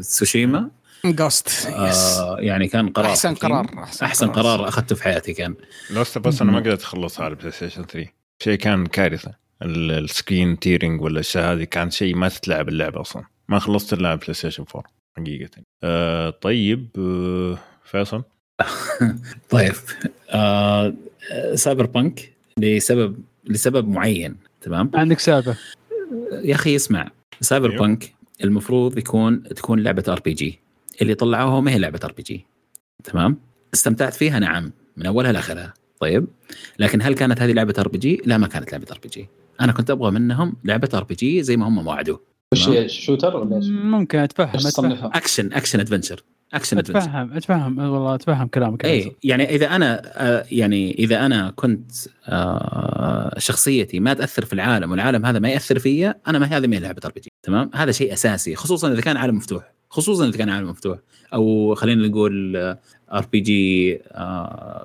تسوشيما. 0.01 0.71
Ghost 1.05 1.49
yes 1.49 2.19
آه 2.19 2.37
يعني 2.41 2.69
كان 2.69 2.89
قرار 2.89 3.07
أحسن. 3.11 3.35
قرار 3.35 3.67
أحسن, 3.79 4.07
أحسن 4.07 4.27
قرار. 4.29 4.69
أخذته 4.69 4.97
في 4.97 5.03
حياتي 5.05 5.33
كان. 5.33 5.55
Last 5.91 6.19
of 6.19 6.31
Us 6.31 6.43
أنا 6.43 6.53
ما 6.53 6.59
قدرت 6.59 6.83
اخلصها 6.83 7.25
على 7.25 7.33
ال 7.33 7.51
PlayStation 7.51 7.85
3 7.85 8.09
شيء 8.43 8.55
كان 8.59 8.87
كارثة. 8.87 9.35
ال- 9.63 9.91
ال 10.05 10.13
screen 10.13 10.59
tearing 10.59 11.01
ولا 11.03 11.13
الاشياء 11.15 11.53
هذه 11.53 11.65
كان 11.65 11.91
شيء 11.91 12.15
ما 12.17 12.29
تتلعب 12.29 12.69
اللعبة 12.69 13.01
أصلا. 13.01 13.25
ما 13.49 13.59
خلصت 13.59 13.93
الا 13.93 14.09
على 14.09 14.17
PlayStation 14.19 14.65
4 14.75 14.85
حقيقة. 15.19 15.51
آه 15.85 16.31
طيب 16.31 16.89
آه 16.99 17.59
فيصل؟ 17.85 18.23
طيب 19.51 19.73
آه 20.31 20.95
Cyberpunk 21.55 22.33
لسبب 22.59 23.19
لسبب 23.45 23.89
معين 23.89 24.37
تمام؟ 24.61 24.91
عندك 24.95 25.19
سالفة. 25.19 25.57
يا 26.33 26.55
أخي 26.55 26.77
اسمع 26.77 27.11
سايبر 27.41 27.71
أيوه. 27.71 27.81
بانك 27.83 28.15
المفروض 28.45 28.99
يكون 28.99 29.43
تكون 29.43 29.81
لعبة 29.83 30.05
RPG 30.09 30.61
اللي 31.03 31.15
طلعوها 31.15 31.61
ما 31.61 31.71
هي 31.71 31.79
لعبة 31.79 32.01
RPG 32.05 32.47
تمام؟ 33.05 33.37
استمتعت 33.75 34.15
فيها؟ 34.15 34.39
نعم. 34.39 34.73
من 34.97 35.07
أولها 35.07 35.33
لآخرها. 35.33 35.75
طيب. 36.01 36.27
لكن 36.79 37.03
هل 37.03 37.15
كانت 37.15 37.43
هذه 37.43 37.53
لعبة 37.53 37.75
RPG 37.79 38.23
لا 38.27 38.39
ما 38.39 38.47
كانت 38.47 38.73
لعبة 38.73 38.87
RPG 38.93 39.29
أنا 39.61 39.73
كنت 39.73 39.91
أبغى 39.91 40.11
منهم 40.11 40.57
لعبة 40.65 40.89
RPG 40.95 41.43
زي 41.43 41.57
ما 41.57 41.69
هم 41.69 41.87
وعدوا. 41.87 42.19
وش 42.53 42.65
تمام. 42.65 42.77
هي 42.77 42.89
shooter 42.89 43.37
ولا 43.37 43.57
إيش؟ 43.57 43.67
ممكن 43.69 44.19
أتفهم 44.19 44.67
أتفهم؟ 44.67 45.11
action 45.15 45.53
action 45.53 45.81
adventure 45.81 46.25
action 46.55 46.79
adventure 46.79 46.99
أتفهم 47.01 47.33
أتفهم. 47.33 47.79
والله 47.79 48.15
أتفهم 48.15 48.47
كلامك 48.47 48.85
اي 48.85 49.17
يعني 49.25 49.55
إذا 49.55 49.67
أنا 49.67 50.03
آه، 50.05 50.45
يعني 50.53 50.95
إذا 50.99 51.27
أنا 51.27 51.53
كنت 51.57 51.93
آه، 52.29 53.39
شخصيتي 53.39 54.01
ما 54.01 54.15
تأثر 54.15 54.45
في 54.45 54.53
العالم 54.53 54.91
والعالم 54.91 55.27
هذا 55.27 55.39
ما 55.39 55.49
يأثر 55.49 55.79
فيا 55.79 56.15
أنا 56.29 56.39
ما 56.39 56.47
هذه 56.47 56.67
ما 56.67 56.77
هي 56.77 56.81
لعبة 56.81 57.01
RPG 57.05 57.31
تمام؟ 57.43 57.71
هذا 57.75 57.93
شيء 57.93 58.13
أساسي 58.13 58.55
خصوصا 58.55 58.93
إذا 58.93 59.01
كان 59.01 59.17
عالم 59.17 59.37
مفتوح. 59.37 59.78
خصوصا 59.91 60.29
إذا 60.29 60.39
كان 60.39 60.49
عالم 60.49 60.71
مفتوح. 60.71 60.99
أو 61.35 61.75
خلينا 61.75 62.09
نقول 62.09 62.57
RPG 63.13 64.01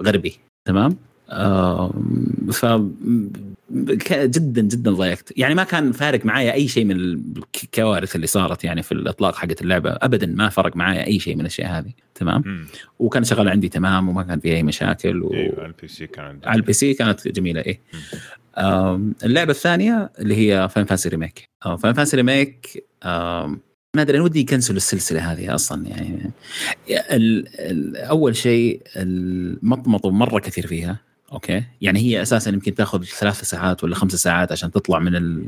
غربي. 0.01 0.35
تمام؟ 0.65 0.97
آه، 1.30 1.93
ف 2.51 2.65
جدا 4.05 4.61
جدا 4.61 4.91
ضايقت. 4.91 5.34
يعني 5.38 5.55
ما 5.55 5.63
كان 5.63 5.91
فارق 5.91 6.25
معايا 6.25 6.53
أي 6.53 6.67
شيء 6.67 6.85
من 6.85 6.95
الكوارث 7.63 8.15
اللي 8.15 8.27
صارت 8.27 8.63
يعني 8.63 8.84
في 8.84 8.91
الإطلاق 8.91 9.35
حقت 9.35 9.61
اللعبة. 9.61 9.89
ابدا 9.91 10.27
ما 10.27 10.49
فرق 10.49 10.75
معايا 10.75 11.07
أي 11.07 11.19
شيء 11.19 11.35
من 11.35 11.41
الأشياء 11.41 11.80
هذه. 11.80 11.91
تمام؟ 12.15 12.43
مم. 12.45 12.65
وكان 12.99 13.23
شغال 13.23 13.49
عندي 13.49 13.69
تمام 13.69 14.09
وما 14.09 14.23
كان 14.23 14.39
في 14.39 14.55
أي 14.55 14.63
مشاكل 14.63 15.23
و... 15.23 15.34
أيوه 15.34 15.65
ال 15.65 15.88
PC 15.88 16.07
كان. 16.07 16.39
على 16.43 16.59
ال 16.60 16.73
PC 16.73 16.93
كانت 16.93 17.27
جميلة 17.27 17.61
إيه. 17.61 17.80
اللعبة 19.23 19.51
الثانية 19.51 20.11
اللي 20.19 20.35
هي 20.35 20.69
Final 20.69 20.85
Fantasy 20.85 21.10
Remake 21.10 21.43
Final 21.80 21.93
Fantasy 21.93 22.18
Remake 22.18 22.84
ما 23.95 24.02
أدري 24.02 24.18
أنا 24.18 24.24
ودي 24.26 24.40
يكنسلوا 24.40 24.78
السلسلة 24.78 25.32
هذه 25.32 25.56
أصلا 25.56 25.88
يعني. 25.88 26.32
ال 26.90 27.48
ال 27.60 27.98
أول 27.98 28.36
شيء 28.36 28.82
المطمطوا 28.95 30.11
مرة 30.11 30.40
كثير 30.40 30.68
فيها 30.68 30.99
أوكي؟ 31.32 31.64
يعني 31.82 31.99
هي 31.99 32.22
أساسا 32.22 32.52
يمكن 32.52 32.76
تأخذ 32.76 33.03
ثلاث 33.03 33.41
ساعات 33.41 33.84
ولا 33.84 33.95
خمس 33.95 34.15
ساعات 34.15 34.52
عشان 34.52 34.72
تطلع 34.72 34.99
من 34.99 35.15
ال 35.15 35.45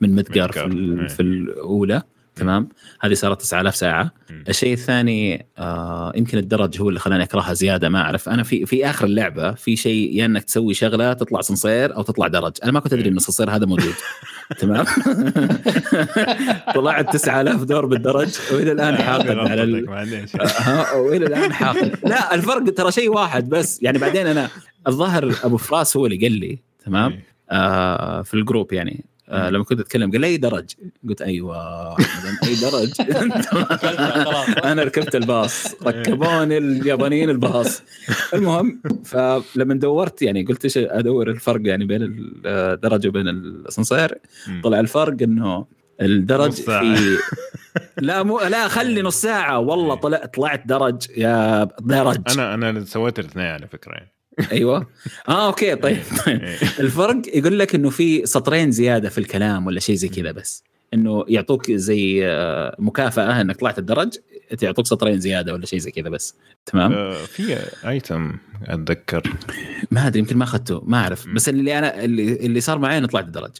من 0.00 0.14
متجر 0.14 0.52
في, 0.52 0.60
إيه. 0.60 0.66
ال- 0.66 1.08
في 1.08 1.20
الأولى 1.22 2.02
تمام؟ 2.36 2.68
هذه 3.00 3.14
صارت 3.14 3.40
9000 3.40 3.76
ساعة. 3.76 4.10
الشيء 4.48 4.72
الثاني 4.72 5.46
آه 5.58 6.12
يمكن 6.16 6.38
الدرج 6.38 6.80
هو 6.80 6.88
اللي 6.88 7.00
خلاني 7.00 7.22
أكرهها 7.24 7.52
زيادة 7.54 7.88
ما 7.88 8.00
أعرف. 8.00 8.28
أنا 8.28 8.42
في 8.42 8.66
في 8.66 8.86
آخر 8.90 9.04
اللعبة 9.06 9.52
في 9.52 9.76
شيء 9.76 10.16
يا 10.16 10.26
إنك 10.26 10.44
تسوي 10.44 10.74
شغلة 10.74 11.12
تطلع 11.12 11.40
صنصير 11.40 11.96
أو 11.96 12.02
تطلع 12.02 12.26
درج. 12.26 12.52
أنا 12.64 12.72
ما 12.72 12.80
كنت 12.80 12.92
أدري 12.92 13.08
إن 13.08 13.16
الصنصير 13.16 13.50
هذا 13.50 13.66
موجود. 13.66 13.94
تمام؟ 14.58 14.84
طلعت 16.74 17.12
9000 17.16 17.62
دور 17.64 17.86
بالدرج 17.86 18.38
وإلى 18.52 18.72
الآن 18.72 18.96
حاقد 18.96 19.30
على 19.30 19.62
ال... 19.62 19.86
معليش 19.86 20.36
ها 20.36 20.92
وإلى 20.92 21.26
الآن 21.26 21.52
حاقد 21.52 21.98
لا 22.04 22.34
الفرق 22.34 22.74
ترى 22.74 22.92
شيء 22.92 23.10
واحد 23.10 23.48
بس. 23.48 23.82
يعني 23.82 23.98
بعدين 23.98 24.26
أنا 24.26 24.48
الظاهر 24.88 25.34
أبو 25.44 25.56
فراس 25.56 25.96
هو 25.96 26.06
اللي 26.06 26.16
قال 26.16 26.32
لي 26.32 26.58
تمام؟ 26.84 27.12
إيه. 27.12 27.24
آه 27.50 28.22
في 28.22 28.34
ال 28.34 28.40
group 28.40 28.72
يعني. 28.72 29.04
آه 29.32 29.50
لما 29.50 29.64
كنت 29.64 29.80
أتكلم 29.80 30.10
قال 30.10 30.20
لي 30.20 30.26
أي 30.26 30.36
درج؟ 30.36 30.70
قلت 31.08 31.22
أيوه 31.22 31.96
أي 32.44 32.54
درج؟ 32.54 32.92
أنا 34.70 34.82
ركبت 34.82 35.14
الباص. 35.14 35.74
ركبوني 35.86 36.58
اليابانيين 36.58 37.30
الباص. 37.30 37.82
المهم 38.34 38.82
فلما 39.04 39.74
دورت 39.74 40.22
يعني 40.22 40.44
قلت 40.44 40.64
إيش 40.64 40.78
أدور 40.78 41.30
الفرق 41.30 41.60
يعني 41.64 41.84
بين 41.84 42.32
الدرج 42.46 43.06
وبين 43.06 43.28
الاسانسير. 43.28 44.18
طلع 44.62 44.80
الفرق 44.80 45.22
إنه 45.22 45.66
الدرج. 46.00 46.52
في 46.52 47.16
لا 48.00 48.22
مو 48.22 48.40
لا 48.40 48.68
خلي 48.68 49.02
نص 49.02 49.20
ساعة. 49.20 49.58
والله 49.58 49.94
طلع 49.94 50.26
طلعت 50.26 50.66
درج. 50.66 51.06
يا 51.16 51.68
درج. 51.80 52.18
أنا 52.32 52.54
أنا 52.54 52.84
سويت 52.84 53.18
الاثنين 53.18 53.46
على 53.46 53.66
فكرة 53.68 53.92
يعني. 53.92 54.12
أيوه. 54.52 54.86
آه 55.28 55.46
okay 55.46 55.74
طيب 55.74 55.98
طيب. 56.26 56.42
إيه. 56.42 56.58
الفرق 56.80 57.22
يقول 57.34 57.58
لك 57.58 57.74
إنه 57.74 57.90
في 57.90 58.26
سطرين 58.26 58.70
زيادة 58.70 59.08
في 59.08 59.18
الكلام 59.18 59.66
ولا 59.66 59.80
شيء 59.80 59.94
زي 59.94 60.08
كذا 60.08 60.32
بس. 60.32 60.64
إنه 60.94 61.24
يعطوك 61.28 61.70
زي 61.70 62.26
آه، 62.26 62.76
مكافأة 62.78 63.40
إنك 63.40 63.56
طلعت 63.56 63.78
الدرج 63.78 64.14
يعطوك 64.62 64.86
سطرين 64.86 65.20
زيادة 65.20 65.52
ولا 65.52 65.66
شيء 65.66 65.78
زي 65.78 65.90
كذا 65.90 66.08
بس. 66.08 66.34
تمام؟ 66.66 66.92
آه، 66.92 67.12
في 67.24 67.58
item 67.88 68.32
أتذكر. 68.66 69.32
ما 69.90 70.06
أدري 70.06 70.18
يمكن 70.18 70.36
ما 70.36 70.44
أخذته 70.44 70.82
ما 70.86 70.98
أعرف. 70.98 71.28
بس 71.28 71.48
اللي 71.48 71.78
أنا 71.78 72.04
اللي, 72.04 72.32
اللي 72.32 72.60
صار 72.60 72.78
معي 72.78 72.98
انه 72.98 73.06
طلعت 73.06 73.26
الدرج. 73.26 73.50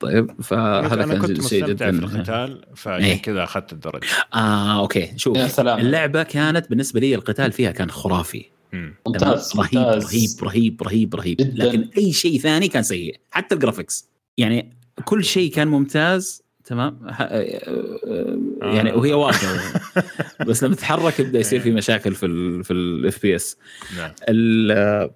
طيب 0.00 0.42
فهذا 0.42 1.04
أنا 1.04 1.14
كنت 1.18 1.32
كان 1.32 1.48
شيء 1.48 1.64
مستمتع 1.64 1.90
جدا. 1.90 2.06
في 2.06 2.14
القتال 2.14 2.64
فعشان 2.76 3.04
إيه. 3.06 3.22
كذا 3.22 3.44
أخذت 3.44 3.72
الدرج. 3.72 4.04
آه 4.34 4.80
okay 4.80 5.12
شوف. 5.16 5.36
يا 5.36 5.48
سلام. 5.48 5.78
اللعبة 5.78 6.22
كانت 6.22 6.70
بالنسبة 6.70 7.00
لي 7.00 7.14
القتال 7.14 7.52
فيها 7.52 7.70
كان 7.70 7.90
خرافي. 7.90 8.44
ممتاز 8.72 9.48
تمام؟ 9.48 9.64
رهيب 9.66 9.78
ممتاز. 9.86 10.04
رهيب 10.04 10.30
رهيب 10.42 10.82
رهيب 10.82 11.14
رهيب. 11.14 11.36
جداً. 11.36 11.64
لكن 11.64 11.88
أي 11.98 12.12
شيء 12.12 12.38
ثاني 12.40 12.68
كان 12.68 12.82
سيء 12.82 13.16
حتى 13.30 13.54
ال 13.54 13.59
graphics. 13.59 14.08
يعني 14.38 14.72
كل 15.04 15.24
شيء 15.24 15.50
كان 15.52 15.68
ممتاز 15.68 16.42
تمام؟ 16.64 16.98
ح- 17.10 17.28
يعني 18.62 18.92
وهي 18.92 19.12
واقفه 19.12 19.80
بس 20.48 20.64
لما 20.64 20.74
تتحرك 20.74 21.20
يبدأ 21.20 21.38
يصير 21.38 21.60
في 21.60 21.70
مشاكل 21.70 22.14
في 22.14 22.26
ال 22.26 22.64
في 22.64 22.72
ال 22.72 23.22
FPS 23.22 23.56
نعم. 23.96 24.10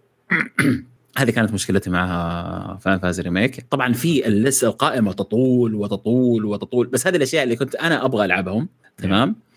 هذه 1.19 1.31
كانت 1.31 1.53
مشكلتي 1.53 1.91
مع 1.91 2.79
Final 2.81 2.99
Fantasy 2.99 3.21
remake 3.21 3.67
طبعا 3.71 3.93
في 3.93 4.21
لسه 4.21 4.69
القائمة 4.69 5.13
تطول 5.13 5.75
وتطول 5.75 6.45
وتطول. 6.45 6.87
بس 6.87 7.07
هذه 7.07 7.17
الأشياء 7.17 7.45
اللي 7.45 7.57
كنت 7.57 7.75
أنا 7.75 8.05
أبغى 8.05 8.25
ألعبهم 8.25 8.69
تمام؟ 8.97 9.29
يا 9.29 9.35
يا 9.35 9.50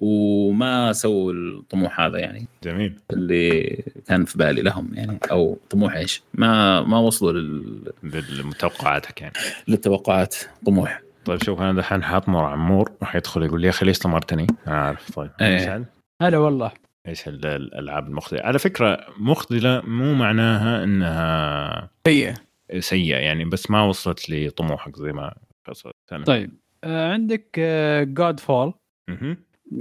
وما 0.00 0.92
سووا 0.92 1.32
الطموح 1.32 2.00
هذا 2.00 2.18
يعني 2.18 2.46
جميل 2.64 2.98
اللي 3.12 3.82
كان 4.06 4.24
في 4.24 4.38
بالي 4.38 4.62
لهم 4.62 4.90
يعني 4.94 5.18
أو 5.30 5.58
طموح 5.70 5.94
إيش 5.96 6.22
ما 6.34 6.80
ما 6.82 6.98
وصلوا 6.98 7.32
لل... 7.32 7.92
لمتوقعاتك 8.38 9.20
يعني 9.20 9.32
للتوقعات 9.68 10.36
طموح 10.66 11.02
طيب 11.24 11.42
شوف 11.42 11.60
أنا 11.60 11.72
دحين 11.72 12.02
حأطمر 12.02 12.44
عمور 12.44 12.92
وحيدخل 13.02 13.42
يقول 13.42 13.60
لي 13.60 13.66
يا 13.66 13.70
أخي 13.72 13.86
ليش 13.86 13.98
طمرتني؟ 13.98 14.46
أنا 14.66 14.76
عارف 14.76 15.10
طيب 15.10 15.30
إيه. 15.40 15.74
إيش؟ 15.74 15.84
هلا 16.22 16.38
والله 16.38 16.72
إيش 17.08 17.28
ال- 17.28 17.46
الألعاب 17.46 18.06
المخذله؟ 18.08 18.42
على 18.42 18.58
فكرة 18.58 19.06
مخذله 19.18 19.80
مو 19.86 20.14
معناها 20.14 20.84
إنها 20.84 21.90
سيء 22.06 22.34
سيئة 22.78 23.16
يعني 23.16 23.44
بس 23.44 23.70
ما 23.70 23.82
وصلت 23.82 24.30
لطموحك 24.30 24.96
زي 24.96 25.12
ما 25.12 25.34
قصدت 25.68 25.94
أنا 26.12 26.24
طيب 26.24 26.50
آه 26.84 27.12
عندك 27.12 27.60
جاد 28.08 28.40
فول 28.40 28.64
مهم. 28.66 28.74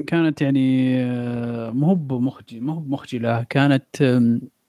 كانت 0.07 0.41
يعني 0.41 0.95
آه، 1.03 1.69
مو 1.72 1.85
هو 1.88 1.95
بمخجي 1.95 2.60
مو 2.60 2.73
هو 2.73 2.80
بمخجله 2.80 3.43
كانت 3.49 3.85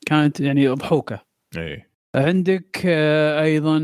كانت 0.06 0.40
يعني 0.40 0.68
ضحوكة. 0.68 1.22
إيه 1.56 1.92
عندك 2.14 2.82
آه، 2.86 3.42
أيضا 3.42 3.78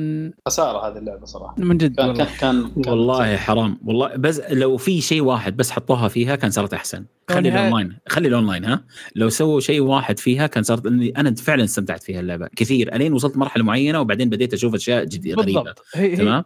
خسارة 0.46 0.88
هذه 0.88 0.98
اللعبة 0.98 1.24
صراحة. 1.26 1.54
من 1.58 1.76
جد 1.78 1.94
كان 1.96 2.08
والله. 2.08 2.24
كان, 2.24 2.36
كان 2.40 2.82
كان- 2.82 2.92
والله 2.92 3.36
حرام. 3.36 3.78
والله 3.84 4.16
بس 4.16 4.40
لو 4.50 4.76
في 4.76 5.00
شيء 5.00 5.22
واحد 5.22 5.56
بس 5.56 5.70
حطوها 5.70 6.08
فيها 6.08 6.36
كان 6.36 6.50
صارت 6.50 6.74
أحسن. 6.74 7.04
خلي 7.30 7.50
والنهاية- 7.50 7.54
الأونلاين 7.54 7.96
خلي 8.08 8.28
الأونلاين 8.28 8.64
ها. 8.64 8.84
لو 9.16 9.28
سووا 9.28 9.60
شيء 9.60 9.80
واحد 9.80 10.18
فيها 10.18 10.46
كان 10.46 10.62
صارت 10.62 10.86
إني 10.86 11.08
أنا 11.16 11.34
فعلا 11.34 11.64
استمتعت 11.64 12.02
فيها 12.02 12.20
اللعبة 12.20 12.48
كثير. 12.56 12.94
ألين 12.94 13.12
وصلت 13.12 13.36
مرحلة 13.36 13.64
معينة 13.64 14.00
وبعدين 14.00 14.28
بديت 14.30 14.52
أشوف 14.54 14.74
أشياء 14.74 15.04
جديده 15.04 15.42
غريبة. 15.42 15.74
هي 15.94 16.16
تمام؟ 16.16 16.44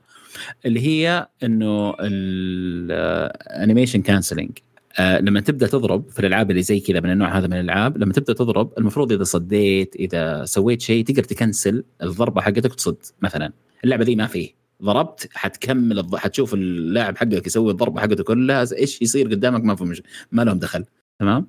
اللي 0.67 0.81
هي 0.81 1.29
إنه 1.43 1.95
ال 2.01 2.21
animation 2.21 4.03
cancelling 4.03 4.51
لما 5.01 5.41
تبدأ 5.41 5.67
تضرب 5.67 6.11
في 6.11 6.21
الألعاب 6.21 6.51
اللي 6.51 6.63
زي 6.63 6.81
كذا 6.81 7.01
من 7.01 7.11
النوع 7.11 7.39
هذا 7.39 7.47
من 7.47 7.53
الألعاب 7.53 7.99
لما 7.99 8.13
تبدأ 8.13 8.33
تضرب 8.33 8.73
المفروض 8.79 9.13
إذا 9.13 9.25
صديت 9.25 9.97
إذا 9.97 10.45
سويت 10.45 10.81
شيء 10.81 11.05
تقدر 11.05 11.25
ت 11.25 11.33
cancel 11.33 11.85
الضربة 12.03 12.41
حقتك 12.41 12.73
وتصد 12.73 12.97
مثلا. 13.23 13.53
اللعبة 13.85 14.05
دي 14.05 14.17
ما 14.17 14.27
فيه. 14.27 14.63
ضربت 14.83 15.29
حتكمل 15.33 15.99
الض... 15.99 16.17
حتشوف 16.17 16.55
اللاعب 16.55 17.17
حقك 17.17 17.47
يسوي 17.47 17.71
الضربة 17.71 18.01
حقته 18.01 18.25
كلها 18.25 18.67
إيش 18.73 19.03
يصير 19.03 19.29
قدامك؟ 19.29 19.65
ما 19.65 19.77
في 19.77 19.85
مش... 19.85 20.03
ما 20.33 20.43
لهم 20.43 20.59
دخل. 20.59 20.85
تمام؟ 21.19 21.47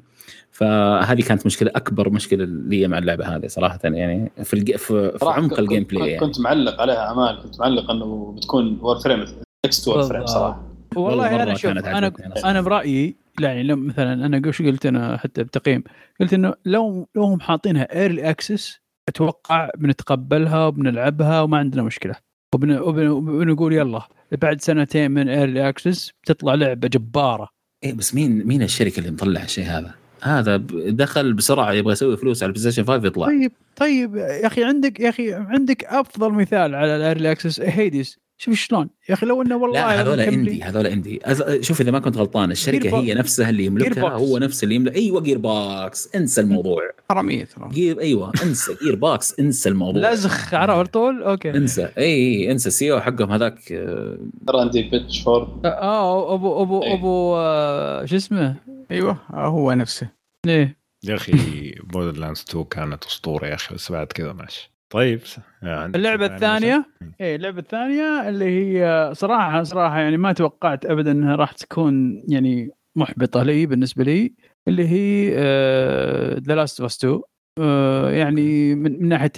فهذه 0.53 1.21
كانت 1.21 1.45
مشكلة 1.45 1.71
أكبر 1.75 2.09
مشكلة 2.09 2.45
لي 2.45 2.87
مع 2.87 2.97
اللعبة 2.97 3.35
هذه 3.35 3.47
صراحة 3.47 3.79
يعني 3.83 4.31
في 4.43 4.53
الج... 4.53 4.75
في, 4.75 5.17
في 5.19 5.25
عمق 5.25 5.49
كنت- 5.49 5.59
ال 5.59 5.64
game 5.64 5.83
كنت, 5.83 5.91
play 5.93 6.07
يعني. 6.11 6.25
كنت 6.25 6.39
معلق 6.39 6.81
عليها 6.81 7.11
آمال 7.11 7.41
كنت 7.43 7.59
معلق 7.59 7.91
إنه 7.91 8.33
بتكون 8.37 8.79
Warframe 8.81 9.25
next 9.65 9.87
Warframe. 9.87 10.25
صراحة 10.25 10.63
والله 10.95 11.43
أنا 11.43 11.53
شوف 11.55 11.71
أنا 11.71 12.11
أنا 12.45 12.61
برأيي 12.61 13.15
يعني 13.39 13.63
لو 13.63 13.75
مثلا 13.75 14.13
أنا 14.25 14.41
وش 14.47 14.61
قلت 14.61 14.85
أنا 14.85 15.17
حتى 15.17 15.43
بتقييم 15.43 15.83
قلت 16.19 16.33
إنه 16.33 16.53
لو 16.65 17.07
لو 17.15 17.23
هم 17.23 17.39
حاطينها 17.39 17.95
early 17.95 18.29
access 18.29 18.79
أتوقع 19.09 19.69
بنتقبلها 19.77 20.65
وبنلعبها 20.67 21.41
وما 21.41 21.57
عندنا 21.57 21.83
مشكلة 21.83 22.15
وبن- 22.55 22.77
وبن- 22.79 23.07
وبنقول 23.07 23.73
يلا 23.73 24.01
بعد 24.41 24.61
سنتين 24.61 25.11
من 25.11 25.29
early 25.29 25.69
access 25.69 26.11
بتطلع 26.23 26.53
لعبة 26.53 26.87
جبارة 26.87 27.49
إيه 27.83 27.93
بس 27.93 28.15
مين 28.15 28.47
مين 28.47 28.61
الشركة 28.61 28.99
اللي 28.99 29.11
مطلع 29.11 29.43
الشيء 29.43 29.65
هذا؟ 29.65 29.91
هذا 30.23 30.57
دخل 30.87 31.33
بسرعة 31.33 31.71
يبغى 31.73 31.93
يسوي 31.93 32.17
فلوس 32.17 32.43
على 32.43 32.47
البلاي 32.49 32.71
ستيشن 32.71 32.85
5 32.85 33.07
يطلع. 33.07 33.27
طيب 33.27 33.51
طيب 33.75 34.15
يا 34.15 34.47
أخي 34.47 34.63
عندك 34.63 34.99
يا 34.99 35.09
أخي 35.09 35.33
عندك 35.33 35.83
أفضل 35.83 36.31
مثال 36.31 36.75
على 36.75 36.95
ال 36.95 37.01
early 37.01 37.31
access 37.31 37.59
Hades 37.59 38.22
شوف 38.43 38.53
شلون؟ 38.55 38.89
يا 39.09 39.13
أخي 39.13 39.25
لو 39.25 39.41
إنه 39.41 39.55
والله 39.57 39.79
لا 39.79 40.01
هذول 40.01 40.19
indie 40.19 40.63
هذول 40.63 40.87
indie 40.87 41.19
أز- 41.25 41.61
شوف 41.61 41.81
إذا 41.81 41.91
ما 41.91 41.99
كنت 41.99 42.17
غلطان 42.17 42.51
الشركة. 42.51 42.99
هي 42.99 43.13
نفسها 43.13 43.49
اللي 43.49 43.65
يملكها. 43.65 44.09
هو 44.09 44.37
نفس 44.37 44.63
اللي 44.63 44.75
يملك. 44.75 44.95
أيوه 44.95 45.21
Gearbox 45.21 46.15
انسى 46.15 46.41
الموضوع. 46.41 46.81
حراميه 47.09 47.43
ترى. 47.45 47.69
Gear 47.69 47.99
أيوه 47.99 48.31
انسى. 48.43 48.75
Gearbox 48.83 49.39
انسى 49.39 49.69
الموضوع. 49.69 50.11
لزخ 50.11 50.53
عرف 50.53 50.69
على 50.69 50.85
طول 50.87 51.23
okay. 51.23 51.49
انسى. 51.49 51.89
إي 51.97 52.51
انسى. 52.51 52.69
ال 52.69 52.91
CEO 52.91 53.01
حقهم 53.01 53.31
هذاك 53.31 53.71
آه، 53.71 54.17
ترى 54.47 54.61
Randy 54.61 54.81
Pitchford 54.83 55.65
آه 55.65 56.33
أبو 56.33 56.61
أبو. 56.63 56.83
أبو 56.93 57.35
آه، 57.37 58.05
شو 58.05 58.15
اسمه؟ 58.15 58.55
أيوه 58.91 59.17
آه، 59.33 59.47
هو 59.47 59.73
نفسه. 59.73 60.07
إيه. 60.47 60.77
يا 61.03 61.15
أخي 61.15 61.71
Borderlands 61.83 62.45
2 62.49 62.63
كانت 62.65 63.03
أسطورة 63.05 63.45
يا 63.45 63.53
أخي 63.55 63.75
بس 63.75 63.91
بعد 63.91 64.07
كذا 64.07 64.33
ماشي. 64.33 64.72
طيب 64.93 65.19
عندك 65.63 65.95
اللعبة 65.95 66.25
الثانية؟ 66.25 66.85
إيه 67.21 67.35
اللعبة 67.35 67.59
الثانية 67.59 68.29
اللي 68.29 68.45
هي 68.45 69.09
صراحة 69.13 69.63
صراحة 69.63 69.99
يعني 69.99 70.17
ما 70.17 70.33
توقعت 70.33 70.85
ابدا 70.85 71.11
إنها 71.11 71.35
راح 71.35 71.51
تكون 71.51 72.23
يعني 72.27 72.71
محبطة 72.95 73.43
لي 73.43 73.65
بالنسبة 73.65 74.03
لي 74.03 74.33
اللي 74.67 74.87
هي 74.87 75.29
The 76.39 76.55
Last 76.55 76.81
of 76.81 76.91
2 76.91 77.21
آه، 77.59 78.11
يعني 78.11 78.75
من, 78.75 79.01
من 79.01 79.07
ناحية 79.07 79.31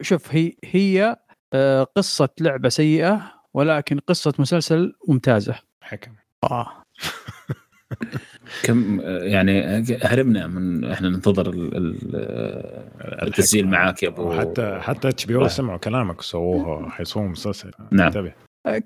شوف 0.00 0.34
هي 0.34 0.52
هي 0.64 1.16
آه، 1.52 1.82
قصة 1.82 2.28
لعبة 2.40 2.68
سيئة 2.68 3.32
ولكن 3.54 3.98
قصة 3.98 4.34
مسلسل 4.38 4.92
ممتازة. 5.08 5.54
حكم. 5.80 6.12
آه. 6.44 6.82
كم 8.62 9.00
يعني 9.04 9.84
هربنا 10.02 10.46
من 10.46 10.84
إحنا 10.84 11.08
ننتظر 11.08 11.50
ال- 11.50 11.76
ال- 11.76 13.22
التسجيل 13.22 13.66
معاك 13.68 14.02
يا 14.02 14.08
أبو 14.08 14.32
حتى 14.32 14.78
حتى 14.80 15.08
HBO 15.08 15.48
سمعوا 15.48 15.78
كلامك 15.78 16.18
وسووها 16.18 16.90
حيسووا 16.90 17.28
مسلسل. 17.28 17.70
نعم. 17.90 18.06
انتبه. 18.06 18.32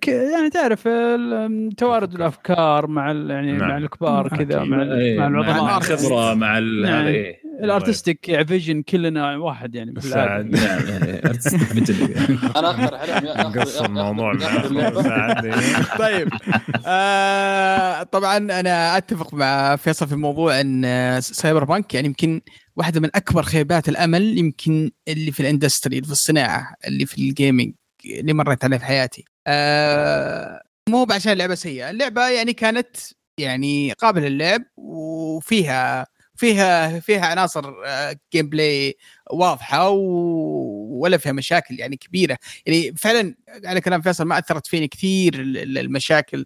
يعني 0.09 0.51
تعرف 0.53 0.89
توارد 1.77 2.15
الأفكار 2.15 2.87
مع 2.87 3.11
ال- 3.11 3.31
يعني 3.31 3.53
نعم. 3.53 3.69
مع 3.69 3.77
الكبار 3.77 4.29
كذا 4.29 4.43
أكيد. 4.59 4.71
مع 4.71 4.83
إيه، 4.83 5.19
مع 5.19 5.29
مع 5.29 5.41
العظماء 5.41 5.79
الخبرة 5.79 6.35
مع 6.35 6.59
ال- 6.59 6.83
نعم. 6.83 7.07
إيه. 7.07 7.47
ال 7.63 7.72
artistic 7.72 8.43
vision 8.47 8.83
كلنا 8.83 9.37
واحد 9.37 9.75
يعني 9.75 9.91
العادة. 9.91 10.09
ساعد 10.11 10.47
نعم 10.51 10.79
vision. 11.85 12.57
أنا 12.59 12.71
اقترح 12.71 13.01
عليهم 13.01 13.27
الموضوع. 13.87 15.03
ساعد 15.03 15.45
طيب 15.99 16.29
آه 16.87 18.03
طبعا 18.03 18.37
أنا 18.37 18.97
أتفق 18.97 19.35
مع 19.35 19.77
فيصل 19.77 20.09
في 20.09 20.17
موضوع 20.17 20.61
إن 20.61 20.85
آه، 20.85 21.21
Cyberpunk 21.21 21.95
يعني 21.95 22.07
يمكن 22.07 22.41
واحدة 22.77 23.01
من 23.01 23.09
أكبر 23.15 23.43
خيبات 23.43 23.89
الأمل 23.89 24.39
يمكن 24.39 24.91
اللي 25.09 25.33
في 25.33 25.41
ال 25.41 25.47
industry 25.47 25.97
اللي 25.97 26.07
في 26.07 26.13
الصناعة 26.13 26.75
اللي 26.87 27.07
في 27.07 27.19
ال 27.19 27.26
gaming 27.26 27.73
اللي 28.05 28.33
مريت 28.33 28.65
عليه 28.65 28.77
في 28.79 28.85
حياتي 28.85 29.25
آه 29.47 30.63
مو 30.89 31.07
عشان 31.11 31.33
اللعبة 31.33 31.55
سيئة. 31.55 31.91
اللعبة 31.91 32.29
يعني 32.29 32.53
كانت 32.53 32.97
يعني 33.39 33.93
قابلة 33.93 34.29
للعب 34.29 34.63
وفيها 34.77 36.07
فيها 36.37 37.01
فيها 37.01 37.27
عناصر 37.27 37.75
gameplay 38.33 38.97
واضحة 39.33 39.89
و... 39.91 39.99
ولا 40.97 41.17
فيها 41.17 41.33
مشاكل 41.33 41.81
يعني 41.81 41.97
كبيرة. 41.97 42.39
يعني 42.67 42.95
فعلا 42.97 43.35
على 43.65 43.81
كلام 43.81 44.01
فيصل 44.03 44.25
ما 44.25 44.39
أثرت 44.39 44.67
فيني 44.67 44.89
كثير 44.89 45.35
ال- 45.35 45.59
ال- 45.59 45.79
المشاكل 45.79 46.45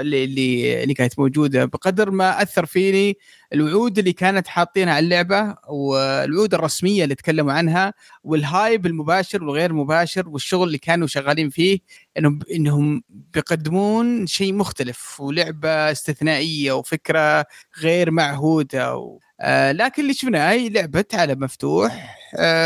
اللي 0.00 0.82
اللي 0.82 0.94
كانت 0.94 1.18
موجودة. 1.18 1.64
بقدر 1.64 2.10
ما 2.10 2.42
أثر 2.42 2.66
فيني 2.66 3.18
الوعود 3.52 3.98
اللي 3.98 4.12
كانت 4.12 4.48
حاطينها 4.48 4.94
على 4.94 5.04
اللعبة 5.04 5.54
والوعود 5.68 6.54
الرسمية 6.54 7.04
اللي 7.04 7.14
تكلموا 7.14 7.52
عنها 7.52 7.94
والهايب 8.24 8.86
المباشر 8.86 9.44
والغير 9.44 9.72
مباشر 9.72 10.28
والشغل 10.28 10.66
اللي 10.66 10.78
كانوا 10.78 11.06
شغالين 11.06 11.50
فيه 11.50 11.78
انهم 12.18 12.38
إنهم 12.54 13.02
بيقدمون 13.08 14.26
شيء 14.26 14.52
مختلف 14.54 15.20
ولعبة 15.20 15.68
استثنائية 15.68 16.72
وفكرة 16.72 17.46
غير 17.80 18.10
معهودة 18.10 18.96
و... 18.96 19.18
آه 19.40 19.72
لكن 19.72 20.02
اللي 20.02 20.14
شفناه 20.14 20.50
هي 20.52 20.68
لعبة 20.68 21.04
عالم 21.14 21.40
مفتوح. 21.40 22.16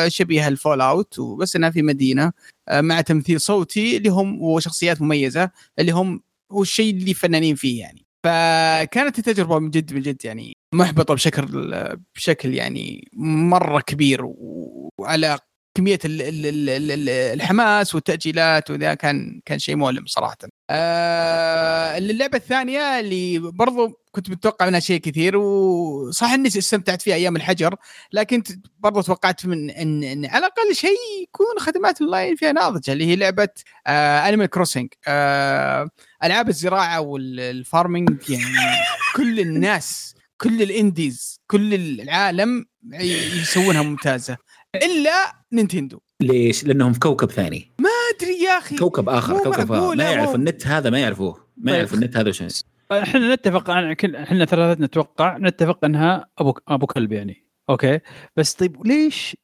شبيهة 0.09 0.49
الفول 0.49 0.81
أوت 0.81 1.19
وبس 1.19 1.57
إنها 1.57 1.71
في 1.71 1.83
مدينة 1.83 2.33
آه 2.69 2.81
مع 2.81 3.01
تمثيل 3.01 3.41
صوتي 3.41 3.97
اللي 3.97 4.09
هم 4.09 4.43
وشخصيات 4.43 5.03
مميزة 5.03 5.51
اللي 5.79 5.93
هم 5.93 6.23
هو 6.53 6.63
الشيء 6.63 6.95
اللي 6.95 7.15
فنانين 7.15 7.55
فيه 7.55 7.81
يعني 7.81 8.05
فكانت 8.25 9.19
التجربة 9.19 9.59
من 9.59 9.71
جد 9.71 9.93
من 9.95 10.03
جد 10.03 10.25
يعني 10.25 10.57
محبطة 10.75 11.15
بشكل 11.15 11.47
بشكل 12.15 12.55
يعني 12.55 13.09
مرة 13.51 13.81
كبير 13.81 14.21
وعلى 14.99 15.39
كمية 15.75 15.99
ال- 16.05 16.23
ال- 16.23 16.47
ال- 16.47 16.71
ال- 16.71 16.91
ال- 16.91 17.09
الحماس 17.09 17.95
والتأجيلات 17.95 18.71
وذا 18.71 18.95
كان 18.95 19.41
كان 19.45 19.59
شيء 19.59 19.77
مؤلم 19.77 20.07
صراحة. 20.07 20.37
آه 20.71 21.99
اللعبة 21.99 22.39
الثانية 22.39 23.01
اللي 23.01 23.39
برضو 23.39 24.01
كنت 24.13 24.31
متوقع 24.31 24.67
منها 24.67 24.81
شيء 24.81 25.01
كثير 25.01 25.37
وصح 25.37 26.33
إني 26.33 26.49
استمتعت 26.49 27.03
فيها 27.03 27.15
أيام 27.15 27.37
الحجر 27.37 27.77
لكن 28.13 28.43
برضو 28.79 29.01
توقعت 29.01 29.47
من 29.47 29.71
ان, 29.71 30.05
إن 30.05 30.27
على 30.27 30.39
الأقل 30.39 30.75
شيء 30.75 30.97
يكون 31.23 31.47
خدمات 31.59 32.01
اونلاين 32.03 32.37
فيها 32.37 32.53
ناضجة 32.53 32.93
اللي 32.93 33.07
هي 33.07 33.17
لعبة 33.17 33.49
آه 33.87 34.29
Animal 34.29 34.47
Crossing 34.47 34.89
آه 35.09 35.89
ألعاب 36.25 36.49
الزراعة 36.49 37.01
وال 37.01 37.30
farming 37.30 38.31
يعني 38.31 38.77
كل 39.17 39.41
الناس 39.41 40.15
كل 40.41 40.63
ال 40.63 40.74
indies 40.74 41.41
كل 41.47 41.75
العالم 41.75 42.67
يسوونها 43.41 43.83
ممتازة 43.83 44.37
إلا 44.75 45.33
نينتندو. 45.53 46.01
ليش؟ 46.21 46.65
لأنهم 46.65 46.93
في 46.93 46.99
كوكب 46.99 47.31
ثاني. 47.31 47.73
ما 47.79 47.89
يا 48.49 48.59
أخي 48.59 48.77
كوكب 48.77 49.09
آخر 49.09 49.43
كوكب 49.45 49.73
آخر. 49.73 49.97
ما 49.97 50.05
يعرف 50.05 50.35
النت 50.35 50.67
هذا 50.67 50.91
ما 50.91 50.99
يعرفوه. 50.99 51.49
ما 51.57 51.73
طيب. 51.73 51.75
يعرف 51.79 51.95
النت 51.95 52.17
هذا 52.17 52.29
وش 52.29 52.43
إحنا 52.93 53.35
نتفق 53.35 53.71
عن 53.71 53.93
كل 53.93 54.17
إحنا 54.17 54.45
ثلاثتنا 54.45 54.87
نتوقع 54.87 55.37
نتفق 55.39 55.85
إنها 55.85 56.27
أبو 56.39 56.55
أبو 56.69 56.87
كلب 56.87 57.13
يعني. 57.13 57.45
okay؟ 57.71 58.01
بس 58.37 58.53
طيب 58.53 58.87
ليش 58.87 59.37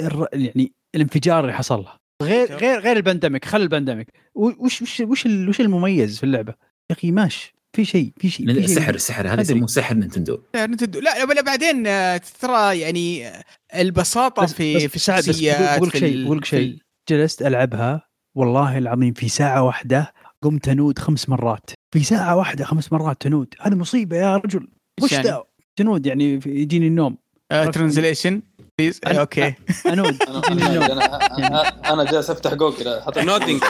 الر... 0.00 0.26
يعني 0.32 0.72
الانفجار 0.94 1.40
اللي 1.40 1.52
حصل 1.52 1.80
لها 1.82 1.98
غير 2.22 2.56
غير 2.56 2.80
غير 2.80 2.96
ال 2.96 3.01
pandemic 3.01 3.44
خل 3.44 3.60
ال 3.62 3.67
pandemic 3.67 4.08
وش 4.34 4.82
وش 4.82 5.00
وش 5.00 5.26
ال- 5.26 5.48
وش 5.48 5.60
المميز 5.60 6.18
في 6.18 6.24
اللعبة؟ 6.24 6.54
يا 6.90 6.96
أخي 6.96 7.10
ماشي. 7.10 7.54
في 7.72 7.84
شيء 7.84 8.12
في 8.16 8.30
شيء 8.30 8.52
في. 8.52 8.58
السحر 8.58 8.94
السحر 8.94 9.28
هذا. 9.28 9.40
يسموه 9.40 9.66
سحر 9.66 9.94
نينتندو. 9.94 10.38
نينتندو. 10.56 11.00
لا 11.00 11.24
لا 11.24 11.42
بعدين 11.42 11.86
آه، 11.86 12.20
ترى 12.40 12.80
يعني 12.80 13.28
آه، 13.28 13.44
البساطة 13.74 14.42
بس 14.42 14.52
في 14.52 14.76
بس 14.76 14.82
في 14.82 14.98
سعد، 14.98 15.18
بس 15.18 15.28
الشخصيات 15.28 15.78
بقول 15.78 15.92
شيء 15.92 16.24
بقول 16.24 16.46
شيء. 16.46 16.78
جلست 17.08 17.42
ألعبها 17.42 18.07
والله 18.38 18.78
العظيم 18.78 19.12
في 19.12 19.28
ساعة 19.28 19.62
واحدة 19.62 20.12
قمت 20.42 20.68
انود 20.68 20.98
خمس 20.98 21.28
مرات. 21.28 21.70
في 21.94 22.04
ساعة 22.04 22.36
واحدة 22.36 22.64
خمس 22.64 22.92
مرات 22.92 23.20
تنود 23.20 23.54
هذه 23.60 23.74
مصيبة 23.74 24.16
يا 24.16 24.36
رجل. 24.36 24.68
وش 25.02 25.12
يعني؟ 25.12 25.24
ذا 25.28 25.42
تنود 25.76 26.06
يعني 26.06 26.40
في- 26.40 26.50
يجيني 26.50 26.86
النوم. 26.86 27.16
translation 27.50 28.42
please 28.78 29.00
okay. 29.06 29.54
انود 29.86 30.16
أنا 30.28 31.92
أنا 31.92 32.04
جالس 32.04 32.30
أفتح 32.30 32.54
جوجل 32.54 33.00
حط 33.00 33.18
nodding 33.18 33.62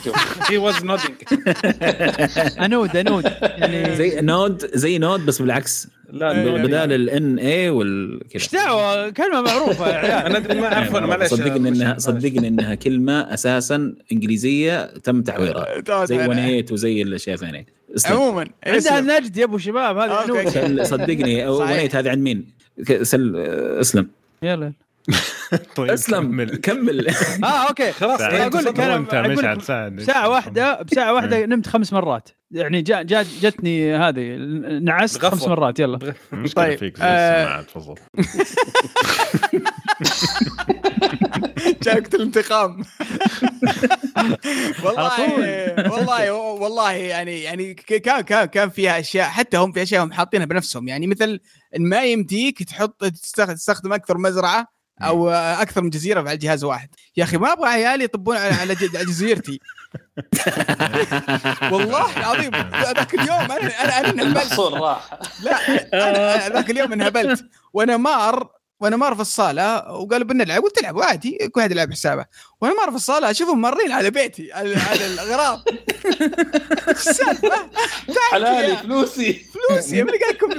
he 0.51 0.59
was 0.59 0.85
nodding 0.85 1.17
انود 2.59 2.97
انود 2.97 3.25
يعني 3.43 3.97
زي 3.97 4.21
nod 4.21 4.71
زي 4.75 4.99
nod 4.99 5.27
بس 5.27 5.43
بالعكس. 5.43 5.89
لا 6.13 6.33
إيه، 6.33 6.45
nodding. 6.45 6.67
بدال 6.67 6.93
ال 6.93 7.16
N 7.16 7.39
E 7.39 7.71
وال 7.71 8.21
إيش 8.35 8.53
دعوة؟ 8.53 9.11
كلمة 9.11 9.41
معروفة 9.41 9.89
يا 9.89 9.95
عيال. 9.95 10.37
أنا 10.37 10.61
ما 10.61 10.75
أعرف 10.75 10.97
أنا 10.97 11.07
معلش 11.07 11.31
صدقني 11.31 11.69
إنها 11.69 11.99
صدقني 11.99 12.49
إنها 12.49 12.75
كلمة 12.75 13.35
أساسا 13.35 13.95
إنجليزية 14.13 14.85
تم 14.87 15.23
تحويرها 15.23 15.67
زي 16.05 16.19
18 16.19 16.75
وزي 16.75 17.03
الاشياء 17.03 17.35
الثانية. 17.35 17.67
عموما 18.07 18.47
عندها 18.67 18.99
النجد 18.99 19.37
يا 19.37 19.45
أبو 19.45 19.59
شباب 19.59 19.97
هذه. 19.99 20.25
انود 20.25 20.49
سل- 20.49 20.87
صدقني. 20.87 21.43
18 21.47 21.99
هذه 21.99 22.11
عند 22.11 22.23
مين؟ 22.23 22.45
سل 23.03 23.37
أسلم. 23.81 24.09
يلا. 24.43 24.73
طيب 25.77 25.91
أسلم 25.91 26.23
كمل. 26.23 26.57
كمل. 26.57 27.09
آه 27.45 27.69
أوكي 27.69 27.93
خلاص. 27.93 28.21
أقول 28.21 28.65
لك 28.65 28.81
عاد 29.45 29.63
ساعد 29.63 29.97
بساعة 29.97 30.29
واحدة 30.29 30.83
بساعة 30.83 31.13
واحدة 31.15 31.47
نمت 31.47 31.67
خمس 31.67 31.93
مرات. 31.93 32.29
يعني 32.51 32.83
جا 32.83 33.03
جا 33.03 33.25
جتني 33.41 33.97
هذه 33.97 34.37
نعست. 34.83 35.27
خمس 35.27 35.49
مرات 35.49 35.79
يلا. 35.81 36.15
طيب، 36.57 36.79
فيك 36.79 36.97
آه، 37.01 37.63
تفضل. 37.63 37.95
جاكت 41.83 42.15
الانتقام. 42.15 42.85
والله 44.85 45.91
والله 45.91 46.33
والله 46.33 46.93
يعني 46.93 47.43
يعني 47.43 47.75
كان 47.75 48.21
كان 48.21 48.45
كان 48.45 48.69
فيها 48.69 49.01
أشياء 49.01 49.29
حتى 49.29 49.57
هم 49.57 49.73
في 49.73 49.83
أشياء 49.83 50.05
هم 50.05 50.13
حاطينها 50.13 50.47
بنفسهم. 50.47 50.89
يعني 50.89 51.07
مثل 51.07 51.41
ما 51.79 52.05
يمديك 52.05 52.63
تحط 52.63 53.05
تستخ- 53.05 53.53
تستخدم 53.55 53.93
أكثر 53.93 54.19
مزرعة 54.19 54.78
أو 55.03 55.31
أكثر 55.31 55.83
من 55.83 55.91
جزيرة 55.91 56.21
على 56.21 56.33
الجهاز 56.33 56.65
واحد. 56.65 56.89
يا 57.17 57.25
أخي 57.25 57.37
ما 57.37 57.53
أبغى 57.53 57.69
عيالي 57.69 58.05
يطبون 58.05 58.37
على 58.37 58.55
على 58.55 58.75
ج- 58.75 58.97
على 58.97 59.05
جزيرتي. 59.05 59.61
والله 61.73 62.17
العظيم. 62.17 62.51
ذاك 62.97 63.15
اليوم 63.15 63.31
أنا 63.53 63.85
أنا 63.85 63.99
أنا 64.01 64.23
انهبلت. 64.23 64.59
راح. 64.59 65.11
لا 65.43 65.57
أنا 66.11 66.49
ذاك 66.49 66.71
اليوم 66.71 66.93
انهبلت. 66.93 67.45
وأنا 67.73 67.97
مار 67.97 68.49
وأنا 68.81 68.97
مار 68.97 69.15
في 69.15 69.21
الصالة 69.21 69.93
وقالوا 69.93 70.27
بنلعب 70.27 70.63
قلت 70.63 70.79
العب 70.79 70.99
عادي 71.03 71.39
كل 71.39 71.61
واحد 71.61 71.71
يلعب 71.71 71.93
حسابه. 71.93 72.27
وأنا 72.61 72.75
مار 72.75 72.91
في 72.91 72.97
الصالة 72.97 73.31
اشوفهم 73.31 73.61
مارين 73.61 73.93
على 73.93 74.11
بيتي 74.11 74.53
على, 74.53 74.77
على 74.77 75.07
الاغراض 75.07 75.63
السالفه؟ 76.89 77.71
حلالي 78.31 78.77
فلوسي. 78.77 79.33
فلوسي 79.69 80.03
من 80.03 80.11
قال 80.11 80.35
لكم 80.35 80.51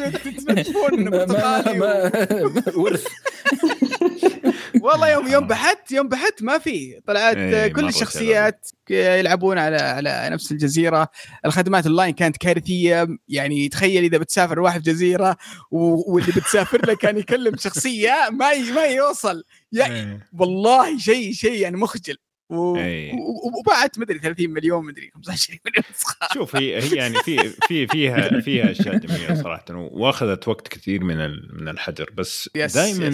و- 2.78 2.82
ورث. 2.82 3.06
والله 4.84 5.10
يوم 5.10 5.28
يوم 5.28 5.48
بحثت 5.48 5.92
يوم 5.92 6.08
بحثت 6.08 6.44
ما 6.44 6.58
في. 6.58 7.00
طلعت 7.08 7.36
إيه، 7.38 7.68
كل 7.68 7.88
الشخصيات 7.88 8.68
يلعبون 8.90 9.58
على 9.58 9.78
على 9.78 10.30
نفس 10.32 10.52
الجزيرة. 10.52 11.08
الخدمات 11.46 11.86
اونلاين 11.86 12.14
كانت 12.14 12.38
كارثية. 12.38 13.08
يعني 13.28 13.70
تخيل 13.70 14.04
إذا 14.04 14.18
بتسافر 14.18 14.60
واحد 14.60 14.84
في 14.86 14.92
جزيرة 14.92 15.38
واللي 15.72 16.32
بتسافر 16.32 16.86
له 16.86 16.94
كان 16.94 17.18
يكلم 17.18 17.58
شخصية 17.58 18.14
ما 18.32 18.54
ما 18.58 18.86
يوصل. 18.86 19.44
يا 19.74 19.86
إيه. 19.86 20.28
والله 20.34 20.98
شيء 20.98 21.32
شيء 21.34 21.54
يعني 21.62 21.78
مخجل 21.78 22.16
و... 22.50 22.76
إيه. 22.76 23.14
و- 23.14 23.60
وبعت 23.60 24.00
مدري 24.00 24.20
30 24.20 24.50
مليون 24.50 24.86
مدري 24.86 25.12
25 25.16 25.60
مليون 25.66 25.84
نسخه 25.96 26.28
شوف 26.34 26.56
هي 26.56 26.84
هي 26.84 26.96
يعني 26.96 27.16
في 27.16 27.38
في 27.68 27.88
فيها 27.88 28.30
فيها 28.41 28.72
أشياء 28.72 28.98
جميلة 28.98 29.44
صراحة 29.44 29.66
وأخذت 29.70 30.48
وقت 30.48 30.68
كثير 30.68 31.04
من 31.04 31.18
من 31.62 31.68
الحجر 31.70 32.10
بس 32.18 32.50
دائما. 32.56 33.12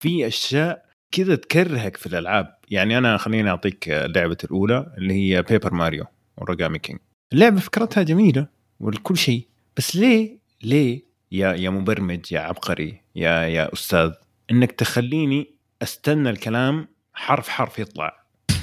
في 0.00 0.26
أشياء 0.26 0.84
كذا 1.12 1.34
تكرهك 1.36 1.96
في 1.96 2.06
الألعاب 2.06 2.58
يعني 2.70 2.98
أنا 2.98 3.16
خليني 3.16 3.50
أعطيك 3.50 3.88
لعبه 3.88 4.36
الأولى 4.44 4.94
اللي 4.98 5.14
هي 5.14 5.42
Paper 5.42 5.74
Mario 5.74 6.04
Origami 6.38 6.78
King 6.78 6.98
اللعبة 7.32 7.60
فكرتها 7.60 8.02
جميلة 8.02 8.46
والكل 8.80 9.16
شيء 9.16 9.46
بس 9.76 9.96
ليه 9.96 10.38
ليه 10.62 11.02
يا 11.32 11.52
يا 11.52 11.70
مبرمج 11.70 12.32
يا 12.32 12.40
عبقري 12.40 13.00
يا 13.16 13.30
يا 13.46 13.72
أستاذ 13.72 14.10
إنك 14.50 14.72
تخليني 14.72 15.57
أستنى 15.82 16.30
الكلام 16.30 16.88
حرف 17.14 17.48
حرف 17.48 17.78
يطلع. 17.78 18.24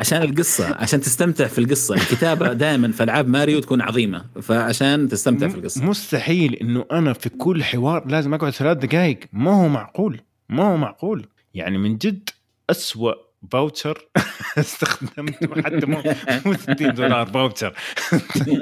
عشان 0.00 0.22
القصة 0.22 0.76
عشان 0.76 1.00
تستمتع 1.00 1.46
في 1.46 1.58
القصة. 1.58 1.94
الكتابة 1.94 2.52
دائما 2.52 2.92
في 2.92 3.02
ألعاب 3.02 3.28
ماريو 3.28 3.60
تكون 3.60 3.80
عظيمة 3.80 4.24
فعشان 4.42 5.08
تستمتع 5.08 5.48
في 5.48 5.54
القصة. 5.54 5.84
مستحيل 5.84 6.54
إنه 6.54 6.86
أنا 6.92 7.12
في 7.12 7.28
كل 7.28 7.64
حوار 7.64 8.08
لازم 8.08 8.34
أقعد 8.34 8.52
ثلاث 8.52 8.76
دقائق 8.76 9.20
ما 9.32 9.50
هو 9.50 9.68
معقول 9.68 10.20
ما 10.48 10.64
هو 10.64 10.76
معقول. 10.76 11.26
يعني 11.54 11.78
من 11.78 11.96
جد 11.96 12.28
أسوأ 12.70 13.12
voucher. 13.52 14.08
استخدمته 14.58 15.62
حتى 15.62 15.86
مو 15.86 16.02
مو 16.46 16.54
60 16.54 16.94
دولار 16.94 17.26
voucher. 17.26 17.74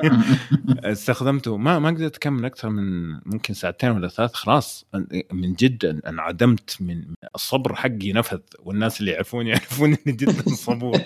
استخدمته. 0.92 1.56
ما 1.56 1.78
ما 1.78 1.88
قدرت 1.88 2.16
أكمل 2.16 2.44
أكثر 2.44 2.68
من 2.68 3.12
ممكن 3.26 3.54
ساعتين 3.54 3.90
ولا 3.90 4.08
ثلاث. 4.08 4.34
خلاص 4.34 4.86
من 5.32 5.54
جد 5.54 6.02
انعدمت 6.06 6.76
من 6.80 7.04
الصبر 7.34 7.74
حقي 7.74 8.12
نفذ 8.12 8.38
والناس 8.58 9.00
اللي 9.00 9.10
يعرفوني 9.12 9.50
يعرفون 9.50 9.88
إني 10.06 10.16
جدا 10.16 10.54
صبور. 10.66 11.00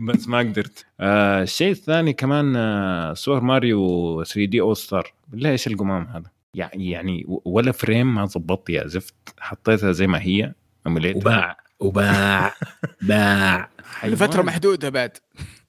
بس 0.00 0.28
ما 0.28 0.38
قدرت. 0.38 0.86
آه 1.00 1.42
الشيء 1.42 1.70
الثاني 1.70 2.12
كمان 2.12 2.56
آه 2.56 3.14
Super 3.14 3.40
Mario 3.40 4.24
3D 4.24 4.60
All-Stars 4.60 5.12
بالله 5.28 5.50
إيش 5.50 5.66
القمام 5.66 6.06
هذا؟ 6.06 6.30
يعني 6.54 6.90
يعني 6.90 7.24
ولا 7.44 7.72
frame 7.72 8.14
ما 8.14 8.24
ضبطت 8.24 8.70
يا 8.70 8.86
زفت. 8.86 9.14
حطيتها 9.38 9.92
زي 9.92 10.06
ما 10.06 10.22
هي 10.22 10.54
وباع. 10.86 11.63
وباع 11.80 12.54
باع. 13.02 13.70
لفتره 14.04 14.42
محدودة 14.42 14.88
بعد. 14.88 15.10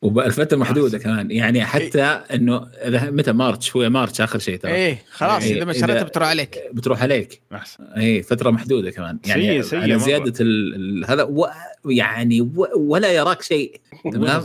الفترة 0.04 0.58
محدودة 0.58 0.98
كمان. 0.98 1.32
يعني 1.32 1.66
حتى 1.66 2.04
إنه 2.04 2.68
إذا 2.74 3.12
متى 3.12 3.32
مارتش؟ 3.32 3.76
هو 3.76 3.90
مارتش 3.90 4.22
آخر 4.22 4.40
شيء 4.40 4.58
ترى. 4.58 4.72
إيه 4.72 5.04
خلاص 5.12 5.44
إيه، 5.44 5.58
إذا 5.58 5.66
ما 5.66 5.72
اشتريتها 5.72 6.00
إذا- 6.02 6.06
بتروح 6.06 6.28
عليك. 6.30 6.58
بتروح 6.74 7.02
عليك. 7.04 7.42
أحسن. 7.54 7.84
اي 7.84 8.24
فترة 8.24 8.50
محدودة 8.50 8.92
كمان. 8.92 9.20
يعني 9.26 9.44
سيء- 9.64 9.70
سيء 9.70 9.80
على. 9.80 10.00
زيادة 10.00 10.34
ال... 10.42 10.76
ال... 10.76 11.06
هذا 11.12 11.24
و... 11.24 11.46
يعني 11.86 12.42
و... 12.42 12.68
ولا 12.76 13.12
يراك 13.12 13.42
شيء 13.42 13.82
تمام. 14.14 14.44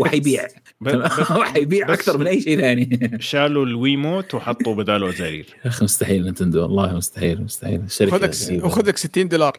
وحيبيع. 0.00 0.46
وحيبيع 1.38 1.92
أكثر 1.92 2.18
من 2.18 2.26
أي 2.26 2.40
شيء 2.40 2.60
ثاني. 2.60 3.10
شالوا 3.20 3.66
الويموت 3.66 4.34
وحطوا 4.34 4.74
بداله 4.74 5.08
ازارير 5.08 5.46
يا 5.64 5.70
أخي 5.70 5.84
مستحيل 5.84 6.28
نتندو. 6.28 6.62
والله 6.62 6.96
مستحيل 6.96 7.42
مستحيل. 7.42 7.80
الشركة 7.80 8.10
خذك 8.18 8.34
غريبة. 8.46 8.66
وخذك 8.66 8.96
60 8.96 9.28
دولار. 9.28 9.56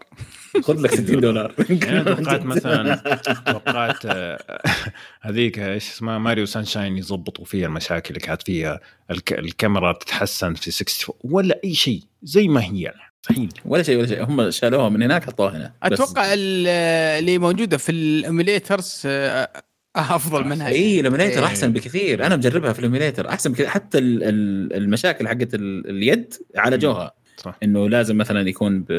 خذ 0.64 0.82
لك 0.82 0.92
60 0.96 1.20
دولار. 1.20 1.54
يعني 1.70 2.02
أنا 2.02 2.04
توقعت 2.16 2.42
مثلا 2.46 2.96
توقعت 3.46 4.06
آه، 4.06 4.62
هذيك 5.22 5.60
إيش 5.60 5.90
اسمها 5.90 6.18
Mario 6.18 6.46
Sunshine 6.46 6.98
يضبطوا 6.98 7.46
فيها 7.46 7.66
المشاكل 7.68 8.10
اللي 8.10 8.20
كانت 8.20 8.42
فيها. 8.44 8.80
الك... 9.12 9.34
الكاميرا 9.34 9.92
تتحسن 9.94 10.54
في 10.54 10.70
64 10.72 11.16
ولا 11.24 11.60
أي 11.64 11.74
شيء 11.74 12.02
زي 12.24 12.48
ما 12.48 12.64
هي 12.64 12.94
مستحيل 13.24 13.50
ولا 13.66 13.84
شيء 13.84 13.98
ولا 13.98 14.08
شيء. 14.08 14.24
هم 14.24 14.52
شالوها 14.52 14.90
من 14.90 15.02
هناك 15.04 15.24
حطوها 15.26 15.58
هنا. 15.58 15.74
أتوقع 15.84 16.34
ال- 16.34 16.68
اللي 17.20 17.38
موجودة 17.38 17.78
في 17.78 17.92
ال 17.92 18.03
emulators 18.03 19.02
آه، 19.06 19.50
أفضل 19.96 20.44
منها 20.46 20.68
إي 20.68 21.00
ال 21.00 21.04
emulator 21.04 21.40
إيه. 21.40 21.46
أحسن 21.46 21.74
بكثير. 21.74 22.26
أنا 22.26 22.36
مجربها 22.36 22.74
في 22.74 22.80
ال 22.80 22.85
emulator 22.85 23.30
أحسن 23.30 23.52
بكثير. 23.52 23.68
حتى 23.68 23.98
ال- 23.98 24.24
ال- 24.24 24.74
المشاكل 24.74 25.28
حقت 25.28 25.54
ال- 25.54 25.90
اليد 25.90 26.34
عالجوها 26.56 27.14
صح. 27.40 27.58
إنه 27.64 27.90
لازم 27.90 28.18
مثلا 28.18 28.50
يكون 28.50 28.80
ب... 28.82 28.92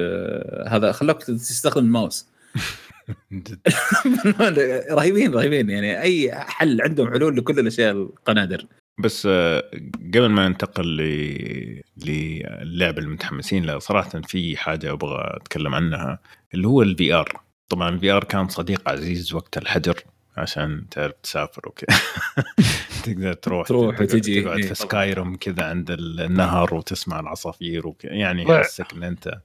هذا 0.68 0.92
خلوك 0.92 1.22
تستخدم 1.22 1.84
الماوس. 1.84 2.26
رهيبين 4.92 5.34
رهيبين. 5.34 5.70
يعني 5.70 6.00
أي 6.00 6.32
حل 6.32 6.82
عندهم 6.82 7.10
حلول 7.10 7.36
لكل 7.36 7.58
الأشياء 7.58 7.92
القنادر. 7.92 8.66
بس 8.98 9.26
آه، 9.30 9.70
قبل 10.14 10.26
ما 10.26 10.48
ننتقل 10.48 10.96
ل- 10.96 11.82
للعبه 12.06 12.98
المتحمسين 13.02 13.64
لها 13.64 13.78
صراحة 13.78 14.20
في 14.20 14.56
حاجة 14.56 14.92
أبغى 14.92 15.36
أتكلم 15.36 15.74
عنها 15.74 16.18
اللي 16.54 16.68
هو 16.68 16.82
ال 16.82 17.12
VR 17.14 17.40
طبعا 17.68 17.88
ال 17.88 18.10
VR 18.10 18.24
كان 18.24 18.48
صديق 18.48 18.88
عزيز 18.88 19.34
وقت 19.34 19.58
الحجر. 19.58 20.02
عشان 20.40 20.84
تعرف 20.90 21.14
تسافر 21.22 21.68
وكذا 21.68 21.98
تقدر 23.04 23.32
تروح 23.32 23.68
تروح 23.68 24.00
وتجي. 24.00 24.42
تقعد 24.42 24.58
إيه. 24.58 24.68
في. 24.68 24.74
Skyrim 24.74 25.36
كذا 25.36 25.64
عند 25.64 25.90
النهر 25.90 26.74
وتسمع 26.74 27.20
العصافير 27.20 27.86
وكذا 27.86 28.12
يعني 28.12 28.42
يحسك 28.42 28.92
إن 28.92 29.02
أنت 29.02 29.40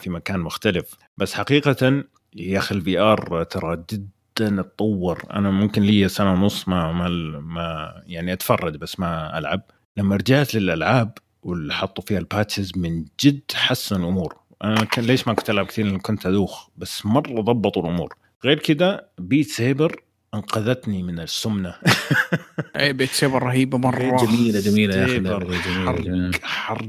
في- 0.00 0.10
مكان 0.10 0.40
مختلف. 0.40 0.94
بس 1.16 1.34
حقيقة 1.34 2.04
يا 2.36 2.58
أخي 2.58 2.74
ال 2.74 2.98
VR 2.98 3.42
ترى 3.44 3.84
جدا 3.92 4.60
اتطور 4.60 5.22
أنا 5.32 5.50
ممكن 5.50 5.82
لي 5.82 6.08
سنة 6.08 6.32
ونص 6.32 6.68
ما 6.68 6.92
ما, 6.92 7.08
ما 7.40 7.94
يعني 8.06 8.32
أتفرج 8.32 8.76
بس 8.76 9.00
ما 9.00 9.38
ألعب. 9.38 9.62
لما 9.96 10.16
رجعت 10.16 10.54
للألعاب 10.54 11.18
واللي 11.42 11.72
حطوا 11.74 12.04
فيها 12.04 12.18
ال 12.18 12.25
patches 12.25 12.72
من 12.76 13.04
جد 13.24 13.40
حسن 13.54 13.96
الأمور. 13.96 14.36
أنا 14.64 14.84
كان 14.84 15.04
ليش 15.04 15.28
ما 15.28 15.34
كنت 15.34 15.50
ألعب 15.50 15.66
كثير؟ 15.66 15.86
لأن 15.86 15.98
كنت 15.98 16.26
أدوخ. 16.26 16.68
بس 16.76 17.06
مرة 17.06 17.40
ضبطوا 17.40 17.82
الأمور. 17.82 18.14
غير 18.44 18.58
كذا 18.58 19.06
Beat 19.18 19.46
Saber 19.46 20.02
أنقذتني 20.34 21.02
من 21.02 21.20
السمنة. 21.20 21.74
اي 22.76 22.92
Beat 22.92 23.10
Saber 23.10 23.42
رهيبه 23.42 23.78
مرة. 23.78 24.16
جميلة 24.26 24.60
جميلة 24.60 24.96
يا 24.96 25.04
أخي 25.04 25.18
جميله 25.18 25.38
جميلة 26.02 26.32
حرق 26.32 26.44
حرق. 26.44 26.88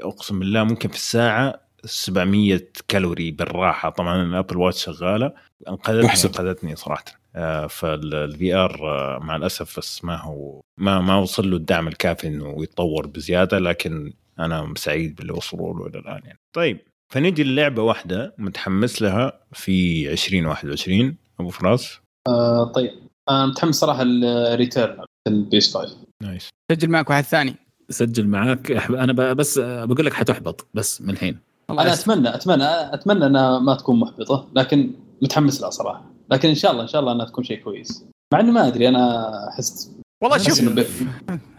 أقسم 0.00 0.38
بالله 0.38 0.64
ممكن 0.64 0.88
في 0.88 0.94
الساعة 0.94 1.60
700 1.84 2.60
كالوري 2.88 3.30
بالراحة. 3.30 3.90
طبعا 3.90 4.22
ال 4.22 4.28
Apple 4.28 4.56
Watch 4.56 4.84
شغالة. 4.84 5.32
أنقذتني 5.68 6.06
أحسن. 6.06 6.28
أنقذتني 6.28 6.76
صراحة. 6.76 7.04
آه 7.36 7.66
فال 7.66 8.54
VR 8.54 8.78
مع 9.20 9.36
الأسف 9.36 9.78
بس 9.78 10.04
ما 10.04 10.16
هو 10.16 10.60
ما 10.78 11.00
ما 11.00 11.16
وصل 11.16 11.50
له 11.50 11.56
الدعم 11.56 11.88
الكافي 11.88 12.26
إنه 12.26 12.62
يتطور 12.62 13.06
بزيادة 13.06 13.58
لكن 13.58 14.12
أنا 14.38 14.74
سعيد 14.76 15.14
باللي 15.14 15.32
وصلوا 15.32 15.74
له 15.78 15.86
إلى 15.86 15.98
الآن 15.98 16.20
يعني. 16.24 16.38
طيب 16.52 16.78
فنجي 17.12 17.44
للعبة 17.44 17.82
واحدة 17.82 18.34
متحمس 18.38 19.02
لها 19.02 19.40
في 19.52 20.12
2021 20.12 21.16
أبو 21.40 21.50
فراس. 21.50 22.03
آه 22.28 22.64
طيب. 22.64 22.90
أنا 23.30 23.46
متحمس 23.46 23.74
صراحة 23.74 24.02
ال 24.02 24.12
Returnal 24.12 24.96
ال 25.26 25.43
PS 25.43 25.76
5 25.76 25.96
nice. 26.22 26.48
سجل 26.72 26.90
معك 26.90 27.10
واحد 27.10 27.24
ثاني. 27.24 27.54
سجل 27.90 28.26
معاك. 28.26 28.70
أنا 28.90 29.32
بس 29.32 29.58
بقول 29.58 30.06
لك 30.06 30.12
حتحبط 30.12 30.66
بس 30.74 31.02
من 31.02 31.10
الحين. 31.10 31.38
أنا. 31.70 31.92
اتمنى 31.92 32.34
اتمنى 32.34 32.64
أتمنى 32.94 33.26
أنها 33.26 33.58
ما 33.58 33.74
تكون 33.74 34.00
محبطة 34.00 34.48
لكن 34.54 34.90
متحمس 35.22 35.60
لها 35.60 35.70
صراحة. 35.70 36.04
لكن 36.30 36.48
إن 36.48 36.54
شاء 36.54 36.72
الله 36.72 36.82
إن 36.82 36.88
شاء 36.88 37.00
الله 37.00 37.12
أنها 37.12 37.26
تكون 37.26 37.44
شيء 37.44 37.62
كويس. 37.62 38.04
مع 38.32 38.40
إنه 38.40 38.52
ما 38.52 38.68
أدري 38.68 38.88
أنا 38.88 39.48
احس 39.48 39.90
والله 40.22 40.38
شوف 40.38 40.60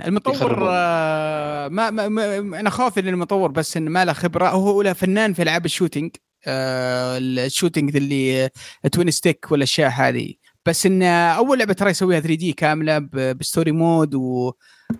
المطور. 0.05 0.67
آه، 0.69 1.67
ما, 1.67 1.89
ما, 1.89 2.07
ما 2.09 2.59
أنا 2.59 2.69
خايف 2.69 2.99
إن 2.99 3.07
المطور 3.07 3.51
بس 3.51 3.77
إنه 3.77 3.91
ما 3.91 4.05
له 4.05 4.13
خبرة. 4.13 4.49
هو 4.49 4.81
له 4.81 4.93
فنان 4.93 5.33
في 5.33 5.41
ألعاب 5.41 5.65
ال 5.65 5.70
shooting. 5.70 6.11
آه، 6.47 7.17
ال 7.17 7.26
shooting 7.26 7.95
اللي 7.95 8.49
twin 8.91 9.11
stick 9.11 9.51
والاشياء 9.51 9.89
هذه. 9.89 10.33
بس 10.67 10.85
إن 10.85 11.03
أول 11.03 11.59
لعبة 11.59 11.73
ترى 11.73 11.89
يسويها 11.89 12.19
3D 12.19 12.53
كاملة 12.53 12.97
ب- 12.99 13.37
ب 13.37 13.43
story 13.43 13.71
mode 13.71 14.15
و... 14.15 14.51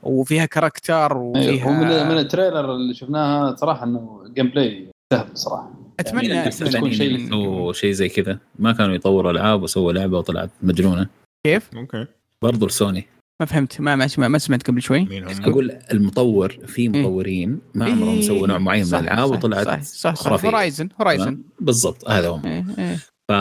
وفيها 0.03 0.45
character 0.45 1.11
أيوه، 1.11 1.27
وفيها 1.27 1.71
من, 1.71 2.09
من 2.09 2.17
ال 2.17 2.25
trailer 2.25 2.75
اللي 2.75 2.93
شفناها 2.93 3.55
صراحة 3.55 3.83
إنه 3.83 4.23
gameplay 4.35 4.89
سهل 5.13 5.27
صراحة. 5.33 5.71
أتمنى 5.99 6.27
يعني 6.27 6.49
تكون 6.51 6.91
شيء- 6.91 7.29
سووا 7.29 7.73
شيء 7.73 7.91
زي 7.91 8.09
كذا. 8.09 8.39
ما 8.59 8.71
كانوا 8.71 8.95
يطوروا 8.95 9.31
ألعاب 9.31 9.63
وسووا 9.63 9.93
لعبة 9.93 10.17
وطلعت 10.17 10.49
مجنونة. 10.63 11.07
كيف؟ 11.45 11.69
okay. 11.75 12.05
برضو 12.41 12.65
السوني 12.65 13.07
ما 13.39 13.45
فهمت. 13.45 13.81
ما 13.81 13.95
ما, 13.95 14.07
ما, 14.17 14.27
ما 14.27 14.37
سمعت 14.37 14.67
قبل 14.67 14.81
شوي؟ 14.81 15.07
أقول 15.47 15.77
المطور 15.93 16.49
في 16.49 16.89
مطورين 16.89 17.59
ما 17.73 17.85
عمرهم 17.85 18.09
إيه. 18.09 18.21
سووا 18.21 18.47
نوع 18.47 18.57
معين 18.57 18.81
من 18.83 18.89
صح، 18.89 18.97
الألعاب 18.97 19.27
صح، 19.29 19.33
وطلعت 19.35 19.65
صح 19.67 19.81
صح, 19.81 20.15
صح. 20.15 20.23
خرافية. 20.23 20.47
Horizon 20.49 20.89
Horizon 21.01 21.25
تمام؟ 21.25 21.43
بالضبط 21.59 22.09
هذا 22.09 22.29
هم 22.29 22.45
إيه 22.45 22.65
إيه. 22.79 22.95
ف 23.29 23.31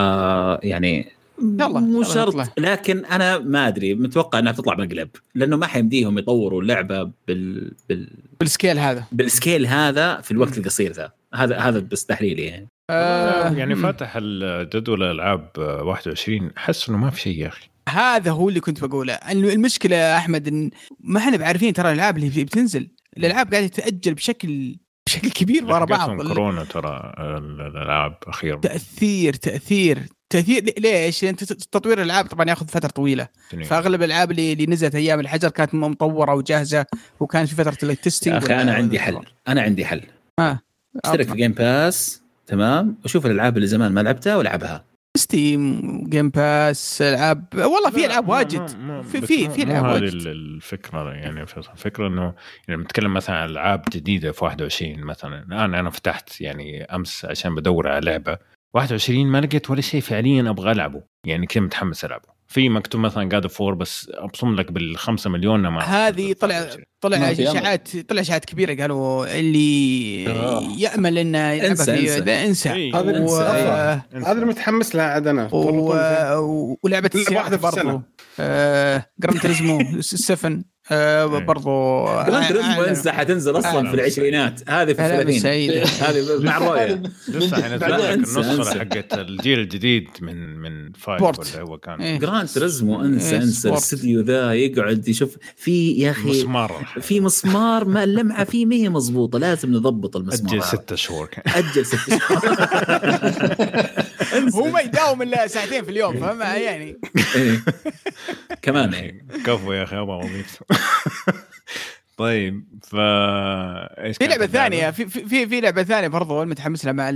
يعني 0.65 1.09
يلا، 1.43 1.81
مو 1.81 2.03
شرط. 2.03 2.59
لكن 2.59 3.05
أنا 3.05 3.39
ما 3.39 3.69
أدري 3.69 3.95
متوقع 3.95 4.39
إنها 4.39 4.53
تطلع 4.53 4.75
مقلب 4.75 5.09
لأنه 5.35 5.57
ما 5.57 5.67
حيمديهم 5.67 6.19
يطوروا 6.19 6.63
اللعبة 6.63 7.03
بال... 7.29 7.73
بال... 7.89 8.11
بال 8.41 8.52
scale 8.52 8.79
هذا. 8.79 9.05
بال 9.13 9.28
scale 9.28 9.67
هذا 9.67 10.21
في 10.21 10.31
الوقت 10.31 10.59
القصير 10.59 10.93
ذا. 10.93 11.13
هذا 11.35 11.59
هذا 11.59 11.79
بس 11.79 12.07
تحليلي 12.07 12.43
يعني. 12.43 12.69
آه، 12.91 13.53
يعني. 13.53 13.77
فاتح 13.77 14.13
الجدول 14.17 15.03
الألعاب 15.03 15.49
21 15.59 16.51
أحس 16.57 16.89
إنه 16.89 16.99
ما 16.99 17.11
في 17.11 17.21
شيء 17.21 17.39
يا 17.39 17.49
أخي. 17.49 17.69
هذا 17.89 18.31
هو 18.31 18.49
اللي 18.49 18.61
كنت 18.61 18.85
بقوله. 18.85 19.15
إنه 19.15 19.53
المشكلة 19.53 19.97
يا 19.97 20.17
أحمد 20.17 20.49
إن 20.49 20.71
ما 21.01 21.19
إحنا 21.19 21.37
بعارفين 21.37 21.73
ترى 21.73 21.89
الألعاب 21.89 22.17
اللي 22.17 22.45
بتنزل. 22.45 22.89
الألعاب 23.17 23.55
قاعدة 23.55 23.67
تتأجل 23.67 24.15
بشكل 24.15 24.77
بشكل 25.07 25.31
كبير 25.31 25.65
ورا 25.65 25.85
بعض. 25.85 26.23
كورونا 26.23 26.65
ترى 26.65 27.15
الألعاب 27.19 28.15
أخيرا. 28.27 28.57
تأثير 28.57 29.35
تأثير. 29.35 29.99
تاثير 30.35 30.75
ليش؟ 30.79 31.25
لأن 31.25 31.37
تطوير 31.37 31.99
الألعاب 31.99 32.27
طبعا 32.27 32.49
ياخذ 32.51 32.69
فترة 32.69 32.89
طويلة. 32.89 33.29
سنين. 33.51 33.65
فأغلب 33.65 34.03
الألعاب 34.03 34.31
اللي, 34.31 34.53
اللي 34.53 34.67
نزلت 34.67 34.95
أيام 34.95 35.21
الحجر 35.21 35.49
كانت 35.49 35.75
مطورة 35.75 36.35
وجاهزة 36.35 36.87
وكان 37.21 37.47
في 37.47 37.55
فترة 37.55 37.91
ال 37.91 37.96
testing 37.96 38.33
يا 38.35 38.39
أخي 38.39 38.55
أنا 38.63 38.75
عندي 38.75 38.99
حل. 38.99 39.19
أنا 39.49 39.63
عندي 39.63 39.85
حل. 39.85 40.01
آه. 40.39 40.59
أشترك 41.05 41.29
في 41.29 41.35
Game 41.37 41.53
Pass 41.53 42.23
تمام؟ 42.47 42.97
وشوف 43.05 43.27
الألعاب 43.27 43.57
اللي 43.57 43.67
زمان 43.69 43.93
ما 43.93 44.01
لعبتها 44.01 44.37
والعبها 44.37 44.85
Steam 45.17 45.81
Game 46.09 46.29
Pass 46.31 47.03
ألعاب 47.03 47.45
والله 47.55 47.91
في 47.91 48.07
ألعاب 48.07 48.29
واجد. 48.29 48.67
في 49.13 49.21
في 49.21 49.49
في 49.51 49.63
ألعاب 49.63 49.85
هذه 49.85 49.93
واجد. 49.93 50.15
ال- 50.15 50.29
الفكرة 50.29 51.13
يعني. 51.13 51.43
الفكرة 51.43 52.07
إنه 52.09 52.35
يعني 52.69 52.83
نتكلم 52.83 53.15
مثلا 53.15 53.37
عن 53.37 53.49
ألعاب 53.49 53.83
جديدة 53.93 54.33
في 54.33 54.45
21 54.45 55.01
مثلا. 55.05 55.39
الان 55.43 55.75
أنا 55.75 55.91
فتحت 55.91 56.41
يعني 56.41 56.85
أمس 56.85 57.25
عشان 57.25 57.55
بدور 57.55 57.89
على 57.89 58.11
لعبة. 58.11 58.39
21 58.75 59.27
ما 59.27 59.41
لقيت 59.41 59.71
ولا 59.71 59.81
شيء 59.81 60.01
فعليا 60.01 60.51
أبغى 60.51 60.73
ألعبه 60.73 61.03
يعني 61.27 61.47
كذا 61.47 61.63
متحمس 61.65 62.05
ألعبه 62.05 62.35
في 62.49 62.69
مكتوب 62.69 63.01
مثلا 63.01 63.29
جاد 63.29 63.47
فور 63.47 63.75
بس 63.75 64.11
أبصم 64.15 64.55
لك 64.55 64.73
بالخمسة 64.73 65.31
مليون 65.31 65.61
ما 65.61 65.81
هذه 65.83 66.33
طلع 66.33 66.67
طلع. 67.01 67.31
اشاعات 67.31 67.97
طلع 67.97 68.21
إشاعات 68.21 68.45
كبيرة 68.45 68.81
قالوا 68.83 69.39
اللي 69.41 70.27
آه. 70.29 70.63
يأمل 70.79 71.19
إنه 71.19 71.51
يلعبها 71.51 71.75
انسى- 71.85 72.23
في 72.23 72.45
انسى. 72.45 72.73
إيه. 72.73 73.01
هذا 73.01 73.11
و... 73.11 73.17
انسى. 73.17 74.01
هذا 74.13 74.33
اللي 74.33 74.47
متحمس 74.47 74.95
لها 74.97 75.05
عاد 75.05 75.27
أنا 75.27 75.49
و... 75.55 76.77
ولعبة 76.83 77.11
السيارات. 77.15 77.61
برضو 77.61 78.01
آه... 78.41 79.07
جراند 79.21 79.41
تريزمو 79.41 80.01
7 80.01 80.59
آه... 80.91 81.23
إيه. 81.39 81.45
برضو 81.45 82.05
جراند 82.05 82.49
تريزمو 82.49 82.85
أعلن- 82.85 82.89
انسى 82.89 83.13
حتنزل 83.13 83.59
أصلا. 83.59 83.89
في 83.89 83.95
العشرينات 83.95 84.61
هذه 84.71 84.93
في 84.93 85.01
أعلن 85.03 85.17
30 85.17 85.39
سعيدة. 85.39 85.83
هذه 85.85 86.25
مع 86.43 86.57
الرؤية 86.59 87.03
لسه 87.29 87.63
حينزل 87.63 87.95
النسخه. 87.95 88.79
حقت 88.79 89.15
الجيل 89.19 89.59
الجديد 89.59 90.09
من 90.21 90.57
من 90.59 90.93
فايف. 90.93 91.23
ولا 91.23 91.35
هو 91.61 91.79
كان 91.79 92.01
إيه. 92.01 92.19
جراند 92.19 92.49
تريزمو 92.49 93.01
أنسى 93.05 93.37
إيه، 93.37 93.43
أنسى. 93.43 93.69
الاستديو 93.69 94.21
ذا 94.21 94.53
يقعد 94.55 95.09
يشوف 95.09 95.37
في 95.57 95.93
يا 95.93 96.11
أخي 96.11 96.31
مسمار 96.31 96.87
في 97.01 97.21
مسمار 97.21 97.85
ما 97.85 98.05
اللمعة 98.05 98.45
فيه 98.45 98.67
ما 98.67 98.75
هي 98.77 98.89
مضبوطة 98.89 99.39
لازم 99.39 99.73
نضبط 99.73 100.17
المسمار 100.17 100.55
أجل. 100.55 100.63
ستة 100.63 100.97
شهور 100.97 101.27
كان 101.27 101.55
أجل 101.55 101.87
ست 101.87 101.97
شهور 102.19 102.57
هو 104.35 104.71
ما 104.71 104.81
يداوم 104.81 105.23
إلا 105.23 105.47
ساعتين 105.47 105.85
في 105.85 105.91
اليوم 105.91 106.21
فاهم 106.21 106.41
يعني. 106.41 107.01
إيه. 107.37 107.61
كمان. 108.63 108.93
يعني 108.93 109.27
كفو 109.47 109.73
يا 109.73 109.83
أخي 109.83 109.97
أبغى 109.97 110.17
وظيفته 110.17 110.67
طيب 112.17 112.65
ف 112.83 112.95
إيش 112.95 114.17
في 114.17 114.27
لعبة؟ 114.27 114.47
ثانية 114.47 114.91
في 114.91 115.09
في 115.09 115.47
في 115.49 115.61
لعبة 115.61 115.83
ثانية 115.83 116.09
برضو 116.09 116.45
متحمس 116.45 116.85
لها 116.85 116.93
مع 116.93 117.11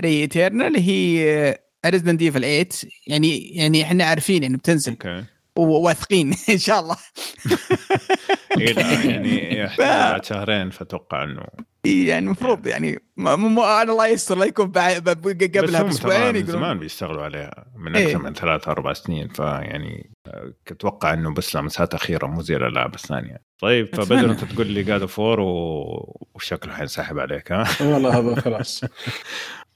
Returnal 0.00 0.76
هي 0.76 1.58
Resident 1.86 2.22
Evil 2.22 2.40
8 2.40 2.66
يعني 3.06 3.56
يعني 3.56 3.82
إحنا 3.82 4.04
عارفين 4.04 4.44
إنه 4.44 4.58
بتنزل. 4.58 4.92
أوكي. 4.92 5.24
وواثقين 5.58 6.34
إن 6.50 6.58
شاء 6.58 6.80
الله. 6.80 6.96
إيه 8.58 8.72
لا 8.72 9.04
يعني 9.04 9.58
يحتاج 9.60 9.86
بعد 9.86 10.24
شهرين 10.24 10.70
فتوقع 10.70 11.24
إنه 11.24 11.42
يعني 11.84 12.26
المفروض 12.26 12.66
يعني 12.66 12.98
أنا 13.18 13.82
الله 13.82 14.06
يستر 14.06 14.38
لا 14.38 14.44
يكون 14.44 14.66
قبلها 14.66 15.82
بأسبوعين 15.82 16.20
من 16.28 16.36
يقولون. 16.36 16.46
زمان 16.52 16.78
بيشتغلوا 16.78 17.22
عليها 17.22 17.66
من 17.76 17.96
إيه. 17.96 18.06
أكثر 18.06 18.18
من 18.22 18.34
ثلاث 18.34 18.68
أربع 18.68 18.92
سنين 18.92 19.28
فيعني 19.28 20.10
آه، 20.26 20.52
أتوقع 20.70 21.12
إنه 21.14 21.34
بس 21.34 21.56
لمسات 21.56 21.94
أخيرة 21.94 22.26
مو 22.26 22.42
زي 22.42 22.56
الألعاب 22.56 22.94
الثانية. 22.94 23.42
طيب 23.60 23.94
فبدر. 23.96 24.30
أنت 24.30 24.44
تقول 24.44 24.66
لي 24.66 24.82
God 24.82 25.04
of 25.04 25.40
War... 25.40 26.28
وشكله 26.34 26.72
حينسحب 26.74 27.18
عليك 27.18 27.52
ها؟ 27.52 27.64
والله 27.92 28.18
هذا 28.18 28.40
خلاص. 28.40 28.84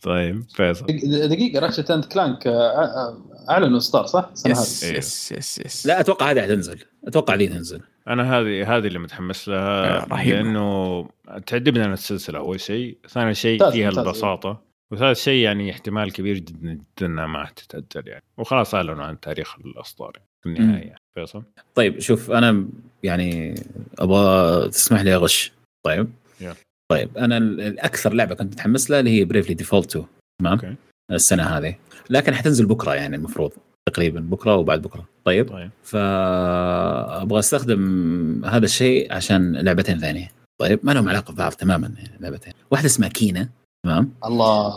طيب 0.03 0.45
فيصل. 0.55 0.87
دق- 0.87 1.27
دقيقة 1.27 1.61
Ratchet 1.61 1.91
and 1.91 2.05
Clank. 2.05 2.47
آه، 2.47 2.51
آه، 2.53 3.23
اعلنوا 3.51 3.77
اصدار 3.78 4.06
صح؟ 4.06 4.28
السنة 4.32 4.52
هذه. 4.52 4.60
yes 4.61 4.85
إيه. 4.85 4.98
yes 4.99 5.33
yes 5.33 5.59
yes 5.59 5.87
لا 5.86 6.01
أتوقع 6.01 6.31
هذه 6.31 6.43
حتنزل 6.43 6.78
أتوقع 7.06 7.35
ذي 7.35 7.47
تنزل. 7.48 7.81
أنا 8.09 8.39
هذه 8.39 8.77
هذه 8.77 8.86
اللي 8.86 8.98
متحمس 8.98 9.48
لها 9.48 10.02
آه، 10.02 10.06
رهيبة. 10.06 10.36
لأنه 10.43 11.09
تعجبني 11.47 11.85
أنا 11.85 11.94
السلسلة 11.94 12.39
أول 12.39 12.60
شيء، 12.60 12.97
ثاني 13.09 13.35
شيء 13.35 13.70
فيها. 13.70 13.89
البساطة، 13.89 14.60
وثالث 14.93 15.19
شيء 15.23 15.44
يعني 15.44 15.70
احتمال 15.70 16.12
كبير 16.12 16.39
جدا 16.39 16.73
جدا 16.73 17.06
انها 17.06 17.27
ما 17.27 17.48
تتأجل 17.56 18.09
يعني، 18.09 18.23
وخلاص 18.39 18.74
أعلنوا 18.74 19.05
عن 19.05 19.20
تاريخ 19.20 19.56
الاصدار 19.64 20.12
يعني 20.16 20.28
في 20.43 20.48
النهاية. 20.48 20.85
يعني. 20.86 21.01
فيصل؟ 21.14 21.43
طيب 21.74 22.01
شوف 22.01 22.31
أنا 22.31 22.66
يعني 23.02 23.55
أبغى 23.98 24.69
تسمح 24.69 25.01
لي 25.01 25.14
أغش. 25.14 25.52
طيب. 25.86 26.09
يلا. 26.40 26.55
طيب 26.90 27.19
أنا 27.19 27.36
ال- 27.36 27.60
الأكثر 27.60 28.12
لعبة 28.12 28.35
كنت 28.35 28.52
متحمس 28.52 28.90
لها 28.90 29.01
اللي 29.01 29.10
هي 29.20 29.24
Bravely 29.24 29.55
Default 29.55 29.91
2 29.90 30.06
تمام؟ 30.40 30.52
okay. 30.53 30.74
السنة 31.13 31.43
هذه. 31.43 31.75
لكن 32.11 32.35
حتنزل 32.35 32.67
بكرة 32.67 32.95
يعني 32.95 33.17
المفروض 33.17 33.53
تقريبا 33.89 34.21
بكرة 34.21 34.57
وبعد 34.57 34.83
بكرة. 34.83 35.05
طيب. 35.25 35.49
طيب. 35.49 35.71
فأبغى 35.83 37.39
أستخدم 37.39 38.45
هذا 38.45 38.65
الشيء 38.65 39.13
عشان 39.13 39.57
لعبتين 39.57 39.99
ثانية. 39.99 40.31
طيب. 40.61 40.81
ما 40.83 40.93
لهم 40.93 41.09
علاقة 41.09 41.33
ببعض 41.33 41.53
تماما 41.53 41.93
يعني 41.97 42.19
لعبتين. 42.21 42.53
واحدة 42.71 42.87
اسمها 42.87 43.09
Kena. 43.09 43.49
تمام. 43.85 44.11
الله. 44.25 44.75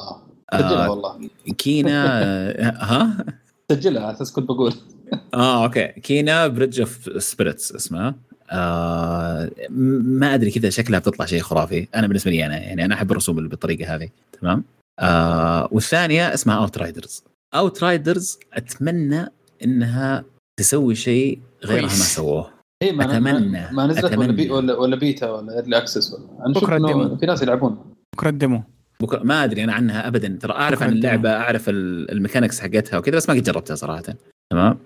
سجلها 0.54 0.86
آه 0.86 0.90
والله. 0.90 1.30
Kena 1.58 2.24
آه، 2.24 2.72
ها؟ 2.92 3.26
سجلها 3.72 4.12
أساس 4.12 4.32
كنت 4.32 4.48
بقول. 4.48 4.74
آه 5.34 5.64
okay. 5.64 5.88
Kena 5.88 6.48
Bridge 6.48 6.80
of 6.80 7.10
Spirits 7.24 7.72
اسمها. 7.72 8.16
آه 8.52 9.50
ما 9.70 10.34
أدري 10.34 10.52
كذا 10.52 10.70
شكلها 10.70 11.00
بتطلع 11.00 11.26
شيء 11.26 11.42
خرافي. 11.42 11.88
أنا 11.96 12.08
بالنسبة 12.08 12.32
لي 12.32 12.46
أنا 12.46 12.58
يعني 12.58 12.86
أنا 12.86 12.96
أحب 12.96 13.12
الرسوم 13.12 13.38
اللي 13.38 13.50
بالطريقة 13.50 13.96
هذه. 13.96 14.10
تمام. 14.42 14.64
آه 15.00 15.70
والثانية 15.72 16.34
اسمها 16.34 16.56
Outriders 16.56 17.24
Outriders 17.56 18.40
أتمنى 18.54 19.28
إنها 19.64 20.26
تسوي 20.60 20.96
شيء 20.96 21.40
غيرها 21.66 21.82
ما. 21.84 21.90
سووه 21.90 22.52
هي 22.84 22.92
ما 22.92 23.04
أتمنى- 23.04 23.74
ما 23.74 23.88
نزلت 23.88 24.04
ولا, 24.06 24.16
بي 24.32 24.44
أتمنى. 24.44 24.52
ولا 24.52 24.74
ولا 24.76 24.96
بيتا 24.96 25.30
ولا 25.32 25.56
early 25.56 25.78
access 25.78 26.14
ولا 26.14 26.46
أنا 26.46 26.54
بكرة 26.54 26.78
إنه 26.78 26.88
ال 26.92 26.96
demo. 26.96 27.18
في 27.18 27.26
ناس 27.26 27.42
يلعبون 27.42 27.94
بكرة 28.16 28.30
الديمو 28.30 28.64
بكره 29.02 29.24
ما 29.24 29.44
أدري 29.44 29.64
أنا 29.64 29.74
عنها 29.74 30.08
ابدا 30.08 30.38
ترى 30.42 30.54
أعرف 30.54 30.76
بكرة 30.80 30.86
عن. 30.88 30.94
اللعبة 30.94 31.30
أعرف 31.34 31.70
ال- 31.70 32.12
ال 32.12 32.16
mechanics 32.16 32.60
حقتها 32.60 32.98
وكذا 32.98 33.16
بس 33.16 33.30
ما 33.30 33.36
قد 33.36 33.44
جربتها 33.44 33.76
صراحة 33.76 34.04
تمام؟ 34.50 34.78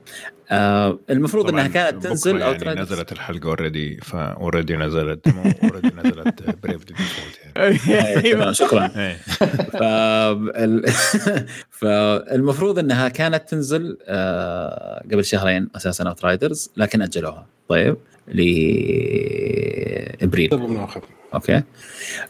آه 0.51 0.99
المفروض 1.09 1.49
إنها 1.49 1.67
كانت 1.67 2.03
تنزل 2.03 2.41
Out 2.41 2.53
يعني 2.61 2.65
riders 2.65 2.93
نزلت 2.93 3.11
الحلقة 3.11 3.47
already 3.49 3.97
ف 3.97 4.07
already 4.07 4.75
نزلت 4.77 5.27
already 5.63 5.91
نزلت 5.97 6.43
Bravely 6.63 6.85
Default 6.85 7.39
يعني. 7.55 7.79
أيوة، 8.25 8.51
شكرا. 8.51 8.87
فالمفروض 11.79 12.79
إنها 12.79 13.09
كانت 13.09 13.49
تنزل 13.49 13.97
آه، 14.07 15.03
قبل 15.11 15.25
شهرين 15.25 15.69
أساسا 15.75 16.03
Outriders 16.03 16.71
لكن 16.77 17.01
أجلوها. 17.01 17.45
طيب 17.69 17.97
لإبريل. 18.27 18.49
مؤخر 20.53 21.01
okay. 21.33 21.61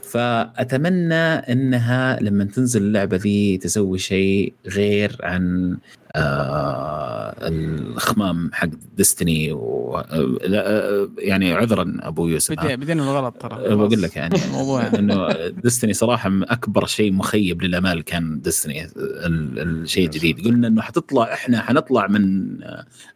فأتمنى 0.01 1.23
إنها 1.23 2.19
لما 2.21 2.43
تنزل 2.43 2.81
اللعبة 2.81 3.17
ذي 3.17 3.57
تسوي 3.57 3.97
شيء 3.99 4.53
غير 4.67 5.17
عن 5.23 5.77
آه 6.15 7.35
الخمام 7.41 8.49
حق 8.53 8.67
ديستني 8.97 9.51
و... 9.51 9.97
آه، 9.97 10.37
آه، 10.53 11.09
يعني 11.17 11.53
عذرا 11.53 11.97
أبو 11.99 12.27
يوسف. 12.27 12.51
بدينا 12.55 12.75
بدينا 12.75 13.03
الغلط 13.03 13.35
ترى 13.41 13.75
بقول 13.75 14.01
لك 14.01 14.15
يعني 14.15 14.35
الموضوع 14.47 14.87
إنه 14.87 15.47
ديستني 15.49 15.93
صراحة 15.93 16.29
من 16.29 16.49
أكبر 16.49 16.85
شيء 16.85 17.11
مخيب 17.13 17.61
للأمال 17.61 18.01
كان 18.03 18.41
ديستني 18.41 18.85
ال- 18.85 19.59
الشيء 19.59 20.05
الجديد 20.05 20.45
قلنا 20.45 20.67
إنه 20.67 20.81
حتطلع 20.81 21.33
إحنا 21.33 21.61
حنطلع 21.61 22.07
من 22.07 22.49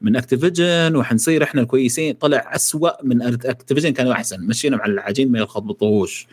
من 0.01 0.15
اكتيفيجن 0.15 0.95
وحنصير 0.95 1.43
إحنا 1.43 1.61
الكويسين 1.61 2.14
طلع 2.14 2.51
أسوأ 2.55 3.03
من 3.03 3.22
اكتيفيجن 3.22 3.89
كانوا 3.93 4.14
أحسن. 4.14 4.41
مشينا 4.47 4.77
مع 4.77 4.85
العجين 4.85 5.31
ما 5.31 5.39
يخبطوهوش 5.74 6.28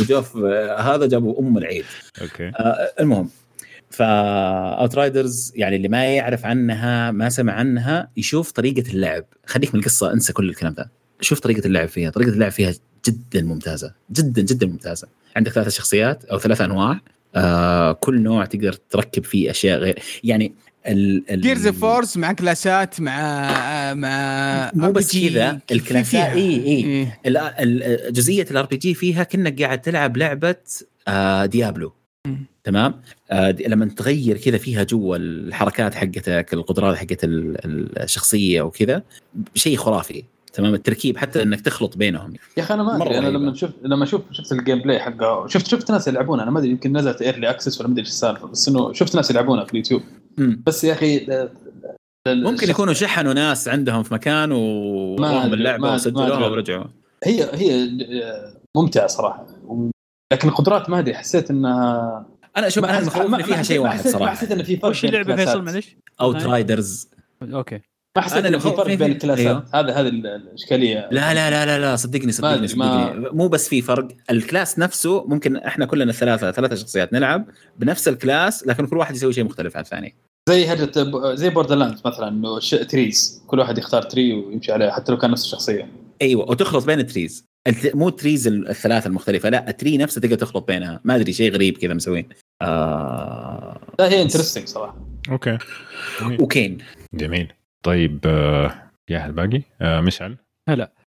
وجوف 0.00 0.36
هذا 0.78 1.06
جابوا 1.06 1.40
أم 1.40 1.58
العيد. 1.58 1.84
أوكي. 2.22 2.48
آه، 2.48 2.92
المهم 3.00 3.30
فاوت 3.90 4.94
رايدرز 4.94 5.52
يعني 5.56 5.76
اللي 5.76 5.88
ما 5.88 6.04
يعرف 6.04 6.46
عنها 6.46 7.10
ما 7.10 7.28
سمع 7.28 7.52
عنها 7.52 8.10
يشوف 8.16 8.52
طريقة 8.52 8.90
اللعب. 8.90 9.24
خليك 9.46 9.74
من 9.74 9.80
القصة 9.80 10.12
انسى 10.12 10.32
كل 10.32 10.48
الكلام 10.48 10.74
ده. 10.74 10.90
شوف 11.20 11.40
طريقة 11.40 11.66
اللعب 11.66 11.88
فيها. 11.88 12.10
طريقة 12.10 12.30
اللعب 12.30 12.52
فيها 12.52 12.74
جدا 13.06 13.42
ممتازة. 13.42 13.92
جدا 14.12 14.42
جدا 14.42 14.66
ممتازة. 14.66 15.08
عندك 15.36 15.52
ثلاث 15.52 15.68
شخصيات 15.68 16.24
أو 16.24 16.38
ثلاث 16.38 16.60
أنواع. 16.60 17.00
آه 17.34 17.92
كل 17.92 18.20
نوع 18.20 18.44
تقدر 18.44 18.72
تركب 18.72 19.24
فيه 19.24 19.50
أشياء 19.50 19.78
غير 19.78 19.98
يعني 20.24 20.52
Gears 21.30 21.66
of 21.66 21.80
War 21.80 22.16
مع 22.16 22.32
كلاسات 22.32 23.00
مع 23.00 23.94
مع 23.94 24.70
مو 24.74 24.92
بس. 24.92 25.18
كذا 25.18 25.60
الكلاسات. 25.72 26.30
اي 26.30 26.54
اي 26.56 26.64
إيه. 26.64 27.20
ال- 27.26 27.36
ال- 27.36 28.12
جزئية 28.12 28.46
ال 28.50 28.66
RPG 28.66 28.94
فيها 28.94 29.22
كأنك 29.22 29.62
قاعد 29.62 29.80
تلعب 29.82 30.16
لعبة 30.16 30.56
آه 31.08 31.46
Diablo. 31.46 31.92
تمام 32.64 32.94
آه 33.30 33.50
دي- 33.50 33.64
لما 33.64 33.84
تغير 33.86 34.36
كذا 34.38 34.58
فيها 34.58 34.82
جوا 34.82 35.16
الحركات 35.16 35.94
حقتك 35.94 36.46
القدرات 36.52 36.96
حقت 36.96 37.24
ال- 37.24 37.98
الشخصية 38.02 38.62
وكذا 38.62 39.02
شيء 39.54 39.76
خرافي 39.76 40.24
تمام 40.52 40.74
التركيب 40.74 41.16
حتى 41.18 41.42
إنك 41.42 41.60
تخلط 41.60 41.96
بينهم 41.96 42.32
يا 42.56 42.62
أخي 42.62 42.74
أنا 42.74 42.82
ما 42.82 42.96
أدري 42.96 43.18
أنا. 43.18 43.28
لما 43.28 43.54
شفت 43.54 43.72
لما 43.82 44.06
شوف 44.06 44.20
شفت 44.32 44.52
ال 44.52 44.78
gameplay 44.82 44.98
حقه 45.00 45.46
شفت 45.46 45.66
شفت 45.66 45.90
ناس 45.90 46.08
يلعبونها 46.08 46.42
أنا 46.42 46.50
ما 46.50 46.58
أدري 46.58 46.70
يمكن 46.70 46.96
نزلت 46.96 47.22
early 47.22 47.50
access 47.50 47.78
ولا 47.80 47.88
ما 47.88 47.92
أدري 47.94 48.02
إيش 48.04 48.10
السالفة 48.10 48.46
بس 48.48 48.68
إنه 48.68 48.92
شفت 48.92 49.16
ناس 49.16 49.30
يلعبونها 49.30 49.64
في 49.64 49.72
اليوتيوب 49.72 50.02
مم. 50.38 50.62
بس 50.66 50.84
يا 50.84 50.92
أخي 50.92 51.26
ممكن 52.28 52.70
يكونوا 52.70 52.92
شحنوا 52.92 53.32
ناس 53.32 53.68
عندهم 53.68 54.02
في 54.02 54.14
مكان 54.14 54.52
وراهم 54.52 55.54
اللعبة 55.54 55.94
وسجلوها. 55.94 56.46
ورجعوا. 56.46 56.84
هي 57.24 57.48
هي 57.54 57.88
ممتعة 58.76 59.06
صراحة. 59.06 59.46
لكن 60.32 60.48
القدرات 60.48 60.90
ما 60.90 60.98
أدري 60.98 61.14
حسيت 61.14 61.50
إنها 61.50 62.26
أنا 62.56 62.68
شوف 62.68 62.84
أنا 62.84 63.28
ما- 63.28 63.42
فيها 63.42 63.62
شيء 63.62 63.78
واحد 63.78 64.08
صراحة. 64.08 64.32
حسيت 64.34 64.52
انه 64.52 64.62
في 64.62 64.76
فرق 64.76 64.90
وش 64.90 65.02
بين 65.06 65.10
اللعبة 65.14 65.36
فيصل. 65.36 65.62
معلش؟ 65.62 65.96
Outriders 66.20 67.08
okay. 67.42 67.80
ما 68.16 68.22
حسيت 68.22 68.44
انه 68.44 68.58
في 68.58 68.70
فرق 68.70 68.94
بين 68.94 69.12
الكلاسات. 69.12 69.46
أيوه. 69.46 69.64
هذا 69.74 69.92
هذه 69.92 70.08
ال- 70.08 70.26
الإشكالية. 70.26 71.08
لا 71.12 71.34
لا 71.34 71.50
لا 71.50 71.66
لا 71.66 71.78
لا 71.78 71.96
صدقني 71.96 72.32
صدقني, 72.32 72.54
أدري، 72.54 72.74
ما- 72.76 73.06
صدقني. 73.08 73.28
مو 73.32 73.48
بس 73.48 73.68
في 73.68 73.82
فرق. 73.82 74.08
ال 74.30 74.38
class 74.38 74.78
نفسه 74.78 75.24
ممكن 75.28 75.56
إحنا 75.56 75.86
كلنا 75.86 76.12
ثلاثة 76.12 76.50
ثلاثة 76.50 76.74
شخصيات 76.76 77.12
نلعب 77.12 77.46
بنفس 77.78 78.08
ال 78.08 78.18
class 78.18 78.66
لكن 78.66 78.86
كل 78.86 78.96
واحد 78.96 79.14
يسوي 79.14 79.32
شيء 79.32 79.44
مختلف 79.44 79.76
عن 79.76 79.82
الثاني. 79.82 80.14
زي 80.48 80.66
هجة 80.72 80.90
زي 81.34 81.50
Borderlands 81.50 81.98
مثلا 82.04 82.28
إنه 82.28 82.60
ش- 82.60 82.70
trees 82.70 83.42
كل 83.46 83.58
واحد 83.58 83.78
يختار 83.78 84.02
tree 84.02 84.32
ويمشي 84.32 84.72
عليه 84.72 84.90
حتى 84.90 85.12
لو 85.12 85.18
كان 85.18 85.30
نفس 85.30 85.44
الشخصية. 85.44 85.88
أيوه 86.22 86.50
وتخلط 86.50 86.86
بين 86.86 86.98
ال 87.00 87.07
trees 87.07 87.44
الت- 87.66 87.96
مو 87.96 88.08
ال 88.08 88.14
trees 88.14 88.46
الثلاثة 88.48 89.08
المختلفة 89.08 89.48
لا 89.48 89.68
ال 89.68 89.74
tree 89.74 89.96
نفسه 89.98 90.20
تقدر 90.20 90.36
تخلط 90.36 90.66
بينها. 90.68 91.00
ما 91.04 91.16
أدري 91.16 91.32
شيء 91.32 91.52
غريب 91.52 91.78
كذا 91.78 91.94
مسوين. 91.94 92.28
آه. 92.62 93.80
لا 93.98 94.08
هي 94.08 94.22
interesting 94.22 94.66
صراحة. 94.68 94.96
okay. 95.30 95.58
جميل, 96.20 96.42
وكين. 96.42 96.78
جميل. 97.14 97.52
طيب 97.82 98.18
آه، 98.26 98.90
يا 99.10 99.18
أحد 99.18 99.34
باقي. 99.34 99.62
آه، 99.80 100.00
مشعل. 100.00 100.36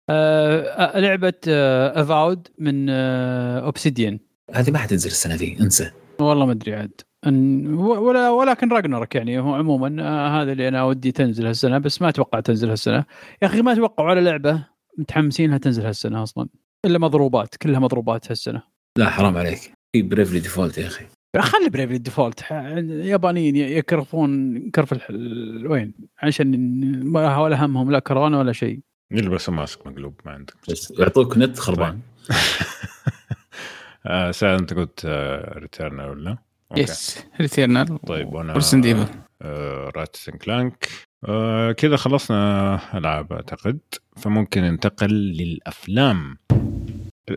آه 0.10 1.00
لعبة 1.00 1.34
آه 1.48 2.02
Avowed 2.02 2.48
من 2.60 2.90
آه 2.90 3.60
Obsidian 3.60 4.20
هذه 4.54 4.72
ما 4.72 4.78
حتنزل 4.78 5.10
السنة 5.10 5.36
دي 5.36 5.58
انسى. 5.62 5.92
والله 6.20 6.46
ما 6.46 6.52
أدري 6.52 6.74
عاد. 6.74 7.02
ولا 7.26 8.30
ولكن 8.30 8.70
Ragnarok 8.70 9.16
يعني 9.16 9.40
هو 9.40 9.54
عموما 9.56 9.96
آه 10.04 10.42
هذا 10.42 10.52
اللي 10.52 10.68
أنا 10.68 10.84
ودي 10.84 11.12
تنزل 11.12 11.48
هالسنة 11.48 11.78
بس 11.78 12.02
ما 12.02 12.10
أتوقع 12.10 12.40
تنزل 12.40 12.70
هالسنة. 12.70 13.06
يا 13.42 13.48
أخي 13.48 13.62
ما 13.62 13.72
أتوقع 13.74 14.06
على 14.06 14.22
لعبة 14.22 14.66
متحمسين 14.98 15.46
انها 15.46 15.58
تنزل 15.58 15.86
هالسنة 15.86 16.24
أصلا 16.24 16.50
إلا 16.86 17.00
مضروبات 17.00 17.56
كلها 17.56 17.80
مضروبات 17.80 18.32
هالسنة. 18.32 18.64
لا 18.98 19.10
حرام 19.10 19.38
عليك. 19.38 19.60
في 19.94 20.02
بريفلي 20.02 20.40
ديفولت 20.40 20.78
يا 20.78 20.88
أخي. 20.88 21.06
خلي 21.38 21.70
بريفلي 21.70 21.96
الديفولت 21.96 22.52
يابانيين 22.52 23.56
يكرفون 23.56 24.60
كرف 24.70 25.12
وين؟ 25.66 25.94
عشان 26.24 26.50
ما 27.04 27.38
ولا 27.38 27.66
همهم 27.66 27.92
لا 27.92 28.00
كورونا 28.00 28.40
ولا 28.40 28.54
شيء. 28.54 28.80
يلبسوا 29.12 29.54
ماسك 29.54 29.88
مقلوب 29.88 30.22
ما 30.26 30.32
عندك 30.32 30.54
بس 30.70 30.94
يعطوك 31.00 31.38
نت 31.38 31.60
خربان. 31.60 32.00
آه، 34.06 34.32
سعد 34.32 34.60
أنت 34.60 34.74
قلت 34.74 35.06
ريتيرنر 35.58 36.10
ولا؟ 36.10 36.38
يس 36.78 37.26
ريتيرنال 37.42 38.00
طيب 38.02 38.34
وأنا 38.34 38.54
ورسن 38.54 38.82
ديفل 38.82 39.06
راتس 39.96 40.30
كلانك 40.30 40.88
آه 41.26 41.72
كذا 41.72 41.96
خلصنا 41.96 42.80
ألعاب 42.98 43.34
أعتقد 43.34 43.80
فممكن 44.18 44.62
ننتقل 44.62 45.10
للأفلام. 45.14 46.38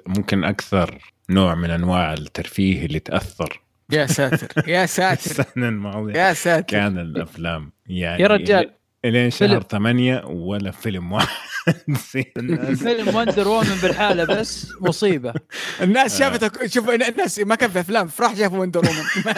ممكن 0.06 0.44
أكثر 0.44 0.98
نوع 1.30 1.54
من 1.54 1.70
أنواع 1.70 2.12
الترفيه 2.12 2.86
اللي 2.86 2.98
تأثر. 2.98 3.60
يا 3.92 4.06
ساتر 4.06 4.68
يا 4.68 4.86
ساتر. 4.96 5.30
السنة 5.30 5.68
الماضيه 5.68 6.12
يا 6.20 6.32
ساتر. 6.32 6.66
كان 6.76 6.98
الأفلام 6.98 7.72
يعني 7.86 8.22
يا 8.22 8.26
رجال. 8.28 8.70
الين 9.04 9.30
شهر 9.30 9.48
فيلم. 9.48 9.60
ثمانية 9.60 10.22
ولا 10.24 10.70
فيلم 10.70 11.12
واحد. 11.12 11.28
فيلم 12.84 13.14
Wonder 13.14 13.48
Woman 13.48 13.78
بالحالة 13.82 14.24
بس 14.24 14.66
مصيبة. 14.80 15.34
الناس 15.82 16.18
شافت 16.18 16.66
شوف 16.74 16.90
الناس 16.90 17.38
ما 17.38 17.54
كان 17.54 17.70
في 17.70 17.80
أفلام 17.80 18.06
فرح 18.06 18.34
شافوا 18.36 18.58
Wonder 18.58 18.80
Woman 18.80 19.34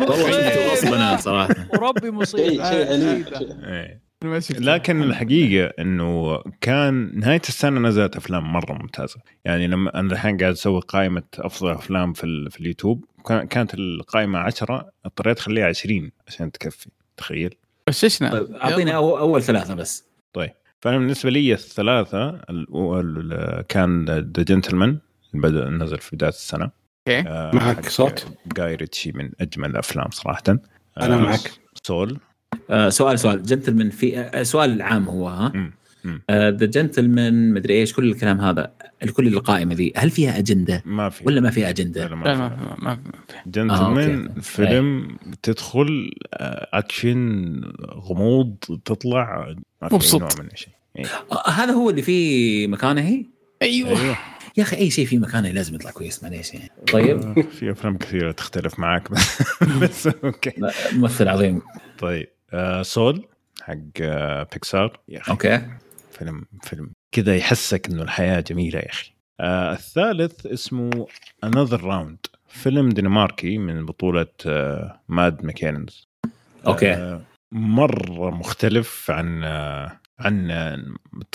والله 0.00 0.30
شفته 0.30 0.72
غصبا 0.72 1.16
صراحة. 1.16 1.54
وربي 1.72 2.10
مصيبة. 2.10 2.70
إيه. 2.70 4.10
لكن 4.50 5.02
الحقيقة 5.02 5.72
إنه 5.78 6.42
كان 6.60 7.10
نهاية 7.18 7.40
السنة 7.48 7.80
نزلت 7.80 8.16
أفلام 8.16 8.52
مرة 8.52 8.72
ممتازة. 8.72 9.16
يعني 9.44 9.66
لما 9.66 10.00
أنا 10.00 10.12
الحين 10.12 10.36
قاعد 10.36 10.52
أسوي 10.52 10.80
قائمة 10.80 11.22
أفضل 11.38 11.70
أفلام 11.70 12.12
في, 12.12 12.24
ال- 12.24 12.50
في 12.50 12.60
اليوتيوب 12.60 13.04
كان- 13.28 13.46
كانت 13.46 13.74
القائمة 13.74 14.38
10 14.38 14.90
اضطريت 15.04 15.38
أخليها 15.38 15.66
20 15.66 16.10
عشان 16.28 16.52
تكفي. 16.52 16.90
تخيل. 17.16 17.54
غششنا 17.90 18.30
طيب 18.30 18.54
أعطيني 18.54 18.94
أول, 18.94 19.18
أول 19.20 19.42
ثلاثة 19.42 19.74
بس. 19.74 20.04
فأنا 20.82 20.98
بالنسبة 20.98 21.30
لي 21.30 21.52
الثلاثة 21.52 22.28
ال- 22.28 22.66
ال- 22.72 23.66
كان 23.68 24.04
The 24.10 24.42
Gentlemen 24.42 24.98
بدأ 25.34 25.68
نزل 25.70 25.98
في 25.98 26.16
بداية 26.16 26.30
السنة. 26.30 26.64
okay. 27.08 27.28
آه، 27.28 27.50
معك 27.54 27.88
صوت؟ 27.88 28.26
Guy 28.56 28.74
Ritchie 28.74 29.12
من 29.12 29.30
أجمل 29.40 29.70
الأفلام 29.70 30.10
صراحة. 30.10 30.42
أنا 30.48 31.14
آه، 31.14 31.16
معك. 31.16 31.50
سول 31.82 32.18
آه 32.70 32.88
سؤال 32.88 33.18
سؤال. 33.18 33.42
جنتلمان 33.42 33.90
في 33.90 34.18
آه 34.20 34.42
سؤال 34.42 34.82
عام 34.82 35.08
هو 35.08 35.28
ها؟ 35.28 35.52
مم. 35.54 35.72
The 36.30 36.50
Gentlemen 36.66 37.54
مدري 37.54 37.74
إيش 37.80 37.92
كل 37.92 38.10
الكلام 38.10 38.40
هذا 38.40 38.72
كل 39.12 39.26
القائمة 39.26 39.74
ذي. 39.74 39.92
هل 39.96 40.10
فيها 40.10 40.38
أجندة؟ 40.38 40.82
ما 40.86 41.08
في. 41.08 41.24
ولا 41.26 41.40
ما 41.40 41.50
فيها 41.50 41.64
لا، 41.64 41.70
اجنده؟ 41.70 42.06
لا، 42.08 42.14
ما 42.14 42.34
في. 42.34 42.38
ما- 42.38 42.76
ما 42.78 42.98
Gentlemen 43.46 44.26
okay. 44.26 44.40
فيلم 44.40 45.16
تدخل 45.42 46.10
آه، 46.34 46.68
أكشن 46.72 47.60
غموض 47.94 48.56
تطلع 48.84 49.54
ما 49.82 49.88
في 49.88 49.94
مبسوط. 49.94 50.20
نوع 50.20 50.30
من 50.40 50.46
الشيء. 50.52 50.72
إيه. 50.98 51.04
آه 51.32 51.50
هذا 51.50 51.72
هو 51.72 51.90
اللي 51.90 52.02
فيه 52.02 52.66
مكانه 52.66 53.24
أيوه. 53.62 53.88
أيوه. 54.02 54.16
يا 54.56 54.62
أخي 54.62 54.76
أي 54.76 54.90
شيء 54.90 55.06
فيه 55.06 55.18
مكانه 55.18 55.50
لازم 55.50 55.74
يطلع 55.74 55.90
كويس 55.90 56.22
معليش. 56.22 56.54
يعني 56.54 56.70
طيب. 56.92 57.20
آه، 57.20 57.34
في 57.58 57.70
أفلام 57.70 57.96
كثيرة 57.96 58.32
تختلف 58.32 58.78
معك 58.78 59.10
بس 59.10 59.42
بس 59.82 60.06
okay. 60.06 60.52
ممثل 60.92 61.28
عظيم. 61.28 61.62
طيب 61.98 62.26
آه 62.52 62.82
Soul 62.82 63.24
حق 63.62 63.74
آه 64.02 64.46
بيكسار 64.52 65.00
يا 65.08 65.20
أخي. 65.20 65.32
okay. 65.32 65.60
فيلم 66.20 66.44
فيلم. 66.62 66.92
كذا 67.12 67.36
يحسك 67.36 67.88
إنه 67.88 68.02
الحياة 68.02 68.40
جميلة 68.40 68.78
يا 68.78 68.88
أخي. 68.90 69.12
آه 69.40 69.72
الثالث 69.72 70.46
اسمه 70.46 71.06
Another 71.44 71.84
Round 71.84 72.26
فيلم 72.48 72.88
دنماركي 72.88 73.58
من 73.58 73.86
بطولة 73.86 74.26
آه 74.46 75.00
Mads 75.08 75.44
Mikkelsen 75.44 76.08
okay. 76.66 76.92
آه 76.92 77.22
مرة 77.52 78.30
مختلف 78.30 79.10
عن 79.10 79.44
آه 79.44 80.00
عن 80.20 80.50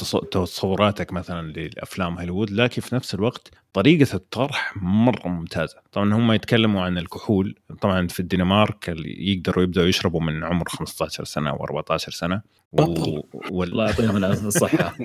تص- 0.02 0.26
تصوراتك 0.32 1.14
مثلا 1.14 1.52
لأفلام 1.52 2.18
هوليوود 2.18 2.52
لكن 2.52 2.82
في 2.82 2.95
نفس 2.95 3.14
الوقت 3.16 3.52
طريقة 3.74 4.16
الطرح 4.16 4.74
مرة 4.78 5.28
ممتازة. 5.28 5.78
طبعا 5.91 6.14
هم 6.14 6.32
يتكلموا 6.32 6.82
عن 6.82 6.98
الكحول 6.98 7.56
طبعا 7.82 8.07
في 8.07 8.20
الدنمارك 8.20 8.90
اللي 8.90 9.32
يقدروا 9.34 9.64
يبدأوا 9.64 9.88
يشربوا 9.88 10.22
من 10.22 10.44
عمر 10.44 10.70
15 10.70 11.24
سنة 11.24 11.49
أو 11.49 11.64
14 11.64 12.12
سنة. 12.12 12.41
و... 12.72 12.82
الله 12.84 13.24
وال... 13.52 13.80
يعطيهم 13.80 14.24
الصحة. 14.48 14.95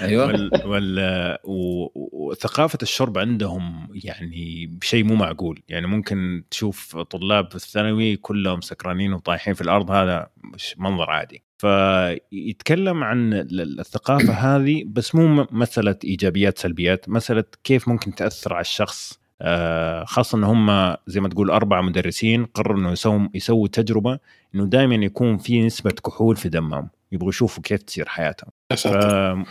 أيوه. 0.00 0.26
وال... 0.26 0.50
وال... 0.64 0.98
و... 1.44 1.86
وثقافة 2.30 2.78
الشرب 2.82 3.18
عندهم 3.18 3.88
يعني 4.04 4.78
شيء 4.82 5.04
مو 5.04 5.14
معقول. 5.14 5.62
يعني 5.68 5.86
ممكن 5.86 6.44
تشوف 6.50 6.96
طلاب 6.96 7.48
في 7.50 7.56
الثانوي 7.56 8.16
كلهم 8.16 8.60
سكرانين 8.60 9.12
وطايحين 9.12 9.54
في 9.54 9.60
الأرض 9.60 9.90
هذا 9.90 10.26
مش 10.54 10.74
منظر 10.78 11.10
عادي. 11.10 11.44
فيتكلم 11.60 13.04
عن 13.04 13.32
ال- 13.34 13.80
الثقافة 13.80 14.32
هذه 14.32 14.84
بس 14.86 15.14
مو 15.14 15.26
م- 15.26 15.46
مسألة 15.52 15.96
إيجابيات 16.04 16.58
سلبيات 16.58 17.08
مسألة 17.08 17.44
كيف 17.64 17.88
ممكن 17.88 18.14
تأثر 18.14 18.52
على 18.54 18.60
الشخص. 18.60 19.20
آه، 19.42 20.04
خاصة 20.04 20.38
إن 20.38 20.44
هم 20.44 20.96
زي 21.06 21.20
ما 21.20 21.28
تقول 21.28 21.50
أربع 21.50 21.80
مدرسين 21.80 22.44
قرروا 22.44 22.78
إنه 22.78 22.92
يسووا 22.92 23.28
يسووا 23.34 23.68
تجربة 23.68 24.18
إنه 24.54 24.64
دائما 24.66 24.94
يكون 24.94 25.38
في 25.38 25.66
نسبة 25.66 25.90
كحول 25.90 26.36
في 26.36 26.48
دمهم 26.48 26.88
يبغوا 27.12 27.28
يشوفوا 27.30 27.62
كيف 27.62 27.82
تصير 27.82 28.08
حياتهم. 28.08 28.50
يا 28.70 28.76
ساتر. 28.76 29.00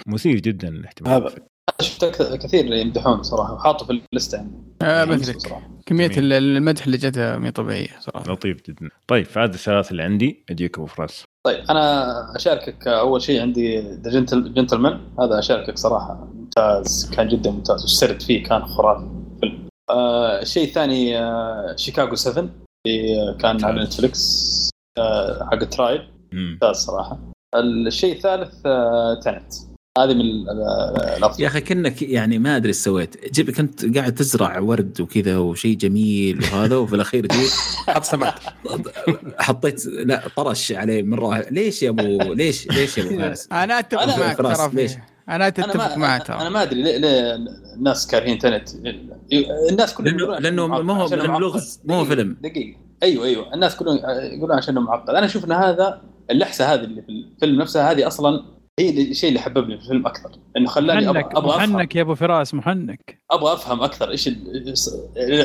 فمثير 0.06 0.40
جدا 0.40 0.68
الاهتمام 0.68 1.14
هذا 1.14 1.36
شفت 1.81 2.06
كثير 2.44 2.73
يمدحون 2.73 3.23
صراحة 3.23 3.53
وحاطه 3.53 3.86
في 3.86 4.02
ال 4.14 4.18
list 4.18 4.36
يعني. 4.36 4.52
آه 4.81 4.99
يعني 4.99 5.11
مثلك 5.11 5.40
صراحة. 5.40 5.72
كمية 5.86 6.11
المدح 6.18 6.86
اللي 6.86 6.98
جتها 6.98 7.38
مي 7.38 7.52
طبيعية 7.52 7.99
صراحة. 7.99 8.31
لطيف 8.31 8.57
جدا. 8.69 8.90
طيب 9.07 9.26
فهذه 9.26 9.49
الثلاث 9.53 9.91
اللي 9.91 10.03
عندي 10.03 10.44
اجيك 10.49 10.77
أبو 10.77 10.86
فراس. 10.88 11.23
طيب 11.45 11.64
أنا 11.70 12.36
أشاركك 12.36 12.88
أول 12.88 13.22
شيء 13.22 13.41
عندي 13.41 13.80
The 13.82 14.12
Gentle 14.12 14.54
Gentlemen 14.54 15.00
هذا 15.20 15.40
أشاركك 15.40 15.78
صراحة. 15.78 16.28
ممتاز. 16.34 17.11
كان 17.16 17.28
جدا 17.28 17.52
ممتاز. 17.52 17.82
والسرد 17.82 18.22
فيه 18.22 18.44
كان 18.44 18.66
خرافي 18.66 19.07
فيلم 19.40 19.68
آه 19.90 20.41
الشيء 20.41 20.64
الثاني 20.68 21.20
آه 21.20 21.76
شيكاغو 21.76 22.16
7 22.16 22.49
اللي 22.88 23.38
كان 23.40 23.66
على 23.66 23.84
نتفلكس 23.84 24.70
آه 24.98 25.44
حق 25.52 25.64
trial 25.64 26.02
مم. 26.32 26.52
ممتاز 26.52 26.76
صراحة. 26.76 27.18
الشيء 27.56 28.16
الثالث 28.16 28.66
آه 28.66 29.20
Tenet 29.24 29.54
هذه 30.04 30.14
من 30.14 30.22
ال- 30.22 30.50
ال- 30.50 31.02
الأفضل. 31.18 31.44
يا 31.44 31.48
أخي 31.48 31.62
كأنك 31.62 32.02
يعني 32.02 32.40
ما 32.40 32.56
أدري 32.56 32.68
إيش 32.68 32.76
سويت. 32.76 33.34
جيب 33.34 33.52
كنت 33.52 33.98
قاعد 33.98 34.16
تزرع 34.16 34.60
ورد 34.60 35.02
وكذا 35.02 35.38
وشيء 35.38 35.78
جميل 35.78 36.40
وهذا 36.54 36.76
وفي 36.76 36.96
الأخير 36.96 37.26
جيت. 37.28 37.52
حط 37.88 38.06
حطيت 39.40 39.86
لا 39.86 40.22
طرش 40.36 40.72
عليه 40.72 41.04
مره 41.04 41.46
ليش 41.52 41.84
يا 41.84 41.90
ابو 41.90 42.34
ليش 42.34 42.68
ليش 42.68 42.98
يا 42.98 43.04
أبو 43.04 43.18
فارس؟ 43.22 43.48
أنا 43.52 43.80
أتفق 43.80 44.06
أنا- 44.06 44.20
معك 44.20 44.38
ترى 44.38 44.70
ليش؟ 44.74 44.92
أنا 45.30 45.48
أتفق 45.48 45.76
معك 45.76 45.98
ما 45.98 46.16
أنا 46.16 46.24
ترى 46.24 46.50
ما 46.50 46.64
أدري 46.64 46.82
ليه, 46.84 46.98
ليه 46.98 47.36
الناس 47.76 48.08
كارهين 48.08 48.38
Tenet. 48.40 48.70
الناس 49.72 49.94
كلهم 49.94 50.08
لأنه 50.18 50.24
يقولون 50.24 50.42
لأنه 50.44 50.68
ما 50.68 50.94
هو 51.04 51.08
لأنه. 51.08 51.40
لغز 51.40 51.80
ما 51.86 51.96
هو 51.96 52.06
فيلم. 52.06 52.38
دقيقة. 52.44 52.78
أيوه 53.04 53.26
أيوه. 53.26 53.54
الناس 53.54 53.76
كلهم 53.76 53.98
يقولون 54.38 54.58
عشان 54.58 54.78
انه 54.78 54.86
معقد 54.86 55.10
أنا 55.10 55.26
أشوف 55.26 55.46
إن 55.46 55.52
هذا 55.52 56.02
اللحسة 56.32 56.74
هذه 56.74 56.80
اللي 56.84 57.02
في 57.02 57.10
الفيلم 57.10 57.62
نفسها 57.62 57.92
هذه 57.92 58.08
أصلا 58.08 58.44
هي 58.80 58.90
اللي- 58.90 59.12
الشيء 59.12 59.30
اللي 59.30 59.40
حببني 59.40 59.78
في 59.78 59.84
الفيلم 59.84 60.06
أكثر 60.06 60.30
إنه 60.58 60.68
خلاني 60.70 61.10
أبغى 61.10 61.22
محنك 61.22 61.36
أبغى 61.38 61.56
أفهم. 61.56 61.74
محنك 61.74 61.96
يا 61.96 62.02
أبو 62.02 62.16
فراس 62.16 62.54
محنك. 62.54 63.22
أبغى 63.32 63.54
أفهم 63.54 63.82
أكثر 63.82 64.12
إيش 64.12 64.28
ال- 64.28 64.74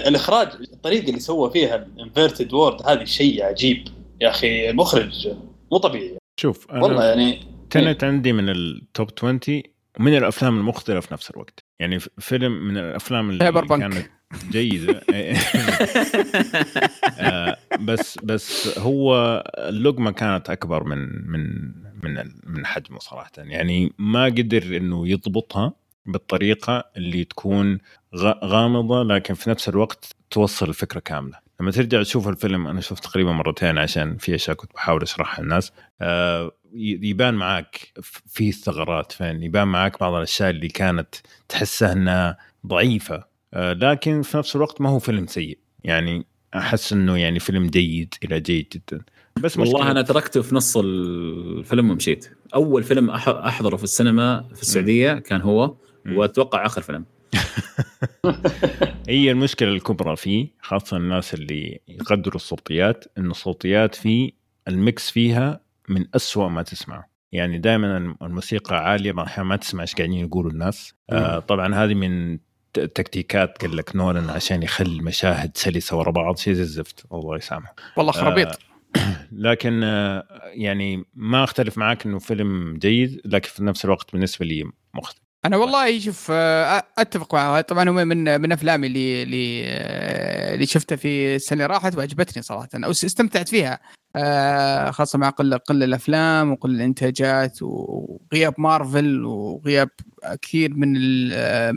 الإخراج 0.08 0.48
الطريقة 0.72 1.08
اللي 1.08 1.20
سوى 1.20 1.50
فيها 1.50 1.76
ال 1.76 1.85
inverted 1.85 2.52
world 2.52 2.86
هذه 2.88 3.04
شيء 3.04 3.42
عجيب. 3.44 3.88
يا 4.20 4.28
أخي 4.30 4.70
المخرج 4.70 5.28
مو 5.72 5.78
طبيعي. 5.78 6.18
شوف 6.40 6.70
والله 6.70 6.88
أنا 7.12 7.22
يعني 7.22 7.40
Tenet 7.70 8.04
عندي 8.04 8.32
من 8.32 8.48
ال 8.48 8.63
top 8.63 9.08
20 9.18 9.62
ومن 10.00 10.16
الأفلام 10.16 10.56
المختلفة 10.58 11.00
في 11.00 11.14
نفس 11.14 11.30
الوقت. 11.30 11.64
يعني 11.80 11.98
فيلم 12.18 12.52
من 12.68 12.76
الأفلام 12.78 13.30
اللي 13.30 13.40
سايبر 13.44 13.64
بانك. 13.64 13.80
كانت 13.92 14.06
جيده 14.50 15.00
آه، 17.18 17.56
بس 17.80 18.18
بس 18.22 18.78
هو 18.78 19.42
اللقمة 19.58 20.10
كانت 20.10 20.50
أكبر 20.50 20.84
من 20.84 21.30
من 21.30 21.72
من 22.02 22.30
من 22.46 22.66
حجمه 22.66 22.98
صراحة. 22.98 23.30
يعني 23.38 23.92
ما 23.98 24.24
قدر 24.24 24.62
إنه 24.76 25.08
يضبطها 25.08 25.72
بالطريقة 26.06 26.84
اللي 26.96 27.24
تكون 27.24 27.78
غامضة 28.44 29.02
لكن 29.02 29.34
في 29.34 29.50
نفس 29.50 29.68
الوقت 29.68 30.16
توصل 30.30 30.68
الفكرة 30.68 31.00
كاملة. 31.00 31.38
لما 31.60 31.70
ترجع 31.70 32.02
تشوف 32.02 32.28
الفيلم 32.28 32.66
أنا 32.66 32.80
شفت 32.80 33.04
تقريبا 33.04 33.32
مرتين 33.32 33.78
عشان 33.78 34.16
في 34.16 34.34
أشياء 34.34 34.56
كنت 34.56 34.72
بحاول 34.74 35.02
أشرحها 35.02 35.42
للناس. 35.42 35.72
آه، 36.00 36.52
يبان 36.76 37.34
معك 37.34 37.92
في 38.26 38.52
ثغرات 38.52 39.12
فين 39.12 39.42
يبان 39.42 39.68
معك 39.68 40.00
بعض 40.00 40.14
الأشياء 40.14 40.50
اللي 40.50 40.68
كانت 40.68 41.14
تحسها 41.48 41.92
إنها 41.92 42.38
ضعيفة. 42.66 43.33
لكن 43.54 44.22
في 44.22 44.36
نفس 44.36 44.56
الوقت 44.56 44.80
ما 44.80 44.88
هو 44.88 44.98
فيلم 44.98 45.26
سيء. 45.26 45.58
يعني 45.84 46.26
أحس 46.54 46.92
إنه 46.92 47.18
يعني 47.18 47.38
فيلم 47.38 47.66
جيد 47.66 48.14
إلى 48.24 48.40
جيد 48.40 48.66
جدا. 48.72 49.04
بس 49.42 49.58
والله 49.58 49.74
مشكلة 49.74 49.90
أنا 49.90 50.02
تركته 50.02 50.42
في 50.42 50.54
نص 50.54 50.76
الفيلم 50.76 51.90
ومشيت. 51.90 52.30
أول 52.54 52.82
فيلم 52.82 53.10
أحضره 53.10 53.76
في 53.76 53.84
السينما 53.84 54.44
في 54.54 54.62
السعودية 54.62 55.12
كان 55.12 55.40
هو 55.40 55.74
مم. 56.04 56.16
وأتوقع 56.16 56.66
آخر 56.66 56.82
فيلم. 56.82 57.04
هي 59.08 59.30
المشكلة 59.30 59.68
الكبرى 59.68 60.16
فيه 60.16 60.48
خاصة 60.60 60.96
الناس 60.96 61.34
اللي 61.34 61.80
يقدروا 61.88 62.36
الصوتيات 62.36 63.04
انه 63.18 63.30
الصوتيات 63.30 63.94
فيه 63.94 64.30
الميكس 64.68 65.10
فيها 65.10 65.60
من 65.88 66.04
أسوأ 66.14 66.48
ما 66.48 66.62
تسمعه. 66.62 67.08
يعني 67.32 67.58
دائما 67.58 68.16
الموسيقى 68.22 68.76
عالية 68.76 69.12
ما 69.38 69.56
تسمع 69.56 69.82
إيش 69.82 69.94
قاعدين 69.94 70.26
يقولوا 70.26 70.50
الناس. 70.50 70.94
آه 71.10 71.38
طبعا 71.38 71.74
هذه 71.74 71.94
من 71.94 72.38
تكتيكات 72.78 73.58
قال 73.62 73.76
لك 73.76 73.96
نولان 73.96 74.30
عشان 74.30 74.62
يخلي 74.62 74.98
المشاهد 74.98 75.50
سلسة 75.56 75.96
ورا 75.96 76.10
بعض 76.10 76.36
شيء 76.36 76.52
زي 76.52 76.62
الزفت. 76.62 77.04
الله 77.12 77.36
يسامحه. 77.36 77.74
والله 77.96 78.12
خرابيط. 78.12 78.58
لكن 79.32 79.82
آه، 79.84 80.24
يعني 80.52 81.04
ما 81.14 81.44
أختلف 81.44 81.78
معك 81.78 82.06
إنه 82.06 82.18
فيلم 82.18 82.78
جيد 82.78 83.20
لكن 83.24 83.48
في 83.48 83.64
نفس 83.64 83.84
الوقت 83.84 84.12
بالنسبة 84.12 84.46
لي 84.46 84.64
مختلف. 84.94 85.24
أنا 85.44 85.56
والله 85.56 85.98
شوف 85.98 86.28
آه، 86.30 86.82
أتفق 86.98 87.34
معه. 87.34 87.60
طبعا 87.60 87.88
هو 87.88 87.92
من 87.92 88.40
من 88.40 88.52
أفلامي 88.52 88.86
اللي 88.86 89.22
اللي 89.22 89.64
آه، 89.66 90.54
اللي 90.54 90.66
شفتها 90.66 90.96
في 90.96 91.34
السنة 91.34 91.64
اللي 91.64 91.74
راحت 91.74 91.96
وعجبتني 91.96 92.42
صراحة 92.42 92.68
أو 92.74 92.90
استمتعت 92.90 93.48
فيها. 93.48 93.72
آه، 93.72 93.80
خاصة 94.90 95.18
مع 95.18 95.30
قله 95.30 95.56
قلة 95.56 95.84
الأفلام 95.84 96.52
وقلة 96.52 96.74
الإنتاجات 96.74 97.58
وغياب 97.62 98.54
مارفل 98.58 99.24
وغياب 99.24 99.88
كثير 100.42 100.74
من 100.74 100.94
آه، 101.32 101.70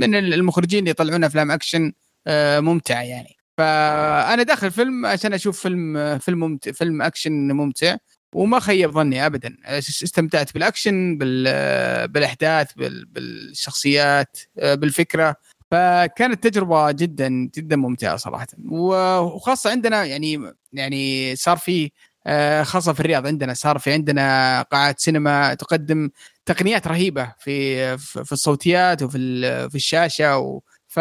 من 0.00 0.14
المخرجين 0.14 0.78
اللي 0.78 0.90
يطلعون 0.90 1.24
أفلام 1.24 1.50
أكشن 1.50 1.92
آه، 2.26 2.60
ممتعه 2.60 3.02
يعني. 3.02 3.36
فأنا 3.58 4.42
داخل 4.42 4.70
فيلم 4.70 5.06
عشان 5.06 5.32
أشوف 5.34 5.60
فيلم 5.60 6.18
فيلم 6.18 6.40
ممتع 6.40 6.72
فيلم 6.72 7.02
أكشن 7.02 7.32
ممتع 7.52 7.96
وما 8.34 8.60
خيب 8.60 8.90
ظني 8.90 9.26
ابدا. 9.26 9.56
استمتعت 9.78 10.54
بالأكشن 10.54 11.18
بال- 11.18 12.08
بالأحداث 12.08 12.72
بال- 12.72 13.04
بالشخصيات 13.04 14.38
بالفكرة. 14.56 15.36
فكانت 15.74 16.48
تجربة 16.48 16.90
جدا 16.92 17.28
جدا 17.56 17.76
ممتعة 17.76 18.16
صراحة. 18.16 18.46
وخاصة 18.70 19.70
عندنا 19.70 20.04
يعني 20.04 20.52
يعني 20.72 21.36
صار 21.36 21.56
في 21.56 21.90
آه، 22.26 22.62
خاصة 22.62 22.92
في 22.92 23.00
الرياض 23.00 23.26
عندنا 23.26 23.54
صار 23.54 23.78
في 23.78 23.92
عندنا 23.92 24.62
قاعات 24.62 25.00
سينما 25.00 25.54
تقدم 25.54 26.10
تقنيات 26.46 26.86
رهيبة 26.88 27.32
في 27.38 27.98
في 27.98 28.32
الصوتيات 28.32 29.02
وفي 29.02 29.18
في 29.70 29.74
الشاشة 29.74 30.38
و 30.38 30.60
ف 30.88 30.96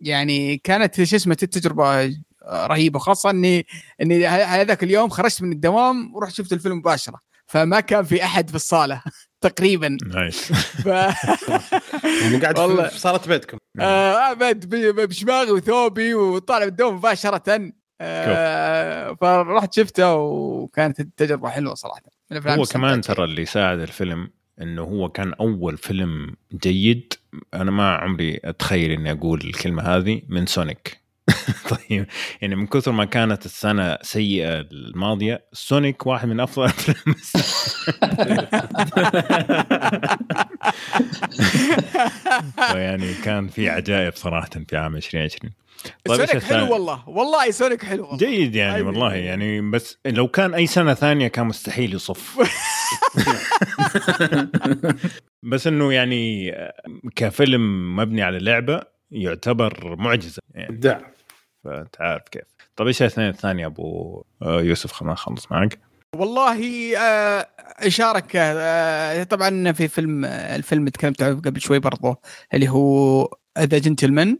يعني 0.00 0.56
كانت 0.56 1.02
شو 1.02 1.16
اسمه 1.16 1.36
التجربه 1.42 2.12
رهيبة 2.46 2.98
خاصة 2.98 3.30
إني 3.30 3.66
إني 4.02 4.26
هذاك 4.26 4.82
اليوم 4.84 5.08
خرجت 5.08 5.42
من 5.42 5.52
الدوام 5.52 6.14
ورحت 6.14 6.34
شفت 6.34 6.52
الفيلم 6.52 6.76
مباشرة. 6.78 7.20
فما 7.46 7.80
كان 7.80 8.04
في 8.04 8.24
أحد 8.24 8.48
في 8.50 8.56
الصالة 8.56 9.02
تقريبا. 9.40 9.96
نايس. 10.06 10.52
ف... 10.84 10.86
يعني 12.22 12.36
قاعد 12.42 12.58
والله. 12.58 12.88
في 12.88 12.98
صالة 12.98 13.20
بيتكم. 13.26 13.58
آه 13.80 14.32
ب- 14.32 15.00
بشماغي 15.00 15.50
وثوبي 15.50 16.14
وطالع 16.14 16.64
من 16.64 16.68
الدوام 16.70 16.94
مباشرة. 16.96 17.72
آه 18.00 19.14
فرحت 19.20 19.74
شفته 19.74 20.14
وكانت 20.14 21.00
التجربه 21.00 21.48
حلوة 21.48 21.74
صراحة. 21.74 22.00
هو 22.32 22.64
كمان 22.64 23.00
ترى 23.00 23.24
اللي 23.24 23.44
ساعد 23.44 23.78
الفيلم 23.78 24.28
إنه 24.62 24.82
هو 24.82 25.08
كان 25.08 25.32
أول 25.34 25.76
فيلم 25.76 26.36
جيد. 26.54 27.12
أنا 27.54 27.70
ما 27.70 27.94
عمري 27.96 28.40
أتخيل 28.44 28.90
إني 28.90 29.12
أقول 29.12 29.40
الكلمة 29.40 29.82
هذه 29.82 30.22
من 30.28 30.46
Sonic 30.46 31.05
طيب 31.70 32.06
يعني 32.42 32.56
من 32.56 32.66
كثر 32.66 32.92
ما 32.92 33.04
كانت 33.04 33.46
السنة 33.46 33.98
سيئة 34.02 34.60
الماضية 34.60 35.44
Sonic 35.52 36.06
واحد 36.06 36.28
من 36.28 36.40
أفضل 36.40 36.64
أفلام 36.64 37.14
يعني 42.82 43.14
كان 43.14 43.48
في 43.48 43.68
عجائب 43.68 44.16
صراحة 44.16 44.50
في 44.68 44.76
عام 44.76 44.96
2020 44.96 45.52
طيب 46.04 46.26
Sonic؟ 46.26 46.44
حلو 46.44 46.72
والله 46.72 47.08
والله 47.08 47.50
Sonic 47.50 47.84
حلو 47.84 48.02
والله. 48.02 48.18
جيد 48.18 48.54
يعني. 48.54 48.82
والله 48.82 49.14
يعني 49.14 49.70
بس 49.70 49.98
لو 50.06 50.28
كان 50.28 50.54
أي 50.54 50.66
سنة 50.66 50.94
ثانية 50.94 51.28
كان 51.28 51.46
مستحيل 51.46 51.94
يصف 51.94 52.38
بس 55.42 55.66
إنه 55.66 55.92
يعني 55.92 56.54
كفيلم 57.16 57.96
مبني 57.96 58.22
على 58.22 58.38
لعبة 58.38 58.80
يعتبر 59.10 59.96
معجزة 59.98 60.42
يعني 60.54 60.68
إبداع 60.68 61.15
فأنت 61.66 61.96
عارف 62.00 62.22
كيف. 62.28 62.42
طيب 62.76 62.86
إيش 62.86 63.02
الثاني 63.02 63.28
الثاني 63.28 63.66
أبو 63.66 64.24
آه، 64.42 64.60
يوسف؟ 64.60 64.92
خلينا 64.92 65.12
نخلص 65.12 65.52
معك. 65.52 65.78
والله 66.16 66.92
آه 66.98 67.48
شارك 67.88 68.36
آه 68.36 69.22
طبعا 69.22 69.72
في 69.72 69.88
فيلم 69.88 70.24
الفيلم 70.24 70.88
تكلمت 70.88 71.22
عنه 71.22 71.40
قبل 71.40 71.60
شوي 71.60 71.78
برضه 71.78 72.20
اللي 72.54 72.68
هو 72.68 73.28
The 73.58 73.78
Gentlemen 73.78 74.38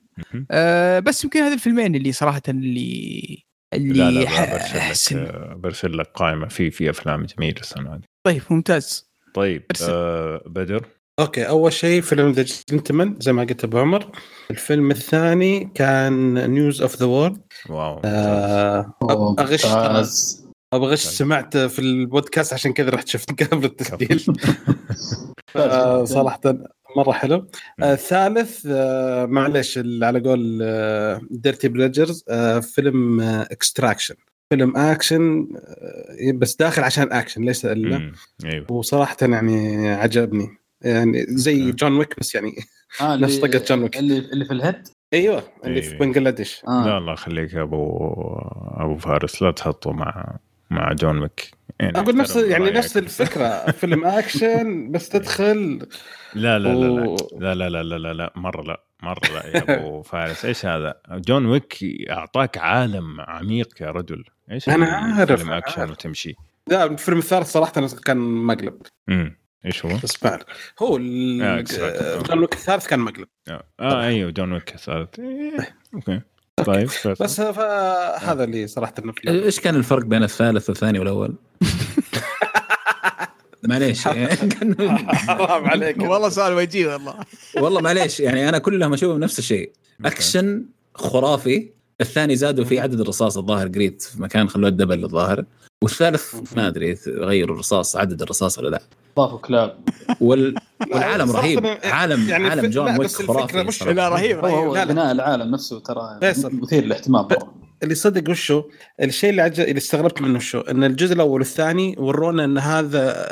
بس 1.05 1.25
يمكن 1.25 1.41
هذه 1.41 1.55
الفيلمين 1.55 1.95
اللي 1.95 2.13
صراحة 2.13 2.43
اللي 2.49 3.45
اللي 3.75 3.99
لا 3.99 4.11
لا, 4.11 4.57
برسل 4.57 5.25
لك 5.25 5.57
برسل 5.57 5.99
لك 5.99 6.07
قائمة 6.07 6.49
في 6.49 6.71
في 6.71 6.91
أفلام 6.91 7.25
جميلة 7.25 7.61
السنة 7.61 7.95
هذه. 7.95 8.03
طيب 8.27 8.43
ممتاز. 8.51 9.11
طيب. 9.35 9.63
آه 9.89 10.43
بدر. 10.47 10.87
okay 11.19 11.49
أول 11.49 11.73
شيء 11.73 12.01
فيلم 12.01 12.31
The 12.31 12.45
Gentlemen 12.71 13.17
زي 13.21 13.33
ما 13.33 13.43
قلت 13.45 13.65
أبو 13.65 13.79
عمر. 13.79 14.11
الفيلم 14.51 14.91
الثاني 14.91 15.71
كان 15.75 16.51
نيوز 16.51 16.83
اوف 16.83 16.97
ذا 16.97 17.07
وورد 17.07 17.43
واو 17.69 18.01
اغش 19.39 19.67
ممتاز. 19.67 20.47
أبغى 20.73 20.93
غش 20.93 21.01
سمعت 21.05 21.57
في 21.57 21.79
البودكاست 21.79 22.53
عشان 22.53 22.73
كذا 22.73 22.91
رحت 22.91 23.09
شفت 23.09 23.43
قبل 23.43 23.65
التسجيل. 23.65 24.25
آه، 25.57 26.05
صراحة 26.05 26.41
مرة 26.97 27.13
حلو. 27.13 27.47
آه، 27.83 27.93
الثالث 27.93 28.67
آه، 28.71 29.27
معلش 29.27 29.79
على 30.03 30.21
قول 30.21 30.59
guilty 31.31 31.69
pleasures 31.69 32.25
فيلم 32.75 33.21
Extraction 33.21 34.15
فيلم 34.51 34.77
اكشن 34.77 35.49
آه، 35.57 36.33
بس 36.33 36.57
داخل 36.57 36.83
عشان 36.83 37.13
اكشن 37.13 37.43
ليس 37.45 37.65
إلا. 37.65 37.99
مم. 37.99 38.13
أيوه. 38.45 38.73
وصراحة 38.73 39.17
يعني 39.23 39.89
عجبني. 39.89 40.66
يعني 40.87 41.27
زي 41.29 41.73
جون 41.73 41.93
ويك 41.97 42.15
بس 42.21 42.35
يعني 42.35 42.55
آه 43.01 43.17
نفس 43.23 43.39
طقة 43.39 43.65
جون 43.69 43.83
ويك. 43.83 43.97
اللي 43.99 44.19
اللي 44.19 44.45
في 44.45 44.53
الهند؟ 44.53 44.89
أيوه 45.15 45.43
اللي 45.65 45.83
في 45.83 45.89
أيوة. 45.91 45.99
بنجلاديش 46.01 46.63
آه. 46.69 46.87
لا 46.87 46.99
الله 46.99 47.13
يخليك 47.13 47.53
يا 47.53 47.63
ابو 47.63 48.09
أبو 48.77 48.97
فارس. 48.97 49.43
لا 49.43 49.51
تحطه 49.51 49.93
مع 49.93 50.37
مع 50.71 50.93
جون 50.93 51.19
ويك. 51.19 51.51
يعني 51.81 51.99
أقول 51.99 52.17
نفس 52.17 52.37
يعني. 52.37 52.71
نفس 52.71 52.97
الفكرة. 52.97 53.71
فيلم 53.71 54.05
أكشن 54.07 54.91
بس 54.91 55.09
تدخل 55.09 55.79
لا 56.35 56.59
لا 56.59 56.69
لا 56.75 57.09
و- 57.09 57.17
لا 57.39 57.55
لا 57.55 57.69
لا 57.69 57.83
لا 57.83 57.99
لا 57.99 58.13
لا. 58.13 58.33
مرة 58.37 58.63
لا 58.63 58.83
مرة 59.03 59.21
لا 59.35 59.47
يا 59.47 59.77
أبو 59.79 60.03
فارس. 60.13 60.45
إيش 60.45 60.67
هذا؟ 60.67 60.95
جون 61.11 61.47
ويك 61.47 61.79
أعطاك 62.11 62.59
عالم 62.59 63.21
عميق 63.21 63.83
يا 63.83 63.91
رجل. 63.91 64.25
إيش 64.53 64.69
اللي 64.69 64.85
عارف، 64.87 65.41
فيلم 65.41 65.53
أكشن 65.53 65.81
عارف. 65.81 65.91
وتمشي. 65.91 66.35
لا 66.69 66.85
الفيلم 66.85 67.19
الثالث 67.19 67.47
صراحة 67.53 67.73
كان 68.05 68.17
مقلب. 68.17 68.79
امم 69.09 69.37
إيش 69.67 69.85
هو؟ 69.85 69.91
بس 70.05 70.25
ما 70.25 70.31
أعرف. 70.31 70.45
هو 70.83 70.97
آه،. 70.97 71.61
جون 72.29 72.39
ويك 72.39 72.53
الثالث 72.53 72.87
كان 72.87 73.01
مقلب. 73.01 73.29
آه 73.49 73.65
آه، 73.81 74.07
أيوه 74.07 74.31
جون 74.31 74.53
ويك 74.53 74.77
صارت 74.77 75.19
إيه، 75.19 75.77
okay. 75.95 76.21
طيب 76.65 76.89
بس 77.21 77.41
فهذا 77.41 78.45
اللي 78.45 78.67
صراحة 78.67 78.95
النفل 78.99 79.29
إيش 79.29 79.61
كان 79.61 79.75
الفرق 79.75 80.05
بين 80.05 80.23
الثالث 80.23 80.69
والثاني 80.69 80.99
والأول؟ 80.99 81.35
معليش 83.65 84.05
حرام 84.05 85.65
عليك. 85.65 86.03
والله 86.03 86.29
سؤال 86.29 86.53
وجيه 86.53 86.93
والله. 86.93 87.15
والله 87.57 87.81
معليش 87.81 88.21
يعني 88.21 88.49
أنا 88.49 88.59
كلهم 88.59 88.93
أشوفهم 88.93 89.21
نفس 89.21 89.39
الشيء. 89.39 89.73
اكشن 90.05 90.65
خرافي. 90.95 91.71
الثاني 92.01 92.37
زادوا 92.37 92.65
فيه 92.65 92.81
عدد 92.81 93.01
الرصاص 93.01 93.39
الظاهر. 93.39 93.69
قريت 93.69 94.03
في 94.03 94.23
مكان 94.23 94.49
خلوه 94.49 94.71
double 94.71 95.05
الظاهر. 95.05 95.45
والثالث 95.83 96.35
ما 96.57 96.67
أدري 96.69 96.99
غيروا 97.09 97.55
الرصاص 97.55 97.97
عدد 97.97 98.23
الرصاص 98.23 98.59
ولا 98.59 98.69
لا. 98.69 98.83
ضافوا 99.17 99.39
كلاب. 99.39 99.79
وال... 100.21 100.55
والعالم 100.93 101.31
رهيب. 101.31 101.67
عالم 101.85 102.29
يعني 102.29 102.49
عالم 102.49 102.71
جون 102.71 102.99
ويك 102.99 103.11
خرافي 103.11 103.63
مش-. 103.63 103.83
لا 103.83 104.09
رهيب 104.09 104.45
هو. 104.45 104.73
بناء 104.73 105.13
العالم 105.13 105.51
نفسه 105.51 105.81
ترى. 105.81 106.19
مثير 106.45 106.85
للاهتمام. 106.85 107.29
اللي 107.83 107.95
صدق 107.95 108.31
وشو 108.31 108.63
الشيء 109.03 109.31
اللي 109.31 109.43
عجب 109.43 109.65
اللي 109.65 109.79
استغربت 109.79 110.23
منه 110.23 110.39
شو 110.39 110.61
إن 110.61 110.85
الجزء 110.85 111.15
الأول 111.15 111.41
والثاني 111.41 111.95
ورونا 111.99 112.45
إن 112.45 112.59
هذا 112.59 113.27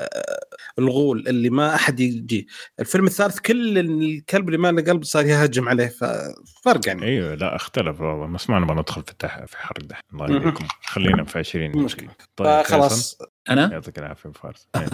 الغول 0.78 1.24
اللي 1.28 1.51
ما 1.51 1.74
أحد 1.74 2.01
يجي. 2.01 2.47
الفيلم 2.81 3.06
الثالث 3.06 3.39
كل 3.39 3.78
الكلب 3.78 4.48
اللي 4.48 4.59
ما 4.59 4.73
له 4.73 4.82
قلب 4.82 5.05
صار 5.05 5.27
يهجم 5.27 5.69
عليه 5.69 5.86
ففرق 5.86 6.81
يعني. 6.86 7.02
أيوه 7.05 7.35
لا 7.35 7.56
اختلف. 7.56 8.01
والله 8.01 8.27
بس 8.27 8.51
ما 8.51 8.59
نبغى 8.59 8.77
ندخل 8.77 9.02
في 9.02 9.12
التح... 9.12 9.44
في 9.44 9.59
حرق 9.59 9.82
ده. 9.82 9.97
الله. 10.12 10.36
يهديكم 10.36 10.66
خلينا 10.86 11.24
في 11.24 11.39
20 11.39 11.77
مشكلة. 11.77 12.09
طيب 12.36 12.62
فخلاص. 12.62 13.19
أنا؟ 13.51 13.73
يعطيك 13.73 13.99
العافية 13.99 14.31
فارس. 14.31 14.66
إيه. 14.77 14.89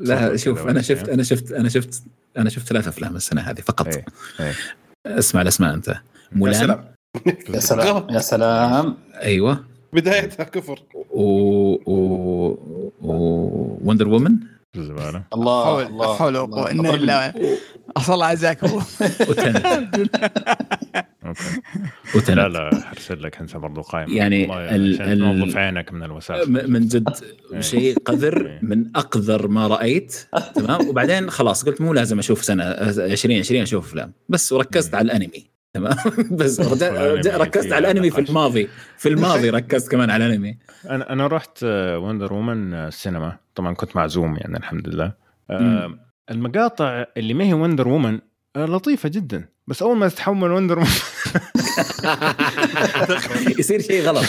لا 0.08 0.36
شوف 0.36 0.66
أنا 0.68 0.82
شفت 0.82 1.00
يعني. 1.00 1.14
أنا 1.14 1.22
شفت 1.22 1.52
أنا 1.52 1.68
شفت 1.68 2.02
أنا 2.36 2.50
شفت 2.50 2.66
ثلاث 2.68 2.88
أفلام 2.88 3.16
السنة 3.16 3.40
هذه 3.40 3.60
فقط. 3.60 3.86
إيه. 3.86 4.04
إيه. 4.40 4.54
اسمع 5.06 5.42
الاسماء 5.42 5.74
أنت. 5.74 5.88
يا 5.88 6.02
مولان؟ 6.32 6.54
سلام. 6.60 6.84
يا 7.48 7.60
سلام 7.60 8.06
يا 8.10 8.18
سلام. 8.18 8.96
أيوه. 9.22 9.64
بدايتها 9.92 10.44
كفر. 10.44 10.82
و 11.10 11.22
و 11.86 12.58
و 13.02 13.78
وندر 13.84 14.08
وومن 14.08 14.36
زباله 14.80 15.22
الله 15.34 15.64
حول 15.64 15.86
الله 15.86 16.16
حول 16.16 16.36
الله. 16.36 16.42
وقوة 16.42 16.70
إلا 16.70 16.90
بالله 16.90 17.34
أصل 17.96 18.22
عزاك 18.22 18.64
هو 18.64 18.76
وتنت 19.28 19.66
okay. 22.14 22.34
لا 22.34 22.48
لا 22.48 22.80
حرسل 22.84 23.22
لك 23.22 23.40
انت 23.40 23.56
برضو 23.56 23.80
قائم 23.80 24.12
يعني 24.12 24.68
ال- 24.76 24.98
تنظف 24.98 25.56
عينك 25.56 25.92
من 25.92 26.02
الوساخ. 26.02 26.48
م- 26.48 26.52
من 26.72 26.80
جد 26.88 27.08
إيه. 27.52 27.60
شيء 27.60 27.98
قذر 27.98 28.58
من 28.62 28.84
أقذر 28.96 29.48
ما 29.48 29.66
رأيت. 29.66 30.16
تمام؟ 30.54 30.88
وبعدين 30.88 31.30
خلاص 31.30 31.64
قلت 31.64 31.80
مو 31.80 31.92
لازم 31.92 32.18
أشوف 32.18 32.44
سنة 32.44 32.64
2020 32.64 33.62
أشوف 33.62 33.86
أفلام. 33.86 34.12
بس 34.28 34.52
وركزت 34.52 34.92
مم. 34.92 34.98
على 34.98 35.06
الأنمي. 35.06 35.49
تمام؟ 35.72 35.96
بس 36.38 36.60
ركزت 36.60 37.72
على 37.72 37.90
الانمي 37.90 38.10
في. 38.10 38.20
الماضي. 38.20 38.68
في 38.96 39.08
الماضي 39.08 39.50
ركزت 39.50 39.90
كمان 39.90 40.10
على 40.10 40.26
الانمي 40.26 40.58
أنا 40.90 41.12
أنا 41.12 41.26
رحت 41.26 41.64
Wonder 41.94 42.32
Woman 42.32 42.74
السينما 42.74 43.36
طبعا 43.54 43.74
كنت 43.74 43.96
معزوم 43.96 44.36
يعني 44.36 44.56
الحمد 44.56 44.88
لله. 44.88 45.12
آه،. 45.50 45.98
المقاطع 46.30 47.04
اللي 47.16 47.34
ما 47.34 47.44
هي 47.44 47.52
Wonder 47.52 47.88
Woman 47.88 48.18
لطيفة 48.56 49.08
جدا. 49.08 49.48
بس 49.66 49.82
أول 49.82 49.96
ما 49.96 50.08
تتحول 50.08 50.52
Wonder 50.52 50.78
Woman 50.78 50.90
يصير 53.58 53.80
شيء 53.80 54.02
غلط. 54.02 54.24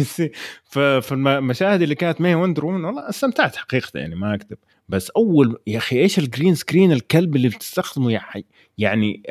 ففي 0.72 1.12
المشاهد 1.12 1.82
اللي 1.82 1.94
كانت 1.94 2.20
ما 2.20 2.28
هي 2.28 2.34
Wonder 2.34 2.66
Woman 2.66 2.84
والله 2.84 3.08
استمتعت 3.08 3.56
حقيقة 3.56 3.90
يعني 3.94 4.14
ما 4.14 4.34
أكذب. 4.34 4.58
بس 4.88 5.10
أول 5.10 5.58
يا 5.66 5.78
أخي 5.78 6.00
إيش 6.00 6.18
ال 6.18 6.24
green 6.24 6.54
screen 6.54 6.92
الكلب 6.92 7.36
اللي 7.36 7.48
بتستخدمه 7.48 8.12
يا 8.12 8.18
حي؟ 8.18 8.44
يعني 8.78 9.22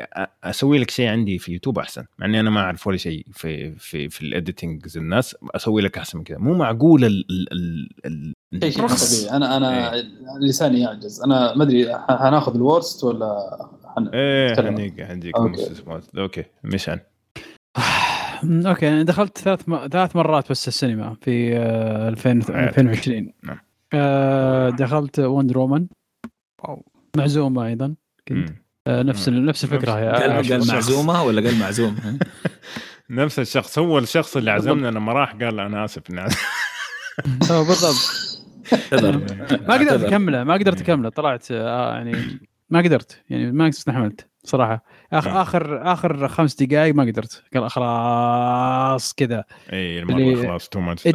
أسوي 0.44 0.78
لك 0.78 0.90
شيء 0.90 1.08
عندي 1.08 1.38
في 1.38 1.52
يوتيوب 1.52 1.78
أحسن 1.78 2.04
مع 2.18 2.26
إني 2.26 2.40
أنا 2.40 2.50
ما 2.50 2.60
أعرف 2.60 2.86
ولا 2.86 2.96
شيء 2.96 3.26
في 3.32 3.72
في 3.72 4.08
في 4.08 4.22
ال 4.22 4.31
editing 4.31 4.96
الناس 4.96 5.36
أسوي 5.54 5.82
لك 5.82 5.98
أحسن 5.98 6.18
من 6.18 6.24
كذا 6.24 6.38
مو 6.38 6.54
معقول 6.54 7.04
ال 7.04 7.24
ال 7.30 7.52
ال 8.06 8.34
ال 8.52 8.60
شيء 8.60 8.70
شيء 8.70 8.80
مو 8.80 8.86
الرخص. 8.86 9.20
طبيعي 9.20 9.36
أنا 9.36 9.56
أنا 9.56 9.92
لساني 10.40 10.80
يعجز. 10.80 11.22
أنا 11.22 11.54
ما 11.54 11.62
أدري 11.62 11.94
حناخذ 11.98 12.54
ال 12.54 12.62
worst 12.62 13.04
ولا 13.04 13.58
حن... 13.96 14.06
إيه 14.06 14.54
okay. 15.36 15.52
مستثمرات. 15.52 16.04
okay 16.18 16.44
مشان. 16.64 17.00
okay 18.66 18.88
أنا 18.88 19.02
دخلت 19.02 19.38
ثلاث 19.38 19.68
م... 19.68 19.88
ثلاث 19.88 20.16
مرات 20.16 20.50
بس 20.50 20.68
السينما 20.68 21.16
في 21.20 21.56
آه، 21.56 22.08
2000 22.08 22.30
2020 22.30 23.32
نعم. 23.42 23.58
آه، 23.94 24.70
دخلت 24.70 25.18
Wonder 25.18 25.58
Woman 25.58 25.86
معزومه 27.16 27.66
أيضا 27.66 27.94
كنت. 28.28 28.50
مم. 28.50 28.65
آه، 28.86 29.02
نفس 29.02 29.28
نفس 29.28 29.64
الفكرة. 29.64 29.92
هي 29.92 30.08
قال 30.08 30.48
قال 30.52 30.68
معزومة 30.68 31.22
ولا 31.24 31.48
قال 31.48 31.58
معزوم؟ 31.58 31.96
نفس 33.10 33.38
الشخص. 33.38 33.78
هو 33.78 33.98
الشخص 33.98 34.36
اللي 34.36 34.50
عزمنا 34.50 34.88
لما 34.88 35.12
راح 35.12 35.32
قال 35.32 35.60
أنا 35.60 35.84
آسف 35.84 36.02
اني 36.10 36.20
بالضبط. 37.48 37.96
ما 39.68 39.74
قدرت. 39.74 40.04
أكمله 40.04 40.44
ما 40.44 40.54
قدرت 40.54 40.80
أكمله. 40.80 41.08
طلعت 41.08 41.46
آه 41.50 41.94
يعني 41.94 42.38
ما 42.70 42.78
قدرت. 42.80 43.22
يعني 43.30 43.52
ما 43.52 43.68
استحملت 43.68 44.26
صراحة. 44.44 44.84
آخر 45.12 45.30
مم. 45.30 45.36
اخر 45.36 45.92
آخر 45.92 46.28
خمس 46.28 46.54
دقائق 46.62 46.94
ما 46.94 47.02
قدرت. 47.04 47.42
قال 47.54 47.70
خلاص 47.70 49.14
كذا 49.14 49.44
إي 49.72 49.98
المرة 49.98 50.46
خلاص 50.46 50.68
تو 50.68 50.80
ماتش 50.80 51.08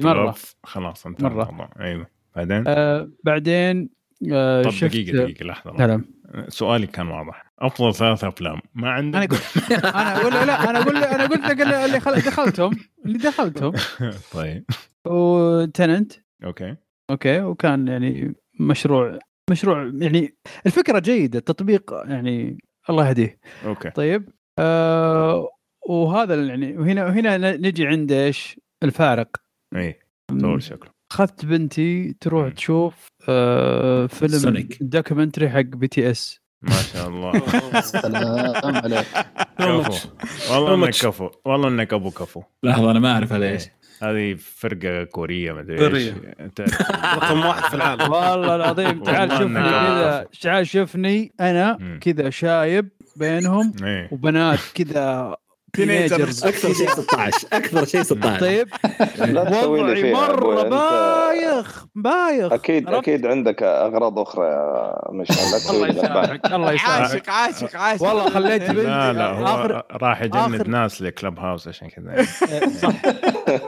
مرة. 0.00 0.34
خلاص 0.64 1.06
انتهى 1.06 1.28
مرة. 1.28 1.42
الموضوع. 1.48 1.70
أيوه 1.80 2.06
بعدين؟ 2.36 2.64
آه 2.66 3.10
بعدين 3.24 3.88
آه 4.32 4.62
طب 4.62 4.70
شفت 4.70 4.84
دقيقة 4.90 5.24
دقيقة 5.24 5.44
لحظة 5.46 5.86
لا 5.86 6.02
سؤالي 6.48 6.86
كان 6.86 7.08
واضح. 7.08 7.52
أفضل 7.58 7.94
ثلاث 7.94 8.24
أفلام. 8.24 8.60
ما 8.74 8.90
عندك 8.90 9.16
أنا 9.84 10.16
أقول 10.16 10.32
أنا 10.36 10.42
أقول 10.42 10.46
لا 10.46 10.70
أنا 10.70 10.78
أقول 10.82 10.96
أنا 10.96 11.26
قلت 11.26 11.44
لك 11.44 11.60
اللي 11.60 12.00
خل- 12.00 12.14
دخلتهم. 12.20 12.70
اللي 13.06 13.18
دخلتهم. 13.18 13.72
طيب. 14.34 14.64
و 15.06 15.24
Tenet 15.24 16.12
okay. 16.44 16.76
okay. 17.10 17.40
وكان 17.42 17.88
يعني 17.88 18.34
مشروع 18.60 19.18
مشروع 19.50 19.92
يعني 19.98 20.36
الفكرة 20.66 20.98
جيدة 20.98 21.38
التطبيق 21.38 21.94
يعني 22.06 22.58
الله 22.90 23.08
يهديه. 23.08 23.38
okay. 23.64 23.90
طيب. 23.90 24.28
آه 24.58 25.48
وهذا 25.88 26.34
يعني 26.44 26.78
وهنا 26.78 27.04
وهنا 27.04 27.56
نجي 27.56 27.86
عند 27.86 28.12
إيش؟ 28.12 28.60
الفارق. 28.82 29.36
اي 29.76 30.00
طول 30.40 30.62
شكله. 30.62 30.95
اخذت 31.12 31.44
بنتي 31.44 32.16
تروح. 32.20 32.52
تشوف 32.52 32.94
آه 33.28 34.06
فيلم 34.06 34.32
Sonic. 34.32 34.78
documentary 34.80 35.50
حق 35.50 35.60
BT 35.60 36.10
S. 36.10 36.40
ما 36.62 36.72
شاء 36.92 37.08
الله. 37.08 37.32
سلام 37.80 38.76
عليك. 38.76 39.06
كفو. 39.58 40.08
والله 40.54 40.74
إنك. 40.74 40.90
كفو. 40.94 41.30
والله 41.44 41.68
إنك 41.68 41.92
أبو 41.92 42.10
كفو. 42.10 42.42
لحظة 42.62 42.90
أنا 42.90 42.98
ما 43.00 43.12
أعرف 43.12 43.32
هذا 43.32 43.48
إيش. 43.48 43.64
هذه 44.02 44.36
فرقة 44.38 45.04
كورية 45.04 45.52
ما 45.52 45.60
أدري 45.60 45.74
إيش. 45.74 45.88
كورية. 45.88 46.34
أنت 46.40 46.60
رقم 47.16 47.46
واحد 47.46 47.62
في 47.70 47.74
العالم. 47.74 48.12
والله 48.12 48.56
العظيم 48.56 49.02
تعال 49.02 49.30
شوفني 49.30 49.54
كذا. 49.54 50.26
تعال 50.42 50.66
شوفني 50.66 51.32
أنا. 51.40 51.98
كذا 52.00 52.30
شايب 52.30 52.88
بينهم 53.16 53.72
إيه. 53.84 54.08
وبنات 54.12 54.58
كذا 54.74 55.36
Teenagers. 55.76 56.46
أكثر 56.46 56.72
شيء 56.72 56.88
16 56.88 57.48
أكثر 57.52 57.84
شيء 57.84 58.02
16 58.02 58.40
طيب. 58.40 58.68
لا 59.18 59.44
تسوي 59.44 59.82
لي 59.82 59.92
وضعي 59.92 60.12
مرة 60.12 60.62
بايخ 60.62 61.86
بايخ. 61.94 62.52
أكيد؟ 62.52 62.88
أكيد 62.88 63.26
عندك 63.26 63.62
أغراض 63.62 64.18
أخرى 64.18 64.46
يا 64.46 64.94
مشعل. 65.12 65.36
لا 65.36 65.58
تسوي 65.58 65.90
الله. 65.90 66.02
يسامحك. 66.04 66.46
الله 66.46 66.72
يسامحك. 66.72 67.28
عاشق 67.28 67.30
عاشق 67.30 67.76
عاشق. 67.76 68.02
والله 68.02 68.30
خليت 68.30 68.62
بنتي 68.62 68.82
لا 68.82 69.12
لا 69.12 69.26
هو 69.26 69.84
راح 69.92 70.22
يجند 70.22 70.68
ناس 70.68 71.02
لكلب 71.02 71.38
هاوس 71.38 71.68
عشان 71.68 71.88
كذا. 71.88 72.24
صح. 72.82 73.02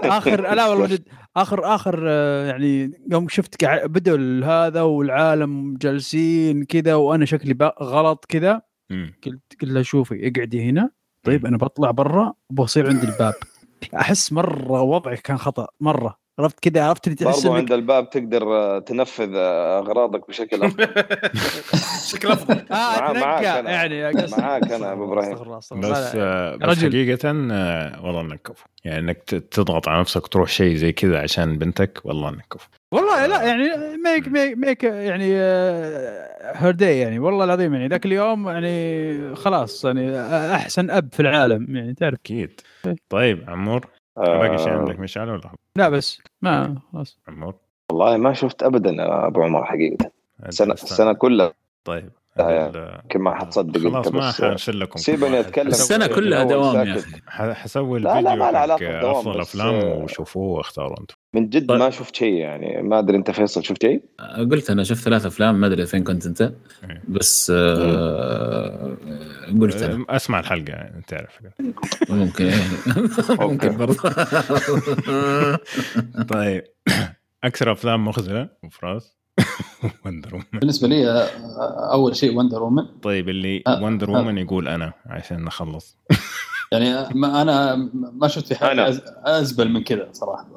اخر 0.05 0.55
لا 0.55 0.67
والله 0.67 0.87
جد 0.87 1.09
اخر 1.37 1.75
آخر 1.75 2.05
آه، 2.09 2.47
يعني 2.47 2.91
يوم 3.13 3.29
شفت 3.29 3.65
بدوا 3.65 4.45
هذا 4.45 4.83
والعالم 4.83 5.77
جالسين 5.77 6.65
كذا 6.65 6.95
وأنا 6.95 7.25
شكلي 7.25 7.73
غلط 7.83 8.25
كذا. 8.29 8.63
قلت 8.91 9.53
قلت 9.63 9.73
لها 9.73 9.83
شوفي 9.83 10.29
اقعدي 10.29 10.71
هنا. 10.71 10.98
طيب 11.29 11.47
أنا 11.47 11.57
بطلع 11.57 11.91
برا 11.91 12.33
وبصير 12.51 12.89
عند 12.89 13.05
الباب. 13.05 13.35
أحس 14.01 14.33
مرة 14.33 14.83
وضعي 14.83 15.17
كان 15.17 15.39
خطأ 15.39 15.67
مرة. 15.81 16.19
عرفت 16.39 16.69
كذا 16.69 16.85
عرفت 16.85 17.07
اللي 17.07 17.17
تحس 17.17 17.43
برضو 17.43 17.57
عند 17.57 17.73
الباب 17.73 18.11
تقدر 18.11 18.43
آه، 18.57 18.79
تنفذ 18.79 19.33
آه، 19.35 19.79
أغراضك 19.79 20.29
بشكل 20.29 20.63
أفضل. 20.65 20.89
شكل 22.13 22.29
أفضل. 22.29 22.55
آه 22.71 22.73
مع- 23.01 23.13
معاك 23.13 23.45
أنا. 23.45 23.71
يعني 23.71 24.03
معاك 24.39 24.73
الله، 25.13 25.21
أستغفر 25.21 25.47
الله. 25.47 25.91
بس 25.91 26.13
آه، 26.17 26.57
بس 26.57 26.79
آه، 27.53 28.05
والله 28.05 28.21
إنك 28.21 28.41
كفو. 28.43 28.65
يعني 28.85 28.99
إنك 28.99 29.23
تضغط 29.51 29.89
على 29.89 30.01
نفسك 30.01 30.27
تروح 30.27 30.49
شيء 30.49 30.77
زي 30.77 30.93
كذا 30.93 31.21
عشان 31.23 31.59
بنتك 31.59 32.01
والله 32.05 32.29
إنك 32.29 32.45
كفو. 32.51 32.69
والله 32.93 33.27
لا 33.27 33.43
يعني 33.43 33.69
make 34.05 34.29
make, 34.29 34.57
make 34.59 34.85
يعني 34.85 35.35
her 36.57 36.71
day 36.71 36.99
يعني. 36.99 37.19
والله 37.19 37.45
العظيم 37.45 37.75
يعني 37.75 37.89
ذاك 37.89 38.07
اليوم 38.07 38.49
يعني 38.49 39.35
خلاص 39.37 39.85
يعني 39.85 40.21
أحسن 40.55 40.91
أب 40.91 41.09
في 41.13 41.21
العالم 41.21 41.77
يعني 41.77 41.95
تعرف. 41.95 42.15
أكيد. 42.15 42.61
طيب 43.11 43.45
عمور. 43.51 43.87
باقي 44.19 44.59
شيء 44.59 44.69
عندك 44.69 44.99
مشعل 45.01 45.31
ولا؟ 45.31 45.51
لا 45.77 45.89
بس 45.89 46.23
ما 46.43 46.79
خلاص. 46.93 47.19
عمور 47.29 47.55
والله 47.93 48.17
ما 48.17 48.33
شفت 48.33 48.63
ابدا 48.63 48.97
أبو 49.27 49.43
عمر 49.43 49.65
حقيقة. 49.65 50.11
السنة 50.47 50.73
السنة 50.75 51.13
كلها. 51.13 51.53
طيب 51.85 52.11
آه، 52.39 53.01
يمكن 53.03 53.21
ما 53.21 53.35
حتصدق 53.35 53.81
خلاص 53.81 54.07
أنت 54.07 54.17
ما 54.17 54.29
بس 54.29 54.43
حنشيل 54.43 54.81
لكم 54.81 54.99
سيبني 54.99 55.41
أتكلم. 55.41 55.69
السنة 55.69 56.07
كلها 56.07 56.43
دوام 56.45 56.87
يا. 56.89 56.95
أخي. 56.99 57.11
ح- 57.27 57.53
حسوي 57.53 57.99
لا، 58.01 58.09
لا، 58.09 58.19
الفيديو 58.19 58.45
ما 58.45 58.67
له 58.67 58.77
بالدوام، 58.77 59.15
أفضل 59.17 59.41
أفلام 59.41 59.75
آه، 59.75 59.95
وشوفوه 60.05 60.57
واختاروا 60.57 61.01
أنتم. 61.01 61.15
من 61.35 61.49
جد 61.49 61.67
طيب. 61.67 61.79
ما 61.79 61.91
شفت 61.91 62.17
شيء 62.17 62.35
يعني 62.35 62.83
ما 62.83 62.99
أدري 62.99 63.17
أنت 63.17 63.31
فيصل 63.31 63.65
شفت 63.65 63.83
شيء؟ 63.83 64.03
قلت 64.51 64.71
أنا 64.71 64.85
شفت 64.85 65.03
ثلاث 65.05 65.27
أفلام 65.27 65.61
ما 65.61 65.67
أدري 65.67 65.87
فين 65.87 66.05
كنت 66.05 66.27
أنت 66.27 66.41
إيه. 66.43 67.03
بس 67.09 67.53
آه 67.57 68.97
قلت 69.61 69.83
أنا. 69.83 70.05
أسمع 70.09 70.41
الحلقة 70.41 70.71
يعني 70.73 71.03
تعرف. 71.09 71.39
ممكن 72.11 72.45
يعني 72.53 72.65
ممكن 73.31 73.77
برضه 73.77 73.95
طيب. 76.35 76.63
أكثر 77.45 77.73
أفلام 77.73 78.05
مخذلة 78.05 78.49
وفراس 78.65 79.19
Wonder 80.07 80.35
Woman 80.35 80.45
بالنسبة 80.53 80.89
لي 80.89 81.11
آه، 81.11 81.93
أول 81.93 82.17
شيء 82.17 82.37
Wonder 82.37 82.63
Woman 82.63 82.85
طيب 83.03 83.29
اللي 83.29 83.63
آه، 83.67 83.83
Wonder 83.83 84.09
آه. 84.09 84.13
Woman 84.13 84.39
يقول 84.39 84.69
أنا 84.69 84.93
عشان 85.07 85.45
نخلص. 85.45 85.99
يعني 86.73 87.15
ما 87.15 87.43
أنا 87.43 87.77
ما 87.93 88.29
شفت 88.29 88.47
في 88.47 88.55
حاجة. 88.55 88.93
أز- 88.93 89.01
أزبل 89.25 89.69
من 89.69 89.85
كذا 89.85 90.09
صراحة. 90.13 90.49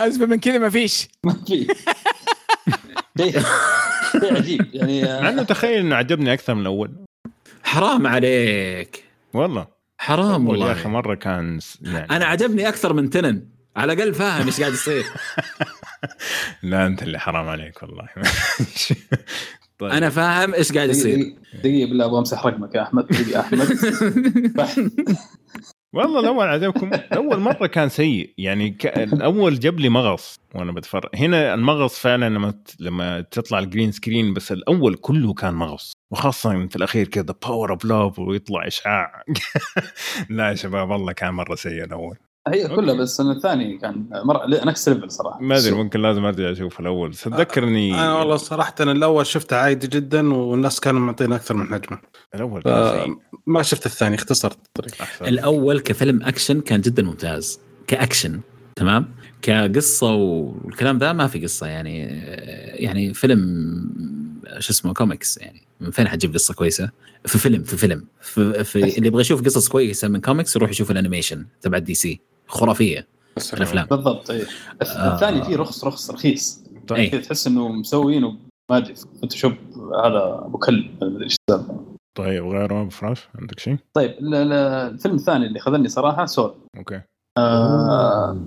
أزبل 0.06 0.26
من 0.26 0.38
كذا 0.40 0.58
ما 0.58 0.70
فيش. 0.70 1.08
ما 1.24 1.32
في. 1.46 1.66
شيء 4.12 4.36
عجيب. 4.36 4.66
يعني 4.74 5.02
مع 5.22 5.28
إنه 5.28 5.42
تخيل 5.42 5.78
إنه 5.80 5.96
عجبني 5.96 6.32
أكثر 6.32 6.54
من 6.54 6.60
الأول. 6.60 6.90
حرام 7.62 8.06
عليك. 8.06 9.04
والله. 9.34 9.66
حرام 9.98 10.46
أول 10.46 10.60
يا 10.60 10.72
أخي 10.72 10.82
والله 10.84 10.88
مرة 10.88 11.14
كان 11.14 11.58
يعني. 11.82 12.16
أنا 12.16 12.24
عجبني 12.24 12.68
أكثر 12.68 12.92
من 12.92 13.10
Tenet. 13.10 13.42
على 13.76 13.92
الأقل 13.92 14.14
فاهم 14.14 14.46
إيش 14.46 14.60
قاعد 14.60 14.72
يصير. 14.72 15.04
لا 16.62 16.86
أنت 16.86 17.02
اللي 17.02 17.18
حرام 17.18 17.48
عليك 17.48 17.82
والله. 17.82 18.08
طيب. 19.80 19.90
أنا 19.90 20.08
فاهم 20.10 20.54
إيش 20.54 20.72
قاعد 20.72 20.88
يصير. 20.88 21.16
دقيقة 21.16 21.36
دقيقة 21.62 21.88
بالله 21.88 22.04
أبغى 22.04 22.18
أمسح 22.18 22.46
رقمك 22.46 22.74
يا 22.74 22.82
أحمد. 22.82 23.06
دقيقة 23.06 23.40
أحمد. 23.40 23.68
والله 25.94 26.20
الأول 26.20 26.46
عجبكم 26.48 26.90
اول 26.92 27.38
مرة 27.40 27.66
كان 27.66 27.88
سيء. 27.88 28.34
يعني 28.38 28.70
ك... 28.70 28.86
الأول 28.86 29.58
جاب 29.58 29.80
لي 29.80 29.88
مغص 29.88 30.36
وأنا 30.54 30.72
بتفرج 30.72 31.08
هنا 31.14 31.54
المغص 31.54 31.98
فعلا 31.98 32.28
لما 32.28 32.50
ت... 32.50 32.76
لما 32.80 33.20
تطلع 33.20 33.58
ال 33.58 33.64
green 33.64 33.92
screen 33.92 34.34
بس 34.34 34.52
الأول 34.52 34.94
كله 34.94 35.34
كان 35.34 35.54
مغص. 35.54 35.92
وخاصة 36.12 36.66
في 36.66 36.76
الأخير 36.76 37.08
كذا 37.08 37.34
power 37.42 37.70
of 37.72 37.84
love 37.84 38.18
ويطلع 38.18 38.66
إشعاع. 38.66 39.22
لا 40.30 40.48
يا 40.48 40.54
شباب 40.54 40.90
والله 40.90 41.12
كان 41.12 41.34
مرة 41.34 41.54
سيء 41.54 41.84
الأول. 41.84 42.16
هي 42.52 42.68
كلها 42.68 42.94
بس 42.94 43.20
أنا 43.20 43.32
الثاني 43.32 43.78
كان 43.78 44.06
مره 44.24 44.46
next 44.46 44.88
level 44.88 45.10
صراحة. 45.10 45.40
ما 45.40 45.58
أدري 45.58 45.74
ممكن 45.74 46.02
لازم 46.02 46.24
أرجع 46.24 46.52
أشوف 46.52 46.80
الأول. 46.80 47.10
بس 47.10 47.26
اتذكرني 47.26 47.94
أنا 47.94 48.14
والله 48.14 48.36
صراحة 48.36 48.74
أنا 48.80 48.92
الأول 48.92 49.26
شفته 49.26 49.56
عادي 49.56 49.86
جدا 49.86 50.34
والناس 50.34 50.80
كانوا 50.80 51.00
معطينا 51.00 51.36
أكثر 51.36 51.54
من 51.54 51.66
حجمه 51.66 51.98
الأول. 52.34 52.62
كان 52.62 53.04
سيء 53.04 53.16
ما 53.46 53.62
شفت 53.62 53.86
الثاني 53.86 54.14
اختصرت 54.14 54.58
الطريق 54.66 55.02
أحسن. 55.02 55.24
الأول 55.24 55.80
كفيلم 55.80 56.22
أكشن 56.22 56.60
كان 56.60 56.80
جدا 56.80 57.02
ممتاز 57.02 57.60
كأكشن 57.86 58.40
تمام؟ 58.76 59.08
كقصة 59.42 60.14
والكلام 60.14 60.98
ذا 60.98 61.12
ما 61.12 61.26
في 61.26 61.42
قصة 61.42 61.66
يعني 61.66 61.98
يعني 62.74 63.14
فيلم 63.14 63.40
شو 64.58 64.72
اسمه 64.72 64.94
كوميكس 64.94 65.38
يعني. 65.38 65.62
من 65.80 65.90
فين 65.90 66.08
حتجيب 66.08 66.34
قصة 66.34 66.54
كويسة؟ 66.54 66.90
في 67.26 67.38
فيلم 67.38 67.62
في 67.62 67.76
فيلم. 67.76 68.04
في, 68.20 68.64
في 68.64 68.98
اللي 68.98 69.06
يبغى 69.06 69.20
يشوف 69.20 69.44
قصص 69.44 69.68
كويسة 69.68 70.08
من 70.08 70.20
كوميكس 70.20 70.56
يروح 70.56 70.70
يشوف 70.70 70.90
ال 70.90 70.96
animation 70.96 71.46
تبع 71.60 71.78
DC 71.78 72.20
خرافية 72.50 73.06
الأفلام. 73.54 73.86
بالضبط 73.86 74.30
اي 74.30 74.42
آه. 74.82 75.14
الثاني 75.14 75.44
فيه 75.44 75.56
رخص 75.56 75.84
رخص 75.84 76.10
رخيص. 76.10 76.60
طيب. 76.88 77.10
كذا 77.10 77.20
تحس 77.20 77.46
إنه 77.46 77.68
مسوينه 77.68 78.30
ما 78.70 78.76
أدري. 78.76 78.94
فوتوشوب 78.94 79.52
هذا 80.04 80.42
أبو 80.46 80.58
كلب 80.58 81.04
ما 81.04 81.08
ادري 81.08 81.24
إيش 81.24 81.36
طيب 82.18 82.44
وغيره 82.44 82.80
ابو 82.80 82.90
فراس 82.90 83.18
عندك 83.34 83.58
شيء؟ 83.58 83.76
طيب 83.94 84.10
ال- 84.10 84.34
ال- 84.34 84.52
الفيلم 84.94 85.14
الثاني 85.14 85.46
اللي 85.46 85.60
خذلني 85.60 85.88
صراحة 85.88 86.26
Soul. 86.26 86.54
okay. 86.76 87.00
آه 87.38 88.46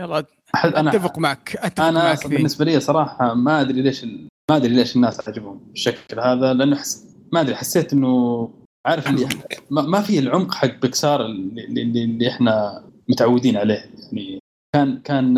يلا 0.00 0.24
أنا 0.64 0.90
أتفق 0.90 1.18
معك 1.18 1.56
أتفق 1.56 1.84
أنا 1.84 2.04
معك. 2.04 2.26
بالنسبة 2.26 2.64
لي 2.64 2.80
صراحة 2.80 3.34
ما 3.34 3.60
أدري 3.60 3.82
ليش 3.82 4.04
ال- 4.04 4.28
ما 4.50 4.56
أدري 4.56 4.74
ليش 4.74 4.96
الناس 4.96 5.28
عجبهم 5.28 5.58
بالشكل 5.68 6.20
هذا 6.20 6.52
لأنه 6.52 6.76
حس... 6.76 7.06
ما 7.32 7.40
أدري 7.40 7.54
حسيت 7.54 7.92
إنه 7.92 8.48
عارف 8.86 9.08
اللي 9.08 9.28
ما, 9.70 9.82
ما 9.82 10.00
في 10.00 10.18
العمق 10.18 10.54
حق 10.54 10.80
بيكسار 10.82 11.26
اللي, 11.26 11.64
اللي, 11.64 12.04
اللي 12.04 12.28
إحنا 12.28 12.84
متعودين 13.10 13.56
عليه. 13.56 13.84
يعني 14.12 14.40
كان 14.74 14.98
كان 15.04 15.34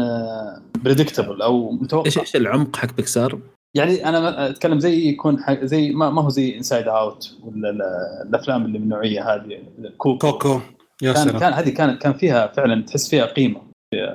predictable 0.85 1.43
أو 1.43 1.73
متوقع. 1.73 2.07
إيش 2.07 2.19
إيش 2.19 2.37
العمق 2.37 2.77
حق 2.77 2.95
بيكسار؟ 2.97 3.39
يعني 3.77 4.09
أنا 4.09 4.49
أتكلم 4.51 4.79
زي 4.81 5.09
يكون 5.09 5.43
حق 5.43 5.65
زي 5.65 5.91
ما, 5.91 6.11
ما 6.11 6.23
هو 6.23 6.29
زي 6.29 6.57
Inside 6.57 6.89
Out 6.89 7.37
ولا 7.43 7.71
ال- 7.71 7.83
الأفلام 8.29 8.65
اللي 8.65 8.79
من 8.79 8.85
النوعية 8.85 9.35
هذه 9.35 9.59
كوكو, 9.97 10.33
كوكو. 10.33 10.61
يا 11.03 11.13
كان 11.13 11.25
سلام. 11.25 11.39
كان 11.41 11.53
هذه 11.53 11.71
كانت 11.71 12.03
كان 12.03 12.13
فيها 12.13 12.47
فعلا 12.47 12.83
تحس 12.83 13.11
فيها 13.11 13.25
قيمة. 13.27 13.61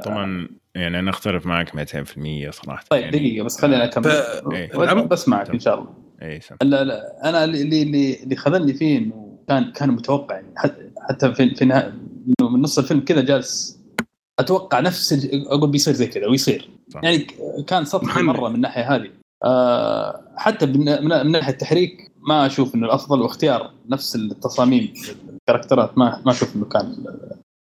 طبعا 0.05 0.47
يعني 0.75 0.99
أنا 0.99 1.09
أختلف 1.09 1.45
معك 1.45 1.75
200% 1.75 2.49
صراحة. 2.51 2.83
طيب 2.89 3.01
يعني 3.01 3.17
دقيقة 3.17 3.43
بس 3.45 3.61
خليني 3.61 3.83
أكمل. 3.83 4.03
ف- 4.03 4.43
إيه. 4.53 4.75
و- 4.77 5.07
بسمعك 5.07 5.49
إن 5.49 5.59
شاء 5.59 5.79
الله. 5.79 5.89
إيه 6.21 6.39
سم. 6.39 6.55
لا 6.63 6.83
لا 6.83 7.29
أنا 7.29 7.43
اللي 7.43 7.61
اللي 7.61 7.83
اللي, 8.23 8.35
خذلني 8.35 8.73
فيه 8.73 8.97
إنه 8.97 9.37
كان 9.47 9.71
كان 9.71 9.89
متوقع. 9.89 10.35
يعني 10.35 10.53
حتى 11.09 11.33
في 11.33 11.55
في 11.55 11.65
إنه 12.27 12.49
من 12.49 12.61
نص 12.61 12.79
الفيلم 12.79 12.99
كذا 12.99 13.21
جالس. 13.21 13.79
أتوقع 14.39 14.79
نفس 14.79 15.27
أقول 15.33 15.69
بيصير 15.69 15.93
زي 15.93 16.07
كذا 16.07 16.27
ويصير. 16.27 16.69
صح. 16.89 17.03
يعني 17.03 17.27
كان 17.67 17.85
سطحي. 17.85 18.21
مرة 18.21 18.49
من 18.49 18.55
الناحية 18.55 18.95
هذه. 18.95 19.09
آه 19.45 20.21
حتى 20.35 20.65
من 20.65 20.85
من 21.03 21.25
من 21.25 21.31
ناحية 21.31 21.53
التحريك 21.53 22.11
ما 22.27 22.45
أشوف 22.45 22.75
إنه 22.75 22.85
الأفضل 22.85 23.21
واختيار 23.21 23.73
نفس 23.89 24.15
التصاميم 24.15 24.93
ال 25.29 25.36
characters 25.36 25.97
ما 25.97 26.21
ما 26.25 26.31
أشوف 26.31 26.55
إنه 26.55 26.65
كان 26.65 27.05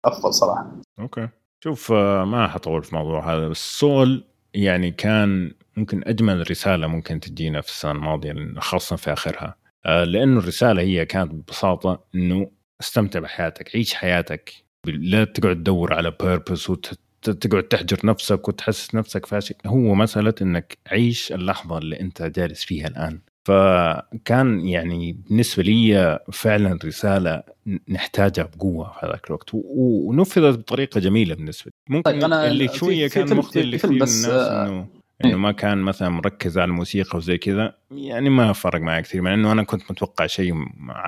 أفضل 0.04 0.34
صراحة. 0.34 0.70
أوكي. 1.00 1.28
شوف 1.64 1.92
آه، 1.92 2.24
ما 2.24 2.48
حطول 2.48 2.82
في 2.82 2.92
الموضوع 2.92 3.34
هذا 3.34 3.48
بس 3.48 3.78
سول 3.78 4.24
يعني 4.54 4.90
كان 4.90 5.52
ممكن 5.76 6.02
أجمل 6.06 6.50
رسالة 6.50 6.86
ممكن 6.86 7.20
تجينا 7.20 7.60
في 7.60 7.68
السنة 7.68 7.92
الماضية 7.92 8.34
خاصة 8.58 8.96
في 8.96 9.12
آخرها. 9.12 9.54
آه، 9.86 10.04
لأنه 10.04 10.38
الرسالة 10.38 10.82
هي 10.82 11.06
كانت 11.06 11.32
ببساطة 11.32 12.04
إنه 12.14 12.50
استمتع 12.80 13.20
بحياتك 13.20 13.76
عيش 13.76 13.94
حياتك. 13.94 14.52
لا 14.86 15.24
تقعد 15.24 15.56
تدور 15.56 15.94
على 15.94 16.16
بيربس 16.20 16.70
وتقعد 16.70 17.62
تحجر 17.62 17.98
نفسك 18.04 18.48
وتحسس 18.48 18.94
نفسك 18.94 19.26
فاشل 19.26 19.54
هو 19.66 19.94
مسألة 19.94 20.34
إنك 20.42 20.78
عيش 20.86 21.32
اللحظة 21.32 21.78
اللي 21.78 22.00
أنت 22.00 22.22
جالس 22.22 22.64
فيها 22.64 22.86
الآن. 22.86 23.20
فكان 23.44 24.68
يعني 24.68 25.12
بالنسبة 25.12 25.62
لي 25.62 26.18
فعلا 26.32 26.78
رسالة 26.84 27.42
نحتاجها 27.88 28.44
بقوة 28.44 28.92
في 28.92 29.06
هذاك 29.06 29.26
الوقت. 29.26 29.50
ونفذت 29.52 30.58
بطريقة 30.58 31.00
جميلة 31.00 31.34
بالنسبة 31.34 31.70
لي. 31.70 31.96
ممكن 31.96 32.10
طيب، 32.10 32.24
أنا 32.24 32.46
اللي 32.46 32.68
شوية 32.68 33.08
في 33.08 33.14
كان 33.14 33.36
مخطئ 33.36 33.60
في 33.60 33.66
لكثير 33.66 33.90
من 33.90 33.96
الناس 33.96 34.24
آه، 34.24 34.66
إنه. 34.66 34.86
إنه 35.24 35.36
ما 35.36 35.52
كان 35.52 35.78
مثلا 35.78 36.08
مركز 36.08 36.58
على 36.58 36.68
الموسيقى 36.68 37.18
وزي 37.18 37.38
كذا 37.38 37.74
يعني 37.90 38.30
ما 38.30 38.52
فرق 38.52 38.80
معي 38.80 39.02
كثير. 39.02 39.22
مع 39.22 39.34
إنه 39.34 39.52
أنا 39.52 39.62
كنت 39.62 39.90
متوقع 39.90 40.26
شيء 40.26 40.54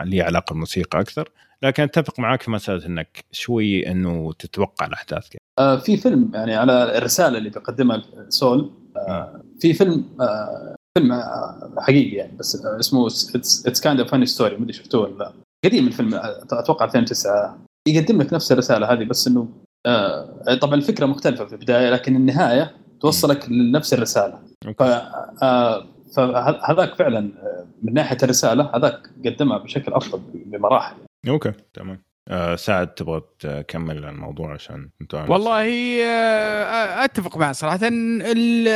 ليه 0.05 0.23
علاقة 0.23 0.53
بالموسيقى 0.53 1.01
أكثر. 1.01 1.29
لكن 1.65 1.83
أتفق 1.83 2.21
معك 2.21 2.43
في 2.43 2.51
مسألة 2.51 2.87
إنك 2.87 3.25
شوي 3.33 3.91
إنه 3.91 4.33
تتوقع 4.33 4.87
الأحداث 4.87 5.29
كده. 5.29 5.41
آه 5.59 5.77
في 5.77 5.97
فيلم 5.97 6.31
يعني 6.35 6.55
على 6.55 6.99
الرسالة 6.99 7.39
اللي 7.39 7.51
بيقدمها 7.51 8.03
سول 8.29 8.71
آه 8.97 9.43
في 9.61 9.75
فيلم 9.75 10.05
آه 10.21 10.75
فيلم 10.99 11.13
آه 11.13 11.73
حقيقي 11.79 12.17
يعني 12.17 12.37
بس 12.37 12.65
آه 12.67 12.81
اسمه 12.81 13.07
It's 13.07 13.81
Kind 13.81 14.01
of 14.01 14.11
a 14.11 14.14
Funny 14.14 14.27
Story 14.27 14.57
ما 14.57 14.63
أدري 14.63 14.73
شفتوه 14.73 15.03
ولا 15.03 15.19
لا. 15.19 15.33
قديم 15.65 15.87
الفيلم 15.87 16.15
آه، 16.15 16.43
أتوقع 16.53 16.85
2009 16.85 17.59
يقدم 17.89 18.23
لك 18.23 18.33
نفس 18.33 18.53
الرسالة 18.53 18.93
هذه 18.93 19.05
بس 19.05 19.27
إنه 19.29 19.49
آه 19.87 20.55
طبعا 20.61 20.75
الفكرة 20.75 21.07
مختلفة 21.07 21.45
في 21.45 21.53
البداية 21.53 21.91
لكن 21.91 22.17
النهاية 22.17 22.77
توصلك 23.01 23.51
لنفس 23.51 23.95
الرسالة. 23.95 24.39
ف. 24.79 24.83
آه 24.83 25.85
فهذاك 26.17 26.95
فعلا 26.95 27.19
آه، 27.43 27.67
من 27.83 27.93
ناحية 27.95 28.17
الرسالة 28.23 28.71
هذاك 28.77 29.11
قدمها 29.27 29.59
بشكل 29.59 29.93
أفضل 29.93 30.21
بمراحل. 30.35 30.97
أوكي. 31.29 31.53
تمام. 31.75 32.03
آه 32.29 32.57
سعد 32.57 32.95
تبغى 32.95 33.23
تكمل 33.39 34.05
الموضوع 34.05 34.55
عشان 34.55 34.91
أنت 35.01 35.15
والله 35.15 35.65
آه، 36.05 37.05
أتفق 37.05 37.37
معه 37.37 37.53
صراحة. 37.53 37.79
ال 37.83 38.69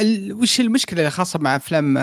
ال 0.00 0.32
وش 0.32 0.60
المشكلة 0.60 1.06
الخاصه 1.06 1.38
مع 1.38 1.56
أفلام 1.56 1.96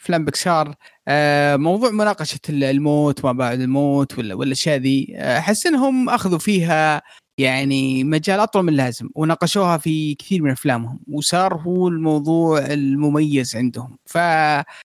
أفلام 0.00 0.24
بكسار 0.24 0.74
آه، 1.08 1.56
موضوع 1.56 1.90
مناقشة 1.90 2.40
الموت 2.48 3.24
ما 3.24 3.32
بعد 3.32 3.60
الموت 3.60 4.18
ولا 4.18 4.34
ولا 4.34 4.46
الاشياء 4.46 4.76
ذي 4.78 5.14
أحس 5.18 5.66
إنهم 5.66 6.08
أخذوا 6.08 6.38
فيها 6.38 7.02
يعني 7.38 8.04
مجال 8.04 8.40
أطول 8.40 8.62
من 8.62 8.68
اللازم 8.68 9.08
وناقشوها 9.14 9.78
في 9.78 10.14
كثير 10.14 10.42
من 10.42 10.50
أفلامهم 10.50 11.00
وصار 11.08 11.54
هو 11.54 11.88
الموضوع 11.88 12.58
المميز 12.58 13.56
عندهم. 13.56 13.98
ف 14.06 14.18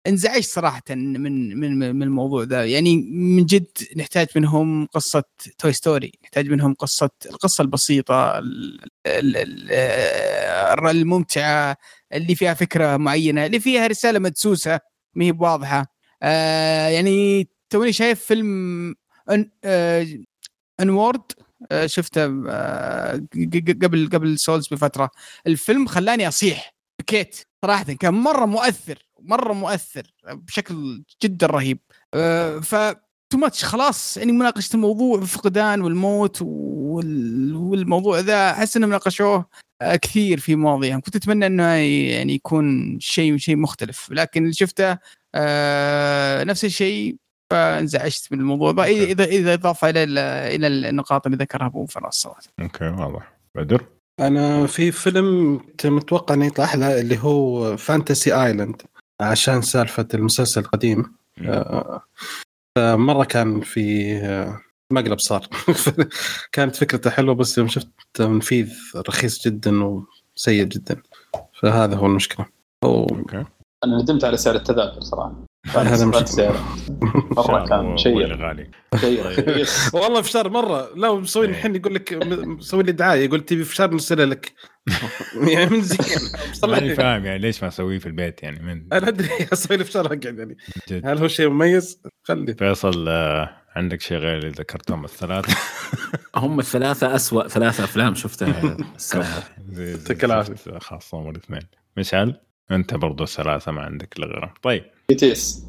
انزعجت 0.07 0.47
صراحة 0.47 0.83
من 0.91 1.57
من 1.61 1.97
من 1.97 2.03
الموضوع 2.03 2.43
ذا. 2.45 2.65
يعني 2.65 2.97
من 3.13 3.45
جد 3.47 3.67
نحتاج 3.97 4.27
منهم 4.37 4.87
قصة 4.87 5.25
Toy 5.59 5.73
Story 5.73 6.13
نحتاج 6.25 6.49
منهم 6.51 6.75
قصة 6.75 7.11
القصة 7.27 7.63
البسيطة 7.63 8.39
ال- 8.39 8.81
ال- 9.07 9.37
ال- 9.37 10.87
الممتعة 10.91 11.77
اللي 12.13 12.35
فيها 12.35 12.55
فكرة 12.55 12.97
معينة 12.97 13.47
اللي 13.47 13.61
فيها 13.61 13.87
رسالة 13.87 14.19
مدسوسة 14.19 14.81
ما 15.15 15.25
هي 15.25 15.33
بواضحة. 15.33 15.87
آه 16.23 16.89
يعني 16.89 17.49
توني 17.71 17.93
شايف 17.93 18.21
فيلم 18.25 18.95
آه 19.31 20.07
Onward 20.81 21.23
آه، 21.73 21.87
شفته 21.87 22.25
آه، 22.51 23.21
قبل 23.83 24.09
قبل 24.13 24.39
Soul 24.39 24.69
بفترة. 24.69 25.11
الفيلم 25.47 25.87
خلاني 25.87 26.29
أصيح. 26.29 26.75
بكيت 27.01 27.37
صراحة 27.65 27.85
كان 27.85 28.15
مرة 28.15 28.45
مؤثر. 28.47 28.99
مرة 29.25 29.53
مؤثر 29.53 30.03
بشكل 30.33 31.03
جدا 31.23 31.47
رهيب. 31.47 31.79
آه، 32.15 32.59
ف 32.59 32.75
too 33.31 33.39
much 33.39 33.65
خلاص 33.65 34.17
يعني 34.17 34.33
مناقشة 34.33 34.75
الموضوع 34.75 35.19
الفقدان 35.19 35.81
والموت 35.81 36.39
وال- 36.43 37.55
والموضوع 37.57 38.19
ذا 38.21 38.51
أحس 38.51 38.77
إنهم 38.77 38.91
ناقشوه 38.91 39.47
آه، 39.83 39.97
كثير 39.97 40.41
في 40.41 40.57
مواضيعهم. 40.57 41.01
كنت 41.01 41.17
أتمنى 41.17 41.47
إنه 41.47 41.63
يعني 42.13 42.35
يكون 42.35 42.97
شيء 43.01 43.37
شيء 43.37 43.57
مختلف. 43.57 44.09
لكن 44.11 44.43
اللي 44.43 44.53
شفته 44.55 44.99
آه، 45.35 46.45
نفس 46.45 46.65
الشيء 46.65 47.17
فانزعجت 47.51 48.29
من 48.31 48.41
الموضوع. 48.41 48.87
إذا 48.87 49.25
إذا 49.25 49.55
اضاف 49.55 49.85
إلى 49.85 50.03
ال- 50.05 50.19
إلى 50.55 50.67
النقاط 50.67 51.27
اللي 51.27 51.39
ذكرها 51.39 51.67
أبو 51.67 51.87
فراس 51.87 52.15
صراحة 52.15 52.41
أوكي 52.61 52.85
واضح. 52.85 53.33
بدر؟ 53.55 53.85
أنا 54.21 54.67
في 54.67 54.93
فيلم 54.93 55.59
كنت 55.59 55.87
متوقع 55.87 56.35
إنه 56.35 56.47
يطلع 56.47 56.65
أحلى 56.65 57.01
اللي 57.01 57.19
هو 57.19 57.77
Fantasy 57.77 58.35
Island 58.45 58.83
عشان 59.21 59.63
سالفة 59.63 60.09
المسلسل 60.15 60.61
القديم. 60.61 61.17
آه، 61.43 62.03
فمرة 62.79 63.25
كان 63.25 63.61
في 63.61 64.17
آه، 64.17 64.61
مقلب 64.93 65.19
صار. 65.19 65.47
كانت 66.53 66.77
فكرته 66.77 67.11
حلوة 67.11 67.35
بس 67.35 67.59
يوم 67.59 67.69
شفت 67.69 67.89
تنفيذ 68.15 68.73
رخيص 68.97 69.49
جدا 69.49 69.85
وسيء 69.85 70.65
جدا. 70.65 71.03
فهذا 71.61 71.97
هو 71.97 72.07
المشكلة. 72.07 72.47
أو 72.85 73.07
أوكي. 73.11 73.45
أنا 73.85 74.03
ندمت 74.03 74.25
على 74.25 74.37
سعر 74.37 74.55
التذاكر 74.55 75.01
صراحة. 75.01 75.35
هذا. 75.67 76.25
سعر 76.25 76.57
مرة 77.37 77.67
كان 77.67 77.97
شيء 77.97 78.27
غالي. 78.27 78.71
رخيص 78.95 79.95
والله 79.95 80.23
فشار 80.23 80.51
مرة 80.51 80.95
لا 80.97 81.15
مسوي 81.15 81.45
إيه. 81.45 81.51
الحين 81.51 81.77
يقول 81.77 81.95
لك 81.95 82.13
مسوي 82.47 82.83
لي 82.83 82.93
دعاية 82.93 83.25
يقول 83.25 83.41
تبي 83.41 83.65
فشار 83.65 83.91
نرسله 83.91 84.25
لك. 84.25 84.53
يعني 85.53 85.71
من 85.71 85.83
زين 85.83 85.99
ماني 86.71 86.95
فاهم 86.95 87.25
يعني 87.25 87.39
ليش 87.39 87.63
ما 87.63 87.69
اسويه 87.69 87.99
في 87.99 88.07
البيت 88.07 88.43
يعني 88.43 88.63
من 88.63 88.93
أنا 88.93 89.09
أدري 89.09 89.29
أسوي 89.53 89.85
فشار 89.85 90.07
اقعد 90.07 90.25
يعني. 90.25 90.57
جد. 90.89 91.07
هل 91.07 91.19
هو 91.19 91.29
شيء 91.29 91.49
مميز؟ 91.49 92.03
خلي. 92.23 92.55
فيصل 92.55 93.09
آه، 93.09 93.57
عندك 93.77 94.01
شيء 94.01 94.17
غير 94.19 94.39
اللي 94.39 94.51
ذكرتهم 94.51 95.05
الثلاثة؟ 95.05 95.57
هم 96.37 96.59
الثلاثة 96.61 97.15
أسوأ 97.15 97.49
ثلاثة 97.49 97.85
أفلام 97.85 98.15
شفتها 98.15 98.77
يعطيك 99.77 100.25
العافية. 100.25 100.79
خاصة 100.79 101.31
الاثنين 101.31 101.63
مشعل 101.97 102.41
أنت 102.71 102.95
برضو 102.95 103.27
ثلاثة 103.27 103.73
ما 103.73 103.83
عندك 103.83 104.19
إلا 104.19 104.27
غيرهم. 104.27 104.55
طيب. 104.63 104.85
BTS 105.09 105.65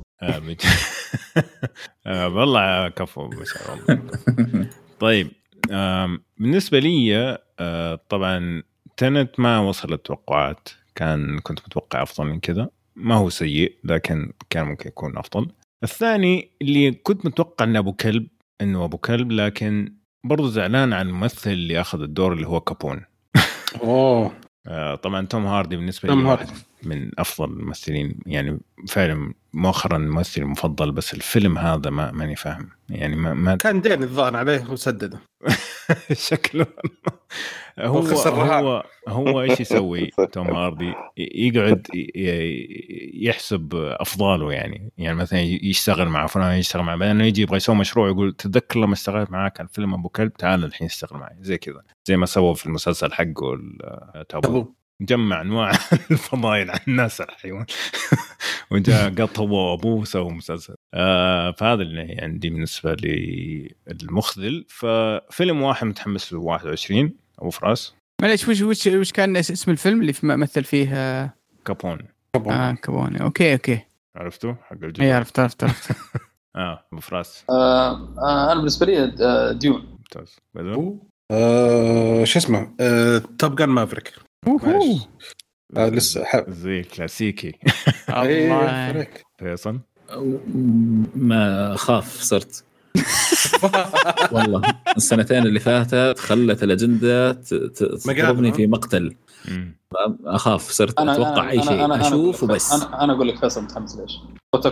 والله 2.07 2.89
كفو 2.89 3.27
مشعل 3.27 3.79
والله. 3.87 4.69
طيب 4.99 5.31
بالنسبة 6.37 6.79
لي 6.79 7.37
آه، 7.59 7.99
طبعا 8.09 8.63
Tenet 8.97 9.39
ما 9.39 9.59
وصل 9.59 9.93
التوقعات. 9.93 10.69
كان 10.95 11.39
كنت 11.39 11.59
متوقع 11.59 12.03
أفضل 12.03 12.25
من 12.25 12.39
كذا. 12.39 12.69
ما 12.95 13.15
هو 13.15 13.29
سيء 13.29 13.75
لكن 13.83 14.31
كان 14.49 14.67
ممكن 14.67 14.89
يكون 14.89 15.17
أفضل. 15.17 15.51
الثاني 15.83 16.51
اللي 16.61 16.91
كنت 16.91 17.25
متوقع 17.25 17.65
أنه 17.65 17.79
أبو 17.79 17.93
كلب 17.93 18.27
أنه 18.61 18.85
أبو 18.85 18.97
كلب 18.97 19.31
لكن 19.31 19.93
برضو 20.23 20.47
زعلان 20.47 20.93
عن 20.93 21.07
الممثل 21.07 21.51
اللي 21.51 21.81
أخذ 21.81 22.01
الدور 22.01 22.33
اللي 22.33 22.47
هو 22.47 22.61
Capone. 22.61 23.01
أوه. 23.83 24.31
آه، 24.67 24.95
طبعا 24.95 25.25
توم 25.25 25.45
هاردي 25.45 25.75
بالنسبة 25.75 26.09
توم 26.09 26.21
لي 26.21 26.27
هاردي. 26.27 26.51
من 26.83 27.11
أفضل 27.19 27.49
الممثلين. 27.49 28.19
يعني 28.25 28.59
فعلا 28.87 29.33
مؤخرا 29.53 29.97
ممثلي 29.97 30.43
المفضل 30.43 30.91
بس 30.91 31.13
الفيلم 31.13 31.57
هذا 31.57 31.89
ما 31.89 32.11
ماني 32.11 32.35
فاهم. 32.35 32.69
يعني 32.89 33.15
ما, 33.15 33.33
ما 33.33 33.55
كان 33.55 33.81
دين 33.81 34.03
الظاهر 34.03 34.35
عليه 34.35 34.69
وسدده. 34.69 35.19
شكله. 36.29 36.65
هو. 37.79 37.99
هو 37.99 38.83
هو 39.07 39.41
إيش 39.41 39.59
يسوي 39.59 40.09
توم 40.33 40.47
هاردي؟ 40.47 40.93
يقعد 41.17 41.87
يحسب 43.13 43.75
أفضاله 43.75 44.53
يعني. 44.53 44.91
يعني 44.97 45.15
مثلا 45.15 45.39
يشتغل 45.41 46.07
مع 46.09 46.27
فلان 46.27 46.57
يشتغل 46.57 46.83
مع 46.83 46.95
بعدين 46.95 47.21
يجي 47.21 47.41
يبغى 47.41 47.57
يسوي 47.57 47.75
مشروع 47.75 48.07
يقول 48.07 48.33
تذكر 48.33 48.79
لما 48.79 48.93
اشتغلت 48.93 49.31
معاك 49.31 49.59
على 49.59 49.69
فيلم 49.69 49.93
أبو 49.93 50.09
كلب 50.09 50.33
تعال 50.33 50.63
الحين 50.63 50.87
اشتغل 50.87 51.19
معي. 51.19 51.35
زي 51.39 51.57
كذا. 51.57 51.81
زي 52.05 52.17
ما 52.17 52.25
سووا 52.25 52.53
في 52.53 52.65
المسلسل 52.65 53.13
حقه 53.13 53.57
تابو. 54.29 54.41
تابو. 54.41 54.75
جمع 55.01 55.41
أنواع 55.41 55.71
الفضائل 56.11 56.71
عن 56.71 56.79
الناس 56.87 57.21
الحيوان. 57.21 57.65
وجاء 58.71 59.13
قط 59.13 59.39
هو 59.39 59.71
وأبوه 59.71 59.95
وسووا 60.01 60.31
مسلسل. 60.31 60.75
آه 60.93 61.51
فهذا 61.51 61.81
اللي 61.81 62.17
عندي 62.21 62.49
بالنسبة 62.49 62.93
للمخذل. 63.87 64.65
ففيلم 64.69 65.61
واحد 65.61 65.87
متحمس 65.87 66.33
له 66.33 66.39
21 66.39 67.11
أبو 67.39 67.49
فراس. 67.49 67.93
معليش 68.21 68.47
وش 68.47 68.61
وش 68.61 68.87
وش 68.87 69.11
كان 69.11 69.37
اس- 69.37 69.51
اسم 69.51 69.71
الفيلم 69.71 70.01
اللي 70.01 70.13
في- 70.13 70.25
مثل 70.25 70.63
فيه؟ 70.63 70.89
آه 70.93 71.33
كابون. 71.65 71.99
آه، 72.35 72.71
كابوني 72.71 73.21
أوكي 73.21 73.53
أوكي. 73.53 73.79
عرفته؟ 74.15 74.55
حق 74.63 74.75
اي 74.83 74.87
الجزء 74.87 75.11
عرفت 75.11 75.39
عرفت 75.39 75.63
عرفت. 75.63 75.91
آه 76.55 76.85
أبو 76.93 77.01
فراس. 77.01 77.45
آه 77.49 77.91
آه 78.19 78.51
أنا 78.51 78.55
بالنسبة 78.55 78.85
لي 78.85 79.11
ديون. 79.59 79.85
ممتاز. 79.91 80.35
بدر؟ 80.53 80.93
شو 82.25 82.39
اسمه؟ 82.39 82.71
توب 83.39 83.55
جان 83.55 83.69
مافريك. 83.69 84.13
آه 85.77 85.89
لسه 85.89 86.23
ح- 86.23 86.49
زي 86.49 86.83
كلاسيكي. 86.83 87.47
إيه، 88.09 88.91
الله. 88.91 89.07
فيصل؟ 89.39 89.79
ما 91.15 91.73
اخاف 91.73 92.21
صرت. 92.21 92.63
والله. 94.31 94.61
السنتين 94.97 95.45
اللي 95.45 95.59
فاتت 95.59 96.19
خلت 96.19 96.63
الأجندة 96.63 97.31
ت- 97.31 97.53
ت- 97.53 97.83
تضربني 97.83 98.21
مقابل، 98.49 98.53
في 98.53 98.67
مقتل. 98.67 99.15
أخاف 100.25 100.71
صرت 100.71 100.99
أنا 100.99 101.13
أتوقع 101.13 101.49
أي 101.51 101.63
شيء 101.63 101.85
أنا 101.85 102.01
أشوف 102.01 102.13
أقول 102.13 102.33
لك- 102.33 102.43
وبس. 102.43 102.71
أنا 102.73 103.03
أنا 103.03 103.13
أقول 103.13 103.27
لك 103.27 103.37
فيصل 103.39 103.63
متحمس 103.63 103.95
ليش؟ 103.97 104.17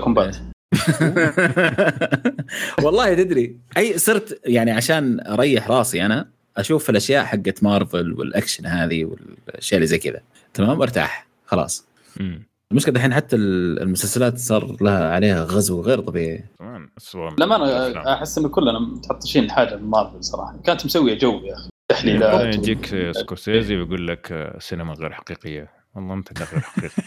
Kombat. 0.03 0.35
والله 2.83 3.13
تدري 3.13 3.59
أي 3.77 3.97
صرت 3.97 4.39
يعني 4.45 4.71
عشان 4.71 5.19
أريح 5.27 5.69
راسي 5.71 6.05
أنا 6.05 6.29
أشوف 6.57 6.89
الأشياء 6.89 7.25
حقت 7.25 7.63
مارفل 7.63 8.13
والأكشن 8.13 8.65
هذه 8.65 9.05
والأشياء 9.05 9.77
اللي 9.77 9.87
زي 9.87 9.97
كذا. 9.97 10.21
تمام؟ 10.53 10.81
أرتاح. 10.81 11.27
خلاص. 11.45 11.85
مم. 12.19 12.43
المشكلة 12.71 12.95
الحين 12.95 13.13
حتى 13.13 13.35
المسلسلات 13.35 14.37
صار 14.37 14.77
لها 14.81 15.13
عليها 15.13 15.43
غزو 15.43 15.81
غير 15.81 15.99
طبيعي. 15.99 16.43
كمان 16.59 16.89
اسوء 16.97 17.29
من 17.31 17.35
لما 17.39 17.55
الأفلام. 17.55 18.01
أنا 18.01 18.13
أحس 18.13 18.37
إن 18.37 18.47
كلنا 18.49 18.79
متعطشين 18.79 19.51
حاجة 19.51 19.75
من 19.75 19.89
مارفل 19.89 20.23
صراحة. 20.23 20.57
كانت 20.65 20.85
مسوية 20.85 21.17
جو 21.17 21.39
يا 21.43 21.53
أخي. 21.53 21.69
تحليلات 21.89 22.55
يجيك 22.55 23.11
سكورسيزي 23.11 23.75
ويقول 23.75 24.07
لك 24.07 24.31
آه، 24.31 24.59
سينما 24.59 24.93
غير 24.93 25.11
حقيقية. 25.13 25.69
والله 25.95 26.13
أنت 26.13 26.39
غير 26.39 26.61
حقيقي. 26.61 27.03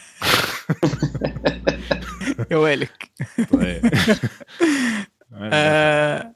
يا 2.51 2.57
ويلك. 2.57 3.11
طيب. 3.53 3.91
آه. 5.53 6.33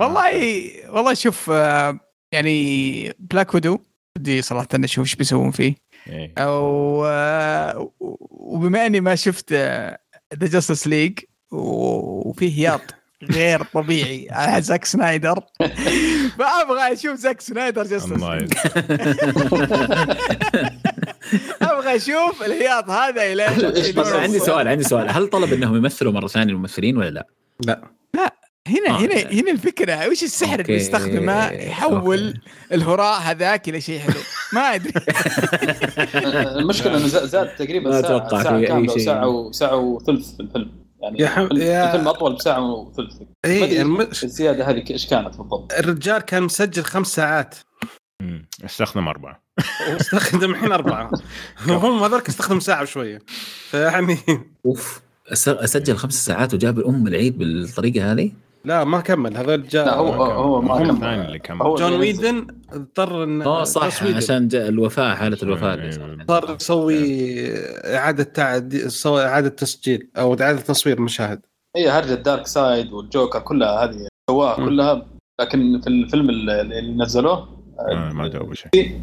والله 0.00 0.70
والله 0.90 1.14
شوف 1.14 1.50
آه 1.50 2.00
يعني 2.36 3.12
Black 3.18 3.54
Widow 3.54 3.78
بدي 4.16 4.42
صراحة 4.42 4.68
أشوف 4.74 5.04
إيش 5.04 5.14
بيسوون 5.14 5.50
فيه. 5.50 5.74
إيه. 6.08 6.32
أو 6.38 7.00
وبما 8.30 8.86
إني 8.86 9.00
ما 9.00 9.14
شفت 9.14 9.52
the 9.52 9.98
Justice 10.46 10.86
League 10.86 11.18
وفيه 11.50 12.58
هياط 12.58 12.80
غير 13.34 13.62
طبيعي 13.62 14.28
على 14.30 14.62
زاك 14.62 14.84
سنايدر. 14.84 15.40
فابغى 16.38 16.92
أشوف 16.92 17.14
زاك 17.14 17.40
سنايدر 17.40 17.82
Justice. 17.82 18.12
أبغى 21.62 21.96
أشوف 21.96 22.42
الهياط 22.42 22.90
هذا 22.90 23.32
إلى 23.32 23.42
عندي 23.98 24.38
سؤال 24.38 24.68
عندي 24.68 24.84
سؤال. 24.84 25.10
هل 25.10 25.28
طلب 25.28 25.52
إنهم 25.52 25.76
يمثلوا 25.76 26.12
مرة 26.12 26.26
ثانية 26.26 26.52
الممثلين 26.52 26.96
ولا 26.96 27.10
لا؟ 27.10 27.26
لا. 27.60 27.82
هنا 28.66 28.88
آه. 28.90 29.00
هنا 29.00 29.14
هنا 29.32 29.50
الفكرة 29.50 30.08
وش 30.08 30.22
السحر 30.22 30.52
اللي 30.52 30.60
أوكي. 30.62 30.72
بيستخدمه 30.72 31.46
يحول 31.50 32.26
أوكي. 32.26 32.40
الهراء 32.72 33.20
هذاك 33.20 33.68
إلى 33.68 33.80
شيء 33.80 33.98
حلو 34.00 34.20
ما 34.52 34.60
أدري 34.74 34.92
المشكلة 36.60 36.96
إنه 36.96 37.06
زاد- 37.06 37.56
تقريبا 37.56 38.02
ساعة 38.02 38.28
ساعة 38.42 38.62
كاملة 38.62 38.86
شيء. 38.92 38.96
وساعه 39.02 39.28
وساعه 39.28 39.76
وثلث 39.76 40.34
في 40.36 40.40
الفيلم 40.40 40.70
يعني 41.02 41.18
يا 41.20 41.28
حم- 41.28 41.42
الفيلم- 41.42 41.62
يا- 41.62 41.86
الفيلم 41.86 42.08
أطول 42.08 42.34
بساعة 42.34 42.60
وثلث 42.72 43.12
اي 43.44 43.64
أدري 43.64 43.82
الم... 43.82 44.00
الزيادة 44.00 44.70
هذه 44.70 44.84
إيش 44.90 45.06
كانت 45.06 45.36
بالضبط؟ 45.36 45.72
الرجال 45.72 46.18
كان 46.22 46.42
مسجل 46.42 46.82
خمس 46.84 47.06
ساعات 47.06 47.54
مم. 48.22 48.46
استخدم 48.64 49.08
أربعة 49.08 49.42
واستخدم 49.92 50.50
الحين 50.50 50.72
أربعة 50.72 51.10
هم 51.68 52.02
هذولك 52.02 52.28
استخدم 52.28 52.60
ساعة 52.60 52.82
وشويه 52.82 53.18
فيعني 53.70 54.18
أوف 54.66 55.00
أسجل 55.32 55.96
خمس 55.96 56.24
ساعات 56.24 56.54
وجاب 56.54 56.78
الأم 56.78 57.06
العيد 57.06 57.38
بالطريقة 57.38 58.12
هذه؟ 58.12 58.30
لا 58.66 58.84
ما 58.84 59.00
كمل 59.00 59.36
هذول 59.36 59.68
جاء 59.68 59.86
لا 59.86 59.94
هو 59.94 60.12
ما. 60.12 60.32
هو 60.34 60.60
ما 60.62 60.90
الثاني 60.90 61.26
اللي 61.26 61.38
كمل. 61.38 61.62
هو 61.62 61.74
جون 61.74 61.92
ويدن 61.92 62.46
اضطر 62.72 63.24
إن 63.24 63.42
آه 63.42 63.64
صح 63.64 64.02
عشان 64.04 64.48
جاء 64.48 64.68
الوفاة 64.68 65.14
حالة 65.14 65.38
الوفاة 65.42 65.74
اللي 65.74 65.84
إيه. 65.84 65.90
صار. 65.90 66.12
اضطر 66.20 66.54
يسوي 66.54 66.96
إعادة 67.96 68.22
تعد 68.24 68.74
سوى 68.76 69.24
إعادة 69.24 69.48
تسجيل 69.48 70.10
أو 70.16 70.34
إعادة 70.34 70.60
تصوير 70.60 71.00
مشاهد 71.00 71.40
هي 71.76 71.88
هرجة 71.88 72.14
دارك 72.14 72.46
سايد 72.46 72.92
والجوكر 72.92 73.40
كلها 73.40 73.84
هذه 73.84 74.08
سواها. 74.30 74.56
كلها 74.56 75.06
لكن 75.40 75.80
في 75.80 75.86
الفيلم 75.86 76.30
اللي 76.30 76.60
اللي 76.60 77.04
نزلوه 77.04 77.56
آه، 77.78 78.12
ما 78.12 78.28
جابوا 78.28 78.54
شيء 78.54 79.00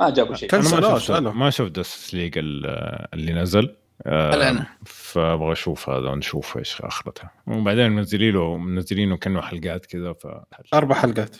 ما 0.00 0.10
جابوا 0.10 0.34
شيء 0.34 0.48
ما 0.54 0.98
شفت. 0.98 1.10
ما 1.20 1.50
شفت 1.50 2.14
ليج 2.14 2.32
اللي 2.38 3.32
نزل 3.32 3.76
هلا 4.06 4.50
أنا. 4.50 4.66
فأبغى 4.86 5.52
أشوف 5.52 5.88
هذا 5.90 6.08
ونشوف 6.10 6.58
إيش 6.58 6.80
اخرتها 6.82 7.30
وبعدين 7.46 7.92
منزلين 7.92 8.34
له 8.34 8.56
منزلينه 8.56 9.16
كأنه 9.16 9.40
حلقات 9.40 9.86
كذا 9.86 10.12
ف 10.12 10.26
أربع 10.74 10.94
حلقات. 10.94 11.36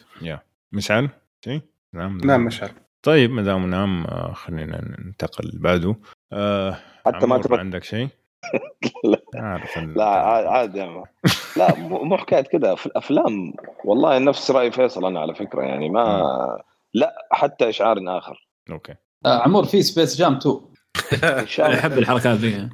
مشعل؟ 0.73 1.09
شيء 1.44 1.60
نعم. 1.93 2.18
نعم 2.25 2.44
مشعل. 2.44 2.70
طيب 3.02 3.31
ما 3.31 3.43
دام 3.43 3.70
نعم 3.70 4.05
آه، 4.05 4.33
خلينا 4.33 4.97
ننتقل 4.99 5.51
بعده 5.59 5.97
آه 6.33 6.78
حتى 7.07 7.26
ما 7.26 7.39
تبقى 7.39 7.59
عندك 7.60 7.85
شيء؟ 7.85 8.09
لا. 9.05 9.23
لا 9.97 10.05
عاد- 10.05 10.47
عادي 10.47 10.78
يا. 10.78 11.05
لا 11.57 11.76
مو 11.78 12.05
مو 12.05 12.17
حكاية 12.17 12.41
كذا. 12.43 12.75
في 12.75 12.86
الأفلام 12.86 13.55
والله 13.85 14.18
نفس 14.18 14.51
رأي 14.51 14.70
فيصل 14.70 15.07
أنا 15.07 15.20
على 15.20 15.35
فكرة. 15.35 15.62
يعني 15.62 15.89
ما 15.89 16.62
لا 16.94 17.15
حتى 17.33 17.68
إشعار 17.68 17.99
آخر. 18.18 18.49
أوكي. 18.70 18.94
آه، 19.26 19.43
عمور 19.43 19.65
في 19.65 19.83
Space 19.83 20.17
Jam 20.18 20.35
2 20.36 20.60
أحب 21.60 21.99
الحركات 21.99 22.39
ذي. 22.39 22.68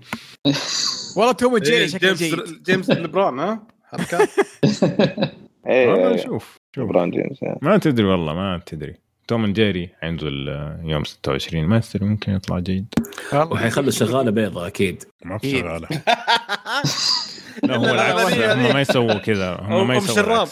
والله 1.16 1.32
Tom 1.32 1.58
Jerry 1.58 1.76
إيه، 1.76 1.86
شكله 1.86 2.12
جيمس 2.12 2.34
جيد. 2.34 2.62
جيمس 2.62 2.90
ليبرون 2.90 3.38
ها؟ 3.38 3.62
حركات. 3.84 4.28
والله 5.66 6.10
إيه 6.10 6.16
شوف 6.24 6.56
شوف. 6.74 6.88
ليبرون 6.88 7.10
جيمس 7.10 7.42
يعني. 7.42 7.58
ما 7.62 7.78
تدري 7.78 8.04
والله 8.06 8.34
ما 8.34 8.60
تدري. 8.66 8.94
Tom 9.28 9.44
and 9.44 9.54
Jerry 9.54 9.90
حينزل 10.00 10.48
يوم 10.84 11.04
26 11.04 11.64
ما 11.64 11.78
تدري 11.80 12.06
ممكن 12.06 12.32
يطلع 12.32 12.58
جيد. 12.58 12.94
وحيخلوا 13.34 13.88
الشغاله 13.88 14.30
بيضة 14.30 14.66
أكيد. 14.66 15.04
ما 15.24 15.38
في 15.38 15.46
إيه. 15.46 15.60
شغالة. 15.62 15.88
لا 17.62 17.76
هو 17.76 17.84
العكس 17.84 18.20
هم. 18.34 18.72
ما 18.74 18.80
يسووا 18.80 19.14
كذا 19.14 19.54
هم 19.60 19.88
ما 19.88 19.94
هم 19.94 19.98
يسووا 19.98 20.16
شراب. 20.16 20.48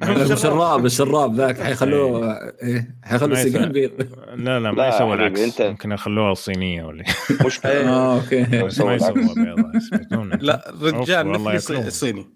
ما 0.00 0.06
يسووا- 0.14 0.32
الشراب 0.32 0.86
الشراب 0.86 1.34
ذاك 1.34 1.60
حيخلوه 1.60 2.34
إيه، 2.62 2.96
حيخلوا 3.04 3.34
ما 3.34 3.40
يسوي. 3.40 3.50
السجن 3.50 3.72
بيض 3.72 3.90
لا 4.34 4.60
لا 4.60 4.70
ما 4.72 4.88
يسووا 4.88 5.14
العكس 5.14 5.60
ممكن 5.60 5.92
يخلوها 5.92 6.32
الصينيه 6.32 6.84
ولا 6.84 7.04
مشكلة 7.46 7.88
آه 7.88 8.14
أوكي 8.16 8.44
بس 8.62 8.80
ما 8.80 8.94
يسووا 8.94 9.12
بيضة. 9.34 10.36
لا 10.40 10.72
رجال 10.82 11.26
ياكلون. 11.26 11.90
صيني 11.90 12.26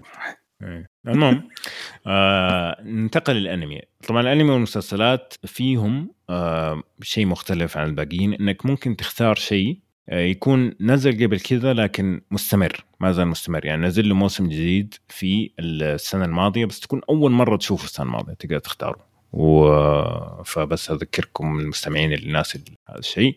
إيه. 0.63 0.87
المهم 1.09 1.49
آه 2.07 2.77
ننتقل 2.83 3.33
للأنمي 3.35 3.81
طبعا 4.09 4.21
الأنمي 4.21 4.51
والمسلسلات 4.51 5.35
فيهم 5.47 6.11
آه 6.31 6.83
شيء 7.03 7.27
مختلف 7.27 7.77
عن 7.79 7.87
الباقيين 7.87 8.35
إنك 8.35 8.67
ممكن 8.67 8.97
تختار 8.97 9.35
شيء 9.35 9.79
يكون 10.09 10.75
نزل 10.81 11.25
قبل 11.25 11.41
كذا 11.41 11.73
لكن 11.73 12.21
مستمر 12.31 12.85
ما 13.01 13.13
زال 13.13 13.29
مستمر. 13.29 13.65
يعني 13.65 13.87
نزل 13.87 14.09
له 14.09 14.15
موسم 14.15 14.49
جديد 14.49 14.95
في 15.09 15.51
السنة 15.61 16.25
الماضية 16.25 16.65
بس 16.65 16.81
تكون 16.81 17.01
أول 17.09 17.31
مرة 17.31 17.57
تشوفه 17.57 17.85
السنة 17.85 18.07
الماضية 18.07 18.33
تقدر 18.35 18.59
تختاره. 18.59 19.13
و 19.33 20.43
فبس 20.45 20.91
أذكركم 20.91 21.59
المستمعين 21.61 22.13
الناس 22.13 22.57
هذا 22.89 22.99
الشيء. 22.99 23.37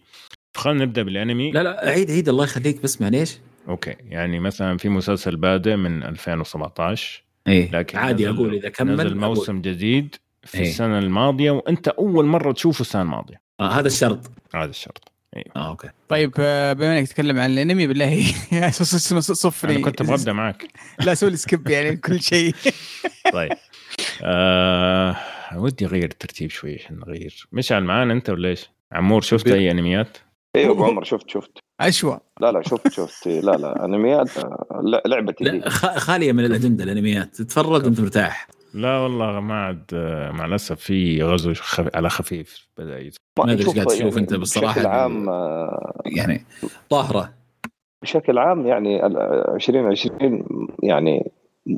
فخلينا 0.53 0.85
نبدأ 0.85 1.03
بالأنمي. 1.03 1.51
لا 1.51 1.63
لا 1.63 1.89
عيد 1.89 2.11
عيد 2.11 2.29
الله 2.29 2.43
يخليك 2.43 2.81
بس 2.83 3.01
معليش. 3.01 3.37
أوكي. 3.67 3.95
يعني 4.09 4.39
مثلا 4.39 4.77
في 4.77 4.89
مسلسل 4.89 5.35
بادئ 5.35 5.75
من 5.75 6.03
2017 6.03 7.23
إيه 7.47 7.71
لكن 7.71 7.97
عادي 7.97 8.25
نزل- 8.25 8.35
أقول 8.35 8.53
إذا 8.55 8.69
كمل 8.69 8.93
نزل 8.93 9.05
أقول. 9.07 9.15
موسم 9.17 9.61
جديد 9.61 10.15
في 10.43 10.57
إيه. 10.57 10.63
السنة 10.69 10.99
الماضية 10.99 11.51
وأنت 11.51 11.87
أول 11.87 12.25
مرة 12.25 12.51
تشوفه 12.51 12.81
السنة 12.81 13.01
الماضية. 13.01 13.41
آه 13.59 13.69
هذا 13.71 13.87
الشرط. 13.87 14.31
هذا 14.55 14.69
الشرط. 14.69 15.11
آه 15.55 15.69
أوكي. 15.69 15.89
طيب 16.09 16.33
آه، 16.39 16.73
بما 16.73 16.99
إنك 16.99 17.07
تتكلم 17.07 17.39
عن 17.39 17.51
الأنمي 17.51 17.87
بالله 17.87 18.25
صفري. 18.71 19.75
أنا 19.75 19.83
كنت 19.83 20.01
أبغى 20.01 20.15
ابدا 20.15 20.33
معك. 20.43 20.67
لا 20.99 21.13
سوي 21.13 21.29
لي 21.29 21.37
skip 21.37 21.69
يعني 21.69 21.95
كل 22.05 22.21
شيء. 22.21 22.55
طيب. 23.33 23.51
آه 24.23 25.15
ودي 25.55 25.85
أغير 25.85 26.03
الترتيب 26.03 26.49
شوي 26.49 26.75
عشان 26.75 26.99
نغير. 26.99 27.47
مشعل 27.51 27.83
معانا 27.83 28.13
أنت 28.13 28.29
ولا 28.29 28.49
إيش؟ 28.49 28.69
عمور 28.91 29.21
شفت 29.21 29.47
أي 29.47 29.71
أنميات؟ 29.71 30.17
أيوه 30.55 30.71
أبو 30.71 30.85
عمر 30.85 31.03
شفت 31.03 31.29
شفت. 31.29 31.51
أشوى. 31.81 32.19
لا 32.41 32.51
لا 32.51 32.61
شفت 32.61 32.91
شفت. 32.91 33.27
لا 33.27 33.51
لا 33.51 33.85
أنميات 33.85 34.37
آه، 34.37 34.81
لعبتي 35.05 35.43
لا 35.43 35.69
خالية 35.99 36.31
من 36.31 36.45
الأجندة 36.45 36.83
الأنميات. 36.83 37.35
تتفرج 37.35 37.83
وأنت 37.85 37.99
مرتاح. 37.99 38.47
لا 38.75 38.97
والله 38.97 39.39
ما 39.39 39.65
عاد 39.65 39.83
مع 40.33 40.45
الأسف 40.45 40.79
في 40.79 41.23
غزو 41.23 41.53
خف... 41.53 41.95
على 41.95 42.09
خفيف 42.09 42.67
بدأ 42.77 42.99
يدخل 42.99 43.19
ما 43.37 43.43
أدري 43.43 43.55
إيش 43.57 43.65
شوف 43.65 43.75
قاعد 43.75 43.87
تشوف 43.87 43.99
يعني 44.01 44.17
أنت 44.17 44.33
بالصراحة. 44.33 44.73
بشكل 44.75 44.87
عام 44.87 45.29
آه، 45.29 46.01
يعني 46.05 46.45
طاهرة. 46.89 47.33
بشكل 48.01 48.37
عام 48.37 48.67
يعني 48.67 49.05
ال- 49.05 49.17
2020 49.55 50.45
يعني 50.83 51.31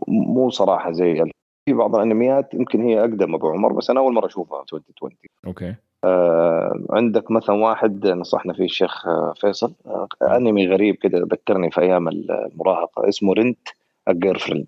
مو 0.08 0.50
صراحة 0.50 0.92
زي 0.92 1.24
في 1.66 1.74
بعض 1.74 1.96
الأنميات 1.96 2.54
يمكن 2.54 2.82
هي 2.82 3.00
أقدم 3.00 3.36
أبو 3.36 3.50
عمر 3.50 3.74
بس 3.74 3.90
أنا 3.90 4.00
أول 4.00 4.14
مرة 4.14 4.26
أشوفها 4.26 4.62
2020 4.62 5.12
أوكي. 5.48 5.76
آه 6.04 6.80
عندك 6.90 7.32
مثلا 7.32 7.56
واحد 7.56 8.08
نصحنا 8.08 8.54
فيه 8.54 8.66
الشيخ 8.66 9.08
آه، 9.08 9.34
فيصل 9.42 9.74
آه 9.86 10.08
أنمي 10.22 10.68
غريب 10.68 10.96
كده 10.96 11.20
ذكرني 11.20 11.72
في 11.72 11.82
أيام 11.82 12.08
المراهقة 12.08 13.10
اسمه 13.10 13.34
Rent 13.34 13.68
ال 14.08 14.38
Girlfriend 14.38 14.68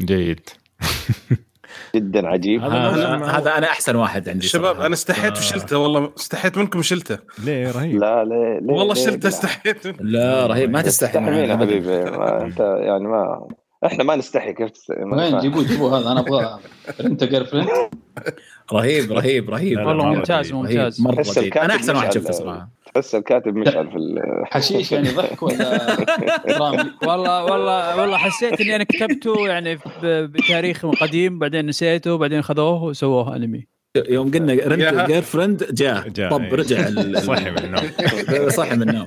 جيد. 0.00 0.40
جدا 1.96 2.26
عجيب 2.28 2.62
هذا 2.62 3.16
هذا 3.26 3.58
أنا 3.58 3.66
أحسن 3.66 3.96
واحد 3.96 4.28
عندي 4.28 4.46
شباب 4.46 4.64
صراحة. 4.74 4.86
أنا 4.86 4.94
استحيت 4.94 5.32
آه. 5.36 5.38
وشلته 5.38 5.78
والله 5.78 6.12
استحيت 6.18 6.58
منكم 6.58 6.78
وشلته 6.78 7.18
ليه 7.44 7.70
رهيب 7.70 7.94
لا 8.00 8.24
لا 8.24 8.60
لا 8.62 8.72
والله 8.72 8.94
لا، 8.94 8.94
شلته 8.94 9.22
لا. 9.22 9.28
استحيت 9.28 9.86
لا 10.00 10.46
رهيب 10.46 10.70
ما 10.70 10.82
تستحي 10.82 11.18
مين 11.20 11.34
يا. 11.34 11.56
حبيبي 11.56 11.98
ما 12.10 12.42
أنت 12.44 12.60
يعني 12.60 13.04
ما 13.04 13.48
إحنا 13.86 14.04
ما 14.04 14.16
نستحي 14.16 14.52
كيف 14.52 14.70
وين. 15.12 15.38
جيبوه 15.38 15.64
جيبوه 15.64 15.98
هذا 15.98 16.12
أنا 16.12 16.20
أبغى 16.20 16.58
Rent 17.00 17.24
a 17.24 17.44
Girlfriend 17.44 17.68
رهيب 18.72 19.12
رهيب 19.12 19.50
رهيب 19.50 19.78
لا، 19.78 19.82
لا، 19.82 19.88
والله 19.88 20.04
ممتاز. 20.06 20.52
ممتاز 20.52 21.00
مرة 21.00 21.24
أنا 21.64 21.74
أحسن 21.76 21.96
واحد 21.96 22.12
شفته 22.12 22.32
صراحة 22.32 22.68
تحس 22.94 23.14
الكاتب 23.14 23.56
مشعل 23.56 23.90
في 23.90 23.96
ال- 23.96 24.22
حشيش 24.52 24.92
يعني 24.92 25.10
ضحك 25.10 25.42
ولا 25.42 25.86
درامي 26.48 26.90
والله 27.06 27.44
والله 27.44 28.00
والله 28.00 28.16
حسيت 28.16 28.60
إني 28.60 28.76
أنا 28.76 28.84
كتبته 28.84 29.48
يعني 29.48 29.74
ب- 29.76 29.80
بتاريخ 30.32 30.86
قديم 30.86 31.38
بعدين 31.38 31.66
نسيته 31.66 32.18
بعدين 32.18 32.42
خذوه 32.42 32.82
وسووه 32.82 33.36
أنمي. 33.36 33.66
يوم 34.08 34.30
قلنا 34.30 34.52
Rent 34.54 35.06
Girl 35.10 35.22
فريند 35.22 35.74
جاء. 35.74 36.08
طب 36.30 36.42
إيه. 36.42 36.54
رجع 36.54 36.76
صحي 37.20 37.50
من 37.50 37.58
النوم. 37.58 37.90
صحي 38.58 38.76
من 38.76 38.88
النوم. 38.90 39.06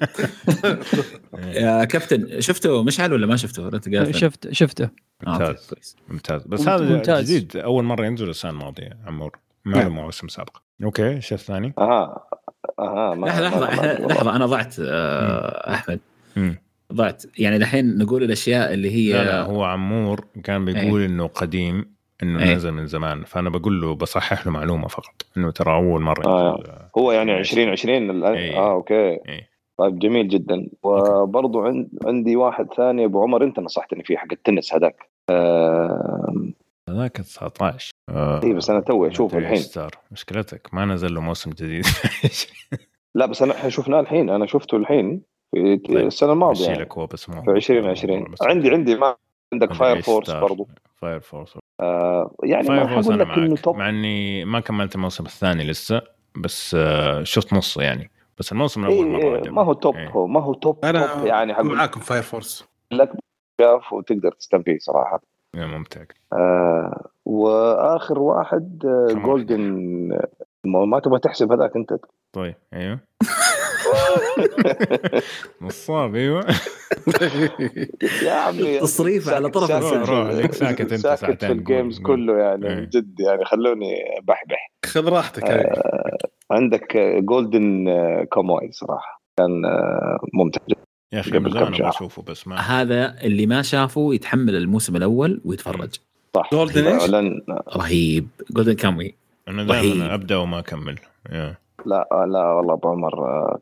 يا 1.53 1.85
كابتن 1.85 2.41
شفته 2.41 2.83
مشعل 2.83 3.13
ولا 3.13 3.27
ما 3.27 3.35
شفته؟ 3.35 3.69
رنت 3.69 3.89
جير 3.89 4.11
شفت 4.11 4.51
شفته. 4.51 4.83
آه، 4.83 5.29
ممتاز. 5.29 5.67
كويس. 5.69 5.95
ممتاز. 6.07 6.47
بس 6.47 6.67
هذا 6.67 6.85
ممتاز. 6.85 7.31
جديد 7.31 7.57
أول 7.57 7.83
مرة 7.83 8.05
ينزل 8.05 8.29
السنة 8.29 8.51
الماضية 8.51 8.97
عمور. 9.07 9.39
ما 9.65 9.77
له 9.77 9.89
مواسم 9.89 10.27
سابقة. 10.27 10.61
أوكي 10.83 11.09
إيش 11.09 11.33
الثاني؟ 11.33 11.73
أها 11.77 12.23
أها 12.81 13.15
ما- 13.15 13.25
لحظة 13.25 13.59
ما- 13.59 13.65
لحظة 13.65 14.07
لحظة 14.07 14.35
أنا 14.35 14.45
ضعت 14.45 14.75
آه، 14.79 15.73
أحمد 15.73 15.99
مم. 16.35 16.55
ضعت 16.93 17.23
يعني 17.39 17.57
دحين 17.57 17.97
نقول 17.97 18.23
الأشياء 18.23 18.73
اللي 18.73 18.91
هي 18.91 19.13
لا 19.13 19.23
لا 19.23 19.41
هو 19.41 19.63
عمور 19.63 20.25
كان 20.43 20.65
بيقول 20.65 21.01
إنه 21.01 21.27
قديم 21.27 21.95
إنه 22.23 22.39
إيه. 22.43 22.55
نزل 22.55 22.71
من 22.71 22.87
زمان 22.87 23.23
فأنا 23.23 23.49
بقول 23.49 23.81
له 23.81 23.95
بصحح 23.95 24.45
له 24.47 24.51
معلومة 24.53 24.87
فقط 24.87 25.15
إنه 25.37 25.51
ترى 25.51 25.73
أول 25.75 26.01
مرة 26.01 26.27
آه. 26.27 26.89
هو 26.97 27.11
يعني 27.11 27.37
2020 27.37 28.09
الان 28.09 28.33
إيه. 28.33 28.57
آه 28.57 28.71
أوكي 28.71 28.93
إيه. 28.93 29.49
طيب 29.77 29.99
جميل 29.99 30.27
جدا 30.27 30.67
وبرضو 30.83 31.61
عند 31.61 31.87
عندي 32.05 32.35
واحد 32.35 32.67
ثاني 32.77 33.05
أبو 33.05 33.21
عمر 33.23 33.43
أنت 33.43 33.59
نصحتني 33.59 34.03
فيه 34.03 34.17
حق 34.17 34.27
التنس 34.31 34.73
هذاك 34.73 35.09
آه 35.29 36.33
هذاك 36.91 37.11
19 37.17 37.91
آه. 38.09 38.43
اي 38.43 38.53
بس 38.53 38.69
أنا 38.69 38.79
توي 38.79 39.07
أشوفه 39.11 39.37
الحين. 39.37 39.57
صار. 39.57 39.91
مشكلتك 40.11 40.73
ما 40.73 40.85
نزل 40.85 41.13
له 41.13 41.21
موسم 41.21 41.51
جديد. 41.51 41.85
لا 43.15 43.25
بس 43.25 43.41
أنا 43.41 43.53
إحنا 43.53 43.69
شفناه 43.69 43.99
الحين. 43.99 44.29
أنا 44.29 44.45
شفته 44.45 44.77
الحين 44.77 45.21
في 45.51 45.77
طيب، 45.77 45.97
السنة 45.97 46.33
الماضية 46.33 46.65
يعني. 46.65 46.79
لك 46.79 46.97
هو 46.97 47.05
بس 47.05 47.29
مو 47.29 47.41
في 47.41 47.51
2020 47.51 48.25
عندي 48.41 48.69
عندي 48.69 48.95
ما 48.95 49.15
عندك 49.53 49.73
Fire 49.73 50.01
Force 50.01 50.31
برضو. 50.31 50.67
Fire 50.95 51.19
Force 51.19 51.57
آه 51.79 52.35
يعني 52.43 52.63
Fire 52.67 52.83
ما 52.83 52.87
Force 52.93 53.05
حقول 53.05 53.21
أنا 53.21 53.31
لك 53.31 53.37
إنه 53.37 53.49
معك. 53.49 53.59
top 53.59 53.75
مع 53.77 53.89
إني 53.89 54.45
ما 54.45 54.59
كملت 54.59 54.95
الموسم 54.95 55.25
الثاني 55.25 55.63
لسه 55.63 56.01
بس 56.37 56.75
آه 56.79 57.23
شفت 57.23 57.53
نصه 57.53 57.81
يعني. 57.83 58.11
بس 58.39 58.51
الموسم 58.51 58.85
الأول 58.85 59.15
إيه 59.15 59.29
مرة 59.29 59.43
إيه. 59.45 59.49
ما 59.51 59.61
هو 59.61 59.73
top 59.73 59.95
إيه. 59.95 60.09
هو 60.09 60.27
ما 60.27 60.39
هو 60.39 60.53
top 60.53 60.85
أنا 60.85 61.07
top 61.07 61.25
يعني 61.25 61.53
معاكم 61.53 61.99
Fire 61.99 62.21
Force 62.21 62.65
لك 62.91 63.11
شاف 63.61 63.93
وتقدر 63.93 64.31
تستمتع 64.31 64.77
صراحة. 64.79 65.21
إيه، 65.55 65.65
ممتع 65.65 66.01
آه 66.33 67.05
وآخر 67.25 68.19
واحد 68.19 68.81
آه. 68.85 69.13
Golden 69.13 69.61
ما 70.65 70.85
ما 70.85 70.99
تبغى 70.99 71.19
تحسب 71.19 71.51
هذاك 71.51 71.75
أنت 71.75 71.89
طيب 72.33 72.55
أيوه 72.73 72.99
نصاب 75.61 76.15
أيوه 76.15 76.41
يا 78.25 78.31
عمي 78.31 78.79
تصريف 78.85 79.29
على 79.29 79.49
طرف. 79.49 79.71
روح، 79.71 80.51
ساكت 80.51 80.81
أنت 80.81 80.93
ساكت 80.93 81.19
ساعتين 81.19 81.37
في 81.49 81.51
ال 81.51 81.58
games. 81.58 81.99
كله 81.99 82.37
يعني 82.37 82.67
إيه. 82.67 82.85
جد 82.85 83.19
يعني 83.19 83.45
خلوني 83.45 83.95
بحبح 84.23 84.71
خذ 84.85 85.09
راحتك. 85.09 85.43
آه 85.43 86.17
عندك 86.51 86.97
Golden 86.97 87.85
Kamuy 88.29 88.71
صراحة 88.71 89.21
كان 89.37 89.65
آه 89.65 90.17
ممتع 90.33 90.61
يا 91.13 91.19
أخي 91.19 91.31
قبل 91.31 91.59
كم 91.59 91.73
شهر. 91.73 91.89
أشوفه 91.89 92.21
بس 92.21 92.47
ما 92.47 92.55
هذا 92.55 93.21
اللي 93.23 93.45
ما 93.45 93.61
شافه 93.61 94.13
يتحمل 94.13 94.55
الموسم 94.55 94.95
الأول 94.95 95.41
ويتفرج. 95.45 95.95
صح. 96.35 96.49
إيش؟ 96.53 97.09
لن 97.09 97.41
رهيب. 97.75 98.27
Golden 98.51 98.73
Kamuy 98.73 99.15
أنا. 99.47 99.63
دائما 99.63 100.13
أبدأ 100.13 100.37
وما 100.37 100.59
أكمل. 100.59 100.99
لا 101.29 101.57
لا 101.85 102.51
والله 102.51 102.73
ابو 102.73 102.89
عمر 102.89 103.13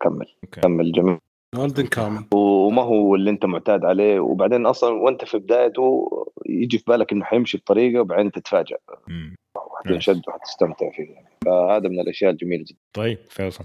كمل 0.01 0.25
أوكي. 0.43 0.61
كمل 0.61 0.91
جميل. 0.91 1.17
Golden 1.55 1.85
Kamuy 1.85 2.23
وما 2.33 2.81
هو 2.81 3.15
اللي 3.15 3.29
أنت 3.29 3.45
معتاد 3.45 3.85
عليه. 3.85 4.19
وبعدين 4.19 4.65
أصلا 4.65 4.93
وأنت 4.93 5.25
في 5.25 5.37
بدايته 5.37 6.09
يجي 6.45 6.77
في 6.77 6.83
بالك 6.87 7.11
إنه 7.11 7.25
حيمشي 7.25 7.57
بطريقة 7.57 8.01
وبعدين 8.01 8.31
تتفاجئ 8.31 8.77
مم. 9.07 9.35
وحتنشد 9.55 10.21
وحتستمتع 10.27 10.89
فيه 10.91 11.03
يعني 11.03 11.29
فهذا 11.45 11.89
من 11.89 11.99
الأشياء 11.99 12.31
الجميلة 12.31 12.63
جدا. 12.63 12.79
طيب 12.93 13.17
فيصل. 13.29 13.63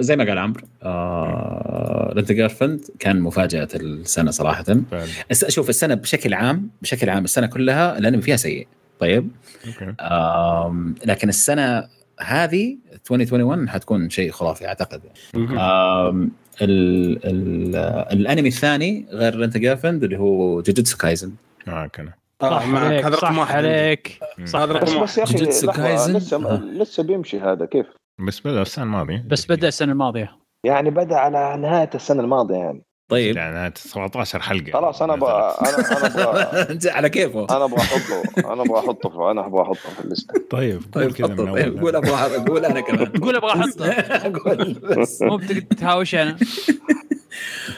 زي 0.00 0.16
ما 0.16 0.24
قال 0.24 0.38
عمرو 0.38 0.60
آه 0.82 2.12
Rent 2.16 2.32
Girlfriend 2.32 2.80
كان 2.98 3.20
مفاجأة 3.20 3.68
السنة 3.74 4.30
صراحة. 4.30 4.62
فعلا. 4.62 5.06
شوف 5.32 5.68
السنة 5.68 5.94
بشكل 5.94 6.34
عام 6.34 6.70
بشكل 6.82 7.10
عام 7.10 7.24
السنة 7.24 7.46
كلها 7.46 7.98
الانمي 7.98 8.22
فيها 8.22 8.36
سيء. 8.36 8.66
طيب؟ 9.00 9.30
أوكي. 9.66 9.94
آم 10.00 10.94
لكن 11.06 11.28
السنة 11.28 11.88
هذه 12.20 12.76
2021 12.92 13.68
حتكون 13.68 14.10
شيء 14.10 14.30
خرافي 14.30 14.66
أعتقد. 14.68 15.00
آم 15.34 16.30
ال 16.62 17.18
ال 17.26 17.76
الأنمي 18.12 18.48
الثاني 18.48 19.06
غير 19.10 19.38
Rent 19.38 19.56
Girlfriend 19.56 20.04
اللي 20.04 20.18
هو 20.18 20.60
Jujutsu 20.62 20.96
Kaisen 20.96 21.32
معك 21.66 22.00
أنا 22.00 22.12
آه 22.42 22.58
صح 22.58 22.66
معك 22.66 22.84
عليك 22.84 23.04
هذا 23.04 23.14
رقم 23.14 23.38
واحد. 23.38 23.64
عليك. 23.64 24.18
صح 24.44 24.58
هذا 24.58 24.72
رقم 24.72 25.02
بس 25.02 25.18
يا 25.18 25.22
أخي 25.22 25.34
Jujutsu 25.34 25.72
Kaisen؟ 25.72 26.16
لسه 26.16 26.50
آه. 26.50 26.60
لسه 26.60 27.02
بيمشي 27.02 27.40
هذا 27.40 27.66
كيف؟ 27.66 27.86
بس 28.26 28.40
بدأ 28.40 28.62
السنة 28.62 28.84
الماضية. 28.84 29.24
بس 29.28 29.46
بدأ 29.46 29.68
السنة 29.68 29.92
الماضية. 29.92 30.36
يعني 30.66 30.90
بدأ 30.90 31.16
على 31.16 31.56
نهاية 31.62 31.90
السنة 31.94 32.22
الماضية 32.22 32.56
يعني. 32.56 32.82
طيب. 33.10 33.36
يعني 33.36 33.72
17 33.76 34.40
حلقة. 34.40 34.72
خلاص 34.72 35.02
أنا 35.02 35.14
أبغى 35.14 35.54
أنا 35.60 35.78
أنا 35.98 36.06
أبغى 36.30 36.90
على 36.96 37.08
كيفه. 37.08 37.46
أنا 37.50 37.64
أبغى 37.64 37.76
أحطه. 37.80 38.52
أنا 38.52 38.62
أبغى 38.62 38.78
أحطه 38.78 39.08
في 39.08 39.16
أنا 39.30 39.46
أبغى 39.46 39.62
أحطه 39.62 39.90
في 39.96 40.00
الليستة. 40.04 40.34
طيب 40.50 40.80
قول 40.94 41.04
طيب 41.04 41.12
كذا 41.12 41.52
طيب 41.52 41.80
قول 41.80 41.96
أبغى 41.96 42.36
قول 42.36 42.64
أنا 42.64 42.80
كمان. 42.80 43.06
قول 43.24 43.36
أبغى 43.36 43.50
أحطه. 43.50 43.92
قول 44.38 44.72
بس. 44.74 45.22
مو 45.22 45.36
بتقدر 45.36 45.60
تهاوش 45.60 46.14
أنا. 46.14 46.36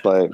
طيب. 0.05 0.31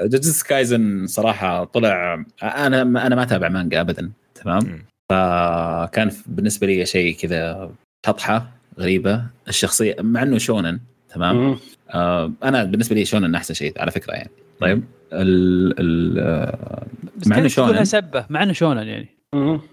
جوجوتسو 0.00 0.46
كايزن 0.46 1.06
صراحة 1.06 1.64
طلع 1.64 2.24
أنا 2.42 2.82
أنا 2.82 3.14
ما 3.14 3.22
أتابع 3.22 3.48
مانجا 3.48 3.80
ابدا 3.80 4.10
تمام. 4.34 4.84
فكان 5.10 6.10
بالنسبة 6.26 6.66
لي 6.66 6.86
شيء 6.86 7.14
كذا 7.16 7.70
شطحه 8.06 8.57
غريبة. 8.78 9.22
الشخصية 9.48 9.96
مع 10.00 10.22
إنه 10.22 10.38
shonen 10.38 10.80
تمام. 11.14 11.56
آه 11.90 12.32
أنا 12.44 12.64
بالنسبة 12.64 12.94
لي 12.94 13.04
shonen 13.04 13.34
أحسن 13.34 13.54
شيء 13.54 13.72
على 13.80 13.90
فكرة 13.90 14.12
يعني. 14.12 14.30
طيب 14.60 14.82
ال 15.12 15.74
ال 15.80 16.18
آه، 16.18 16.86
مع 17.26 17.38
إنه 17.38 17.48
shonen؟ 17.48 17.84
سبة؟ 17.84 18.26
مع 18.30 18.42
إنه 18.42 18.52
shonen 18.52 18.86
يعني. 18.86 19.08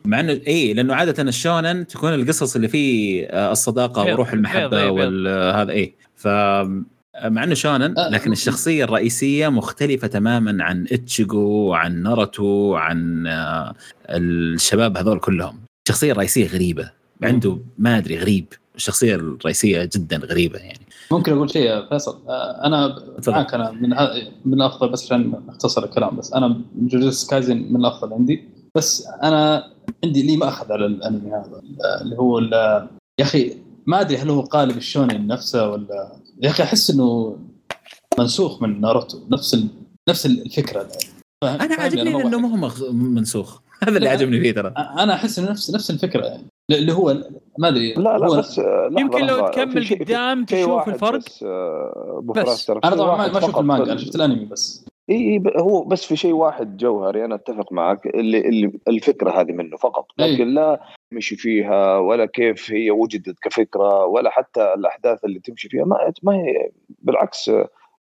مع 0.05 0.19
إنه 0.19 0.39
اي 0.47 0.73
لأنه 0.73 0.93
عادة 0.95 1.23
ال 1.23 1.32
shonen 1.32 1.87
تكون 1.87 2.13
القصص 2.13 2.55
اللي 2.55 2.67
فيه 2.67 3.25
آه، 3.25 3.51
الصداقة 3.51 4.03
بيض- 4.03 4.11
وروح 4.13 4.33
المحبة. 4.33 4.89
وهذا 4.91 5.71
اي 5.71 5.93
ف 6.15 6.27
مع 7.25 7.43
إنه 7.43 7.53
shonen 7.53 7.97
آه. 7.97 8.09
لكن 8.09 8.31
الشخصية 8.31 8.83
الرئيسية 8.83 9.47
مختلفة 9.49 10.07
تماما 10.07 10.63
عن 10.63 10.85
اتشيجو 10.91 11.73
عن 11.73 12.03
ناروتو 12.03 12.75
عن 12.75 13.27
آه، 13.27 13.73
الشباب 14.09 14.97
هذول 14.97 15.19
كلهم. 15.19 15.59
الشخصية 15.87 16.11
الرئيسية 16.11 16.47
غريبة. 16.47 16.91
عنده 17.23 17.59
ما 17.77 17.97
أدري 17.97 18.17
غريب. 18.17 18.45
الشخصيه 18.75 19.15
الرئيسيه 19.15 19.89
جدا 19.95 20.17
غريبة 20.17 20.59
يعني 20.59 20.79
ممكن 21.11 21.33
أقول 21.33 21.49
شيء 21.51 21.61
يا 21.61 21.89
فيصل 21.89 22.19
آه، 22.29 22.65
أنا. 22.65 22.95
معك 23.27 23.53
أنا 23.53 23.71
من 23.71 23.89
من 24.45 24.53
الأفضل 24.53 24.89
بس 24.89 25.03
عشان 25.05 25.33
أختصر 25.49 25.83
الكلام 25.83 26.15
بس 26.17 26.33
أنا 26.33 26.61
جوجوتسو 26.75 27.27
كايزن 27.27 27.57
من 27.57 27.75
الأفضل 27.75 28.13
عندي 28.13 28.43
بس 28.75 29.07
أنا 29.23 29.71
عندي 30.03 30.21
لي 30.21 30.37
مأخذ 30.37 30.71
على 30.71 30.85
الأنمي 30.85 31.31
هذا 31.31 31.61
اللي 32.01 32.15
هو 32.17 32.39
يا 33.19 33.23
أخي 33.25 33.57
ما 33.85 34.01
أدري 34.01 34.17
هل 34.17 34.29
هو 34.29 34.41
قالب 34.41 34.77
الشونين 34.77 35.27
نفسه 35.27 35.69
ولا 35.69 36.11
يا 36.41 36.49
أخي 36.49 36.63
أحس 36.63 36.89
إنه 36.89 37.37
منسوخ 38.19 38.61
من 38.61 38.81
ناروتو 38.81 39.19
نفس 39.31 39.53
ال... 39.53 39.67
نفس 40.09 40.25
الفكرة 40.25 40.87
فاهم- 41.41 41.61
أنا؟ 41.61 41.75
عاجبني 41.75 42.13
بحكي. 42.13 42.35
ما 42.37 42.67
هو 42.69 42.91
منسوخ 42.93 43.59
هذا 43.83 43.97
اللي. 43.97 44.09
عجبني 44.09 44.41
فيه 44.41 44.51
ترى 44.51 44.73
أنا 44.77 45.13
أحس 45.13 45.39
إنه 45.39 45.49
نفس 45.51 45.71
نفس 45.71 45.91
الفكرة 45.91 46.25
يعني 46.25 46.45
اللي 46.71 46.93
هو 46.93 47.13
ما 47.59 47.67
أدري 47.67 47.93
لا 47.93 48.17
لا 48.17 48.37
بس 48.37 48.59
آه، 48.59 48.87
لحظة، 48.87 49.01
يمكن 49.01 49.25
لو. 49.25 49.47
تكمل 49.47 49.87
قدام 49.99 50.45
تشوف 50.45 50.87
الفرق. 50.89 51.17
بس 51.17 51.43
آه، 51.43 52.23
بس. 52.35 52.69
أنا 52.69 52.95
طبعا 52.95 53.27
ما 53.27 53.39
شفت 53.39 53.45
فقط 53.51 53.57
المانجا 53.59 53.91
أنا 53.91 53.97
شفت 53.99 54.15
الأنمي 54.15 54.45
بس 54.45 54.85
إي 55.09 55.15
إي، 55.15 55.39
ب- 55.39 55.57
هو 55.57 55.83
بس 55.83 56.05
في 56.05 56.15
شيء 56.15 56.33
واحد 56.33 56.77
جوهري 56.77 57.25
أنا 57.25 57.35
أتفق 57.35 57.73
معك 57.73 58.05
اللي 58.07 58.37
اللي 58.49 58.71
الفكرة 58.87 59.41
هذه 59.41 59.51
منه 59.51 59.77
فقط. 59.77 60.05
لكن 60.17 60.47
لا 60.47 60.81
مشي 61.11 61.35
فيها 61.35 61.97
ولا 61.97 62.25
كيف 62.25 62.71
هي 62.71 62.91
وجدت 62.91 63.39
كفكرة 63.39 64.05
ولا 64.05 64.29
حتى 64.29 64.73
الأحداث 64.73 65.25
اللي 65.25 65.39
تمشي 65.39 65.69
فيها 65.69 65.85
ما 65.85 66.13
ما 66.23 66.33
هي 66.35 66.71
بالعكس 66.89 67.51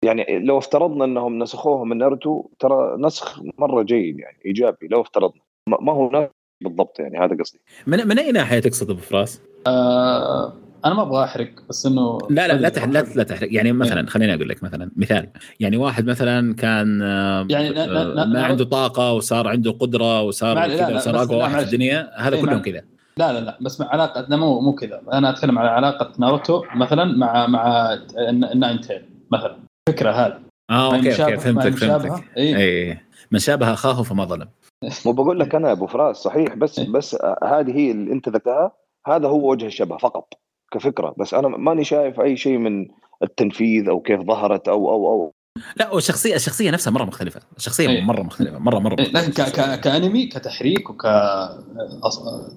يعني 0.04 0.40
لو 0.40 0.58
افترضنا 0.58 1.06
إنهم 1.06 1.40
نسخوها 1.40 1.84
من 1.86 1.98
ناروتو 1.98 2.50
ترى 2.60 2.96
نسخ 3.00 3.42
مرة 3.58 3.84
جيد 3.84 4.20
يعني 4.20 4.38
إيجابي 4.46 4.88
لو 4.88 5.02
افترضنا 5.02 5.42
ما 5.70 5.78
ما 5.82 5.94
هو 5.94 6.30
بالضبط 6.62 7.00
يعني 7.00 7.18
هذا 7.20 7.38
قصدي. 7.44 7.60
من, 7.88 8.08
من 8.08 8.20
أي 8.20 8.32
ناحية 8.32 8.60
تقصد 8.60 8.90
أبو 8.90 9.00
فراس؟ 9.02 9.42
آه 9.68 10.54
أنا 10.86 10.94
ما 10.94 11.02
أبغى 11.02 11.24
أحرق 11.24 11.50
بس 11.70 11.86
إنه 11.86 12.18
لا 12.30 12.48
لا 12.48 12.54
لا 12.54 12.70
تحرق 12.70 12.90
لا, 12.90 13.00
لا 13.16 13.24
تحرق. 13.24 13.48
يعني 13.52 13.72
مثلا 13.72 14.08
خليني 14.10 14.34
أقول 14.34 14.50
لك 14.50 14.64
مثلا 14.64 14.92
مثال. 14.96 15.30
يعني 15.60 15.78
واحد 15.78 16.06
مثلا 16.06 16.56
كان 16.56 17.02
آه، 17.02 17.48
يعني 17.50 17.70
لا- 17.70 17.88
لا- 17.88 18.02
آه، 18.02 18.04
لا- 18.04 18.26
ما 18.26 18.44
عنده 18.44 18.64
طاقة 18.66 19.14
وصار 19.14 19.48
عنده 19.48 19.72
قدرة 19.72 20.22
وصار 20.22 20.68
كذا 20.68 20.96
وصار 20.96 21.22
أقوى 21.24 21.38
واحد 21.38 21.60
في. 21.60 21.64
الدنيا 21.66 22.12
هذا 22.18 22.36
إيه، 22.36 22.42
كلهم 22.42 22.62
كذا. 22.62 22.82
لا 23.18 23.34
لا 23.34 23.40
لا 23.40 23.58
بس 23.62 23.82
مع 23.82 23.88
علاقة 23.88 24.26
لا 24.30 24.38
مو 24.38 24.60
مو 24.62 24.76
كذا. 24.76 25.02
أنا 25.14 25.30
أتكلم 25.30 25.60
على 25.60 25.70
علاقة 25.70 26.12
ناروتو 26.20 26.64
مثلا 26.76 27.06
مع 27.18 27.48
مع 27.48 27.94
ال 28.54 28.59
nine 28.59 28.82
tail 28.82 29.02
مثلا. 29.32 29.58
الفكرة 29.90 30.12
هذه. 30.12 30.40
آه 30.70 30.96
أوكي 30.96 31.24
أوكي 31.24 31.38
فهمتك. 31.38 31.70
فهمتك. 31.76 32.24
إيه. 32.38 32.56
اي 32.58 32.98
من 33.32 33.40
شابه 33.40 33.74
أخاه 33.74 34.04
فما 34.04 34.26
ظلم. 34.26 34.48
مو 35.06 35.12
بقول 35.12 35.40
لك 35.40 35.56
أنا 35.56 35.68
يا 35.68 35.74
أبو 35.74 35.88
فراس 35.88 36.18
صحيح 36.18 36.54
بس 36.56 36.80
إيه. 36.80 36.90
بس 36.90 37.18
هذه 37.44 37.72
هي 37.78 37.92
اللي 37.92 38.12
أنت 38.14 38.30
ذكرتها 38.30 38.72
هذا 39.08 39.28
هو 39.28 39.52
وجه 39.52 39.66
الشبه 39.66 39.98
فقط 39.98 40.34
كفكرة 40.74 41.16
بس 41.18 41.34
أنا 41.34 41.48
ماني 41.48 41.84
شايف 41.84 42.20
أي 42.20 42.38
شيء 42.38 42.58
من 42.58 42.88
التنفيذ 43.24 43.90
أو 43.90 44.00
كيف 44.02 44.22
ظهرت 44.22 44.68
أو 44.68 44.90
أو 44.92 45.08
أو 45.08 45.34
لا 45.76 45.94
والشخصيه 45.94 46.36
الشخصية 46.36 46.72
نفسها 46.72 46.92
مرة 46.92 47.04
مختلفة 47.04 47.42
الشخصية 47.58 47.90
إيه. 47.90 48.02
مرة 48.02 48.22
مختلفة 48.22 48.60
مره 48.60 48.80
مرة 48.80 48.96
إيه، 49.00 49.12
لكن 49.12 49.32
ك- 49.32 49.42
ك- 49.42 49.80
كأنمي 49.80 50.26
كتحريك 50.26 50.90
وك 50.90 51.06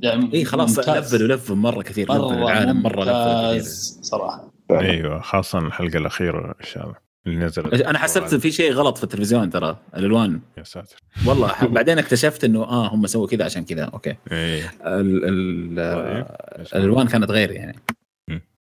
يعني 0.02 0.34
اي 0.34 0.44
خلاص. 0.44 0.78
level 0.78 1.22
و 1.22 1.27
level 1.27 1.52
مرة 1.52 1.82
كثير 1.82 2.06
مره 2.08 2.32
العالم 2.32 2.82
مرة 2.82 3.04
level 3.04 3.62
صراحة 4.04 4.52
أيوه 4.70 5.20
خاصة 5.20 5.58
الحلقة 5.58 5.96
الأخيرة 5.98 6.54
إن 6.60 6.66
شاء 6.66 6.84
الله 6.84 7.05
اللي 7.26 7.44
نزلت 7.44 7.82
أنا 7.82 7.98
حسبت 7.98 8.34
في 8.34 8.50
شيء 8.50 8.72
غلط 8.72 8.98
في 8.98 9.04
التلفزيون 9.04 9.50
ترى 9.50 9.76
الألوان. 9.96 10.40
يا 10.58 10.62
ساتر. 10.62 10.96
والله 11.26 11.66
بعدين 11.66 11.98
اكتشفت 11.98 12.44
إنه 12.44 12.62
آه 12.62 12.94
هم 12.94 13.06
سووا 13.06 13.26
كذا 13.26 13.44
عشان 13.44 13.64
كذا. 13.64 13.84
أوكي. 13.84 14.16
إيه. 14.32 14.72
ال 14.86 15.24
ال 15.24 15.76
طيب. 15.94 16.26
الألوان 16.74 17.06
كانت 17.06 17.30
غير 17.30 17.50
يعني. 17.50 17.78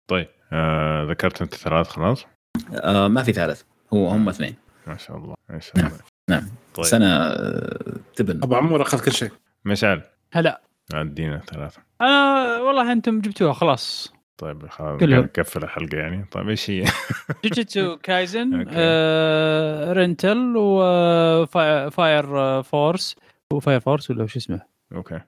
طيب 0.08 0.28
آه 0.52 1.04
ذكرت 1.10 1.42
أنت 1.42 1.54
ثلاث 1.54 1.88
خلاص؟ 1.88 2.26
آه 2.74 3.08
ما 3.08 3.22
في 3.22 3.32
ثالث. 3.32 3.62
هو 3.94 4.08
هم 4.08 4.28
اثنين. 4.28 4.54
ما 4.86 4.96
شاء 4.96 5.16
الله 5.16 5.34
ما 5.48 5.60
شاء 5.60 5.76
الله. 5.76 5.98
نعم. 6.30 6.48
طيب. 6.74 6.86
سنة 6.86 7.06
آه، 7.16 7.96
تبن. 8.16 8.40
أبو 8.42 8.54
عمور 8.54 8.82
أخذ 8.82 9.04
كل 9.04 9.12
شيء. 9.12 9.30
مشعل. 9.64 10.02
هلا. 10.32 10.60
ادينا 10.94 11.38
ثلاثة. 11.38 11.82
أنا 12.00 12.58
والله 12.60 12.92
أنتم 12.92 13.20
جبتوها 13.20 13.52
خلاص. 13.52 14.12
طيب 14.40 14.66
خلاص. 14.68 15.02
نقفل 15.02 15.62
الحلقة 15.62 15.96
يعني. 15.98 16.26
طيب 16.32 16.48
إيش 16.48 16.70
هي؟ 16.70 16.84
Jujutsu 17.44 17.96
Kaisen. 17.96 18.66
آه 18.72 19.92
Rental 19.92 20.54
و 20.56 20.89
Fire 20.89 22.22
Force. 22.62 23.16
و 23.52 23.58
Fire 23.58 23.80
Force 23.80 24.10
ولا 24.10 24.24
وش 24.24 24.36
اسمه؟ 24.36 24.60
okay. 24.94 25.20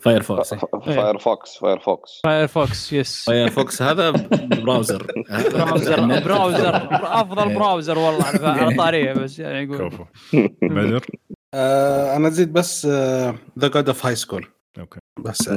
Firefox 0.00 0.54
Firefox 0.54 1.58
Firefox. 1.58 2.20
Firefox 2.24 2.92
yes 2.92 3.24
Firefox 3.24 3.82
هذا 3.82 4.10
browser. 4.10 5.06
browser 5.52 6.00
browser 6.24 6.88
أفضل 7.02 7.48
إيه. 7.48 7.56
browser 7.56 7.98
والله 7.98 8.24
على 8.24 8.46
على 8.46 8.76
طاريه 8.76 9.12
بس 9.12 9.38
يعني 9.38 9.62
يقول. 9.62 9.88
كفو. 9.88 10.04
بدر؟ 10.62 11.06
آه 11.54 12.16
أنا 12.16 12.28
زيد 12.28 12.52
بس 12.52 12.86
The 12.86 13.68
God 13.68 13.88
of 13.88 14.06
High 14.06 14.14
School 14.14 14.46
okay. 14.78 15.00
بس 15.24 15.48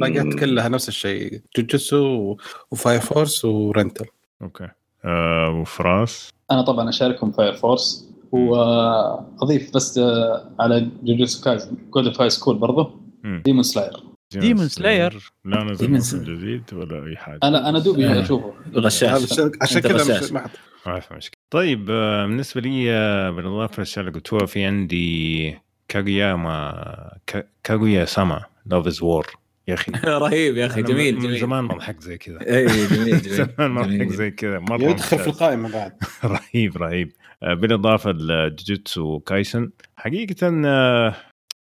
باقيات 0.00 0.34
كلها 0.34 0.68
نفس 0.68 0.88
الشيء. 0.88 1.40
Jujutsu 1.56 2.36
و 2.70 2.76
Fire 2.76 3.00
Force 3.00 3.44
و 3.44 3.52
Rental. 3.52 4.06
okay. 4.42 4.68
آه 5.04 5.50
وفراس 5.50 6.30
أنا 6.50 6.62
طبعا 6.62 6.88
اشاركهم 6.88 7.30
Fire 7.32 7.52
Force. 7.52 8.08
واضيف 8.32 9.74
بس 9.74 9.98
آه، 9.98 10.50
على 10.60 10.88
Jujutsu 11.02 11.44
Kaisen 11.44 11.76
God 11.94 12.06
of 12.06 12.20
High 12.20 12.30
School 12.30 12.58
برضه. 12.58 13.00
Demon 13.44 13.62
Slayer 13.62 13.92
Demon 14.34 14.68
Slayer. 14.78 15.14
لا 15.44 15.64
نزل 15.64 15.90
موسم. 15.90 16.22
جديد 16.22 16.62
ولا 16.72 17.06
أي 17.06 17.16
حاجة. 17.16 17.38
أنا 17.42 17.68
أنا 17.68 17.78
دوبي 17.78 18.06
آه. 18.06 18.20
أشوفه. 18.22 18.54
غشاش 18.76 19.04
هذا 19.04 19.24
الشيء- 19.24 19.50
عشان 19.62 19.80
كذا 19.80 20.32
ما 20.32 20.40
حد. 20.40 20.50
ما 20.86 21.00
في 21.00 21.14
مشكله 21.14 21.38
طيب 21.50 21.86
آه، 21.90 22.26
بالنسبة 22.26 22.60
لي 22.60 22.90
آه، 22.92 23.30
بالاضافه 23.30 23.74
للاشياء 23.76 24.06
اللي 24.06 24.14
قلتوها 24.18 24.46
في 24.46 24.64
عندي 24.64 25.58
Kaguya-sama 25.88 27.12
Ka- 27.26 27.44
Kaguya-sama. 27.64 28.44
Love 28.66 28.86
Is 28.86 29.02
War 29.02 29.26
يا 29.68 29.74
أخي. 29.74 29.92
رهيب 30.24 30.56
يا 30.56 30.66
أخي 30.66 30.82
جميل 30.82 31.14
من 31.14 31.20
جميل. 31.22 31.40
زمان 31.40 31.64
ما 31.64 31.74
ضحكت 31.74 32.02
زي 32.02 32.18
كذا. 32.18 32.40
اي 32.40 32.66
جميل 32.66 32.88
جميل 33.22 33.46
زمان 33.56 33.70
ما. 33.70 33.82
ضحكت 33.82 34.12
زي 34.12 34.30
كذا. 34.30 34.58
مرة 34.58 34.82
يدخل 34.82 35.18
في. 35.18 35.26
القائمة 35.26 35.72
بعد. 35.72 35.92
رهيب 36.24 36.76
رهيب. 36.76 37.12
آه، 37.42 37.54
بالإضافة 37.54 38.10
ل 38.10 38.24
Jujutsu 38.24 39.20
Kaisen 39.20 39.70
حقيقة 39.96 40.62
آه، 40.66 41.14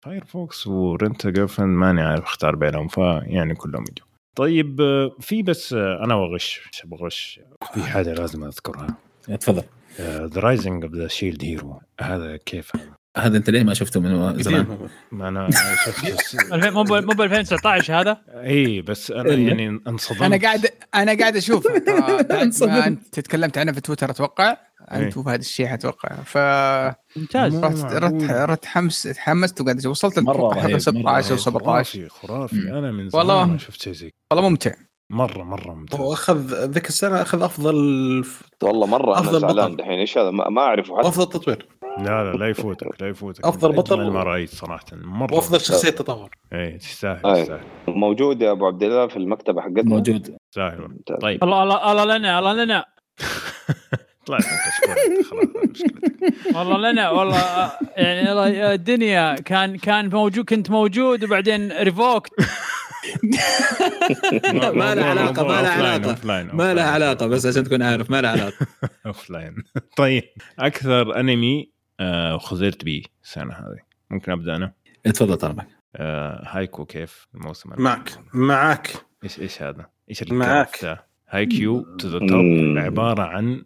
Firefox 0.05 0.67
و 0.67 1.31
Rent-a-Girlfriend 1.31 1.65
ماني 1.65 2.03
عارف 2.03 2.25
أختار 2.25 2.57
بينهم 2.57 2.89
فيعني 2.89 3.55
كلهم 3.55 3.83
يجوا. 3.91 4.07
طيب 4.37 4.81
آه، 4.81 5.17
في 5.21 5.43
بس 5.43 5.73
أنا 5.73 6.33
إيش 6.35 6.61
بغش؟ 6.85 7.41
في 7.75 7.83
حاجة 7.83 8.13
لازم 8.15 8.45
أذكرها. 8.45 8.97
تفضل. 9.41 9.63
The 10.01 10.41
Rising 10.41 10.85
of 10.85 10.95
the 10.95 11.09
Shield 11.09 11.45
Hero 11.45 11.81
هذا 12.01 12.37
كيف؟ 12.37 12.77
هذا؟ 12.77 13.02
هذا 13.17 13.37
انت 13.37 13.51
ليه 13.51 13.63
ما 13.63 13.75
شفته 13.75 14.01
من 14.01 14.43
زمان؟ 14.43 14.89
ما 15.13 15.29
أنا 15.29 15.49
شفت 15.87 16.05
الفين- 16.53 16.73
مو 16.73 16.83
ب- 16.83 16.93
مو 16.93 17.13
ب 17.13 17.21
2019 17.21 18.01
هذا 18.01 18.19
إي 18.29 18.83
بس 18.83 19.11
أنا. 19.11 19.33
يعني 19.33 19.81
انصدمت 19.89 20.23
أنا 20.23 20.37
قاعد 20.37 20.67
أنا 20.95 21.19
قاعد 21.19 21.37
أشوف. 21.37 21.67
ما 22.63 22.87
أنت 22.87 23.21
تكلمت 23.21 23.59
عنه 23.59 23.73
في 23.73 23.81
تويتر 23.81 24.11
أتوقع. 24.11 24.57
أنت 24.93 25.17
وهذا 25.17 25.37
الشيء 25.41 25.75
أتوقع 25.75 26.09
ف 26.25 26.39
ممتاز 27.19 27.57
رحت 27.95 28.23
رحت 28.31 28.65
حمس 28.67 29.03
تحمست 29.03 29.61
وقاعد. 29.61 29.87
وصلت 29.87 30.19
مرة 30.19 30.51
16 30.51 30.57
أو 30.57 30.67
رهيب. 30.67 30.79
17 30.79 31.39
خرافي 31.39 32.09
خرافي. 32.09 32.57
أنا 32.57 32.91
من 32.93 33.09
زمان 33.09 33.27
والله. 33.27 33.45
ما 33.45 33.59
شفت 33.59 33.83
شيء 33.83 33.93
زي 33.93 34.11
والله 34.33 34.49
ممتع 34.49 34.73
مره 35.11 35.43
مرة 35.43 35.75
ممتاز 35.75 36.01
هو 36.01 36.13
أخذ 36.13 36.55
ذيك 36.71 36.89
السنة 36.89 37.23
أخذ 37.23 37.43
أفضل 37.43 37.75
والله 38.63 38.87
مرة 38.87 39.13
أنا 39.19 39.21
أفضل 39.21 39.41
زعلان 39.41 39.67
بطل. 39.67 39.77
دحين 39.77 39.99
إيش 39.99 40.19
هذا 40.19 40.31
ما 40.31 40.49
ما 40.49 40.61
اعرفه 40.63 40.99
حتى 40.99 41.09
أفضل 41.09 41.29
تطوير 41.41 41.69
لا 41.99 42.25
لا 42.25 42.33
لا 42.37 42.49
يفوتك 42.49 43.03
لا 43.03 43.09
يفوتك. 43.09 43.45
أفضل 43.45 43.69
من 43.69 43.77
بطل 43.77 44.11
ما 44.11 44.23
رأيت 44.23 44.51
صراحة 44.51 44.85
مرة 44.93 45.35
وأفضل 45.35 45.61
شخصية 45.61 45.91
تطور. 45.91 46.31
أي. 46.53 46.79
تستاهل. 46.79 47.23
تستاهل 47.23 47.61
موجود 47.89 48.43
يا 48.43 48.51
أبو 48.53 48.67
عبد 48.67 48.83
الله 48.83 49.07
في 49.07 49.17
المكتبة 49.17 49.61
حقتنا؟ 49.63 49.83
موجود. 49.85 50.37
تستاهل 50.51 50.81
ممتاز. 50.81 51.17
طيب. 51.21 51.45
الله 51.45 51.63
الله 51.63 51.93
الله 51.93 52.17
لنا 52.19 52.39
الله 52.39 52.53
لنا. 52.65 52.85
طلعت 54.27 54.43
انت 54.43 54.75
شكرا 54.77 54.95
خلاص 55.31 55.71
مشكلتك 55.71 56.57
والله 56.57 56.91
لنا 56.91 57.11
والله 57.11 57.73
يعني 57.97 58.33
الدنيا 58.75 59.35
كان 59.35 59.77
كان 59.79 60.09
موجود 60.09 60.45
كنت 60.45 60.71
موجود 60.71 61.25
وبعدين 61.25 61.73
revoked 61.73 62.31
ما 64.55 64.95
لها 64.95 65.05
علاقة 65.11 65.43
ما 65.43 65.63
لها 65.63 65.71
علاقة. 65.71 66.17
ما 66.57 66.75
لها 66.75 66.91
علاقة 66.91 67.27
بس 67.27 67.47
عشان 67.47 67.65
تكون 67.65 67.83
عارف 67.83 68.11
ما 68.11 68.21
لها 68.21 68.31
علاقة. 68.31 68.67
offline 69.07 69.55
طيب. 69.97 70.23
أكثر 70.59 71.21
أنمي 71.21 71.72
آه 72.01 72.39
خذلت 72.39 72.85
به 72.85 73.03
السنة 73.25 73.53
هذه. 73.55 73.79
ممكن 74.11 74.33
أبدأ 74.33 74.57
أنا؟ 74.57 74.73
تفضل 75.05 75.37
طلبك. 75.37 75.67
آه 75.97 76.43
Haikyuu 76.47 76.85
كيف 76.85 77.29
الموسم؟ 77.35 77.71
معك. 77.77 78.11
معك. 78.35 78.93
إيش 79.25 79.41
إيش 79.41 79.63
هذا؟ 79.63 79.87
إيش 80.11 80.23
معاك. 80.33 80.67
الكرف 80.69 80.85
ذا؟ 80.85 80.99
Haikyuu 81.29 81.97
To 81.97 82.09
The 82.09 82.19
Top 82.19 82.31
مم. 82.31 82.79
عبارة 82.79 83.23
عن 83.23 83.65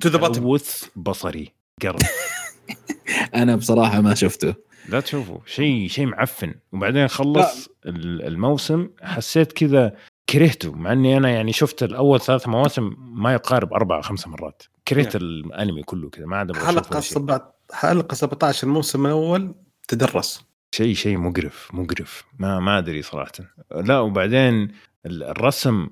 تو 0.00 0.08
ذا 0.08 0.28
تلوث 0.28 0.88
بصري. 0.96 1.52
قرف 1.82 2.00
أنا 3.34 3.56
بصراحة 3.56 4.00
ما 4.00 4.14
شفته. 4.14 4.54
لا 4.88 5.00
تشوفوا 5.00 5.38
شيء 5.46 5.88
شيء 5.88 6.06
معفن. 6.06 6.54
وبعدين 6.72 7.08
خلص 7.08 7.68
ال- 7.86 8.22
الموسم 8.26 8.90
حسيت 9.02 9.52
كذا 9.52 9.96
كرهته 10.30 10.72
مع 10.72 10.92
إني 10.92 11.16
أنا 11.16 11.30
يعني 11.30 11.52
شفت 11.52 11.82
الأول 11.82 12.20
ثلاث 12.20 12.48
مواسم 12.48 12.96
ما 12.98 13.32
يقارب 13.32 13.72
أربع 13.72 13.96
أو 13.96 14.02
خمس 14.02 14.26
مرات. 14.28 14.62
كرهت 14.88 15.16
الأنمي 15.16 15.82
كله 15.82 16.10
كذا 16.10 16.26
ما 16.26 16.36
عاد 16.36 16.56
حلقة 16.56 16.88
ولا 16.92 17.00
شيء. 17.00 17.14
سبعة 17.18 17.54
حلقة 17.72 18.14
17 18.14 18.66
الموسم 18.66 19.06
الأول 19.06 19.54
تدرس. 19.88 20.44
شيء 20.74 20.94
شيء 20.94 21.18
مقرف 21.18 21.68
مقرف. 21.72 22.24
ما 22.38 22.60
ما 22.60 22.78
أدري 22.78 23.02
صراحة. 23.02 23.32
لا 23.76 23.98
وبعدين 24.00 24.68
ال- 25.06 25.22
الرسم 25.22 25.88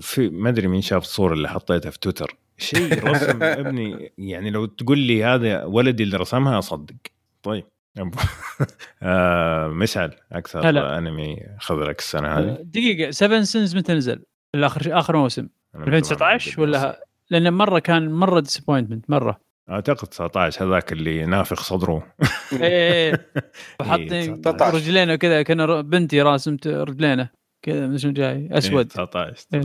في 0.00 0.28
ما 0.28 0.48
أدري 0.48 0.68
مين 0.68 0.80
شاف 0.82 1.02
الصورة 1.02 1.32
اللي 1.34 1.48
حطيتها 1.48 1.90
في 1.90 1.98
تويتر. 1.98 2.36
شيء 2.58 3.04
رسم 3.04 3.42
ابني 3.42 4.12
يعني 4.18 4.50
لو 4.50 4.66
تقول 4.66 4.98
لي 4.98 5.24
هذا 5.24 5.64
ولدي 5.64 6.02
اللي 6.02 6.16
رسمها 6.16 6.58
أصدق. 6.58 6.94
طيب. 7.42 7.64
مشعل 9.82 10.10
أكثر 10.32 10.68
هلا. 10.68 10.98
أنمي 10.98 11.36
خذ 11.58 11.74
لك 11.74 11.98
السنة 11.98 12.38
هذه 12.38 12.58
دقيقة 12.62 13.10
7 13.10 13.42
سنز 13.42 13.76
متى 13.76 13.94
نزل؟ 13.94 14.22
الآخر 14.54 14.98
آخر 14.98 15.16
موسم 15.16 15.48
أنا 15.74 15.86
من 15.86 16.02
زمان 16.02 16.20
ما 16.20 16.34
2019 16.34 16.52
قد 16.52 16.60
ولا 16.60 17.06
لأن 17.30 17.52
مرة 17.52 17.78
كان 17.78 18.12
مرة 18.12 18.40
ديسابوينتمنت 18.40 19.10
مرة 19.10 19.40
أعتقد 19.70 20.08
19 20.08 20.66
هذاك 20.66 20.92
اللي 20.92 21.26
نافخ 21.26 21.62
صدره 21.62 22.14
إيه 22.52 22.62
إيه. 22.62 23.30
وحاطين 23.80 24.40
19. 24.40 24.74
رجلينه 24.74 25.16
كذا 25.16 25.42
كان 25.42 25.82
بنتي 25.82 26.22
راسمت 26.22 26.66
رجلينه 26.66 27.28
كذا 27.62 27.96
شنو 27.96 28.12
جاي 28.12 28.48
أسود 28.52 28.86
19 28.86 29.46
إيه. 29.54 29.62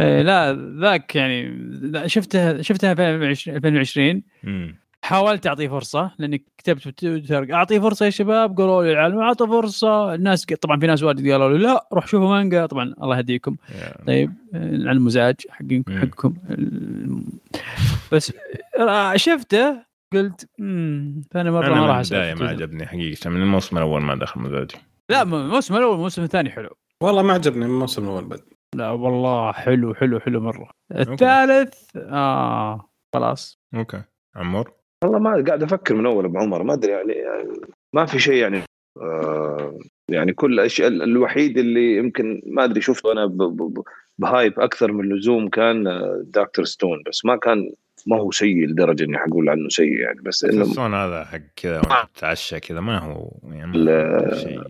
إيه 0.00 0.22
لا 0.22 0.52
ذاك 0.80 1.16
يعني 1.16 1.48
لا، 1.82 2.06
شفتها 2.06 2.62
في 2.94 3.10
2020 3.10 3.56
2020 3.56 4.22
أمم. 4.44 4.76
حاولت 5.10 5.46
أعطيه 5.46 5.68
فرصة 5.68 6.10
لأني 6.18 6.44
كتبت 6.58 6.80
في 6.82 6.92
تويتر 6.92 7.54
أعطيه 7.54 7.78
فرصة 7.78 8.04
يا 8.06 8.10
شباب 8.10 8.56
قالوا 8.58 8.82
لي 8.84 8.92
العالم 8.92 9.18
اعطى 9.18 9.46
فرصة. 9.46 10.14
الناس 10.14 10.44
طبعا 10.44 10.78
في 10.80 10.86
ناس 10.86 11.02
واجد 11.02 11.30
قالوا 11.30 11.48
لي 11.58 11.58
لا 11.58 11.88
روح 11.92 12.06
شوفوا 12.06 12.28
مانجا. 12.28 12.66
طبعا 12.66 12.94
الله 13.02 13.16
يهديكم. 13.16 13.56
يا- 13.74 14.04
طيب 14.06 14.32
عن 14.54 14.88
المزاج. 14.96 15.36
حقكم. 15.88 16.34
ال- 16.50 17.22
بس 18.12 18.32
شفته 19.16 19.82
قلت 20.12 20.48
امم 20.60 21.22
فأنا 21.30 21.50
مره 21.50 21.68
ما 21.68 21.80
من 21.80 21.86
راح 21.86 21.96
البدايه 21.98 22.32
أسوي 22.32 22.44
ما 22.46 22.50
عجبني 22.50 22.86
حقيقة 22.86 23.30
من 23.30 23.42
الموسم 23.42 23.78
الأول 23.78 24.02
ما 24.02 24.14
دخل 24.14 24.40
مزاجي 24.40 24.76
لا 25.10 25.22
الموسم 25.22 25.74
الأول 25.76 25.90
والموسم 25.92 26.22
الثاني 26.22 26.50
حلو. 26.50 26.70
والله 27.02 27.22
ما 27.22 27.32
عجبني 27.32 27.64
من 27.64 27.70
الموسم 27.70 28.04
الأول 28.04 28.24
بعد. 28.24 28.40
لا 28.74 28.90
والله 28.90 29.52
حلو 29.52 29.94
حلو 29.94 30.20
حلو 30.20 30.40
مرة. 30.40 30.70
الثالث 30.92 31.74
آه 31.96 32.90
خلاص. 33.14 33.58
okay. 33.74 34.02
عمور؟ 34.36 34.72
والله 35.04 35.18
ما 35.18 35.44
قاعد 35.46 35.62
أفكر 35.62 35.94
من 35.94 36.06
أول 36.06 36.24
أبو 36.24 36.38
عمر 36.38 36.62
ما 36.62 36.72
أدري 36.72 36.92
يعني, 36.92 37.12
يعني 37.12 37.48
ما 37.92 38.06
في 38.06 38.18
شيء 38.18 38.34
يعني 38.34 38.62
آه 38.96 39.78
يعني 40.08 40.32
كل 40.32 40.52
الاشياء 40.52 40.88
الوحيد 40.88 41.58
اللي 41.58 41.96
يمكن 41.96 42.42
ما 42.46 42.64
أدري 42.64 42.80
شفته 42.80 43.12
أنا 43.12 43.26
ب 44.18 44.26
hype 44.26 44.60
أكثر 44.60 44.92
من 44.92 45.12
اللزوم 45.12 45.48
كان 45.48 45.86
آه، 45.86 46.22
Dr. 46.24 46.64
Stone 46.64 47.02
بس 47.06 47.24
ما 47.24 47.36
كان 47.36 47.72
ما 48.06 48.16
هو 48.16 48.30
سيء 48.30 48.66
لدرجة 48.66 49.04
إني 49.04 49.18
حقول 49.18 49.48
عنه 49.48 49.68
سيء 49.68 49.92
يعني 49.92 50.20
بس 50.22 50.44
إنه 50.44 50.62
الصون 50.62 50.94
هذا 50.94 51.24
حق 51.24 51.40
كذا 51.56 51.76
وأنت 51.78 52.08
تتعشى 52.16 52.60
كذا 52.60 52.80
ما 52.80 52.98
هو 52.98 53.30
يعني 53.44 53.72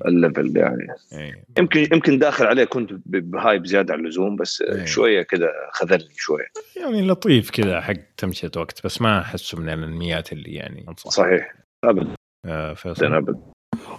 الليفل 0.07 0.57
يعني. 0.57 0.87
إيه. 1.13 1.45
يمكن 1.59 1.81
يمكن 1.93 2.19
داخل 2.19 2.47
عليه 2.47 2.65
كنت 2.65 2.93
ب- 2.93 3.31
بهايب 3.31 3.67
زيادة 3.67 3.95
عن 3.95 4.01
اللزوم 4.01 4.37
بس 4.37 4.63
إيه. 4.63 4.85
شوية 4.85 5.23
كذا 5.23 5.49
خذلني 5.73 6.15
شوية. 6.17 6.47
يعني 6.77 7.03
لطيف 7.07 7.51
كذا 7.51 7.81
حق 7.81 7.95
تمشية 8.17 8.51
وقت 8.57 8.85
بس 8.87 9.03
ما 9.03 9.21
أحسه 9.21 9.59
من 9.61 9.69
الانميات 9.69 10.33
اللي 10.33 10.51
يعني 10.55 10.85
انصح 10.89 11.11
صحيح. 11.11 11.55
ابدا 11.85 12.15
آه 12.47 12.75
فيصل. 12.75 13.15
ابدا 13.15 13.35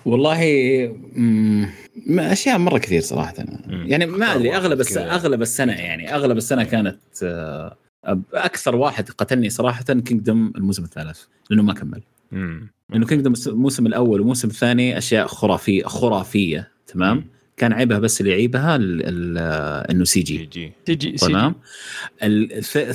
والله 0.06 0.40
ما 2.08 2.32
أشياء 2.32 2.58
مرة 2.58 2.78
كثير 2.78 3.02
صراحة. 3.02 3.34
مم. 3.68 3.86
يعني 3.88 4.06
ما 4.06 4.36
أدري 4.36 4.56
أغلب 4.56 4.80
الس... 4.80 4.98
أغلب 4.98 5.42
السنة 5.42 5.74
يعني 5.74 6.16
أغلب 6.16 6.38
السنة 6.38 6.64
كانت 6.64 7.00
آه، 7.24 7.78
أكثر 8.34 8.76
واحد 8.76 9.10
قتلني 9.10 9.50
صراحة 9.50 9.84
Kingdom 9.84 10.52
الموسم 10.56 10.84
الثالث 10.84 11.22
لأنه 11.50 11.64
ما 11.64 11.74
كمل. 11.74 12.02
مم. 12.32 12.68
لأنه 12.90 13.06
Kingdom 13.06 13.34
الموسم 13.48 13.86
الأول 13.88 14.20
والموسم 14.20 14.48
الثاني 14.48 14.98
أشياء 14.98 15.28
خرافيه 15.28 15.84
خرافية 15.84 16.72
تمام؟ 16.88 17.18
مم. 17.18 17.26
كان 17.58 17.74
عيبها 17.74 18.00
بس 18.00 18.22
اللي 18.22 18.32
يعيبها 18.32 18.76
ال- 18.76 19.02
ال- 19.04 19.90
إنه 19.92 20.04
سي 20.04 20.22
جي 20.22 20.38
جي 20.38 20.46
جي 20.46 20.96
تجي 20.96 21.12
تمام؟ 21.12 21.56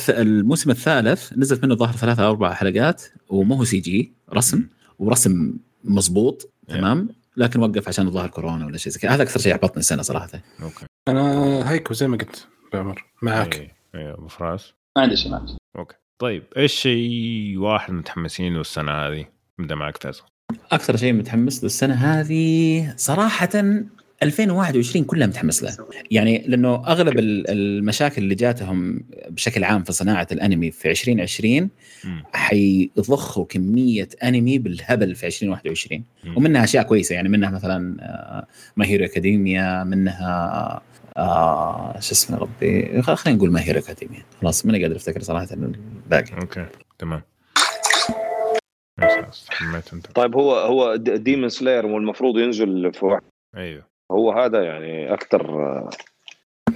الموسم 0.09 0.70
الثالث 0.70 1.33
نزلت 1.33 1.65
منه 1.65 1.75
ظهر 1.75 1.97
ثلاثة 1.97 2.25
أو 2.26 2.31
أربع 2.31 2.52
حلقات 2.52 3.02
ومو 3.28 3.55
هو 3.55 3.65
CG 3.65 4.12
رسم 4.33 4.67
ورسم 4.99 5.52
مضبوط 5.85 6.51
تمام؟ 6.68 7.09
لكن 7.36 7.60
وقف 7.60 7.89
عشان 7.89 8.07
الظاهر 8.07 8.28
كورونا 8.28 8.67
ولا 8.67 8.78
شيء 8.78 8.93
زي 8.93 9.01
كذا. 9.01 9.10
هذا 9.10 9.23
أكثر 9.23 9.41
شيء 9.41 9.52
حبطني 9.52 9.78
السنة 9.78 10.02
صراحة. 10.02 10.31
okay 10.62 10.86
أنا 11.09 11.70
Haikyuu 11.70 11.94
زي 11.94 12.09
ما 12.09 12.17
قلت 12.17 12.47
بعمر 12.73 13.05
معك. 13.23 13.75
إيه 13.94 14.15
أبو 14.15 14.28
فراس. 14.28 14.73
ما 14.97 15.02
عندي 15.02 15.16
شيء 15.16 15.31
ما 15.31 15.36
عندي 15.36 15.49
شيء. 15.49 15.58
okay 15.78 15.97
طيب 16.18 16.42
إيش 16.57 16.73
شيء 16.73 17.55
واحد 17.58 17.92
متحمسين 17.92 18.55
له 18.55 18.60
السنة 18.60 18.92
هذه 18.92 19.25
نبدا 19.58 19.75
معك 19.75 19.97
فيصل 20.02 20.25
أكثر 20.73 20.97
شيء 20.97 21.12
متحمس 21.12 21.58
له 21.58 21.66
السنة 21.66 21.94
هذه 21.94 22.94
صراحة 22.97 23.49
2021 24.23 25.05
كلها 25.05 25.26
متحمس 25.26 25.62
له 25.62 25.76
يعني 26.10 26.44
لأنه 26.47 26.75
أغلب 26.75 27.18
ال- 27.18 27.50
المشاكل 27.50 28.23
اللي 28.23 28.34
جاتهم 28.34 29.00
بشكل 29.28 29.65
عام 29.65 29.83
في 29.83 29.92
صناعة 29.92 30.26
الأنمي 30.33 30.70
في 30.70 30.91
2020 30.91 31.70
مم. 32.05 32.23
حيضخوا 32.34 33.44
كمية 33.44 34.08
أنمي 34.25 34.58
بالهبل 34.58 35.15
في 35.15 35.26
2021 35.26 36.05
مم. 36.25 36.36
ومنها 36.36 36.65
أشياء 36.65 36.84
كويسة 36.84 37.15
يعني 37.15 37.28
منها 37.28 37.50
مثلا 37.50 37.78
My 38.76 38.86
Hero 38.86 39.05
Academia 39.05 39.85
منها 39.84 40.83
آه 41.17 42.01
شو 42.01 42.12
اسمه 42.12 42.39
ربي. 42.39 43.03
خلينا 43.03 43.39
نقول 43.39 43.53
My 43.52 43.62
Hero 43.62 43.78
Academia 43.78 44.23
خلاص 44.43 44.67
ماني 44.67 44.83
قادر 44.83 44.97
أفتكر 44.97 45.23
صراحة 45.23 45.49
الباقي. 45.53 46.41
okay 46.41 46.67
تمام. 46.99 47.23
ممتاز 48.99 49.47
حميت 49.49 49.93
أنت. 49.93 50.07
طيب 50.07 50.36
هو 50.36 50.55
هو 50.55 50.97
Demon 50.97 51.49
Slayer 51.49 51.86
والمفروض 51.86 52.39
ينزل 52.39 52.93
في 52.95 53.05
واحد 53.07 53.23
أيوه. 53.57 53.86
هو 54.12 54.33
هذا 54.33 54.62
يعني 54.62 55.12
أكثر 55.12 55.61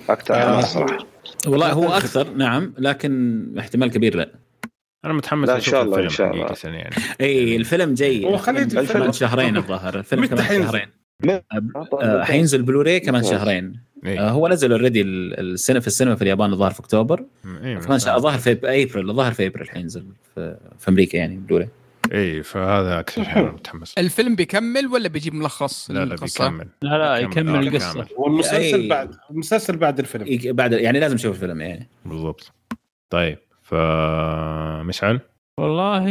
أكثر 0.09 0.35
آه. 0.35 0.60
صراحة. 0.60 1.07
والله 1.47 1.73
هو 1.73 1.89
أكثر 1.89 2.31
نعم 2.31 2.75
لكن 2.78 3.44
احتمال 3.59 3.91
كبير 3.91 4.17
لا. 4.17 4.31
أنا 5.05 5.12
متحمس 5.12 5.49
لا، 5.49 5.57
أشوف 5.57 5.75
شاء 5.75 5.83
الله، 5.83 6.01
إن 6.01 6.09
شاء 6.09 6.31
الله. 6.33 6.55
يعني 6.65 6.97
إي 7.20 7.57
الفيلم 7.57 7.94
جاي 7.94 8.25
هو 8.25 8.36
خليه 8.36 8.62
الفيلم 8.62 8.81
الفيلم. 8.81 9.01
كمان 9.01 9.12
شهرين 9.12 9.57
الظاهر. 9.57 9.99
الفيلم 9.99 10.27
كمان 10.27 10.43
حينزل؟ 10.43 10.67
شهرين. 10.67 10.89
آه، 12.02 12.23
حينزل 12.25 12.62
بلوراي 12.62 13.01
كمان. 13.01 13.23
شهرين. 13.23 13.81
إيه. 14.07 14.20
آه، 14.27 14.31
هو 14.31 14.49
نزل 14.49 14.73
already 14.73 15.02
السنة 15.03 15.81
في 15.81 15.87
السينما 15.87 16.15
في 16.15 16.23
اليابان 16.23 16.53
الظاهر 16.53 16.70
في 16.70 16.81
أكتوبر. 16.81 17.25
كمان 17.43 17.99
شهر- 17.99 18.17
الظاهر 18.17 18.39
في 18.39 18.53
ابريل 18.53 19.11
الظاهر 19.11 19.33
في 19.33 19.47
ابريل 19.47 19.70
حينزل 19.70 20.05
في, 20.35 20.57
في 20.79 20.89
أمريكا 20.89 21.17
يعني 21.17 21.37
بلوراي 21.37 21.69
اي 22.12 22.43
فهذا 22.43 23.01
أكثر 23.01 23.25
شيء 23.25 23.33
أنا 23.39 23.51
متحمس. 23.53 23.95
الفيلم 23.99 24.35
بيكمل 24.35 24.87
ولا 24.87 25.09
بيجيب 25.09 25.35
ملخص؟ 25.35 25.91
لا 25.91 26.05
لا؟ 26.05 26.17
بيكمل. 26.17 26.69
لا 26.83 26.99
لا 26.99 27.17
يكمل. 27.17 27.33
يكمل 27.33 27.55
آه، 27.57 27.61
القصة. 27.70 27.93
كامل. 27.95 28.07
والمسلسل 28.17 28.81
أي. 28.81 28.89
بعد 28.89 29.15
المسلسل 29.31 29.77
بعد 29.77 29.99
الفيلم. 29.99 30.25
إيه، 30.25 30.53
بعد 30.53 30.73
يعني 30.73 31.01
لازم 31.01 31.15
نشوف 31.15 31.35
الفيلم 31.37 31.61
يعني. 31.61 31.89
بالضبط. 32.07 32.53
طيب 33.11 33.39
فمشعل 33.62 35.20
والله 35.59 36.05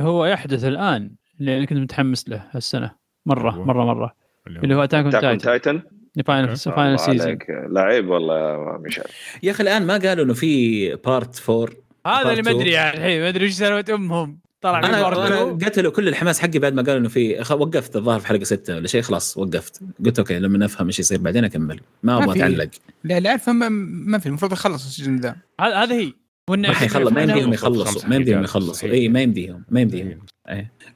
هو 0.00 0.26
يحدث 0.26 0.64
الآن 0.64 1.10
لأن 1.38 1.64
كنت 1.64 1.78
متحمس 1.78 2.28
له 2.28 2.44
هالسنة. 2.50 2.90
مرة. 3.26 3.64
مرة 3.64 3.84
مرة. 3.84 4.14
اللي 4.46 4.60
اللي 4.60 4.74
هو 4.74 4.84
Attack 4.84 5.40
Titan 5.42 5.82
final. 6.22 6.56
final 6.56 6.98
season 6.98 7.38
لعيب 7.48 8.08
والله 8.08 8.38
يا 8.38 8.78
مشعل. 8.78 9.04
يا 9.42 9.50
أخي 9.50 9.62
الآن 9.62 9.86
ما 9.86 9.98
قالوا 9.98 10.24
إنه 10.24 10.34
في 10.34 10.94
part 10.94 11.50
4 11.50 11.68
هذا 12.06 12.30
اللي 12.30 12.42
ما. 12.42 12.50
أدري 12.50 12.70
يعني 12.70 12.96
الحين 12.96 13.20
ما 13.20 13.28
أدري 13.28 13.44
إيش 13.44 13.54
سالفة 13.54 13.94
أمهم. 13.94 14.38
طلع 14.60 14.80
من 14.80 14.84
أنا 14.84 15.28
تو. 15.28 15.58
قتلوا 15.66 15.92
كل 15.92 16.08
الحماس 16.08 16.40
حقي 16.40 16.58
بعد 16.58 16.74
ما 16.74 16.82
قالوا 16.82 16.98
إنه 16.98 17.08
في 17.08 17.44
وقفت 17.50 17.96
الظاهر 17.96 18.20
في 18.20 18.26
حلقة 18.26 18.44
ستة 18.44 18.76
ولا 18.76 18.86
شيء 18.86 19.02
خلاص 19.02 19.38
وقفت. 19.38 19.80
قلت 20.04 20.18
okay 20.18 20.38
لما 20.38 20.64
افهم 20.64 20.86
إيش 20.86 20.98
يصير 20.98 21.18
بعدين 21.18 21.44
أكمل. 21.44 21.80
ما 22.02 22.18
ما 22.18 22.24
أبغى. 22.24 22.38
أتعلق. 22.38 22.70
لا 23.04 23.20
لا 23.20 23.30
عارف 23.30 23.48
ما, 23.48 23.68
ما 23.68 24.18
في 24.18 24.26
المفروض 24.26 24.52
يخلص 24.52 24.86
ال 24.86 24.90
season 24.90 25.16
ذا. 25.16 25.36
هذا 25.60 25.74
هذا 25.74 25.94
هي. 25.94 26.12
ما 26.48 26.72
حيخلص 26.72 27.12
ما 27.12 27.22
يمديهم 27.22 27.52
يخلصوا 27.52 28.08
ما 28.08 28.16
يمديهم 28.16 28.44
يخلصوا. 28.44 28.88
إي 28.88 29.08
ما 29.08 29.22
يمديهم 29.22 29.64
ما 29.70 29.80
يمديهم. 29.80 30.18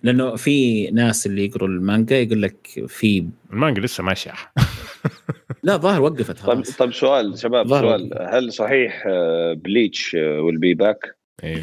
لأنه 0.02 0.36
في 0.36 0.86
ناس 0.90 1.26
اللي 1.26 1.44
يقروا 1.44 1.68
المانجا 1.68 2.16
يقول 2.16 2.42
لك 2.42 2.84
في 2.88 3.26
المانجا 3.52 3.80
لسه 3.80 4.02
ماشية. 4.02 4.32
لا 5.62 5.76
ظاهر 5.76 6.02
وقفت 6.02 6.30
طيب 6.46 6.54
خلاص 6.56 6.76
طيب 6.76 6.92
سؤال 6.92 7.38
شباب. 7.38 7.68
سؤال 7.68 8.10
هل 8.20 8.52
صحيح 8.52 9.04
آه، 9.06 9.52
Bleach 9.52 10.14
will 10.14 10.58
be 10.58 10.74
back؟ 10.74 11.16
أيوه. 11.44 11.62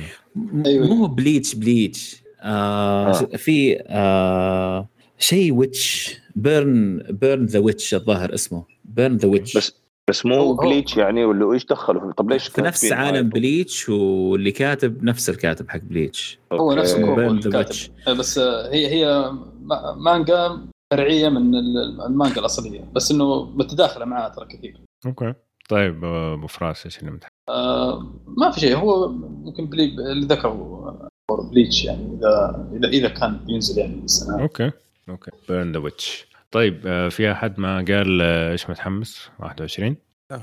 مو 0.66 1.08
Bleach 1.08 1.56
Bleach 1.56 2.24
آه 2.42 3.08
آه. 3.09 3.14
في 3.14 3.84
آه 3.88 4.88
شيء 5.19 5.53
witch 5.53 6.17
burn 6.35 6.98
Burn 7.09 7.45
the 7.45 7.59
Witch 7.59 7.93
الظاهر 7.93 8.34
اسمه 8.34 8.64
Burn 8.85 9.16
the 9.16 9.27
Witch 9.30 9.58
بس 9.58 9.76
بس 10.09 10.26
مو 10.26 10.35
هو- 10.35 10.53
بليتش 10.56 10.98
يعني 10.98 11.26
ولا 11.26 11.53
إيش 11.53 11.66
دخلوا 11.66 12.11
طب 12.11 12.30
ليش 12.32 12.48
في 12.48 12.61
نفس 12.61 12.92
عالم؟ 12.92 13.30
بليتش 13.30 13.90
واللي 13.90 14.51
كاتب 14.51 15.03
نفس 15.03 15.30
الكاتب 15.30 15.69
حق 15.69 15.80
بليتش 15.84 16.40
هو 16.53 16.74
نفس 16.74 16.93
الكاتب. 16.95 18.18
بس 18.18 18.38
آه، 18.38 18.74
هي 18.74 18.88
هي 18.88 19.32
ما- 19.61 19.95
مانجا 19.98 20.61
فرعيه 20.93 21.30
من 21.30 21.56
ال- 21.56 22.01
المانجا 22.06 22.40
الأصلية. 22.40 22.82
بس 22.95 23.11
إنه 23.11 23.43
متداخلة 23.45 24.06
معها 24.06 24.30
ترى 24.30 24.45
كثير. 24.45 24.77
أوكي. 25.06 25.34
طيب 25.69 26.06
أبو 26.06 26.48
فراس 26.48 26.85
إيش 26.85 27.00
اللي 27.00 27.11
متحمس؟ 27.11 27.32
آه، 27.50 28.14
ما 28.38 28.51
في 28.51 28.59
شيء. 28.59 28.77
هو 28.77 29.08
ممكن 29.18 29.66
بلي 29.66 29.84
اللي 30.11 30.26
ذكروا 30.27 30.90
آه، 30.90 31.09
بليتش 31.51 31.85
يعني 31.85 32.18
اذا 32.18 32.69
اذا 32.74 32.88
إذا 32.88 33.08
كان 33.09 33.40
ينزل 33.48 33.77
يعني 33.82 34.03
السنة 34.03 34.42
أوكي. 34.42 34.72
أوكي. 35.09 35.32
Burn 35.49 35.72
the 35.72 35.80
Witch 35.80 36.27
طيب 36.51 36.88
آه، 36.88 37.09
في 37.09 37.32
أحد 37.32 37.59
ما 37.59 37.76
قال 37.76 38.22
آه، 38.22 38.51
إيش 38.51 38.69
متحمس؟ 38.69 39.30
21 39.40 39.95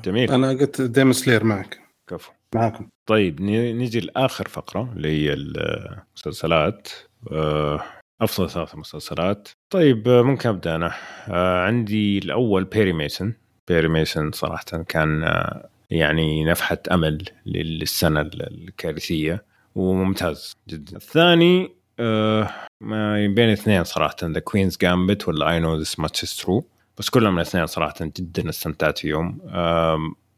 جميل. 0.05 0.31
أنا 0.33 0.49
قلت 0.51 0.83
Demon 0.83 1.13
Slayer 1.13 1.45
معك. 1.45 1.81
كفو. 2.11 2.33
معاكم. 2.55 2.89
طيب 3.07 3.41
ن- 3.43 3.79
نجي 3.79 4.01
لآخر 4.01 4.49
فقرة 4.49 4.93
اللي 4.97 5.09
هي 5.09 5.33
المسلسلات. 5.33 6.89
آه، 7.33 7.83
أفضل 8.21 8.51
ثلاث 8.51 8.75
مسلسلات. 8.75 9.49
طيب 9.71 10.09
ممكن 10.09 10.49
أبدأ 10.49 10.75
أنا. 10.75 10.93
آه، 11.29 11.61
عندي 11.61 12.19
الأول 12.19 12.65
بيري 12.65 12.93
ميسون 12.93 13.35
بيري 13.69 13.89
ميسون 13.89 14.33
صراحة 14.33 14.65
كان 14.89 15.25
آه، 15.25 15.69
يعني 15.91 16.45
نفحة 16.45 16.79
أمل 16.93 17.25
للسنة 17.47 18.21
الكارثية 18.21 19.45
وممتاز 19.75 20.53
جدا. 20.69 20.97
الثاني 20.97 21.77
آه، 22.01 22.51
ما 22.81 23.27
بين 23.27 23.49
اثنين 23.49 23.85
صراحة 23.85 24.17
The 24.23 24.41
Queen's 24.41 24.79
Gambit 24.83 25.29
ولا 25.29 25.51
I 25.51 25.61
Know 25.61 25.77
This 25.77 26.01
Much 26.01 26.23
Is 26.23 26.37
True 26.37 26.67
بس 26.99 27.11
كلهم 27.11 27.37
الاثنين 27.37 27.67
صراحة 27.67 27.95
جدا 28.01 28.49
استمتعت 28.49 28.99
فيهم. 28.99 29.41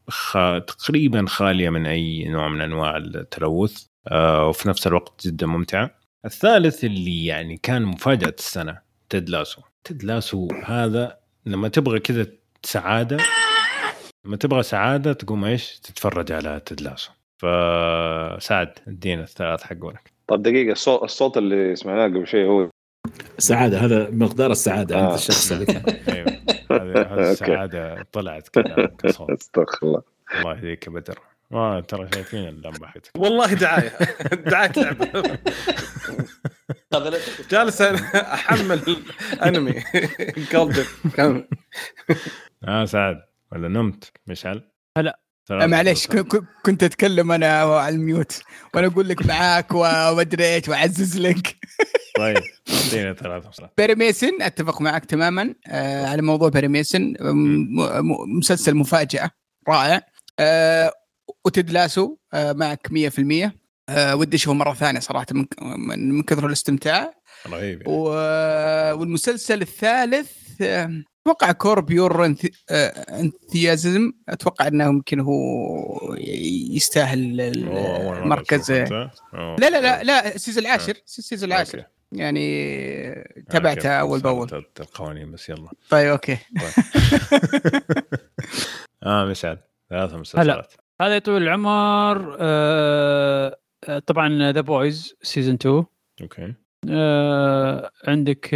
خ... 0.09 0.33
تقريبا 0.67 1.27
خالية 1.27 1.71
من 1.71 1.87
أي 1.87 2.25
نوع 2.25 2.49
من 2.49 2.61
أنواع 2.61 2.97
التلوث. 2.97 3.85
وفي 4.13 4.69
نفس 4.69 4.87
الوقت 4.87 5.27
جدا 5.27 5.47
ممتعه. 5.47 5.98
الثالث 6.25 6.85
اللي 6.85 7.25
يعني 7.27 7.57
كان 7.57 7.83
مفاجأة 7.83 8.35
السنة 8.39 8.79
تيد 9.11 9.29
لاسو. 9.31 9.63
تيد 9.85 10.05
لاسو 10.05 10.49
هذا 10.65 11.19
لما 11.47 11.69
تبغى 11.69 12.01
كذا 12.01 12.27
سعادة 12.63 13.17
لما 14.27 14.37
تبغى 14.37 14.63
سعادة 14.63 15.13
تقوم 15.13 15.45
إيش؟ 15.45 15.79
تتفرج 15.81 16.33
على 16.33 16.61
تيد 16.67 16.81
لاسو. 16.81 17.11
فسعد 17.39 18.73
ادينا 18.89 19.23
الثلاث 19.23 19.63
حقونك. 19.63 20.13
طب 20.27 20.43
دقيقة 20.43 20.73
الصوت 20.73 21.03
الصوت 21.03 21.37
اللي 21.39 21.77
سمعناه 21.77 22.05
قبل 22.05 22.27
شيء 22.27 22.47
هو 22.47 22.71
سعادة 23.39 23.79
هذا 23.79 24.11
مقدار 24.11 24.51
السعادة 24.51 24.97
عند 24.97 25.11
آه. 25.11 25.15
الشخص 25.15 25.53
اللي 25.53 25.67
كان 25.67 25.83
أيوه 26.15 26.39
هذه. 26.71 27.31
السعادة 27.33 28.07
طلعت 28.13 28.49
كذا 28.49 28.87
كصوت 28.99 29.31
استغفر 29.31 29.87
الله 29.87 30.03
الله 30.39 30.57
يهديك 30.57 30.87
يا 30.87 30.93
بدر. 30.93 31.19
آه 31.53 31.81
ترى 31.81 32.09
شايفين 32.15 32.49
اللمبة 32.49 32.87
حقتك. 32.87 33.11
والله 33.17 33.47
دعاية. 33.55 33.99
دعايه 34.35 34.73
لعبة. 34.77 35.39
جالس 37.51 37.83
أحمل 37.83 38.97
أنمي. 39.45 39.73
قلبي 40.53 40.85
كان 41.17 41.49
آه 42.65 42.85
سعد 42.85 43.17
ولا 43.53 43.69
نمت؟ 43.69 44.13
مشعل؟ 44.27 44.63
هلا. 44.99 45.21
ك- 46.07 46.45
كنت 46.63 46.83
أتكلم 46.83 47.33
أنا 47.33 47.63
على 47.63 47.95
الميوت. 47.95 48.43
وأنا 48.75 48.87
أقول 48.87 49.09
لك 49.09 49.27
معاك 49.27 49.67
ومدري 49.75 50.55
إيش 50.55 50.69
وأعزز 50.69 51.19
لك. 51.19 51.57
طيب 52.17 52.43
اعطينا 52.73 53.13
ثلاث 53.15 53.47
مسلسلات 53.47 53.73
بيري 53.79 53.95
ميسن 53.95 54.43
أتفق 54.43 54.81
معك 54.81 55.05
تماما 55.05 55.55
آه 55.67 56.07
على 56.07 56.23
موضوع 56.23 56.49
بيري 56.49 56.69
ميسن. 56.69 57.15
مسلسل 58.39 58.75
مفاجأة 58.75 59.31
رائع. 59.69 60.01
آه 60.41 60.93
و 61.45 61.51
Ted 61.51 61.71
Lasso 61.71 62.17
آه 62.35 62.53
معك 62.53 62.89
100% 62.89 63.51
آه 63.89 64.17
ودي 64.17 64.37
أشوفه 64.37 64.55
مرة 64.55 64.75
ثانية 64.75 65.01
صراحة 65.01 65.27
من 65.33 65.47
من, 65.63 66.13
من 66.13 66.23
كثر 66.23 66.47
الاستمتاع. 66.47 67.15
رهيب 67.47 67.83
يعني. 67.83 67.93
و... 67.93 68.05
والمسلسل 69.01 69.63
الثالث 69.63 70.33
آه، 70.63 71.03
أتوقع 71.23 71.53
Curb 71.53 71.81
Your 71.81 72.35
Enthusiasm. 73.11 74.13
أتوقع 74.29 74.67
إنه 74.67 74.85
يمكن 74.85 75.21
هو 75.21 76.15
يستاهل 76.71 77.41
المركز. 77.41 78.73
لا 78.73 79.11
لا 79.59 79.81
لا 79.81 80.03
لا 80.03 80.35
ال 80.35 80.39
season 80.39 80.65
العاشر. 80.65 80.95
ال 81.07 81.13
season 81.13 81.53
العاشر. 81.53 81.85
يعني 82.13 82.49
أوكي. 83.19 83.43
تابعتها 83.51 84.01
أول 84.01 84.21
بأول. 84.21 84.65
القوانين 84.81 85.33
بس 85.33 85.49
يلا. 85.49 85.71
طيب 85.91 86.09
أوكي. 86.09 86.39
آه 89.03 89.25
مشعل 89.25 89.59
ثلاث 89.91 90.15
مسلسلات. 90.15 90.73
هذا 91.01 91.15
يا 91.15 91.19
طويل 91.19 91.43
العمر 91.43 92.37
آه 92.41 93.59
آه، 93.89 93.99
طبعا 93.99 94.53
The 94.53 94.61
Boys 94.61 95.15
season 95.23 95.55
2 95.55 95.85
أوكي. 96.23 96.55
آه 96.91 97.91
عندك 98.09 98.55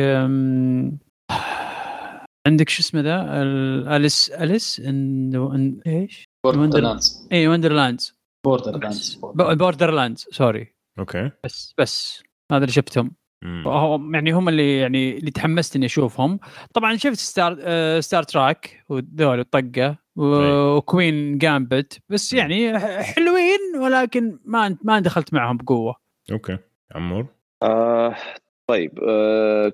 عندك 2.47 2.69
شو 2.69 2.81
اسمه 2.81 3.01
ذا؟ 3.01 3.43
ال- 3.43 3.89
Alice 3.89 4.31
Alice؟ 4.31 4.81
in 4.81 5.81
إيش؟ 5.87 6.25
Borderlands 6.45 7.29
اي 7.33 7.49
Wonderlands 7.49 8.15
Borderlands 8.47 9.21
Borderlands 9.35 10.27
sorry 10.31 10.75
أوكي. 10.99 11.31
بس 11.45 11.75
بس. 11.79 12.23
هذا 12.53 12.65
اللي 12.65 12.73
شفتهم. 12.73 13.15
يعني 14.15 14.33
هم 14.33 14.49
اللي 14.49 14.77
يعني 14.79 15.19
اللي 15.19 15.31
تحمست 15.31 15.77
إني 15.77 15.87
أشوفهم. 15.87 16.39
طبعا 16.75 16.97
شفت 16.97 17.15
Star 17.19 17.57
آه 17.61 18.01
Star 18.01 18.23
Trek 18.23 18.85
وذول 18.89 19.41
الطقه 19.41 19.99
و 20.17 20.32
Queen's 20.32 21.39
Gambit 21.39 22.01
بس 22.09 22.33
يعني 22.33 22.79
ح- 22.79 23.01
حلوين 23.01 23.59
ولكن 23.81 24.39
ما 24.45 24.77
ما 24.85 25.01
دخلت 25.01 25.35
معهم 25.35 25.57
بقوة. 25.57 25.95
أوكي. 26.33 26.59
عمور؟ 26.95 27.27
آه 27.63 28.15
طيب 28.67 28.99
آه 29.09 29.73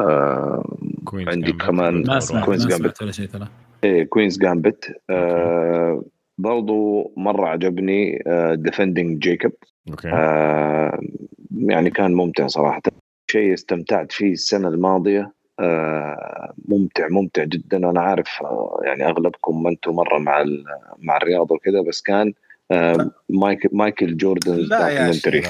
آه 0.00 0.64
Queen's 1.04 1.28
عندك 1.28 1.46
Gambit. 1.48 1.62
كمان 1.62 2.02
ما 2.06 2.20
سمعت 2.20 2.44
Queen's 2.44 2.64
ما 2.64 2.70
Gambit. 2.70 3.02
ولا 3.02 3.12
شيء 3.12 3.26
ترى. 3.26 3.48
إيه 3.84 4.04
Queen's 4.04 4.38
Gambit. 4.38 4.92
آه 5.10 6.04
برضو 6.38 7.12
مرة 7.16 7.46
عجبني 7.46 8.22
Defending 8.52 9.18
Jacob 9.18 9.52
أوكي. 9.90 10.08
آه 10.08 11.00
يعني 11.56 11.90
كان 11.90 12.14
ممتع 12.14 12.46
صراحة. 12.46 12.82
شيء 13.30 13.54
استمتعت 13.54 14.12
فيه 14.12 14.32
السنة 14.32 14.68
الماضية. 14.68 15.20
آه، 15.20 15.32
ممتع 16.68 17.08
ممتع 17.08 17.44
جدا. 17.44 17.76
أنا 17.76 18.00
عارف 18.00 18.28
آه، 18.42 18.80
يعني 18.84 19.06
أغلبكم 19.06 19.62
ما 19.62 19.70
أنتم 19.70 19.92
مرة 19.94 20.18
مع 20.18 20.40
ال- 20.40 20.64
مع 20.98 21.16
الرياضه 21.16 21.54
وكذا 21.54 21.80
بس 21.80 22.02
كان 22.02 22.32
آه، 22.72 23.10
مايكل 23.28 23.68
مايكل 23.72 24.16
جوردن 24.16 24.54
لا 24.56 24.88
يا 24.88 25.06
documentary. 25.12 25.40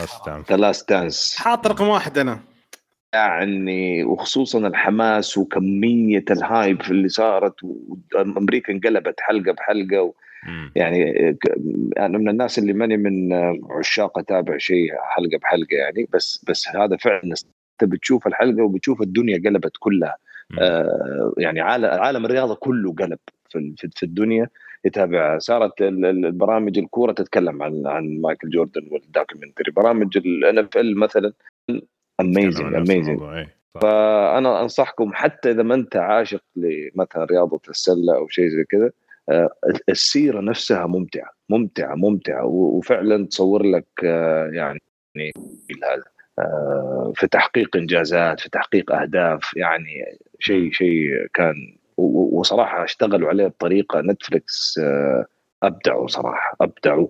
The 0.50 0.56
Last 0.56 0.88
Dance 0.92 1.36
حاط 1.36 1.66
رقم 1.66 1.88
واحد 1.88 2.18
أنا. 2.18 2.40
يعني 3.14 4.04
وخصوصا 4.04 4.58
الحماس 4.58 5.38
وكمية 5.38 6.24
ال 6.30 6.40
hype 6.40 6.80
اللي 6.80 7.08
صارت 7.08 7.54
وأمريكا 8.14 8.72
انقلبت 8.72 9.14
حلقة 9.20 9.52
بحلقة 9.52 10.02
و. 10.02 10.12
يعني 10.76 11.14
أنا 11.98 12.18
من 12.18 12.28
الناس 12.28 12.58
اللي 12.58 12.72
ماني 12.72 12.96
من 12.96 13.32
عشاق 13.70 14.18
أتابع 14.18 14.58
شيء 14.58 14.88
حلقة 15.02 15.38
بحلقة 15.42 15.76
يعني 15.76 16.08
بس 16.12 16.44
بس 16.48 16.68
هذا 16.68 16.96
فعلا 16.96 17.34
انت 17.82 17.92
بتشوف 17.92 18.26
الحلقة 18.26 18.62
وبتشوف 18.62 19.02
الدنيا 19.02 19.42
قلبت 19.44 19.72
كلها. 19.78 20.16
آه 20.60 21.34
يعني 21.38 21.60
عالم 21.60 21.84
عالم 21.84 22.24
الرياضة 22.24 22.54
كله 22.54 22.92
قلب 22.94 23.18
في 23.50 23.74
في- 23.96 24.02
الدنيا. 24.02 24.48
يتابع 24.84 25.38
صارت 25.38 25.82
ال- 25.82 26.04
ال- 26.06 26.26
البرامج 26.26 26.78
الكورة 26.78 27.12
تتكلم 27.12 27.62
عن 27.62 27.86
عن 27.86 28.20
مايكل 28.20 28.50
جوردن 28.50 28.88
وال 28.90 29.02
documentary. 29.02 29.70
برامج 29.72 30.16
ال 30.16 30.58
NFL 30.58 30.96
مثلا. 30.96 31.32
amazing 32.20 32.74
amazing 32.74 33.22
إيه. 33.22 33.54
فأنا 33.80 34.62
أنصحكم 34.62 35.10
حتى 35.14 35.50
إذا 35.50 35.62
ما 35.62 35.74
أنت 35.74 35.96
عاشق 35.96 36.42
لمثلا 36.56 37.24
رياضة 37.24 37.60
السلة 37.68 38.16
أو 38.16 38.28
شيء 38.28 38.48
زي 38.48 38.64
كذا 38.64 38.90
آه، 39.28 39.50
السيرة 39.88 40.40
نفسها 40.40 40.86
ممتعة 40.86 41.30
ممتعة 41.48 41.94
ممتعة. 41.94 42.44
وفعلا 42.46 43.26
تصور 43.26 43.62
لك 43.62 43.86
آه، 44.04 44.46
يعني 44.52 44.80
هذا 45.84 46.02
في 47.14 47.26
تحقيق 47.26 47.76
إنجازات 47.76 48.40
في 48.40 48.50
تحقيق 48.50 48.92
أهداف 48.92 49.56
يعني 49.56 50.18
شيء 50.38 50.72
شيء 50.72 51.26
كان 51.34 51.54
وصراحة 51.96 52.84
اشتغلوا 52.84 53.28
عليه 53.28 53.46
بطريقة 53.46 54.00
نتفلكس 54.00 54.78
آه، 54.78 55.26
أبدعوا 55.62 56.08
صراحة 56.08 56.56
أبدعوا. 56.60 57.08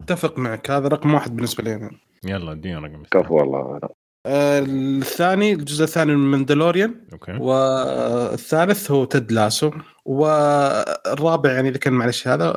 أتفق 0.00 0.38
معك 0.38 0.70
هذا 0.70 0.88
رقم 0.88 1.14
واحد 1.14 1.36
بالنسبة 1.36 1.64
لي 1.64 1.74
أنا. 1.74 1.90
يلا 2.24 2.52
ادينا 2.52 2.78
رقم 2.80 3.02
كفو 3.10 3.36
والله. 3.36 3.80
آه، 4.26 4.58
الثاني 4.58 5.52
الجزء 5.52 5.84
الثاني 5.84 6.16
من 6.16 6.30
Mandalorian. 6.30 6.94
أوكي. 7.12 7.32
والثالث 7.32 8.90
هو 8.90 9.04
Ted 9.04 9.32
Lasso. 9.32 9.70
والرابع 10.04 11.52
يعني 11.52 11.68
اللي 11.68 11.78
كان 11.78 11.92
معلش 11.92 12.28
هذا 12.28 12.54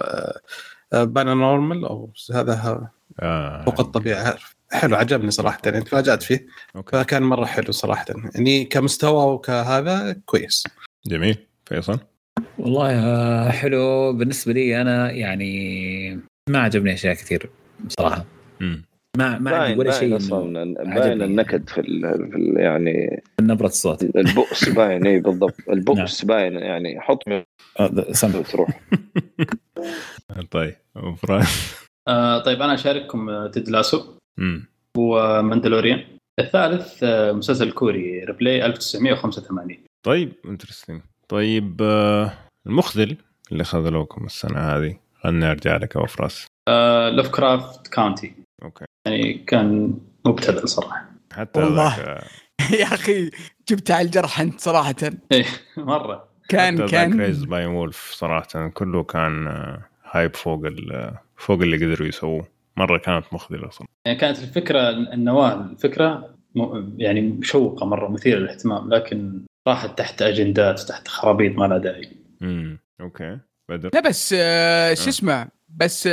paranormal 0.93 1.85
أو 1.85 2.11
هذا 2.33 2.89
آه. 3.19 3.63
فوق 3.65 3.79
الطبيعة. 3.79 4.35
حلو 4.73 4.95
عجبني 4.95 5.31
صراحة 5.31 5.59
يعني 5.65 5.81
تفاجأت 5.81 6.23
فيه. 6.23 6.47
أوكي. 6.75 6.97
فكان 6.97 7.23
مرة 7.23 7.45
حلو 7.45 7.71
صراحة. 7.71 8.05
يعني 8.35 8.65
كمستوى 8.65 9.33
وكهذا 9.33 10.15
كويس. 10.25 10.63
جميل. 11.07 11.37
فيصل؟ 11.65 11.99
والله 12.59 12.91
آه، 12.91 13.49
حلو. 13.49 14.13
بالنسبة 14.13 14.53
لي 14.53 14.81
أنا 14.81 15.11
يعني 15.11 16.19
ما 16.49 16.59
عجبني 16.59 16.93
أشياء 16.93 17.13
كثير 17.13 17.49
بصراحه 17.85 18.25
مم. 18.59 18.85
ما 19.17 19.39
ما 19.39 19.57
عندي 19.57 19.79
ولا 19.79 19.91
شيء 19.91 20.17
أصلا 20.17 20.73
باين. 20.83 21.21
النكد 21.21 21.69
في, 21.69 21.81
ال 21.81 22.01
في 22.31 22.37
ال 22.37 22.59
يعني 22.59 23.23
نبرة 23.41 23.67
الصوت. 23.67 24.03
البؤس 24.03 24.69
باين 24.77 25.07
اي 25.07 25.19
بالضبط. 25.19 25.55
البؤس 25.69 26.25
باين 26.25 26.53
يعني 26.53 27.01
حط 27.01 27.27
من 27.27 27.43
آه، 27.79 28.11
سم 28.11 28.41
تروح 28.41 28.69
طيب 30.51 30.75
آه 32.07 32.39
طيب 32.39 32.61
أنا 32.61 32.73
أشارككم 32.73 33.29
آه، 33.29 33.51
و 34.97 35.06
Mandalorian 35.06 36.03
الثالث 36.39 37.03
آه، 37.03 37.31
مسلسل 37.31 37.71
كوري 37.71 38.23
Reply 38.23 38.65
1985 38.65 39.77
طيب 40.05 40.33
interesting 40.45 41.01
طيب 41.29 41.81
آه، 41.81 42.33
المخذل 42.67 43.17
اللي 43.51 43.63
خذلوكم 43.63 44.25
السنة 44.25 44.59
هذه 44.59 44.97
خلنا 45.23 45.51
ارجع 45.51 45.77
لك 45.77 45.95
يا 45.95 46.05
فراس. 46.05 46.45
Lovecraft 47.15 47.87
Country 47.87 48.33
أوكي. 48.63 48.85
يعني 49.07 49.33
كان 49.33 49.97
مبتذل 50.25 50.69
صراحة. 50.69 51.05
حتى 51.33 51.59
والله. 51.59 51.95
ذاك 51.97 52.05
آه، 52.07 52.75
يا 52.75 52.85
أخي 52.85 53.31
جبت 53.69 53.91
على 53.91 54.05
الجرح 54.05 54.39
أنت 54.41 54.59
صراحة. 54.59 54.95
إيه 55.31 55.45
مرة. 55.77 56.27
كان 56.49 56.85
كان 56.85 57.17
by 57.33 57.65
wolf 57.65 58.11
صراحة 58.13 58.67
كله 58.67 59.03
كان 59.03 59.47
آه، 59.47 59.85
hype 60.11 60.35
فوق 60.35 60.65
ال- 60.65 61.13
فوق 61.37 61.61
اللي 61.61 61.77
قدروا 61.85 62.07
يسووه. 62.07 62.47
مرة 62.77 62.97
كانت 62.97 63.25
مخذلة 63.31 63.67
أصلا 63.67 63.87
يعني 64.05 64.17
كانت 64.17 64.39
الفكرة 64.39 64.89
النواة 64.89 65.61
الفكرة 65.71 66.35
يعني 66.97 67.21
مشوقة 67.21 67.85
مرة 67.85 68.07
مثيرة 68.11 68.39
للاهتمام 68.39 68.93
لكن 68.93 69.41
راحت 69.67 69.97
تحت 69.97 70.21
أجندات 70.21 70.81
وتحت 70.81 71.07
خرابيط 71.07 71.57
ما 71.57 71.65
لها 71.65 71.77
داعي. 71.77 72.11
امم 72.41 72.79
أوكي. 73.01 73.39
بدر 73.69 73.89
لا 73.93 73.99
بس 73.99 74.35
آه، 74.37 74.93
شو 74.93 75.05
آه. 75.05 75.09
اسمه 75.09 75.47
بس 75.69 76.07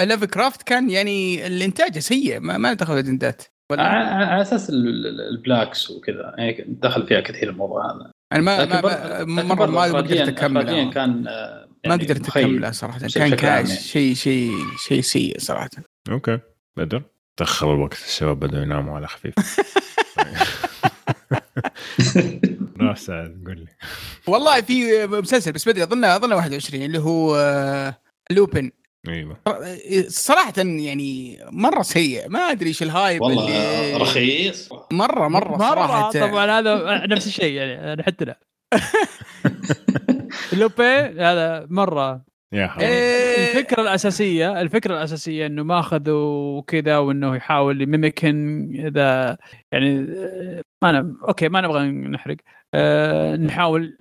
ليف 0.00 0.24
كرافت 0.24 0.62
كان 0.62 0.90
يعني 0.90 1.46
الإنتاج 1.46 1.98
سيء 1.98 2.40
ما, 2.40 2.58
ما 2.58 2.72
دخل 2.72 2.96
اجندات 2.96 3.42
على 3.72 4.42
أساس 4.42 4.70
ال- 4.70 5.06
ال- 5.06 5.20
ال 5.20 5.30
blacks 5.30 5.90
وكذا. 5.90 6.34
يعني 6.38 6.64
دخل 6.68 7.06
فيها 7.06 7.20
كثير 7.20 7.50
الموضوع 7.50 7.86
هذا. 7.94 8.10
أنا 8.32 8.40
ما, 8.42 9.24
ما, 9.24 9.42
مرة 9.54 9.66
ما 9.66 9.82
قدرت 9.82 10.28
اكمله 10.28 10.90
كان 10.90 11.26
آه، 11.28 11.63
ما 11.86 11.90
يعني 11.90 12.04
قدرت 12.04 12.28
مخيب. 12.28 12.44
أكمله 12.44 12.70
صراحة. 12.70 12.98
كان 12.98 13.34
كان 13.34 13.54
يعني. 13.54 13.66
شيء 13.76 14.14
شيء 14.14 14.52
شيء 14.88 15.00
سيء 15.00 15.38
صراحة. 15.38 15.70
أوكي. 16.10 16.38
بدر. 16.76 17.02
دخل 17.40 17.74
الوقت 17.74 17.92
الشباب 17.92 18.40
بدأوا 18.40 18.62
يناموا 18.62 18.96
على 18.96 19.06
خفيف. 19.06 19.34
راح 22.80 22.96
سعد 22.96 23.42
قول 23.46 23.58
لي. 23.58 23.66
والله 24.26 24.60
في 24.60 25.06
مسلسل 25.06 25.52
بس 25.52 25.68
بدري 25.68 25.82
اظن 25.82 26.04
اظن 26.04 26.32
21 26.32 26.82
اللي 26.82 26.98
هو 26.98 27.36
آه، 27.36 27.98
Lupin. 28.30 28.70
أيوه. 29.08 29.36
صراحة 30.08 30.52
يعني 30.56 31.38
مرة 31.50 31.82
سيء. 31.82 32.28
ما 32.28 32.38
أدري 32.38 32.68
إيش 32.68 32.82
ال 32.82 32.90
hype 32.90 33.22
والله 33.22 33.42
اللي 33.44 33.96
رخيص. 33.96 34.68
مره 34.92 35.28
مرة 35.28 35.56
مرة 35.56 35.58
صراحة. 35.58 36.10
طبعا 36.10 36.58
هذا 36.60 37.06
نفس 37.06 37.26
الشيء 37.26 37.52
يعني 37.52 38.02
حتى 38.02 38.24
لا. 38.24 38.38
Lupin 40.58 40.98
هذا 41.20 41.66
مرة 41.70 42.24
يا 42.52 42.66
حرام 42.66 42.86
إيه. 42.86 43.50
الفكرة 43.50 43.82
الأساسية 43.82 44.60
الفكرة 44.60 44.94
الأساسية 44.94 45.46
إنه 45.46 45.62
ماخذ 45.62 46.10
كذا 46.66 46.98
وإنه 46.98 47.36
يحاول 47.36 47.82
يم- 47.82 48.19
يمكن 48.19 48.68
إذا 48.86 49.38
يعني 49.72 50.00
ما 50.82 50.90
أنا 50.90 51.16
okay 51.28 51.48
ما 51.48 51.60
نبغى 51.60 51.88
نحرق 51.88 52.36
آه 52.74 53.36
نحاول 53.36 53.98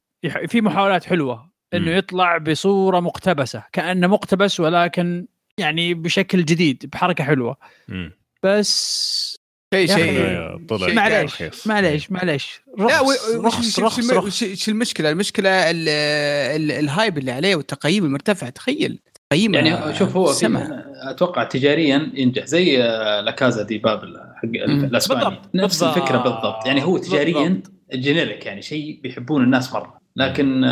في 0.48 0.62
محاولات 0.62 1.04
حلوة 1.04 1.54
إنه. 1.74 1.92
يطلع 1.92 2.38
بصورة 2.38 3.00
مقتبسة 3.00 3.64
كأنه 3.72 4.08
مقتبس 4.08 4.60
ولكن 4.60 5.28
يعني 5.58 5.94
بشكل 5.94 6.46
جديد 6.46 6.90
بحركة 6.94 7.24
حلوة. 7.24 7.58
بس 8.44 9.33
شيء 9.74 9.88
شيء 9.96 10.66
طلع 10.70 10.86
شيء 10.88 10.96
معليش 10.96 11.34
رخيص. 11.34 11.68
معليش 11.68 12.12
معليش 12.12 12.62
رخص 12.80 13.02
وش- 13.02 13.80
رخص 13.80 13.80
رخص 14.12 14.44
وش 14.44 14.70
المشكلة؟ 14.70 15.10
المشكلة 15.10 15.50
ال- 15.50 15.90
ال- 15.90 16.72
ال 16.72 16.81
hype 16.81 17.18
اللي 17.18 17.32
عليه 17.32 17.56
والتقييم 17.56 18.06
المرتفع 18.06 18.50
تخيل 18.50 19.00
تقييم 19.30 19.54
يعني 19.54 19.96
شوف 19.96 20.16
هو. 20.18 20.34
أتوقع 21.10 21.44
تجاريا 21.44 22.12
ينجح 22.14 22.46
زي 22.46 22.78
لاكازا 23.26 23.64
دي 23.64 23.78
بابل 23.78 24.18
حق. 24.36 24.44
الأسباني 24.46 25.24
بالضبط. 25.26 25.50
نفس 25.56 25.84
بالضبط. 25.84 25.98
الفكرة 25.98 26.18
بالضبط 26.18 26.66
يعني 26.66 26.84
هو 26.84 26.98
تجاريا 26.98 27.48
بالضبط. 27.50 27.72
جينيريك 27.94 28.46
يعني 28.46 28.62
شيء 28.62 29.00
بيحبون 29.04 29.44
الناس 29.44 29.74
مرة 29.74 29.98
لكن 30.16 30.66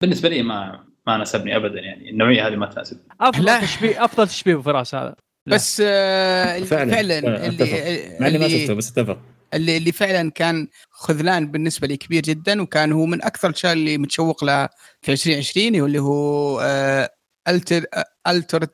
بالنسبة 0.00 0.28
لي 0.28 0.42
ما 0.42 0.84
ما 1.06 1.16
ناسبني 1.16 1.56
ابدا 1.56 1.80
يعني 1.80 2.10
النوعية 2.10 2.46
هذه 2.48 2.56
ما 2.56 2.66
تناسب 2.66 2.98
أفضل. 3.20 3.60
تشبيه 3.60 4.04
أفضل 4.04 4.28
تشبيه 4.28 4.56
فراس 4.56 4.94
هذا 4.94 5.14
لا. 5.46 5.54
بس 5.56 5.82
آه، 5.86 6.56
اللي 6.56 6.66
فعلاً، 6.66 6.90
فعلا 6.90 7.20
فعلاً، 7.20 7.46
اللي. 7.46 8.16
مع 8.20 8.26
إني 8.26 8.38
ما 8.38 8.46
اللي- 8.46 8.60
شفته 8.60 8.74
بس 8.74 8.90
أتفق 8.90 9.18
اللي, 9.54 9.76
اللي 9.76 9.92
فعلا 9.92 10.30
كان 10.30 10.68
خذلان 10.90 11.50
بالنسبة 11.50 11.86
لي 11.86 11.96
كبير 11.96 12.22
جدا 12.22 12.62
وكان 12.62 12.92
هو 12.92 13.06
من 13.06 13.22
أكثر 13.24 13.48
الأشياء 13.48 13.72
اللي 13.72 13.98
متشوق 13.98 14.44
لها 14.44 14.68
في 15.02 15.12
2020 15.12 15.80
واللي 15.80 15.98
هو 15.98 16.60
آه 16.60 17.10
Alter 17.48 17.84
Altered 18.28 18.66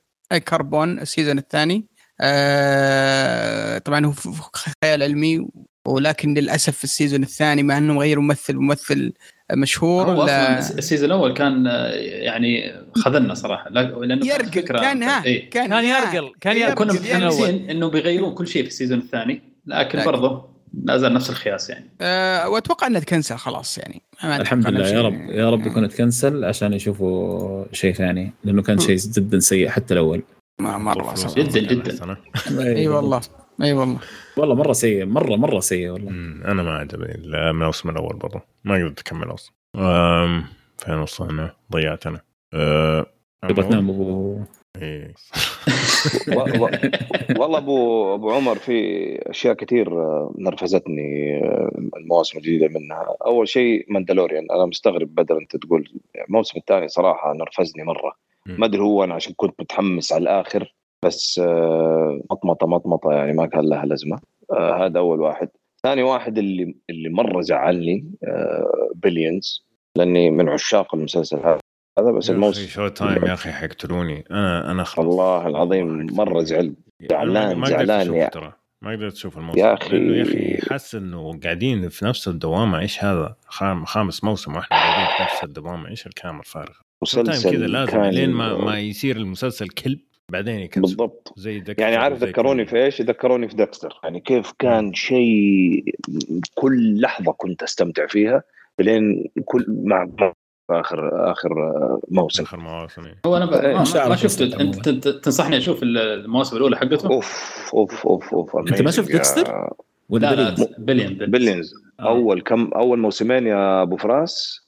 Carbon 0.48 0.98
ال 0.98 1.04
season 1.04 1.38
الثاني 1.38 1.86
آه 2.20 3.78
طبعا 3.78 4.06
هو 4.06 4.12
خيال 4.84 5.02
علمي 5.02 5.48
ولكن 5.86 6.34
للأسف 6.34 6.76
في 6.76 6.84
ال 6.84 6.90
season 6.90 7.22
الثاني 7.22 7.62
مع 7.62 7.78
إنه 7.78 7.98
غير 8.00 8.20
ممثل 8.20 8.56
ممثل 8.56 9.12
مشهور 9.52 10.10
هو 10.10 10.24
ال 10.78 10.82
season 10.82 11.06
الأول 11.06 11.32
كان 11.34 11.66
آه، 11.66 11.86
يعني 12.02 12.72
خذلنا 12.96 13.34
صراحة. 13.34 13.70
لا- 13.70 13.82
لأنه 13.82 14.26
يرقل 14.26 14.62
فكرة- 14.62 14.80
كان 14.80 15.02
ها 15.02 15.24
إيه. 15.24 15.50
كان 15.50 15.68
كان. 15.68 15.84
يرقل 15.84 16.32
كان 16.40 16.56
يرقل. 16.56 16.74
كنا 16.74 16.92
متحمسين 16.92 17.70
إنه 17.70 17.90
بيغيرون 17.90 18.34
كل 18.34 18.46
شيء 18.48 18.62
في 18.62 18.68
ال 18.68 18.72
season 18.72 18.98
الثاني 18.98 19.42
لكن 19.66 19.98
لكن- 19.98 20.06
برضه 20.10 20.48
لا 20.84 20.96
زال 20.98 21.14
نفس 21.14 21.30
الخياس 21.30 21.70
يعني. 21.70 21.90
آه 22.00 22.48
وأتوقع 22.48 22.86
إنه 22.86 22.98
تكنسل 22.98 23.36
خلاص 23.36 23.78
يعني. 23.78 24.02
الحمد 24.24 24.66
لله. 24.68 24.88
يا 24.88 25.02
رب 25.02 25.30
يا 25.30 25.50
رب 25.50 25.66
يكون 25.66 25.88
تكنسل 25.88 26.44
عشان 26.44 26.72
يشوفوا 26.72 27.64
شيء 27.72 27.92
ثاني 27.94 28.32
لأنه 28.44 28.62
كان 28.62 28.78
شيء 28.78 28.96
جدا 28.96 29.38
سيء 29.38 29.68
حتى 29.68 29.94
الأول. 29.94 30.22
ما 30.60 30.78
مره 30.78 31.14
صراحة 31.14 31.34
جدا 31.34 31.60
جدا. 31.60 32.16
إي 32.60 32.88
والله. 32.88 33.20
أي 33.62 33.72
والله. 33.72 33.98
والله 34.36 34.54
مرة 34.54 34.72
سيء 34.72 35.04
مرة 35.04 35.36
مرة 35.36 35.60
سيء 35.60 35.88
والله. 35.90 36.10
أنا 36.52 36.62
ما 36.62 36.76
عجبني 36.78 37.14
الموسم 37.14 37.90
الأول 37.90 38.16
برضو. 38.16 38.38
ما 38.64 38.74
قدرت 38.74 39.00
أكمل 39.00 39.34
أصلا. 39.34 39.52
أم، 39.76 40.44
فين 40.78 40.94
وصلنا؟ 40.94 41.50
ضيعت 41.72 42.06
أنا. 42.06 42.20
تبغى؟ 43.48 43.68
تنام 43.68 43.90
أبو. 43.90 44.40
إيه. 44.82 45.14
والله 47.38 47.58
أبو 47.58 48.14
أبو 48.14 48.30
عمر 48.30 48.54
في 48.58 48.72
أشياء 49.30 49.54
كثير 49.54 49.92
آه، 50.00 50.34
نرفزتني 50.38 51.36
آه، 51.44 51.70
المواسم 51.96 52.38
الجديدة 52.38 52.68
منها. 52.68 53.16
أول 53.26 53.48
شيء 53.48 53.86
Mandalorian 53.88 54.46
أنا 54.50 54.66
مستغرب 54.66 55.14
بدر 55.14 55.38
أنت 55.38 55.56
تقول 55.56 55.88
الموسم 56.28 56.58
الثاني 56.58 56.88
صراحة 56.88 57.32
نرفزني 57.32 57.84
مرة. 57.84 58.12
ما 58.46 58.66
أدري 58.66 58.80
هو 58.80 59.04
أنا 59.04 59.14
عشان 59.14 59.32
كنت 59.36 59.54
متحمس 59.60 60.12
على 60.12 60.22
الآخر. 60.22 60.74
بس 61.04 61.38
آه، 61.44 62.20
مطمطة 62.30 62.66
مطمطة 62.66 63.12
يعني 63.12 63.32
ما 63.32 63.46
كان 63.46 63.68
لها 63.68 63.86
لازمة. 63.86 64.18
آه، 64.52 64.86
هذا 64.86 64.98
أول 64.98 65.20
واحد. 65.20 65.48
ثاني 65.82 66.02
واحد 66.02 66.38
اللي 66.38 66.74
اللي 66.90 67.08
مرة 67.08 67.40
زعلني 67.40 68.04
Billions 68.94 69.66
لأني 69.98 70.30
من 70.30 70.48
عشاق 70.48 70.94
المسلسل 70.94 71.36
هذا. 71.38 71.58
هذا 71.98 72.10
بس 72.10 72.30
الموسم 72.30 72.66
Show 72.66 72.88
time 72.88 73.24
يا 73.24 73.32
أخي 73.34 73.50
حيقتلوني 73.52 74.24
أنا 74.30 74.70
أنا 74.70 74.84
خلاص. 74.84 75.06
والله 75.06 75.46
العظيم 75.46 76.06
مرة 76.16 76.42
زعلت. 76.42 76.74
زعلان- 77.10 77.64
زعلان 77.64 78.14
يا- 78.14 78.28
ترى. 78.28 78.52
ما 78.82 78.92
قدرت 78.92 79.12
أشوف 79.12 79.38
الموسم. 79.38 79.58
يا 79.58 79.74
لأنه 79.74 80.16
يا 80.16 80.22
أخي 80.22 80.58
حاسس 80.70 80.94
إنه 80.94 81.40
قاعدين 81.44 81.88
في 81.88 82.04
نفس 82.04 82.28
الدوامة. 82.28 82.80
إيش 82.80 83.04
هذا؟ 83.04 83.36
خام 83.46 83.84
خامس 83.84 84.24
موسم 84.24 84.56
وإحنا 84.56 84.76
قاعدين 84.76 85.16
في 85.16 85.22
نفس 85.22 85.44
الدوامة. 85.44 85.88
إيش 85.88 86.06
الكلام 86.06 86.38
الفارغ 86.40 86.72
دايم 87.12 87.24
كذا 87.24 87.32
مسلسل 87.32 87.72
لازم 87.72 88.02
لين 88.04 88.30
ما 88.30 88.56
ما 88.64 88.78
يصير 88.78 89.16
المسلسل 89.16 89.68
كلب. 89.68 89.98
بعدين 90.32 90.58
يكنسل 90.58 90.80
بالضبط 90.80 91.32
زي 91.36 91.60
دكتور 91.60 91.74
يعني 91.78 91.96
عارف 91.96 92.18
ذكروني 92.18 92.66
في 92.66 92.84
إيش؟ 92.84 93.02
ذكروني 93.02 93.48
في 93.48 93.56
Dexter 93.56 94.00
يعني 94.04 94.20
كيف 94.20 94.52
كان 94.58 94.94
شيء 94.94 95.84
كل 96.54 97.00
لحظة 97.00 97.32
كنت 97.32 97.62
أستمتع 97.62 98.06
فيها 98.06 98.42
لين 98.78 99.24
كل 99.44 99.66
مع 99.68 100.08
اخر 100.70 101.30
آخر 101.32 101.50
موسم 102.08 102.42
آخر 102.42 102.56
مواسم 102.56 103.04
إيه. 103.04 103.20
هو 103.26 103.36
أنا 103.36 103.44
ب... 103.46 103.52
إيه، 103.52 103.74
ما, 103.74 104.08
ما, 104.08 104.14
قصته 104.14 104.60
انت 104.60 104.88
تنصحني 105.08 105.56
أشوف 105.56 105.82
المواسم 105.82 106.56
الأولى 106.56 106.76
حقته؟ 106.76 107.06
أوف 107.06 107.70
أوف 107.74 108.06
أوف 108.06 108.34
أوف 108.34 108.56
أنت 108.56 108.82
ما 108.82 108.90
شفت 108.90 109.12
Dexter؟ 109.12 109.70
ولا 110.08 110.34
لا 110.34 110.50
لا 110.50 110.50
بليونز؟ 110.50 110.64
Billion 110.78 111.30
Billions 111.30 111.74
آه. 112.00 112.08
أول 112.08 112.40
كم 112.40 112.70
أول 112.72 112.98
موسمين 112.98 113.46
يا 113.46 113.82
أبو 113.82 113.96
فراس 113.96 114.66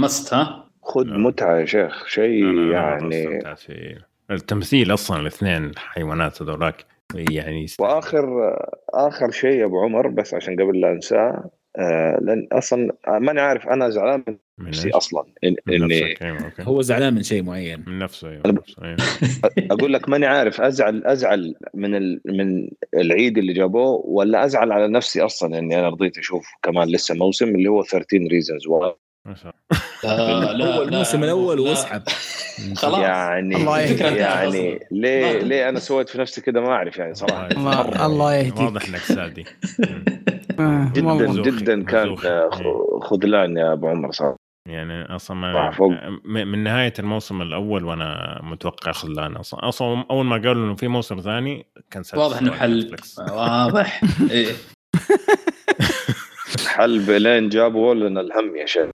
must 0.00 0.34
ها؟ 0.34 0.70
خذ 0.82 1.04
لا. 1.04 1.18
متعة 1.18 1.56
يا 1.60 1.64
شيخ 1.64 2.06
شيء 2.06 2.44
يعني. 2.70 3.40
التمثيل 4.30 4.94
أصلا 4.94 5.20
الاثنين 5.20 5.72
حيوانات 5.76 6.42
هذولاك 6.42 6.86
يعني 7.14 7.62
يست- 7.64 7.80
وآخر 7.80 8.56
آخر 8.94 9.30
شيء 9.30 9.60
يا 9.60 9.64
أبو 9.64 9.80
عمر 9.80 10.08
بس 10.08 10.34
عشان 10.34 10.54
قبل 10.54 10.80
لا 10.80 10.92
أنساه 10.92 11.50
آه 11.76 12.18
لأن 12.22 12.48
أصلا 12.52 12.92
ماني 13.08 13.40
عارف 13.40 13.68
أنا 13.68 13.88
زعلان 13.90 14.24
من 14.58 14.68
نفسي؟ 14.68 14.90
أصلا 14.90 15.24
إن 15.44 15.56
من 15.66 15.74
اني 15.74 16.00
نفسك 16.00 16.22
أيوة،. 16.22 16.52
هو 16.60 16.82
زعلان 16.82 17.14
من 17.14 17.22
شيء 17.22 17.42
معين 17.42 17.84
من 17.86 17.98
نفسه 17.98 18.28
أيوه 18.30 18.42
نفسه، 18.46 18.84
أيوة. 18.84 18.96
أقول 19.72 19.92
لك 19.92 20.08
ماني 20.08 20.26
عارف 20.26 20.60
أزعل 20.60 21.04
أزعل 21.04 21.54
من 21.74 21.94
ال... 21.94 22.20
من 22.24 22.68
العيد 22.94 23.38
اللي 23.38 23.52
جابوه 23.52 24.02
ولا 24.06 24.44
أزعل 24.44 24.72
على 24.72 24.88
نفسي 24.88 25.20
أصلا 25.24 25.58
إني 25.58 25.78
أنا 25.78 25.88
رضيت 25.88 26.18
أشوف 26.18 26.46
كمان 26.62 26.88
لسه 26.88 27.14
موسم 27.14 27.48
اللي 27.54 27.68
هو 27.68 27.82
13 27.82 28.28
Reasons 28.30 28.68
ما 28.68 29.34
شاء 29.34 29.54
لا 30.04 30.52
لا 30.52 30.76
هو 30.76 30.82
الموسم 30.82 31.24
الأول 31.24 31.64
لا. 31.64 31.70
وأسحب. 31.70 32.02
خلاص. 32.82 32.98
يعني 32.98 33.56
الله 33.56 33.80
يهديك. 33.80 34.00
يعني 34.00 34.86
ليه 34.90 35.38
ليه 35.38 35.68
أنا 35.68 35.78
سويت 35.78 36.08
في 36.08 36.18
نفسي 36.18 36.40
كده؟ 36.40 36.60
ما 36.60 36.68
أعرف 36.72 36.98
يعني 36.98 37.14
صراحة. 37.14 37.46
الله- 38.06 38.34
يهديك. 38.34 38.58
واضح 38.60 38.88
إنك 38.88 38.98
سادي 39.00 39.44
آه، 40.60 40.92
جدا 40.94 41.42
جدا 41.42 41.84
كان. 41.84 42.16
آه، 42.26 42.50
خذلان 43.02 43.56
يا 43.56 43.72
أبو 43.72 43.88
عمر 43.88 44.12
صراحة. 44.12 44.36
يعني 44.68 45.02
أصلا 45.16 45.68
آه، 45.78 45.98
من 46.24 46.64
نهاية 46.64 46.92
الموسم 46.98 47.42
الأول 47.42 47.84
وأنا 47.84 48.40
متوقع 48.42 48.92
خذلان 48.92 49.36
أصلا. 49.36 49.68
أصلا 49.68 50.04
أول 50.10 50.24
ما 50.26 50.36
قالوا 50.36 50.64
إنه 50.66 50.74
في 50.74 50.88
موسم 50.88 51.20
ثاني 51.20 51.66
كان 51.90 52.02
واضح 52.14 52.38
إنه 52.38 52.52
حل. 52.52 52.96
واضح. 53.30 54.00
إيه. 54.30 54.52
حل 56.66 57.22
لين 57.22 57.48
جابوا 57.48 57.94
لنا 57.94 58.20
الهم 58.20 58.56
يا 58.56 58.66
شيخ. 58.66 58.90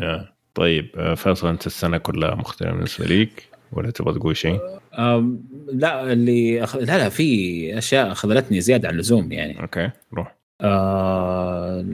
يا. 0.00 0.35
طيب 0.56 0.90
آه، 0.96 1.14
فيصل 1.14 1.48
أنت 1.48 1.66
السنة 1.66 1.98
كلها 1.98 2.34
مختلفه 2.34 2.72
بالنسبة 2.72 3.06
ليك 3.06 3.48
ولا 3.72 3.90
تبغى 3.90 4.18
تقول 4.18 4.36
شيء؟ 4.36 4.60
أم، 4.98 5.42
لا 5.72 6.12
اللي 6.12 6.64
أخ... 6.64 6.76
لا 6.76 6.98
لا 6.98 7.08
في 7.08 7.78
أشياء 7.78 8.14
خذلتني 8.14 8.60
زيادة 8.60 8.88
عن 8.88 8.94
اللزوم 8.94 9.32
يعني. 9.32 9.60
okay 9.60 9.90
روح. 10.14 10.36
آه 10.60 11.84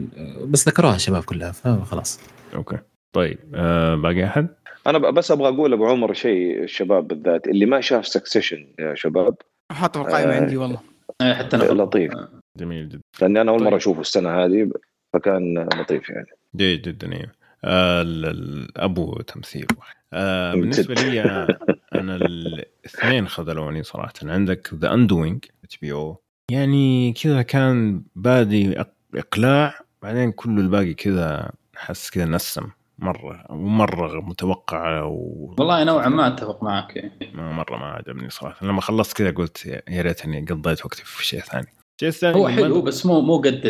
بس 0.45 0.69
ذكروها 0.69 0.97
الشباب 0.97 1.23
كلها 1.23 1.53
فخلاص. 1.53 2.21
okay. 2.55 2.79
طيب 3.13 3.39
آه 3.55 3.95
باقي 3.95 4.25
أحد؟ 4.25 4.49
أنا 4.87 4.99
بس 4.99 5.31
أبغى 5.31 5.49
أقول 5.49 5.73
أبو 5.73 5.87
عمر 5.87 6.13
شيء 6.13 6.63
الشباب 6.63 7.09
بالذات 7.09 7.49
اللي 7.49 7.67
ما 7.67 7.81
شاف 7.81 8.07
Succession 8.07 8.67
يا 8.79 8.95
شباب. 8.95 9.35
حاطه 9.73 10.03
في 10.03 10.09
القائمة 10.09 10.33
آه. 10.33 10.41
عندي 10.41 10.57
والله. 10.57 10.81
إيه، 11.23 11.35
حتى 11.35 11.57
أنا. 11.57 11.83
لطيف. 11.83 12.13
جميل 12.59 12.89
جدا. 12.89 13.01
لأني 13.21 13.41
أنا 13.41 13.51
أول 13.51 13.61
طيب. 13.61 13.69
مره 13.69 13.77
أشوفه 13.77 14.01
السنة 14.01 14.45
هذه 14.45 14.71
فكان 15.15 15.59
لطيف 15.59 16.11
يعني. 16.11 16.27
جيد 16.57 16.83
جدا 16.83 17.13
أيوه 17.13 17.42
أبو 17.65 19.15
تمثيل. 19.21 19.67
واحد 19.79 19.97
آه. 20.13 20.55
بالنسبة 20.55 20.95
لي 20.95 21.21
آه، 21.21 21.59
أنا 21.95 22.17
الاثنين 22.17 23.29
خذلوني 23.29 23.83
صراحة. 23.83 24.13
عندك 24.23 24.71
The 24.75 24.95
Undoing 24.95 25.45
HBO. 25.65 26.23
يعني 26.51 27.13
كذا 27.13 27.43
كان 27.43 28.03
بادي 28.17 28.75
إقلاع 29.15 29.75
بعدين 30.03 30.33
كله 30.33 30.61
الباقي 30.61 30.95
كذا 30.95 31.51
حس 31.77 32.11
كذا 32.11 32.25
نسم 32.25 32.69
مرة 32.99 33.45
ومرة 33.51 34.21
متوقع 34.21 35.03
و... 35.03 35.55
والله 35.59 35.85
نوعا 35.85 36.09
ما 36.09 36.27
أتفق 36.27 36.63
معك. 36.63 37.13
ما 37.35 37.53
مرة 37.53 37.77
ما 37.77 37.87
عجبني 37.87 38.31
صراحة. 38.31 38.67
لما 38.67 38.81
خلصت 38.81 39.17
كذا 39.17 39.31
قلت 39.31 39.67
يا- 39.67 40.03
ريتني 40.03 40.45
قضيت 40.51 40.85
وقتي 40.87 41.03
في 41.05 41.27
شيء 41.27 41.41
ثاني. 41.41 41.67
الشيء 41.97 42.09
الثاني 42.09 42.37
هو 42.37 42.49
حلو 42.49 42.83
بس 42.83 43.07
مو 43.07 43.21
مو 43.21 43.37
قد 43.39 43.61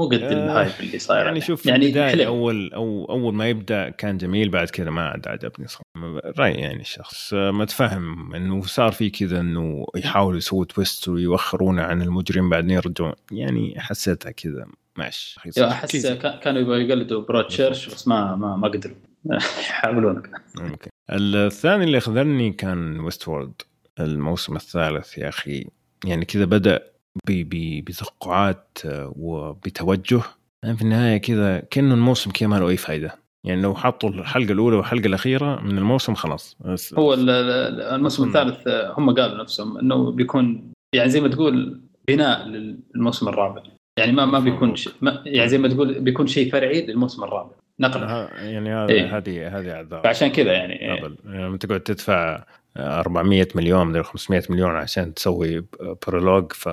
مو 0.00 0.06
قد 0.08 0.22
آه، 0.22 0.32
ال 0.32 0.40
hype 0.40 0.72
اللي 0.80 0.98
صاير 0.98 1.26
يعني. 1.26 1.40
شوف 1.40 1.66
يعني 1.66 1.86
البدايه 1.86 2.26
أول 2.26 2.72
أو 2.72 3.04
أول 3.10 3.34
ما 3.34 3.48
يبدأ 3.48 3.88
كان 3.90 4.18
جميل 4.18 4.48
بعد 4.48 4.70
كذا 4.70 4.90
ما 4.90 5.08
عاد 5.08 5.28
عجبني 5.28 5.66
صراحة. 5.68 6.20
راي 6.38 6.52
يعني 6.54 6.80
الشخص 6.80 7.34
آه، 7.34 7.50
متفهم 7.50 8.34
إنه 8.34 8.62
صار 8.62 8.92
في 8.92 9.10
كذا 9.10 9.40
إنه 9.40 9.86
يحاولوا 9.96 10.38
يسووا 10.38 10.64
twist 10.64 11.08
ويوخرونه 11.08 11.82
عن 11.82 12.02
المجرم 12.02 12.50
بعدين 12.50 12.70
يرجعون. 12.70 13.12
يعني 13.32 13.74
حسيتها 13.80 14.30
كذا 14.30 14.66
ماشي. 14.96 15.36
أحس 15.64 16.06
كا- 16.06 16.36
كانوا 16.36 16.60
يبغوا 16.60 16.76
يقلدوا 16.76 17.22
Broadchurch 17.22 17.86
بس 17.88 18.08
ما 18.08 18.36
ما 18.36 18.56
ما 18.56 18.68
قدروا. 18.68 18.96
يحاولون 19.60 20.22
ممكن. 20.60 20.90
الثاني 21.10 21.84
اللي 21.84 22.00
خذلني 22.00 22.52
كان 22.52 23.00
Westworld 23.00 23.52
الموسم 24.00 24.56
الثالث 24.56 25.18
يا 25.18 25.28
أخي. 25.28 25.66
يعني 26.04 26.24
كذا 26.24 26.44
بدأ 26.44 26.82
بتوقعات 27.28 28.78
آه، 28.86 29.12
وبتوجه 29.16 30.20
يعني 30.64 30.76
في 30.76 30.82
النهاية 30.82 31.16
كذا 31.16 31.60
كأنه 31.70 31.94
الموسم 31.94 32.30
كذا 32.30 32.48
ما 32.48 32.56
له 32.56 32.68
أي 32.68 32.76
فائده 32.76 33.14
يعني 33.46 33.62
لو 33.62 33.74
حطوا 33.74 34.08
الحلقة 34.10 34.52
الأولى 34.52 34.76
والحلقة 34.76 35.06
الأخيرة 35.06 35.60
من 35.60 35.78
الموسم 35.78 36.14
خلاص. 36.14 36.56
هو 36.98 37.14
ال- 37.14 37.30
ال- 37.30 37.80
الموسم. 37.80 38.28
الثالث 38.28 38.68
آه، 38.68 38.94
هم 38.98 39.14
قالوا 39.14 39.42
نفسهم 39.42 39.78
إنه 39.78 40.10
بيكون 40.12 40.72
يعني 40.94 41.10
زي 41.10 41.20
ما 41.20 41.28
تقول 41.28 41.80
بناء 42.08 42.46
للموسم 42.46 43.28
الرابع. 43.28 43.62
يعني 43.98 44.12
ما 44.12 44.24
ما 44.26 44.38
بيكون 44.38 44.76
شيء 44.76 44.92
ما 45.00 45.22
يعني 45.26 45.48
زي 45.48 45.58
ما 45.58 45.68
تقول 45.68 46.00
بيكون 46.00 46.26
شيء 46.26 46.52
فرعي 46.52 46.86
للموسم 46.86 47.24
الرابع. 47.24 47.50
نقلة. 47.80 48.06
ها- 48.06 48.30
يعني 48.44 48.74
هذا 48.74 48.88
إيه. 48.92 49.16
هذه 49.16 49.58
هذه 49.58 49.72
أعذار. 49.72 50.02
فعشان 50.02 50.28
كذا 50.28 50.52
يعني 50.52 50.80
إيه. 50.82 50.92
هبل 50.94 51.16
يعني 51.24 51.44
لما 51.44 51.56
تقعد 51.56 51.80
تدفع 51.80 52.44
400 52.76 53.48
مليون 53.54 53.86
مدري 53.86 54.02
500 54.02 54.42
مليون 54.50 54.70
عشان 54.70 55.14
تسوي 55.14 55.66
برولوج 56.06 56.52
ف 56.52 56.68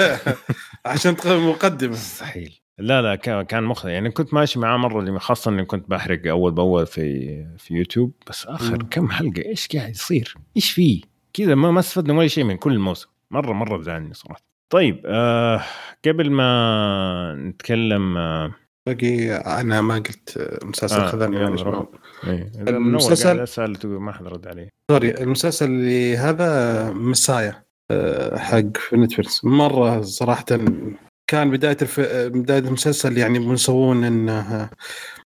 عشان 0.86 1.16
مقدمة 1.26 1.90
مستحيل 1.90 2.60
لا 2.78 3.02
لا 3.02 3.14
كان 3.14 3.42
كان 3.42 3.64
مخ 3.64 3.86
يعني 3.86 4.10
كنت 4.10 4.34
ماشي 4.34 4.58
معاه 4.58 4.76
مرة 4.76 5.00
اللي 5.00 5.20
خاصة 5.20 5.50
إني 5.50 5.64
كنت 5.64 5.90
بحرق 5.90 6.30
أول 6.30 6.52
بأول 6.52 6.86
في 6.86 7.46
في 7.58 7.74
يوتيوب 7.74 8.12
بس 8.28 8.46
آخر 8.46 8.82
مم. 8.82 8.88
كم 8.90 9.08
حلقة 9.08 9.42
إيش 9.46 9.68
قاعد 9.76 9.90
يصير؟ 9.90 10.34
إيش 10.56 10.70
فيه؟ 10.70 11.02
كذا 11.32 11.54
ما 11.54 11.70
ما 11.70 11.80
استفدنا 11.80 12.18
ولا 12.18 12.28
شيء 12.28 12.44
من 12.44 12.56
كل 12.56 12.72
الموسم 12.72 13.08
مره 13.30 13.52
مرة 13.52 13.82
زعلني 13.82 14.14
صراحة. 14.14 14.40
طيب 14.70 15.02
آه 15.06 15.62
قبل 16.06 16.30
ما 16.30 17.34
نتكلم 17.38 18.16
آه 18.16 18.54
باقي 18.86 19.32
أنا 19.36 19.80
ما 19.80 19.94
قلت 19.94 20.58
مسلسل 20.64 21.00
آه، 21.00 21.06
خذلني 21.06 21.36
يلا 21.36 21.48
معلش. 21.48 21.62
روح. 21.62 21.86
إيه. 22.26 22.52
المسلسل- 22.58 23.40
أسأل 23.40 23.76
تقول 23.76 24.00
ما 24.00 24.12
حد 24.12 24.26
رد 24.26 24.46
علي. 24.46 24.68
سوري 24.90 25.10
المسلسل 25.10 25.66
اللي 25.66 26.16
هذا 26.16 26.90
مسايا 26.90 27.62
آه، 27.90 28.38
حق 28.38 28.76
في 28.76 28.96
نتفلكس 28.96 29.44
مرة 29.44 30.02
صراحة 30.02 30.44
كان 31.30 31.50
بداية 31.50 31.76
الف... 31.82 32.00
بداية 32.10 32.58
المسلسل 32.58 33.18
يعني 33.18 33.38
بنسوون 33.38 34.04
إنه 34.04 34.70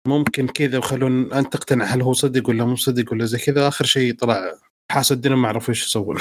ممكن 0.08 0.48
كذا 0.48 0.78
وخلون 0.78 1.34
أنت 1.34 1.54
تقتنع 1.54 1.86
هل 1.86 2.02
هو 2.02 2.14
صدق 2.14 2.50
ولا 2.50 2.66
مو 2.66 2.76
صدق 2.76 3.12
ولا 3.12 3.26
زي 3.26 3.38
كذا 3.38 3.68
آخر 3.68 3.86
شيء 3.86 4.14
طلع 4.16 4.54
حاسدين 4.92 5.34
ما 5.34 5.48
عرفوا 5.48 5.70
إيش 5.70 5.86
يسوون. 5.88 6.18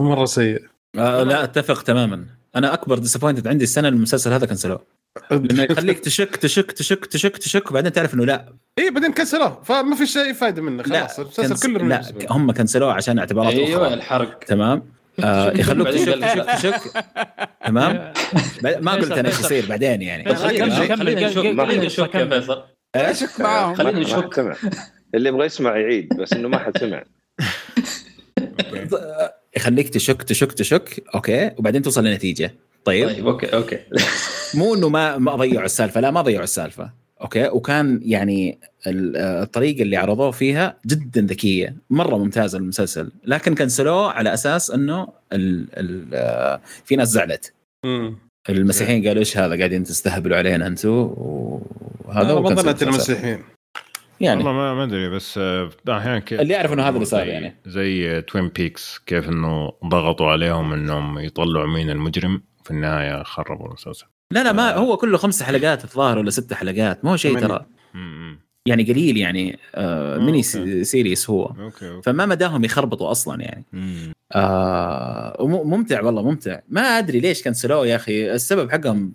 مرة 0.00 0.24
سيء 0.24 0.64
آه 0.98 1.22
لا 1.22 1.44
أتفق 1.44 1.82
تماما 1.82 2.24
أنا 2.56 2.74
أكبر 2.74 2.98
ديسابوينتد 2.98 3.48
عندي 3.48 3.64
السنة 3.64 3.88
المسلسل 3.88 4.32
هذا 4.32 4.46
كنسلوه 4.46 4.80
لأنه 5.30 5.62
يخليك 5.70 5.98
تشك 5.98 6.36
تشك 6.36 6.72
تشك 6.72 7.06
تشك 7.06 7.36
تشك 7.36 7.70
وبعدين 7.70 7.92
تعرف 7.92 8.14
إنه 8.14 8.24
لا. 8.26 8.52
اي 8.78 8.90
بعدين 8.90 9.12
كسروه 9.12 9.62
فما 9.64 9.96
في 9.96 10.06
شيء 10.06 10.32
فايده 10.32 10.62
منه 10.62 10.82
لا 10.82 11.06
خلاص 11.06 11.18
المسلسل 11.18 11.48
كنس... 11.48 11.66
كله 11.66 11.82
من 11.82 11.88
لا. 11.88 12.02
هم 12.30 12.52
كنسلوه 12.52 12.92
عشان 12.92 13.18
اعتبارات 13.18 13.52
أيوه 13.52 13.86
أخرى 13.86 13.94
الحرق. 13.94 14.38
تمام؟ 14.38 14.82
آه 15.24 15.50
يخلوك 15.60 15.88
تشك 15.88 16.18
تشك 16.24 16.46
تشك. 16.56 17.04
تمام؟ 17.66 18.12
ما 18.80 18.92
قلت 18.92 19.12
أنا 19.12 19.28
إيش 19.28 19.40
يصير 19.40 19.66
بعدين 19.66 20.02
يعني. 20.02 20.34
خلينا 20.34 21.86
نشك 21.86 22.14
يا 22.14 22.24
فيصل. 22.24 22.62
إيش 22.96 23.20
شك 23.20 23.40
معاهم. 23.40 23.74
خلينا 23.74 24.00
نشك. 24.00 24.56
اللي 25.14 25.28
يبغى 25.28 25.46
يسمع 25.46 25.76
يعيد 25.76 26.08
بس 26.16 26.32
إنه 26.32 26.48
ما 26.48 26.58
حد 26.58 26.78
سمع. 26.78 27.04
يخليك 29.56 29.88
تشك 29.88 30.22
تشك 30.22 30.52
تشك. 30.52 31.04
okay. 31.14 31.50
وبعدين 31.58 31.82
توصل 31.82 32.04
لنتيجة. 32.04 32.54
طيب. 32.84 33.08
طيب 33.08 33.26
okay 33.26 33.46
okay. 33.46 33.78
مو 34.54 34.74
إنه 34.74 34.88
ما 34.88 35.18
ما 35.18 35.36
ضيعوا 35.36 35.64
السالفة. 35.64 36.00
لا 36.00 36.10
ما 36.10 36.22
ضيعوا 36.22 36.44
السالفة. 36.44 36.90
okay. 37.20 37.48
وكان 37.48 38.00
يعني 38.04 38.58
ال- 38.86 39.16
الطريقة 39.16 39.82
اللي 39.82 39.96
عرضوه 39.96 40.30
فيها 40.30 40.76
جدا 40.86 41.20
ذكية. 41.20 41.76
مرة 41.90 42.16
ممتازه 42.16 42.58
المسلسل. 42.58 43.10
لكن 43.24 43.54
كنسلوه 43.54 44.10
على 44.10 44.34
أساس 44.34 44.70
إنه 44.70 45.08
ال 45.32 45.66
ال 45.76 46.08
آه، 46.14 46.60
في 46.84 46.96
ناس 46.96 47.08
زعلت. 47.08 47.52
المسيحيين 48.50 49.06
قالوا 49.06 49.20
إيش 49.20 49.38
هذا؟ 49.38 49.56
قاعدين 49.56 49.84
تستهبلوا 49.84 50.36
علينا 50.36 50.66
أنتم 50.66 50.88
وهذا 50.88 52.34
ظننت 52.34 52.82
المسلسل. 52.82 52.86
المسيحيين. 52.88 53.42
يعني. 54.20 54.38
والله 54.38 54.52
ما 54.52 54.74
ما 54.74 54.84
أدري 54.84 55.08
بس 55.08 55.38
آه، 55.38 55.70
أحيانا 55.88 56.18
كيف 56.18 56.40
اللي 56.40 56.54
يعرف 56.54 56.72
إنه 56.72 56.82
هذا 56.82 56.94
اللي 56.94 57.04
صار 57.04 57.26
يعني. 57.26 57.56
زي 57.66 58.22
Twin 58.22 58.48
Peaks 58.48 58.98
كيف 59.06 59.28
إنه 59.28 59.72
ضغطوا 59.86 60.26
عليهم 60.26 60.72
إنهم 60.72 61.18
يطلعوا 61.18 61.66
مين 61.66 61.90
المجرم. 61.90 62.42
في 62.64 62.74
النهاية 62.74 63.22
خربوا 63.22 63.66
المسلسل. 63.66 64.06
لا 64.32 64.44
لا 64.44 64.52
ما 64.52 64.74
هو 64.74 64.96
كله 64.96 65.18
خمس 65.18 65.42
حلقات 65.42 65.84
الظاهر 65.84 66.18
ولا 66.18 66.30
ست 66.30 66.52
حلقات. 66.52 67.04
ما 67.04 67.10
هو 67.10 67.16
شيء. 67.16 67.38
ترى. 67.38 67.66
يعني 68.66 68.82
قليل 68.82 69.16
يعني 69.16 69.58
آه 69.74 70.16
آه، 70.16 70.18
mini 70.18 70.30
okay. 70.30 70.42
se- 70.42 70.84
series 70.84 71.30
هو. 71.30 71.44
okay 71.46 71.88
okay. 71.90 72.02
فما 72.02 72.26
مداهم 72.26 72.64
يخربطوا 72.64 73.10
أصلا 73.10 73.42
يعني. 73.42 73.64
آه 74.32 75.36
ممتع 75.64 76.02
والله 76.02 76.22
ممتع. 76.22 76.60
ما 76.68 76.80
أدري 76.80 77.20
ليش 77.20 77.42
كنسلوه 77.42 77.86
يا 77.86 77.96
أخي. 77.96 78.32
السبب 78.32 78.70
حقهم 78.70 79.12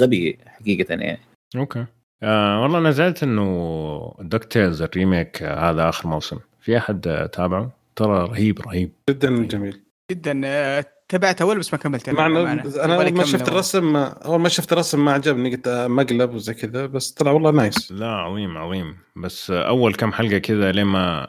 غبي 0.00 0.38
حقيقة 0.46 0.94
يعني. 0.94 1.20
okay. 1.56 1.84
آه 2.22 2.62
والله 2.62 2.78
أنا 2.78 2.90
زعلت 2.90 3.22
إنه 3.22 4.14
DuckTales 4.20 4.44
ال 4.44 4.82
remake 4.82 5.42
آه، 5.42 5.70
هذا 5.70 5.88
آخر 5.88 6.08
موسم. 6.08 6.38
في 6.60 6.78
أحد 6.78 7.08
آه، 7.08 7.26
تابعه؟ 7.26 7.70
ترى 7.96 8.24
رهيب 8.28 8.60
رهيب. 8.60 8.92
جدا 9.10 9.42
جميل. 9.46 9.80
جدا. 10.10 10.40
آه، 10.44 10.84
تابعت 11.08 11.42
اول 11.42 11.58
بس 11.58 11.72
ما 11.72 11.78
كملت 11.78 12.10
مع 12.10 12.26
إنه. 12.26 12.52
أنا 12.84 13.10
ما 13.10 13.24
شفت. 13.24 13.48
الرسم 13.48 13.96
أول 13.96 14.40
ما 14.40 14.48
شفت 14.48 14.72
الرسم 14.72 15.04
ما 15.04 15.12
عجبني 15.12 15.50
قلت 15.50 15.68
آه، 15.68 15.86
مقلب 15.86 16.34
وزي 16.34 16.54
كذا 16.54 16.86
بس 16.86 17.10
طلع 17.10 17.30
والله 17.30 17.50
nice. 17.50 17.92
لا 17.92 18.10
عظيم 18.10 18.56
عظيم. 18.58 18.96
بس 19.16 19.50
أول 19.50 19.94
كم 19.94 20.12
حلقة 20.12 20.38
كذا 20.38 20.72
لين 20.72 20.86
ما 20.86 21.28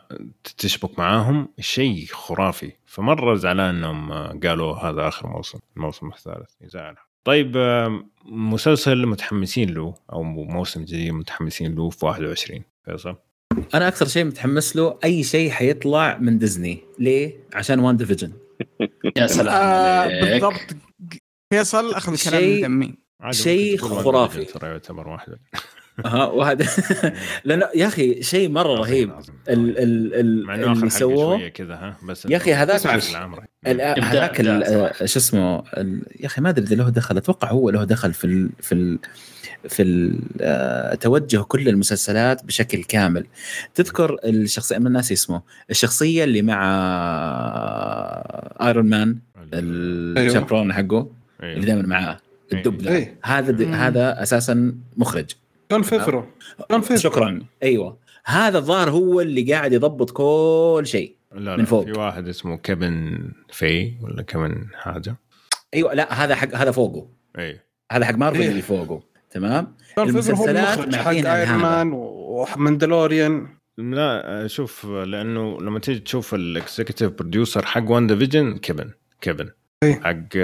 تشبك 0.57 0.99
معاهم 0.99 1.47
شيء 1.59 2.05
خرافي. 2.11 2.71
فمرة 2.85 3.35
زعلان 3.35 3.75
إنهم 3.75 4.11
قالوا 4.39 4.75
هذا 4.75 5.07
آخر 5.07 5.27
موسم 5.27 5.59
الموسم 5.77 6.07
الثالث. 6.07 6.49
يزعل. 6.61 6.95
طيب 7.29 7.57
مسلسل 8.25 9.05
متحمسين 9.05 9.69
له 9.73 9.93
أو 10.13 10.23
موسم 10.23 10.83
جديد 10.85 11.11
متحمسين 11.13 11.75
له 11.75 11.89
في 11.89 12.05
21 12.05 12.61
فيصل؟ 12.85 13.15
أنا 13.73 13.87
أكثر 13.87 14.07
شيء 14.07 14.23
متحمس 14.25 14.75
له 14.75 14.99
أي 15.03 15.23
شيء 15.23 15.49
حيطلع 15.51 16.17
من 16.17 16.37
ديزني. 16.37 16.77
ليه؟ 16.99 17.33
عشان 17.53 17.79
WandaVision 17.79 18.31
يا 19.17 19.27
سلام 19.27 19.47
آه 19.55 19.99
عليك. 20.01 20.23
بالضبط. 20.23 20.75
فيصل 21.53 21.93
أخذ 21.93 22.13
الكلام 22.13 22.41
شيء- 22.41 22.67
من 22.67 22.79
دمي 22.79 23.31
شيء 23.31 23.77
خرافي. 23.77 24.45
يعتبر 24.63 25.07
واحد. 25.07 25.37
ها 26.05 26.25
وهذا 26.25 26.65
لأن 27.45 27.63
يا 27.75 27.87
أخي 27.87 28.23
شيء 28.23 28.49
مرة 28.49 28.75
رهيب. 28.79 29.11
ال 29.49 29.77
ال 29.77 30.13
ال 30.13 30.51
اللي 30.51 30.89
سووه. 30.89 31.47
كذا 31.47 31.73
ها 31.75 31.97
بس 32.07 32.25
يا 32.25 32.37
أخي 32.37 32.53
هذاك 32.53 32.87
هذاك 34.01 34.41
شو 35.05 35.19
اسمه 35.19 35.63
يا 36.19 36.25
أخي 36.25 36.41
ما 36.41 36.49
أدري 36.49 36.65
إذا 36.65 36.75
له 36.75 36.89
دخل 36.89 37.17
أتوقع 37.17 37.51
هو 37.51 37.69
له 37.69 37.83
دخل 37.83 38.13
في 38.13 38.25
ال 38.27 38.49
في 38.61 38.71
ال 38.75 38.99
في 39.69 39.81
ال- 39.83 40.19
آه، 40.41 40.95
توجه 40.95 41.37
كل 41.41 41.69
المسلسلات 41.69 42.45
بشكل 42.45 42.83
كامل. 42.83 43.25
تذكر 43.75 44.17
الشخصية 44.23 44.77
من 44.77 44.87
الناس 44.87 45.11
اسمه 45.11 45.41
الشخصية 45.69 46.23
اللي 46.23 46.41
مع 46.41 46.59
ايرون 48.61 48.89
مان 48.89 49.17
الشابرون 49.53 50.73
حقه 50.73 51.07
اللي 51.43 51.53
أيوه. 51.53 51.65
دائما 51.65 51.81
معاه 51.81 52.17
الدب 52.53 52.81
ذا. 52.81 52.91
إيه. 52.91 53.15
هذا. 53.23 53.75
هذا 53.75 54.23
أساسا 54.23 54.73
مخرج. 54.97 55.25
جون 55.69 55.81
فافرو. 55.81 56.25
جون 56.69 56.81
فافرو. 56.81 56.97
شكرا. 56.97 57.39
أيوه. 57.63 57.97
هذا 58.25 58.57
الظاهر 58.57 58.89
هو 58.89 59.21
اللي 59.21 59.53
قاعد 59.53 59.73
يضبط 59.73 60.11
كل 60.11 60.87
شيء 60.87 61.15
لا 61.31 61.39
لا 61.39 61.57
من 61.57 61.65
فوق. 61.65 61.85
في 61.85 61.91
واحد 61.91 62.27
اسمه 62.27 62.57
كيفن 62.57 63.31
في 63.51 63.93
ولا 64.01 64.23
كيفن 64.23 64.67
حاجة. 64.73 65.15
أيوه 65.73 65.93
لا 65.93 66.23
هذا 66.23 66.35
حق 66.35 66.55
هذا 66.55 66.71
فوقه. 66.71 67.09
اي 67.39 67.59
هذا 67.91 68.05
حق 68.05 68.15
مارفل 68.15 68.41
إيه. 68.41 68.49
اللي 68.49 68.61
فوقه. 68.61 69.03
تمام؟ 69.31 69.75
جون 69.95 70.11
فافرو 70.11 70.35
هو 70.35 70.45
المسلسلات 70.45 70.95
حق 70.95 71.07
Iron 71.07 71.27
هذا. 71.27 71.57
Man 71.57 71.91
و 71.93 72.06
Mandalorian 72.06 73.47
لا 73.77 74.47
شوف 74.47 74.85
لأنه 74.85 75.61
لما 75.61 75.79
تيجي 75.79 75.99
تشوف 75.99 76.33
ال 76.33 76.41
executive 76.41 77.11
producer 77.11 77.65
حق 77.65 77.91
WandaVision 77.91 78.57
كيفن 78.57 78.91
كيفن. 79.21 79.49
إيه. 79.83 79.99
حق 79.99 80.37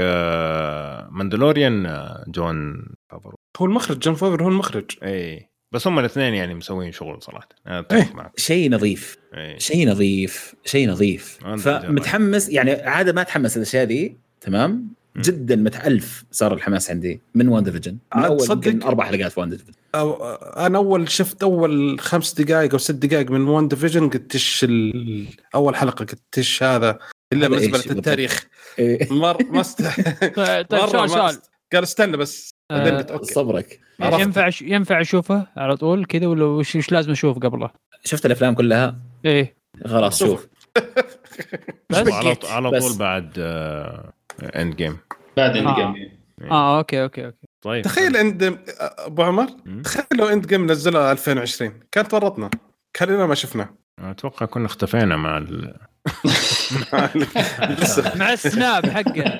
Mandalorian 1.11 2.07
جون 2.27 2.85
فافرو 3.11 3.35
هو 3.57 3.65
المخرج 3.65 3.99
جون 3.99 4.13
فافرو 4.13 4.45
هو 4.45 4.49
المخرج. 4.49 4.91
اي 5.03 5.49
بس 5.71 5.87
هم 5.87 5.99
الاثنين 5.99 6.33
يعني 6.33 6.53
مسوين 6.55 6.91
شغل 6.91 7.21
صراحة. 7.21 7.49
أنا 7.67 7.75
إيه. 7.75 7.79
اتفق 7.79 8.15
معك. 8.15 8.39
شيء 8.39 8.71
نظيف. 8.71 9.17
إيه. 9.33 9.57
شيء 9.57 9.89
نظيف. 9.89 10.55
شيء 10.65 10.89
نظيف. 10.89 11.37
فمتحمس 11.43 12.49
يعني 12.49 12.71
عادة 12.71 13.13
ما 13.13 13.21
أتحمس 13.21 13.57
الأشياء 13.57 13.85
دي 13.85 14.17
تمام؟ 14.41 14.71
مم. 15.15 15.21
جدا 15.21 15.55
متألف 15.55 16.23
صار 16.31 16.53
الحماس 16.53 16.89
عندي 16.91 17.21
من 17.35 17.47
WandaVision 17.47 17.97
من 18.15 18.23
أول؟ 18.23 18.47
يمكن 18.49 18.83
أربع 18.83 19.05
حلقات 19.05 19.31
في 19.31 19.39
WandaVision 19.39 19.73
أو 19.95 20.33
أنا 20.35 20.77
أول 20.77 21.09
شفت 21.09 21.43
أول 21.43 21.99
خمس 21.99 22.33
دقائق 22.33 22.71
أو 22.71 22.77
ست 22.77 22.91
دقائق 22.91 23.31
من 23.31 23.47
WandaVision 23.47 24.09
قلت 24.09 24.33
إيش 24.33 24.65
أول 25.55 25.75
حلقة 25.75 26.05
قلت 26.05 26.37
إيش 26.37 26.63
هذا. 26.63 26.99
إلا 27.33 27.47
بالنسبة؟ 27.47 27.93
للتاريخ. 27.93 28.45
إيه. 28.79 29.13
مر 29.13 29.43
ما 29.43 29.63
سؤال 29.63 31.11
است... 31.11 31.51
قال 31.75 31.83
استنى 31.83 32.17
بس 32.17 32.49
بعدين 32.71 32.93
آه، 32.93 32.97
قلت 32.97 33.11
okay 33.11 33.33
صبرك. 33.33 33.79
عرفت. 33.99 34.19
ينفع 34.19 34.49
ينفع 34.61 35.01
أشوفه 35.01 35.47
على 35.57 35.77
طول 35.77 36.05
كذا 36.05 36.27
ولا 36.27 36.45
وش 36.45 36.75
وش 36.75 36.91
لازم 36.91 37.11
أشوف 37.11 37.39
قبله؟ 37.39 37.69
شفت 38.05 38.25
الأفلام 38.25 38.53
كلها؟ 38.55 38.95
إيه. 39.25 39.55
خلاص 39.85 40.19
شوف. 40.19 40.29
شوف. 40.29 40.47
بس. 41.89 41.97
على 42.13 42.37
على 42.49 42.71
بس. 42.71 42.87
طول 42.87 42.97
بعد 42.97 43.31
Endgame 44.55 44.97
بعد 45.37 45.55
اللي 45.55 45.69
آه. 45.69 45.73
قبل 45.73 46.11
آه 46.51 46.77
okay 46.77 47.03
okay 47.03 47.25
okay. 47.25 47.37
طيب. 47.61 47.83
تخيل 47.83 48.17
اند 48.17 48.59
أبو 48.79 49.23
عمر. 49.23 49.47
تخيل 49.83 50.05
لو 50.17 50.27
Endgame 50.27 50.71
نزلها 50.71 51.11
2020 51.11 51.79
كانت 51.91 52.13
ورطنا 52.13 52.49
كان 52.93 53.09
لنا 53.09 53.25
ما 53.25 53.35
شفناه 53.35 53.69
أتوقع 53.99 54.45
كنا 54.45 54.65
اختفينا 54.65 55.15
مع 55.17 55.37
ال... 55.37 55.77
مع 58.15 58.33
السناب 58.33 58.85
حقه. 58.85 59.39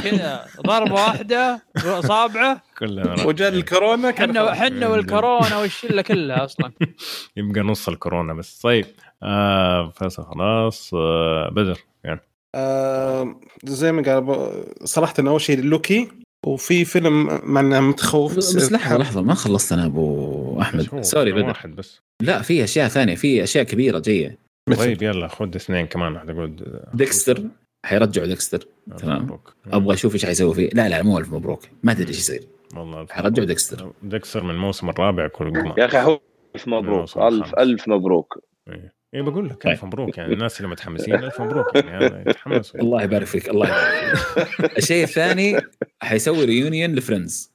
كذا 0.00 0.44
ضربة 0.66 0.92
واحدة 0.94 1.62
باصابعه 1.84 2.62
كلنا 2.78 3.26
وجاء 3.26 3.48
الكورونا 3.48 4.12
حنا. 4.12 4.54
حنا 4.54 4.88
والكورونا 4.88 5.58
والشلة 5.58 6.02
كلها 6.02 6.44
أصلا. 6.44 6.72
يبقى 7.36 7.60
نص 7.60 7.88
الكورونا 7.88 8.34
بس. 8.34 8.58
طيب 8.58 8.86
آه 9.22 9.92
فيصل 9.98 10.22
خلاص 10.24 10.90
آه 10.94 11.50
بدر 11.52 11.78
يعني. 12.04 12.20
آه 12.54 13.40
زي 13.64 13.92
ما 13.92 14.02
قال 14.02 14.64
صراحة 14.84 15.14
أول 15.18 15.40
شيء 15.40 15.60
لوكي 15.60 16.08
وفي 16.46 16.84
فيلم 16.84 17.40
مع 17.42 17.60
إنه 17.60 17.80
متخوف. 17.80 18.36
بس 18.36 18.72
لحظة 18.72 18.96
لحظة 18.98 19.22
ما 19.22 19.34
خلصت 19.34 19.72
أنا 19.72 19.86
أبو 19.86 20.60
أحمد. 20.60 21.00
sorry 21.04 21.30
فيلم 21.32 21.42
بدر. 21.42 21.48
واحد 21.48 21.76
بس. 21.76 22.00
لا 22.22 22.42
في 22.42 22.64
أشياء 22.64 22.88
ثانية 22.88 23.14
في 23.14 23.42
أشياء 23.42 23.64
كبيرة 23.64 23.98
جاية. 23.98 24.47
طيب 24.76 25.02
يلا 25.02 25.28
خذ 25.28 25.54
اثنين 25.54 25.86
كمان 25.86 26.12
واحد 26.14 26.30
يقول 26.30 26.80
Dexter 26.94 27.42
حيرجعوا 27.86 28.26
Dexter 28.26 28.66
تمام. 28.98 29.22
مبروك. 29.22 29.54
أبغى 29.72 29.94
أشوف 29.94 30.14
إيش 30.14 30.26
حيسوي 30.26 30.54
فيه. 30.54 30.70
لا 30.72 30.88
لا 30.88 31.02
مو 31.02 31.18
ألف 31.18 31.32
مبروك. 31.32 31.62
ما 31.82 31.94
تدري 31.94 32.08
إيش 32.08 32.18
يصير. 32.18 32.42
والله 32.76 33.06
حيرجعوا. 33.10 33.46
Dexter. 33.46 33.92
Dexter 34.02 34.44
من 34.44 34.50
الموسم 34.50 34.88
الرابع 34.88 35.28
كل 35.28 35.60
قمر 35.60 35.78
يا 35.78 35.84
أخي 35.84 35.98
هو 35.98 36.20
ألف 36.54 36.68
مبروك. 36.68 37.16
ألف. 37.16 37.54
ألف 37.54 37.88
مبروك. 37.88 38.38
إيه 38.68 38.92
إيه 39.14 39.22
بقول 39.22 39.48
لك 39.48 39.62
طيب. 39.62 39.72
ألف 39.72 39.84
مبروك. 39.84 40.18
يعني 40.18 40.32
الناس 40.32 40.56
اللي 40.56 40.68
متحمسين 40.68 41.14
ألف 41.14 41.40
مبروك. 41.40 41.74
يعني 41.74 42.30
يتحمسوا 42.30 42.80
الله 42.82 43.02
يبارك 43.02 43.26
فيك 43.26 43.48
الله 43.48 43.66
يبارك 43.66 44.16
فيك. 44.16 44.76
الشيء 44.78 45.04
الثاني 45.04 45.60
حيسوي 46.02 46.44
reunion 46.44 46.94
ل 46.94 47.00
Friends. 47.00 47.52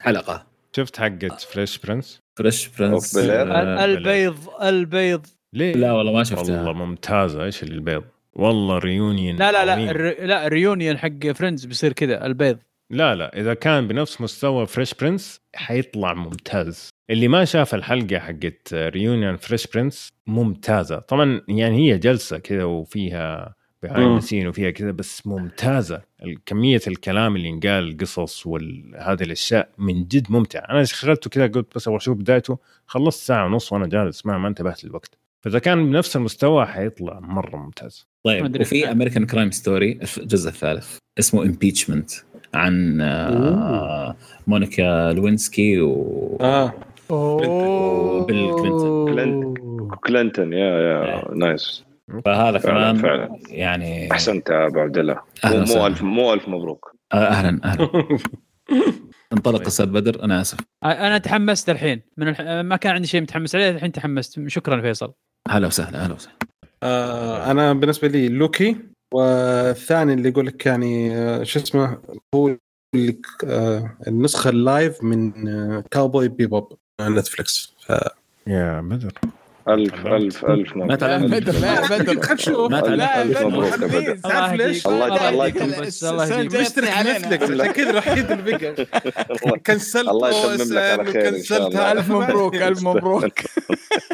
حلقة. 0.00 0.46
شفت 0.76 0.96
حقت 0.96 1.40
Fresh 1.40 1.78
Prince 1.78 2.20
Fresh. 2.38 2.70
آه 2.80 3.84
البيض 3.84 4.36
البيض. 4.62 5.26
ليه؟ 5.56 5.72
لا 5.72 5.92
والله 5.92 6.12
ما 6.12 6.18
والله 6.18 6.24
شفتها 6.24 6.72
ممتازة. 6.72 7.44
إيش 7.44 7.62
اللي 7.62 7.74
البيض؟ 7.74 8.04
والله 8.34 8.78
reunion 8.78 9.36
لا 9.36 9.52
لا 9.52 9.64
لا. 9.64 9.90
الر... 9.90 10.24
لا 10.26 10.46
ال 10.46 10.52
reunion 10.52 10.98
حق 10.98 11.26
Friends 11.34 11.64
بيصير 11.64 11.92
كذا 11.92 12.26
البيض. 12.26 12.58
لا 12.90 13.14
لا 13.14 13.40
إذا 13.40 13.54
كان 13.54 13.88
بنفس 13.88 14.20
مستوى 14.20 14.66
Fresh 14.66 14.94
Prince 14.94 15.40
حيطلع 15.54 16.14
ممتاز. 16.14 16.88
اللي 17.10 17.28
ما 17.28 17.44
شاف 17.44 17.74
الحلقة 17.74 18.18
حقت 18.18 18.74
reunion 18.74 19.36
Fresh 19.36 19.66
Prince 19.66 20.12
ممتازة. 20.26 20.98
طبعا 20.98 21.40
يعني 21.48 21.92
هي 21.92 21.98
جلسة 21.98 22.38
كذا 22.38 22.64
وفيها 22.64 23.54
behind 23.82 24.08
مم. 24.08 24.20
scene 24.20 24.48
وفيها 24.48 24.70
كذا 24.70 24.90
بس 24.90 25.26
ممتازة. 25.26 26.02
كمية 26.46 26.80
الكلام 26.86 27.36
اللي 27.36 27.48
ينقال 27.48 27.88
القصص 27.88 28.46
وهذه 28.46 29.22
الأشياء 29.22 29.68
من 29.78 30.04
جد 30.04 30.26
ممتع 30.30 30.66
أنا 30.70 30.84
شغلته 30.84 31.30
كذا 31.30 31.46
قلت 31.46 31.74
بس 31.74 31.88
أبغى 31.88 31.96
أشوف 31.96 32.18
بدايته. 32.18 32.58
خلصت 32.86 33.26
ساعة 33.26 33.46
ونص 33.46 33.72
وأنا 33.72 33.86
جالس 33.86 34.26
ما 34.26 34.38
ما 34.38 34.48
انتبهت 34.48 34.84
للوقت. 34.84 35.18
فإذا 35.46 35.58
كان 35.58 35.90
بنفس 35.90 36.16
المستوى 36.16 36.66
حيطلع 36.66 37.20
مرة 37.20 37.56
ممتاز. 37.56 38.06
طيب. 38.24 38.60
وفي 38.60 38.92
American 38.92 39.26
Crime 39.26 39.50
Story 39.50 40.00
الجزء 40.18 40.48
الثالث 40.48 40.98
اسمه 41.18 41.42
Impeachment 41.42 42.10
عن 42.54 43.00
آه 43.00 44.16
مونيكا 44.46 45.12
لوينسكي 45.12 45.80
و 45.80 46.38
آه. 46.40 46.72
وبيل 47.10 48.52
كلينتون. 48.54 49.90
كلينتون. 49.90 50.52
يا 50.52 50.58
يا 50.58 51.34
nice. 51.34 51.84
فهذا 52.24 52.58
فعلا 52.58 52.92
كمان 52.92 52.96
فعلا. 52.96 53.38
يعني 53.48 54.12
أحسنت 54.12 54.48
يا 54.50 54.66
ابو 54.66 54.80
عبد 54.80 54.98
الله. 54.98 55.20
مو 55.44 55.62
وسهلا. 55.62 55.86
الف 55.86 56.02
مو 56.02 56.32
ألف 56.32 56.48
مبروك. 56.48 56.96
آه، 57.12 57.16
أهلا 57.16 57.60
أهلا. 57.64 57.90
انطلق 59.32 59.66
أستاذ 59.66 59.86
بدر 59.86 60.24
أنا 60.24 60.40
آسف. 60.40 60.58
أنا 60.84 61.18
تحمست 61.18 61.70
الحين. 61.70 62.02
من 62.16 62.28
الح... 62.28 62.40
ما 62.40 62.76
كان 62.76 62.94
عندي 62.94 63.08
شيء 63.08 63.20
متحمس 63.20 63.54
عليه 63.54 63.70
الحين 63.70 63.92
تحمست. 63.92 64.48
شكرا 64.48 64.80
فيصل. 64.80 65.12
هلا 65.50 65.66
وسهلا 65.66 66.04
أهلا 66.04 66.14
وسهلا. 66.14 66.36
آه 66.82 67.50
أنا 67.50 67.72
بالنسبة 67.72 68.08
لي 68.08 68.28
لوكي 68.28 68.76
والثاني 69.14 70.12
اللي 70.14 70.28
يقول 70.28 70.46
لك 70.46 70.66
يعني 70.66 71.16
آه 71.16 71.42
شو 71.42 71.60
اسمه 71.60 71.98
هو 72.34 72.56
اللي 72.94 73.20
آه 73.44 73.96
النسخة 74.06 74.50
ال 74.50 74.61
live 74.61 75.04
من 75.04 75.48
آه 75.48 75.84
Cowboy 75.90 76.28
Bebop 76.28 76.78
على 77.00 77.14
نتفلكس 77.14 77.74
ف... 77.86 77.92
يا 78.46 78.80
بدر 78.80 79.12
ألف 79.68 80.06
ألف 80.06 80.44
ألف 80.44 80.76
ما 80.76 80.84
مبروك 80.84 80.96
تعلم 80.96 81.26
بدر 81.26 81.52
لا 81.52 81.86
بدر 81.98 82.14
تعلم. 82.80 82.94
لا 82.94 83.24
بدر 83.24 83.48
مبروك 83.48 83.74
بدر. 83.78 83.98
الله 83.98 84.14
تعرف 84.22 84.52
ليش؟ 84.52 84.86
يهديك. 84.86 84.86
الله- 84.86 85.28
الله 85.28 85.46
بس، 85.80 86.04
الله 86.04 86.26
يهديك. 86.26 86.60
مشترك. 86.60 86.88
نتفلكس 86.88 87.16
عشان 87.16 87.30
كذا 87.72 87.90
الوحيد 87.90 88.30
اللي 88.30 88.42
بقى 88.42 88.74
كنسلت 89.66 90.08
الله 90.08 90.28
يتمم 90.30 90.54
إس 90.62 90.70
لك 90.72 90.82
على 90.82 91.02
ان 91.02 91.12
خير 91.12 91.28
إن 91.28 91.42
شاء 91.42 91.66
الله. 91.68 91.92
ألف 91.92 92.10
مبروك 92.10 92.54
ألف 92.56 92.82
مبروك 92.88 93.32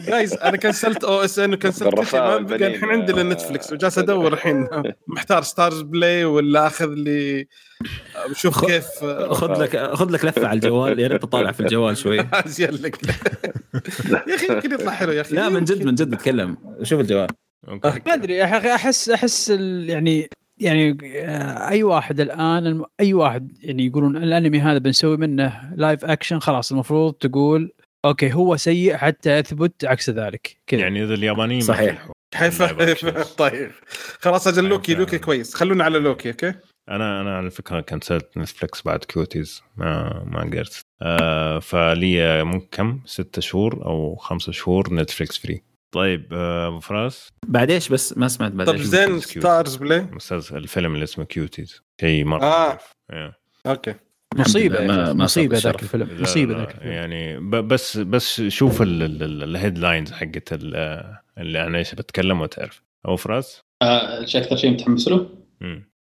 جايز 0.06 0.34
أنا 0.34 0.56
كنسلت 0.56 1.05
أو 1.05 1.20
إس 1.24 1.39
إن 1.39 1.52
وكنسلت 1.55 1.82
كل 1.82 1.89
شيء 1.89 1.90
بالرفاه 1.90 2.39
ما 2.39 2.47
بقى. 2.47 2.66
الحين 2.66 2.89
عندي 2.89 3.12
إلا 3.12 3.22
نتفلكس 3.22 3.72
وجالس 3.72 3.98
أدور 3.98 4.32
الحين 4.32 4.68
محتار 5.14 5.42
ستارز 5.42 5.81
بلاي 5.82 6.24
ولا 6.24 6.66
أخذ 6.66 6.89
لي 6.94 7.47
بشوف 8.31 8.65
كيف 8.65 8.86
خذ 9.31 9.62
لك 9.62 9.76
خذ 9.94 10.10
لك 10.10 10.25
لفة 10.25 10.47
على 10.47 10.57
الجوال 10.57 10.99
يا 11.01 11.09
ريت 11.09 11.23
تطالع 11.23 11.52
في 11.52 11.60
الجوال 11.60 11.97
شوي. 11.97 12.20
ازين 12.47 12.70
لك. 12.70 12.97
يا 14.28 14.34
أخي 14.34 14.52
يمكن 14.52 14.73
يطلع 14.73 14.92
حلو 14.92 15.12
يا 15.12 15.20
أخي. 15.20 15.34
لا 15.34 15.49
من 15.49 15.65
جد 15.65 15.84
من 15.84 15.94
جد 15.94 16.15
نتكلم. 16.15 16.57
شوف 16.83 17.01
الجوال. 17.01 17.28
ما 17.68 18.01
أدري 18.07 18.34
يا 18.34 18.59
أخي 18.59 18.75
أحس 18.75 19.10
أحس 19.10 19.51
ال- 19.55 19.91
يعني 19.91 20.28
يعني 20.60 20.99
آه، 21.25 21.68
أي 21.68 21.83
واحد 21.83 22.20
الآن 22.20 22.84
أي 23.01 23.15
واحد 23.15 23.52
يعني 23.62 23.86
يقولون 23.86 24.17
الأنمي 24.17 24.60
هذا 24.60 24.78
بنسوي 24.78 25.17
منه 25.17 25.70
live 25.76 26.05
action 26.05 26.39
خلاص 26.39 26.73
المفروض 26.73 27.12
تقول 27.15 27.73
okay 28.05 28.32
هو 28.33 28.57
سيء 28.57 28.97
حتى 28.97 29.39
يثبت 29.39 29.84
عكس 29.84 30.10
ذلك. 30.10 30.57
كذا. 30.67 30.81
يعني 30.81 31.05
إذا 31.05 31.15
اليابانيين 31.15 31.60
ما 31.60 31.67
صحيح. 31.67 32.09
حيفهم 32.34 32.76
طيب. 33.39 33.70
خلاص 34.20 34.47
أجل 34.47 34.65
لوكي 34.65 34.94
لوكي 34.94 35.18
كويس. 35.18 35.55
خلونا 35.55 35.84
على 35.84 35.99
لوكي 35.99 36.31
okay؟ 36.31 36.55
أنا 36.88 37.20
أنا 37.20 37.36
على 37.36 37.50
فكرة 37.50 37.80
كنسلت 37.80 38.38
نتفلكس 38.38 38.82
بعد 38.82 38.98
Cuties 39.05 39.62
ما 39.76 40.22
ما 40.26 40.40
قدرت. 40.40 40.80
آه 41.02 41.58
فلي 41.58 42.44
ممكن 42.44 42.66
كم؟ 42.70 43.00
ستة 43.04 43.40
شهور 43.42 43.84
أو 43.86 44.14
خمسة 44.16 44.52
شهور 44.52 44.94
نتفلكس 44.94 45.38
free 45.39 45.62
طيب 45.94 46.28
آه، 46.32 46.68
أبو 46.68 46.80
فراس؟ 46.80 47.28
بعد 47.46 47.70
إيش 47.70 47.88
بس؟ 47.88 48.18
ما 48.18 48.28
سمعت 48.28 48.52
بعد 48.52 48.66
طب 48.66 48.72
إيش. 48.74 48.82
زين. 48.82 49.20
Starzplay 49.20 50.00
مسلسل 50.00 50.56
الفيلم 50.56 50.94
اللي 50.94 51.04
اسمه 51.04 51.24
Cuties. 51.24 51.82
شيء 52.00 52.24
مرة 52.24 52.44
آه. 52.44 52.68
لطيف. 52.74 52.92
إيه. 53.12 53.38
okay. 53.66 53.94
مصيبة 54.36 54.86
ما- 54.86 55.12
ما 55.12 55.24
مصيبة 55.24 55.58
ذاك. 55.58 55.82
الفيلم. 55.82 56.22
مصيبة 56.22 56.56
ذاك 56.58 56.74
الفيلم. 56.74 56.92
يعني 56.92 57.36
ب- 57.40 57.68
بس 57.68 57.96
بس 57.96 58.40
شوف 58.42 58.82
ال 58.82 58.95
headlines 58.95 60.12
حقت 60.12 60.52
ال- 60.52 61.16
اللي 61.38 61.66
أنا 61.66 61.78
إيش 61.78 61.94
بتكلم 61.94 62.40
وتعرف. 62.40 62.82
أبو 63.04 63.16
فراس؟ 63.16 63.60
آه، 63.82 64.20
إيش 64.20 64.36
أكثر 64.36 64.56
شيء 64.56 64.70
متحمس 64.70 65.08
له؟ 65.08 65.28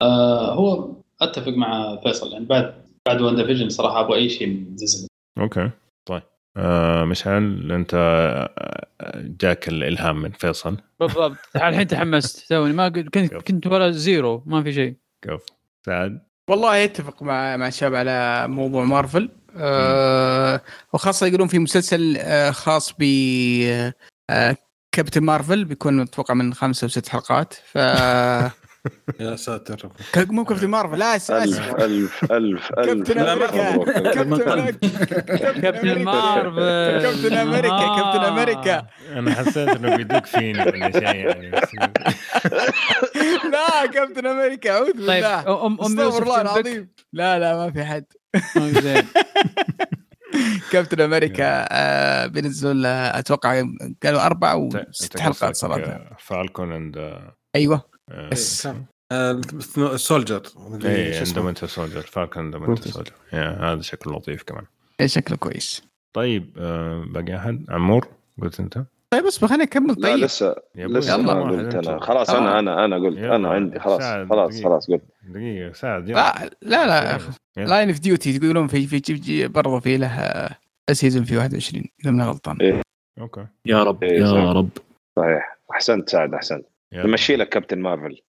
آه 0.01 0.53
هو 0.53 0.91
أتفق 1.21 1.51
مع 1.51 1.97
فيصل 2.03 2.31
يعني 2.31 2.45
بعد 2.45 2.73
بعد 3.07 3.21
WandaVision 3.21 3.69
صراحة 3.69 3.99
أبغى 3.99 4.17
أي 4.17 4.29
شيء 4.29 4.47
من 4.47 4.77
ديزني 4.77 5.07
okay. 5.39 5.69
طيب. 6.05 6.21
آه 6.57 7.03
مشعل 7.03 7.71
أنت 7.71 7.93
آه، 7.93 8.81
جاك 9.15 9.67
الإلهام 9.67 10.21
من 10.21 10.31
فيصل. 10.31 10.77
بالضبط. 10.99 11.37
الحين 11.55 11.87
تحمست 11.87 12.49
توني. 12.49 12.73
ما 12.73 12.89
كنت 12.89 13.33
كنت 13.33 13.67
ولا 13.67 13.91
زيرو 13.91 14.43
ما 14.45 14.63
في 14.63 14.73
شيء. 14.73 14.95
كيف؟ 15.25 15.41
سعد؟ 15.85 16.21
والله 16.49 16.75
يتفق 16.75 17.23
مع 17.23 17.57
مع 17.57 17.67
الشباب 17.67 17.95
على 17.95 18.47
موضوع 18.47 18.83
مارفل. 18.83 19.29
آه 19.57 20.61
وخاصة 20.93 21.27
يقولون 21.27 21.47
في 21.47 21.59
مسلسل 21.59 22.17
آه 22.17 22.51
خاص 22.51 22.93
ب 22.99 23.03
آه 24.29 24.57
كابتن 24.91 25.23
مارفل 25.23 25.65
بيكون 25.65 25.99
أتوقع 25.99 26.33
من 26.33 26.53
خمسة 26.53 26.85
أو 26.85 26.89
ست 26.89 27.07
حلقات. 27.07 27.53
ف 27.53 27.77
يا 29.19 29.35
ساتر 29.35 29.89
مو 30.17 30.45
كابتن 30.45 30.67
مارفل 30.67 30.99
لا 30.99 31.15
آسف 31.15 31.31
الف 31.31 31.59
آسف. 31.59 31.75
ألف 31.81 32.31
ألف 32.31 32.71
ألف 32.79 33.09
كابتن. 33.09 33.35
مبروك. 33.35 33.89
كابتن 33.89 34.29
مارفل. 36.03 37.01
كابتن 37.01 37.33
أمريكا 37.33 37.95
كابتن 37.95 38.23
أمريكا. 38.23 38.87
أنا 39.13 39.33
حسيت 39.33 39.57
إنه 39.69 39.95
بيدق 39.95 40.25
فيني 40.25 40.61
ولا 40.63 40.91
شيء 40.91 41.03
يعني. 41.03 41.51
لا 43.53 43.85
كابتن 43.93 44.27
أمريكا 44.27 44.71
أعوذ 44.71 44.87
طيب 44.91 44.95
بالله. 44.97 45.39
استغفر 45.85 46.23
الله؟ 46.23 46.41
العظيم. 46.41 46.89
لا 47.13 47.39
لا 47.39 47.55
ما 47.57 47.71
في 47.71 47.83
حد. 47.85 48.05
آه، 48.57 49.03
كابتن 50.71 51.01
أمريكا 51.01 51.67
آه 51.71 52.27
بينزلوا 52.27 52.73
له 52.73 53.19
أتوقع 53.19 53.63
قالوا 54.03 54.25
أربع 54.25 54.51
أو 54.51 54.69
أنت- 54.69 54.91
ست 54.91 55.15
أنت 55.15 55.19
حلقات 55.21 55.55
صراحة. 55.55 55.81
آه، 55.81 56.15
Falcon 56.19 56.71
and 56.73 57.13
أيوه. 57.55 57.90
آه، 58.11 58.29
بس. 58.29 58.67
Soldier 59.95 60.41
إيه 60.85 61.13
شو 61.13 61.21
اسمه 61.21 61.37
اندومنتال 61.37 61.69
سولجر 61.69 62.01
فالكون 62.01 62.43
اندومنتال 62.45 62.93
سولجر 62.93 63.13
هذا 63.33 63.81
شكله 63.81 64.13
لطيف 64.13 64.43
كمان 64.43 64.63
إيه، 64.99 65.07
شكله 65.07 65.37
كويس 65.37 65.83
طيب 66.15 66.57
آه، 66.57 67.05
باقي 67.07 67.35
أحد 67.37 67.65
عمور 67.69 68.07
قلت 68.41 68.59
أنت 68.59 68.83
طيب 69.13 69.25
اصبر 69.25 69.47
خليني 69.47 69.63
أكمل 69.63 69.95
لا 69.97 70.09
طيب 70.09 70.17
لسه 70.23 70.55
أبوي، 70.77 70.99
لسه 70.99 71.13
يلا. 71.13 71.33
ما 71.33 71.33
واحد 71.33 71.75
قلت. 71.75 71.87
أنا 71.87 71.99
خلاص 71.99 72.29
آه. 72.29 72.37
أنا 72.37 72.59
أنا 72.59 72.85
أنا 72.85 72.95
قلت. 72.95 73.17
أنا 73.17 73.49
عندي 73.49 73.79
خلاص 73.79 74.01
خلاص. 74.29 74.63
خلاص 74.63 74.91
قلت 74.91 75.01
دقيقة 75.29 75.73
سعد 75.73 76.09
يلا. 76.09 76.49
لا 76.61 76.85
لا 76.85 77.17
لا. 77.57 77.65
Line 77.65 77.89
of 77.89 77.99
Duty 77.99 78.35
يقولون 78.35 78.67
في 78.67 78.87
في 78.87 79.47
برضه 79.47 79.79
في 79.79 79.97
له 79.97 80.49
season 80.91 81.23
في 81.23 81.37
21 81.37 81.85
إذا 82.03 82.11
ماني 82.11 82.29
غلطان 82.29 82.57
إيه. 82.61 82.81
أوكي 83.21 83.45
يا 83.65 83.83
رب 83.83 84.03
إيه، 84.03 84.19
يا. 84.21 84.53
رب 84.53 84.69
صحيح 85.19 85.57
أحسنت 85.71 86.09
سعد 86.09 86.33
أحسنت. 86.33 86.65
نمشي 86.93 87.35
لك 87.35 87.49
كابتن 87.49 87.79
مارفل. 87.79 88.21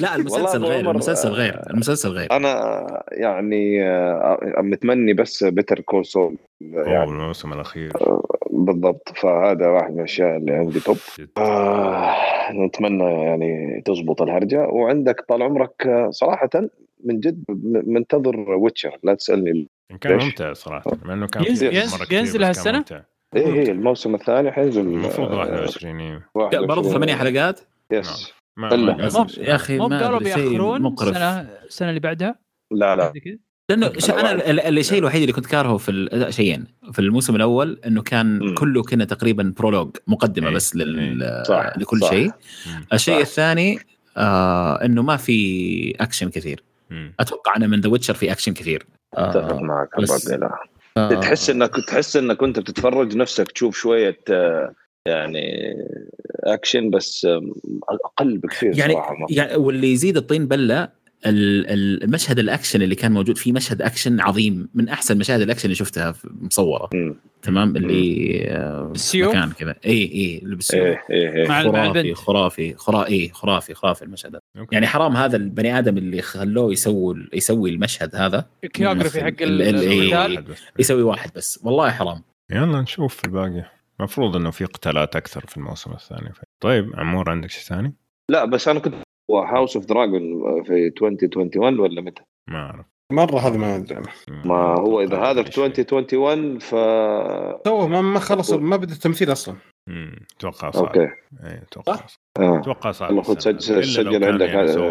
لا 0.00 0.16
المسلسل 0.16 0.64
غير 0.64 0.90
المسلسل 0.90 1.28
آه، 1.28 1.32
غير 1.32 1.60
المسلسل 1.70 2.08
غير. 2.08 2.32
أنا 2.32 2.84
يعني 3.12 3.88
آه، 3.88 4.54
متمني 4.58 5.12
بس 5.14 5.44
Better 5.44 5.80
Call 5.80 6.06
Saul 6.06 6.36
أوه، 6.62 6.88
يعني. 6.88 7.10
الموسم 7.10 7.52
الأخير. 7.52 7.92
بالضبط. 8.50 9.12
فهذا 9.16 9.66
واحد 9.68 9.90
من 9.92 9.98
الأشياء 9.98 10.36
اللي 10.36 10.52
عندي 10.52 10.80
top 10.80 10.96
آه 11.38 12.14
نتمنى 12.52 13.04
يعني 13.24 13.82
تزبط 13.84 14.22
الهرجة. 14.22 14.58
وعندك 14.66 15.24
طال 15.28 15.42
عمرك 15.42 15.86
آه، 15.86 16.10
صراحة 16.10 16.50
من 17.04 17.20
جد 17.20 17.44
منتظر 17.86 18.36
Witcher 18.50 18.98
لا 19.02 19.14
تسألني 19.14 19.68
كان؟ 20.00 20.18
ممتع 20.24 20.52
صراحة 20.52 20.90
مع 21.04 21.14
انه 21.14 21.26
كان 21.26 21.44
ينزل- 21.44 21.66
مرة 21.66 22.06
إيه 23.36 23.46
إيه 23.54 23.70
الموسم 23.72 24.14
الثاني 24.14 24.52
حينزل 24.52 24.80
المفروض 24.80 25.32
آه، 25.32 25.36
21 25.36 26.00
إيه. 26.00 26.28
21. 26.34 26.66
برضه 26.66 26.90
ثمانية 26.90 27.14
حلقات 27.14 27.60
yes 27.92 28.32
شيء. 29.28 29.44
يا 29.44 29.54
أخي 29.54 29.78
ما 29.78 30.02
قالوا 30.02 30.78
مقرف 30.78 31.08
السنة 31.08 31.40
السنة 31.40 31.88
اللي 31.88 32.00
بعدها 32.00 32.34
لا 32.72 32.96
لا 32.96 33.12
لأنه 33.70 33.86
أنا 34.10 34.32
ال- 34.32 34.60
ال- 34.60 34.78
الشيء 34.78 34.98
الوحيد 34.98 35.20
اللي 35.20 35.32
كنت 35.32 35.46
كارهه 35.46 35.76
في 35.76 36.26
شيئين 36.30 36.66
في 36.92 36.98
الموسم 36.98 37.36
الأول 37.36 37.80
إنه 37.86 38.02
كان 38.02 38.38
مم. 38.38 38.54
كله 38.54 38.82
كنا 38.82 39.04
تقريبا 39.04 39.54
prologue 39.58 39.96
مقدمة 40.06 40.48
إيه، 40.48 40.54
بس 40.54 40.76
لل 40.76 41.44
صح، 41.46 41.72
لكل. 41.78 42.00
شيء. 42.08 42.30
الشيء 42.92 43.14
صح. 43.14 43.20
الثاني 43.20 43.78
آه 44.16 44.84
إنه 44.84 45.02
ما 45.02 45.16
في 45.16 45.94
اكشن 46.00 46.30
كثير 46.30 46.62
مم. 46.90 47.14
أتوقع 47.20 47.56
أنا 47.56 47.66
من 47.66 47.80
The 47.80 47.88
Witcher 47.90 48.14
في 48.14 48.32
اكشن 48.32 48.52
كثير 48.54 48.86
أتفق 49.14 49.54
آه 49.56 49.60
معك 49.60 49.88
أبو 49.94 50.02
بس- 50.02 50.32
آه 50.96 51.20
تحس 51.20 51.50
انك 51.50 51.70
تحس 51.86 52.16
إنك 52.16 52.36
كنت 52.36 52.58
بتتفرج 52.58 53.16
نفسك 53.16 53.52
تشوف 53.52 53.76
شوية 53.76 54.20
آه، 54.30 54.74
يعني 55.06 55.74
اكشن 56.44 56.90
بس 56.90 57.26
أقل 58.04 58.38
بكثير 58.38 58.78
يعني 58.78 58.92
صراحة 58.92 59.14
مرة. 59.14 59.26
يعني 59.30 59.56
واللي 59.56 59.92
يزيد 59.92 60.16
الطين 60.16 60.48
بلة 60.48 60.88
المشهد 61.26 62.38
الأكشن 62.38 62.82
اللي 62.82 62.94
كان 62.94 63.12
موجود 63.12 63.38
فيه 63.38 63.52
مشهد 63.52 63.82
أكشن 63.82 64.20
عظيم. 64.20 64.68
من 64.74 64.88
أحسن 64.88 65.18
مشاهد 65.18 65.40
الأكشن 65.40 65.64
اللي 65.64 65.74
شفتها 65.74 66.14
مصورة. 66.24 66.90
مم. 66.94 67.14
تمام؟ 67.42 67.76
اللي 67.76 68.44
آه، 68.48 68.90
السيوف؟ 68.94 69.30
مكان 69.30 69.50
كذا. 69.52 69.74
اي 69.86 70.12
اي 70.12 70.40
اللي 70.42 70.56
بالسيوف. 70.56 70.98
خرافي 71.58 72.14
خرافي 72.14 72.74
خرافي 72.74 73.08
اي 73.12 73.28
خرافي 73.32 73.74
خرافي 73.74 74.02
المشهد 74.02 74.34
هذا. 74.34 74.66
يعني 74.72 74.86
حرام 74.86 75.16
هذا 75.16 75.36
البني 75.36 75.78
آدم 75.78 75.98
اللي 75.98 76.22
خلوه 76.22 76.72
يسوي 76.72 77.28
يسوي 77.32 77.70
المشهد 77.70 78.16
هذا. 78.16 78.46
ال 78.64 78.68
choreography 78.68 79.20
حق 79.20 79.26
ال- 79.42 79.62
ال- 79.62 79.76
إيه. 79.80 80.26
القتال. 80.26 80.54
يسوي 80.78 81.02
واحد 81.02 81.30
بس. 81.36 81.60
والله 81.62 81.90
حرام. 81.90 82.22
يلا 82.50 82.80
نشوف 82.80 83.24
الباقي. 83.24 83.64
المفروض 84.00 84.36
إنه 84.36 84.50
في 84.50 84.64
قتالات 84.64 85.16
أكثر 85.16 85.46
في 85.46 85.56
الموسم 85.56 85.92
الثاني. 85.92 86.32
طيب 86.60 86.90
عمور 86.94 87.30
عندك 87.30 87.50
شيء 87.50 87.62
ثاني؟ 87.62 87.94
لا 88.30 88.44
بس 88.44 88.68
أنا 88.68 88.80
كنت 88.80 88.94
House 89.38 89.76
of 89.76 89.86
Dragon 89.86 90.22
في 90.62 90.86
2021 90.86 91.78
ولا 91.80 92.00
متى؟ 92.00 92.22
ما 92.48 92.58
أعرف 92.58 92.86
مرة 93.12 93.38
هذا 93.38 93.56
ما 93.56 93.76
أدري. 93.76 94.00
ما 94.44 94.54
هو 94.80 95.00
إذا 95.00 95.18
هذا 95.18 95.42
في 95.42 95.48
2021 95.48 96.58
ف 96.58 96.70
تو 97.64 97.88
ما 97.88 98.00
ما 98.00 98.18
خلص 98.18 98.52
ما 98.52 98.76
بدأ 98.76 98.92
التمثيل 98.92 99.32
أصلا 99.32 99.56
امم 99.88 100.16
أتوقع 100.38 100.70
صعب 100.70 100.84
أوكي 100.86 101.00
اي 101.44 101.62
أتوقع 101.62 101.92
صح؟ 101.96 102.06
صعب. 102.06 102.44
آه. 102.46 102.58
أتوقع 102.58 102.90
صعب 102.92 103.10
المفروض. 103.10 103.38
سجل- 103.38 103.84
سجل 103.84 104.24
عندك 104.24 104.48
يعني 104.48 104.70
هذا- 104.70 104.84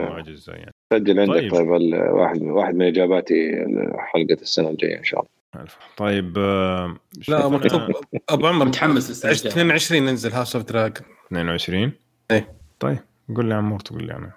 يعني 0.48 0.72
سجل 0.94 1.20
عندك 1.20 1.34
طيب. 1.34 1.52
طيب, 1.52 1.68
واحد 2.14 2.42
واحد 2.42 2.76
من 2.76 2.86
إجاباتي 2.86 3.52
حلقة 3.98 4.42
السنة 4.42 4.70
الجاية 4.70 4.98
إن 5.00 5.04
شاء 5.04 5.20
الله 5.20 5.64
ألف. 5.64 5.78
طيب 5.98 6.34
آه، 6.38 6.96
لا 7.28 7.48
مكتوب 7.48 7.82
أبو 8.30 8.48
عمر 8.48 8.66
متحمس 8.66 9.10
للسنة 9.10 9.32
الجاية. 9.32 9.52
22 9.52 10.06
ننزل 10.06 10.32
House 10.32 10.56
of 10.56 10.66
Dragon 10.66 11.08
22 11.28 11.92
إيه. 12.32 12.56
طيب 12.80 12.98
قول 13.36 13.46
لي 13.50 13.54
عمور 13.54 13.80
تقول 13.80 14.08
لي 14.08 14.14
أنا 14.14 14.32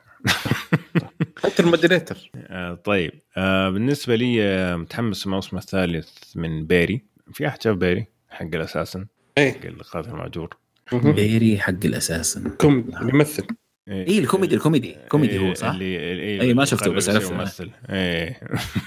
أنت 1.45 1.61
ال 1.61 1.67
moderator. 1.67 2.31
آه، 2.37 2.75
طيب. 2.75 3.13
آه، 3.37 3.71
بالنسبة 3.71 4.15
لي 4.17 4.43
آه، 4.43 4.77
متحمس 4.77 5.27
الموسم 5.27 5.57
الثالث 5.57 6.09
من 6.37 6.67
Barry. 6.67 7.05
في 7.33 7.47
أحد 7.49 7.63
شاف 7.63 7.77
Barry؟ 7.77 8.07
حق 8.31 8.47
ال 8.55 8.60
assassin. 8.60 9.07
إيه. 9.39 9.53
حق 9.53 9.65
القاتل 9.67 10.11
المأجور. 10.11 10.57
Barry 10.93 11.59
حق 11.59 11.75
ال 11.85 11.91
assassin. 11.91 12.51
كوميدي 12.51 12.93
يمثل 13.03 13.47
اي 13.89 14.19
الكوميدي 14.19 14.55
الكوميدي 14.55 14.97
كوميدي 15.09 15.39
هو 15.39 15.55
صح؟ 15.55 15.69
اللي 15.69 16.13
اللي 16.13 16.41
إيه، 16.41 16.55
ما 16.55 16.65
شفته، 16.65 16.93
بس 16.93 17.09
عرفته. 17.09 17.35
يمثل 17.35 17.71
إيه. 17.91 18.41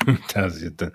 ممتاز 0.08 0.66
جدا. 0.66 0.92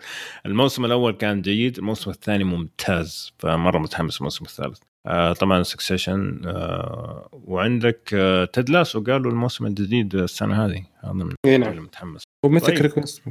الموسم 0.46 0.84
الأول 0.84 1.12
كان 1.12 1.42
جيد 1.42 1.78
الموسم 1.78 2.10
الثاني 2.10 2.44
ممتاز 2.44 3.32
فمرة 3.38 3.78
متحمس 3.78 4.18
الموسم 4.18 4.44
الثالث. 4.44 4.78
آه 5.06 5.32
طبعا 5.32 5.62
Succession 5.62 6.40
آه 6.46 7.28
وعندك 7.32 8.10
آه 8.14 8.44
Ted 8.44 8.70
Lasso 8.70 9.02
قالوا 9.02 9.32
الموسم 9.32 9.66
الجديد 9.66 10.14
السنة 10.14 10.64
هذه. 10.66 10.86
هذا 11.04 11.12
من 11.12 11.34
اي 11.46 11.54
اللي 11.54 11.66
نعم 11.66 11.84
متحمس 11.84 12.22
و 12.44 12.47
Mythic 12.47 12.66
طيب. 12.66 12.82
Quest. 12.82 13.22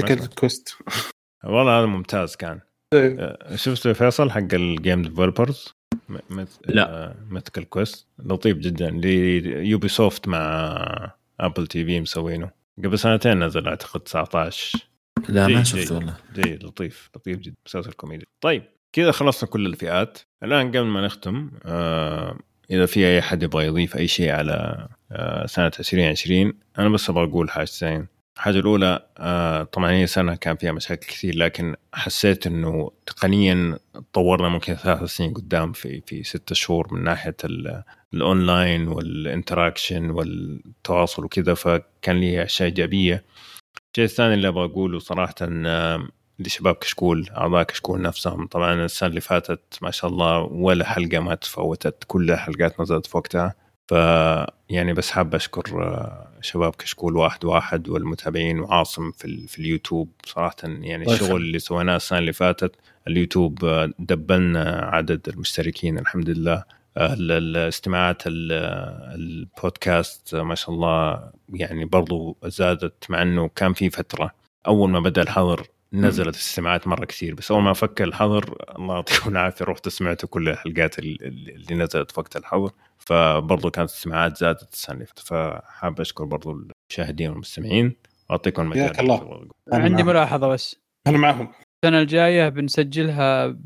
Quest 0.00 0.76
والله 1.44 1.78
هذا 1.78 1.86
ممتاز 1.86 2.36
كان. 2.36 2.60
إيه. 2.94 3.16
آه، 3.18 3.56
شفت 3.56 3.88
فيصل 3.88 4.30
حق 4.30 4.54
ال 4.54 4.64
game 4.64 5.02
developers 5.02 5.75
لا. 6.68 7.14
Mythical 7.30 7.68
Quest 7.68 8.06
لطيف 8.18 8.56
جدا 8.56 8.90
ل 8.90 9.88
Ubisoft 9.88 10.28
مع 10.28 11.12
Apple 11.40 11.66
TV 11.66 12.00
مسوينه. 12.00 12.50
قبل 12.84 12.98
سنتين 12.98 13.44
نزل 13.44 13.68
أعتقد 13.68 14.00
19 14.00 14.78
لا 15.28 15.46
ما 15.46 15.62
شفته. 15.62 15.94
والله. 15.94 16.16
جيد 16.34 16.64
لطيف 16.64 17.10
لطيف 17.16 17.38
جدا 17.38 17.56
مسلسل 17.66 17.92
كوميدي. 17.92 18.26
طيب 18.40 18.62
كذا 18.92 19.12
خلصنا 19.12 19.50
كل 19.50 19.66
الفئات. 19.66 20.18
الآن 20.42 20.68
قبل 20.68 20.84
ما 20.84 21.04
نختم 21.04 21.50
آه 21.64 22.38
إذا 22.70 22.86
في 22.86 23.06
أي 23.06 23.18
أحد 23.18 23.42
يبغى 23.42 23.66
يضيف 23.66 23.96
أي 23.96 24.08
شيء 24.08 24.30
على 24.30 24.88
آه 25.12 25.46
سنة 25.46 25.72
2020 25.80 26.52
أنا 26.78 26.88
بس 26.88 27.10
أبغى 27.10 27.24
أقول 27.24 27.50
حاجتين. 27.50 28.06
الحاجة 28.36 28.58
الأولى 28.58 29.06
آه 29.18 29.62
طبعا 29.62 29.90
هي 29.90 30.06
سنة 30.06 30.34
كان 30.34 30.56
فيها 30.56 30.72
مشاكل 30.72 31.06
كثير 31.06 31.36
لكن 31.36 31.74
حسيت 31.94 32.46
إنه 32.46 32.90
تقنيا 33.06 33.78
تطورنا 33.94 34.48
ممكن 34.48 34.74
ثلاث 34.74 35.02
سنين 35.04 35.34
قدام 35.34 35.72
في 35.72 36.00
في 36.06 36.22
ستة 36.22 36.54
شهور 36.54 36.94
من 36.94 37.04
ناحية 37.04 37.36
ال- 37.44 37.82
ال 38.14 38.25
online 38.25 38.88
وال 38.88 39.07
interaction 39.07 40.10
والتواصل 40.10 41.24
وكذا 41.24 41.54
فكان 41.54 42.16
لي 42.20 42.42
أشياء 42.42 42.68
إيجابية. 42.68 43.24
الشيء 43.94 44.04
الثاني 44.04 44.34
اللي 44.34 44.48
أبغى 44.48 44.64
أقوله 44.64 44.98
صراحة 44.98 45.34
آه، 45.42 46.08
لشباب 46.38 46.74
كشكول 46.74 47.28
أعضاء 47.36 47.62
كشكول 47.62 48.02
نفسهم. 48.02 48.46
طبعا 48.46 48.74
السنة 48.84 49.08
اللي 49.08 49.20
فاتت 49.20 49.78
ما 49.82 49.90
شاء 49.90 50.10
الله 50.10 50.38
ولا 50.40 50.84
حلقة 50.84 51.18
ما 51.18 51.34
تفوتت 51.34 52.04
كل 52.06 52.30
الحلقات 52.30 52.80
نزلت 52.80 53.06
في 53.06 53.16
وقتها. 53.16 53.54
ف 53.88 53.92
يعني 54.70 54.92
بس 54.92 55.10
حاب 55.10 55.34
أشكر 55.34 55.82
آه، 55.82 56.28
شباب 56.40 56.74
كشكول 56.74 57.16
واحد 57.16 57.44
واحد 57.44 57.88
والمتابعين 57.88 58.60
وعاصم 58.60 59.10
في, 59.12 59.24
ال- 59.24 59.48
في 59.48 59.58
اليوتيوب. 59.58 60.08
صراحة 60.26 60.56
يعني 60.64 60.94
الله 61.04 61.14
الشغل 61.14 61.40
اللي 61.42 61.58
سويناه 61.58 61.96
السنة 61.96 62.18
اللي 62.18 62.32
فاتت 62.32 62.76
اليوتيوب 63.08 63.64
آه، 63.64 63.90
دبلنا 63.98 64.80
عدد 64.92 65.28
المشتركين 65.28 65.98
الحمد 65.98 66.30
لله. 66.30 66.64
آه، 66.96 67.12
ال- 67.12 67.32
الاستماعات 67.32 68.22
ال- 68.26 68.52
البودكاست 69.14 70.34
ما 70.34 70.54
شاء 70.54 70.70
الله 70.74 71.30
يعني 71.54 71.84
برضو 71.84 72.36
زادت 72.44 73.10
مع 73.10 73.22
إنه 73.22 73.48
كان 73.56 73.72
في 73.72 73.90
فترة 73.90 74.30
أول 74.66 74.90
ما 74.90 75.00
بدأ 75.00 75.22
الحظر 75.22 75.66
نزلت 75.92 76.26
الاستماعات 76.34 76.86
مرة 76.88 77.04
كثير. 77.04 77.34
بس 77.34 77.50
أول 77.50 77.62
ما 77.62 77.72
فك 77.72 78.02
الحظر 78.02 78.54
الله 78.78 78.94
يعطيكم 78.94 79.30
العافية 79.30 79.64
رحت 79.64 79.88
سمعت 79.88 80.26
كل 80.26 80.48
الحلقات 80.48 80.98
ال- 80.98 81.24
ال- 81.26 81.50
اللي 81.54 81.74
نزلت 81.84 82.18
وقت 82.18 82.36
الحظر. 82.36 82.70
فبرضو 83.06 83.70
كانت 83.70 83.90
الاستماعات 83.90 84.36
زادت 84.36 84.72
السنة. 84.72 84.94
اللي 84.94 85.06
فاتت 85.06 85.18
فحاب 85.18 86.00
أشكر 86.00 86.24
برضو 86.24 86.50
المشاهدين 86.90 87.30
والمستمعين. 87.30 87.96
واعطيكم 88.30 88.62
المجال. 88.62 88.84
حياك 88.84 89.00
الله. 89.00 89.48
أنا 89.72 89.84
عندي 89.84 90.02
معهم. 90.02 90.06
ملاحظة 90.06 90.48
بس. 90.48 90.76
أنا 91.06 91.18
معهم 91.18 91.48
السنة 91.84 92.00
الجاية 92.00 92.48
بنسجلها 92.48 93.56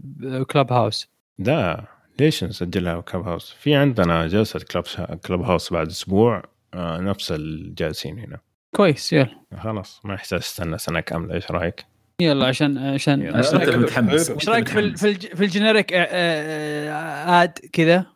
كلاب 0.51 0.73
هاوس. 0.73 1.09
لا 1.39 1.85
ليش 2.21 2.45
نسجلها 2.45 3.01
كلب 3.01 3.23
هاوس؟ 3.29 3.51
في 3.53 3.75
عندنا 3.75 4.27
جلسة 4.27 4.61
كلب 4.61 4.85
كلب 5.27 5.41
هاوس 5.43 5.73
بعد 5.73 5.87
أسبوع. 5.87 6.43
آه، 6.75 6.99
نفس 7.01 7.33
الجالسين 7.33 8.19
هنا. 8.19 8.39
كويس 8.77 9.13
يلا. 9.13 9.37
خلاص 9.59 10.01
ما 10.05 10.15
يحتاج 10.15 10.39
أستنى 10.39 10.79
سنة 10.79 11.01
كاملة. 11.01 11.35
إيش 11.35 11.51
رأيك؟ 11.51 11.85
يلا 12.21 12.47
عشان 12.47 12.79
عشان. 12.79 13.37
إيش 13.37 13.55
رايك 13.55 13.69
متحمس. 13.75 14.31
إيش 14.31 14.49
رأيك 14.49 14.69
في 14.69 14.79
ال- 14.79 14.97
في 14.97 15.09
الج- 15.09 15.35
في 15.35 15.45
الجينيريك 15.45 15.93
آه، 15.93 15.99
آه، 16.11 17.43
آد 17.43 17.59
كذا؟ 17.73 18.07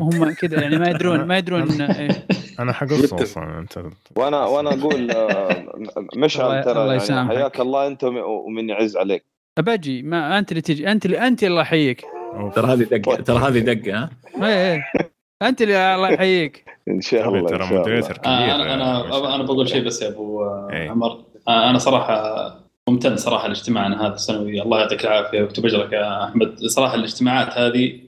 وهم 0.00 0.32
كذا 0.32 0.60
يعني 0.62 0.78
ما 0.78 0.88
يدرون 0.90 1.24
ما 1.24 1.38
يدرون 1.38 1.80
إيه. 1.82 2.26
أنا 2.60 2.72
حقص 2.72 3.12
أصلا 3.12 3.58
أنت 3.58 3.78
وأنا 4.16 4.44
وأنا 4.44 4.70
أقول 4.74 5.10
آه، 5.10 5.66
مشعل 6.16 6.64
ترى 6.64 6.72
الله 6.72 6.84
يعني 6.84 6.96
يسامحك. 6.96 7.36
حياك 7.36 7.60
الله 7.60 7.86
أنت 7.86 8.04
وم- 8.04 8.16
ومن 8.46 8.68
يعز 8.68 8.96
عليك. 8.96 9.24
ابجي 9.58 10.02
ما 10.02 10.38
أنت 10.38 10.50
اللي 10.50 10.60
تجي 10.60 10.92
أنت 10.92 11.06
اللي 11.06 11.26
أنت 11.26 11.42
اللي 11.42 11.50
الله 11.50 11.62
يحييك. 11.62 12.04
ترى 12.54 12.66
هذه 12.72 12.82
دقه 12.82 13.16
ترى 13.16 13.38
هذه 13.38 13.58
دقة 13.58 13.94
ها؟ 13.98 14.10
إيه 14.42 14.72
إيه. 14.74 14.82
أنت 15.42 15.62
اللي 15.62 15.94
الله 15.94 16.10
يحييك. 16.10 16.64
إن 16.88 17.00
شاء 17.00 17.28
الله 17.28 17.48
ترى 17.48 17.66
مودريتر 17.66 18.16
كبير. 18.16 18.32
آه 18.32 18.54
أنا 18.54 18.74
أنا 18.74 19.34
أنا 19.34 19.42
بقول 19.42 19.68
شيء 19.68 19.84
بس 19.84 20.02
يا 20.02 20.08
أبو 20.08 20.44
إيه. 20.70 20.90
عمر. 20.90 21.24
آه 21.48 21.70
أنا 21.70 21.78
صراحة 21.78 22.54
ممتن 22.88 23.16
صراحة 23.16 23.48
لاجتماعنا 23.48 24.06
هذا 24.06 24.14
السنوي 24.14 24.62
الله 24.62 24.80
يعطيك 24.80 25.04
العافية 25.04 25.40
ويكتب 25.40 25.66
أجرك 25.66 25.92
يا 25.92 26.24
أحمد. 26.24 26.58
صراحة 26.58 26.94
الاجتماعات 26.94 27.58
هذه 27.58 28.00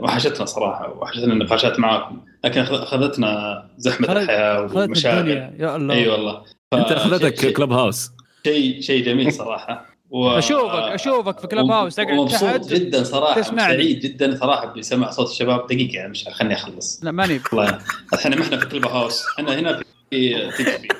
وحشتنا 0.00 0.46
صراحة 0.46 0.92
وحشتنا 0.98 1.32
النقاشات 1.32 1.80
معاكم. 1.80 2.20
لكن 2.44 2.60
أخذتنا 2.60 3.62
زحمة 3.78 4.06
خذت- 4.06 4.16
الحياة 4.16 4.60
والمشاغل 4.60 5.30
الله. 5.60 5.94
إي 5.94 6.08
والله. 6.08 6.42
أنت 6.72 6.92
أخذتك 6.92 7.52
كلب 7.52 7.72
هاوس 7.72 8.10
شيء 8.44 8.80
شيء 8.80 9.04
جميل 9.04 9.32
صراحة. 9.42 9.86
و... 10.10 10.28
أشوفك 10.30 10.74
أشوفك 10.74 11.38
في 11.38 11.46
كلاب 11.46 11.70
هاوس 11.70 11.94
تقعد 11.96 12.18
ومبسوط 12.18 12.40
تحت 12.50 12.66
جدا 12.72 13.04
صراحة. 13.04 13.42
سعيد 13.42 14.00
جدا 14.00 14.36
صراحة 14.36 14.66
بسمع 14.66 15.10
صوت 15.10 15.30
الشباب. 15.30 15.66
دقيقة 15.66 15.94
يعني 15.94 16.08
مش 16.10 16.28
خليني 16.28 16.54
أخلص. 16.54 17.04
لا 17.04 17.10
ماني. 17.10 17.40
والله 17.52 17.78
إحنا 18.14 18.36
ما 18.36 18.42
إحنا 18.42 18.56
في 18.56 18.66
كلب 18.66 18.86
هاوس 18.86 19.24
إحنا 19.38 19.58
هنا 19.58 19.80
في 20.10 20.50
في 20.50 20.64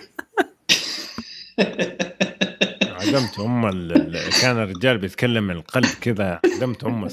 عدمت 3.13 3.39
أم 3.41 3.67
ال... 3.67 4.13
كان 4.43 4.57
الرجال 4.59 4.99
بيتكلم 4.99 5.45
من 5.45 5.57
القلب 5.57 5.87
كذا. 6.01 6.41
عدمت 6.57 6.85
أم. 6.85 7.01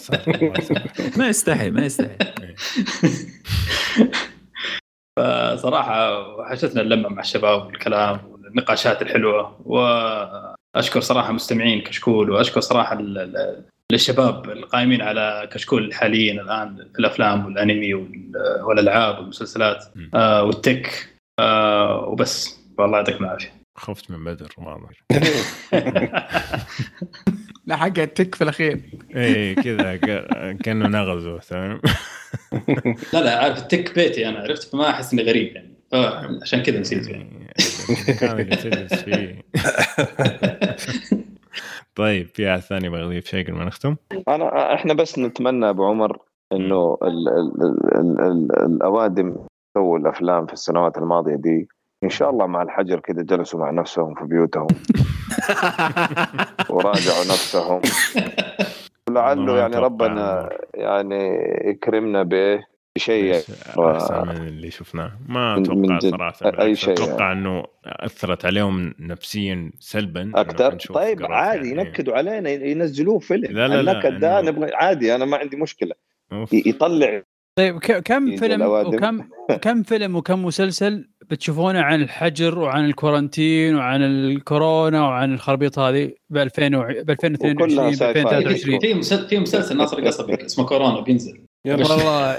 ما 1.17 1.27
يستحي 1.27 1.71
ما 1.71 1.85
يستحي. 1.85 2.17
فصراحة 5.19 6.19
وحشتنا 6.37 6.81
اللمة 6.81 7.09
مع 7.09 7.21
الشباب 7.21 7.65
والكلام 7.65 8.19
والنقاشات 8.31 9.01
الحلوة 9.01 9.61
وأشكر 9.65 10.99
صراحة 11.01 11.31
مستمعين 11.31 11.81
كشكول 11.81 12.29
وأشكر 12.31 12.59
صراحة 12.61 12.97
للشباب 13.91 14.49
القائمين 14.49 15.01
على 15.01 15.49
كشكول 15.53 15.93
حاليا 15.93 16.41
الآن 16.41 16.75
في 16.93 16.99
الأفلام 16.99 17.45
والأنمي 17.45 17.93
وال- 17.93 18.61
والألعاب 18.63 19.17
والمسلسلات. 19.19 19.85
آه 20.13 20.43
والتك 20.43 21.09
آه 21.39 22.05
وبس. 22.07 22.59
والله 22.77 22.97
يعطيكم 22.97 23.23
العافية. 23.23 23.58
خفت 23.79 24.11
من 24.11 24.23
بدر 24.23 24.53
واضح 24.57 24.89
لا 27.65 27.75
حق 27.77 27.99
التك 27.99 28.35
في 28.35 28.43
الأخير. 28.43 28.81
إيه 29.15 29.55
كذا 29.55 29.95
ك- 29.95 30.57
كأنه 30.63 30.87
نغزه 30.87 31.37
تمام 31.39 31.81
لا 33.13 33.19
لا 33.21 33.43
عارف 33.43 33.57
التك 33.63 33.95
بيتي 33.95 34.29
أنا 34.29 34.39
عرفت؟ 34.39 34.63
فما 34.71 34.89
أحس 34.89 35.13
إني 35.13 35.23
غريب 35.23 35.55
يعني. 35.55 35.73
عشان 36.41 36.63
كذا 36.63 36.79
نسيت 36.79 37.07
يعني. 37.09 37.53
كان 38.19 38.39
اللي 38.39 38.55
تجلس 38.55 38.93
فيه 38.93 39.41
طيب 41.95 42.27
في 42.27 42.51
احد 42.51 42.59
ثاني 42.59 42.85
يبغى 42.85 43.01
يضيف 43.01 43.25
شيء 43.27 43.43
قبل 43.47 43.53
ما 43.57 43.65
نختم؟ 43.65 43.95
أنا 44.27 44.73
إحنا 44.73 44.93
بس 44.93 45.19
نتمنى 45.19 45.69
أبو 45.69 45.85
عمر 45.85 46.17
إنه 46.53 46.97
ال 47.03 47.27
ال 47.29 47.61
ال 47.95 48.21
ال 48.21 48.65
الأوادم 48.65 49.35
سووا 49.77 49.97
الأفلام 49.97 50.45
في 50.45 50.53
السنوات 50.53 50.97
الماضية 50.97 51.35
دي 51.35 51.67
إن 52.03 52.09
شاء 52.09 52.29
الله 52.29 52.47
مع 52.47 52.61
الحجر 52.61 52.99
كذا 52.99 53.21
جلسوا 53.21 53.59
مع 53.59 53.71
نفسهم 53.71 54.13
في 54.15 54.25
بيوتهم. 54.25 54.67
وراجعوا 56.69 57.25
نفسهم. 57.29 57.81
ولعله 59.09 59.57
يعني 59.57 59.75
ربنا 59.75 60.49
يعني 60.73 61.29
يكرمنا 61.65 62.23
به 62.23 62.63
بشيء. 62.95 63.35
أحسن 63.79 64.27
من 64.27 64.47
اللي 64.47 64.71
شفناه؟ 64.71 65.11
ما 65.27 65.57
أتوقع. 65.57 65.99
صراحة. 65.99 66.35
بالعكس، 66.41 66.77
شيء 66.77 66.93
أتوقع 66.93 67.31
إنه 67.31 67.63
أثرت 67.85 68.45
عليهم 68.45 68.93
نفسيا 68.99 69.71
سلبا 69.79 70.31
أكثر؟ 70.35 70.75
طيب 70.75 71.25
عادي 71.25 71.69
يعني. 71.69 71.81
ينكدوا 71.81 72.17
علينا 72.17 72.49
ينزلوه 72.49 73.19
فيلم. 73.19 73.51
لا، 73.51 73.67
لا، 73.67 73.81
لا، 73.81 73.91
النكد 73.91 74.19
ده 74.19 74.41
نبغى 74.41 74.73
عادي 74.73 75.15
أنا 75.15 75.25
ما 75.25 75.37
عندي 75.37 75.57
مشكلة. 75.57 75.95
أوف. 76.31 76.53
يطلع 76.53 77.21
طيب 77.59 77.79
ك- 77.79 78.03
كم 78.03 78.35
فيلم. 78.37 78.61
وكم 78.61 79.21
كم 79.63 79.83
فيلم 79.83 80.15
وكم 80.15 80.45
مسلسل 80.45 81.09
بتشوفونه 81.29 81.81
عن 81.81 82.01
الحجر 82.01 82.59
وعن 82.59 82.85
الكورنتين 82.85 83.75
وعن 83.75 84.01
الكورونا 84.03 85.01
وعن 85.01 85.33
الخربيط 85.33 85.79
هذه 85.79 86.11
ب 86.29 86.37
2000 86.37 86.69
ب 87.03 87.09
2022 87.09 87.55
وكلها 87.61 87.89
ب 87.89 87.93
sci-fi. 87.93 88.21
2023 88.37 88.79
في 88.79 88.93
مسلسل 88.93 89.27
في 89.29 89.39
مسلسل 89.39 89.77
ناصر 89.77 90.05
قصبي 90.07 90.33
اسمه 90.45 90.65
كورونا 90.65 91.01
بينزل. 91.01 91.39
والله 91.67 92.37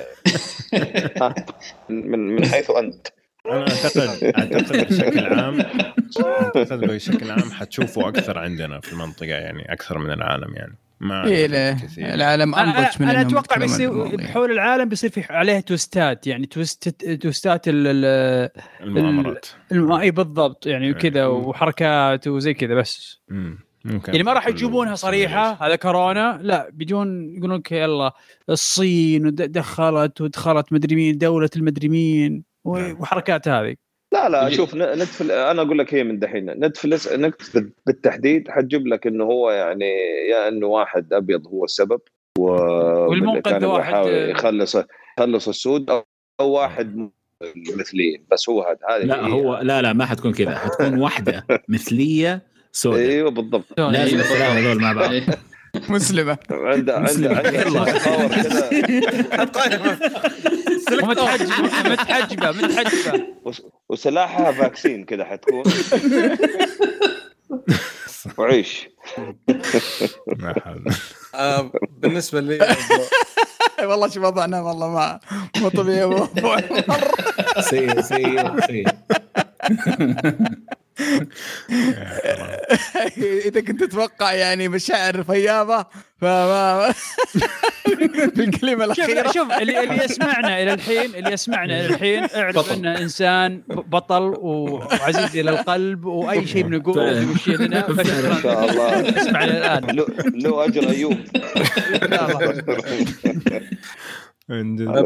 من 1.89 2.19
من 2.19 2.45
حيث 2.47 2.71
أنت. 2.71 3.07
أنا 3.47 3.61
اعتقد 3.61 4.25
أعتقد 4.25 4.87
بشكل 4.93 5.27
عام 5.27 5.61
أعتقد 6.25 6.81
بشكل 6.81 7.31
عام 7.31 7.51
حتشوفوا 7.51 8.09
أكثر 8.09 8.39
عندنا 8.39 8.81
في 8.81 8.93
المنطقة 8.93 9.27
يعني 9.27 9.73
أكثر 9.73 9.99
من 9.99 10.11
العالم 10.11 10.55
يعني. 10.57 10.75
ما 11.01 11.25
إيه. 11.27 11.47
العالم 11.99 12.55
أنا 12.55 12.79
أنضج 12.79 13.03
من 13.03 13.09
أنا 13.09 13.21
أتوقع 13.21 13.57
بيصير. 13.57 14.27
حول 14.27 14.51
العالم 14.51 14.89
بيصير 14.89 15.11
في 15.11 15.33
عليها 15.33 15.61
twist 15.61 16.16
ات 16.16 16.27
يعني 16.27 16.47
twist 16.47 16.89
twist 17.23 17.61
ات 17.61 17.69
ال- 17.69 17.87
ال- 17.87 18.51
المؤامرات 18.81 19.47
الم- 19.73 19.93
إي 19.93 20.11
بالضبط 20.11 20.67
يعني 20.67 20.87
إيه. 20.87 20.93
وكذا 20.93 21.27
وحركات 21.27 22.29
وزي 22.29 22.55
كذا 22.55 22.75
بس 22.75 23.21
مم. 23.29 23.59
ممكن 23.85 24.13
يعني 24.13 24.25
ما 24.25 24.33
راح 24.33 24.47
يجيبونها 24.47 24.95
صريحة 24.95 25.67
هذا 25.67 25.77
كورونا 25.77 26.39
لا 26.43 26.69
بيجون 26.73 27.37
يقولون 27.37 27.59
لك 27.59 27.73
يلا 27.73 28.13
الصين 28.51 29.27
ود- 29.27 29.35
دخلت 29.53 30.21
ودخلت 30.21 30.73
مدري 30.73 30.95
مين 30.97 31.19
دولة 31.19 31.51
المدري 31.57 31.89
مين 31.89 32.45
نعم. 32.67 32.97
وحركات 33.01 33.49
هذه 33.49 33.75
لا 34.13 34.29
لا 34.29 34.51
شوف 34.51 34.75
نتفل 34.75 35.31
أنا 35.33 35.63
أقول 35.63 35.79
لك 35.79 35.95
هي 35.95 36.05
من 36.05 36.19
دحين. 36.19 36.51
نتفلس 36.51 37.13
نتفلس 37.13 37.57
بالتحديد. 37.87 38.49
حتجيب 38.49 38.87
لك 38.87 39.07
إنه 39.07 39.25
هو 39.25 39.51
يعني 39.51 39.85
يا 40.31 40.49
إنه 40.49 40.67
واحد 40.67 41.13
أبيض 41.13 41.47
هو 41.47 41.65
السبب 41.65 42.01
و 42.39 42.43
والمنقذ 43.11 43.65
واحد- 43.65 43.91
يحاول 43.91 44.13
يخلص 44.31 44.77
يخلص 45.19 45.49
السود 45.49 45.91
أو 45.91 46.05
أو 46.41 46.51
واحد 46.51 47.11
مثليين. 47.77 48.25
بس 48.31 48.49
هو 48.49 48.63
هذا 48.63 48.79
هذه 48.97 49.05
لا 49.05 49.27
هي. 49.27 49.33
هو 49.33 49.59
لا 49.63 49.83
لا 49.83 49.93
ما 49.93 50.07
حتكون 50.07 50.33
كذا. 50.33 50.55
حتكون 50.59 50.99
واحدة 51.01 51.47
مثلية 51.69 52.43
سوداء. 52.73 53.01
أيوه 53.01 53.31
بالضبط. 53.31 53.81
لازم. 53.81 54.19
الثلاثه 54.19 54.45
هذول 54.45 54.83
مع 54.83 54.93
بعض. 54.93 55.11
مسلمة. 55.91 56.39
عنده 56.51 56.95
عنده 56.95 56.99
مسلم. 57.01 57.35
عنده 57.35 57.51
يلا. 57.61 57.85
power 57.85 58.29
كذا. 58.29 58.71
متحجبه 60.93 62.51
متحجبه 62.51 63.27
وس- 63.45 63.63
وسلاحها 63.89 64.53
vaccine 64.53 65.05
كذا 65.05 65.25
حتكون. 65.25 65.63
وعيش. 68.39 68.89
آه، 71.35 71.73
بالنسبة 71.99 72.41
لي 72.41 72.59
والله 73.89 74.09
شو 74.09 74.21
وضعنا 74.27 74.61
والله 74.61 74.89
ما 74.89 75.21
مو 75.57 75.69
طبيعي. 75.69 76.29
سيء 77.71 78.01
سيء 78.01 78.61
سيء. 78.67 78.87
إذا 83.47 83.61
كنت 83.61 83.85
تتوقع 83.85 84.33
يعني 84.33 84.69
مشاعر 84.69 85.23
فياضة 85.23 85.87
فما 86.21 86.93
في 88.35 88.43
الكلمة 88.45 88.95
شوف 88.95 88.99
الأخيرة. 89.09 89.33
شوف 89.33 89.53
اللي, 89.53 89.81
اللي 89.85 90.05
يسمعنا 90.05 90.63
إلى 90.63 90.73
الحين 90.75 91.15
اللي 91.15 91.33
يسمعنا 91.33 91.81
إلى 91.81 91.87
الحين 91.95 92.27
اعرف. 92.37 92.73
انه 92.73 92.99
إنسان 92.99 93.63
بطل 93.69 94.23
وعزيز 94.39 95.37
إلى 95.37 95.51
القلب 95.51 96.05
وأي 96.05 96.47
شيء 96.47 96.63
بنقوله. 96.63 97.21
يمشي 97.21 97.53
لنا 97.57 97.85
إن 97.89 97.97
فشكرا. 97.97 98.41
شاء 98.43 98.71
الله 98.71 99.09
اسمعنا 99.23 99.79
الآن. 99.79 99.97
له 100.35 100.65
اجر 100.65 100.89
أيوب. 100.91 101.19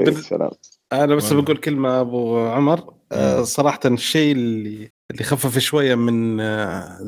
السلام. 0.08 0.50
أنا 0.92 1.14
بس. 1.14 1.32
بقول 1.32 1.56
كلمة 1.56 2.00
أبو 2.00 2.39
عمر. 2.48 2.94
آه، 3.12 3.42
صراحة 3.42 3.81
الشيء 3.84 4.32
اللي 4.32 4.90
اللي 5.15 5.25
خفف 5.25 5.59
شوية 5.59 5.94
من 5.94 6.41
آه، 6.41 6.99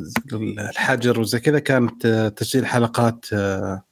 الحجر 0.71 1.21
وزي 1.21 1.41
كذا 1.41 1.59
كانت 1.59 2.07
آه، 2.07 2.29
تسجيل 2.29 2.67
حلقات 2.67 3.27
آه، 3.33 3.83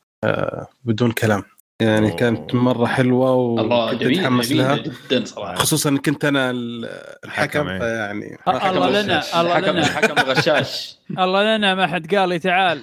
بدون 0.84 1.12
كلام. 1.12 1.42
يعني 1.80 2.08
أوه. 2.10 2.16
كانت 2.16 2.54
مرة 2.54 2.86
حلوة 2.86 3.60
الله 3.60 3.86
وكنت 3.86 4.00
جميل 4.02 4.18
متحمس 4.20 4.52
لها. 4.52 4.76
جدا 4.76 5.24
صراحة. 5.24 5.54
خصوصا 5.54 5.90
ان 5.90 5.96
كنت 5.98 6.24
أنا 6.24 6.50
ال- 6.50 6.88
الحكم 7.24 7.58
حكم،. 7.68 7.78
فيعني 7.78 8.38
الله 8.48 9.02
لنا 9.02 9.40
الله 9.40 9.58
لنا. 9.60 9.70
الحكم 9.80 10.18
الغشاش. 10.30 10.96
الله 11.18 11.56
لنا 11.56 11.74
ما 11.74 11.86
حد 11.86 12.14
قال 12.14 12.28
لي 12.28 12.38
تعال. 12.38 12.80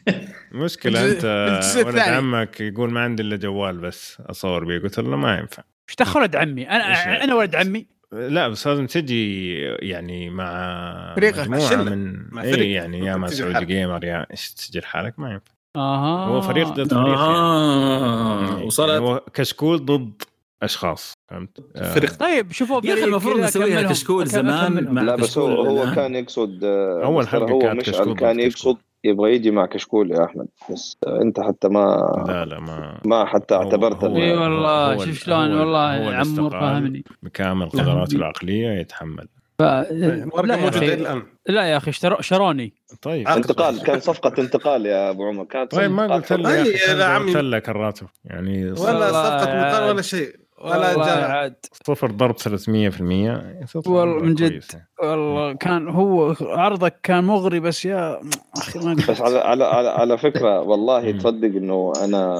مشكلة 0.52 1.00
الجزء- 1.04 1.78
أنت 1.78 1.86
ولد. 1.86 1.98
عمك 1.98 2.60
يقول 2.60 2.90
ما 2.90 3.00
عندي 3.00 3.22
إلا 3.22 3.36
جوال 3.36 3.78
بس 3.78 4.16
أصور 4.30 4.64
بيه. 4.64 4.78
قلت 4.78 4.98
له 4.98 5.16
ما 5.16 5.38
ينفع. 5.38 5.62
إيش 5.88 5.96
دخل 5.96 6.20
ولد 6.20 6.36
عمي؟ 6.36 6.70
أنا 6.70 7.24
أنا 7.24 7.34
ولد 7.34 7.54
عمي. 7.54 7.86
لا 8.14 8.48
بس 8.48 8.66
لازم 8.66 8.86
تجي 8.86 9.52
يعني 9.62 10.30
مع 10.30 11.14
فريقك، 11.16 11.38
مجموعة 11.48 11.70
شلة. 11.70 11.84
من 11.94 12.16
مع 12.34 12.42
اي 12.42 12.52
فريق. 12.52 12.70
يعني 12.76 12.98
يا 12.98 13.16
مع 13.16 13.26
تسجل 13.26 13.38
سعودي 13.38 13.54
حالك. 13.54 13.66
جيمر 13.66 14.04
يا 14.04 14.26
إيش 14.30 14.50
تسجل 14.54 14.84
حالك 14.84 15.18
ما 15.18 15.32
ينفع 15.32 15.52
أها 15.76 16.26
هو 16.26 16.40
فريق 16.40 16.68
ضد 16.68 16.90
فريق 16.94 17.06
يعني. 17.08 17.16
آه 17.16 18.44
يعني 18.50 18.64
وصلت 18.64 18.90
هو 19.02 19.22
كشكول 19.34 19.84
ضد 19.84 20.22
أشخاص 20.62 21.12
فهمت؟ 21.30 21.64
آه، 21.76 21.94
فريق 21.94 22.12
طيب 22.16 22.52
شوفوا 22.52 22.80
يا 22.84 22.94
أخي 22.94 23.04
المفروض 23.04 23.40
نسويها. 23.40 23.82
كشكول 23.82 24.26
زمان 24.26 25.04
لا 25.06 25.16
بس 25.16 25.38
هو 25.38 25.62
هو. 25.62 25.94
كان 25.94 26.14
يقصد 26.14 26.64
آه، 26.64 27.24
حلقة 27.26 27.50
هو 27.52 27.58
كانت 27.58 27.80
مشعل 27.80 27.94
كشكول 27.94 28.14
كان 28.16 28.40
يقصد 28.40 28.76
يبغى 29.04 29.34
يجي 29.34 29.50
مع 29.50 29.66
كشكول 29.66 30.10
يا 30.10 30.24
أحمد 30.24 30.46
بس 30.70 30.96
أنت 31.06 31.40
حتى 31.40 31.68
ما 31.68 32.24
لا 32.28 32.44
لا 32.44 32.60
ما 32.60 33.00
ما 33.04 33.24
حتى 33.24 33.54
اعتبرت 33.54 34.04
إي 34.04 34.36
والله 34.36 34.96
شوف 35.04 35.18
شلون 35.18 35.58
والله 35.60 36.14
عمور 36.16 36.50
فاهمني 36.50 37.04
بكامل 37.22 37.68
قدراته 37.68 38.16
العقلية 38.16 38.68
يتحمل. 38.80 39.28
ف... 39.58 39.62
لا 39.62 40.56
يا 40.56 40.68
أخي. 40.68 40.94
الآن. 40.94 41.22
لا 41.48 41.62
يا 41.62 41.76
أخي 41.76 41.90
اشترو- 41.92 42.20
شروني. 42.20 42.72
طيب. 43.02 43.28
انتقال 43.28 43.82
كان 43.82 44.00
صفقة 44.00 44.42
انتقال 44.42 44.86
يا 44.86 45.10
أبو 45.10 45.28
عمر 45.28 45.44
كانت 45.44 45.70
طيب 45.76 45.90
ما 45.90 46.14
قلت 46.14 46.32
له 46.32 46.50
يا 46.54 47.04
عمي. 47.04 47.26
قلت 47.32 47.36
لك 47.36 47.68
الراتب 47.68 48.06
يعني 48.24 48.64
ولا 48.64 48.80
والله 48.80 49.08
صفقة. 49.08 49.68
مطار 49.68 49.90
ولا 49.92 50.02
شيء. 50.02 50.43
ولا 50.64 51.26
عاد. 51.26 51.54
صفر 51.86 52.10
ضرب 52.10 52.36
300% 52.38 53.64
صفر 53.66 53.90
والله 53.90 54.22
من 54.22 54.34
جد. 54.34 54.50
كويسة. 54.50 54.82
والله 55.02 55.52
كان 55.52 55.88
هو 55.88 56.34
عرضك 56.40 56.94
كان 57.02 57.24
مغري 57.24 57.60
بس 57.60 57.84
يا 57.84 58.20
أخي 58.56 58.78
ما 58.78 58.94
بس 58.94 59.20
على 59.20 59.38
على 59.38 59.64
على, 59.64 59.88
على 59.88 60.18
فكرة 60.18 60.60
والله. 60.70 61.10
تصدق 61.12 61.48
إنه 61.56 61.92
أنا 62.04 62.34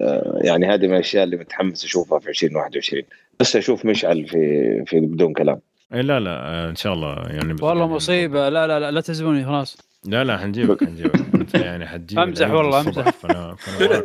آه، 0.00 0.38
يعني 0.44 0.66
هذه 0.66 0.86
من 0.86 0.94
الأشياء 0.94 1.24
اللي 1.24 1.36
متحمس 1.36 1.84
أشوفها 1.84 2.18
في 2.18 2.28
2021 2.28 3.02
بس 3.40 3.56
أشوف 3.56 3.84
مشعل 3.86 4.26
في 4.26 4.82
في 4.86 5.00
بدون 5.00 5.32
كلام. 5.32 5.60
اي 5.94 6.02
لا 6.02 6.20
لا 6.20 6.30
آه، 6.30 6.70
إن 6.70 6.76
شاء 6.76 6.92
الله 6.92 7.14
يعني 7.14 7.56
والله 7.62 7.86
مصيبة. 7.88 8.48
لا 8.48 8.66
لا 8.66 8.80
لا 8.80 8.90
لا 8.90 9.00
تزبوني 9.00 9.44
خلاص. 9.44 9.76
لا 10.04 10.24
لا 10.24 10.38
حنجيبك 10.38 10.84
حنجيبك. 10.84 11.34
أنت 11.34 11.54
يعني 11.54 11.86
حتجيب 11.86 12.18
أمزح 12.18 12.46
العيد 12.46 12.58
والله،. 12.58 12.82
فأنا 12.82 13.54
فأنا 13.54 14.04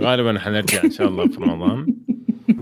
غالبا 0.08 0.38
حنرجع 0.38 0.84
إن 0.84 0.90
شاء 0.90 1.08
الله 1.08 1.28
في 1.28 1.36
رمضان. 1.40 1.86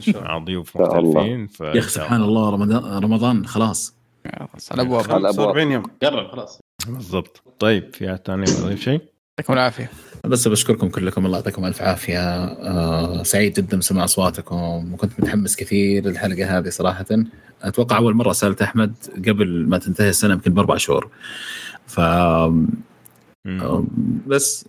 مع 0.08 0.38
ضيوف. 0.38 0.76
مختلفين 0.76 1.46
ف... 1.46 1.60
يا 1.60 1.78
أخي 1.78 1.90
سبحان 1.90 2.22
الله 2.22 2.50
رمضان 2.50 3.04
رمضان 3.04 3.46
خلاص. 3.46 3.94
على 4.26 4.48
الابواب 4.74 5.10
على 5.10 5.20
الابواب 5.20 5.46
45 5.46 5.72
يوم. 5.72 5.82
قرب 6.02 6.30
خلاص. 6.30 6.60
بالضبط. 6.88 7.42
طيب 7.58 7.94
في 7.94 8.10
احد 8.10 8.20
ثاني 8.26 8.42
يضيف 8.42 8.82
شيء؟ 8.82 9.00
يعطيكم 9.38 9.52
العافية. 9.52 9.90
بس 10.24 10.48
بشكركم 10.48 10.88
كلكم. 10.88 11.26
الله 11.26 11.38
يعطيكم 11.38 11.64
ألف 11.64 11.82
عافية. 11.82 12.44
آه 12.44 13.22
سعيد 13.22 13.52
جدا 13.52 13.78
بسماع 13.78 14.04
أصواتكم. 14.04 14.94
وكنت 14.94 15.20
متحمس 15.20 15.56
كثير 15.56 16.06
للحلقة 16.06 16.58
هذه 16.58 16.68
صراحة. 16.68 17.06
أتوقع 17.62 17.96
أول 17.96 18.14
مرة 18.14 18.32
سألت 18.32 18.62
أحمد 18.62 18.94
قبل 19.28 19.66
ما 19.68 19.78
تنتهي 19.78 20.08
السنة 20.08 20.34
يمكن 20.34 20.54
بأربع 20.54 20.76
شهور. 20.76 21.10
ف 21.86 22.00
بس. 24.26 24.68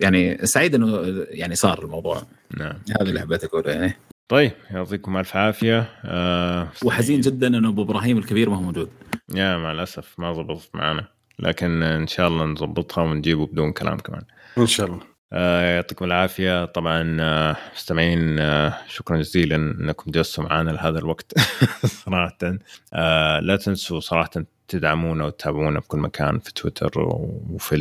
يعني 0.00 0.46
سعيد 0.46 0.74
إنه 0.74 1.02
يعني 1.28 1.54
صار 1.54 1.84
الموضوع. 1.84 2.22
نعم. 2.56 2.74
هذا 3.00 3.08
اللي 3.08 3.20
حبيت 3.20 3.44
أقوله 3.44 3.70
يعني. 3.70 3.96
طيب 4.28 4.52
يعطيكم 4.70 5.16
ألف 5.16 5.36
عافية. 5.36 5.88
آه 6.04 6.68
وحزين 6.84 7.20
جدا 7.20 7.46
إنه 7.46 7.68
أبو 7.68 7.82
إبراهيم 7.82 8.18
الكبير 8.18 8.50
ما 8.50 8.56
هو 8.56 8.62
موجود. 8.62 8.88
يا 9.34 9.56
مع 9.56 9.72
الأسف 9.72 10.14
ما 10.18 10.32
زبطت 10.32 10.70
معنا 10.74 11.08
لكن 11.38 11.82
إن 11.82 12.06
شاء 12.06 12.28
الله 12.28 12.44
نظبطها 12.44 13.02
ونجيبه 13.04 13.46
بدون 13.46 13.72
كلام 13.72 13.98
كمان. 13.98 14.22
إن 14.58 14.66
شاء 14.66 14.86
الله. 14.86 15.11
يعطيكم 15.32 16.04
العافية. 16.04 16.64
طبعا 16.64 17.16
آه، 17.20 17.56
مستمعين 17.74 18.38
آه 18.38 18.74
شكرا 18.88 19.16
جزيلا 19.16 19.56
أنكم 19.56 20.10
جلستوا 20.10 20.44
معنا 20.44 20.70
لهذا 20.70 20.98
الوقت 20.98 21.38
صراحة. 22.04 22.38
آه 22.94 23.40
لا 23.40 23.56
تنسوا 23.56 24.00
صراحة 24.00 24.30
تدعمونا 24.68 25.24
وتتابعونا 25.24 25.80
بكل 25.80 25.98
مكان 25.98 26.38
في 26.38 26.52
تويتر 26.54 26.92
وفي 27.50 27.76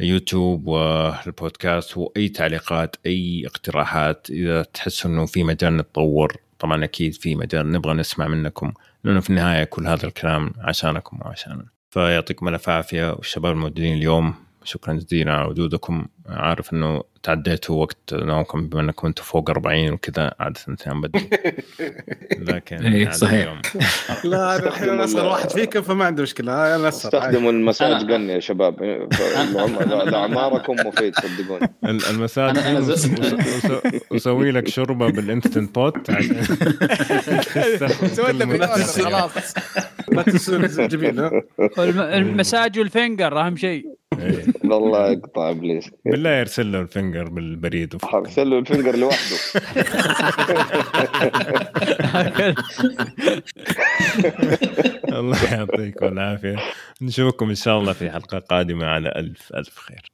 اليوتيوب 0.00 0.66
والبودكاست 0.66 1.96
وأي 1.96 2.28
تعليقات 2.28 2.96
أي 3.06 3.46
اقتراحات. 3.46 4.30
إذا 4.30 4.62
تحسوا 4.62 5.10
إنه 5.10 5.26
في 5.26 5.44
مجال 5.44 5.76
نتطور 5.76 6.36
طبعا 6.58 6.84
أكيد 6.84 7.14
في 7.14 7.36
مجال 7.36 7.72
نبغى 7.72 7.94
نسمع 7.94 8.28
منكم 8.28 8.72
لأنه 9.04 9.20
في 9.20 9.30
النهاية 9.30 9.64
كل 9.64 9.86
هذا 9.86 10.06
الكلام 10.06 10.52
عشانكم 10.58 11.18
وعشاننا. 11.22 11.66
فيعطيكم 11.90 12.48
ألف 12.48 12.68
عافية 12.68 13.12
والشباب 13.12 13.52
الموجودين 13.52 13.94
اليوم 13.96 14.43
شكرا 14.64 14.94
جزيلا 14.94 15.32
على 15.32 15.48
وجودكم. 15.48 16.06
عارف 16.28 16.72
إنه 16.72 17.02
تعديتوا 17.22 17.80
وقت 17.82 18.14
نومكم 18.14 18.68
بما 18.68 18.80
إنكم 18.80 19.06
أنتم 19.06 19.22
فوق 19.22 19.50
40 19.50 19.92
وكذا 19.92 20.34
عادة 20.40 20.60
تنام 20.60 21.00
بدري. 21.00 21.28
لكن 22.48 22.76
إيه، 22.76 23.10
صحيح. 23.10 23.32
اليوم. 23.40 23.60
لا 24.32 24.56
أنا 24.56 24.66
الحين 24.68 24.88
أنا 24.88 25.04
اصغر 25.04 25.26
واحد 25.26 25.50
فيكم 25.50 25.82
فما 25.82 26.04
عندي 26.04 26.22
مشكلة. 26.22 26.52
أنا 26.76 26.88
اصغر. 26.88 26.88
استخدموا 27.18 27.50
ال 27.52 27.59
massage 27.59 28.12
gun 28.12 28.30
يا 28.30 28.40
شباب. 28.40 28.82
لاعماركم 30.10 30.76
مفيد 30.86 31.14
صدقوني. 31.16 31.74
ال- 31.84 32.06
المساج 32.10 32.58
وسوي 34.10 34.50
لك 34.50 34.68
شوربة 34.68 35.10
بال 35.10 35.24
Instant 35.24 35.74
Pot 35.74 36.10
سويت 38.14 38.42
كل 38.42 39.24
ما- 40.14 40.22
تنسون 40.22 40.64
الزنجبيل 40.70 41.30
المساج 41.98 42.78
وال 42.78 42.93
finger 42.93 43.40
أهم 43.40 43.56
شيء. 43.56 43.84
إيه. 44.18 44.44
والله 44.64 45.10
يقطع 45.10 45.50
إبليس. 45.50 45.90
بالله 46.04 46.30
يرسل 46.30 46.72
له 46.72 46.80
ال 46.80 46.87
finger 46.87 47.28
بالبريد. 47.28 47.94
ارسل 48.14 48.50
له 48.50 48.58
ال 48.58 48.63
finger 48.63 48.96
لوحده. 48.96 49.36
الله 55.18 55.54
يعطيكم 55.54 56.06
العافيه 56.06 56.56
نشوفكم 57.02 57.48
إن 57.48 57.54
شاء 57.54 57.78
الله 57.78 57.92
في 57.92 58.10
حلقة 58.10 58.38
قادمة 58.38 58.86
على 58.86 59.08
ألف 59.16 59.52
ألف 59.54 59.78
خير. 59.78 60.13